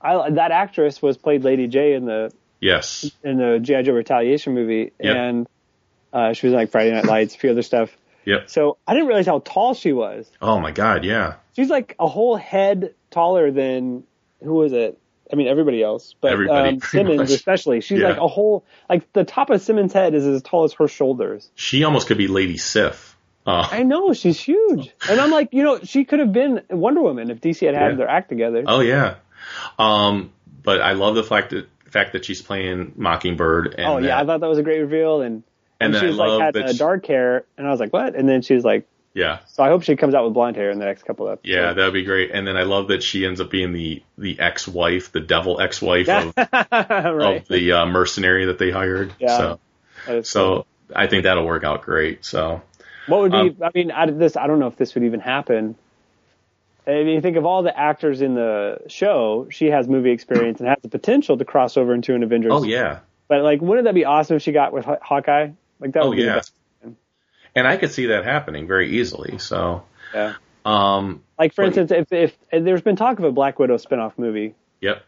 I 0.00 0.30
that 0.30 0.50
actress 0.50 1.00
was 1.02 1.16
played 1.16 1.44
Lady 1.44 1.68
Jaye 1.68 1.96
in 1.96 2.06
the 2.06 2.32
Yes. 2.60 3.10
in 3.22 3.36
the 3.38 3.58
GI 3.60 3.82
Joe 3.84 3.92
Retaliation 3.92 4.54
movie, 4.54 4.92
Yep. 5.00 5.16
and 5.16 5.46
uh, 6.12 6.32
she 6.32 6.46
was 6.46 6.52
in, 6.54 6.58
like 6.58 6.70
Friday 6.70 6.92
Night 6.92 7.04
Lights, 7.06 7.34
a 7.34 7.38
few 7.38 7.50
other 7.50 7.62
stuff. 7.62 7.96
Yep. 8.24 8.50
So 8.50 8.78
I 8.86 8.94
didn't 8.94 9.08
realize 9.08 9.26
how 9.26 9.40
tall 9.40 9.74
she 9.74 9.92
was. 9.92 10.30
Oh 10.40 10.58
my 10.60 10.70
God. 10.70 11.04
Yeah. 11.04 11.34
She's 11.56 11.68
like 11.70 11.94
a 11.98 12.06
whole 12.06 12.36
head 12.36 12.94
taller 13.10 13.50
than 13.50 14.04
who 14.42 14.54
was 14.54 14.72
it? 14.72 14.98
I 15.32 15.36
mean, 15.36 15.48
everybody 15.48 15.82
else, 15.82 16.14
but 16.20 16.32
Everybody, 16.32 16.68
um, 16.76 16.80
Simmons 16.90 17.18
much. 17.18 17.30
especially. 17.30 17.80
She's 17.80 18.00
Yeah. 18.00 18.08
like 18.10 18.18
a 18.18 18.28
whole 18.28 18.64
like 18.88 19.10
the 19.12 19.24
top 19.24 19.48
of 19.50 19.62
Simmons' 19.62 19.92
head 19.92 20.14
is 20.14 20.26
as 20.26 20.42
tall 20.42 20.64
as 20.64 20.74
her 20.74 20.88
shoulders. 20.88 21.50
She 21.54 21.84
almost 21.84 22.06
could 22.06 22.18
be 22.18 22.28
Lady 22.28 22.58
Sif. 22.58 23.16
Uh, 23.46 23.66
I 23.70 23.82
know 23.82 24.12
she's 24.12 24.38
huge, 24.38 24.92
and 25.08 25.20
I'm 25.20 25.30
like, 25.30 25.48
you 25.52 25.62
know, 25.64 25.80
she 25.82 26.04
could 26.04 26.20
have 26.20 26.32
been 26.32 26.60
Wonder 26.70 27.00
Woman 27.00 27.30
if 27.30 27.40
DC 27.40 27.66
had 27.66 27.74
had 27.74 27.92
Yeah. 27.92 27.96
their 27.96 28.08
act 28.08 28.28
together. 28.28 28.62
oh 28.66 28.80
yeah. 28.80 29.16
Um, 29.78 30.32
but 30.62 30.80
I 30.80 30.92
love 30.92 31.14
the 31.14 31.24
fact 31.24 31.50
that 31.50 31.66
fact 31.90 32.12
that 32.12 32.24
she's 32.24 32.40
playing 32.40 32.92
Mockingbird. 32.96 33.74
And 33.78 33.86
oh 33.86 33.98
yeah, 33.98 34.18
I 34.20 34.24
thought 34.24 34.40
that 34.40 34.48
was 34.48 34.58
a 34.58 34.62
great 34.62 34.80
reveal, 34.80 35.22
and 35.22 35.42
And 35.82 35.94
and, 35.94 35.94
then 35.94 36.12
she 36.14 36.20
I 36.20 36.26
like 36.26 36.54
had 36.54 36.70
she- 36.70 36.78
dark 36.78 37.06
hair, 37.06 37.44
and 37.56 37.66
I 37.66 37.70
was 37.70 37.80
like, 37.80 37.92
what? 37.92 38.14
And 38.14 38.28
then 38.28 38.42
she 38.42 38.54
was 38.54 38.64
like, 38.64 38.86
yeah. 39.14 39.40
so 39.46 39.62
I 39.62 39.68
hope 39.68 39.82
she 39.82 39.94
comes 39.96 40.14
out 40.14 40.24
with 40.24 40.32
blonde 40.34 40.56
hair 40.56 40.70
in 40.70 40.78
the 40.78 40.84
next 40.86 41.02
couple 41.04 41.26
of 41.26 41.34
episodes. 41.34 41.54
Yeah, 41.54 41.72
that'd 41.74 41.92
be 41.92 42.04
great. 42.04 42.30
And 42.32 42.46
then 42.46 42.56
I 42.56 42.62
love 42.62 42.88
that 42.88 43.02
she 43.02 43.26
ends 43.26 43.40
up 43.40 43.50
being 43.50 43.72
the 43.72 44.02
the 44.16 44.40
ex-wife, 44.40 45.12
the 45.12 45.20
devil 45.20 45.60
ex-wife 45.60 46.08
of, 46.08 46.32
right. 46.36 47.42
of 47.42 47.48
the 47.48 47.72
uh, 47.72 47.86
mercenary 47.86 48.46
that 48.46 48.58
they 48.58 48.70
hired. 48.70 49.12
Yeah. 49.18 49.36
So, 49.36 49.52
is 49.52 50.06
cool. 50.06 50.22
so 50.24 50.66
I 50.94 51.06
think 51.08 51.24
that'll 51.24 51.44
work 51.44 51.62
out 51.64 51.82
great. 51.82 52.24
So, 52.24 52.62
what 53.06 53.20
would 53.20 53.32
be? 53.32 53.36
um, 53.36 53.56
I 53.62 53.70
mean, 53.74 53.90
out 53.90 54.08
of 54.08 54.18
this, 54.18 54.36
I 54.36 54.46
don't 54.46 54.58
know 54.60 54.68
if 54.68 54.76
this 54.76 54.94
would 54.94 55.04
even 55.04 55.20
happen. 55.20 55.76
I 56.86 56.90
mean, 56.90 57.08
you 57.08 57.20
think 57.20 57.36
of 57.36 57.44
all 57.46 57.62
the 57.62 57.78
actors 57.78 58.22
in 58.22 58.34
the 58.34 58.78
show, 58.88 59.46
she 59.50 59.66
has 59.66 59.86
movie 59.86 60.10
experience 60.10 60.58
and 60.58 60.68
has 60.68 60.78
the 60.82 60.88
potential 60.88 61.36
to 61.38 61.44
cross 61.44 61.76
over 61.76 61.94
into 61.94 62.14
an 62.14 62.22
Avengers. 62.24 62.50
oh 62.52 62.64
yeah, 62.64 63.00
But 63.28 63.42
like, 63.42 63.60
wouldn't 63.60 63.84
that 63.84 63.94
be 63.94 64.04
awesome 64.04 64.36
if 64.36 64.42
she 64.42 64.50
got 64.52 64.72
with 64.72 64.84
Haw- 64.84 64.98
Hawkeye? 65.00 65.50
Like 65.82 65.92
that 65.92 66.02
Oh 66.04 66.08
would 66.08 66.16
be 66.16 66.22
the 66.22 66.28
yeah. 66.28 66.34
best. 66.36 66.52
And 67.54 67.66
I 67.68 67.76
could 67.76 67.90
see 67.92 68.06
that 68.06 68.24
happening 68.24 68.66
very 68.66 68.98
easily. 68.98 69.36
So, 69.36 69.82
Yeah. 70.14 70.34
um, 70.64 71.22
Like 71.38 71.52
for 71.52 71.62
But- 71.62 71.76
instance, 71.76 71.90
if, 71.90 72.12
if 72.12 72.38
if 72.50 72.64
there's 72.64 72.80
been 72.80 72.96
talk 72.96 73.18
of 73.18 73.24
a 73.26 73.32
Black 73.32 73.58
Widow 73.58 73.76
spin-off 73.76 74.16
movie, 74.18 74.54
yep. 74.80 75.02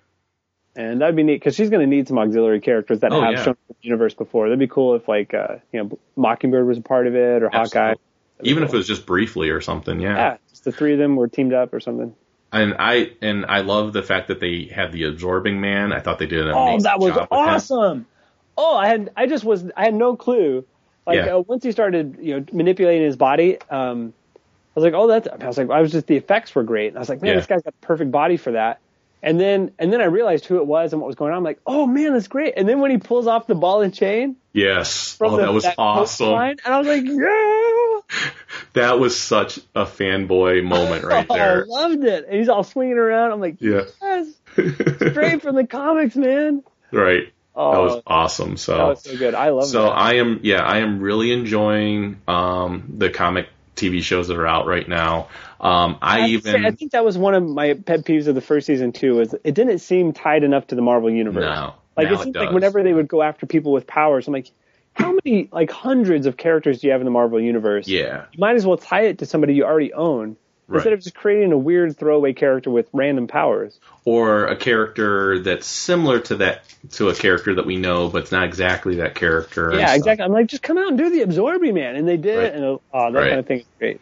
and 0.77 1.01
that'd 1.01 1.17
be 1.17 1.23
neat 1.23 1.37
because 1.37 1.55
she's 1.55 1.71
going 1.71 1.81
to 1.81 1.87
need 1.87 2.09
some 2.09 2.19
auxiliary 2.19 2.61
characters 2.61 3.01
that 3.01 3.13
Oh, 3.13 3.21
have 3.23 3.33
yeah. 3.33 3.43
shown 3.45 3.57
in 3.71 3.77
the 3.81 3.89
universe 3.89 4.13
before. 4.15 4.49
That'd 4.49 4.59
be 4.59 4.67
cool 4.67 4.95
if 4.97 5.09
like 5.09 5.33
uh, 5.33 5.57
you 5.73 5.83
know 5.85 5.99
Mockingbird 6.17 6.67
was 6.67 6.77
a 6.79 6.83
part 6.83 7.07
of 7.07 7.15
it 7.15 7.43
or 7.43 7.49
Hawkeye. 7.49 7.61
Absolutely. 7.93 8.01
That'd 8.37 8.45
be 8.45 8.51
Even 8.51 8.63
if 8.65 8.75
it 8.75 8.77
was 8.77 8.87
just 8.87 9.07
briefly 9.07 9.49
or 9.51 9.61
something. 9.61 10.01
Yeah. 10.01 10.17
yeah, 10.17 10.37
just 10.51 10.65
the 10.65 10.73
three 10.73 10.93
of 10.93 10.99
them 10.99 11.15
were 11.17 11.29
teamed 11.29 11.55
up 11.55 11.73
or 11.73 11.81
something. 11.81 12.15
And 12.53 12.75
I 12.79 13.13
and 13.23 13.47
I 13.47 13.61
love 13.61 13.93
the 13.93 14.03
fact 14.03 14.29
that 14.29 14.41
they 14.41 14.65
had 14.75 14.93
the 14.93 15.05
absorbing 15.05 15.61
man. 15.61 15.93
I 15.93 16.01
thought 16.01 16.19
they 16.19 16.27
did 16.27 16.47
an 16.47 16.53
Oh, 16.55 16.65
amazing 16.69 16.83
that 16.85 16.99
was 17.01 17.15
job 17.15 17.23
him. 17.23 17.29
awesome! 17.31 18.07
Oh, 18.57 18.77
I 18.77 18.87
had 18.89 19.11
I 19.17 19.27
just 19.27 19.45
was 19.45 19.65
I 19.77 19.85
had 19.85 19.95
no 19.95 20.17
clue. 20.17 20.65
Like 21.07 21.17
Yeah. 21.17 21.37
uh, 21.37 21.41
once 21.41 21.65
he 21.65 21.73
started 21.73 22.19
you 22.21 22.39
know 22.41 22.47
manipulating 22.53 23.05
his 23.05 23.17
body, 23.17 23.59
um, 23.71 24.13
I 24.37 24.81
was 24.81 24.85
like, 24.85 24.95
oh, 24.95 25.07
that's. 25.07 25.29
I 25.29 25.47
was 25.47 25.57
like, 25.59 25.71
I 25.71 25.81
was 25.81 25.93
just 25.93 26.07
the 26.07 26.17
effects 26.17 26.55
were 26.55 26.63
great. 26.65 26.89
And 26.89 26.97
I 26.97 27.01
was 27.01 27.09
like, 27.09 27.23
man, 27.23 27.31
Yeah. 27.33 27.37
this 27.37 27.47
guy's 27.47 27.63
got 27.63 27.79
the 27.81 27.87
perfect 27.87 28.11
body 28.11 28.37
for 28.37 28.53
that. 28.53 28.81
And 29.23 29.41
then 29.41 29.73
and 29.79 29.93
then 29.93 30.01
I 30.01 30.05
realized 30.07 30.45
who 30.45 30.59
it 30.59 30.67
was 30.67 30.93
and 30.93 31.01
what 31.01 31.07
was 31.07 31.17
going 31.17 31.33
on. 31.33 31.39
I'm 31.39 31.45
like, 31.45 31.61
oh 31.67 31.87
man, 31.87 32.13
that's 32.13 32.29
great. 32.29 32.55
And 32.57 32.69
then 32.69 32.81
when 32.81 32.91
he 32.91 32.99
pulls 32.99 33.27
off 33.27 33.47
the 33.47 33.55
ball 33.55 33.81
and 33.83 33.93
chain 33.95 34.37
Yes. 34.53 35.17
oh, 35.21 35.37
the, 35.37 35.43
that 35.43 35.53
was 35.55 35.65
awesome. 35.79 36.27
coastline, 36.27 36.57
and 36.65 36.75
I 36.75 36.79
was 36.79 36.87
like, 36.87 37.05
yeah. 37.05 38.31
That 38.75 38.99
was 38.99 39.19
such 39.19 39.59
a 39.75 39.85
fanboy 39.87 40.63
moment 40.65 41.05
right 41.07 41.27
Oh, 41.29 41.35
I 41.35 41.39
there. 41.39 41.67
loved 41.67 42.05
it. 42.05 42.27
And 42.29 42.39
he's 42.39 42.49
all 42.49 42.65
swinging 42.65 42.99
around. 42.99 43.33
I'm 43.33 43.41
like, 43.41 43.57
Yeah. 43.61 43.83
yes, 44.03 44.27
straight 44.53 45.43
from 45.43 45.55
the 45.57 45.67
comics, 45.67 46.17
man. 46.17 46.63
right. 46.93 47.33
Oh, 47.55 47.73
That 47.73 47.95
was 47.95 48.03
awesome. 48.07 48.57
So 48.57 48.77
that 48.77 48.85
was 48.89 49.03
so 49.03 49.17
good. 49.17 49.35
I 49.35 49.51
love 49.51 49.67
So 49.67 49.83
that. 49.85 49.91
I 49.93 50.15
am, 50.17 50.41
yeah, 50.43 50.63
I 50.63 50.79
am 50.79 51.01
really 51.01 51.33
enjoying 51.33 52.21
um, 52.27 52.95
the 52.99 53.11
comic 53.11 53.49
TV 53.77 54.03
shows 54.03 54.29
that 54.29 54.37
are 54.37 54.47
out 54.47 54.67
right 54.67 54.89
now. 54.89 55.29
Um, 55.61 55.99
I, 56.03 56.29
have 56.29 56.43
to 56.43 56.51
say, 56.51 56.51
even 56.51 56.67
I 56.67 56.71
think 56.73 56.93
that 56.93 57.05
was 57.05 57.17
one 57.17 57.35
of 57.35 57.43
my 57.45 57.75
pet 57.75 58.05
peeves 58.05 58.27
of 58.27 58.35
the 58.35 58.41
first 58.41 58.67
season 58.67 58.93
too. 58.93 59.21
Is 59.21 59.35
it 59.45 59.55
didn't 59.55 59.79
seem 59.79 60.13
tied 60.13 60.45
enough 60.45 60.67
to 60.69 60.75
the 60.75 60.83
Marvel 60.83 61.11
universe. 61.11 61.43
no, 61.43 61.75
like 61.97 62.11
it 62.11 62.21
seems 62.21 62.37
like 62.37 62.51
whenever 62.51 62.83
they 62.83 62.93
would 62.93 63.09
go 63.09 63.23
after 63.23 63.47
people 63.47 63.73
with 63.73 63.87
powers, 63.87 64.27
I'm 64.27 64.35
like, 64.35 64.51
how 64.93 65.13
many 65.25 65.49
like 65.53 65.71
hundreds 65.71 66.27
of 66.27 66.37
characters 66.37 66.81
do 66.81 66.89
you 66.89 66.93
have 66.93 67.01
in 67.01 67.05
the 67.05 67.11
Marvel 67.11 67.41
universe? 67.41 67.89
yeah, 67.89 68.27
You 68.33 68.41
might 68.41 68.57
as 68.57 68.67
well 68.67 68.77
tie 68.77 69.03
it 69.07 69.19
to 69.19 69.27
somebody 69.27 69.55
you 69.55 69.65
already 69.65 69.93
own 69.93 70.37
instead 70.73 70.93
of 70.93 71.01
just 71.03 71.15
creating 71.15 71.53
a 71.53 71.59
weird 71.59 71.97
throwaway 71.99 72.33
character 72.33 72.71
with 72.71 72.89
random 72.93 73.27
powers. 73.27 73.79
or 74.05 74.47
a 74.47 74.57
character 74.57 75.39
that's 75.41 75.67
similar 75.67 76.21
to 76.21 76.37
that 76.37 76.65
to 76.93 77.09
a 77.09 77.15
character 77.15 77.55
that 77.57 77.67
we 77.67 77.77
know, 77.77 78.09
but 78.09 78.23
it's 78.23 78.33
not 78.33 78.45
exactly 78.45 78.97
that 78.97 79.15
character. 79.15 79.73
yeah, 79.75 79.95
exactly. 79.95 80.25
I'm 80.25 80.33
like, 80.33 80.47
just 80.47 80.63
come 80.63 80.79
out 80.79 80.89
and 80.89 80.99
do 80.99 81.11
the 81.11 81.23
absorbing 81.23 81.75
man, 81.75 81.97
and 81.97 82.07
they 82.09 82.17
did, 82.17 82.39
Right. 82.39 82.53
and 82.55 82.65
oh, 82.65 82.81
that 82.93 83.13
Right. 83.13 83.29
kind 83.29 83.41
of 83.41 83.47
thing 83.47 83.61
is 83.61 83.67
great. 83.79 84.01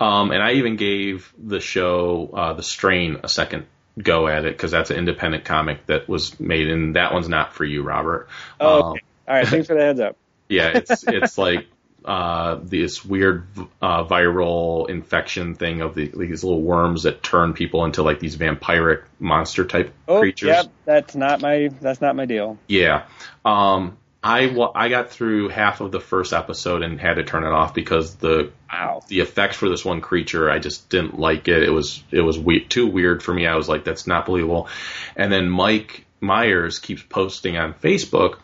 Um, 0.00 0.32
and 0.32 0.42
I 0.42 0.52
even 0.52 0.76
gave 0.76 1.32
the 1.42 1.60
show 1.60 2.30
uh, 2.34 2.52
The 2.52 2.62
Strain 2.62 3.20
a 3.24 3.28
second 3.28 3.66
go 3.98 4.28
at 4.28 4.44
it 4.44 4.52
because 4.52 4.70
that's 4.70 4.90
an 4.90 4.98
independent 4.98 5.44
comic 5.46 5.86
that 5.86 6.08
was 6.08 6.38
made, 6.38 6.68
and 6.68 6.96
that 6.96 7.14
one's 7.14 7.28
not 7.28 7.54
for 7.54 7.64
you, 7.64 7.82
Robert. 7.82 8.28
Oh, 8.60 8.82
Um, 8.82 8.90
okay. 8.92 9.00
all 9.28 9.34
right. 9.34 9.48
Thanks 9.48 9.66
for 9.66 9.74
the 9.74 9.80
heads 9.80 10.00
up. 10.00 10.16
yeah, 10.48 10.68
it's 10.74 11.04
it's 11.08 11.38
like 11.38 11.66
uh, 12.06 12.60
this 12.62 13.04
weird 13.04 13.46
uh, 13.82 14.04
viral 14.04 14.88
infection 14.88 15.54
thing 15.54 15.80
of 15.80 15.94
the, 15.94 16.06
these 16.16 16.44
little 16.44 16.62
worms 16.62 17.02
that 17.02 17.22
turn 17.22 17.52
people 17.52 17.84
into 17.84 18.02
like 18.02 18.20
these 18.20 18.36
vampiric 18.36 19.02
monster 19.18 19.64
type 19.64 19.92
Oh, 20.06 20.20
creatures. 20.20 20.48
yep. 20.48 20.66
That's 20.84 21.16
not 21.16 21.40
my. 21.40 21.68
That's 21.80 22.00
not 22.00 22.14
my 22.16 22.26
deal. 22.26 22.58
Yeah. 22.68 23.06
Um, 23.44 23.96
I 24.22 24.54
I 24.74 24.88
got 24.88 25.10
through 25.10 25.48
half 25.50 25.80
of 25.80 25.92
the 25.92 26.00
first 26.00 26.32
episode 26.32 26.82
and 26.82 27.00
had 27.00 27.14
to 27.14 27.24
turn 27.24 27.44
it 27.44 27.52
off 27.52 27.74
because 27.74 28.16
the 28.16 28.52
Wow. 28.72 29.02
the 29.08 29.20
effects 29.20 29.56
for 29.56 29.68
this 29.68 29.84
one 29.84 30.00
creature 30.00 30.50
I 30.50 30.58
just 30.58 30.88
didn't 30.88 31.18
like 31.18 31.46
it. 31.48 31.62
It 31.62 31.70
was 31.70 32.02
it 32.10 32.20
was 32.22 32.38
we- 32.38 32.64
too 32.64 32.86
weird 32.88 33.22
for 33.22 33.32
me. 33.32 33.46
I 33.46 33.54
was 33.56 33.68
like, 33.68 33.84
that's 33.84 34.06
not 34.06 34.26
believable. 34.26 34.68
And 35.16 35.32
then 35.32 35.48
Mike 35.48 36.06
Myers 36.20 36.78
keeps 36.80 37.02
posting 37.02 37.56
on 37.56 37.74
Facebook 37.74 38.38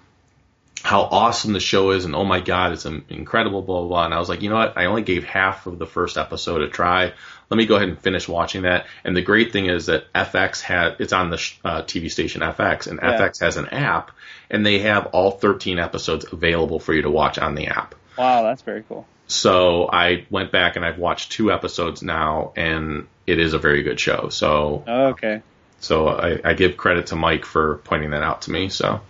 how 0.83 1.03
awesome 1.03 1.53
the 1.53 1.61
show 1.61 1.93
is 1.93 2.05
and 2.05 2.15
oh 2.15 2.25
my 2.25 2.41
god, 2.41 2.73
it's 2.73 2.85
incredible, 2.85 3.63
blah 3.63 3.81
blah 3.81 3.89
blah. 3.89 4.05
And 4.05 4.15
I 4.15 4.19
was 4.19 4.29
like, 4.29 4.43
you 4.43 4.51
know 4.51 4.57
what? 4.57 4.77
I 4.77 4.87
only 4.87 5.03
gave 5.03 5.25
half 5.25 5.67
of 5.67 5.79
the 5.79 5.87
first 5.87 6.17
episode 6.17 6.61
a 6.63 6.69
try. 6.69 7.13
Let 7.51 7.57
me 7.57 7.67
go 7.67 7.77
ahead 7.77 7.89
and 7.89 7.99
finish 7.99 8.29
watching 8.29 8.63
that. 8.63 8.87
And 9.05 9.17
the 9.17 9.23
great 9.23 9.53
thing 9.53 9.67
is 9.67 9.87
that 9.87 10.13
FX 10.13 10.61
had 10.61 10.97
it's 10.99 11.13
on 11.13 11.31
the 11.31 11.37
uh, 11.65 11.83
TV 11.83 12.11
station 12.11 12.41
FX, 12.41 12.87
and 12.87 12.99
Yeah. 13.03 13.19
FX 13.19 13.41
has 13.41 13.57
an 13.57 13.67
app, 13.69 14.11
and 14.51 14.65
they 14.65 14.81
have 14.81 15.07
all 15.07 15.31
13 15.33 15.79
episodes 15.79 16.27
available 16.33 16.81
for 16.81 16.95
you 16.95 17.03
to 17.03 17.11
watch 17.11 17.39
on 17.39 17.55
the 17.55 17.69
app. 17.69 17.95
Wow, 18.19 18.43
that's 18.43 18.63
very 18.63 18.83
cool. 18.89 19.07
So 19.27 19.89
I 19.91 20.27
went 20.31 20.53
back 20.53 20.77
and 20.77 20.85
I've 20.85 20.99
watched 20.99 21.33
two 21.33 21.53
episodes 21.53 22.03
now, 22.03 22.53
and 22.57 23.07
it 23.27 23.39
is 23.39 23.55
a 23.55 23.59
very 23.59 23.83
good 23.83 24.01
show. 24.01 24.29
So 24.31 24.85
Okay. 24.87 25.43
So 25.83 26.09
I, 26.09 26.41
I 26.45 26.55
give 26.55 26.77
credit 26.77 27.09
to 27.09 27.17
Mike 27.17 27.45
for 27.45 27.79
pointing 27.85 28.11
that 28.11 28.23
out 28.23 28.43
to 28.43 28.51
me. 28.51 28.71
So 28.71 29.01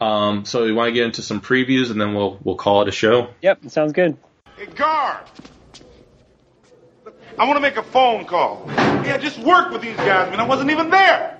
um, 0.00 0.44
so 0.44 0.64
we 0.64 0.72
want 0.72 0.88
to 0.88 0.92
get 0.92 1.04
into 1.04 1.22
some 1.22 1.40
previews, 1.40 1.90
and 1.90 2.00
then 2.00 2.14
we'll 2.14 2.38
we'll 2.42 2.56
call 2.56 2.82
it 2.82 2.88
a 2.88 2.92
show. 2.92 3.28
Yep. 3.42 3.68
Sounds 3.68 3.92
good. 3.92 4.16
Hey, 4.56 4.66
guard! 4.66 5.24
I 7.38 7.44
want 7.44 7.56
to 7.56 7.60
make 7.60 7.76
a 7.76 7.82
phone 7.82 8.24
call. 8.24 8.64
Yeah, 8.68 9.14
I 9.14 9.18
just 9.18 9.38
work 9.38 9.70
with 9.70 9.82
these 9.82 9.96
guys, 9.96 10.30
man. 10.30 10.40
I 10.40 10.46
wasn't 10.46 10.70
even 10.70 10.90
there. 10.90 11.38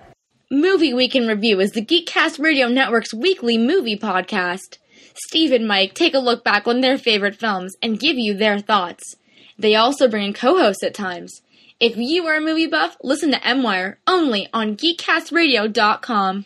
Movie 0.50 0.94
Week 0.94 1.14
in 1.14 1.26
Review 1.26 1.60
is 1.60 1.72
the 1.72 1.84
Geekcast 1.84 2.38
Radio 2.38 2.68
Network's 2.68 3.12
weekly 3.12 3.58
movie 3.58 3.98
podcast. 3.98 4.78
Steve 5.26 5.52
and 5.52 5.66
Mike 5.66 5.94
take 5.94 6.14
a 6.14 6.20
look 6.20 6.44
back 6.44 6.66
on 6.68 6.80
their 6.80 6.96
favorite 6.96 7.34
films 7.34 7.76
and 7.82 7.98
give 7.98 8.16
you 8.16 8.34
their 8.34 8.60
thoughts. 8.60 9.16
They 9.58 9.74
also 9.74 10.08
bring 10.08 10.24
in 10.28 10.32
co-hosts 10.32 10.84
at 10.84 10.94
times. 10.94 11.42
If 11.80 11.96
you 11.96 12.26
are 12.26 12.34
a 12.34 12.40
movie 12.40 12.66
buff, 12.66 12.96
listen 13.04 13.30
to 13.30 13.46
M-Wire 13.46 14.00
only 14.04 14.48
on 14.52 14.76
GeekCastRadio.com. 14.76 16.44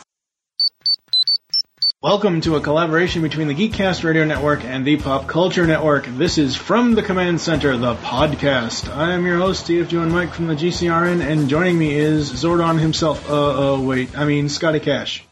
Welcome 2.03 2.41
to 2.41 2.57
a 2.57 2.61
collaboration 2.61 3.23
between 3.23 3.47
the 3.47 3.55
Geekcast 3.55 4.03
Radio 4.03 4.25
Network 4.25 4.65
and 4.65 4.85
the 4.85 4.97
Pop 4.97 5.29
Culture 5.29 5.69
Network. 5.69 6.05
This 6.05 6.37
is 6.37 6.57
From 6.57 6.97
the 6.97 7.03
Command 7.03 7.41
Center, 7.41 7.77
the 7.77 7.95
podcast. 7.95 8.93
I 8.93 9.13
am 9.13 9.25
your 9.25 9.39
host, 9.39 9.69
TFG1 9.69 10.11
Mike 10.11 10.35
from 10.35 10.49
the 10.49 10.57
GCRN, 10.57 11.21
and 11.21 11.49
joining 11.49 11.79
me 11.79 11.95
is 11.95 12.29
Zordon 12.33 12.81
himself. 12.81 13.31
Uh, 13.31 13.75
uh, 13.75 13.81
wait, 13.81 14.19
I 14.19 14.25
mean 14.25 14.49
Scotty 14.49 14.81
Cash. 14.81 15.25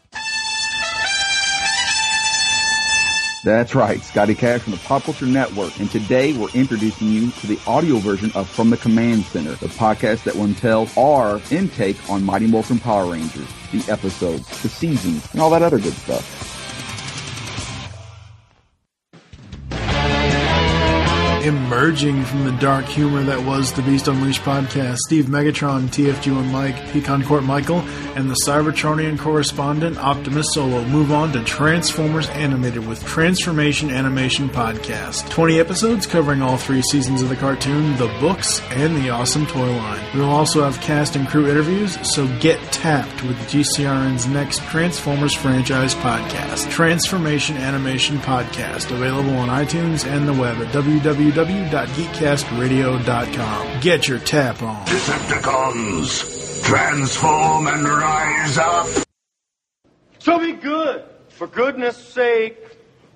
That's 3.43 3.75
right, 3.75 3.99
Scotty 3.99 4.35
Cash 4.35 4.61
from 4.61 4.71
the 4.71 4.79
Pop 4.79 5.03
Culture 5.03 5.25
Network, 5.25 5.77
and 5.77 5.91
today 5.91 6.31
we're 6.31 6.51
introducing 6.53 7.09
you 7.09 7.31
to 7.31 7.47
the 7.47 7.59
audio 7.67 7.97
version 7.97 8.31
of 8.33 8.47
From 8.47 8.69
the 8.69 8.77
Command 8.77 9.25
Center, 9.25 9.55
the 9.55 9.67
podcast 9.67 10.23
that 10.23 10.35
will 10.35 10.45
entail 10.45 10.87
our 10.97 11.41
intake 11.51 11.97
on 12.09 12.23
Mighty 12.23 12.47
Morphin 12.47 12.79
Power 12.79 13.11
Rangers, 13.11 13.49
the 13.73 13.91
episodes, 13.91 14.47
the 14.61 14.69
seasons, 14.69 15.27
and 15.33 15.41
all 15.41 15.49
that 15.49 15.63
other 15.63 15.77
good 15.77 15.95
stuff. 15.95 16.50
Emerging 21.41 22.23
from 22.25 22.45
the 22.45 22.51
dark 22.53 22.85
humor 22.85 23.23
that 23.23 23.43
was 23.43 23.73
the 23.73 23.81
Beast 23.81 24.07
Unleashed 24.07 24.43
podcast, 24.43 24.97
Steve 24.97 25.25
Megatron, 25.25 25.87
TFG1 25.87 26.51
Mike, 26.51 26.75
Pecan 26.91 27.23
Court 27.23 27.43
Michael, 27.43 27.79
and 28.15 28.29
the 28.29 28.37
Cybertronian 28.45 29.17
correspondent 29.17 29.97
Optimus 29.97 30.53
Solo 30.53 30.83
move 30.85 31.11
on 31.11 31.31
to 31.31 31.43
Transformers 31.43 32.29
Animated 32.29 32.85
with 32.87 33.03
Transformation 33.05 33.89
Animation 33.89 34.49
Podcast. 34.49 35.29
20 35.31 35.59
episodes 35.59 36.05
covering 36.05 36.43
all 36.43 36.57
three 36.57 36.83
seasons 36.83 37.23
of 37.23 37.29
the 37.29 37.35
cartoon, 37.35 37.97
the 37.97 38.15
books, 38.19 38.61
and 38.69 38.95
the 38.97 39.09
awesome 39.09 39.47
toy 39.47 39.75
line. 39.75 40.05
We 40.13 40.19
will 40.19 40.29
also 40.29 40.63
have 40.63 40.79
cast 40.81 41.15
and 41.15 41.27
crew 41.27 41.49
interviews, 41.49 41.97
so 42.07 42.27
get 42.39 42.59
tapped 42.71 43.23
with 43.23 43.37
GCRN's 43.49 44.27
next 44.27 44.59
Transformers 44.65 45.33
franchise 45.33 45.95
podcast, 45.95 46.69
Transformation 46.69 47.57
Animation 47.57 48.17
Podcast, 48.19 48.91
available 48.91 49.35
on 49.37 49.49
iTunes 49.49 50.05
and 50.05 50.27
the 50.27 50.33
web 50.33 50.57
at 50.57 50.71
www.geekcastradio.com. 51.31 53.79
Get 53.81 54.07
your 54.07 54.19
tap 54.19 54.61
on. 54.61 54.85
Decepticons, 54.85 56.63
transform 56.63 57.67
and 57.67 57.83
rise 57.87 58.57
up. 58.57 58.87
So 60.19 60.39
be 60.39 60.53
good. 60.53 61.03
For 61.29 61.47
goodness 61.47 61.97
sake, 61.97 62.57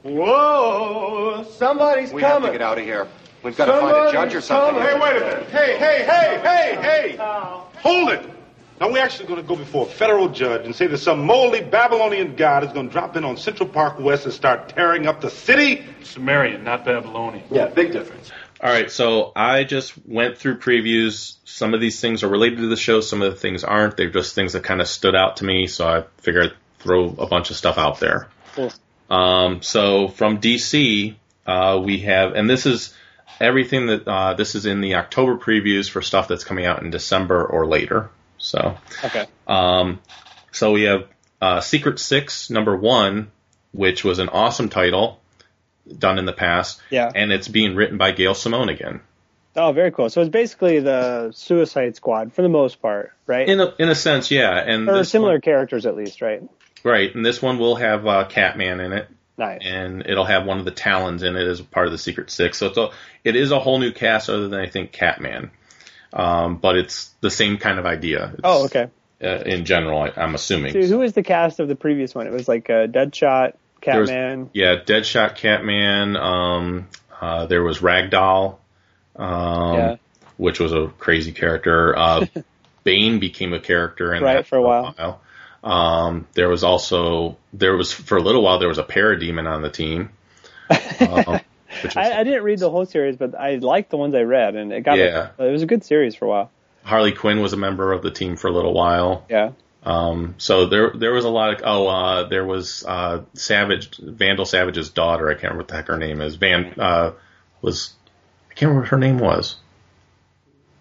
Whoa! 0.04 1.46
Somebody's 1.58 2.12
We 2.14 2.22
have 2.22 2.34
coming. 2.44 2.52
to 2.52 2.58
get 2.60 2.62
out 2.62 2.78
of 2.78 2.84
here. 2.84 3.08
We've 3.42 3.58
got 3.58 3.66
to 3.66 3.80
find 3.80 4.08
a 4.08 4.12
judge 4.12 4.36
or 4.36 4.42
something. 4.42 4.80
Hey, 4.82 5.00
wait 5.00 5.18
a 5.18 5.20
minute. 5.20 5.50
Hey, 5.50 5.78
hey, 5.80 6.04
hey, 6.06 6.40
hey, 6.44 6.76
hey! 6.82 7.16
Hold 7.82 8.10
it! 8.12 8.30
Now, 8.80 8.92
we're 8.92 9.04
actually 9.04 9.28
going 9.28 9.42
to 9.42 9.48
go 9.48 9.56
before 9.56 9.88
a 9.88 9.90
federal 9.90 10.28
judge 10.28 10.66
and 10.66 10.76
say 10.76 10.88
that 10.88 10.98
some 10.98 11.26
moldy 11.26 11.62
Babylonian 11.62 12.36
god 12.36 12.66
is 12.66 12.74
going 12.74 12.88
to 12.88 12.92
drop 12.92 13.16
in 13.16 13.24
on 13.24 13.38
Central 13.38 13.70
Park 13.70 14.00
West 14.00 14.26
and 14.26 14.34
start 14.34 14.70
tearing 14.70 15.08
up 15.08 15.22
the 15.22 15.30
city? 15.30 15.86
Sumerian, 16.04 16.66
not 16.66 16.84
Babylonian. 16.84 17.46
Yeah, 17.50 17.68
big 17.68 17.94
difference. 17.94 18.32
All 18.62 18.70
right, 18.70 18.92
so 18.92 19.32
I 19.36 19.64
just 19.64 19.94
went 20.06 20.38
through 20.38 20.58
previews. 20.58 21.36
Some 21.46 21.74
of 21.74 21.80
these 21.80 22.02
things 22.02 22.24
are 22.24 22.28
related 22.28 22.60
to 22.60 22.68
the 22.68 22.76
show, 22.76 23.00
some 23.00 23.22
of 23.22 23.32
the 23.32 23.40
things 23.40 23.64
aren't. 23.64 23.96
They're 23.96 24.10
just 24.10 24.36
things 24.36 24.54
that 24.54 24.64
kind 24.64 24.82
of 24.82 24.88
stood 24.88 25.16
out 25.16 25.38
to 25.38 25.46
me, 25.46 25.68
so 25.68 25.88
I 25.88 26.04
figured 26.22 26.52
I'd 26.52 26.80
throw 26.80 27.16
a 27.18 27.28
bunch 27.28 27.52
of 27.52 27.56
stuff 27.56 27.78
out 27.78 28.00
there. 28.00 28.28
Cool. 28.56 28.74
Um, 29.10 29.62
so 29.62 30.08
from 30.10 30.40
DC, 30.40 31.16
uh, 31.46 31.82
we 31.84 32.00
have, 32.00 32.34
and 32.34 32.50
this 32.50 32.66
is 32.66 32.94
everything 33.40 33.88
that 33.88 34.08
uh, 34.08 34.34
this 34.34 34.56
is 34.56 34.66
in 34.66 34.82
the 34.82 34.96
October 34.96 35.38
previews 35.38 35.90
for 35.90 36.02
stuff 36.02 36.28
that's 36.28 36.44
coming 36.44 36.66
out 36.66 36.82
in 36.82 36.90
December 36.90 37.46
or 37.46 37.68
later. 37.68 38.10
So, 38.46 38.78
Okay. 39.04 39.26
um, 39.48 40.00
so 40.52 40.72
we 40.72 40.84
have 40.84 41.06
uh, 41.42 41.62
Secret 41.62 42.00
Six 42.00 42.50
number 42.50 42.76
one, 42.76 43.32
which 43.72 44.04
was 44.04 44.20
an 44.20 44.30
awesome 44.30 44.70
title 44.70 45.20
done 45.98 46.20
in 46.20 46.26
the 46.26 46.34
past, 46.34 46.82
Yeah. 46.90 47.12
and 47.14 47.32
it's 47.32 47.48
being 47.48 47.76
written 47.76 47.98
by 47.98 48.12
Gail 48.12 48.36
Simone 48.36 48.70
again. 48.70 49.02
Oh, 49.56 49.72
very 49.72 49.92
cool. 49.92 50.10
So 50.10 50.22
it's 50.22 50.30
basically 50.30 50.80
the 50.80 51.32
Suicide 51.34 51.96
Squad 51.96 52.34
for 52.34 52.42
the 52.42 52.50
most 52.50 52.82
part, 52.82 53.14
right? 53.26 53.48
In 53.48 53.60
a 53.62 53.74
in 53.80 53.90
a 53.90 53.96
sense, 53.96 54.30
yeah, 54.30 54.58
and 54.58 54.90
or 54.90 55.04
similar 55.06 55.40
characters 55.40 55.86
at 55.86 55.96
least, 55.96 56.22
right? 56.22 56.44
Right, 56.84 57.14
and 57.16 57.26
this 57.26 57.42
one 57.42 57.58
will 57.58 57.76
have 57.78 58.06
uh, 58.06 58.26
Catman 58.26 58.80
in 58.80 58.92
it. 58.94 59.08
Nice. 59.38 59.62
And 59.66 60.04
it'll 60.06 60.26
have 60.26 60.46
one 60.46 60.60
of 60.60 60.66
the 60.66 60.72
Talons 60.72 61.24
in 61.24 61.36
it 61.36 61.48
as 61.48 61.60
part 61.62 61.88
of 61.88 61.92
the 61.92 61.98
Secret 61.98 62.30
Six. 62.30 62.58
So 62.58 62.68
it's 62.68 62.78
a, 62.78 62.90
it 63.24 63.36
is 63.36 63.52
a 63.52 63.60
whole 63.60 63.80
new 63.80 63.92
cast 63.92 64.30
other 64.30 64.48
than 64.48 64.60
I 64.60 64.68
think 64.68 64.92
Catman. 64.92 65.52
Um, 66.16 66.58
but 66.58 66.78
it's 66.78 67.10
the 67.22 67.30
same 67.30 67.58
kind 67.58 67.78
of 67.78 67.86
idea. 67.86 68.32
It's, 68.34 68.42
Oh, 68.44 68.66
okay. 68.66 68.88
Uh, 69.22 69.28
in 69.46 69.66
general, 69.66 70.02
I, 70.02 70.12
I'm 70.16 70.34
assuming. 70.36 70.74
So 70.74 70.82
who 70.82 71.00
was 71.00 71.14
the 71.14 71.24
cast 71.24 71.60
of 71.60 71.68
the 71.68 71.76
previous 71.76 72.16
one? 72.16 72.28
It 72.28 72.34
was 72.34 72.48
like 72.48 72.70
uh, 72.70 72.88
Deadshot, 72.88 73.54
There 73.84 74.00
was- 74.00 74.10
Catman. 74.10 74.50
yeah, 74.54 74.76
Deadshot, 74.78 75.36
Catman. 75.36 76.16
Um, 76.18 76.88
uh, 77.20 77.46
there 77.48 77.64
was 77.64 77.80
Ragdoll, 77.80 78.58
um, 79.16 79.74
Yeah. 79.74 79.96
which 80.38 80.60
was 80.60 80.74
a 80.74 80.88
crazy 81.00 81.32
character. 81.32 81.98
Uh, 81.98 82.26
Bane 82.84 83.20
became 83.20 83.54
a 83.54 83.60
character 83.60 84.14
in 84.14 84.22
Right, 84.24 84.36
that 84.36 84.48
for 84.48 84.58
a 84.58 84.62
while. 84.62 85.22
Um, 85.64 86.28
there 86.34 86.48
was 86.48 86.64
also 86.64 87.38
there 87.52 87.76
was 87.76 87.92
for 87.92 88.18
a 88.18 88.22
little 88.22 88.44
while 88.44 88.60
there 88.60 88.68
was 88.68 88.78
a 88.78 88.84
parademon 88.84 89.50
on 89.50 89.62
the 89.64 89.70
team. 89.72 90.10
Um, 91.00 91.40
which 91.88 91.98
I, 91.98 92.20
I 92.20 92.24
didn't 92.24 92.44
read 92.44 92.60
the 92.60 92.70
whole 92.70 92.86
series, 92.86 93.16
but 93.18 93.36
I 93.36 93.56
liked 93.56 93.90
the 93.90 93.98
ones 93.98 94.14
I 94.16 94.22
read, 94.22 94.56
and 94.56 94.72
it 94.74 94.82
got 94.82 94.98
Yeah. 94.98 95.30
it 95.38 95.52
was 95.52 95.62
a 95.64 95.66
good 95.66 95.84
series 95.84 96.16
for 96.16 96.26
a 96.26 96.30
while. 96.30 96.52
Harley 96.84 97.12
Quinn 97.12 97.41
was 97.41 97.53
a 97.53 97.57
member 97.57 97.91
of 97.91 98.03
the 98.03 98.12
team 98.12 98.36
for 98.36 98.48
a 98.48 98.52
little 98.52 98.74
while. 98.74 99.26
Yeah. 99.30 99.52
Um, 99.84 100.34
so 100.40 100.66
there 100.66 100.91
there 100.95 101.14
was 101.14 101.26
a 101.26 101.30
lot 101.30 101.53
of 101.53 101.62
oh 101.64 101.88
uh, 101.88 102.28
there 102.28 102.44
was 102.45 102.84
uh, 102.88 103.22
Savage 103.36 103.95
Vandal 103.98 104.45
Savage's 104.45 104.90
daughter 104.90 105.30
I 105.30 105.34
can't 105.34 105.44
remember 105.44 105.60
what 105.60 105.68
the 105.68 105.76
heck 105.76 105.88
her 105.88 105.98
name 105.98 106.22
is 106.22 106.36
Van 106.38 106.74
uh, 106.80 107.12
was 107.62 107.94
I 108.49 108.56
can't 108.56 108.70
remember 108.70 108.82
what 108.82 108.90
her 108.90 108.98
name 108.98 109.20
was 109.20 109.57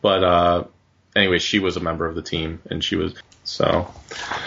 but 0.00 0.24
uh, 0.24 0.64
anyway 1.14 1.38
she 1.38 1.58
was 1.58 1.76
a 1.76 1.80
member 1.80 2.06
of 2.06 2.14
the 2.14 2.22
team 2.22 2.62
and 2.70 2.82
she 2.82 2.96
was 2.96 3.14
so 3.44 3.92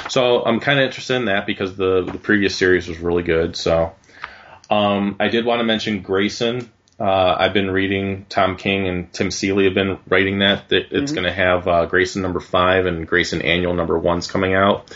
so 0.09 0.43
I'm 0.43 0.59
kind 0.59 0.79
of 0.79 0.85
interested 0.85 1.17
in 1.17 1.25
that 1.25 1.45
because 1.45 1.75
the 1.75 2.03
the 2.03 2.17
previous 2.17 2.55
series 2.55 2.87
was 2.87 2.97
really 2.97 3.23
good 3.23 3.55
so 3.55 3.93
um, 4.69 5.15
I 5.19 5.27
did 5.29 5.45
want 5.45 5.59
to 5.59 5.63
mention 5.63 6.01
Grayson 6.01 6.69
uh, 6.99 7.35
I've 7.37 7.53
been 7.53 7.69
reading 7.69 8.25
Tom 8.27 8.55
King 8.57 8.87
and 8.87 9.13
Tim 9.13 9.29
Seeley 9.29 9.65
have 9.65 9.75
been 9.75 9.99
writing 10.07 10.39
that. 10.39 10.69
that 10.69 10.87
it's 10.91 11.11
Mhm. 11.11 11.15
going 11.15 11.27
to 11.27 11.31
have 11.33 11.67
uh, 11.67 11.85
Grayson 11.85 12.23
number 12.23 12.39
five 12.39 12.87
and 12.87 13.07
Grayson 13.07 13.41
Annual 13.43 13.75
number 13.75 13.97
one's 13.99 14.25
coming 14.27 14.55
out. 14.55 14.91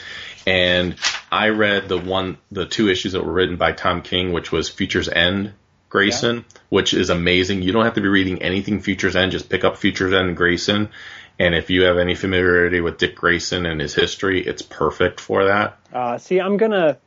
And 0.48 0.96
I 1.32 1.50
read 1.50 1.88
the 1.90 2.00
one, 2.00 2.38
the 2.52 2.66
two 2.66 2.90
issues 2.90 3.12
that 3.12 3.24
were 3.24 3.32
written 3.32 3.58
by 3.58 3.74
Tom 3.74 4.02
King, 4.02 4.32
which 4.32 4.52
was 4.52 4.68
Futures 4.68 5.08
End 5.10 5.54
Grayson, 5.90 6.46
which 6.70 6.96
is 6.96 7.12
amazing. 7.12 7.62
You 7.62 7.72
don't 7.72 7.86
have 7.86 7.94
to 7.94 8.02
be 8.02 8.08
reading 8.08 8.42
anything 8.42 8.82
Futures 8.82 9.16
End, 9.16 9.32
just 9.32 9.50
pick 9.50 9.64
up 9.64 9.78
Futures 9.78 10.12
End 10.14 10.36
Grayson. 10.36 10.90
And 11.38 11.54
if 11.54 11.70
you 11.70 11.84
have 11.84 12.00
any 12.00 12.16
familiarity 12.16 12.82
with 12.82 12.98
Dick 12.98 13.16
Grayson 13.16 13.68
and 13.68 13.80
his 13.80 13.94
history, 13.94 14.42
it's 14.42 14.64
perfect 14.64 15.20
for 15.20 15.46
that. 15.46 15.78
Uh, 15.94 16.18
see, 16.18 16.40
I'm 16.40 16.58
gonna. 16.58 16.98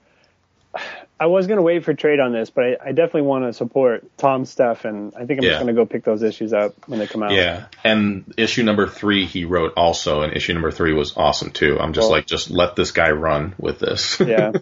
I 1.19 1.27
was 1.27 1.47
gonna 1.47 1.63
wait 1.63 1.85
for 1.85 1.95
trade 1.95 2.19
on 2.21 2.33
this, 2.33 2.51
but 2.51 2.65
I, 2.65 2.77
I 2.87 2.93
definitely 2.93 3.23
want 3.23 3.45
to 3.45 3.53
support 3.53 4.05
Tom's 4.19 4.51
stuff, 4.51 4.85
and 4.85 5.15
I 5.15 5.27
think 5.27 5.39
I'm 5.41 5.45
Yeah. 5.45 5.51
just 5.51 5.61
gonna 5.61 5.73
go 5.73 5.87
pick 5.87 6.05
those 6.05 6.23
issues 6.23 6.53
up 6.53 6.75
when 6.89 6.99
they 6.99 7.07
come 7.07 7.23
out. 7.23 7.33
Yeah, 7.33 7.67
and 7.85 8.35
issue 8.37 8.65
number 8.65 8.89
three 8.89 9.25
he 9.25 9.45
wrote 9.45 9.75
also, 9.77 10.23
and 10.23 10.33
issue 10.37 10.53
number 10.55 10.71
three 10.73 10.93
was 10.93 11.17
awesome 11.17 11.51
too. 11.51 11.79
I'm 11.81 11.93
just 11.93 12.07
Cool. 12.07 12.11
like, 12.13 12.27
just 12.27 12.51
let 12.51 12.75
this 12.77 12.91
guy 12.91 13.11
run 13.13 13.55
with 13.59 13.79
this. 13.79 14.19
Yeah. 14.27 14.53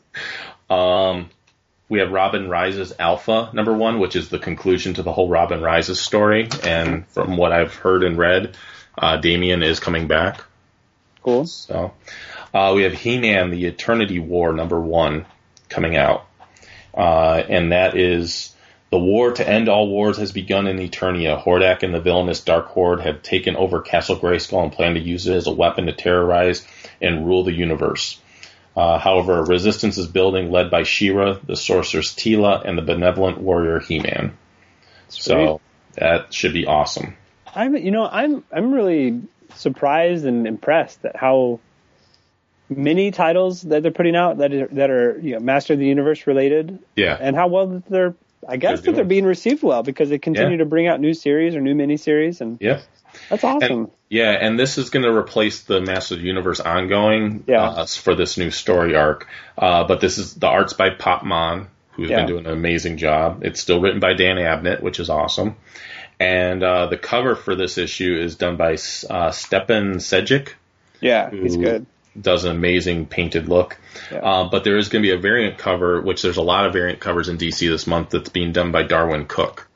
um, 0.69 1.31
we 1.89 1.99
have 2.01 2.11
Robin 2.13 2.49
Rises 2.49 2.93
Alpha 2.99 3.51
number 3.53 3.73
one, 3.75 3.99
which 3.99 4.17
is 4.17 4.29
the 4.29 4.39
conclusion 4.39 4.95
to 4.95 5.03
the 5.03 5.13
whole 5.13 5.29
Robin 5.29 5.63
Rises 5.63 6.01
story, 6.01 6.49
and 6.65 7.07
from 7.09 7.37
what 7.37 7.53
I've 7.53 7.75
heard 7.75 8.03
and 8.03 8.17
read, 8.19 8.57
uh, 8.97 9.17
Damian 9.17 9.63
is 9.63 9.81
coming 9.81 10.07
back. 10.07 10.43
Cool. 11.23 11.47
So, 11.47 11.93
uh, 12.53 12.73
we 12.75 12.83
have 12.83 12.93
He-Man: 12.93 13.51
The 13.51 13.67
Eternity 13.67 14.19
War 14.19 14.53
number 14.53 14.81
one 14.81 15.25
coming 15.69 15.97
out, 15.97 16.27
uh, 16.95 17.43
and 17.49 17.73
that 17.73 17.97
is 17.97 18.55
the 18.91 18.99
war 18.99 19.33
to 19.33 19.49
end 19.49 19.69
all 19.69 19.89
wars 19.89 20.19
has 20.19 20.33
begun 20.33 20.67
in 20.67 20.77
Eternia. 20.77 21.43
Hordak 21.43 21.83
and 21.83 21.95
the 21.95 22.01
villainous 22.01 22.41
Dark 22.41 22.67
Horde 22.67 23.01
have 23.01 23.23
taken 23.23 23.57
over 23.57 23.81
Castle 23.81 24.19
Grayskull 24.19 24.63
and 24.63 24.73
plan 24.73 24.95
to 24.95 25.01
use 25.01 25.27
it 25.27 25.35
as 25.35 25.47
a 25.47 25.53
weapon 25.53 25.87
to 25.87 25.93
terrorize 25.93 26.67
and 27.01 27.27
rule 27.27 27.43
the 27.43 27.55
universe. 27.55 28.21
Uh, 28.77 28.99
however, 28.99 29.39
a 29.39 29.45
resistance 29.45 29.99
is 29.99 30.07
building, 30.07 30.51
led 30.51 30.71
by 30.71 30.83
She-Ra, 30.83 31.39
the 31.45 31.57
sorceress 31.57 32.15
Teela, 32.15 32.63
and 32.67 32.77
the 32.77 32.83
benevolent 32.83 33.39
warrior 33.39 33.81
He-Man. 33.81 34.37
So 35.09 35.61
that 35.95 36.33
should 36.33 36.53
be 36.53 36.67
awesome. 36.67 37.17
I'm, 37.55 37.77
you 37.77 37.91
know, 37.91 38.07
I'm 38.07 38.45
I'm 38.51 38.73
really 38.73 39.23
surprised 39.55 40.25
and 40.25 40.47
impressed 40.47 41.05
at 41.05 41.17
how 41.17 41.61
many 42.77 43.11
titles 43.11 43.63
that 43.63 43.83
they're 43.83 43.93
putting 43.93 44.17
out 44.17 44.39
that 44.39 44.53
are, 44.53 44.67
that 44.69 44.91
are 44.91 45.19
you 45.21 45.35
know 45.35 45.41
Master 45.41 45.73
of 45.75 45.79
the 45.79 45.87
Universe 45.87 46.27
related, 46.27 46.79
Yeah. 46.97 47.17
and 47.21 47.37
how 47.37 47.49
well 47.49 47.67
that 47.69 47.87
they're. 47.87 48.15
I 48.49 48.57
guess 48.57 48.81
They're 48.81 48.93
that 48.93 48.97
they're 48.97 49.05
being 49.05 49.25
received 49.25 49.63
well 49.63 49.85
because 49.85 50.09
they 50.11 50.19
continue 50.19 50.53
Yeah. 50.53 50.59
to 50.59 50.65
bring 50.65 50.89
out 50.89 50.99
new 51.01 51.15
series 51.15 51.55
or 51.55 51.61
new 51.61 51.75
miniseries, 51.77 52.41
and 52.41 52.59
Yeah. 52.61 52.81
that's 53.31 53.45
awesome. 53.45 53.71
And, 53.73 53.91
yeah, 54.09 54.33
and 54.33 54.59
this 54.59 54.79
is 54.79 54.91
going 54.91 55.05
to 55.05 55.15
replace 55.17 55.63
the 55.63 55.81
Master 55.81 56.17
of 56.17 56.23
the 56.23 56.27
Universe 56.27 56.59
ongoing 56.59 57.45
Yeah. 57.47 57.63
uh, 57.63 57.87
for 57.87 58.17
this 58.17 58.37
new 58.37 58.51
story 58.51 58.97
arc. 58.97 59.29
Uh, 59.57 59.85
but 59.85 60.01
this 60.01 60.19
is 60.19 60.35
the 60.35 60.49
arts 60.49 60.73
by 60.73 60.91
Pop 60.91 61.23
Mhan, 61.23 61.67
who's 61.93 62.11
Yeah. 62.11 62.17
been 62.17 62.27
doing 62.27 62.47
an 62.47 62.53
amazing 62.53 62.97
job. 62.97 63.45
It's 63.45 63.61
still 63.61 63.81
written 63.81 64.01
by 64.01 64.15
Dan 64.15 64.39
Abnett, 64.39 64.81
which 64.83 64.99
is 64.99 65.09
awesome. 65.09 65.55
And 66.19 66.65
uh, 66.65 66.87
the 66.87 66.97
cover 66.99 67.37
for 67.37 67.55
this 67.55 67.79
issue 67.79 68.19
is 68.21 68.35
done 68.35 68.57
by 68.57 68.73
uh, 68.73 69.31
Stjepan 69.31 69.97
Sejic. 70.01 70.49
yeah, 71.01 71.31
he's 71.31 71.57
good. 71.57 71.87
Does 72.21 72.45
an 72.45 72.51
amazing 72.51 73.07
painted 73.07 73.49
look. 73.49 73.79
Uh, 74.11 74.49
but 74.49 74.65
there 74.65 74.77
is 74.77 74.89
going 74.89 75.03
to 75.03 75.09
be 75.09 75.15
a 75.15 75.19
variant 75.19 75.59
cover, 75.59 76.01
which 76.01 76.23
there's 76.23 76.37
a 76.37 76.43
lot 76.43 76.67
of 76.67 76.73
variant 76.73 77.01
covers 77.01 77.29
in 77.29 77.39
DC 77.39 77.69
this 77.69 77.87
month 77.87 78.11
that's 78.11 78.29
being 78.29 78.53
done 78.53 78.73
by 78.73 78.83
Darwyn 78.83 79.27
Cooke. 79.27 79.67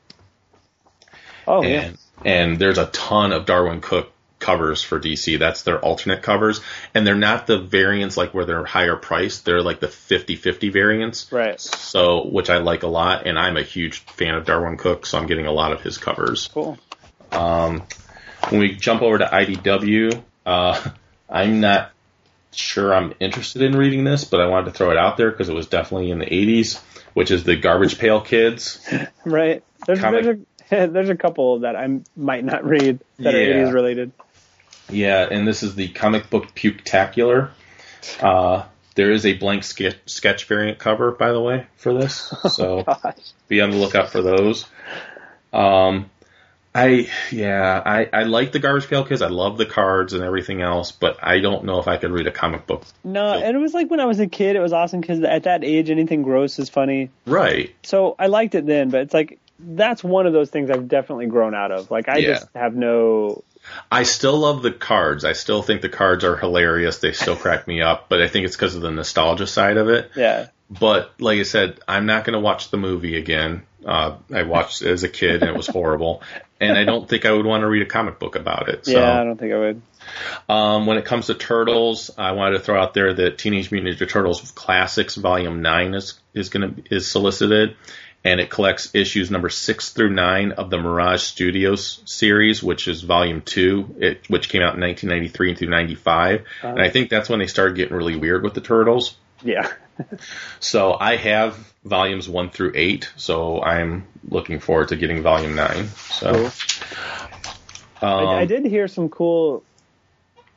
Oh 1.46 1.62
yeah, 1.62 1.82
and, 1.82 1.98
and 2.24 2.58
there's 2.58 2.78
a 2.78 2.86
ton 2.86 3.32
of 3.32 3.46
Darwyn 3.46 3.80
Cooke 3.80 4.12
covers 4.38 4.82
for 4.82 5.00
DC. 5.00 5.38
That's 5.38 5.62
their 5.62 5.78
alternate 5.78 6.22
covers. 6.22 6.60
And 6.94 7.06
they're 7.06 7.14
not 7.14 7.46
the 7.46 7.58
variants 7.58 8.16
like 8.16 8.34
where 8.34 8.44
they're 8.44 8.64
higher 8.64 8.96
priced. 8.96 9.44
They're 9.44 9.62
like 9.62 9.80
the 9.80 9.88
50-50 9.88 10.72
variants. 10.72 11.32
right. 11.32 11.60
So, 11.60 12.26
which 12.26 12.50
I 12.50 12.58
like 12.58 12.82
a 12.82 12.88
lot. 12.88 13.26
And 13.26 13.38
I'm 13.38 13.56
a 13.56 13.62
huge 13.62 14.00
fan 14.00 14.34
of 14.34 14.44
Darwyn 14.44 14.78
Cooke, 14.78 15.06
so 15.06 15.18
I'm 15.18 15.26
getting 15.26 15.46
a 15.46 15.52
lot 15.52 15.72
of 15.72 15.80
his 15.80 15.98
covers. 15.98 16.48
Cool. 16.48 16.78
Um, 17.32 17.82
when 18.50 18.60
we 18.60 18.76
jump 18.76 19.02
over 19.02 19.18
to 19.18 19.24
IDW, 19.24 20.22
uh, 20.44 20.90
I'm 21.30 21.60
not 21.60 21.92
sure 22.52 22.94
I'm 22.94 23.14
interested 23.20 23.62
in 23.62 23.77
reading 23.77 24.05
this, 24.05 24.24
but 24.24 24.40
I 24.40 24.47
wanted 24.47 24.66
to 24.66 24.70
throw 24.73 24.90
it 24.90 24.97
out 24.97 25.16
there 25.16 25.31
because 25.31 25.48
it 25.48 25.55
was 25.55 25.66
definitely 25.66 26.10
in 26.10 26.18
the 26.18 26.27
80s, 26.27 26.81
which 27.14 27.31
is 27.31 27.44
the 27.44 27.56
Garbage 27.56 27.98
Pail 27.98 28.20
Kids. 28.20 28.86
Right. 29.24 29.64
There's 29.86 30.01
there's 30.01 30.27
a 30.27 30.39
there's 30.86 31.09
a 31.09 31.16
couple 31.16 31.60
that 31.60 31.77
I 31.77 32.01
might 32.16 32.44
not 32.44 32.64
read 32.64 33.01
that 33.18 33.35
are 33.35 33.39
80s 33.39 33.73
related. 33.73 34.12
Yeah, 34.89 35.27
and 35.28 35.47
this 35.47 35.62
is 35.62 35.74
the 35.74 35.89
comic 35.89 36.31
book 36.31 36.55
Puketacular. 36.55 37.51
Uh, 38.20 38.64
there 38.94 39.10
is 39.10 39.27
a 39.27 39.35
blank 39.35 39.64
sketch, 39.64 39.97
sketch 40.06 40.47
variant 40.47 40.78
cover, 40.78 41.12
by 41.12 41.32
the 41.32 41.40
way, 41.40 41.66
for 41.77 41.93
this. 41.93 42.32
So 42.51 42.85
be 43.48 43.60
on 43.60 43.70
the 43.70 43.77
lookout 43.77 44.10
for 44.10 44.23
those. 44.23 44.66
Um, 45.52 46.10
I 46.77 47.09
yeah, 47.31 47.82
I, 47.85 48.09
I 48.12 48.23
like 48.24 48.53
the 48.53 48.59
Garbage 48.59 48.89
Pail 48.89 49.05
Kids. 49.05 49.23
I 49.23 49.28
love 49.28 49.57
the 49.57 49.65
cards 49.66 50.12
and 50.12 50.23
everything 50.23 50.61
else, 50.61 50.93
but 50.93 51.19
I 51.23 51.40
don't 51.40 51.65
know 51.65 51.78
if 51.78 51.89
I 51.89 51.97
could 51.97 52.11
read 52.11 52.27
a 52.27 52.31
comic 52.32 52.66
book. 52.66 52.85
No, 53.03 53.32
and 53.32 53.57
it 53.57 53.61
was 53.61 53.73
like 53.73 53.90
when 53.90 54.01
I 54.01 54.05
was 54.05 54.20
a 54.20 54.27
kid, 54.27 54.57
it 54.57 54.61
was 54.61 54.73
awesome 54.73 55.01
because 55.01 55.23
at 55.23 55.44
that 55.44 55.65
age, 55.65 55.89
anything 55.90 56.23
gross 56.23 56.59
is 56.59 56.69
funny. 56.69 57.11
Right. 57.24 57.74
So 57.82 58.15
I 58.19 58.27
liked 58.27 58.55
it 58.55 58.66
then, 58.66 58.90
but 58.90 59.01
it's 59.03 59.15
like 59.15 59.39
that's 59.59 60.05
one 60.05 60.27
of 60.27 60.35
those 60.35 60.51
things 60.51 60.70
I've 60.70 60.86
definitely 60.86 61.27
grown 61.27 61.55
out 61.55 61.73
of. 61.73 61.90
Like 61.90 62.09
I 62.09 62.19
Yeah. 62.19 62.35
just 62.35 62.48
have 62.55 62.74
no. 62.74 63.43
I 63.90 64.03
still 64.03 64.36
love 64.39 64.62
the 64.62 64.70
cards. 64.70 65.24
I 65.24 65.32
still 65.32 65.62
think 65.62 65.81
the 65.82 65.89
cards 65.89 66.24
are 66.24 66.36
hilarious. 66.36 66.98
They 66.98 67.12
still 67.12 67.36
crack 67.36 67.66
me 67.66 67.81
up, 67.81 68.09
but 68.09 68.20
I 68.20 68.28
think 68.28 68.44
it's 68.47 68.55
because 68.55 68.74
of 68.77 68.82
the 68.82 68.90
nostalgia 68.93 69.47
side 69.47 69.77
of 69.77 69.89
it. 69.89 70.11
Yeah. 70.15 70.48
But 70.70 71.20
like 71.20 71.39
I 71.40 71.44
said, 71.44 71.81
I'm 71.89 72.07
not 72.07 72.24
going 72.24 72.35
to 72.35 72.40
watch 72.40 72.70
the 72.70 72.77
movie 72.77 73.16
again. 73.16 73.62
Uh, 73.85 74.16
I 74.32 74.43
watched 74.43 74.82
it 74.82 74.90
as 74.90 75.05
a 75.05 75.09
kid 75.09 75.43
and 75.43 75.51
it 75.51 75.57
was 75.57 75.69
horrible, 75.69 76.23
and 76.61 76.77
I 76.78 76.85
don't 76.85 77.09
think 77.09 77.24
I 77.27 77.33
would 77.33 77.47
want 77.47 77.62
to 77.62 77.69
read 77.69 77.83
a 77.83 77.87
comic 77.87 78.19
book 78.19 78.37
about 78.37 78.69
it. 78.69 78.87
So. 78.87 78.93
Yeah, 78.93 79.20
I 79.20 79.24
don't 79.24 79.39
think 79.39 79.53
I 79.53 79.59
would. 79.59 79.83
Um, 80.49 80.87
when 80.87 80.99
it 80.99 81.05
comes 81.05 81.27
to 81.27 81.35
turtles, 81.35 82.11
I 82.16 82.33
wanted 82.33 82.59
to 82.59 82.65
throw 82.65 82.81
out 82.81 82.95
there 82.95 83.12
that 83.12 83.39
Teenage 83.39 83.70
Mutant 83.73 83.99
Ninja 83.99 84.09
Turtles 84.09 84.51
Classics 84.53 85.16
Volume 85.16 85.62
Nine 85.62 85.95
is 85.95 86.19
is 86.35 86.49
going 86.49 86.74
to 86.74 86.95
is 86.95 87.11
solicited, 87.11 87.77
and 88.24 88.41
it 88.41 88.49
collects 88.49 88.95
issues 88.95 89.31
number 89.31 89.49
six 89.49 89.91
through 89.91 90.11
nine 90.11 90.53
of 90.53 90.70
the 90.70 90.78
Mirage 90.78 91.23
Studios 91.23 92.03
series, 92.05 92.62
which 92.62 92.87
is 92.89 93.03
Volume 93.03 93.43
Two, 93.43 93.97
it, 93.99 94.24
which 94.28 94.49
came 94.49 94.62
out 94.62 94.74
in 94.74 94.81
1993 94.81 95.55
through 95.57 95.69
95, 95.70 96.41
Uh-huh. 96.41 96.69
and 96.69 96.81
I 96.81 96.89
think 96.91 97.11
that's 97.11 97.28
when 97.28 97.41
they 97.41 97.47
started 97.49 97.77
getting 97.77 97.97
really 97.97 98.16
weird 98.16 98.43
with 98.45 98.55
the 98.55 98.61
turtles. 98.61 99.16
Yeah. 99.42 99.70
So 100.60 100.94
I 101.00 101.16
have 101.16 101.56
volumes 101.82 102.28
one 102.28 102.50
through 102.50 102.72
eight, 102.74 103.10
so 103.16 103.62
I'm 103.62 104.06
looking 104.28 104.60
forward 104.60 104.88
to 104.88 104.96
getting 104.96 105.22
volume 105.22 105.54
nine. 105.54 105.88
So. 106.10 106.50
Um, 108.02 108.28
I, 108.28 108.40
I 108.40 108.44
did 108.44 108.66
hear 108.66 108.88
some 108.88 109.08
cool 109.08 109.62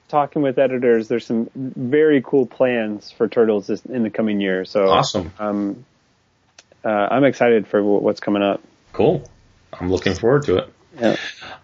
talking 0.10 0.42
with 0.42 0.60
editors. 0.60 1.08
There's 1.08 1.26
some 1.26 1.50
very 1.56 2.22
cool 2.22 2.48
plans 2.48 3.12
for 3.12 3.30
Turtles 3.30 3.68
this, 3.68 3.86
in 3.86 4.04
the 4.04 4.10
coming 4.10 4.42
year. 4.42 4.66
So 4.66 4.90
Awesome. 4.90 5.32
Um, 5.40 5.86
uh, 6.84 6.90
I'm 6.90 7.24
excited 7.24 7.68
for 7.68 7.82
what's 7.82 8.20
coming 8.20 8.44
up. 8.44 8.62
Cool. 8.92 9.24
I'm 9.72 9.90
looking 9.90 10.16
forward 10.16 10.44
to 10.46 10.58
it. 10.58 10.74
Yeah. 11.00 11.16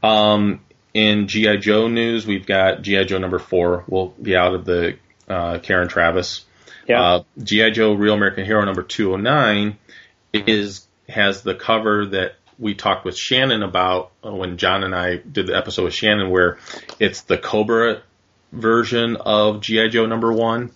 Um, 0.01 0.61
in 0.93 1.27
GI 1.27 1.57
Joe 1.57 1.87
news, 1.87 2.25
we've 2.25 2.45
got 2.45 2.81
GI 2.81 3.05
Joe 3.05 3.17
number 3.17 3.39
four 3.39 3.83
will 3.87 4.09
be 4.09 4.35
out 4.35 4.53
of 4.53 4.65
the 4.65 4.97
uh, 5.27 5.59
Karen 5.59 5.89
Traviss. 5.89 6.43
Yeah. 6.87 7.01
Uh, 7.01 7.23
GI 7.41 7.71
Joe 7.71 7.93
Real 7.93 8.13
American 8.13 8.45
Hero 8.45 8.63
number 8.63 8.83
209 8.83 9.77
is 10.33 10.85
has 11.09 11.41
the 11.43 11.55
cover 11.55 12.05
that 12.07 12.35
we 12.57 12.73
talked 12.73 13.05
with 13.05 13.17
Shannon 13.17 13.63
about 13.63 14.11
uh, 14.25 14.33
when 14.33 14.57
John 14.57 14.83
and 14.83 14.95
I 14.95 15.17
did 15.17 15.47
the 15.47 15.55
episode 15.57 15.83
with 15.85 15.93
Shannon, 15.93 16.29
where 16.29 16.57
it's 16.99 17.21
the 17.21 17.37
Cobra 17.37 18.01
version 18.51 19.17
of 19.17 19.61
GI 19.61 19.89
Joe 19.89 20.05
number 20.05 20.31
one, 20.31 20.71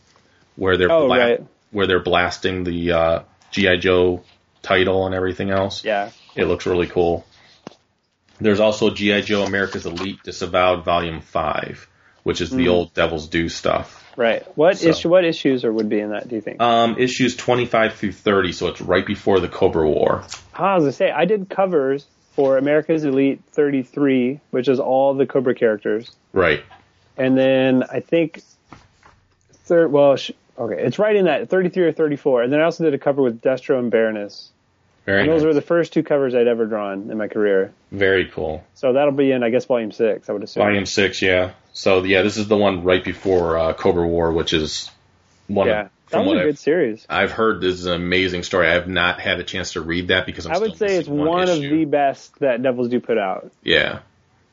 where 0.55 0.77
they're 0.77 0.91
Oh, 0.91 1.07
bla- 1.07 1.17
right. 1.17 1.43
where 1.71 1.87
they're 1.87 1.99
blasting 2.01 2.63
the 2.63 2.91
uh, 2.91 3.19
GI 3.51 3.77
Joe 3.77 4.23
title 4.61 5.05
and 5.05 5.15
everything 5.15 5.49
else. 5.51 5.83
Yeah. 5.85 6.11
It 6.35 6.45
looks 6.45 6.65
really 6.65 6.87
cool. 6.87 7.25
There's 8.41 8.59
also 8.61 8.89
G.I. 8.89 9.21
Joe 9.21 9.43
America's 9.43 9.85
Elite 9.85 10.23
Disavowed 10.23 10.85
Volume 10.85 11.19
5, 11.19 11.89
which 12.23 12.41
is 12.41 12.49
the 12.49 12.65
Mm. 12.65 12.71
old 12.71 12.93
Devil's 12.93 13.27
Due 13.27 13.49
stuff. 13.49 14.05
Right. 14.15 14.43
What 14.55 14.77
So- 14.77 14.89
issue? 14.89 15.09
What 15.09 15.23
issues 15.25 15.63
or 15.63 15.71
would 15.71 15.87
be 15.89 15.99
in 15.99 16.09
that? 16.11 16.27
Do 16.27 16.35
you 16.35 16.41
think? 16.41 16.61
Um, 16.61 16.95
issues 16.99 17.35
25 17.37 17.93
through 17.93 18.11
30, 18.11 18.51
so 18.51 18.67
it's 18.67 18.81
right 18.81 19.05
before 19.05 19.39
the 19.39 19.47
Cobra 19.47 19.87
War. 19.89 20.23
Ah, 20.55 20.73
I 20.73 20.75
was 20.75 20.83
gonna 20.83 20.91
say 20.91 21.09
I 21.11 21.25
did 21.25 21.49
covers 21.49 22.05
for 22.35 22.57
America's 22.57 23.05
Elite 23.05 23.39
33, 23.51 24.39
which 24.51 24.67
is 24.67 24.79
all 24.79 25.13
the 25.13 25.25
Cobra 25.25 25.55
characters, 25.55 26.11
Right. 26.33 26.61
and 27.17 27.37
then 27.37 27.83
I 27.91 27.99
think 28.01 28.41
third. 29.65 29.91
Well, 29.91 30.15
sh- 30.15 30.31
okay, 30.57 30.81
it's 30.81 30.99
right 30.99 31.15
in 31.15 31.25
that 31.25 31.49
33 31.49 31.83
or 31.85 31.91
34, 31.91 32.41
and 32.43 32.51
then 32.51 32.59
I 32.59 32.63
also 32.63 32.83
did 32.83 32.93
a 32.93 32.97
cover 32.97 33.21
with 33.21 33.41
Destro 33.41 33.79
and 33.79 33.89
Baroness. 33.91 34.51
Very 35.05 35.21
and 35.21 35.29
those 35.29 35.41
nice. 35.41 35.47
were 35.47 35.53
the 35.53 35.61
first 35.61 35.93
two 35.93 36.03
covers 36.03 36.35
I'd 36.35 36.47
ever 36.47 36.65
drawn 36.65 37.09
in 37.09 37.17
my 37.17 37.27
career. 37.27 37.71
Very 37.91 38.25
cool. 38.27 38.63
So 38.75 38.93
that'll 38.93 39.13
be 39.13 39.31
in, 39.31 39.43
I 39.43 39.49
guess, 39.49 39.65
volume 39.65 39.91
six. 39.91 40.29
I 40.29 40.33
would 40.33 40.43
assume. 40.43 40.63
Volume 40.63 40.85
6, 40.85 41.21
yeah. 41.21 41.51
So, 41.79 42.03
yeah, 42.03 42.23
this 42.23 42.35
is 42.35 42.49
the 42.49 42.57
one 42.57 42.83
right 42.83 43.01
before 43.01 43.57
uh, 43.57 43.73
Cobra 43.73 44.05
War, 44.05 44.33
which 44.33 44.51
is 44.51 44.91
one 45.47 45.67
yeah, 45.67 45.83
of, 45.83 45.85
that 45.85 45.91
from 46.07 46.25
was 46.25 46.27
what 46.27 46.35
a 46.35 46.39
I've, 46.41 46.45
good 46.47 46.59
series. 46.59 47.05
I've 47.09 47.31
heard 47.31 47.61
this 47.61 47.75
is 47.75 47.85
an 47.85 47.93
amazing 47.93 48.43
story. 48.43 48.67
I 48.67 48.73
have 48.73 48.89
not 48.89 49.21
had 49.21 49.39
a 49.39 49.45
chance 49.45 49.71
to 49.73 49.81
read 49.81 50.09
that 50.09 50.25
because 50.25 50.45
I'm 50.45 50.51
I 50.51 50.57
would 50.57 50.75
say 50.75 50.97
it's 50.97 51.07
missing 51.07 51.25
one, 51.25 51.47
of 51.47 51.61
the 51.61 51.85
best 51.85 52.37
that 52.39 52.61
Devil's 52.61 52.89
Due 52.89 52.99
put 52.99 53.17
out. 53.17 53.53
Yeah. 53.63 53.99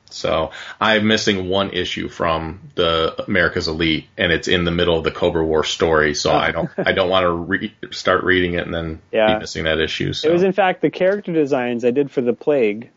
So 0.09 0.53
I'm 0.81 1.09
missing 1.09 1.49
one 1.49 1.71
issue 1.71 2.09
from 2.09 2.61
the 2.77 3.25
America's 3.27 3.67
Elite, 3.67 4.07
and 4.17 4.31
it's 4.31 4.47
in 4.47 4.63
the 4.63 4.71
middle 4.71 4.97
of 4.97 5.03
the 5.03 5.11
Cobra 5.11 5.45
War 5.45 5.65
story. 5.65 6.15
So 6.15 6.31
I 6.31 6.53
don't, 6.53 6.71
I 6.79 6.93
don't 6.93 7.11
want 7.11 7.25
to 7.25 7.33
re- 7.33 7.75
start 7.91 8.23
reading 8.23 8.55
it 8.55 8.67
and 8.67 8.73
then 8.73 9.03
Yeah. 9.11 9.35
be 9.35 9.41
missing 9.41 9.65
that 9.65 9.81
issue. 9.81 10.13
So 10.13 10.29
It 10.29 10.33
was 10.33 10.45
in 10.45 10.53
fact 10.53 10.81
the 10.81 10.91
character 10.91 11.33
designs 11.33 11.85
I 11.85 11.91
did 11.91 12.13
for 12.13 12.21
the 12.21 12.35
Plague 12.35 12.91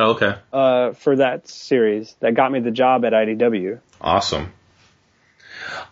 Oh, 0.00 0.10
okay, 0.12 0.34
uh, 0.52 0.92
for 0.92 1.16
that 1.16 1.46
series 1.48 2.14
that 2.20 2.34
got 2.34 2.50
me 2.50 2.60
the 2.60 2.70
job 2.70 3.04
at 3.04 3.12
IDW. 3.12 3.78
awesome. 4.00 4.52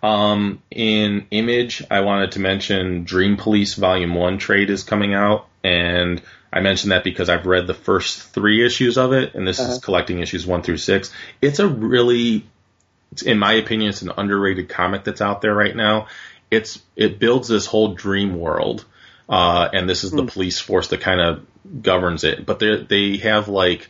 Um, 0.03 0.63
in 0.71 1.27
Image, 1.31 1.85
I 1.91 2.01
wanted 2.01 2.33
to 2.33 2.41
mention 2.41 3.05
Dream 3.05 3.37
Police 3.37 3.75
Volume 3.75 4.15
One 4.15 4.39
trade 4.39 4.71
is 4.71 4.83
coming 4.83 5.15
out, 5.15 5.47
and 5.63 6.23
I 6.53 6.61
mentioned 6.61 6.93
that 6.93 7.05
because 7.05 7.29
I've 7.29 7.47
read 7.47 7.67
the 7.67 7.75
first 7.75 8.23
three 8.23 8.65
issues 8.65 8.97
of 8.97 9.13
it, 9.13 9.35
and 9.35 9.47
this 9.47 9.61
Uh-huh. 9.61 9.73
is 9.73 9.79
collecting 9.81 10.21
issues 10.21 10.47
one 10.47 10.63
through 10.63 10.79
six. 10.79 11.13
It's 11.43 11.59
a 11.59 11.67
really, 11.69 12.37
it's- 13.13 13.23
in 13.23 13.39
my 13.39 13.55
opinion, 13.55 13.91
it's 13.91 14.03
an 14.03 14.13
underrated 14.17 14.69
comic 14.69 15.05
that's 15.05 15.21
out 15.21 15.43
there 15.43 15.55
right 15.55 15.75
now. 15.77 16.07
It's 16.51 16.81
it 16.97 17.19
builds 17.19 17.49
this 17.49 17.67
whole 17.67 17.89
dream 17.95 18.39
world, 18.39 18.85
uh, 19.29 19.69
and 19.73 19.89
this 19.89 20.03
is 20.05 20.13
the 20.13 20.25
police 20.25 20.59
force 20.59 20.89
that 20.89 21.01
kind 21.03 21.21
of 21.21 21.43
governs 21.83 22.25
it. 22.25 22.47
But 22.47 22.59
they 22.61 22.77
they 22.89 23.17
have 23.19 23.49
like 23.49 23.89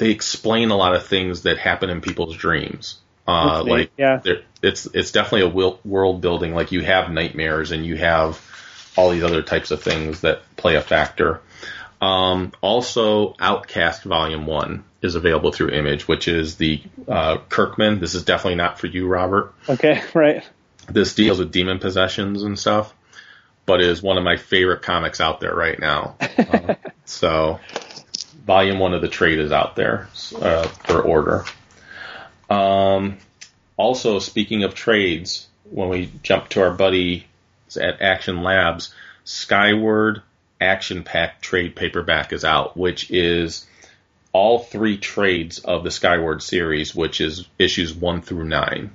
they 0.00 0.10
explain 0.10 0.70
a 0.70 0.76
lot 0.76 0.94
of 0.94 1.06
things 1.06 1.42
that 1.42 1.58
happen 1.58 1.90
in 1.90 2.00
people's 2.00 2.34
dreams. 2.34 2.96
Uh, 3.28 3.62
like 3.64 3.92
yeah. 3.98 4.22
it's 4.62 4.86
it's 4.86 5.12
definitely 5.12 5.42
a 5.42 5.76
world 5.84 6.20
building. 6.22 6.54
Like 6.54 6.72
you 6.72 6.80
have 6.80 7.10
nightmares 7.10 7.70
and 7.70 7.84
you 7.84 7.96
have 7.98 8.40
all 8.96 9.10
these 9.10 9.22
other 9.22 9.42
types 9.42 9.70
of 9.70 9.82
things 9.82 10.22
that 10.22 10.40
play 10.56 10.76
a 10.76 10.80
factor. 10.80 11.42
Um, 12.00 12.52
also, 12.62 13.36
Outcast 13.38 14.04
Volume 14.04 14.46
One 14.46 14.84
is 15.02 15.16
available 15.16 15.52
through 15.52 15.68
Image, 15.68 16.08
which 16.08 16.28
is 16.28 16.56
the 16.56 16.82
uh, 17.06 17.36
Kirkman. 17.50 18.00
This 18.00 18.14
is 18.14 18.24
definitely 18.24 18.56
not 18.56 18.80
for 18.80 18.86
you, 18.86 19.06
Robert. 19.06 19.52
Okay, 19.68 20.02
right. 20.14 20.42
This 20.88 21.14
deals 21.14 21.38
with 21.38 21.52
demon 21.52 21.78
possessions 21.78 22.42
and 22.42 22.58
stuff, 22.58 22.94
but 23.66 23.82
is 23.82 24.02
one 24.02 24.16
of 24.16 24.24
my 24.24 24.38
favorite 24.38 24.80
comics 24.80 25.20
out 25.20 25.40
there 25.40 25.54
right 25.54 25.78
now. 25.78 26.16
Uh, 26.40 26.74
so, 27.04 27.60
Volume 28.32 28.78
One 28.78 28.94
of 28.94 29.02
the 29.02 29.08
trade 29.08 29.38
is 29.38 29.52
out 29.52 29.76
there 29.76 30.08
uh, 30.40 30.66
for 30.66 31.00
order. 31.00 31.44
Um, 32.48 33.18
also, 33.76 34.18
speaking 34.18 34.64
of 34.64 34.74
trades, 34.74 35.46
when 35.70 35.88
we 35.88 36.10
jump 36.22 36.48
to 36.50 36.62
our 36.62 36.72
buddy 36.72 37.26
at 37.80 38.02
Action 38.02 38.42
Labs, 38.42 38.94
Skyward 39.24 40.22
Action 40.60 41.04
Pack 41.04 41.40
trade 41.40 41.76
paperback 41.76 42.32
is 42.32 42.44
out, 42.44 42.76
which 42.76 43.10
is 43.10 43.66
all 44.32 44.58
three 44.58 44.98
trades 44.98 45.58
of 45.58 45.84
the 45.84 45.90
Skyward 45.90 46.42
series, 46.42 46.94
which 46.94 47.20
is 47.20 47.46
issues 47.58 47.94
one 47.94 48.22
through 48.22 48.44
nine. 48.44 48.90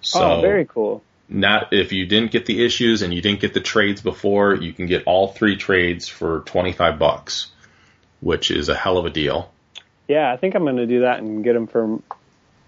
So 0.00 0.32
oh, 0.32 0.40
very 0.40 0.66
cool. 0.66 1.02
not 1.28 1.72
if 1.72 1.92
you 1.92 2.06
didn't 2.06 2.30
get 2.30 2.46
the 2.46 2.64
issues 2.64 3.02
and 3.02 3.12
you 3.14 3.22
didn't 3.22 3.40
get 3.40 3.54
the 3.54 3.60
trades 3.60 4.02
before, 4.02 4.54
you 4.54 4.72
can 4.72 4.86
get 4.86 5.04
all 5.04 5.28
three 5.28 5.56
trades 5.56 6.08
for 6.08 6.40
twenty 6.40 6.72
five 6.72 6.98
bucks, 6.98 7.50
which 8.24 8.50
is 8.50 8.68
a 8.70 8.74
hell 8.74 8.96
of 8.96 9.04
a 9.04 9.10
deal. 9.10 9.52
Yeah, 10.08 10.32
I 10.32 10.36
think 10.38 10.54
I'm 10.54 10.62
going 10.62 10.76
to 10.78 10.86
do 10.86 11.00
that 11.02 11.18
and 11.20 11.44
get 11.44 11.52
them 11.52 11.66
for 11.66 12.00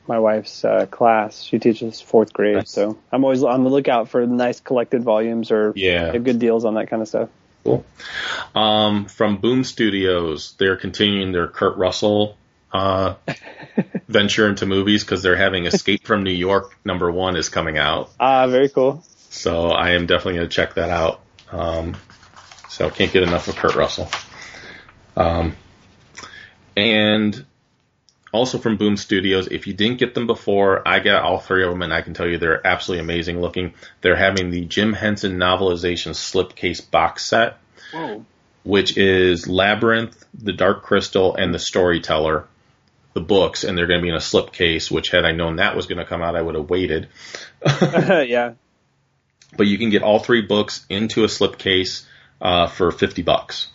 my 0.07 0.19
wife's 0.19 0.65
uh, 0.65 0.87
class. 0.87 1.43
She 1.43 1.59
teaches 1.59 2.01
fourth 2.01 2.33
grade, 2.33 2.69
so 2.69 2.97
I'm 3.11 3.25
always 3.25 3.43
on 3.43 3.65
the 3.65 3.71
lookout 3.71 4.09
for 4.11 4.25
nice 4.27 4.61
collected 4.61 5.03
volumes 5.03 5.51
or 5.51 5.73
Yeah. 5.75 6.17
good 6.19 6.39
deals 6.39 6.65
on 6.65 6.75
that 6.75 6.89
kind 6.91 7.01
of 7.03 7.09
stuff. 7.09 7.31
Cool. 7.65 7.85
Um, 8.55 9.07
from 9.07 9.39
Boom 9.39 9.65
Studios, 9.65 10.55
they're 10.59 10.77
continuing 10.77 11.33
their 11.33 11.49
Kurt 11.49 11.77
Russell 11.79 12.37
uh, 12.73 13.15
venture 14.09 14.49
into 14.49 14.67
movies 14.67 15.03
because 15.05 15.23
they're 15.23 15.37
having 15.37 15.65
Escape 15.67 16.07
from 16.07 16.23
New 16.23 16.33
York 16.33 16.77
number 16.85 17.11
one 17.11 17.37
is 17.37 17.49
coming 17.49 17.79
out. 17.79 18.11
Ah, 18.21 18.47
very 18.47 18.69
cool. 18.69 19.03
So 19.31 19.69
I 19.69 19.93
am 19.93 20.07
definitely 20.07 20.35
going 20.35 20.49
to 20.49 20.55
check 20.55 20.75
that 20.75 20.91
out. 20.91 21.21
Um, 21.51 21.97
so 22.69 22.89
can't 22.91 23.11
get 23.13 23.23
enough 23.23 23.49
of 23.49 23.57
Kurt 23.57 23.75
Russell. 23.75 24.09
Um, 25.17 25.57
and 26.77 27.45
also 28.33 28.59
from 28.59 28.77
Boom 28.77 28.97
Studios, 28.97 29.49
if 29.49 29.67
you 29.67 29.73
didn't 29.73 29.99
get 29.99 30.15
them 30.15 30.27
before, 30.27 30.87
I 30.87 31.01
got 31.01 31.23
all 31.23 31.39
three 31.39 31.65
of 31.65 31.71
them, 31.71 31.83
and 31.83 31.93
I 31.93 32.03
can 32.03 32.15
tell 32.15 32.29
you 32.29 32.39
they're 32.39 32.65
absolutely 32.67 33.05
amazing 33.05 33.41
looking. 33.41 33.75
They're 34.03 34.17
having 34.17 34.51
the 34.51 34.65
Jim 34.65 34.93
Henson 34.93 35.39
novelization 35.39 36.13
slipcase 36.13 36.89
box 36.91 37.25
set, 37.25 37.59
Whoa. 37.93 38.25
which 38.63 38.97
is 38.97 39.49
Labyrinth, 39.49 40.25
The 40.35 40.53
Dark 40.53 40.83
Crystal, 40.83 41.35
and 41.35 41.53
The 41.53 41.59
Storyteller, 41.59 42.47
the 43.15 43.21
books, 43.23 43.65
and 43.65 43.77
they're 43.77 43.87
going 43.87 44.01
to 44.01 44.03
be 44.03 44.11
in 44.11 44.15
a 44.15 44.19
slipcase. 44.19 44.91
Which, 44.91 45.09
had 45.09 45.25
I 45.25 45.33
known 45.33 45.57
that 45.57 45.75
was 45.75 45.87
going 45.87 45.99
to 45.99 46.05
come 46.05 46.23
out, 46.23 46.37
I 46.37 46.43
would 46.43 46.55
have 46.55 46.69
waited. 46.69 47.09
yeah. 47.65 48.53
But 49.57 49.67
you 49.67 49.79
can 49.79 49.89
get 49.89 50.03
all 50.03 50.19
three 50.19 50.43
books 50.43 50.85
into 50.91 51.25
a 51.25 51.29
slipcase 51.29 52.05
uh, 52.43 52.67
for 52.67 52.91
fifty 52.93 53.23
bucks, 53.23 53.69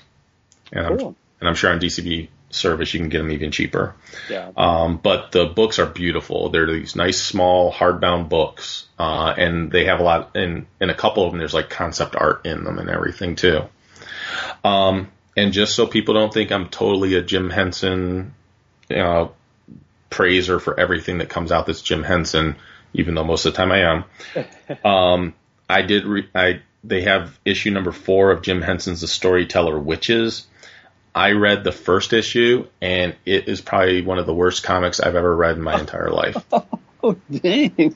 and 0.72 0.85
I'm 0.85 0.97
Cool. 0.99 1.15
And 1.41 1.49
I'm 1.49 1.55
sure 1.55 1.72
on 1.72 1.80
DCB 1.80 2.30
service 2.51 2.93
you 2.93 2.99
can 2.99 3.09
get 3.09 3.18
them 3.18 3.31
even 3.31 3.51
cheaper. 3.51 3.95
Yeah. 4.30 4.51
Um, 4.55 4.97
but 4.97 5.31
the 5.31 5.45
books 5.47 5.80
are 5.80 5.85
beautiful. 5.85 6.49
They're 6.49 6.72
these 6.72 6.95
nice 6.95 7.22
small 7.22 7.73
hardbound 7.73 8.30
books, 8.30 8.88
uh, 8.99 9.34
and 9.38 9.72
they 9.72 9.85
have 9.85 9.99
a 9.99 10.03
lot. 10.03 10.35
In 10.35 10.68
in 10.80 10.89
a 10.89 10.95
couple 10.95 11.26
of 11.26 11.31
them, 11.31 11.39
there's 11.39 11.53
like 11.53 11.69
concept 11.69 12.15
art 12.15 12.45
in 12.45 12.63
them 12.63 12.77
and 12.77 12.89
everything 12.89 13.35
too. 13.35 13.63
Um, 14.63 15.11
and 15.35 15.51
just 15.51 15.76
so 15.76 15.88
people 15.88 16.13
don't 16.13 16.34
think 16.34 16.51
I'm 16.51 16.69
totally 16.69 17.15
a 17.15 17.22
Jim 17.22 17.49
Henson, 17.49 18.34
you 18.89 18.97
know, 18.97 19.34
praiser 20.09 20.59
for 20.59 20.80
everything 20.80 21.19
that 21.19 21.30
comes 21.30 21.51
out 21.51 21.65
that's 21.65 21.81
Jim 21.81 22.03
Henson, 22.03 22.55
even 22.93 23.15
though 23.15 23.23
most 23.23 23.45
of 23.45 23.53
the 23.53 23.57
time 23.57 23.72
I 23.72 23.80
am. 23.80 24.84
um, 24.85 25.34
I 25.68 25.81
did. 25.81 26.05
Re- 26.05 26.30
I 26.35 26.61
they 26.84 27.01
have 27.01 27.39
issue 27.45 27.72
number 27.72 27.91
four 27.91 28.31
of 28.31 28.41
Jim 28.41 28.61
Henson's 28.61 29.01
The 29.01 29.07
Storyteller 29.07 29.80
Witches. 29.80 30.47
I 31.13 31.31
read 31.31 31.63
the 31.63 31.71
first 31.73 32.13
issue, 32.13 32.67
and 32.81 33.15
it 33.25 33.47
is 33.49 33.61
probably 33.61 34.01
one 34.01 34.17
of 34.19 34.25
the 34.25 34.33
worst 34.33 34.63
comics 34.63 34.99
I've 34.99 35.15
ever 35.15 35.35
read 35.35 35.57
in 35.57 35.63
my 35.63 35.79
entire 35.79 36.09
life. 36.09 36.38
Oh 37.03 37.17
dang! 37.31 37.95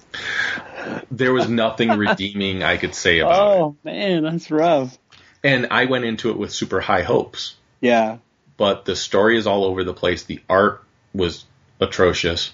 There 1.12 1.32
was 1.32 1.48
nothing 1.48 1.90
redeeming 1.92 2.64
I 2.64 2.78
could 2.78 2.96
say 2.96 3.20
about 3.20 3.34
it. 3.34 3.60
Oh 3.60 3.76
man, 3.84 4.24
that's 4.24 4.50
rough. 4.50 4.98
And 5.44 5.68
I 5.70 5.86
went 5.86 6.06
into 6.06 6.32
it 6.32 6.38
with 6.40 6.52
super 6.52 6.80
high 6.82 7.04
hopes. 7.04 7.56
Yeah. 7.82 8.18
but 8.58 8.86
the 8.86 8.96
story 8.96 9.38
is 9.38 9.46
all 9.46 9.64
over 9.66 9.84
the 9.84 9.94
place. 9.94 10.24
The 10.24 10.42
art 10.50 10.84
was 11.14 11.46
atrocious. 11.80 12.52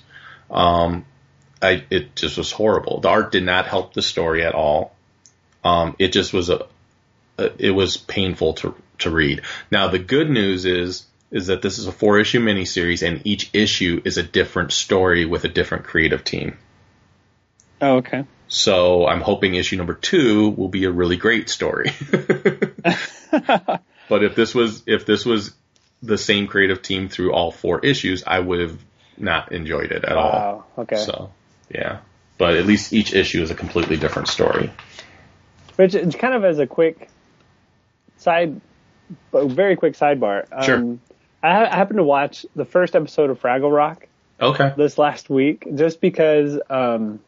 Um, 0.49 1.05
I 1.61 1.85
it 1.89 2.17
just 2.17 2.38
was 2.38 2.51
horrible. 2.51 2.99
The 2.99 3.07
art 3.09 3.31
did 3.31 3.43
not 3.43 3.67
help 3.67 3.93
the 3.93 4.01
story 4.01 4.43
at 4.43 4.53
all. 4.53 4.93
Um, 5.63 5.95
it 5.99 6.11
just 6.11 6.33
was 6.33 6.49
a, 6.49 6.65
a 7.38 7.51
it 7.65 7.71
was 7.71 7.95
painful 7.95 8.55
to 8.55 8.75
to 9.01 9.09
read. 9.09 9.41
Now 9.69 9.87
the 9.87 9.99
good 9.99 10.29
news 10.29 10.65
is 10.65 11.05
is 11.31 11.47
that 11.47 11.61
this 11.61 11.77
is 11.77 11.87
a 11.87 11.91
four 11.91 12.19
issue 12.19 12.41
miniseries 12.41 13.07
and 13.07 13.21
each 13.25 13.49
issue 13.53 14.01
is 14.03 14.17
a 14.17 14.23
different 14.23 14.73
story 14.73 15.25
with 15.25 15.45
a 15.45 15.47
different 15.47 15.85
creative 15.85 16.23
team. 16.23 16.57
Oh, 17.81 17.97
okay. 17.97 18.25
So 18.47 19.07
I'm 19.07 19.21
hoping 19.21 19.55
issue 19.55 19.77
number 19.77 19.93
two 19.93 20.49
will 20.49 20.67
be 20.67 20.83
a 20.83 20.91
really 20.91 21.15
great 21.15 21.49
story. 21.49 21.91
but 23.31 24.23
if 24.23 24.35
this 24.35 24.53
was 24.53 24.83
if 24.85 25.05
this 25.05 25.25
was 25.25 25.53
the 26.03 26.17
same 26.17 26.47
creative 26.47 26.81
team 26.81 27.07
through 27.07 27.31
all 27.33 27.51
four 27.51 27.79
issues, 27.79 28.23
I 28.25 28.39
would 28.39 28.59
have 28.59 28.77
not 29.17 29.51
enjoyed 29.53 29.91
it 29.91 30.03
at 30.03 30.17
all. 30.17 30.31
Wow. 30.31 30.65
Okay. 30.79 30.97
So 30.97 31.31
yeah, 31.69 31.99
but 32.37 32.55
at 32.55 32.65
least 32.65 32.91
each 32.91 33.13
issue 33.13 33.41
is 33.41 33.51
a 33.51 33.55
completely 33.55 33.97
different 33.97 34.27
story. 34.27 34.69
Which 35.77 35.93
kind 35.93 36.33
of 36.33 36.43
as 36.43 36.59
a 36.59 36.67
quick 36.67 37.09
side, 38.17 38.59
a 39.33 39.47
very 39.47 39.75
quick 39.75 39.93
sidebar. 39.93 40.45
Um, 40.51 40.63
Sure. 40.63 40.97
I, 41.43 41.53
ha- 41.53 41.69
I 41.71 41.75
happened 41.75 41.97
to 41.97 42.03
watch 42.03 42.45
the 42.55 42.65
first 42.65 42.95
episode 42.95 43.29
of 43.29 43.41
Fraggle 43.41 43.71
Rock 43.75 44.07
Okay. 44.39 44.73
this 44.77 44.97
last 44.97 45.29
week, 45.29 45.65
just 45.75 45.99
because 46.01 46.59
um, 46.69 47.19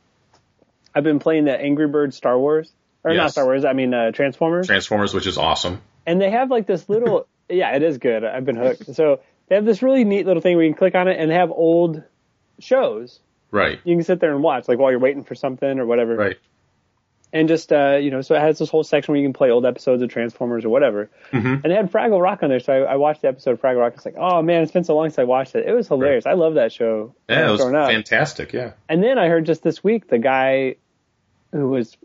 I've 0.93 1.03
been 1.03 1.19
playing 1.19 1.45
the 1.45 1.60
Angry 1.60 1.88
Birds 1.88 2.15
Star 2.15 2.38
Wars, 2.38 2.72
or 3.03 3.14
not 3.14 3.31
Star 3.31 3.45
Wars. 3.45 3.65
I 3.65 3.73
mean 3.73 3.93
uh, 3.93 4.11
Transformers, 4.11 4.68
Transformers, 4.68 5.14
which 5.14 5.27
is 5.27 5.38
awesome. 5.38 5.81
and 6.05 6.22
they 6.22 6.30
have 6.31 6.49
like 6.51 6.68
this 6.68 6.88
little. 6.89 7.27
yeah, 7.49 7.76
it 7.76 7.84
is 7.84 7.97
good. 7.97 8.23
I've 8.23 8.45
been 8.45 8.55
hooked. 8.55 8.93
So 8.95 9.19
they 9.47 9.55
have 9.55 9.65
this 9.65 9.81
really 9.81 10.03
neat 10.05 10.26
little 10.26 10.41
thing 10.41 10.55
where 10.55 10.65
you 10.65 10.72
can 10.72 10.77
click 10.77 10.95
on 10.95 11.07
it 11.07 11.19
and 11.19 11.30
they 11.30 11.35
have 11.35 11.51
old 11.51 12.01
shows. 12.60 13.19
Right. 13.51 13.80
You 13.84 13.95
can 13.95 14.03
sit 14.03 14.19
there 14.19 14.34
and 14.34 14.41
watch, 14.41 14.68
like 14.68 14.80
while 14.80 14.89
you're 14.91 14.99
waiting 14.99 15.23
for 15.23 15.35
something 15.35 15.80
or 15.80 15.85
whatever. 15.85 16.15
Right. 16.15 16.38
And 17.34 17.47
just 17.49 17.73
uh, 17.73 17.97
you 17.99 18.11
know, 18.11 18.22
so 18.22 18.35
it 18.35 18.39
has 18.41 18.60
this 18.60 18.69
whole 18.69 18.84
section 18.84 19.11
where 19.11 19.19
you 19.19 19.26
can 19.27 19.34
play 19.34 19.49
old 19.49 19.65
episodes 19.65 20.01
of 20.01 20.10
Transformers 20.10 20.64
or 20.64 20.69
whatever. 20.69 21.10
Mm-hmm. 21.31 21.47
And 21.47 21.64
they 21.64 21.73
had 21.73 21.91
Fraggle 21.91 22.22
Rock 22.22 22.43
on 22.43 22.49
there, 22.49 22.60
so 22.61 22.72
I, 22.72 22.93
I 22.93 22.95
watched 22.95 23.23
the 23.23 23.27
episode 23.27 23.51
of 23.51 23.61
Fraggle 23.61 23.80
Rock. 23.80 23.93
It's 23.95 24.05
like, 24.05 24.15
oh 24.18 24.41
man, 24.41 24.61
it's 24.64 24.72
been 24.72 24.84
so 24.85 24.95
long 24.95 25.10
since 25.10 25.19
I 25.19 25.23
watched 25.23 25.55
it. 25.55 25.65
It 25.68 25.73
was 25.73 25.88
hilarious. 25.89 26.26
I 26.26 26.34
love 26.34 26.53
that 26.53 26.72
show. 26.72 27.15
Yeah, 27.27 27.47
it 27.47 27.51
was 27.51 27.60
growing 27.60 27.76
up. 27.76 27.89
fantastic. 27.89 28.53
Yeah. 28.53 28.73
And 28.88 29.03
then 29.03 29.18
I 29.18 29.27
heard 29.27 29.45
just 29.45 29.64
this 29.64 29.84
week 29.84 30.07
the 30.07 30.19
guy 30.19 30.76
who 31.51 31.68
was, 31.69 31.97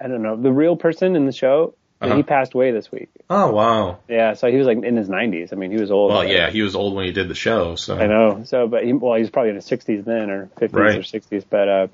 I 0.00 0.08
don't 0.08 0.22
know, 0.22 0.36
the 0.36 0.50
real 0.52 0.76
person 0.76 1.14
in 1.14 1.26
the 1.26 1.32
show, 1.32 1.74
Uh-huh. 2.00 2.16
he 2.16 2.22
passed 2.22 2.54
away 2.54 2.70
this 2.72 2.90
week. 2.90 3.10
Oh 3.30 3.52
wow. 3.52 3.98
Yeah, 4.08 4.34
so 4.34 4.50
he 4.50 4.56
was 4.56 4.66
like 4.66 4.82
in 4.82 4.96
his 4.96 5.08
90s. 5.08 5.52
I 5.52 5.56
mean, 5.56 5.70
he 5.70 5.78
was 5.80 5.90
old. 5.90 6.10
Well, 6.10 6.24
yeah, 6.24 6.50
he 6.50 6.62
was 6.62 6.74
old 6.74 6.94
when 6.94 7.04
he 7.06 7.12
did 7.12 7.28
the 7.28 7.34
show, 7.34 7.76
so 7.76 7.96
I 7.98 8.06
know. 8.06 8.42
So, 8.44 8.66
but 8.66 8.84
he, 8.84 8.92
well, 8.92 9.14
he 9.14 9.20
was 9.20 9.30
probably 9.30 9.50
in 9.50 9.56
his 9.56 9.66
60s 9.68 10.04
then, 10.04 10.30
or 10.30 10.50
50s 10.58 10.72
Right. 10.74 10.96
or 10.96 11.02
60s. 11.02 11.44
But 11.48 11.68
uh, 11.68 11.86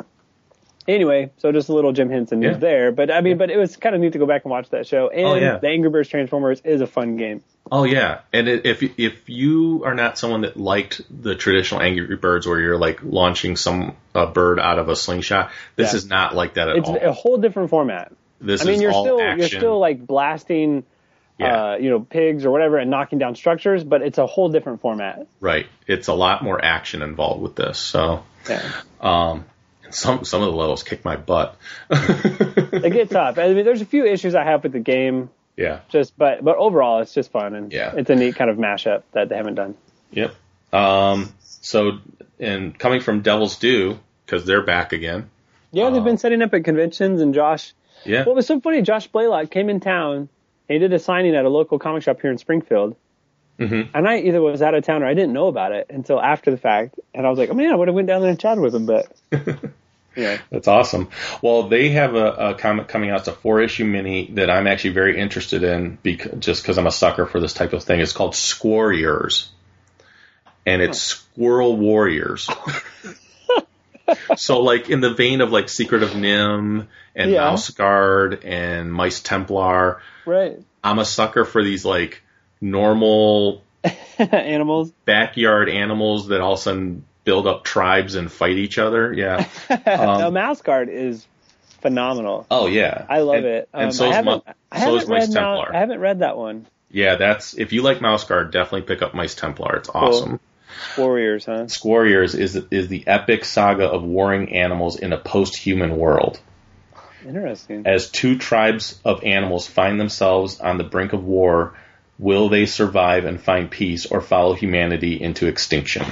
anyway, 0.88 1.30
so 1.36 1.52
just 1.52 1.68
a 1.68 1.72
little 1.74 1.92
Jim 1.92 2.10
Henson 2.10 2.40
news 2.40 2.54
Yeah. 2.54 2.58
there. 2.58 2.92
But 2.92 3.10
I 3.12 3.20
mean, 3.20 3.38
but 3.38 3.50
it 3.50 3.56
was 3.56 3.76
kind 3.76 3.94
of 3.94 4.00
neat 4.00 4.14
to 4.14 4.18
go 4.18 4.26
back 4.26 4.44
and 4.44 4.50
watch 4.50 4.70
that 4.70 4.86
show. 4.86 5.08
And 5.08 5.26
Oh, 5.26 5.34
yeah. 5.34 5.58
the 5.58 5.68
Angry 5.68 5.90
Birds 5.90 6.08
Transformers 6.08 6.60
is 6.64 6.80
a 6.80 6.86
fun 6.86 7.16
game. 7.16 7.42
Oh 7.70 7.84
yeah, 7.84 8.20
and 8.32 8.48
if 8.48 8.82
if 8.98 9.28
you 9.28 9.82
are 9.84 9.94
not 9.94 10.16
someone 10.16 10.40
that 10.40 10.56
liked 10.56 11.02
the 11.10 11.34
traditional 11.34 11.82
Angry 11.82 12.16
Birds, 12.16 12.46
where 12.46 12.58
you're 12.58 12.78
like 12.78 13.00
launching 13.02 13.56
some 13.56 13.94
a 14.14 14.26
bird 14.26 14.58
out 14.58 14.78
of 14.78 14.88
a 14.88 14.96
slingshot, 14.96 15.50
this 15.76 15.92
Yeah. 15.92 15.96
is 15.98 16.08
not 16.08 16.34
like 16.34 16.54
that 16.54 16.70
at 16.70 16.76
It's 16.78 16.88
all. 16.88 16.94
It's 16.96 17.04
a 17.04 17.12
whole 17.12 17.36
different 17.36 17.68
format. 17.68 18.10
This 18.40 18.62
I 18.62 18.64
mean, 18.64 18.76
is 18.76 18.80
you're 18.82 18.92
still 18.92 19.20
action. 19.20 19.38
you're 19.38 19.48
still 19.48 19.78
like 19.78 20.06
blasting, 20.06 20.84
uh, 21.40 21.76
you 21.78 21.90
know, 21.90 22.00
pigs 22.00 22.46
or 22.46 22.50
whatever, 22.50 22.78
and 22.78 22.90
knocking 22.90 23.18
down 23.18 23.34
structures, 23.34 23.84
but 23.84 24.00
it's 24.00 24.16
a 24.16 24.26
whole 24.26 24.48
different 24.48 24.80
format. 24.80 25.26
right. 25.40 25.66
It's 25.86 26.08
a 26.08 26.14
lot 26.14 26.42
more 26.42 26.64
action 26.64 27.02
involved 27.02 27.42
with 27.42 27.54
this. 27.56 27.76
So, 27.78 28.22
Yeah. 28.48 28.62
um, 29.02 29.44
and 29.88 29.94
some 29.94 30.24
some 30.24 30.42
of 30.42 30.50
the 30.50 30.56
levels 30.56 30.82
kick 30.82 31.04
my 31.04 31.16
butt. 31.16 31.56
It 31.90 32.92
gets 32.92 33.10
tough. 33.12 33.38
I 33.38 33.52
mean, 33.52 33.64
there's 33.64 33.80
a 33.80 33.86
few 33.86 34.04
issues 34.04 34.34
I 34.34 34.44
have 34.44 34.62
with 34.62 34.72
the 34.72 34.80
game, 34.80 35.30
yeah. 35.56 35.80
just 35.88 36.16
but 36.16 36.44
but 36.44 36.56
overall, 36.56 37.00
it's 37.00 37.12
just 37.14 37.30
fun 37.32 37.54
and 37.54 37.72
Yeah. 37.72 37.94
it's 37.96 38.10
a 38.10 38.14
neat 38.14 38.36
kind 38.36 38.50
of 38.50 38.56
mashup 38.56 39.02
that 39.12 39.28
they 39.28 39.36
haven't 39.36 39.54
done. 39.56 39.74
Yep. 40.12 40.34
Um, 40.72 41.32
so, 41.40 41.98
and 42.38 42.78
coming 42.78 43.00
from 43.00 43.22
Devil's 43.22 43.58
Due 43.58 43.98
because 44.24 44.44
they're 44.44 44.64
back 44.64 44.92
again. 44.92 45.30
Yeah, 45.72 45.90
they've 45.90 46.04
been 46.04 46.18
setting 46.18 46.40
up 46.42 46.52
at 46.54 46.64
conventions, 46.64 47.20
and 47.20 47.34
Josh. 47.34 47.72
Yeah. 48.04 48.24
What 48.24 48.36
was 48.36 48.46
so 48.46 48.60
funny? 48.60 48.82
Josh 48.82 49.06
Blaylock 49.08 49.50
came 49.50 49.68
in 49.68 49.80
town. 49.80 50.16
and 50.16 50.28
He 50.68 50.78
did 50.78 50.92
a 50.92 50.98
signing 50.98 51.34
at 51.34 51.44
a 51.44 51.48
local 51.48 51.78
comic 51.78 52.02
shop 52.04 52.20
here 52.20 52.30
in 52.30 52.38
Springfield, 52.38 52.96
Mm-hmm. 53.58 53.90
and 53.92 54.08
I 54.08 54.18
either 54.20 54.40
was 54.40 54.62
out 54.62 54.74
of 54.74 54.84
town 54.84 55.02
or 55.02 55.06
I 55.06 55.14
didn't 55.14 55.32
know 55.32 55.48
about 55.48 55.72
it 55.72 55.86
until 55.90 56.20
after 56.20 56.52
the 56.52 56.56
fact. 56.58 56.94
And 57.12 57.26
I 57.26 57.30
was 57.30 57.40
like, 57.40 57.50
oh 57.50 57.54
man, 57.54 57.72
I 57.72 57.74
would 57.74 57.88
have 57.88 57.94
went 57.94 58.06
down 58.06 58.20
there 58.20 58.30
and 58.30 58.38
chatted 58.38 58.62
with 58.62 58.72
him, 58.72 58.86
but 58.86 59.10
yeah, 60.18 60.38
That's 60.50 60.66
awesome. 60.68 61.08
Well, 61.42 61.68
they 61.68 61.90
have 61.90 62.14
a, 62.16 62.50
a 62.50 62.54
comic 62.54 62.88
coming 62.88 63.10
out. 63.10 63.20
It's 63.20 63.28
a 63.28 63.32
four 63.32 63.60
issue 63.60 63.84
mini 63.84 64.26
that 64.32 64.50
I'm 64.50 64.66
actually 64.66 64.90
very 64.90 65.18
interested 65.18 65.62
in 65.62 65.96
because 66.02 66.38
just 66.40 66.62
because 66.62 66.76
I'm 66.76 66.86
a 66.88 66.92
sucker 66.92 67.24
for 67.24 67.38
this 67.40 67.54
type 67.54 67.72
of 67.72 67.84
thing. 67.84 68.00
It's 68.00 68.12
called 68.12 68.34
Squarriors, 68.34 69.48
and 70.66 70.82
it's 70.82 71.14
oh. 71.14 71.16
Squirrel 71.34 71.76
Warriors. 71.76 72.50
so, 74.36 74.60
like 74.60 74.90
in 74.90 75.00
the 75.00 75.14
vein 75.14 75.40
of 75.40 75.52
like 75.52 75.68
Secret 75.68 76.02
of 76.02 76.10
NIMH 76.10 76.86
and 77.14 77.30
Yeah. 77.30 77.40
Mouse 77.40 77.70
Guard 77.70 78.42
and 78.44 78.92
Mice 78.92 79.20
Templar, 79.20 80.00
right. 80.26 80.58
I'm 80.82 80.98
a 80.98 81.04
sucker 81.04 81.44
for 81.44 81.62
these 81.62 81.84
like 81.84 82.22
normal 82.60 83.62
Animals. 84.18 84.90
backyard 85.04 85.68
animals 85.68 86.28
that 86.28 86.40
all 86.40 86.54
of 86.54 86.58
a 86.58 86.62
sudden 86.62 87.04
build 87.28 87.46
up 87.46 87.62
tribes 87.62 88.14
and 88.14 88.32
fight 88.32 88.56
each 88.56 88.78
other. 88.78 89.12
Yeah. 89.12 89.46
Um, 89.70 90.20
no, 90.20 90.30
Mouse 90.30 90.62
Guard 90.62 90.88
is 90.88 91.26
phenomenal. 91.82 92.46
Oh 92.50 92.66
yeah, 92.66 93.04
I 93.06 93.20
love 93.20 93.36
And- 93.36 93.44
it. 93.46 93.68
Um, 93.74 93.82
and 93.84 93.94
so 93.94 94.06
I 94.06 94.20
is 94.20 94.42
I 94.72 94.80
so 94.84 94.96
is 94.96 95.08
Mice 95.08 95.26
Templar. 95.28 95.74
I 95.74 95.78
haven't 95.80 96.00
read 96.00 96.20
that 96.20 96.38
one. 96.38 96.66
Yeah, 96.90 97.16
that's 97.16 97.52
if 97.52 97.74
you 97.74 97.82
like 97.82 98.00
Mouse 98.00 98.24
Guard, 98.24 98.50
definitely 98.50 98.82
pick 98.82 99.02
up 99.02 99.12
Mice 99.14 99.34
Templar. 99.34 99.76
It's 99.76 99.90
awesome. 99.90 100.40
Warriors, 100.96 101.44
huh? 101.44 101.66
Squarriors 101.68 102.34
is 102.34 102.56
is 102.70 102.88
the 102.88 103.06
epic 103.06 103.44
saga 103.44 103.84
of 103.90 104.02
warring 104.02 104.54
animals 104.54 104.98
in 104.98 105.12
a 105.12 105.18
post-human 105.18 105.98
world. 105.98 106.40
Interesting. 107.26 107.86
As 107.86 108.10
two 108.10 108.38
tribes 108.38 108.98
of 109.04 109.22
animals 109.24 109.66
find 109.66 110.00
themselves 110.00 110.60
on 110.60 110.78
the 110.78 110.84
brink 110.84 111.12
of 111.12 111.24
war, 111.24 111.74
will 112.18 112.48
they 112.48 112.66
survive 112.66 113.24
and 113.24 113.40
find 113.40 113.70
peace 113.70 114.06
or 114.06 114.20
follow 114.20 114.54
humanity 114.54 115.20
into 115.20 115.46
extinction? 115.46 116.04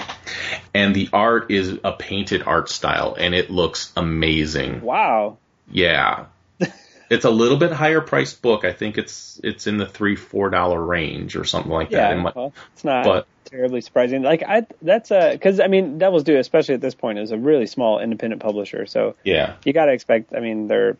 And 0.74 0.94
the 0.94 1.08
art 1.12 1.50
is 1.50 1.78
a 1.82 1.92
painted 1.92 2.42
art 2.44 2.68
style 2.68 3.16
and 3.18 3.34
it 3.34 3.50
looks 3.50 3.92
amazing. 3.96 4.82
Wow. 4.82 5.38
Yeah. 5.70 6.26
it's 7.10 7.24
a 7.24 7.30
little 7.30 7.56
bit 7.56 7.72
higher 7.72 8.00
priced 8.00 8.42
book. 8.42 8.64
I 8.64 8.72
think 8.72 8.98
it's 8.98 9.40
it's 9.42 9.66
in 9.66 9.78
the 9.78 9.86
three 9.86 10.16
four 10.16 10.50
dollar 10.50 10.82
range 10.82 11.36
or 11.36 11.44
something 11.44 11.72
like 11.72 11.90
that. 11.90 12.16
Yeah, 12.16 12.30
well, 12.34 12.52
it's 12.72 12.84
not 12.84 13.04
but- 13.04 13.26
terribly 13.44 13.80
surprising. 13.80 14.22
Like 14.22 14.42
I, 14.42 14.66
that's 14.82 15.10
a 15.10 15.32
because 15.32 15.60
I 15.60 15.68
mean, 15.68 15.98
Devil's 15.98 16.24
Due, 16.24 16.38
especially 16.38 16.74
at 16.74 16.80
this 16.80 16.94
point, 16.94 17.18
is 17.18 17.30
a 17.30 17.38
really 17.38 17.66
small 17.66 18.00
independent 18.00 18.42
publisher. 18.42 18.86
So 18.86 19.14
yeah, 19.24 19.54
you 19.64 19.72
got 19.72 19.86
to 19.86 19.92
expect. 19.92 20.34
I 20.34 20.40
mean, 20.40 20.68
they're 20.68 20.96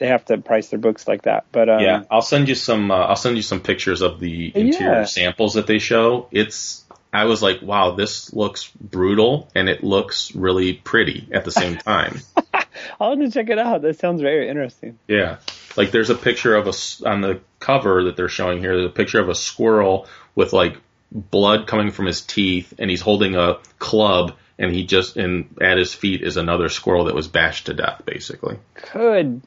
they 0.00 0.08
have 0.08 0.24
to 0.24 0.38
price 0.38 0.68
their 0.68 0.80
books 0.80 1.06
like 1.06 1.22
that. 1.22 1.44
But 1.52 1.68
um, 1.68 1.80
yeah, 1.80 2.02
I'll 2.10 2.22
send 2.22 2.48
you 2.48 2.56
some. 2.56 2.90
Uh, 2.90 2.96
I'll 2.96 3.16
send 3.16 3.36
you 3.36 3.42
some 3.42 3.60
pictures 3.60 4.00
of 4.02 4.18
the 4.18 4.46
interior 4.54 4.92
Yeah. 5.00 5.04
samples 5.04 5.54
that 5.54 5.68
they 5.68 5.78
show. 5.78 6.26
It's. 6.32 6.84
I 7.12 7.24
was 7.24 7.42
like, 7.42 7.60
wow, 7.60 7.90
this 7.96 8.32
looks 8.32 8.68
brutal 8.68 9.48
and 9.56 9.68
it 9.68 9.82
looks 9.82 10.32
really 10.36 10.74
pretty 10.74 11.28
at 11.32 11.44
the 11.44 11.50
same 11.50 11.76
time. 11.76 12.20
I'll 13.00 13.10
have 13.10 13.18
to 13.18 13.30
check 13.32 13.50
it 13.50 13.58
out. 13.58 13.82
That 13.82 13.98
sounds 13.98 14.20
very 14.22 14.48
interesting. 14.48 14.96
yeah, 15.08 15.38
like 15.76 15.90
there's 15.90 16.10
a 16.10 16.14
picture 16.14 16.54
of 16.54 16.68
a 16.68 17.08
on 17.08 17.20
the 17.20 17.40
cover 17.58 18.04
that 18.04 18.16
they're 18.16 18.28
showing 18.28 18.60
here. 18.60 18.76
There's 18.76 18.90
a 18.90 18.94
picture 18.94 19.18
of 19.20 19.28
a 19.28 19.34
squirrel 19.34 20.06
with 20.36 20.52
like 20.52 20.76
blood 21.12 21.66
coming 21.66 21.90
from 21.90 22.06
his 22.06 22.20
teeth, 22.20 22.72
and 22.78 22.88
he's 22.88 23.00
holding 23.00 23.34
a 23.34 23.58
club, 23.80 24.34
and 24.56 24.72
he 24.72 24.84
just 24.86 25.16
and 25.16 25.56
at 25.60 25.78
his 25.78 25.92
feet 25.92 26.22
is 26.22 26.36
another 26.36 26.68
squirrel 26.68 27.06
that 27.06 27.14
was 27.16 27.26
bashed 27.26 27.66
to 27.66 27.74
death, 27.74 28.02
basically. 28.06 28.56
Good 28.92 29.42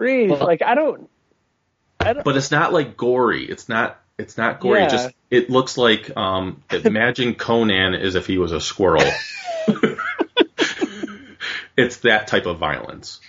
grief! 0.00 0.30
like 0.40 0.62
I 0.62 0.74
don't. 0.74 1.08
I 2.00 2.14
don't. 2.14 2.24
but 2.24 2.36
it's 2.36 2.50
not 2.50 2.72
like 2.72 2.96
gory. 2.96 3.44
It's 3.44 3.68
not. 3.68 4.00
It's 4.18 4.38
not 4.38 4.60
gory. 4.60 4.80
Yeah. 4.80 4.86
It 4.86 4.90
just 4.90 5.10
it 5.30 5.50
looks 5.50 5.76
like 5.76 6.16
um 6.16 6.62
imagine 6.70 7.34
Conan 7.34 7.94
as 7.94 8.14
if 8.14 8.26
he 8.26 8.38
was 8.38 8.52
a 8.52 8.60
squirrel. 8.60 9.02
it's 11.76 11.98
that 11.98 12.26
type 12.26 12.46
of 12.46 12.58
violence. 12.58 13.20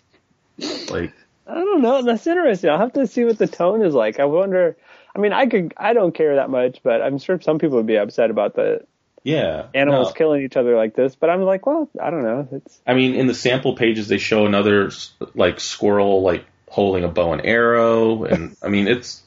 Like 0.89 1.13
I 1.45 1.55
don't 1.55 1.81
know. 1.81 2.01
That's 2.01 2.25
interesting. 2.25 2.69
I'll 2.69 2.79
have 2.79 2.93
to 2.93 3.07
see 3.07 3.25
what 3.25 3.37
the 3.37 3.47
tone 3.47 3.83
is 3.83 3.93
like. 3.93 4.19
I 4.19 4.25
wonder. 4.25 4.77
I 5.13 5.19
mean, 5.19 5.33
I 5.33 5.47
could. 5.47 5.73
I 5.75 5.93
don't 5.93 6.13
care 6.13 6.35
that 6.35 6.49
much, 6.49 6.79
but 6.83 7.01
I'm 7.01 7.17
sure 7.17 7.41
some 7.41 7.59
people 7.59 7.77
would 7.77 7.87
be 7.87 7.97
upset 7.97 8.29
about 8.29 8.55
the 8.55 8.85
yeah, 9.23 9.67
animals 9.73 10.09
no. 10.09 10.13
killing 10.13 10.43
each 10.43 10.57
other 10.57 10.75
like 10.75 10.95
this. 10.95 11.15
But 11.15 11.29
I'm 11.29 11.41
like, 11.43 11.65
well, 11.65 11.89
I 12.01 12.09
don't 12.09 12.23
know. 12.23 12.47
It's 12.51 12.81
I 12.87 12.93
mean, 12.93 13.15
in 13.15 13.27
the 13.27 13.33
sample 13.33 13.75
pages, 13.75 14.07
they 14.07 14.17
show 14.17 14.45
another 14.45 14.91
like 15.35 15.59
squirrel 15.59 16.21
like 16.21 16.45
holding 16.71 17.03
a 17.03 17.09
bow 17.09 17.33
and 17.33 17.45
arrow, 17.45 18.23
and 18.23 18.55
I 18.63 18.69
mean, 18.69 18.87
it's 18.87 19.21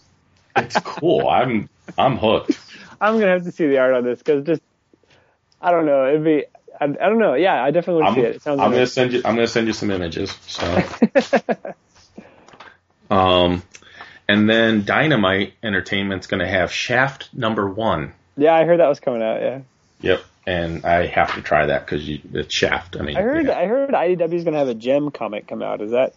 it's 0.57 0.77
cool. 0.81 1.29
I'm 1.29 1.69
I'm 1.97 2.17
hooked. 2.17 2.59
I'm 3.01 3.21
gonna 3.21 3.33
have 3.33 3.45
to 3.45 3.53
see 3.53 3.67
the 3.69 3.79
art 3.79 3.95
on 3.95 4.05
this 4.05 4.19
because 4.19 4.45
just 4.45 4.63
I 5.61 5.71
don't 5.71 5.87
know. 5.87 6.09
It'd 6.09 6.25
be. 6.25 6.45
I, 6.81 6.85
I 6.85 6.87
don't 6.87 7.19
know. 7.19 7.35
Yeah, 7.35 7.63
I 7.63 7.71
definitely 7.71 8.03
would 8.03 8.09
I'm, 8.09 8.15
see 8.15 8.21
it. 8.23 8.37
It 8.37 8.43
sounds. 8.43 8.61
I'm 8.61 8.73
gonna 8.73 8.87
send 8.87 9.13
you. 9.13 9.23
I'm 9.25 9.35
gonna 9.37 9.47
send 9.47 9.67
you 9.67 9.73
some 9.75 9.91
images. 9.91 10.37
So, 10.47 10.83
um, 13.11 13.63
and 14.27 14.49
then 14.49 14.85
Dynamite 14.85 15.53
Entertainment's 15.63 16.27
gonna 16.27 16.49
have 16.49 16.73
Shaft 16.73 17.29
number 17.33 17.69
one. 17.69 18.13
Yeah, 18.37 18.55
I 18.55 18.65
heard 18.65 18.81
that 18.81 18.89
was 18.89 19.01
coming 19.01 19.23
out. 19.23 19.41
Yeah, 19.41 19.61
Yep, 20.01 20.25
and 20.47 20.85
I 20.85 21.07
have 21.07 21.35
to 21.35 21.43
try 21.43 21.67
that 21.67 21.87
because 21.87 22.09
it's 22.09 22.55
Shaft. 22.55 22.97
I 22.99 23.03
mean, 23.03 23.17
I 23.17 23.23
heard. 23.23 23.47
yeah. 23.47 23.59
I 23.59 23.67
heard 23.67 23.91
IDW 23.91 24.33
is 24.33 24.45
gonna 24.45 24.59
have 24.59 24.69
a 24.69 24.75
Jem 24.75 25.11
comic 25.11 25.47
come 25.47 25.63
out. 25.63 25.81
Is 25.83 25.93
that? 25.93 26.15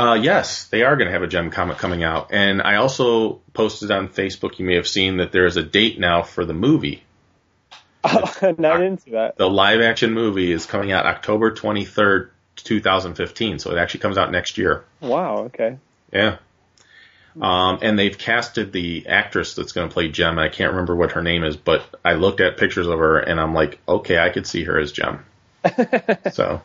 Uh, 0.00 0.14
yes, 0.14 0.64
they 0.64 0.82
are 0.82 0.96
going 0.96 1.08
to 1.08 1.12
have 1.12 1.22
a 1.22 1.26
Jem 1.26 1.50
comic 1.50 1.76
coming 1.76 2.02
out, 2.02 2.28
and 2.32 2.62
I 2.62 2.76
also 2.76 3.42
posted 3.52 3.90
on 3.90 4.08
Facebook. 4.08 4.58
You 4.58 4.64
may 4.64 4.76
have 4.76 4.88
seen 4.88 5.18
that 5.18 5.30
there 5.30 5.44
is 5.44 5.58
a 5.58 5.62
date 5.62 6.00
now 6.00 6.22
for 6.22 6.46
the 6.46 6.54
movie. 6.54 7.04
Oh, 8.02 8.54
not 8.56 8.80
into 8.80 9.10
that. 9.10 9.36
The 9.36 9.50
live 9.50 9.82
action 9.82 10.14
movie 10.14 10.50
is 10.52 10.64
coming 10.64 10.90
out 10.90 11.04
October 11.04 11.50
twenty 11.50 11.84
third, 11.84 12.30
two 12.56 12.80
thousand 12.80 13.16
fifteen. 13.16 13.58
So 13.58 13.72
it 13.72 13.76
actually 13.76 14.00
comes 14.00 14.16
out 14.16 14.32
next 14.32 14.56
year. 14.56 14.86
Wow. 15.02 15.36
Okay. 15.48 15.76
Yeah. 16.10 16.38
Um, 17.38 17.80
and 17.82 17.98
they've 17.98 18.16
casted 18.16 18.72
the 18.72 19.06
actress 19.06 19.54
that's 19.54 19.72
going 19.72 19.86
to 19.86 19.92
play 19.92 20.10
and 20.16 20.40
I 20.40 20.48
can't 20.48 20.70
remember 20.70 20.96
what 20.96 21.12
her 21.12 21.22
name 21.22 21.44
is, 21.44 21.58
but 21.58 21.84
I 22.02 22.14
looked 22.14 22.40
at 22.40 22.56
pictures 22.56 22.86
of 22.86 22.98
her 22.98 23.18
and 23.18 23.38
I'm 23.38 23.52
like, 23.52 23.78
okay, 23.86 24.18
I 24.18 24.30
could 24.30 24.46
see 24.46 24.64
her 24.64 24.78
as 24.78 24.92
Jem. 24.92 25.26
so, 26.32 26.62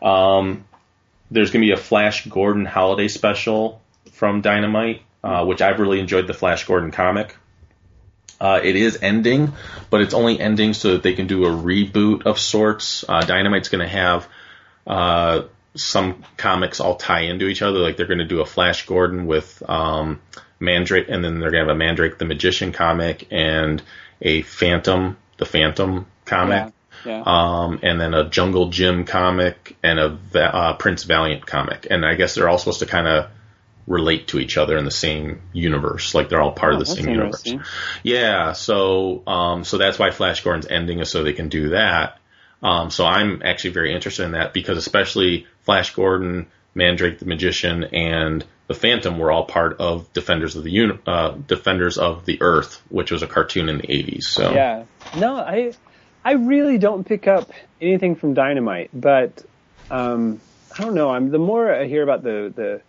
um, 0.00 0.64
there's 1.30 1.50
going 1.50 1.62
to 1.62 1.66
be 1.66 1.72
a 1.72 1.82
Flash 1.82 2.26
Gordon 2.26 2.64
holiday 2.64 3.08
special 3.08 3.80
from 4.12 4.40
Dynamite, 4.40 5.02
uh, 5.22 5.44
which 5.44 5.62
I've 5.62 5.78
really 5.78 6.00
enjoyed 6.00 6.26
the 6.26 6.34
Flash 6.34 6.66
Gordon 6.66 6.90
comic. 6.90 7.36
Uh, 8.40 8.60
it 8.62 8.76
is 8.76 8.98
ending, 9.00 9.52
but 9.90 10.00
it's 10.00 10.14
only 10.14 10.38
ending 10.38 10.74
so 10.74 10.92
that 10.92 11.02
they 11.02 11.14
can 11.14 11.26
do 11.26 11.44
a 11.44 11.48
reboot 11.48 12.26
of 12.26 12.38
sorts. 12.38 13.04
Uh, 13.08 13.20
Dynamite's 13.20 13.68
going 13.68 13.86
to 13.86 13.88
have 13.88 14.28
uh, 14.86 15.42
some 15.74 16.24
comics 16.36 16.80
all 16.80 16.96
tie 16.96 17.22
into 17.22 17.46
each 17.46 17.62
other. 17.62 17.78
Like 17.78 17.96
they're 17.96 18.06
going 18.06 18.18
to 18.18 18.24
do 18.24 18.40
a 18.40 18.46
Flash 18.46 18.86
Gordon 18.86 19.26
with 19.26 19.62
um, 19.68 20.20
Mandrake, 20.60 21.08
and 21.08 21.24
then 21.24 21.38
they're 21.38 21.50
going 21.50 21.64
to 21.64 21.68
have 21.68 21.76
a 21.76 21.78
Mandrake 21.78 22.18
the 22.18 22.24
Magician 22.24 22.72
comic 22.72 23.28
and 23.30 23.82
a 24.20 24.42
Phantom 24.42 25.16
the 25.38 25.46
Phantom 25.46 26.06
comic. 26.24 26.66
Yeah. 26.66 26.70
Um, 27.12 27.80
and 27.82 28.00
then 28.00 28.14
a 28.14 28.28
Jungle 28.28 28.70
Jim 28.70 29.04
comic 29.04 29.76
and 29.82 29.98
a 29.98 30.18
uh, 30.38 30.72
Prince 30.74 31.04
Valiant 31.04 31.46
comic. 31.46 31.86
And 31.90 32.04
I 32.04 32.14
guess 32.14 32.34
they're 32.34 32.48
all 32.48 32.58
supposed 32.58 32.80
to 32.80 32.86
kind 32.86 33.06
of 33.06 33.30
relate 33.86 34.28
to 34.28 34.38
each 34.38 34.56
other 34.56 34.78
in 34.78 34.84
the 34.84 34.90
same 34.90 35.42
universe. 35.52 36.14
Like 36.14 36.28
they're 36.28 36.40
all 36.40 36.52
part 36.52 36.72
Oh, 36.74 36.76
of 36.76 36.80
the 36.80 36.86
same 36.86 37.08
universe. 37.08 37.54
Yeah. 38.02 38.52
So, 38.52 39.22
um, 39.26 39.64
so 39.64 39.76
that's 39.78 39.98
why 39.98 40.10
Flash 40.10 40.42
Gordon's 40.42 40.66
ending 40.66 41.00
is 41.00 41.10
so 41.10 41.22
they 41.22 41.34
can 41.34 41.48
do 41.48 41.70
that. 41.70 42.18
Um, 42.62 42.90
so 42.90 43.04
I'm 43.04 43.42
actually 43.44 43.72
very 43.74 43.94
interested 43.94 44.24
in 44.24 44.32
that 44.32 44.54
because 44.54 44.78
especially 44.78 45.46
Flash 45.64 45.94
Gordon, 45.94 46.46
Mandrake 46.74 47.18
the 47.18 47.26
Magician, 47.26 47.84
and 47.84 48.42
the 48.68 48.74
Phantom 48.74 49.18
were 49.18 49.30
all 49.30 49.44
part 49.44 49.78
of 49.80 50.10
Defenders 50.14 50.56
of 50.56 50.64
the 50.64 50.70
Uni- 50.70 50.98
uh, 51.06 51.32
Defenders 51.46 51.98
of 51.98 52.24
the 52.24 52.40
Earth, 52.40 52.80
which 52.88 53.10
was 53.10 53.22
a 53.22 53.26
cartoon 53.26 53.68
in 53.68 53.76
the 53.78 53.86
80s. 53.86 54.24
So 54.24 54.50
Yeah. 54.54 54.84
No, 55.18 55.36
I 55.36 55.74
I 56.24 56.32
really 56.32 56.78
don't 56.78 57.04
pick 57.04 57.28
up 57.28 57.50
anything 57.80 58.16
from 58.16 58.34
Dynamite, 58.34 58.90
but 58.94 59.44
um, 59.90 60.40
I 60.76 60.82
don't 60.82 60.94
know. 60.94 61.10
I'm 61.10 61.30
the 61.30 61.38
more 61.38 61.72
I 61.72 61.86
hear 61.86 62.02
about 62.02 62.22
the 62.22 62.52
the 62.54 62.80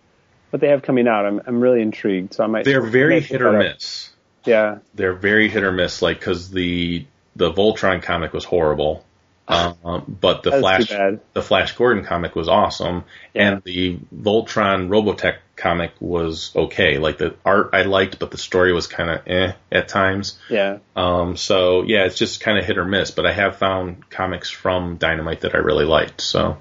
what 0.50 0.60
they 0.60 0.68
have 0.68 0.82
coming 0.82 1.06
out, 1.08 1.26
I'm 1.26 1.40
I'm 1.46 1.60
really 1.60 1.82
intrigued. 1.82 2.34
So 2.34 2.44
I 2.44 2.46
might. 2.46 2.64
they're 2.64 2.80
very 2.80 3.14
might 3.16 3.24
hit 3.24 3.42
or 3.42 3.56
up. 3.56 3.58
miss. 3.58 4.10
Yeah. 4.44 4.78
they're 4.94 5.12
very 5.14 5.48
hit 5.48 5.64
or 5.64 5.72
miss. 5.72 6.02
Like 6.02 6.18
because 6.18 6.50
the 6.50 7.06
the 7.34 7.52
Voltron 7.52 8.02
comic 8.02 8.32
was 8.32 8.44
horrible, 8.44 9.04
um, 9.48 10.04
but 10.20 10.42
the 10.42 10.50
Flash 10.50 10.88
the 10.88 11.42
Flash 11.42 11.76
Gordon 11.76 12.04
comic 12.04 12.34
was 12.34 12.48
awesome, 12.48 13.04
and 13.34 13.62
the 13.62 13.98
Voltron 14.14 14.88
Robotech 14.88 15.36
comic 15.54 15.92
was 16.00 16.50
okay. 16.56 16.98
Like 16.98 17.18
the 17.18 17.36
art 17.44 17.70
I 17.72 17.82
liked, 17.82 18.18
but 18.18 18.32
the 18.32 18.38
story 18.38 18.72
was 18.72 18.88
kind 18.88 19.10
of 19.10 19.20
eh 19.26 19.52
at 19.70 19.88
times. 19.88 20.38
Yeah. 20.50 20.78
Um, 20.96 21.36
so 21.36 21.82
yeah, 21.82 22.04
it's 22.06 22.18
just 22.18 22.40
kind 22.40 22.58
of 22.58 22.64
hit 22.64 22.76
or 22.76 22.84
miss. 22.84 23.12
But 23.12 23.26
I 23.26 23.32
have 23.32 23.56
found 23.56 24.10
comics 24.10 24.50
from 24.50 24.96
Dynamite 24.96 25.42
that 25.42 25.54
I 25.54 25.58
really 25.58 25.84
liked. 25.84 26.20
So, 26.20 26.56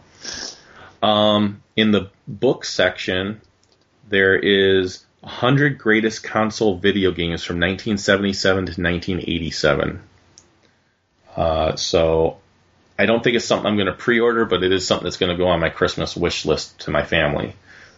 um, 1.01 1.64
in 1.75 1.89
the 1.89 2.11
book 2.27 2.65
section, 2.65 3.41
there 4.09 4.35
is 4.35 5.03
100 5.22 5.80
greatest 5.80 6.23
console 6.23 6.77
video 6.77 7.09
games 7.09 7.43
from 7.43 7.55
1977 7.55 8.55
to 8.55 8.59
1987. 8.59 10.01
Uh, 11.35 11.75
so 11.75 12.38
I 12.98 13.06
don't 13.06 13.24
think 13.24 13.35
it's 13.35 13.45
something 13.45 13.67
I'm 13.67 13.75
going 13.75 13.88
to 13.88 13.93
pre-order, 13.93 14.45
but 14.45 14.64
it 14.64 14.72
is 14.72 14.88
something 14.88 15.03
that's 15.03 15.17
going 15.17 15.32
to 15.32 15.38
go 15.38 15.48
on 15.49 15.59
my 15.59 15.69
Christmas 15.69 16.15
wish 16.15 16.45
list 16.45 16.80
to 16.82 16.91
my 16.91 17.03
family. 17.03 17.56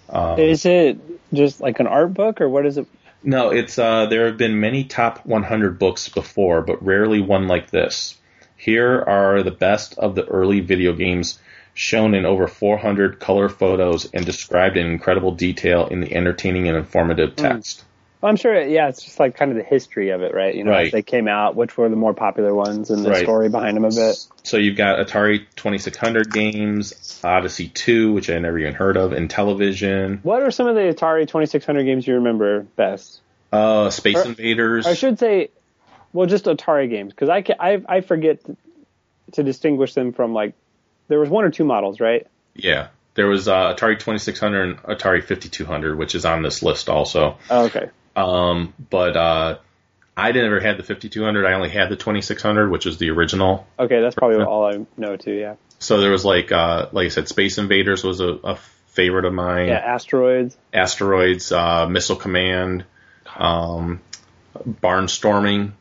Um, 0.10 0.40
Is 0.40 0.66
it 0.66 0.98
just 1.34 1.62
like 1.62 1.80
an 1.80 1.88
art 1.88 2.14
book, 2.14 2.42
or 2.42 2.50
what 2.50 2.66
is 2.66 2.78
it? 2.78 2.88
no, 3.24 3.50
it's 3.50 3.78
uh, 3.78 4.06
there 4.06 4.28
have 4.28 4.38
been 4.38 4.60
many 4.60 4.84
top 4.84 5.26
100 5.26 5.78
books 5.78 6.10
before, 6.10 6.62
but 6.62 6.84
rarely 6.84 7.20
one 7.20 7.48
like 7.48 7.70
this. 7.70 8.18
Here 8.56 9.04
are 9.06 9.44
the 9.44 9.52
best 9.52 9.98
of 9.98 10.16
the 10.16 10.26
early 10.26 10.62
video 10.62 10.94
games 10.94 11.40
shown 11.74 12.16
in 12.16 12.26
over 12.26 12.48
400 12.48 13.20
color 13.20 13.50
photos 13.50 14.10
and 14.12 14.26
described 14.26 14.78
in 14.78 14.88
incredible 14.88 15.32
detail 15.32 15.88
in 15.88 16.02
the 16.02 16.14
entertaining 16.16 16.68
and 16.68 16.76
informative 16.76 17.36
text. 17.36 17.84
I'm 18.24 18.36
sure. 18.36 18.60
Yeah, 18.66 18.88
it's 18.90 19.04
just 19.04 19.20
like 19.20 19.36
kind 19.38 19.52
of 19.52 19.58
the 19.58 19.64
history 19.64 20.10
of 20.10 20.22
it, 20.24 20.34
right? 20.34 20.56
You 20.56 20.64
know, 20.64 20.72
Right. 20.72 20.88
as 20.88 20.92
they 20.92 21.04
came 21.04 21.28
out, 21.28 21.56
which 21.56 21.78
were 21.78 21.88
the 21.88 21.96
more 21.96 22.14
popular 22.14 22.54
ones, 22.54 22.90
and 22.90 23.06
the 23.06 23.12
Right. 23.12 23.22
story 23.24 23.48
behind 23.50 23.78
them 23.78 23.86
a 23.86 23.90
bit. 23.90 24.16
So 24.44 24.58
you've 24.58 24.76
got 24.78 24.98
Atari 25.06 25.46
2600 25.56 26.32
games, 26.34 27.22
Odyssey 27.24 27.68
2, 27.70 28.14
which 28.14 28.30
I 28.30 28.40
never 28.40 28.58
even 28.58 28.74
heard 28.74 28.98
of, 28.98 29.14
and 29.14 29.30
television, 29.30 30.20
What 30.24 30.42
are 30.42 30.50
some 30.52 30.68
of 30.68 30.76
the 30.76 30.82
Atari 30.82 31.28
2600 31.28 31.84
games 31.84 32.08
you 32.08 32.16
remember 32.16 32.62
best? 32.76 33.22
uh, 33.54 33.90
Space 33.92 34.18
Or- 34.18 34.26
Invaders. 34.26 34.86
I 34.88 34.94
should 34.94 35.20
say, 35.20 35.50
well, 36.12 36.26
just 36.28 36.46
Atari 36.46 36.90
games 36.90 37.14
because 37.14 37.30
I, 37.30 37.44
I 37.60 37.82
I 37.88 38.02
forget 38.02 38.40
to 39.34 39.44
distinguish 39.44 39.94
them 39.94 40.12
from 40.14 40.34
like 40.34 40.54
there 41.08 41.20
was 41.20 41.30
one 41.30 41.46
or 41.46 41.50
two 41.52 41.64
models, 41.66 42.00
right? 42.00 42.26
Yeah. 42.56 42.88
There 43.16 43.28
was 43.28 43.48
uh, 43.48 43.74
Atari 43.74 43.98
2600 44.00 44.62
and 44.64 44.78
Atari 44.84 45.24
5200, 45.24 45.98
which 45.98 46.14
is 46.16 46.26
on 46.26 46.42
this 46.44 46.62
list 46.62 46.90
also. 46.90 47.38
Oh, 47.50 47.66
okay. 47.66 47.90
Um, 48.18 48.74
but 48.90 49.16
uh, 49.16 49.58
I 50.16 50.32
never 50.32 50.60
had 50.60 50.78
the 50.78 50.84
5200. 50.84 51.46
I 51.46 51.54
only 51.54 51.70
had 51.70 51.90
the 51.90 51.96
2600, 51.96 52.70
which 52.72 52.86
is 52.86 52.98
the 52.98 53.12
original. 53.12 53.68
Okay, 53.78 54.02
that's 54.02 54.16
probably 54.16 54.44
all 54.44 54.66
I 54.66 54.86
know 54.98 55.16
too. 55.18 55.34
Yeah. 55.34 55.56
So 55.80 56.02
there 56.02 56.12
was 56.12 56.26
like, 56.26 56.52
uh, 56.52 56.88
like 56.92 57.06
I 57.06 57.10
said, 57.10 57.28
Space 57.28 57.58
Invaders 57.60 58.04
was 58.04 58.20
a, 58.20 58.28
a 58.44 58.56
favorite 58.88 59.26
of 59.26 59.34
mine. 59.34 59.68
Yeah, 59.68 59.76
asteroids. 59.78 60.58
Asteroids, 60.74 61.52
uh, 61.52 61.88
Missile 61.88 62.16
Command, 62.16 62.84
um, 63.36 64.02
Barnstorming. 64.68 65.74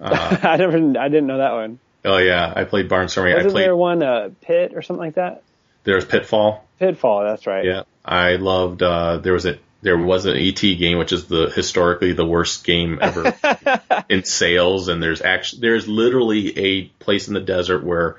Uh, 0.00 0.36
I 0.42 0.56
never, 0.56 0.76
I 0.98 1.08
didn't 1.08 1.26
know 1.26 1.38
that 1.38 1.52
one. 1.52 1.78
oh 2.04 2.18
yeah, 2.18 2.52
I 2.54 2.64
played 2.64 2.88
Barnstorming. 2.88 3.32
I 3.32 3.36
Wasn't 3.36 3.52
played. 3.52 3.64
there 3.64 3.76
one 3.76 4.02
uh, 4.02 4.30
Pit 4.42 4.72
or 4.74 4.82
something 4.82 5.04
like 5.04 5.14
that? 5.14 5.42
There's 5.84 6.04
Pitfall. 6.04 6.64
Pitfall. 6.78 7.22
That's 7.24 7.46
right. 7.46 7.64
Yeah, 7.64 7.82
I 8.04 8.36
loved. 8.36 8.82
Uh, 8.82 9.16
there 9.18 9.32
was 9.32 9.46
a 9.46 9.58
there 9.82 9.96
was 9.96 10.26
an 10.26 10.36
ET 10.36 10.60
game, 10.60 10.98
which 10.98 11.12
is 11.12 11.26
the 11.26 11.50
historically 11.54 12.12
the 12.12 12.24
worst 12.24 12.64
game 12.64 12.98
ever 13.00 13.34
in 14.08 14.24
sales, 14.24 14.88
and 14.88 15.02
there's 15.02 15.22
actually 15.22 15.60
there's 15.62 15.88
literally 15.88 16.58
a 16.58 16.84
place 16.98 17.28
in 17.28 17.34
the 17.34 17.40
desert 17.40 17.84
where 17.84 18.16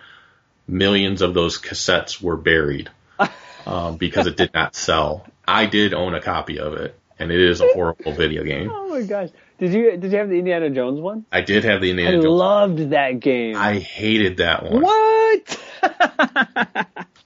millions 0.68 1.22
of 1.22 1.34
those 1.34 1.60
cassettes 1.60 2.22
were 2.22 2.38
buried 2.38 2.90
um, 3.66 3.98
because 3.98 4.28
it 4.28 4.38
did 4.38 4.54
not 4.54 4.76
sell. 4.76 5.26
I 5.48 5.66
did 5.66 5.94
own 5.94 6.16
a 6.16 6.22
copy 6.22 6.60
of 6.60 6.74
it, 6.74 6.98
and 7.20 7.32
it 7.32 7.40
is 7.40 7.62
a 7.62 7.68
horrible 7.74 8.14
video 8.14 8.44
game. 8.44 8.72
Oh 8.92 8.96
my 8.96 9.04
gosh! 9.04 9.30
Did 9.58 9.72
you 9.74 9.96
did 9.96 10.12
you 10.12 10.18
have 10.18 10.28
the 10.28 10.38
Indiana 10.38 10.70
Jones 10.70 11.00
one? 11.00 11.26
I 11.32 11.40
did 11.42 11.64
have 11.64 11.80
the 11.80 11.88
I 11.88 11.92
Indiana 11.92 12.18
Jones. 12.18 12.26
One. 12.26 12.34
I 12.34 12.38
loved 12.38 12.90
that 12.90 13.20
game. 13.22 13.56
I 13.56 13.80
hated 13.80 14.38
that 14.38 14.64
one. 14.64 14.82
what? 14.82 15.60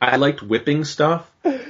I 0.01 0.17
liked 0.17 0.41
whipping 0.43 0.83
stuff, 0.83 1.29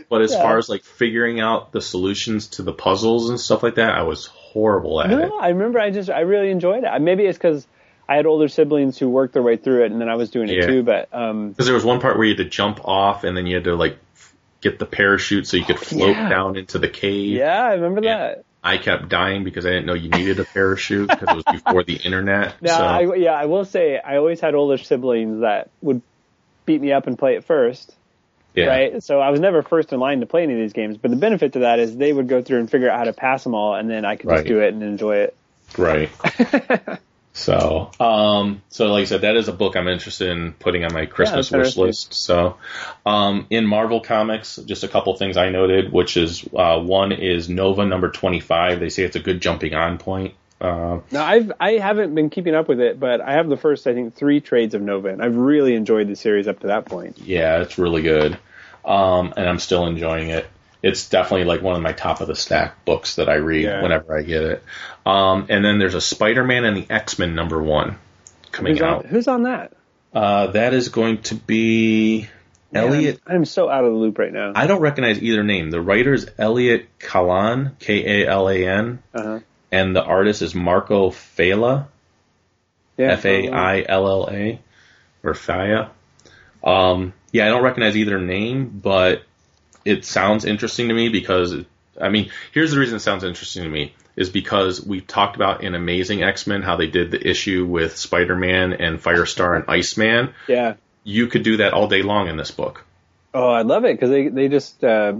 but 0.09 0.21
as 0.21 0.31
Yeah. 0.33 0.41
far 0.41 0.57
as 0.57 0.67
like 0.69 0.83
figuring 0.83 1.39
out 1.39 1.71
the 1.71 1.81
solutions 1.81 2.47
to 2.47 2.63
the 2.63 2.73
puzzles 2.73 3.29
and 3.29 3.39
stuff 3.39 3.63
like 3.63 3.75
that, 3.75 3.95
I 3.95 4.03
was 4.03 4.25
horrible 4.27 5.01
at 5.01 5.11
it. 5.11 5.15
No, 5.15 5.37
I 5.39 5.49
remember. 5.49 5.79
I 5.79 5.91
just 5.91 6.09
I 6.09 6.21
really 6.21 6.49
enjoyed 6.49 6.83
it. 6.83 7.01
Maybe 7.01 7.25
it's 7.25 7.37
because 7.37 7.67
I 8.07 8.15
had 8.15 8.25
older 8.25 8.47
siblings 8.47 8.97
who 8.97 9.09
worked 9.09 9.33
their 9.33 9.43
way 9.43 9.57
through 9.57 9.85
it, 9.85 9.91
and 9.91 9.99
then 10.01 10.09
I 10.09 10.15
was 10.15 10.29
doing 10.31 10.49
it 10.49 10.57
Yeah. 10.57 10.67
too. 10.67 10.83
But 10.83 11.09
um, 11.13 11.49
Because 11.49 11.65
there 11.65 11.75
was 11.75 11.85
one 11.85 11.99
part 12.01 12.17
where 12.17 12.25
you 12.25 12.35
had 12.35 12.43
to 12.43 12.49
jump 12.49 12.81
off, 12.85 13.23
and 13.23 13.35
then 13.35 13.45
you 13.47 13.55
had 13.55 13.65
to 13.65 13.75
like 13.75 13.97
get 14.61 14.79
the 14.79 14.85
parachute 14.85 15.45
so 15.47 15.57
you 15.57 15.65
could 15.65 15.79
float 15.79 16.15
yeah. 16.15 16.29
down 16.29 16.55
into 16.57 16.79
the 16.79 16.89
cave. 16.89 17.33
yeah, 17.37 17.63
I 17.63 17.73
remember 17.73 18.01
that. 18.01 18.43
I 18.63 18.79
kept 18.79 19.09
dying 19.09 19.43
because 19.43 19.63
I 19.67 19.69
didn't 19.69 19.85
know 19.85 19.93
you 19.93 20.09
needed 20.09 20.39
a 20.39 20.43
parachute 20.45 21.07
because 21.07 21.29
it 21.29 21.35
was 21.35 21.43
before 21.43 21.83
the 21.83 21.97
internet. 21.97 22.55
Now, 22.61 22.77
so 22.77 22.83
I, 22.83 23.15
yeah, 23.15 23.33
I 23.33 23.45
will 23.45 23.63
say 23.65 23.99
I 23.99 24.17
always 24.17 24.39
had 24.39 24.55
older 24.55 24.79
siblings 24.79 25.41
that 25.41 25.69
would 25.83 26.01
beat 26.65 26.81
me 26.81 26.91
up 26.91 27.05
and 27.05 27.15
play 27.19 27.35
it 27.35 27.43
first. 27.43 27.93
Yeah, 28.55 28.67
Right, 28.67 29.03
so 29.03 29.19
I 29.19 29.29
was 29.29 29.39
never 29.39 29.61
first 29.63 29.91
in 29.93 29.99
line 29.99 30.21
to 30.21 30.25
play 30.25 30.43
any 30.43 30.53
of 30.53 30.59
these 30.59 30.73
games. 30.73 30.97
But 30.97 31.11
the 31.11 31.17
benefit 31.17 31.53
to 31.53 31.59
that 31.59 31.79
is 31.79 31.95
they 31.95 32.13
would 32.13 32.27
go 32.27 32.41
through 32.41 32.59
and 32.59 32.69
figure 32.71 32.89
out 32.89 32.97
how 32.99 33.03
to 33.05 33.13
pass 33.13 33.43
them 33.43 33.53
all, 33.53 33.75
and 33.75 33.89
then 33.89 34.05
I 34.05 34.15
could 34.15 34.29
Right. 34.29 34.37
just 34.37 34.47
do 34.47 34.59
it 34.61 34.73
and 34.73 34.81
enjoy 34.83 35.17
it. 35.17 35.37
right. 35.77 36.09
so, 37.33 37.91
um, 37.99 38.61
so 38.69 38.87
like 38.93 39.01
I 39.01 39.05
said, 39.05 39.21
that 39.21 39.35
is 39.35 39.47
a 39.49 39.53
book 39.53 39.75
I'm 39.75 39.87
interested 39.87 40.29
in 40.29 40.53
putting 40.53 40.85
on 40.85 40.93
my 40.93 41.05
Christmas 41.05 41.49
that's 41.49 41.75
wish 41.75 41.77
list. 41.77 42.13
So, 42.13 42.57
um, 43.05 43.47
in 43.49 43.65
Marvel 43.65 43.99
Comics, 43.99 44.55
just 44.57 44.83
a 44.83 44.87
couple 44.87 45.15
things 45.17 45.35
I 45.35 45.49
noted, 45.49 45.91
which 45.91 46.15
is 46.15 46.47
uh, 46.55 46.79
one 46.79 47.11
is 47.11 47.49
Nova 47.49 47.85
number 47.85 48.09
25. 48.09 48.79
They 48.79 48.89
say 48.89 49.03
it's 49.03 49.17
a 49.17 49.19
good 49.21 49.41
jumping 49.41 49.73
on 49.73 49.97
point. 49.97 50.33
Uh, 50.61 50.99
Now 51.11 51.25
I've 51.25 51.51
I 51.59 51.73
haven't 51.73 52.15
been 52.15 52.29
keeping 52.29 52.55
up 52.55 52.67
with 52.67 52.79
it, 52.79 52.99
but 52.99 53.19
I 53.21 53.33
have 53.33 53.49
the 53.49 53.57
first 53.57 53.85
I 53.87 53.93
think 53.93 54.15
three 54.15 54.39
trades 54.41 54.73
of 54.73 54.81
Nova, 54.81 55.09
and 55.09 55.21
I've 55.21 55.35
really 55.35 55.75
enjoyed 55.75 56.07
the 56.07 56.15
series 56.15 56.47
up 56.47 56.59
to 56.61 56.67
that 56.67 56.85
point. 56.85 57.17
Yeah, 57.19 57.61
it's 57.61 57.77
really 57.77 58.01
good. 58.01 58.37
Um, 58.85 59.33
and 59.35 59.47
I'm 59.49 59.59
still 59.59 59.85
enjoying 59.85 60.29
it. 60.29 60.45
It's 60.83 61.09
definitely 61.09 61.45
like 61.45 61.61
one 61.61 61.75
of 61.75 61.81
my 61.81 61.93
top 61.93 62.21
of 62.21 62.27
the 62.27 62.35
stack 62.35 62.85
books 62.85 63.15
that 63.15 63.27
I 63.27 63.35
read 63.35 63.63
Yeah. 63.63 63.81
whenever 63.81 64.15
I 64.17 64.21
get 64.21 64.43
it. 64.43 64.63
Um, 65.05 65.47
and 65.49 65.65
then 65.65 65.79
there's 65.79 65.95
a 65.95 66.01
Spider-Man 66.01 66.63
and 66.63 66.77
the 66.77 66.85
X-Men 66.89 67.33
number 67.33 67.61
one 67.61 67.97
coming 68.51 68.73
Who's 68.73 68.81
out. 68.83 69.05
who's 69.07 69.27
on 69.27 69.43
that? 69.43 69.73
Uh, 70.13 70.47
that 70.51 70.73
is 70.75 70.89
going 70.89 71.23
to 71.23 71.35
be 71.35 72.29
Elliot. 72.73 73.19
Man, 73.27 73.37
I'm 73.37 73.45
so 73.45 73.67
out 73.69 73.83
of 73.83 73.91
the 73.91 73.97
loop 73.97 74.19
right 74.19 74.31
now. 74.31 74.51
I 74.55 74.67
don't 74.67 74.81
recognize 74.81 75.21
either 75.21 75.43
name. 75.43 75.71
The 75.71 75.81
writer 75.81 76.13
is 76.13 76.29
Elliot 76.37 76.87
Kalan, 76.99 77.77
K 77.79 78.21
A 78.23 78.27
L 78.29 78.47
A 78.49 78.67
N, 78.67 78.99
Uh-huh. 79.13 79.39
And 79.75 79.95
the 79.95 80.03
artist 80.03 80.41
is 80.41 80.55
Marco 80.55 81.13
Yeah, 82.97 83.11
F 83.11 83.25
A 83.25 83.49
I 83.49 83.85
L 83.87 84.07
L 84.07 84.29
A, 84.31 84.59
or 85.23 85.33
Faya. 85.33 85.89
Um, 86.63 87.13
yeah, 87.31 87.45
I 87.45 87.49
don't 87.49 87.63
recognize 87.63 87.95
either 87.97 88.19
name, 88.19 88.79
but 88.81 89.23
it 89.83 90.05
sounds 90.05 90.45
interesting 90.45 90.87
to 90.87 90.93
me 90.93 91.09
because, 91.09 91.53
I 91.99 92.09
mean, 92.09 92.31
here's 92.53 92.71
the 92.71 92.79
reason 92.79 92.95
it 92.95 93.01
sounds 93.01 93.23
interesting 93.23 93.63
to 93.63 93.69
me 93.69 93.93
is 94.15 94.29
because 94.29 94.83
we 94.83 95.01
talked 95.01 95.35
about 95.35 95.61
in 95.63 95.75
Amazing 95.75 96.23
X-Men 96.23 96.61
how 96.61 96.77
they 96.77 96.87
did 96.87 97.11
the 97.11 97.27
issue 97.29 97.65
with 97.65 97.97
Spider-Man 97.97 98.71
and 98.73 98.99
Firestar 98.99 99.57
and 99.57 99.65
Iceman. 99.67 100.33
Yeah. 100.47 100.75
You 101.03 101.27
could 101.27 101.43
do 101.43 101.57
that 101.57 101.73
all 101.73 101.87
day 101.89 102.01
long 102.01 102.29
in 102.29 102.37
this 102.37 102.49
book. 102.51 102.85
Oh, 103.33 103.49
I 103.49 103.63
love 103.63 103.83
it 103.83 103.93
because 103.95 104.09
they 104.09 104.29
they 104.29 104.47
just 104.47 104.81
uh, 104.83 105.13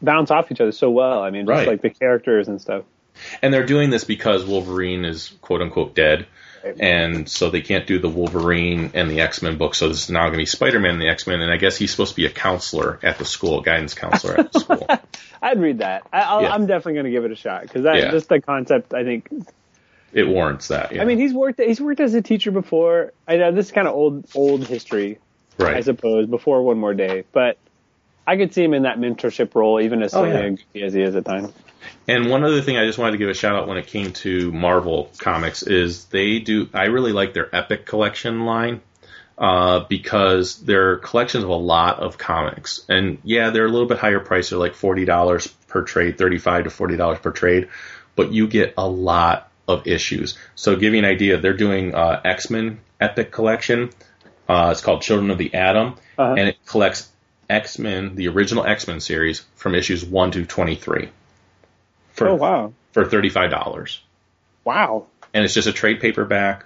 bounce 0.00 0.30
off 0.30 0.50
each 0.50 0.60
other 0.62 0.72
so 0.72 0.90
well. 0.90 1.22
I 1.22 1.30
mean, 1.30 1.44
just 1.46 1.50
Right. 1.58 1.68
like 1.68 1.82
the 1.82 1.90
characters 1.90 2.48
and 2.48 2.58
stuff. 2.60 2.84
And 3.42 3.52
they're 3.52 3.66
doing 3.66 3.90
this 3.90 4.04
because 4.04 4.44
Wolverine 4.44 5.04
is 5.04 5.32
quote 5.42 5.62
unquote 5.62 5.94
dead. 5.94 6.26
And 6.80 7.28
so 7.28 7.50
they 7.50 7.62
can't 7.62 7.86
do 7.86 7.98
the 7.98 8.08
Wolverine 8.08 8.90
and 8.94 9.08
the 9.08 9.20
X 9.20 9.40
Men 9.42 9.56
book. 9.56 9.74
So 9.74 9.88
this 9.88 10.02
is 10.04 10.10
now 10.10 10.22
going 10.22 10.32
to 10.32 10.38
be 10.38 10.44
Spider 10.46 10.80
Man 10.80 10.92
and 10.94 11.00
the 11.00 11.08
X 11.08 11.26
Men. 11.26 11.40
And 11.40 11.50
I 11.52 11.56
guess 11.56 11.76
he's 11.76 11.90
supposed 11.90 12.10
to 12.10 12.16
be 12.16 12.26
a 12.26 12.30
counselor 12.30 12.98
at 13.02 13.16
the 13.16 13.24
school, 13.24 13.60
guidance 13.62 13.94
counselor 13.94 14.40
at 14.40 14.52
the 14.52 14.60
school. 14.60 14.86
I'd 15.42 15.60
read 15.60 15.78
that. 15.78 16.02
I, 16.12 16.20
I'll, 16.22 16.42
Yeah. 16.42 16.52
I'm 16.52 16.66
definitely 16.66 16.94
going 16.94 17.04
to 17.06 17.10
give 17.12 17.24
it 17.24 17.30
a 17.32 17.36
shot 17.36 17.62
because 17.62 17.84
Yeah. 17.84 18.10
just 18.10 18.28
the 18.28 18.40
concept. 18.40 18.92
I 18.92 19.04
think. 19.04 19.30
It 20.12 20.26
warrants 20.26 20.68
that. 20.68 20.92
Yeah. 20.92 21.02
I 21.02 21.04
mean, 21.04 21.18
he's 21.18 21.32
worked. 21.32 21.60
He's 21.60 21.80
worked 21.80 22.00
as 22.00 22.12
a 22.14 22.22
teacher 22.22 22.50
before. 22.50 23.12
I 23.26 23.36
know 23.36 23.52
this 23.52 23.66
is 23.66 23.72
kind 23.72 23.86
of 23.86 23.94
old 23.94 24.26
old 24.34 24.66
history, 24.66 25.18
Right. 25.58 25.76
I 25.76 25.80
suppose, 25.82 26.26
before 26.26 26.62
One 26.62 26.78
More 26.78 26.94
Day. 26.94 27.24
But 27.32 27.56
I 28.26 28.36
could 28.36 28.52
see 28.52 28.64
him 28.64 28.74
in 28.74 28.82
that 28.82 28.98
mentorship 28.98 29.54
role, 29.54 29.80
even 29.80 30.02
as 30.02 30.12
Oh, 30.14 30.24
yeah. 30.24 30.54
as 30.84 30.92
he 30.92 31.02
is 31.02 31.14
at 31.14 31.24
times. 31.24 31.52
And 32.06 32.30
one 32.30 32.44
other 32.44 32.62
thing 32.62 32.76
I 32.76 32.86
just 32.86 32.98
wanted 32.98 33.12
to 33.12 33.18
give 33.18 33.28
a 33.28 33.34
shout 33.34 33.54
out 33.54 33.68
when 33.68 33.76
it 33.78 33.86
came 33.86 34.12
to 34.14 34.50
Marvel 34.52 35.10
comics 35.18 35.62
is 35.62 36.06
they 36.06 36.38
do. 36.38 36.68
I 36.72 36.84
really 36.86 37.12
like 37.12 37.34
their 37.34 37.54
Epic 37.54 37.84
collection 37.86 38.44
line 38.46 38.80
uh, 39.36 39.80
because 39.80 40.60
they're 40.62 40.96
collections 40.96 41.44
of 41.44 41.50
a 41.50 41.54
lot 41.54 42.00
of 42.00 42.16
comics. 42.18 42.84
And 42.88 43.18
yeah, 43.24 43.50
they're 43.50 43.66
a 43.66 43.70
little 43.70 43.86
bit 43.88 43.98
higher 43.98 44.20
price. 44.20 44.50
They're 44.50 44.58
like 44.58 44.74
forty 44.74 45.04
dollars 45.04 45.46
per 45.68 45.82
trade, 45.82 46.16
thirty-five 46.18 46.64
to 46.64 46.70
forty 46.70 46.96
dollars 46.96 47.18
per 47.18 47.30
trade, 47.30 47.68
but 48.16 48.32
you 48.32 48.46
get 48.48 48.74
a 48.78 48.88
lot 48.88 49.50
of 49.68 49.86
issues. 49.86 50.38
So, 50.54 50.76
give 50.76 50.94
you 50.94 50.98
an 50.98 51.04
idea, 51.04 51.38
they're 51.38 51.52
doing 51.52 51.94
uh, 51.94 52.22
X 52.24 52.48
Men 52.48 52.80
Epic 53.00 53.30
collection. 53.30 53.90
Uh, 54.48 54.70
it's 54.72 54.80
called 54.80 55.02
Children 55.02 55.30
of 55.30 55.36
the 55.36 55.52
Atom, 55.52 55.96
Uh-huh. 56.16 56.34
and 56.38 56.48
it 56.48 56.56
collects 56.64 57.06
X 57.50 57.78
Men, 57.78 58.14
the 58.14 58.28
original 58.28 58.64
X 58.64 58.88
Men 58.88 59.00
series, 59.00 59.44
from 59.56 59.74
issues 59.74 60.04
one 60.06 60.30
to 60.30 60.46
twenty-three. 60.46 61.10
For, 62.18 62.28
oh 62.28 62.34
wow! 62.34 62.72
For 62.92 63.04
thirty-five 63.04 63.50
dollars, 63.50 64.02
Wow. 64.64 65.06
and 65.34 65.44
it's 65.44 65.54
just 65.54 65.68
a 65.68 65.72
trade 65.72 66.00
paperback. 66.00 66.64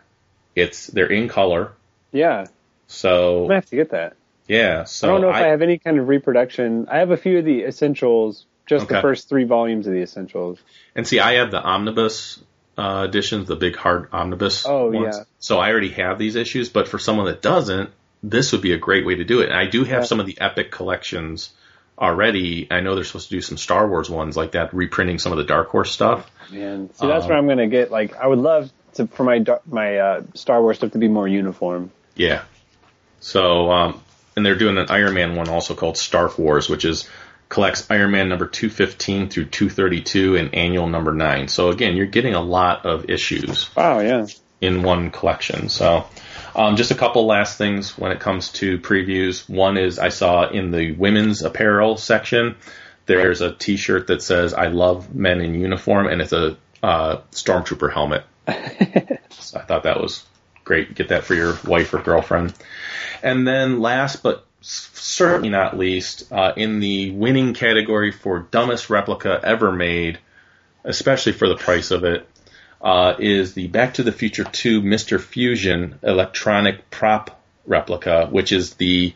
It's 0.55 0.87
they're 0.89 1.07
in 1.11 1.29
color, 1.29 1.73
Yeah. 2.13 2.47
so 2.87 3.45
I'm 3.47 3.51
have 3.53 3.67
to 3.67 3.77
get 3.77 3.91
that. 3.91 4.17
yeah. 4.47 4.85
So 4.85 5.09
I 5.09 5.13
don't 5.13 5.21
know 5.23 5.31
if 5.31 5.37
I, 5.37 5.49
have 5.49 5.63
any 5.63 5.79
kind 5.79 5.99
of 5.99 6.09
reproduction. 6.09 6.87
I 6.91 6.99
have 6.99 7.11
a 7.11 7.17
few 7.17 7.39
of 7.39 7.45
the 7.45 7.63
essentials, 7.63 8.45
just 8.67 8.89
the 8.89 9.01
first 9.01 9.29
three 9.29 9.45
volumes 9.45 9.87
of 9.87 9.93
the 9.93 10.01
essentials. 10.03 10.59
And 10.95 11.07
see, 11.07 11.21
I 11.21 11.35
have 11.35 11.51
the 11.51 11.63
omnibus 11.63 12.43
uh, 12.77 13.07
editions, 13.09 13.49
the 13.49 13.57
big 13.57 13.77
hard 13.77 14.09
omnibus. 14.13 14.65
Oh, 14.67 14.91
ones. 14.91 15.17
yeah. 15.17 15.25
So 15.39 15.59
I 15.59 15.71
already 15.71 15.91
have 15.91 16.19
these 16.19 16.37
issues, 16.37 16.69
but 16.69 16.89
for 16.89 16.99
someone 16.99 17.27
that 17.27 17.41
doesn't, 17.43 17.91
this 18.23 18.53
would 18.53 18.63
be 18.63 18.73
a 18.73 18.79
great 18.79 19.05
way 19.07 19.15
to 19.17 19.25
do 19.25 19.41
it. 19.41 19.49
And 19.51 19.57
I 19.59 19.67
do 19.67 19.85
have 19.85 20.03
Yeah. 20.03 20.07
some 20.07 20.21
of 20.21 20.27
the 20.27 20.39
epic 20.41 20.71
collections 20.71 21.51
already. 21.99 22.67
I 22.71 22.81
know 22.81 22.95
they're 22.95 23.05
supposed 23.05 23.29
to 23.29 23.35
do 23.37 23.41
some 23.41 23.57
Star 23.57 23.89
Wars 23.89 24.09
ones 24.11 24.37
like 24.37 24.53
that, 24.53 24.75
reprinting 24.75 25.19
some 25.19 25.33
of 25.33 25.39
the 25.39 25.45
Dark 25.45 25.69
Horse 25.69 25.91
stuff. 25.93 26.31
Man, 26.51 26.91
see, 26.95 27.07
that's 27.07 27.25
Um, 27.25 27.29
where 27.31 27.39
I'm 27.39 27.49
gonna 27.49 27.69
get. 27.69 27.91
Like, 27.91 28.17
I 28.17 28.27
would 28.27 28.39
love 28.39 28.71
to 28.95 29.07
for 29.07 29.25
my 29.25 29.45
my 29.67 29.97
uh, 29.99 30.23
Star 30.35 30.61
Wars 30.61 30.79
stuff 30.79 30.93
to 30.93 30.99
be 30.99 31.09
more 31.09 31.29
uniform. 31.29 31.91
Yeah. 32.17 32.43
So, 33.21 33.71
um, 33.71 34.03
and 34.37 34.45
they're 34.45 34.57
doing 34.57 34.79
an 34.79 34.87
Iron 34.91 35.15
Man 35.15 35.37
one 35.37 35.49
also 35.49 35.75
called 35.75 35.97
Stark 35.97 36.39
Wars, 36.39 36.69
which 36.69 36.85
is 36.85 37.09
collects 37.49 37.87
Iron 37.91 38.11
Man 38.11 38.29
number 38.29 38.47
215 38.47 39.29
through 39.29 39.45
232 39.47 40.37
and 40.37 40.55
annual 40.55 40.89
number 40.89 41.13
9. 41.13 41.49
So 41.49 41.69
again, 41.69 41.97
you're 41.97 42.07
getting 42.07 42.35
a 42.35 42.41
lot 42.41 42.87
of 42.87 43.11
issues 43.11 43.75
Wow, 43.77 44.01
yeah. 44.01 44.27
in 44.61 44.83
one 44.83 45.11
collection. 45.11 45.69
So, 45.69 46.07
um, 46.55 46.77
just 46.77 46.91
a 46.91 46.95
couple 46.95 47.27
last 47.27 47.59
things 47.59 47.97
when 47.99 48.13
it 48.13 48.21
comes 48.21 48.51
to 48.53 48.79
previews. 48.79 49.49
One 49.49 49.77
is 49.77 49.99
I 49.99 50.09
saw 50.11 50.49
in 50.49 50.71
the 50.71 50.93
women's 50.93 51.43
apparel 51.43 51.97
section, 51.97 52.57
there's 53.07 53.41
a 53.41 53.53
T-shirt 53.53 54.07
that 54.09 54.23
says 54.23 54.55
"I 54.55 54.69
love 54.69 55.15
men 55.15 55.41
in 55.41 55.55
uniform" 55.55 56.07
and 56.07 56.21
it's 56.21 56.33
a 56.33 56.57
uh, 56.83 57.19
stormtrooper 57.33 57.93
helmet. 57.93 58.25
so 59.31 59.59
I 59.59 59.63
thought 59.63 59.85
that 59.85 60.01
was 60.01 60.25
great. 60.65 60.95
Get 60.95 61.09
that 61.09 61.25
for 61.25 61.35
your 61.35 61.59
wife 61.65 61.95
or 61.95 61.99
girlfriend. 61.99 62.55
And 63.23 63.47
then 63.47 63.81
last 63.81 64.23
but 64.23 64.47
certainly 64.61 65.49
not 65.49 65.77
least, 65.77 66.33
uh, 66.33 66.53
in 66.57 66.81
the 66.81 67.11
winning 67.11 67.55
category 67.55 68.13
for 68.13 68.41
dumbest 68.51 68.91
replica 68.91 69.41
ever 69.43 69.73
made, 69.73 70.19
especially 70.85 71.33
for 71.33 71.49
the 71.49 71.57
price 71.57 71.91
of 71.91 72.05
it, 72.05 72.29
uh, 72.83 73.15
is 73.19 73.55
the 73.55 73.69
Back 73.69 73.95
to 73.95 74.03
the 74.03 74.13
Future 74.13 74.45
2 74.45 74.83
Mr. 74.83 75.21
Fusion 75.21 75.99
electronic 76.03 76.91
prop 76.91 77.41
replica, 77.67 78.27
which 78.27 78.53
is 78.53 78.75
the 78.75 79.15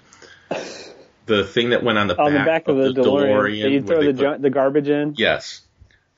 the 1.27 1.45
thing 1.45 1.71
that 1.71 1.83
went 1.83 1.99
on 1.99 2.07
the, 2.07 2.21
On 2.21 2.33
the 2.33 2.39
back 2.41 2.69
of 2.69 2.77
the, 2.77 2.93
DeLorean, 2.93 3.63
that 3.63 3.71
you 3.71 3.83
throw 3.83 4.13
the 4.13 4.15
put- 4.15 4.43
the 4.43 4.51
garbage 4.51 4.89
in. 4.89 5.15
yes, 5.17 5.63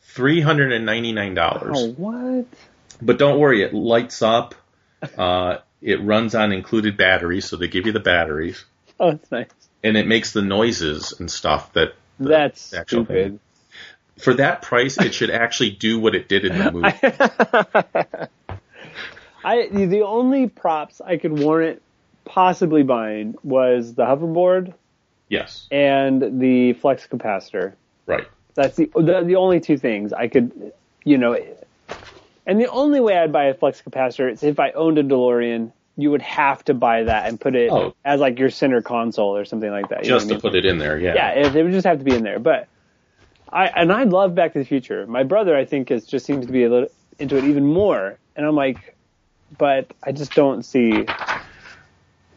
three 0.03 0.41
hundred 0.41 0.73
and 0.73 0.85
ninety 0.85 1.13
nine 1.13 1.35
dollars. 1.35 1.77
Oh, 1.79 1.91
what? 1.93 2.47
But 3.01 3.19
don't 3.19 3.39
worry, 3.39 3.63
it 3.63 3.73
lights 3.73 4.21
up. 4.23 4.55
Uh, 5.17 5.59
it 5.81 6.03
runs 6.03 6.35
on 6.35 6.53
included 6.53 6.97
batteries, 6.97 7.47
so 7.47 7.57
they 7.57 7.69
give 7.69 7.87
you 7.87 7.93
the 7.93 8.01
batteries. 8.01 8.65
Oh, 9.01 9.13
that's 9.13 9.31
nice. 9.31 9.47
and 9.85 9.97
it 9.97 10.07
makes 10.09 10.33
the 10.33 10.43
noises 10.43 11.15
and 11.21 11.31
stuff 11.31 11.73
that 11.75 11.95
the 12.19 12.29
That's 12.29 12.61
stupid. 12.87 13.39
For 14.19 14.35
that 14.35 14.63
price, 14.63 14.99
it 14.99 15.15
should 15.15 15.31
actually 15.31 15.71
do 15.71 15.99
what 16.01 16.15
it 16.15 16.29
did 16.29 16.45
in 16.45 16.59
the 16.59 16.73
movie. 16.73 18.29
I 19.45 19.69
the 19.69 20.03
only 20.03 20.49
props 20.49 21.01
I 21.01 21.17
could 21.17 21.39
warrant 21.39 21.81
possibly 22.25 22.83
buying 22.83 23.35
was 23.43 23.95
the 23.95 24.05
hoverboard 24.05 24.75
yes, 25.29 25.67
and 25.71 26.41
the 26.41 26.73
flux 26.75 27.07
capacitor. 27.07 27.73
right. 28.07 28.27
That's 28.55 28.77
the, 28.77 28.91
the 28.95 29.23
the 29.25 29.37
only 29.37 29.61
two 29.61 29.79
things 29.79 30.13
I 30.13 30.27
could, 30.27 30.73
you 31.05 31.17
know, 31.17 31.39
and 32.45 32.61
the 32.61 32.67
only 32.69 32.99
way 33.01 33.17
I'd 33.17 33.33
buy 33.33 33.45
a 33.45 33.55
flux 33.55 33.81
capacitor 33.81 34.31
is 34.33 34.43
if 34.43 34.59
I 34.59 34.71
owned 34.73 34.99
a 34.99 35.05
DeLorean. 35.05 35.73
You 36.01 36.13
would 36.13 36.23
have 36.23 36.65
to 36.67 36.75
buy 36.75 37.03
that 37.03 37.29
and 37.29 37.41
put 37.41 37.57
it 37.57 37.73
Oh. 37.73 37.93
as 38.05 38.21
like 38.21 38.39
your 38.39 38.51
center 38.51 38.81
console 38.81 39.37
or 39.37 39.45
something 39.45 39.69
like 39.69 39.89
that. 39.89 40.05
Just 40.05 40.27
what 40.27 40.33
I 40.33 40.37
to 40.37 40.41
put 40.41 40.55
it 40.55 40.65
in 40.65 40.79
there, 40.79 40.97
yeah. 40.97 41.15
yeah, 41.17 41.31
it, 41.33 41.57
it 41.57 41.65
would 41.65 41.73
just 41.73 41.89
have 41.89 41.99
to 41.99 42.05
be 42.05 42.15
in 42.15 42.23
there. 42.23 42.39
But 42.39 42.69
I 43.51 43.67
and 43.67 43.93
I 43.93 44.05
love 44.05 44.35
Back 44.35 44.53
to 44.53 44.59
the 44.59 44.65
Future. 44.65 45.07
My 45.07 45.23
brother, 45.23 45.57
I 45.57 45.65
think, 45.65 45.91
is 45.91 46.07
just 46.07 46.27
seems 46.27 46.47
to 46.47 46.53
be 46.53 46.65
a 46.65 46.71
little 46.71 46.89
into 47.19 47.37
it 47.37 47.45
even 47.45 47.67
more. 47.67 48.19
And 48.37 48.47
I'm 48.47 48.55
like, 48.55 48.97
but 49.57 49.93
I 50.03 50.13
just 50.13 50.35
don't 50.35 50.63
see. 50.65 51.07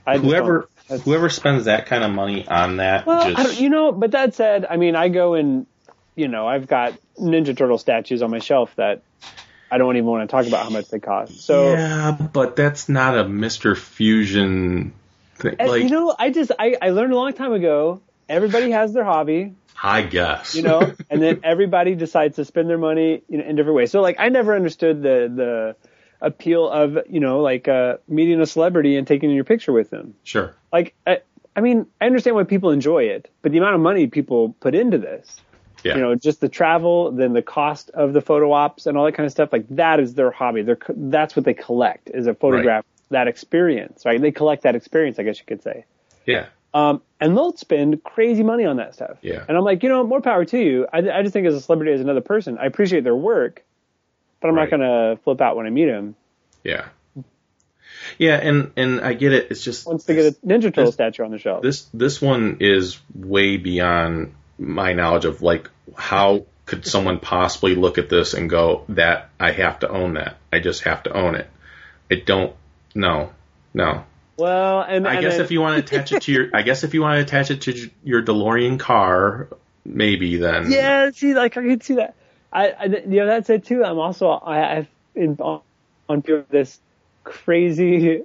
I 0.06 0.18
whoever 0.18 0.70
whoever 1.04 1.30
spends 1.30 1.66
that 1.66 1.86
kind 1.86 2.04
of 2.04 2.12
money 2.12 2.48
on 2.48 2.78
that, 2.78 3.06
well, 3.06 3.30
just 3.30 3.40
I 3.40 3.44
don't, 3.44 3.60
you 3.60 3.70
know, 3.70 3.92
but 3.92 4.12
that 4.12 4.34
said, 4.36 4.66
I 4.70 4.78
mean, 4.78 4.96
I 4.96 5.10
go 5.10 5.36
and 5.36 5.66
you 6.16 6.28
know, 6.28 6.48
I've 6.48 6.68
got 6.68 6.94
Ninja 7.20 7.56
Turtle 7.56 7.78
statues 7.78 8.22
on 8.22 8.32
my 8.32 8.40
shelf 8.40 8.76
that 8.76 9.02
I 9.70 9.78
don't 9.78 9.96
even 9.96 10.08
want 10.08 10.30
to 10.30 10.36
talk 10.36 10.48
about 10.48 10.64
how 10.64 10.70
much 10.70 10.90
they 10.90 11.00
cost. 11.00 11.42
So. 11.42 11.72
yeah, 11.72 12.12
but 12.12 12.56
that's 12.56 12.90
not 12.90 13.18
a 13.18 13.28
Mister 13.28 13.76
Fusion 13.76 14.94
thing. 15.36 15.56
Like 15.60 15.84
you 15.84 15.90
know, 15.90 16.14
I 16.18 16.30
just 16.30 16.52
I, 16.58 16.76
I 16.82 16.90
learned 16.90 17.14
a 17.14 17.16
long 17.16 17.34
time 17.34 17.54
ago. 17.54 18.02
Everybody 18.28 18.72
has 18.72 18.94
their 18.94 19.04
hobby. 19.04 19.54
I 19.82 20.02
guess 20.04 20.56
you 20.56 20.64
know, 20.64 20.94
and 21.10 21.22
then 21.22 21.42
everybody 21.44 21.96
decides 21.96 22.36
to 22.38 22.46
spend 22.46 22.70
their 22.70 22.78
money 22.78 23.24
you 23.28 23.38
know, 23.38 23.44
in 23.46 23.56
different 23.56 23.76
ways. 23.76 23.92
So 23.92 24.02
like, 24.02 24.18
I 24.20 24.30
never 24.30 24.56
understood 24.56 25.02
the 25.02 25.32
the 25.34 25.76
appeal 26.22 26.70
of 26.70 26.98
you 27.10 27.20
know 27.20 27.42
like 27.42 27.68
uh, 27.68 27.98
meeting 28.08 28.40
a 28.42 28.46
celebrity 28.46 28.98
and 28.98 29.08
taking 29.08 29.32
your 29.32 29.44
picture 29.44 29.72
with 29.72 29.90
them. 29.90 30.14
Sure. 30.24 30.56
Like, 30.72 30.94
I, 31.06 31.22
I 31.56 31.62
mean, 31.62 31.88
I 32.00 32.06
understand 32.06 32.36
why 32.36 32.44
people 32.44 32.72
enjoy 32.72 33.06
it, 33.06 33.30
but 33.42 33.52
the 33.52 33.58
amount 33.58 33.76
of 33.76 33.82
money 33.82 34.08
people 34.08 34.56
put 34.60 34.74
into 34.76 34.98
this, 34.98 35.36
Yeah. 35.84 35.96
you 35.96 36.02
know, 36.02 36.16
just 36.16 36.40
the 36.40 36.48
travel, 36.50 37.12
then 37.12 37.34
the 37.34 37.42
cost 37.42 37.90
of 37.90 38.14
the 38.14 38.22
photo 38.22 38.52
ops 38.54 38.86
and 38.86 38.98
all 38.98 39.06
that 39.06 39.14
kind 39.14 39.26
of 39.26 39.32
stuff. 39.32 39.52
Like 39.52 39.68
that 39.70 40.00
is 40.00 40.14
their 40.14 40.32
hobby. 40.32 40.62
They're 40.62 40.78
that's 40.90 41.36
what 41.36 41.44
they 41.46 41.54
collect 41.54 42.10
is 42.14 42.28
a 42.28 42.34
photograph 42.34 42.86
that 43.10 43.28
experience, 43.28 44.06
right? 44.06 44.22
They 44.22 44.32
collect 44.32 44.64
that 44.64 44.76
experience, 44.76 45.20
I 45.20 45.24
guess 45.24 45.40
you 45.40 45.46
could 45.46 45.62
say. 45.62 45.86
Yeah. 46.26 46.46
Um, 46.74 47.02
and 47.20 47.36
they'll 47.36 47.56
spend 47.58 48.04
crazy 48.04 48.44
money 48.44 48.66
on 48.66 48.78
that 48.78 48.94
stuff. 48.96 49.18
Yeah. 49.22 49.44
And 49.48 49.58
I'm 49.58 49.64
like, 49.64 49.84
you 49.84 49.90
know, 49.90 50.04
more 50.06 50.22
power 50.22 50.46
to 50.46 50.58
you. 50.58 50.88
I, 50.92 51.00
I 51.00 51.22
just 51.22 51.34
think 51.34 51.46
as 51.48 51.54
a 51.54 51.62
celebrity, 51.62 51.92
as 51.92 52.02
another 52.02 52.22
person, 52.22 52.58
I 52.58 52.66
appreciate 52.66 53.04
their 53.04 53.16
work, 53.16 53.64
but 54.40 54.48
I'm 54.48 54.56
Right. 54.56 54.70
not 54.72 54.78
going 54.78 55.16
to 55.18 55.22
flip 55.24 55.42
out 55.42 55.58
when 55.58 55.66
I 55.66 55.70
meet 55.70 55.86
them. 55.88 56.16
Yeah. 56.64 56.86
Yeah, 58.18 58.36
and 58.38 58.72
and 58.78 59.02
I 59.02 59.14
get 59.14 59.32
it. 59.34 59.48
It's 59.52 59.64
just 59.64 59.86
Wants 59.86 60.06
to 60.06 60.14
get 60.16 60.26
a 60.26 60.32
Ninja 60.46 60.74
Turtle 60.74 60.92
statue 60.92 61.24
on 61.24 61.30
the 61.32 61.38
shelf. 61.38 61.62
this 61.62 61.84
this 61.94 62.20
one 62.22 62.58
is 62.60 63.00
way 63.14 63.58
beyond 63.58 64.34
my 64.58 64.94
knowledge 64.94 65.26
of 65.26 65.42
like 65.44 65.70
how 65.96 66.46
could 66.66 66.86
someone 66.86 67.20
possibly 67.20 67.76
look 67.76 67.98
at 68.00 68.10
this 68.10 68.34
and 68.34 68.50
go 68.50 68.86
that 68.90 69.30
I 69.40 69.52
have 69.52 69.80
to 69.80 69.90
own 69.90 70.14
that. 70.16 70.38
I 70.52 70.60
just 70.60 70.84
have 70.84 71.04
to 71.04 71.14
own 71.16 71.36
it. 71.36 71.48
I 72.10 72.16
don't 72.16 72.56
no. 72.96 73.34
No. 73.74 74.04
Well, 74.42 74.82
and 74.82 75.08
I 75.08 75.14
and 75.14 75.22
guess 75.22 75.34
then- 75.38 75.46
if 75.46 75.52
you 75.52 75.62
want 75.62 75.86
to 75.86 75.96
attach 75.96 76.12
it 76.12 76.24
to 76.24 76.32
your 76.32 76.50
I 76.54 76.62
guess 76.64 76.84
if 76.84 76.94
you 76.94 77.02
want 77.02 77.18
to 77.18 77.22
attach 77.22 77.52
it 77.52 77.62
to 77.62 77.90
your 78.04 78.22
DeLorean 78.24 78.80
car, 78.80 79.48
maybe 79.86 80.38
then 80.38 80.72
Yeah, 80.72 81.12
see, 81.12 81.34
like 81.34 81.58
I 81.58 81.62
could 81.62 81.84
see 81.84 81.96
that. 81.96 82.16
I, 82.52 82.70
I 82.72 82.86
you 82.86 83.02
know, 83.08 83.28
that 83.28 83.46
said 83.46 83.64
too. 83.66 83.84
I'm 83.84 84.00
also 84.00 84.30
I, 84.30 84.78
I've 84.78 84.88
been 85.14 85.38
on, 85.40 85.62
this 86.50 86.80
crazy 87.24 88.24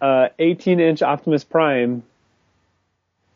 uh 0.00 0.28
18 0.38 0.78
inch 0.80 1.02
Optimus 1.02 1.42
Prime. 1.44 2.02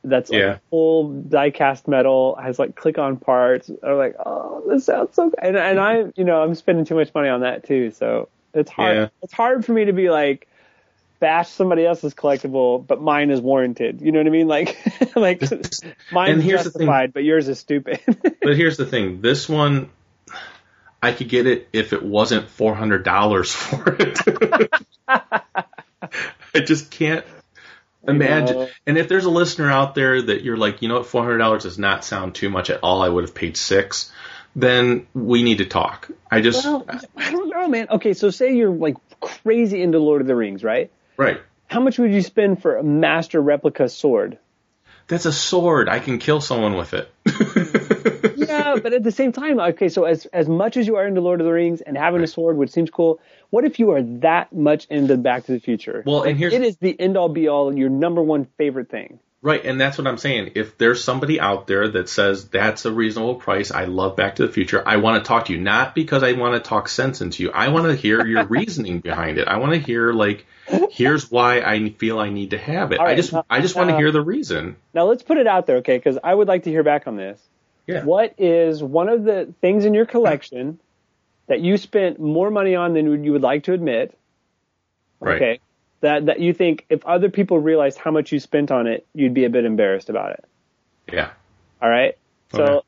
That's 0.07 0.31
like 0.31 0.39
Yeah. 0.39 0.59
full 0.71 1.09
die-cast 1.23 1.89
metal, 1.89 2.37
has 2.37 2.59
like 2.59 2.77
click-on 2.77 3.17
parts. 3.17 3.71
I'm 3.83 3.97
like, 3.97 4.15
oh, 4.25 4.63
this 4.69 4.85
sounds 4.85 5.15
so. 5.15 5.31
Good. 5.31 5.39
And 5.43 5.57
and 5.57 5.81
I, 5.81 6.05
you 6.15 6.25
know, 6.25 6.43
I'm 6.43 6.55
spending 6.55 6.85
too 6.85 6.95
much 6.95 7.15
money 7.15 7.29
on 7.31 7.41
that 7.41 7.65
too. 7.65 7.91
So 7.91 8.29
it's 8.53 8.71
hard. 8.71 8.97
Yeah. 8.97 9.09
It's 9.23 9.33
hard 9.33 9.65
for 9.65 9.73
me 9.73 9.87
to 9.87 9.93
be 9.95 10.11
like 10.11 10.47
bash 11.21 11.49
somebody 11.49 11.87
else's 11.87 12.15
collectible, 12.15 12.87
but 12.87 13.01
mine 13.01 13.31
is 13.31 13.41
warranted. 13.41 14.01
You 14.01 14.13
know 14.13 14.19
what 14.21 14.27
I 14.27 14.31
mean? 14.31 14.49
Like, 14.49 14.77
like 15.17 15.41
mine's 16.13 16.33
And 16.33 16.43
here's 16.43 16.65
the 16.65 16.71
thing. 16.71 16.87
justified, 16.87 17.13
but 17.13 17.25
yours 17.25 17.49
is 17.49 17.59
stupid. 17.59 18.01
But 18.43 18.57
here's 18.57 18.77
the 18.77 18.87
thing: 18.87 19.23
this 19.23 19.49
one, 19.49 19.91
I 21.03 21.13
could 21.13 21.29
get 21.29 21.47
it 21.47 21.69
if 21.73 21.93
it 21.93 22.03
wasn't 22.03 22.49
four 22.49 22.75
hundred 22.75 23.05
dollars 23.05 23.53
for 23.53 23.97
it. 23.99 24.19
I 25.09 26.61
just 26.61 26.91
can't 26.91 27.25
imagine. 28.07 28.57
know. 28.57 28.69
And 28.87 28.99
if 28.99 29.09
there's 29.09 29.25
a 29.25 29.31
listener 29.31 29.71
out 29.71 29.95
there 29.95 30.21
that 30.21 30.45
you're 30.45 30.57
like, 30.57 30.83
you 30.83 30.89
know 30.89 30.97
what, 30.97 31.07
four 31.07 31.23
hundred 31.23 31.39
dollars 31.39 31.63
does 31.63 31.79
not 31.79 32.05
sound 32.05 32.35
too 32.35 32.51
much 32.51 32.71
at 32.71 32.81
all. 32.83 33.03
I 33.03 33.09
would 33.09 33.25
have 33.25 33.35
paid 33.35 33.57
six. 33.57 34.13
Then 34.57 35.07
we 35.15 35.43
need 35.43 35.59
to 35.59 35.67
talk. 35.67 36.11
I 36.31 36.41
just 36.41 36.65
Well, 36.65 36.87
I 37.17 37.31
don't 37.33 37.49
know, 37.49 37.67
man. 37.67 37.89
Okay, 37.91 38.13
so 38.13 38.31
say 38.31 38.55
you're 38.55 38.71
like 38.71 38.97
crazy 39.21 39.83
into 39.83 39.99
Lord 39.99 40.21
of 40.21 40.27
the 40.27 40.37
Rings, 40.37 40.63
right? 40.63 40.91
Right. 41.17 41.41
How 41.67 41.81
much 41.81 41.99
would 41.99 42.13
you 42.13 42.23
spend 42.23 42.63
for 42.63 42.77
a 42.77 42.83
master 42.83 43.41
replica 43.41 43.89
sword? 43.89 44.39
That's 45.09 45.27
a 45.27 45.33
sword. 45.33 45.89
I 45.89 45.99
can 45.99 46.19
kill 46.19 46.41
someone 46.41 46.77
with 46.77 46.95
it. 46.95 47.11
yeah, 48.37 48.77
but 48.83 48.93
at 48.93 49.03
the 49.03 49.13
same 49.13 49.33
time, 49.33 49.61
okay, 49.61 49.89
so 49.89 50.05
as 50.05 50.27
as 50.27 50.49
much 50.49 50.77
as 50.77 50.87
you 50.87 50.97
are 50.97 51.07
into 51.07 51.21
Lord 51.21 51.41
of 51.41 51.47
the 51.47 51.53
Rings 51.53 51.81
and 51.81 51.97
having 51.97 52.23
a 52.23 52.27
sword, 52.27 52.57
which 52.57 52.71
seems 52.71 52.91
cool, 52.91 53.21
what 53.51 53.65
if 53.65 53.79
you 53.79 53.91
are 53.91 54.03
that 54.21 54.53
much 54.53 54.87
into 54.87 55.17
Back 55.17 55.45
to 55.47 55.53
the 55.53 55.61
Future? 55.61 56.03
Well, 56.07 56.23
and 56.23 56.39
here's- 56.39 56.55
it 56.55 56.63
is 56.63 56.77
the 56.79 56.99
end 56.99 57.17
all 57.17 57.29
be 57.29 57.49
all, 57.49 57.77
your 57.77 57.91
number 57.91 58.23
one 58.23 58.47
favorite 58.57 58.89
thing. 58.89 59.19
Right, 59.45 59.63
and 59.63 59.79
that's 59.79 59.99
what 59.99 60.07
I'm 60.07 60.17
saying. 60.17 60.53
If 60.55 60.79
there's 60.79 61.05
somebody 61.05 61.39
out 61.39 61.67
there 61.67 61.87
that 61.87 62.09
says 62.09 62.49
that's 62.49 62.87
a 62.87 62.93
reasonable 62.93 63.35
price, 63.35 63.71
I 63.71 63.85
love 63.85 64.17
Back 64.17 64.37
to 64.37 64.47
the 64.47 64.51
Future, 64.51 64.83
I 64.87 64.97
want 64.97 65.23
to 65.23 65.29
talk 65.29 65.45
to 65.45 65.53
you. 65.53 65.61
Not 65.61 65.95
because 65.95 66.23
I 66.23 66.33
want 66.33 66.55
to 66.55 66.67
talk 66.67 66.89
sense 66.89 67.21
into 67.21 67.43
you. 67.43 67.51
I 67.51 67.69
want 67.69 67.85
to 67.85 67.95
hear 67.95 68.25
your 68.27 68.47
reasoning 68.49 69.01
behind 69.01 69.37
it. 69.37 69.47
I 69.47 69.59
want 69.59 69.75
to 69.75 69.79
hear 69.79 70.15
like, 70.15 70.47
here's 70.91 71.31
why 71.31 71.61
I 71.61 71.91
feel 71.91 72.19
I 72.21 72.31
need 72.31 72.53
to 72.53 72.59
have 72.59 72.93
it. 72.93 73.01
All 73.01 73.07
I 73.07 73.17
just 73.17 73.35
now- 73.35 73.45
I 73.51 73.61
just 73.61 73.77
want 73.77 73.91
to 73.91 73.97
hear 73.99 74.11
the 74.13 74.23
reason. 74.23 74.77
Now 74.95 75.05
let's 75.05 75.23
put 75.23 75.37
it 75.37 75.47
out 75.47 75.67
there, 75.67 75.77
okay? 75.77 75.99
Because 75.99 76.17
I 76.25 76.35
would 76.35 76.49
like 76.49 76.63
to 76.63 76.71
hear 76.71 76.83
back 76.83 77.07
on 77.07 77.17
this. 77.17 77.39
Yeah. 77.87 78.03
What 78.03 78.37
is 78.39 78.83
one 78.83 79.11
of 79.11 79.25
the 79.25 79.53
things 79.61 79.85
in 79.85 79.93
your 79.93 80.07
collection 80.07 80.81
that 81.49 81.61
you 81.61 81.77
spent 81.77 82.19
more 82.19 82.51
money 82.51 82.77
on 82.77 82.95
than 82.95 83.23
you 83.23 83.33
would 83.33 83.43
like 83.43 83.65
to 83.65 83.75
admit? 83.75 84.17
Right. 85.21 85.61
That 86.05 86.27
that 86.27 86.39
you 86.39 86.53
think 86.53 86.85
if 86.91 87.03
other 87.07 87.31
people 87.31 87.59
realized 87.59 87.97
how 87.97 88.11
much 88.11 88.31
you 88.31 88.39
spent 88.39 88.71
on 88.71 88.87
it, 88.87 89.07
you'd 89.15 89.33
be 89.33 89.47
a 89.47 89.51
bit 89.51 89.65
embarrassed 89.65 90.11
about 90.11 90.33
it. 90.33 90.45
Yeah. 91.11 91.31
All 91.81 91.89
right. 91.89 92.15
So, 92.53 92.63
Okay. 92.63 92.81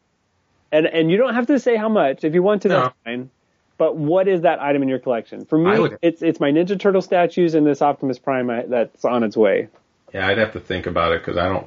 and 0.72 0.86
and 0.86 1.10
you 1.10 1.16
don't 1.16 1.32
have 1.34 1.46
to 1.46 1.58
say 1.58 1.76
how 1.76 1.88
much. 1.88 2.24
If 2.24 2.34
you 2.34 2.42
want 2.42 2.60
to, 2.62 2.68
No. 2.68 2.80
that's 2.82 2.94
fine. 3.06 3.30
But 3.78 3.96
what 3.96 4.28
is 4.28 4.42
that 4.42 4.60
item 4.60 4.82
in 4.82 4.88
your 4.88 4.98
collection? 4.98 5.46
For 5.46 5.56
me, 5.56 5.78
would- 5.78 5.96
it's 6.02 6.20
it's 6.20 6.40
my 6.40 6.50
Ninja 6.52 6.78
Turtle 6.78 7.00
statues 7.00 7.54
and 7.54 7.66
this 7.66 7.80
Optimus 7.80 8.18
Prime 8.18 8.50
uh, 8.50 8.62
that's 8.68 9.04
on 9.06 9.22
its 9.22 9.36
way. 9.36 9.68
Yeah, 10.12 10.26
I'd 10.28 10.36
have 10.38 10.52
to 10.52 10.60
think 10.60 10.86
about 10.86 11.12
it 11.12 11.22
because 11.22 11.38
I 11.38 11.48
don't 11.48 11.66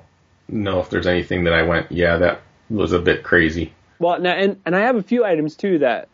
know 0.49 0.79
if 0.79 0.91
there's 0.91 1.07
anything 1.07 1.45
that 1.45 1.53
I 1.53 1.63
went, 1.63 1.91
yeah, 1.91 2.17
that 2.17 2.41
was 2.69 2.93
a 2.93 2.99
bit 2.99 3.23
crazy. 3.23 3.73
Well, 3.97 4.19
now 4.19 4.33
and 4.33 4.61
and 4.67 4.75
I 4.75 4.81
have 4.81 4.95
a 4.97 5.03
few 5.03 5.25
items 5.25 5.55
too 5.55 5.79
that 5.79 6.09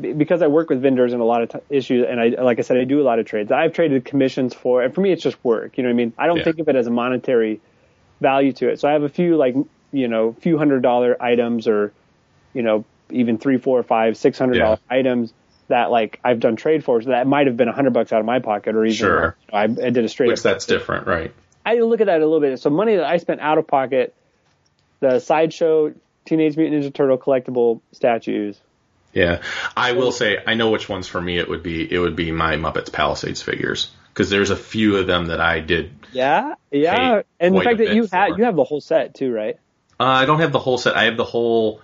because 0.00 0.40
I 0.42 0.46
work 0.46 0.70
with 0.70 0.80
vendors 0.82 1.12
and 1.12 1.20
a 1.20 1.24
lot 1.24 1.42
of 1.42 1.48
t- 1.50 1.76
issues, 1.76 2.06
and 2.08 2.20
I 2.20 2.28
like 2.40 2.58
I 2.58 2.62
said, 2.62 2.76
I 2.76 2.84
do 2.84 3.00
a 3.00 3.04
lot 3.04 3.18
of 3.18 3.26
trades. 3.26 3.50
I've 3.50 3.72
traded 3.72 4.04
commissions 4.04 4.54
for, 4.54 4.82
and 4.82 4.94
for 4.94 5.00
me, 5.00 5.10
it's 5.12 5.22
just 5.22 5.42
work. 5.44 5.76
You 5.76 5.82
know 5.82 5.88
what 5.88 5.94
I 5.94 5.96
mean? 5.96 6.12
I 6.16 6.26
don't 6.26 6.38
Yeah. 6.38 6.44
think 6.44 6.58
of 6.60 6.68
it 6.68 6.76
as 6.76 6.86
a 6.86 6.90
monetary 6.90 7.60
value 8.20 8.52
to 8.52 8.68
it. 8.68 8.80
So 8.80 8.88
I 8.88 8.92
have 8.92 9.02
a 9.02 9.08
few 9.08 9.36
like 9.36 9.54
you 9.92 10.06
know, 10.06 10.36
few 10.40 10.56
hundred 10.56 10.82
dollar 10.82 11.20
items, 11.20 11.66
or 11.66 11.92
you 12.54 12.62
know, 12.62 12.84
even 13.10 13.38
three, 13.38 13.58
four, 13.58 13.82
five, 13.82 14.16
six 14.16 14.38
hundred 14.38 14.58
dollar 14.58 14.78
items 14.88 15.32
that 15.68 15.90
like 15.90 16.20
I've 16.22 16.38
done 16.40 16.56
trade 16.56 16.84
for. 16.84 17.02
So 17.02 17.10
that 17.10 17.26
might 17.26 17.46
have 17.48 17.56
been 17.56 17.68
a 17.68 17.72
hundred 17.72 17.92
bucks 17.92 18.12
out 18.12 18.20
of 18.20 18.26
my 18.26 18.38
pocket, 18.38 18.76
or 18.76 18.84
even 18.84 18.96
Sure. 18.96 19.36
you 19.48 19.52
know, 19.52 19.58
I, 19.58 19.62
I 19.86 19.90
did 19.90 20.04
a 20.04 20.08
straight 20.08 20.28
Which 20.28 20.42
that's 20.42 20.66
different, 20.66 21.06
right? 21.06 21.34
I 21.66 21.74
look 21.80 22.00
at 22.00 22.06
that 22.06 22.20
a 22.20 22.24
little 22.24 22.40
bit. 22.40 22.58
So 22.60 22.70
money 22.70 22.96
that 22.96 23.04
I 23.04 23.16
spent 23.16 23.40
out 23.40 23.58
of 23.58 23.66
pocket, 23.66 24.14
the 25.00 25.18
sideshow 25.18 25.92
Teenage 26.26 26.56
Mutant 26.56 26.84
Ninja 26.84 26.94
Turtle 26.94 27.18
collectible 27.18 27.80
statues. 27.92 28.60
Yeah, 29.12 29.42
I 29.76 29.92
will 29.92 30.12
say 30.12 30.38
I 30.46 30.54
know 30.54 30.70
which 30.70 30.88
ones 30.88 31.08
for 31.08 31.20
me 31.20 31.38
it 31.38 31.48
would 31.48 31.62
be. 31.62 31.92
It 31.92 31.98
would 31.98 32.16
be 32.16 32.30
my 32.30 32.56
Muppets 32.56 32.92
Palisades 32.92 33.42
figures 33.42 33.90
because 34.12 34.30
there's 34.30 34.50
a 34.50 34.56
few 34.56 34.96
of 34.98 35.06
them 35.06 35.26
that 35.26 35.40
I 35.40 35.60
did. 35.60 35.92
Yeah, 36.12 36.54
yeah, 36.70 37.22
and 37.40 37.56
the 37.56 37.60
fact 37.62 37.78
that 37.78 37.94
you 37.94 38.06
have 38.12 38.38
you 38.38 38.44
have 38.44 38.56
the 38.56 38.64
whole 38.64 38.80
set 38.80 39.14
too, 39.14 39.32
right? 39.32 39.56
Uh, 39.98 40.04
I 40.04 40.26
don't 40.26 40.40
have 40.40 40.52
the 40.52 40.58
whole 40.58 40.78
set. 40.78 40.96
I 40.96 41.04
have 41.04 41.16
the 41.16 41.24
whole, 41.24 41.82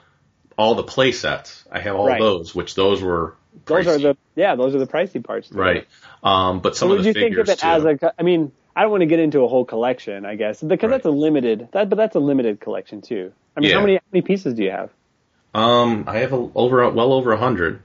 all 0.56 0.74
the 0.74 0.82
play 0.84 1.12
sets. 1.12 1.64
I 1.70 1.80
have 1.80 1.96
all 1.96 2.06
Right. 2.06 2.20
those, 2.20 2.54
which 2.54 2.74
those 2.74 3.02
were 3.02 3.34
Those 3.66 3.86
are 3.88 3.98
the 3.98 4.16
yeah, 4.36 4.54
those 4.54 4.74
are 4.74 4.78
the 4.78 4.86
pricey 4.86 5.22
parts. 5.22 5.48
too. 5.50 5.58
right. 5.58 5.86
Um, 6.22 6.60
but 6.60 6.76
So 6.76 6.80
some 6.80 6.88
would 6.90 6.98
of 6.98 7.04
the 7.04 7.08
you 7.10 7.14
think 7.14 7.36
of 7.36 7.48
it 7.48 7.58
too. 7.58 7.66
as 7.66 7.84
a? 7.84 8.14
I 8.18 8.22
mean, 8.22 8.52
I 8.74 8.82
don't 8.82 8.90
want 8.90 9.02
to 9.02 9.06
get 9.06 9.18
into 9.18 9.40
a 9.40 9.48
whole 9.48 9.64
collection, 9.64 10.24
I 10.24 10.36
guess, 10.36 10.62
because 10.62 10.90
that's 10.90 11.06
a 11.06 11.10
limited. 11.10 11.68
That, 11.72 11.88
but 11.88 11.96
that's 11.96 12.14
a 12.16 12.20
limited 12.20 12.60
collection 12.60 13.02
too. 13.02 13.32
I 13.56 13.60
mean, 13.60 13.72
how 13.72 13.80
many 13.80 13.94
how 13.96 14.00
many 14.12 14.22
pieces 14.22 14.54
do 14.54 14.62
you 14.64 14.70
have? 14.70 14.90
Um, 15.56 16.04
I 16.06 16.18
have 16.18 16.34
a, 16.34 16.36
over 16.54 16.88
well 16.90 17.14
over 17.14 17.32
a 17.32 17.38
hundred. 17.38 17.82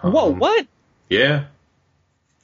Whoa, 0.00 0.32
what? 0.32 0.66
Yeah. 1.10 1.44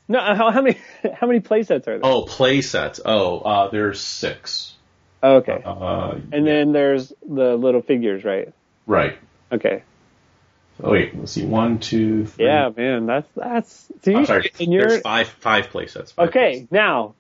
No, 0.09 0.21
how, 0.21 0.51
how 0.51 0.61
many 0.61 0.79
how 1.15 1.27
many 1.27 1.41
play 1.41 1.63
sets 1.63 1.89
are 1.89 1.99
there? 1.99 2.01
Oh, 2.03 2.23
play 2.23 2.61
sets. 2.61 3.01
Oh, 3.03 3.39
uh, 3.39 3.71
there's 3.71 4.01
six. 4.01 4.75
Okay. 5.23 5.63
Uh, 5.65 6.17
and 6.33 6.47
then 6.47 6.73
there's 6.73 7.13
the 7.27 7.57
little 7.57 7.81
figures, 7.81 8.25
right? 8.25 8.53
right. 8.87 9.17
Okay. 9.51 9.85
Oh, 10.83 10.91
wait, 10.91 11.17
let's 11.17 11.33
see. 11.33 11.47
One, 11.47 11.79
two, 11.79 12.27
three. 12.27 12.45
Yeah, 12.47 12.71
man, 12.77 13.07
that's 13.07 13.29
that's. 13.35 13.89
See, 14.03 14.15
I'm 14.15 14.27
sorry. 14.27 14.51
and 14.61 14.73
you're 14.73 14.89
There's 14.89 15.03
five 15.03 15.29
five 15.29 15.71
play 15.71 15.87
sets. 15.87 16.13
Five 16.13 16.29
okay. 16.29 16.67
Now, 16.71 17.15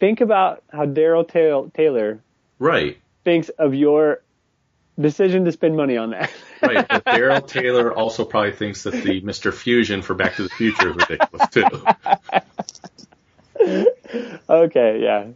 think 0.00 0.20
about 0.20 0.64
how 0.72 0.86
Daryl 0.86 1.28
Taylor 1.74 2.20
Right. 2.58 2.98
thinks 3.24 3.50
of 3.50 3.74
your 3.74 4.22
decision 5.00 5.44
to 5.44 5.52
spend 5.52 5.76
money 5.76 5.96
on 5.96 6.10
that. 6.10 6.30
Right. 6.60 6.88
But 6.88 7.04
Daryl 7.04 7.46
Taylor 7.46 7.92
also 7.94 8.24
probably 8.24 8.50
thinks 8.50 8.82
that 8.82 8.90
the 8.90 9.20
Mr. 9.20 9.54
Fusion 9.54 10.02
for 10.02 10.14
Back 10.14 10.34
to 10.36 10.42
the 10.42 10.48
Future 10.48 10.90
is 10.90 10.96
ridiculous 10.96 11.48
too. 11.50 11.66
okay, 14.50 15.00
yeah. 15.00 15.26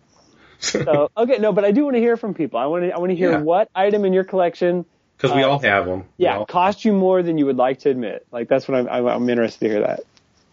So 0.59 1.11
okay, 1.17 1.39
no, 1.39 1.53
but 1.53 1.65
I 1.65 1.71
do 1.71 1.85
want 1.85 1.95
to 1.95 2.01
hear 2.01 2.17
from 2.17 2.35
people. 2.35 2.59
I 2.59 2.67
want 2.67 2.83
to 2.83 2.91
I 2.91 2.99
want 2.99 3.11
to 3.11 3.17
hear 3.17 3.31
Yeah. 3.33 3.39
what 3.41 3.71
item 3.73 4.05
in 4.05 4.13
your 4.13 4.25
collection. 4.25 4.85
Because 5.17 5.33
we 5.37 5.45
uh, 5.45 5.49
all 5.49 5.59
have 5.61 5.87
them. 5.87 6.05
Yeah, 6.17 6.39
all- 6.39 6.47
cost 6.47 6.85
you 6.85 6.93
more 6.93 7.23
than 7.23 7.39
you 7.39 7.47
would 7.47 7.57
like 7.57 7.79
to 7.81 7.91
admit. 7.91 8.27
Like 8.33 8.49
that's 8.49 8.67
what 8.67 8.79
I'm 8.79 8.89
I'm, 8.89 9.07
I'm 9.07 9.29
interested 9.31 9.61
to 9.61 9.69
hear 9.69 9.81
that. 9.87 10.01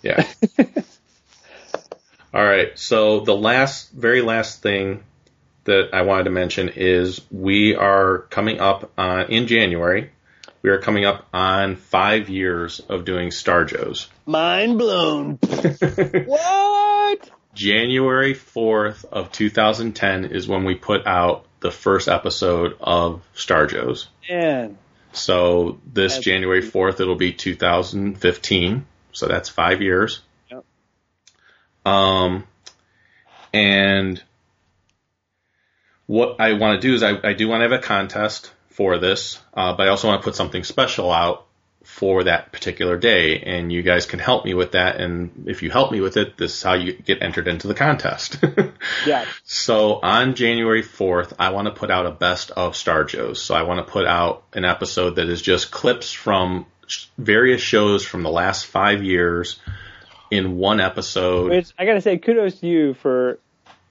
Yeah. 0.04 0.28
All 2.34 2.44
right. 2.44 2.78
So 2.78 3.22
the 3.22 3.36
last, 3.36 3.92
very 3.92 4.22
last 4.22 4.62
thing 4.62 5.04
that 5.70 5.90
I 5.94 6.02
wanted 6.04 6.26
to 6.26 6.30
mention 6.32 6.70
is 6.76 7.22
we 7.32 7.76
are 7.76 8.20
coming 8.30 8.60
up 8.60 8.92
on 8.98 9.32
in 9.32 9.48
January. 9.48 10.12
We 10.62 10.70
are 10.72 10.80
coming 10.80 11.06
up 11.06 11.26
on 11.34 11.78
five 11.78 12.30
years 12.30 12.82
of 12.82 13.06
doing 13.06 13.32
Star 13.32 13.64
Joes. 13.64 14.10
Mind 14.26 14.78
blown. 14.78 15.36
what? 16.26 17.30
January 17.54 18.34
4th 18.36 19.06
of 19.06 19.32
2010 19.32 20.26
is 20.26 20.48
when 20.48 20.66
we 20.66 20.76
put 20.76 21.08
out 21.08 21.46
the 21.62 21.72
first 21.72 22.08
episode 22.08 22.76
of 22.80 23.22
Star 23.34 23.68
Joes. 23.68 24.10
Man. 24.30 24.78
So 25.14 25.80
this 25.86 26.14
That's- 26.14 26.26
January 26.26 26.62
4th, 26.62 27.00
it'll 27.00 27.16
be 27.16 27.34
2015. 27.34 28.86
So 29.12 29.28
that's 29.28 29.50
five 29.50 29.82
years. 29.82 30.22
Yep. 30.52 30.66
Um, 31.86 32.44
and 33.54 34.22
what 36.10 36.38
I 36.40 36.54
want 36.54 36.82
to 36.82 36.88
do 36.88 36.96
is 36.96 37.04
I, 37.04 37.20
I 37.24 37.34
do 37.34 37.48
want 37.48 37.60
to 37.60 37.70
have 37.70 37.72
a 37.72 37.78
contest 37.78 38.52
for 38.70 38.98
this, 38.98 39.40
uh, 39.54 39.76
but 39.76 39.86
I 39.86 39.90
also 39.92 40.08
want 40.08 40.22
to 40.22 40.24
put 40.24 40.36
something 40.36 40.64
special 40.64 41.12
out 41.12 41.46
for 41.84 42.24
that 42.24 42.52
particular 42.52 42.98
day, 42.98 43.42
and 43.42 43.72
you 43.72 43.84
guys 43.84 44.08
can 44.08 44.18
help 44.18 44.44
me 44.44 44.56
with 44.56 44.72
that. 44.72 45.00
And 45.00 45.44
if 45.46 45.62
you 45.62 45.70
help 45.70 45.92
me 45.92 46.02
with 46.02 46.18
it, 46.18 46.36
this 46.36 46.56
is 46.56 46.64
how 46.64 46.74
you 46.74 46.94
get 46.94 47.22
entered 47.22 47.48
into 47.48 47.68
the 47.68 47.76
contest. 47.76 48.44
Yeah. 49.06 49.26
So 49.44 50.00
on 50.02 50.36
January 50.36 50.82
4th, 50.82 51.34
I 51.38 51.52
want 51.52 51.68
to 51.68 51.74
put 51.74 51.92
out 51.92 52.06
a 52.06 52.12
best 52.12 52.50
of 52.52 52.76
Star 52.76 53.04
Joes. 53.04 53.42
So 53.42 53.54
I 53.54 53.64
want 53.64 53.86
to 53.86 53.92
put 53.92 54.06
out 54.06 54.44
an 54.54 54.66
episode 54.66 55.18
that 55.18 55.30
is 55.30 55.42
just 55.42 55.70
clips 55.70 56.12
from 56.12 56.66
sh- 56.88 57.06
various 57.18 57.62
shows 57.62 58.04
from 58.04 58.24
the 58.24 58.32
last 58.32 58.66
five 58.66 59.04
years 59.04 59.60
in 60.32 60.58
one 60.58 60.80
episode. 60.80 61.52
Which 61.52 61.72
I 61.78 61.86
gotta 61.86 62.02
say, 62.02 62.18
kudos 62.18 62.62
to 62.62 62.68
you 62.68 62.94
for 62.96 63.40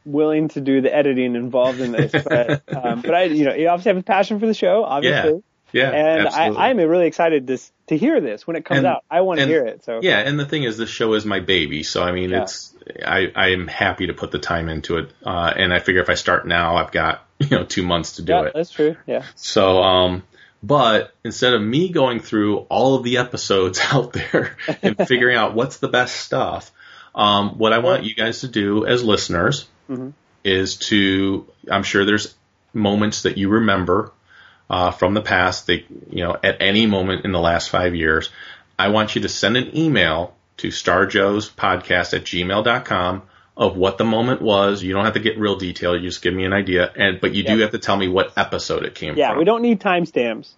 willing 0.09 0.49
to 0.49 0.61
do 0.61 0.81
the 0.81 0.95
editing 0.95 1.35
involved 1.37 1.81
in 1.81 1.93
this. 1.93 2.13
But 2.13 2.63
um, 2.75 3.03
but 3.03 3.15
I, 3.15 3.25
you 3.25 3.45
know, 3.45 3.55
you 3.55 3.69
obviously 3.69 3.91
have 3.91 3.99
a 3.99 4.03
passion 4.03 4.41
for 4.41 4.47
the 4.47 4.55
show, 4.55 4.85
obviously. 4.85 5.43
Yeah, 5.71 5.91
and 5.91 6.27
absolutely. 6.27 6.57
I, 6.57 6.71
I'm 6.71 6.79
really 6.79 7.07
excited 7.07 7.47
to 7.49 7.59
to 7.89 7.97
hear 7.97 8.21
this 8.21 8.47
when 8.47 8.57
it 8.57 8.65
comes 8.65 8.79
And- 8.79 8.87
out. 8.87 9.05
I 9.11 9.21
want 9.21 9.41
to 9.41 9.47
hear 9.47 9.67
it. 9.67 9.85
So 9.85 10.01
Yeah, 10.03 10.19
and 10.21 10.41
the 10.41 10.47
thing 10.47 10.63
is, 10.65 10.79
this 10.79 10.89
show 10.89 11.13
is 11.13 11.27
my 11.27 11.41
baby, 11.41 11.83
so 11.83 12.03
I 12.03 12.13
mean, 12.13 12.31
Yeah. 12.31 12.43
it's 12.43 12.75
I 13.05 13.31
I 13.35 13.49
am 13.49 13.69
happy 13.69 14.07
to 14.07 14.15
put 14.15 14.31
the 14.31 14.39
time 14.39 14.69
into 14.71 14.97
it, 14.97 15.11
uh, 15.25 15.53
and 15.55 15.73
I 15.75 15.81
figure 15.81 16.01
if 16.01 16.09
I 16.09 16.15
start 16.15 16.47
now, 16.47 16.77
I've 16.77 16.91
got 16.91 17.27
you 17.39 17.51
know 17.51 17.65
two 17.65 17.83
months 17.83 18.13
to 18.17 18.23
do 18.23 18.33
yeah, 18.33 18.45
it. 18.47 18.53
that's 18.55 18.71
true. 18.71 18.97
Yeah. 19.07 19.25
So, 19.35 19.83
um, 19.83 20.23
but 20.63 21.13
instead 21.23 21.53
of 21.53 21.61
me 21.63 21.91
going 21.91 22.21
through 22.21 22.61
all 22.71 22.95
of 22.97 23.05
the 23.05 23.19
episodes 23.19 23.79
out 23.93 24.13
there 24.15 24.57
and 24.83 24.97
figuring 25.07 25.37
out 25.37 25.55
what's 25.55 25.77
the 25.77 25.89
best 25.89 26.17
stuff, 26.17 26.73
um, 27.15 27.59
what 27.59 27.73
I 27.75 27.79
want 27.79 28.05
you 28.05 28.15
guys 28.15 28.41
to 28.41 28.49
do 28.49 28.87
as 28.87 29.05
listeners 29.05 29.69
Mhm. 29.89 30.13
is 30.45 30.77
to, 30.77 31.47
I'm 31.71 31.83
sure 31.83 32.05
there's 32.05 32.35
moments 32.73 33.23
that 33.23 33.37
you 33.39 33.49
remember, 33.49 34.13
uh, 34.71 34.91
from 34.93 35.15
the 35.15 35.21
past 35.23 35.67
that, 35.67 35.85
you 36.11 36.23
know, 36.25 36.37
at 36.43 36.59
any 36.61 36.87
moment 36.87 37.25
in 37.25 37.33
the 37.33 37.41
last 37.41 37.71
five 37.71 37.95
years. 37.95 38.31
I 38.79 38.89
want 38.89 39.15
you 39.17 39.23
to 39.23 39.29
send 39.29 39.57
an 39.57 39.77
email 39.77 40.35
to 40.59 40.69
starjoespodcast 40.69 42.15
at 42.15 42.25
gmail.com 42.25 43.23
of 43.57 43.77
what 43.77 43.99
the 43.99 44.05
moment 44.05 44.41
was. 44.41 44.83
You 44.83 44.93
don't 44.95 45.05
have 45.05 45.15
to 45.15 45.21
get 45.21 45.39
real 45.39 45.57
detailed. 45.57 46.01
You 46.01 46.09
just 46.09 46.23
give 46.23 46.35
me 46.35 46.45
an 46.45 46.53
idea. 46.53 46.91
And, 46.97 47.21
but 47.21 47.35
you 47.35 47.43
do 47.43 47.59
have 47.59 47.73
to 47.73 47.79
tell 47.79 47.97
me 47.97 48.07
what 48.09 48.33
episode 48.37 48.85
it 48.85 48.95
came 48.95 49.17
Yeah, 49.17 49.29
from. 49.29 49.35
Yeah, 49.35 49.39
we 49.39 49.45
don't 49.45 49.63
need 49.63 49.81
timestamps. 49.81 50.51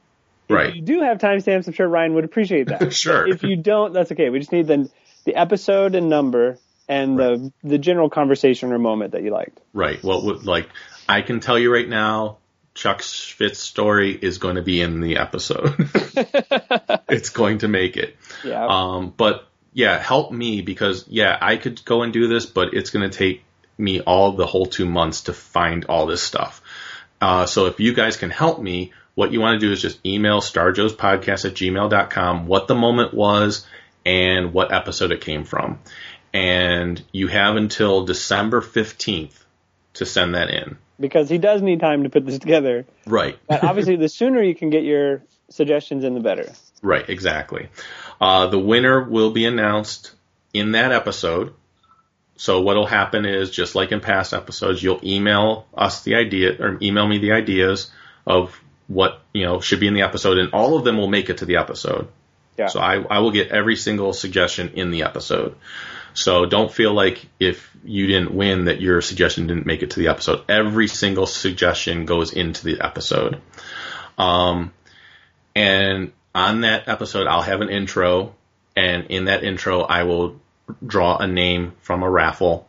If 0.48 0.54
Right. 0.54 0.74
you 0.74 0.82
do 0.82 1.00
have 1.02 1.18
timestamps, 1.18 1.66
I'm 1.68 1.72
sure 1.72 1.88
Ryan 1.88 2.14
would 2.14 2.24
appreciate 2.24 2.66
that. 2.68 2.92
Sure. 2.92 3.26
If 3.26 3.42
you 3.42 3.56
don't, 3.56 3.92
that's 3.94 4.10
okay. 4.12 4.28
We 4.30 4.38
just 4.40 4.52
need 4.52 4.66
the 4.66 4.90
the 5.24 5.34
episode 5.36 5.94
and 5.94 6.08
number 6.08 6.58
and 6.90 7.16
the 7.16 7.52
the 7.62 7.78
general 7.78 8.10
conversation 8.10 8.72
or 8.72 8.78
moment 8.78 9.12
that 9.12 9.22
you 9.22 9.30
liked. 9.30 9.60
Right. 9.72 10.02
Well, 10.02 10.26
would 10.26 10.44
like 10.44 10.68
I 11.08 11.22
can 11.22 11.40
tell 11.40 11.58
you 11.58 11.72
right 11.72 11.88
now, 11.88 12.38
Chuck 12.74 12.98
Schvitz 12.98 13.56
story 13.56 14.12
is 14.12 14.38
going 14.38 14.56
to 14.56 14.62
be 14.62 14.80
in 14.80 15.00
the 15.00 15.18
episode. 15.18 15.74
it's 17.08 17.30
going 17.30 17.58
to 17.58 17.68
make 17.68 17.96
it. 17.96 18.16
Yeah. 18.44 18.66
Um, 18.66 19.14
but 19.16 19.46
yeah, 19.72 19.98
help 19.98 20.32
me 20.32 20.62
because 20.62 21.06
yeah, 21.08 21.38
I 21.40 21.56
could 21.56 21.84
go 21.84 22.02
and 22.02 22.12
do 22.12 22.26
this, 22.26 22.46
but 22.46 22.74
it's 22.74 22.90
going 22.90 23.08
to 23.08 23.16
take 23.16 23.44
me 23.78 24.00
all 24.00 24.32
the 24.32 24.46
whole 24.46 24.66
two 24.66 24.86
months 24.86 25.22
to 25.22 25.32
find 25.32 25.84
all 25.86 26.06
this 26.06 26.22
stuff. 26.22 26.60
Uh, 27.20 27.46
so 27.46 27.66
if 27.66 27.78
you 27.78 27.94
guys 27.94 28.16
can 28.16 28.30
help 28.30 28.60
me, 28.60 28.92
what 29.14 29.32
you 29.32 29.40
want 29.40 29.60
to 29.60 29.66
do 29.66 29.72
is 29.72 29.80
just 29.80 30.04
email 30.04 30.40
starjoespodcast 30.40 31.44
at 31.44 31.54
gmail.com 31.54 32.46
what 32.46 32.66
the 32.66 32.74
moment 32.74 33.14
was 33.14 33.66
and 34.04 34.52
what 34.52 34.72
episode 34.72 35.12
it 35.12 35.20
came 35.20 35.44
from. 35.44 35.78
And 36.32 37.02
you 37.12 37.28
have 37.28 37.56
until 37.56 38.04
December 38.04 38.60
15th 38.60 39.34
to 39.94 40.06
send 40.06 40.34
that 40.34 40.50
in. 40.50 40.78
because 41.00 41.28
he 41.28 41.38
does 41.38 41.62
need 41.62 41.80
time 41.80 42.04
to 42.04 42.10
put 42.10 42.24
this 42.26 42.38
together. 42.38 42.86
Right. 43.06 43.38
But 43.48 43.64
obviously, 43.70 43.96
the 43.96 44.08
sooner 44.08 44.42
you 44.42 44.54
can 44.54 44.70
get 44.70 44.84
your 44.84 45.22
suggestions 45.48 46.04
in, 46.04 46.14
the 46.14 46.20
better. 46.20 46.52
Right, 46.82 47.08
exactly. 47.08 47.68
Uh, 48.20 48.46
the 48.46 48.58
winner 48.58 49.02
will 49.02 49.30
be 49.32 49.44
announced 49.46 50.12
in 50.54 50.72
that 50.72 50.92
episode. 50.92 51.54
So 52.36 52.60
what'll 52.62 52.86
happen 52.86 53.26
is, 53.26 53.50
just 53.50 53.74
like 53.74 53.92
in 53.92 54.00
past 54.00 54.32
episodes, 54.32 54.82
you'll 54.82 55.00
email 55.02 55.66
us 55.74 56.04
the 56.04 56.14
idea, 56.14 56.56
or 56.58 56.78
email 56.80 57.06
me 57.06 57.18
the 57.18 57.32
ideas 57.32 57.90
of 58.26 58.58
what, 58.86 59.20
you 59.32 59.44
know, 59.44 59.60
should 59.60 59.80
be 59.80 59.86
in 59.86 59.94
the 59.94 60.02
episode, 60.02 60.38
and 60.38 60.52
all 60.52 60.76
of 60.76 60.84
them 60.84 60.96
will 60.96 61.08
make 61.08 61.28
it 61.28 61.38
to 61.38 61.44
the 61.44 61.56
episode. 61.56 62.08
Yeah. 62.58 62.68
So 62.68 62.80
I, 62.80 62.96
I 62.96 63.18
will 63.18 63.30
get 63.30 63.48
every 63.48 63.76
single 63.76 64.12
suggestion 64.12 64.70
in 64.74 64.90
the 64.90 65.02
episode. 65.02 65.56
So 66.14 66.46
don't 66.46 66.72
feel 66.72 66.92
like 66.92 67.26
if 67.38 67.70
you 67.84 68.06
didn't 68.06 68.34
win 68.34 68.66
that 68.66 68.80
your 68.80 69.00
suggestion 69.00 69.46
didn't 69.46 69.66
make 69.66 69.82
it 69.82 69.90
to 69.92 70.00
the 70.00 70.08
episode. 70.08 70.44
Every 70.48 70.86
single 70.86 71.26
suggestion 71.26 72.04
goes 72.04 72.32
into 72.32 72.64
the 72.64 72.80
episode. 72.80 73.40
Um, 74.18 74.72
and 75.54 76.12
on 76.34 76.60
that 76.62 76.88
episode, 76.88 77.26
I'll 77.26 77.42
have 77.42 77.60
an 77.60 77.70
intro, 77.70 78.34
and 78.76 79.06
in 79.06 79.24
that 79.24 79.44
intro, 79.44 79.80
I 79.82 80.04
will 80.04 80.40
draw 80.84 81.16
a 81.16 81.26
name 81.26 81.72
from 81.80 82.02
a 82.02 82.10
raffle, 82.10 82.68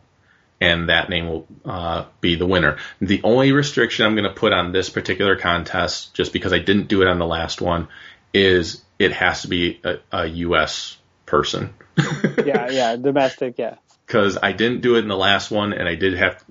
and 0.60 0.88
that 0.88 1.08
name 1.08 1.28
will 1.28 1.46
uh, 1.64 2.06
be 2.20 2.34
the 2.34 2.46
winner. 2.46 2.78
The 3.00 3.20
only 3.22 3.52
restriction 3.52 4.06
I'm 4.06 4.14
going 4.14 4.28
to 4.28 4.34
put 4.34 4.52
on 4.52 4.72
this 4.72 4.90
particular 4.90 5.36
contest, 5.36 6.14
just 6.14 6.32
because 6.32 6.52
I 6.52 6.58
didn't 6.58 6.88
do 6.88 7.02
it 7.02 7.08
on 7.08 7.18
the 7.18 7.26
last 7.26 7.60
one, 7.60 7.88
is 8.34 8.82
it 8.98 9.12
has 9.12 9.42
to 9.42 9.48
be 9.48 9.80
a, 9.84 9.98
a 10.10 10.26
U.S. 10.26 10.96
person. 11.32 11.72
Yeah, 12.44 12.70
yeah, 12.70 12.96
domestic, 12.96 13.54
yeah. 13.58 13.76
because 14.06 14.36
I 14.42 14.52
didn't 14.52 14.80
do 14.80 14.96
it 14.96 15.00
in 15.00 15.08
the 15.08 15.16
last 15.16 15.50
one, 15.50 15.72
and 15.72 15.88
I 15.88 15.94
did 15.94 16.14
have 16.14 16.42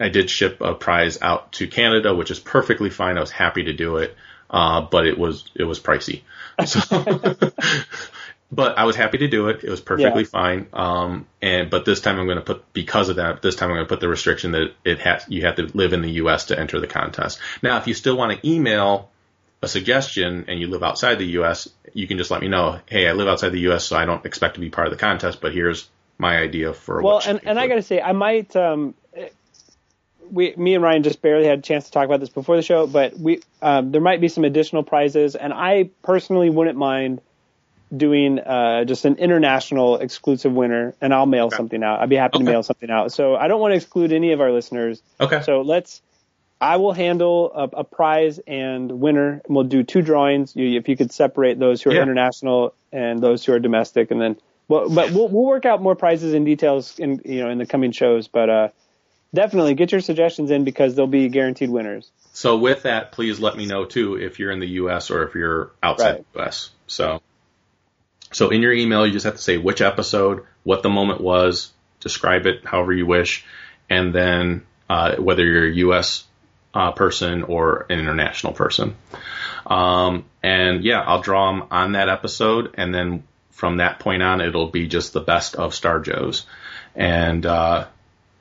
I 0.00 0.08
did 0.08 0.30
ship 0.30 0.60
a 0.60 0.74
prize 0.74 1.20
out 1.20 1.52
to 1.54 1.66
Canada, 1.68 2.14
which 2.14 2.30
is 2.30 2.38
perfectly 2.38 2.90
fine. 2.90 3.16
I 3.16 3.20
was 3.20 3.30
happy 3.30 3.64
to 3.64 3.72
do 3.72 3.96
it, 3.96 4.14
uh, 4.50 4.82
but 4.82 5.06
it 5.06 5.18
was 5.18 5.44
it 5.54 5.64
was 5.64 5.80
pricey. 5.80 6.22
So, 6.66 6.80
but 8.52 8.78
I 8.78 8.84
was 8.84 8.94
happy 8.96 9.18
to 9.18 9.28
do 9.28 9.48
it. 9.48 9.64
It 9.64 9.70
was 9.70 9.80
perfectly 9.80 10.22
Yeah. 10.22 10.28
fine. 10.28 10.66
Um, 10.72 11.26
and 11.40 11.70
but 11.70 11.84
this 11.84 12.00
time 12.00 12.18
I'm 12.18 12.26
going 12.26 12.38
to 12.38 12.44
put 12.44 12.72
because 12.72 13.08
of 13.08 13.16
that. 13.16 13.42
This 13.42 13.56
time 13.56 13.70
I'm 13.70 13.76
going 13.76 13.86
to 13.86 13.94
put 13.94 14.00
the 14.00 14.08
restriction 14.08 14.52
that 14.52 14.72
it 14.84 14.98
has 15.00 15.24
you 15.28 15.46
have 15.46 15.56
to 15.56 15.64
live 15.74 15.92
in 15.94 16.02
the 16.02 16.10
U.S. 16.22 16.46
to 16.46 16.58
enter 16.58 16.78
the 16.80 16.86
contest. 16.86 17.40
Now, 17.62 17.78
if 17.78 17.86
you 17.86 17.94
still 17.94 18.16
want 18.16 18.32
to 18.38 18.48
email 18.48 19.10
a 19.62 19.68
suggestion 19.68 20.46
and 20.48 20.60
you 20.60 20.66
live 20.66 20.82
outside 20.82 21.16
the 21.16 21.26
U.S., 21.26 21.68
you 21.94 22.08
can 22.08 22.18
just 22.18 22.30
let 22.30 22.40
me 22.40 22.48
know. 22.48 22.80
Hey, 22.86 23.08
I 23.08 23.12
live 23.12 23.28
outside 23.28 23.50
the 23.50 23.60
U.S., 23.60 23.84
so 23.84 23.96
I 23.96 24.04
don't 24.04 24.24
expect 24.26 24.54
to 24.54 24.60
be 24.60 24.70
part 24.70 24.88
of 24.88 24.92
the 24.92 24.98
contest, 24.98 25.40
but 25.40 25.52
here's 25.52 25.88
my 26.18 26.36
idea 26.36 26.74
for 26.74 26.98
a 26.98 27.02
Well, 27.02 27.22
and, 27.24 27.40
and 27.44 27.58
I 27.58 27.68
got 27.68 27.76
to 27.76 27.82
say, 27.82 28.00
I 28.00 28.12
might, 28.12 28.54
um, 28.56 28.94
we, 30.30 30.54
me 30.56 30.74
and 30.74 30.82
Ryan 30.82 31.02
just 31.02 31.22
barely 31.22 31.46
had 31.46 31.60
a 31.60 31.62
chance 31.62 31.86
to 31.86 31.92
talk 31.92 32.04
about 32.04 32.20
this 32.20 32.28
before 32.28 32.56
the 32.56 32.62
show, 32.62 32.86
but 32.86 33.16
we, 33.16 33.40
um, 33.60 33.92
there 33.92 34.00
might 34.00 34.20
be 34.20 34.28
some 34.28 34.44
additional 34.44 34.82
prizes, 34.82 35.36
and 35.36 35.52
I 35.52 35.90
personally 36.02 36.50
wouldn't 36.50 36.76
mind 36.76 37.20
doing 37.96 38.38
uh, 38.38 38.84
just 38.84 39.04
an 39.04 39.16
international 39.16 39.98
exclusive 39.98 40.52
winner, 40.52 40.94
and 41.00 41.14
I'll 41.14 41.26
mail 41.26 41.50
something 41.50 41.82
out. 41.82 42.00
I'd 42.00 42.08
be 42.08 42.16
happy 42.16 42.38
to 42.38 42.44
mail 42.44 42.62
something 42.62 42.90
out. 42.90 43.12
So 43.12 43.36
I 43.36 43.48
don't 43.48 43.60
want 43.60 43.72
to 43.72 43.76
exclude 43.76 44.12
any 44.12 44.32
of 44.32 44.40
our 44.40 44.50
listeners. 44.50 45.02
Okay. 45.20 45.42
So 45.42 45.60
let's. 45.60 46.00
I 46.62 46.76
will 46.76 46.92
handle 46.92 47.52
a, 47.52 47.80
a 47.80 47.84
prize 47.84 48.38
and 48.46 49.00
winner, 49.00 49.42
and 49.44 49.54
we'll 49.54 49.64
do 49.64 49.82
two 49.82 50.00
drawings. 50.00 50.54
You, 50.54 50.78
if 50.78 50.88
you 50.88 50.96
could 50.96 51.10
separate 51.12 51.58
those 51.58 51.82
who 51.82 51.90
are 51.90 51.94
Yeah. 51.94 52.02
international 52.02 52.72
and 52.92 53.20
those 53.20 53.44
who 53.44 53.52
are 53.52 53.58
domestic, 53.58 54.12
and 54.12 54.20
then, 54.20 54.36
well, 54.68 54.88
but 54.88 55.10
we'll 55.10 55.26
we'll 55.28 55.44
work 55.44 55.66
out 55.66 55.82
more 55.82 55.96
prizes 55.96 56.34
and 56.34 56.46
details 56.46 57.00
in 57.00 57.20
you 57.24 57.40
know 57.42 57.50
in 57.50 57.58
the 57.58 57.66
coming 57.66 57.90
shows. 57.90 58.28
But 58.28 58.48
uh, 58.48 58.68
definitely 59.34 59.74
get 59.74 59.90
your 59.90 60.00
suggestions 60.00 60.52
in 60.52 60.62
because 60.62 60.94
they'll 60.94 61.08
be 61.08 61.28
guaranteed 61.28 61.68
winners. 61.68 62.08
So 62.32 62.56
with 62.56 62.84
that, 62.84 63.10
please 63.10 63.40
let 63.40 63.56
me 63.56 63.66
know 63.66 63.84
too 63.84 64.14
if 64.14 64.38
you're 64.38 64.52
in 64.52 64.60
the 64.60 64.68
U.S. 64.68 65.10
or 65.10 65.24
if 65.24 65.34
you're 65.34 65.72
outside 65.82 66.12
Right. 66.12 66.32
the 66.32 66.38
U.S. 66.38 66.70
So, 66.86 67.20
so 68.30 68.50
in 68.50 68.62
your 68.62 68.72
email, 68.72 69.04
you 69.04 69.12
just 69.12 69.24
have 69.24 69.34
to 69.34 69.42
say 69.42 69.58
which 69.58 69.80
episode, 69.82 70.46
what 70.62 70.84
the 70.84 70.88
moment 70.90 71.20
was, 71.20 71.72
describe 71.98 72.46
it 72.46 72.64
however 72.64 72.92
you 72.92 73.04
wish, 73.04 73.44
and 73.90 74.14
then 74.14 74.64
uh, 74.88 75.16
whether 75.16 75.44
you're 75.44 75.66
U.S. 75.68 76.24
Uh, 76.74 76.92
person 76.92 77.42
or 77.42 77.84
an 77.90 78.00
international 78.00 78.54
person. 78.54 78.96
Um, 79.66 80.24
and 80.42 80.82
yeah, 80.82 81.02
I'll 81.02 81.20
draw 81.20 81.52
them 81.52 81.68
on 81.70 81.92
that 81.92 82.08
episode, 82.08 82.74
and 82.78 82.94
then 82.94 83.24
from 83.50 83.76
that 83.76 83.98
point 83.98 84.22
on, 84.22 84.40
it'll 84.40 84.70
be 84.70 84.88
just 84.88 85.12
the 85.12 85.20
best 85.20 85.54
of 85.54 85.74
Star 85.74 86.00
Joes, 86.00 86.46
and 86.96 87.44
uh, 87.44 87.86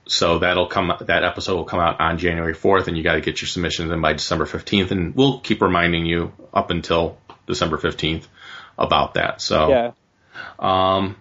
so 0.08 0.40
that'll 0.40 0.68
come. 0.68 0.94
That 1.02 1.24
episode 1.24 1.56
will 1.56 1.66
come 1.66 1.80
out 1.80 2.00
on 2.00 2.18
January 2.18 2.56
4th, 2.56 2.88
and 2.88 2.98
you 2.98 3.04
got 3.04 3.14
to 3.16 3.22
get 3.22 3.42
your 3.42 3.48
submissions 3.48 3.92
in 3.92 4.02
by 4.02 4.14
December 4.14 4.46
15th, 4.46 4.92
and 4.92 5.16
we'll 5.16 5.40
keep 5.40 5.62
reminding 5.62 6.06
you 6.06 6.32
up 6.54 6.70
until 6.70 7.18
December 7.48 7.78
15th 7.78 8.28
about 8.78 9.14
that. 9.16 9.42
So 9.42 9.70
Yeah. 9.70 9.92
um, 10.58 11.18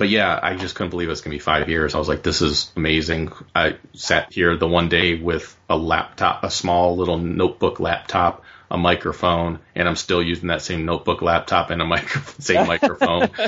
but 0.00 0.08
yeah, 0.08 0.40
I 0.42 0.56
just 0.56 0.74
couldn't 0.74 0.88
believe 0.90 1.10
it's 1.10 1.20
gonna 1.20 1.34
be 1.36 1.38
five 1.40 1.68
years. 1.68 1.94
I 1.94 1.98
was 1.98 2.08
like, 2.08 2.22
this 2.22 2.40
is 2.40 2.72
amazing. 2.74 3.32
I 3.54 3.76
sat 3.92 4.32
here 4.32 4.56
the 4.56 4.66
one 4.66 4.88
day 4.88 5.14
with 5.20 5.54
a 5.68 5.76
laptop, 5.76 6.42
a 6.42 6.50
small 6.50 6.96
little 6.96 7.18
notebook 7.18 7.80
laptop, 7.80 8.42
a 8.70 8.78
microphone, 8.78 9.58
and 9.74 9.86
I'm 9.86 9.96
still 9.96 10.22
using 10.22 10.48
that 10.48 10.62
same 10.62 10.86
notebook 10.86 11.20
laptop 11.20 11.68
and 11.68 11.82
a 11.82 11.84
micro, 11.84 12.22
same 12.38 12.66
microphone. 12.66 13.28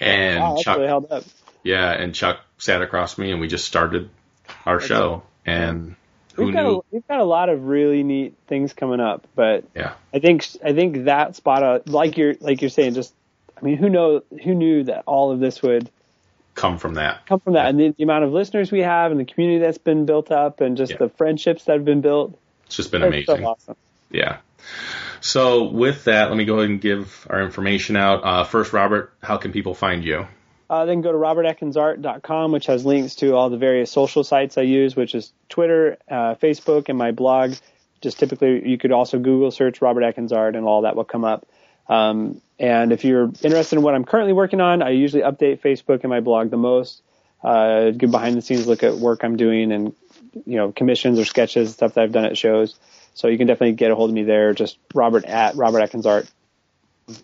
And 0.00 0.40
wow, 0.40 0.50
that's 0.54 0.64
Chuck, 0.64 0.76
really 0.76 0.88
held 0.88 1.12
up. 1.12 1.24
yeah, 1.62 1.92
and 1.92 2.12
Chuck 2.12 2.40
sat 2.58 2.82
across 2.82 3.16
me, 3.16 3.30
and 3.30 3.40
we 3.40 3.46
just 3.46 3.64
started 3.64 4.10
our 4.66 4.80
show. 4.80 5.22
And 5.46 5.94
who 6.34 6.46
We've 6.46 6.54
got, 6.54 6.64
knew? 6.64 6.78
a, 6.78 6.80
we've 6.90 7.06
got 7.06 7.20
a 7.20 7.24
lot 7.24 7.48
of 7.48 7.62
really 7.68 8.02
neat 8.02 8.34
things 8.48 8.72
coming 8.72 8.98
up, 8.98 9.26
but 9.36 9.64
Yeah. 9.74 9.92
I 10.12 10.18
think 10.18 10.46
I 10.64 10.72
think 10.72 11.04
that 11.04 11.36
spot, 11.36 11.62
uh, 11.62 11.78
like 11.86 12.18
you're 12.18 12.34
like 12.40 12.60
you're 12.60 12.70
saying, 12.70 12.94
just 12.94 13.14
I 13.56 13.64
mean, 13.64 13.76
who 13.76 13.88
know 13.88 14.22
who 14.42 14.54
knew 14.54 14.84
that 14.84 15.04
all 15.06 15.30
of 15.32 15.40
this 15.40 15.62
would 15.62 15.90
Come 16.54 16.78
from 16.78 16.94
that. 16.94 17.26
come 17.26 17.40
from 17.40 17.54
that, 17.54 17.66
and 17.66 17.80
the, 17.80 17.88
the 17.96 18.04
amount 18.04 18.24
of 18.24 18.32
listeners 18.32 18.70
we 18.70 18.80
have, 18.80 19.10
and 19.10 19.18
the 19.18 19.24
community 19.24 19.58
that's 19.64 19.78
been 19.78 20.06
built 20.06 20.30
up, 20.30 20.60
and 20.60 20.76
just 20.76 20.96
the 20.98 21.08
friendships 21.08 21.64
that 21.64 21.72
have 21.72 21.84
been 21.84 22.00
built. 22.00 22.38
It's 22.66 22.76
just 22.76 22.92
been 22.92 23.02
It's 23.02 23.26
so 23.26 23.32
amazing. 23.34 23.46
awesome. 23.46 23.76
Yeah. 24.10 24.38
So 25.20 25.64
with 25.64 26.04
that, 26.04 26.28
let 26.28 26.36
me 26.36 26.44
go 26.44 26.58
ahead 26.58 26.70
and 26.70 26.80
give 26.80 27.26
our 27.28 27.42
information 27.42 27.96
out. 27.96 28.20
Uh, 28.22 28.44
first, 28.44 28.72
Robert, 28.72 29.12
how 29.22 29.36
can 29.36 29.50
people 29.52 29.74
find 29.74 30.04
you? 30.04 30.26
Uh, 30.70 30.84
then 30.84 31.00
go 31.00 31.10
to 31.12 31.18
robertatkinsart.com, 31.18 32.52
which 32.52 32.66
has 32.66 32.84
links 32.86 33.16
to 33.16 33.34
all 33.34 33.50
the 33.50 33.56
various 33.56 33.90
social 33.90 34.22
sites 34.24 34.56
I 34.58 34.62
use, 34.62 34.94
which 34.96 35.14
is 35.14 35.32
Twitter, 35.48 35.98
uh, 36.08 36.34
Facebook, 36.36 36.88
and 36.88 36.96
my 36.98 37.10
blog. 37.10 37.54
Just 38.00 38.18
typically, 38.18 38.68
you 38.68 38.78
could 38.78 38.92
also 38.92 39.18
Google 39.18 39.50
search 39.50 39.80
Robert 39.82 40.02
Atkins 40.04 40.32
Art, 40.32 40.56
and 40.56 40.66
all 40.66 40.82
that 40.82 40.94
will 40.94 41.04
come 41.04 41.24
up. 41.24 41.46
Um, 41.88 42.40
and 42.58 42.92
if 42.92 43.04
you're 43.04 43.30
interested 43.42 43.76
in 43.76 43.82
what 43.82 43.94
I'm 43.94 44.04
currently 44.04 44.32
working 44.32 44.60
on, 44.60 44.82
I 44.82 44.90
usually 44.90 45.22
update 45.22 45.60
Facebook 45.60 46.02
and 46.02 46.10
my 46.10 46.20
blog 46.20 46.50
the 46.50 46.56
most. 46.56 47.02
Uh, 47.42 47.90
give 47.90 48.10
behind 48.10 48.36
the 48.36 48.42
scenes 48.42 48.66
look 48.66 48.82
at 48.82 48.94
work 48.94 49.22
I'm 49.22 49.36
doing 49.36 49.70
and 49.70 49.94
you 50.46 50.56
know 50.56 50.72
commissions 50.72 51.18
or 51.18 51.24
sketches 51.24 51.74
stuff 51.74 51.94
that 51.94 52.02
I've 52.04 52.12
done 52.12 52.24
at 52.24 52.38
shows. 52.38 52.76
So 53.14 53.28
you 53.28 53.38
can 53.38 53.46
definitely 53.46 53.74
get 53.74 53.90
a 53.90 53.94
hold 53.94 54.10
of 54.10 54.14
me 54.14 54.24
there. 54.24 54.54
Just 54.54 54.78
Robert 54.94 55.24
at 55.24 55.54
Robert 55.56 55.80
Atkins 55.80 56.06
Art 56.06 56.30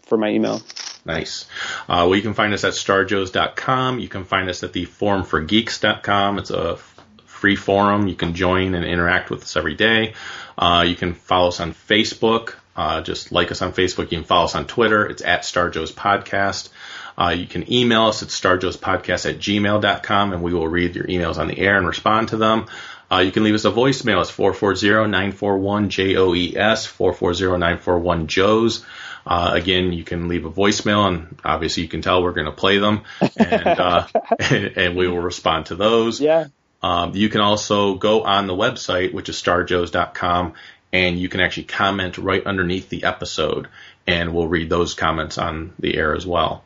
for 0.02 0.18
my 0.18 0.28
email. 0.31 0.62
Nice. 1.05 1.47
Uh, 1.89 2.05
well, 2.07 2.15
you 2.15 2.23
can 2.23 2.34
find 2.34 2.52
us 2.52 2.65
at 2.65 2.75
starjoes.com. 2.75 3.99
You 3.99 4.09
can 4.09 4.25
find 4.25 4.49
us 4.49 4.62
at 4.62 4.73
the 4.73 4.86
forumforgeeks.com. 4.86 6.39
It's 6.39 6.50
a 6.50 6.76
free 7.25 7.57
forum. 7.57 8.07
You 8.07 8.15
can 8.15 8.34
join 8.34 8.75
and 8.75 8.84
interact 8.84 9.31
with 9.31 9.42
us 9.42 9.57
every 9.57 9.75
day. 9.75 10.12
Uh, 10.59 10.84
you 10.86 10.94
can 10.94 11.15
follow 11.15 11.49
us 11.49 11.60
on 11.60 11.73
Facebook. 11.73 12.55
Uh, 12.81 13.02
just 13.02 13.31
like 13.31 13.50
us 13.50 13.60
on 13.60 13.75
Facebook. 13.75 14.10
You 14.10 14.17
can 14.17 14.25
follow 14.25 14.47
us 14.47 14.55
on 14.55 14.67
Twitter. 14.67 15.05
It's 15.05 15.20
at 15.20 15.42
Starjoes 15.42 15.92
Podcast. 15.92 16.70
Uh, 17.18 17.34
you 17.36 17.47
can 17.47 17.70
email 17.70 18.07
us 18.07 18.23
at 18.23 18.31
starjoespodcast 18.31 19.28
at 19.28 19.36
gmail.com 19.36 20.33
and 20.33 20.42
we 20.42 20.55
will 20.55 20.67
read 20.67 20.97
your 20.97 21.05
emails 21.05 21.36
on 21.36 21.49
the 21.49 21.59
air 21.59 21.76
and 21.76 21.86
respond 21.86 22.28
to 22.28 22.39
them. 22.39 22.68
Uh, 23.12 23.18
you 23.18 23.33
can 23.33 23.44
leave 23.44 23.55
us 23.55 23.67
a 23.67 23.70
voicemail. 23.70 24.23
It's 24.23 24.31
440-941-JOES, 24.31 26.86
440-941-JOES. 26.86 28.86
Uh, 29.26 29.50
again, 29.52 29.92
you 29.92 30.02
can 30.02 30.28
leave 30.28 30.47
a 30.47 30.50
voicemail 30.50 31.07
and 31.07 31.39
obviously 31.44 31.83
you 31.83 31.89
can 31.91 32.00
tell 32.00 32.23
we're 32.23 32.33
going 32.33 32.47
to 32.47 32.52
play 32.52 32.78
them 32.78 33.02
and, 33.36 33.78
uh, 33.78 34.07
and, 34.39 34.65
and 34.78 34.97
we 34.97 35.07
will 35.07 35.20
respond 35.20 35.67
to 35.67 35.75
those. 35.75 36.18
Yeah. 36.18 36.47
Um, 36.83 37.15
you 37.15 37.28
can 37.28 37.42
also 37.42 37.97
go 37.97 38.23
on 38.23 38.47
the 38.47 38.55
website, 38.55 39.12
which 39.12 39.28
is 39.28 39.36
starjoes.com, 39.36 40.55
and 40.93 41.19
you 41.19 41.28
can 41.28 41.41
actually 41.41 41.65
comment 41.65 42.19
right 42.19 42.44
underneath 42.44 42.89
the 42.89 43.05
episode, 43.05 43.69
and 44.07 44.35
we'll 44.35 44.49
read 44.49 44.69
those 44.69 44.94
comments 44.94 45.39
on 45.39 45.73
the 45.78 45.97
air 45.97 46.15
as 46.15 46.27
well. 46.27 46.65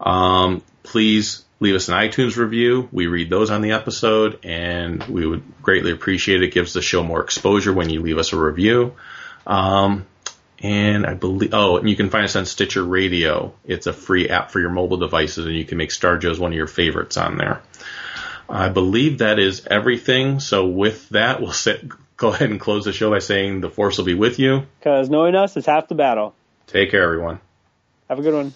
Um, 0.00 0.62
please 0.82 1.44
leave 1.60 1.74
us 1.74 1.88
an 1.88 1.94
iTunes 1.94 2.36
review. 2.36 2.88
We 2.92 3.06
read 3.06 3.30
those 3.30 3.50
on 3.50 3.62
the 3.62 3.72
episode, 3.72 4.38
and 4.44 5.02
we 5.04 5.26
would 5.26 5.42
greatly 5.62 5.92
appreciate 5.92 6.42
it. 6.42 6.48
It 6.48 6.54
gives 6.54 6.72
the 6.72 6.82
show 6.82 7.02
more 7.02 7.22
exposure 7.22 7.72
when 7.72 7.90
you 7.90 8.02
leave 8.02 8.18
us 8.18 8.32
a 8.32 8.38
review. 8.38 8.94
Um, 9.46 10.06
and 10.60 11.04
I 11.04 11.14
believe, 11.14 11.52
oh, 11.52 11.76
and 11.76 11.88
you 11.88 11.96
can 11.96 12.10
find 12.10 12.24
us 12.24 12.36
on 12.36 12.46
Stitcher 12.46 12.82
Radio. 12.82 13.54
It's 13.64 13.86
a 13.86 13.92
free 13.92 14.28
app 14.28 14.50
for 14.50 14.60
your 14.60 14.70
mobile 14.70 14.96
devices, 14.96 15.46
and 15.46 15.54
you 15.54 15.64
can 15.64 15.78
make 15.78 15.90
Star 15.90 16.16
Joes 16.16 16.38
one 16.38 16.52
of 16.52 16.56
your 16.56 16.66
favorites 16.66 17.16
on 17.16 17.36
there. 17.36 17.62
I 18.48 18.68
believe 18.68 19.18
that 19.18 19.38
is 19.38 19.66
everything. 19.66 20.40
So 20.40 20.66
with 20.66 21.08
that, 21.10 21.40
we'll 21.40 21.52
sit, 21.52 21.82
go 22.16 22.28
ahead 22.28 22.50
and 22.50 22.60
close 22.60 22.84
the 22.84 22.92
show 22.92 23.10
by 23.10 23.18
saying 23.18 23.60
the 23.60 23.70
force 23.70 23.98
will 23.98 24.04
be 24.04 24.14
with 24.14 24.38
you. 24.38 24.66
Because 24.78 25.10
knowing 25.10 25.34
us 25.34 25.56
is 25.56 25.66
half 25.66 25.88
the 25.88 25.94
battle. 25.94 26.34
Take 26.66 26.90
care, 26.90 27.02
everyone. 27.02 27.40
Have 28.08 28.18
a 28.18 28.22
good 28.22 28.34
one. 28.34 28.52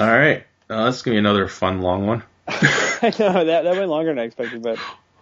All 0.00 0.06
right. 0.06 0.46
Uh, 0.70 0.86
this 0.86 0.96
is 0.96 1.02
going 1.02 1.16
to 1.16 1.16
be 1.16 1.18
another 1.18 1.46
fun, 1.46 1.82
long 1.82 2.06
one. 2.06 2.22
I 2.48 3.12
know 3.18 3.44
that 3.44 3.62
that 3.64 3.76
went 3.76 3.88
longer 3.88 4.10
than 4.10 4.18
I 4.18 4.22
expected, 4.22 4.62
but 4.62 4.78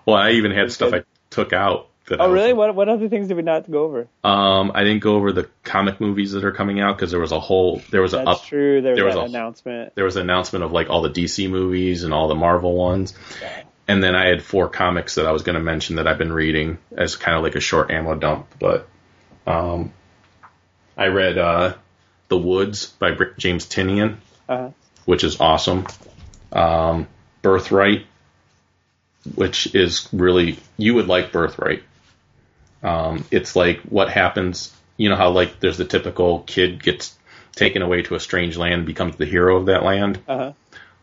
Well, 0.07 0.17
I 0.17 0.33
even 0.33 0.53
had 0.53 0.71
stuff 0.71 0.95
I 0.95 1.03
took 1.31 1.53
out. 1.53 1.89
That 2.09 2.21
oh 2.21 2.31
really? 2.33 2.53
What 2.53 2.75
what 2.75 2.89
other 2.89 3.09
things 3.09 3.29
did 3.29 3.37
we 3.37 3.43
not 3.43 3.71
go 3.71 3.85
over? 3.85 4.09
Um, 4.25 4.73
I 4.75 4.85
didn't 4.85 5.01
go 5.03 5.15
over 5.17 5.33
the 5.33 5.49
comic 5.63 6.01
movies 6.01 6.33
that 6.33 6.45
are 6.45 6.53
coming 6.53 6.81
out 6.81 6.97
because 6.97 7.11
there 7.11 7.21
was 7.21 7.33
a 7.33 7.41
whole, 7.41 7.83
there 7.91 8.01
was 8.03 8.15
a 8.15 8.19
That's 8.19 8.29
up, 8.41 8.45
true. 8.45 8.81
There 8.81 8.93
was, 8.93 8.97
there 8.99 9.05
was 9.07 9.15
that 9.15 9.21
a- 9.21 9.25
announcement. 9.25 9.95
there 9.95 10.05
was 10.05 10.17
an 10.17 10.23
announcement 10.23 10.65
of 10.65 10.73
like 10.73 10.89
all 10.91 11.03
the 11.03 11.11
DC 11.11 11.49
movies 11.51 12.05
and 12.05 12.13
all 12.15 12.29
the 12.29 12.35
Marvel 12.35 12.75
ones. 12.77 13.15
And 13.87 14.03
then 14.05 14.15
I 14.15 14.27
had 14.29 14.43
four 14.43 14.69
comics 14.69 15.15
that 15.15 15.27
I 15.27 15.33
was 15.33 15.43
going 15.43 15.55
to 15.55 15.63
mention 15.63 15.97
that 15.97 16.07
I've 16.07 16.19
been 16.19 16.33
reading 16.33 16.77
as 16.97 17.17
kind 17.17 17.37
of 17.37 17.43
like 17.43 17.55
a 17.55 17.61
short 17.61 17.91
ammo 17.91 18.15
dump. 18.15 18.47
But 18.61 18.87
um, 19.47 19.93
I 20.97 21.07
read 21.07 21.39
uh, 21.39 21.75
The 22.29 22.37
Woods 22.37 22.87
by 22.87 23.09
Rick 23.09 23.39
James 23.39 23.65
Tynion, 23.67 24.17
Uh-huh. 24.49 24.71
which 25.07 25.25
is 25.25 25.41
awesome. 25.41 25.87
Um, 26.53 27.07
Birthright, 27.41 28.05
which 29.35 29.75
is 29.75 30.09
really 30.13 30.59
you 30.77 30.95
would 30.95 31.07
like 31.07 31.33
Birthright. 31.33 31.83
Um, 32.83 33.25
it's 33.31 33.57
like 33.57 33.81
what 33.83 34.09
happens. 34.11 34.73
You 34.97 35.09
know 35.09 35.17
how 35.17 35.31
like 35.31 35.61
there's 35.61 35.79
the 35.79 35.85
typical 35.85 36.41
kid 36.41 36.83
gets 36.83 37.17
taken 37.55 37.83
away 37.83 38.03
to 38.03 38.15
a 38.15 38.21
strange 38.21 38.57
land, 38.57 38.87
becomes 38.87 39.17
the 39.17 39.27
hero 39.27 39.57
of 39.57 39.67
that 39.67 39.83
land. 39.83 40.21
Uh-huh. 40.29 40.53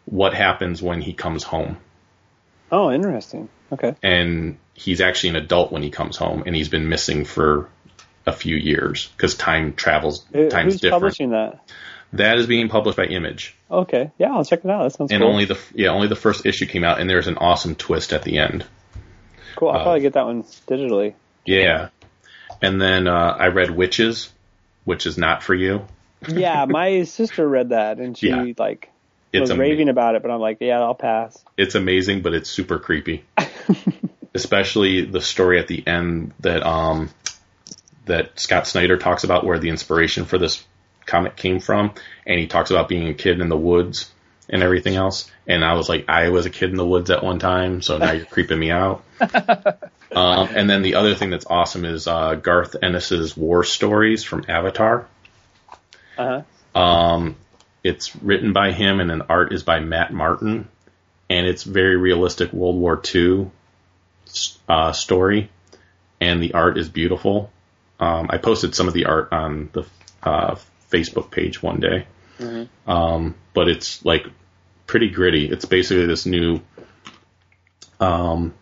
What 0.05 0.33
happens 0.33 0.81
when 0.81 1.01
he 1.01 1.13
comes 1.13 1.43
home? 1.43 1.77
Oh, 2.71 2.91
interesting. 2.91 3.49
Okay. 3.71 3.95
and 4.03 4.57
he's 4.75 5.01
actually 5.01 5.29
an 5.29 5.35
adult 5.37 5.71
when 5.71 5.81
he 5.81 5.89
comes 5.89 6.17
home, 6.17 6.43
and 6.45 6.55
he's 6.55 6.69
been 6.69 6.87
missing 6.87 7.25
for 7.25 7.67
a 8.27 8.31
few 8.31 8.55
years 8.55 9.07
because 9.17 9.35
time 9.35 9.73
travels. 9.73 10.23
Who- 10.33 10.49
Time's 10.49 10.73
Who's 10.73 10.81
different. 10.81 11.01
publishing 11.01 11.29
that? 11.31 11.59
That 12.13 12.37
is 12.37 12.45
being 12.47 12.69
published 12.69 12.95
by 12.97 13.05
Image, 13.05 13.55
Okay. 13.69 14.11
Yeah, 14.19 14.33
I'll 14.33 14.45
check 14.45 14.63
it 14.63 14.69
out. 14.69 14.83
That 14.83 14.91
sounds 14.95 15.11
and 15.11 15.21
cool. 15.21 15.29
only 15.31 15.45
the 15.45 15.57
yeah 15.73 15.89
only 15.89 16.07
the 16.07 16.15
first 16.15 16.45
issue 16.45 16.65
came 16.67 16.83
out, 16.83 16.99
and 17.01 17.09
there's 17.09 17.27
an 17.27 17.37
awesome 17.37 17.75
twist 17.75 18.13
at 18.13 18.21
the 18.23 18.37
end. 18.37 18.65
cool. 19.55 19.69
I'll 19.69 19.79
uh, 19.79 19.83
probably 19.83 20.01
get 20.01 20.13
that 20.13 20.25
one 20.25 20.43
digitally. 20.43 21.15
Yeah, 21.45 21.90
and 22.61 22.82
then 22.82 23.07
uh, 23.07 23.35
I 23.40 23.48
read 23.48 23.69
Wytches, 23.69 24.30
which 24.83 25.06
is 25.06 25.17
not 25.17 25.43
for 25.43 25.53
you. 25.56 25.85
Yeah, 26.27 26.65
my 26.65 27.03
sister 27.03 27.48
read 27.48 27.69
that 27.69 27.99
and 27.99 28.17
she 28.17 28.30
Yeah. 28.30 28.45
like 28.57 28.90
It's 29.32 29.41
was 29.41 29.51
ama- 29.51 29.59
raving 29.61 29.90
about 29.90 30.15
it, 30.15 30.24
but 30.24 30.32
I'm 30.32 30.40
like, 30.40 30.57
yeah, 30.59 30.80
I'll 30.80 30.95
pass. 30.95 31.38
it's 31.56 31.75
amazing, 31.75 32.22
but 32.24 32.33
it's 32.33 32.49
super 32.49 32.80
creepy. 32.80 33.24
Especially 34.33 35.06
the 35.06 35.22
story 35.22 35.59
at 35.59 35.67
the 35.67 35.85
end 35.88 36.33
that 36.40 36.65
um 36.65 37.09
that 38.06 38.40
Scott 38.40 38.67
Snyder 38.67 38.98
talks 38.98 39.24
about, 39.24 39.45
where 39.45 39.57
the 39.59 39.69
inspiration 39.69 40.25
for 40.25 40.38
this 40.38 40.64
comic 41.06 41.35
came 41.35 41.59
from, 41.59 41.93
and 42.25 42.40
he 42.40 42.48
talks 42.48 42.69
about 42.72 42.88
being 42.90 43.07
a 43.07 43.14
kid 43.14 43.40
in 43.40 43.49
the 43.49 43.57
woods 43.57 44.11
and 44.49 44.61
everything 44.64 44.95
else. 44.95 45.30
And 45.48 45.64
I 45.65 45.74
was 45.74 45.90
like, 45.90 46.06
I 46.09 46.30
was 46.30 46.45
a 46.45 46.49
kid 46.51 46.69
in 46.72 46.75
the 46.75 46.85
woods 46.85 47.09
at 47.11 47.24
one 47.24 47.40
time, 47.40 47.82
so 47.82 47.98
now 47.98 48.11
you're 48.11 48.25
creeping 48.35 48.59
me 48.59 48.72
out. 48.72 49.03
Um, 50.16 50.50
and 50.56 50.69
then 50.69 50.82
the 50.82 50.95
other 50.95 51.16
thing 51.16 51.30
that's 51.30 51.45
awesome 51.45 51.85
is 51.85 52.08
uh, 52.08 52.35
Garth 52.35 52.76
Ennis's 52.82 53.35
War 53.35 53.64
Stories 53.64 54.24
from 54.24 54.45
Avatar. 54.48 55.08
Uh 56.18 56.42
huh. 56.74 56.80
Um, 56.80 57.35
it's 57.84 58.16
written 58.18 58.53
by 58.53 58.72
him, 58.72 59.00
and 59.00 59.10
then 59.10 59.24
art 59.30 59.53
is 59.53 59.64
by 59.64 59.80
Matt 59.80 60.11
Martin, 60.14 60.68
and 61.30 61.48
it's 61.48 61.64
very 61.64 61.98
realistic 61.98 62.52
World 62.53 62.76
War 62.76 63.02
II 63.14 63.52
uh, 64.68 64.92
story, 64.92 65.50
and 66.19 66.42
the 66.42 66.53
art 66.53 66.77
is 66.77 66.90
beautiful. 66.90 67.52
Um, 68.00 68.27
I 68.30 68.38
posted 68.38 68.76
some 68.76 68.88
of 68.88 68.94
the 68.94 69.06
art 69.06 69.32
on 69.32 69.69
the 69.72 69.85
uh, 70.24 70.56
Facebook 70.92 71.32
page 71.32 71.61
one 71.61 71.80
day, 71.80 72.08
Mm-hmm. 72.40 72.90
um, 72.90 73.35
but 73.53 73.69
it's 73.69 74.03
like 74.03 74.26
pretty 74.88 75.10
gritty. 75.10 75.48
It's 75.50 75.64
basically 75.64 76.06
this 76.06 76.26
new 76.26 76.60
um, 78.00 78.53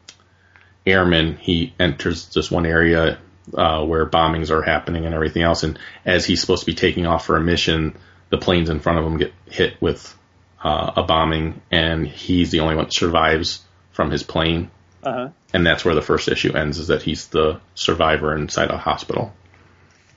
airman. 0.86 1.38
He 1.38 1.74
enters 1.80 2.28
this 2.34 2.50
one 2.52 2.66
area 2.66 3.20
uh, 3.54 3.84
where 3.86 4.06
bombings 4.06 4.50
are 4.52 4.62
happening 4.62 5.06
and 5.06 5.14
everything 5.14 5.44
else, 5.44 5.64
and 5.64 5.78
as 6.06 6.26
he's 6.26 6.42
supposed 6.42 6.62
to 6.62 6.66
be 6.66 6.76
taking 6.76 7.06
off 7.06 7.26
for 7.26 7.36
a 7.38 7.42
mission, 7.42 7.96
the 8.30 8.38
planes 8.38 8.70
in 8.70 8.80
front 8.80 9.00
of 9.00 9.06
him 9.06 9.18
get 9.18 9.34
hit 9.50 9.82
with 9.82 10.18
uh, 10.64 10.94
a 10.98 11.04
bombing, 11.04 11.62
and 11.72 12.08
he's 12.08 12.52
the 12.52 12.62
only 12.62 12.76
one 12.76 12.86
that 12.86 12.94
survives 12.94 13.62
from 13.92 14.12
his 14.12 14.24
plane. 14.24 14.72
Uh 15.04 15.12
huh. 15.14 15.30
And 15.54 15.66
that's 15.66 15.84
where 15.84 15.94
the 15.94 16.02
first 16.02 16.30
issue 16.30 16.54
ends, 16.54 16.80
is 16.80 16.88
that 16.88 17.02
he's 17.04 17.28
the 17.28 17.60
survivor 17.76 18.36
inside 18.36 18.72
a 18.72 18.78
hospital. 18.78 19.34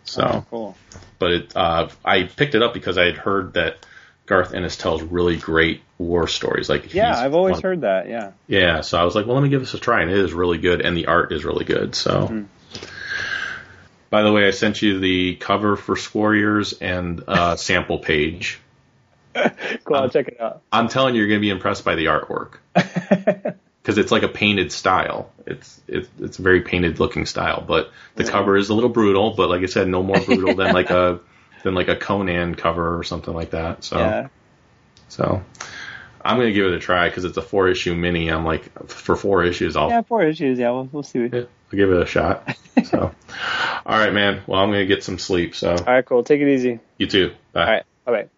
So, 0.04 0.22
Oh, 0.22 0.46
cool. 0.50 0.76
but 1.18 1.32
it, 1.32 1.56
uh, 1.56 1.88
I 2.04 2.22
picked 2.22 2.54
it 2.54 2.62
up 2.62 2.72
because 2.72 2.96
I 2.96 3.06
had 3.06 3.16
heard 3.16 3.54
that 3.54 3.84
Garth 4.26 4.52
Ennis 4.54 4.76
tells 4.76 5.02
really 5.02 5.36
great 5.36 5.82
war 5.98 6.26
stories. 6.28 6.68
Like, 6.68 6.92
Yeah, 6.92 7.16
I've 7.18 7.34
always 7.34 7.54
one- 7.54 7.62
heard 7.62 7.80
that. 7.82 8.08
Yeah. 8.08 8.32
Yeah, 8.48 8.80
so 8.82 8.98
I 8.98 9.04
was 9.04 9.14
like, 9.14 9.24
well, 9.26 9.34
let 9.36 9.42
me 9.42 9.48
give 9.48 9.60
this 9.60 9.74
a 9.74 9.78
try, 9.78 10.02
and 10.02 10.10
it 10.10 10.18
is 10.18 10.32
really 10.34 10.58
good, 10.58 10.80
and 10.80 10.96
the 10.96 11.06
art 11.06 11.32
is 11.32 11.44
really 11.44 11.64
good. 11.64 11.94
So, 11.94 12.26
Hmm. 12.26 12.42
by 14.10 14.22
the 14.22 14.32
way, 14.32 14.46
I 14.46 14.50
sent 14.50 14.82
you 14.82 14.98
the 14.98 15.36
cover 15.36 15.76
for 15.76 15.96
Warriors 16.14 16.72
and 16.80 17.22
uh, 17.28 17.56
sample 17.56 17.98
page. 17.98 18.60
Cool. 19.84 19.96
I'll 19.96 20.08
check 20.08 20.28
it 20.28 20.40
out. 20.40 20.62
I'm 20.72 20.88
telling 20.88 21.14
you, 21.14 21.20
you're 21.20 21.28
going 21.28 21.40
to 21.40 21.44
be 21.46 21.50
impressed 21.50 21.84
by 21.84 21.94
the 21.94 22.06
artwork 22.06 22.54
because 23.82 23.98
it's 23.98 24.10
like 24.10 24.22
a 24.22 24.28
painted 24.28 24.72
style. 24.72 25.30
It's 25.46 25.78
it's 25.86 26.08
it's 26.18 26.38
a 26.38 26.42
very 26.42 26.62
painted 26.62 26.98
looking 27.00 27.26
style, 27.26 27.62
but 27.66 27.90
the 28.14 28.24
cover 28.24 28.56
is 28.56 28.70
a 28.70 28.74
little 28.74 28.88
brutal. 28.88 29.34
But 29.36 29.50
like 29.50 29.62
I 29.62 29.66
said, 29.66 29.88
no 29.88 30.02
more 30.02 30.18
brutal 30.20 30.54
than 30.54 30.72
like 30.72 30.88
a 30.90 31.20
than 31.62 31.74
like 31.74 31.88
a 31.88 31.96
Conan 31.96 32.54
cover 32.54 32.98
or 32.98 33.02
something 33.04 33.34
like 33.34 33.50
that. 33.50 33.84
So 33.84 33.98
Yeah. 33.98 34.28
so 35.08 35.42
I'm 36.24 36.36
going 36.36 36.48
to 36.48 36.52
give 36.52 36.66
it 36.66 36.74
a 36.74 36.78
try 36.78 37.08
because 37.08 37.24
it's 37.24 37.36
a 37.36 37.42
four 37.42 37.68
issue 37.68 37.94
mini. 37.94 38.28
I'm 38.28 38.44
like 38.44 38.88
for 38.88 39.14
four 39.16 39.44
issues, 39.44 39.76
I'll 39.76 39.88
Yeah, 39.88 40.02
four 40.02 40.22
issues. 40.22 40.58
Yeah, 40.58 40.70
we'll, 40.70 40.88
we'll 40.90 41.02
see. 41.02 41.30
I'll 41.32 41.46
give 41.70 41.90
it 41.92 42.02
a 42.02 42.06
shot. 42.06 42.48
So 42.84 43.10
all 43.86 43.98
right, 43.98 44.12
man. 44.12 44.42
Well, 44.46 44.60
I'm 44.60 44.68
going 44.68 44.86
to 44.86 44.94
get 44.94 45.02
some 45.02 45.18
sleep. 45.18 45.56
So 45.56 45.70
All 45.72 45.84
right, 45.86 46.04
cool. 46.04 46.22
Take 46.22 46.42
it 46.42 46.48
easy. 46.52 46.78
you 46.98 47.06
too. 47.06 47.32
Bye. 47.52 47.60
All 47.62 47.66
right. 47.72 47.82
Bye 48.04 48.12
bye. 48.12 48.28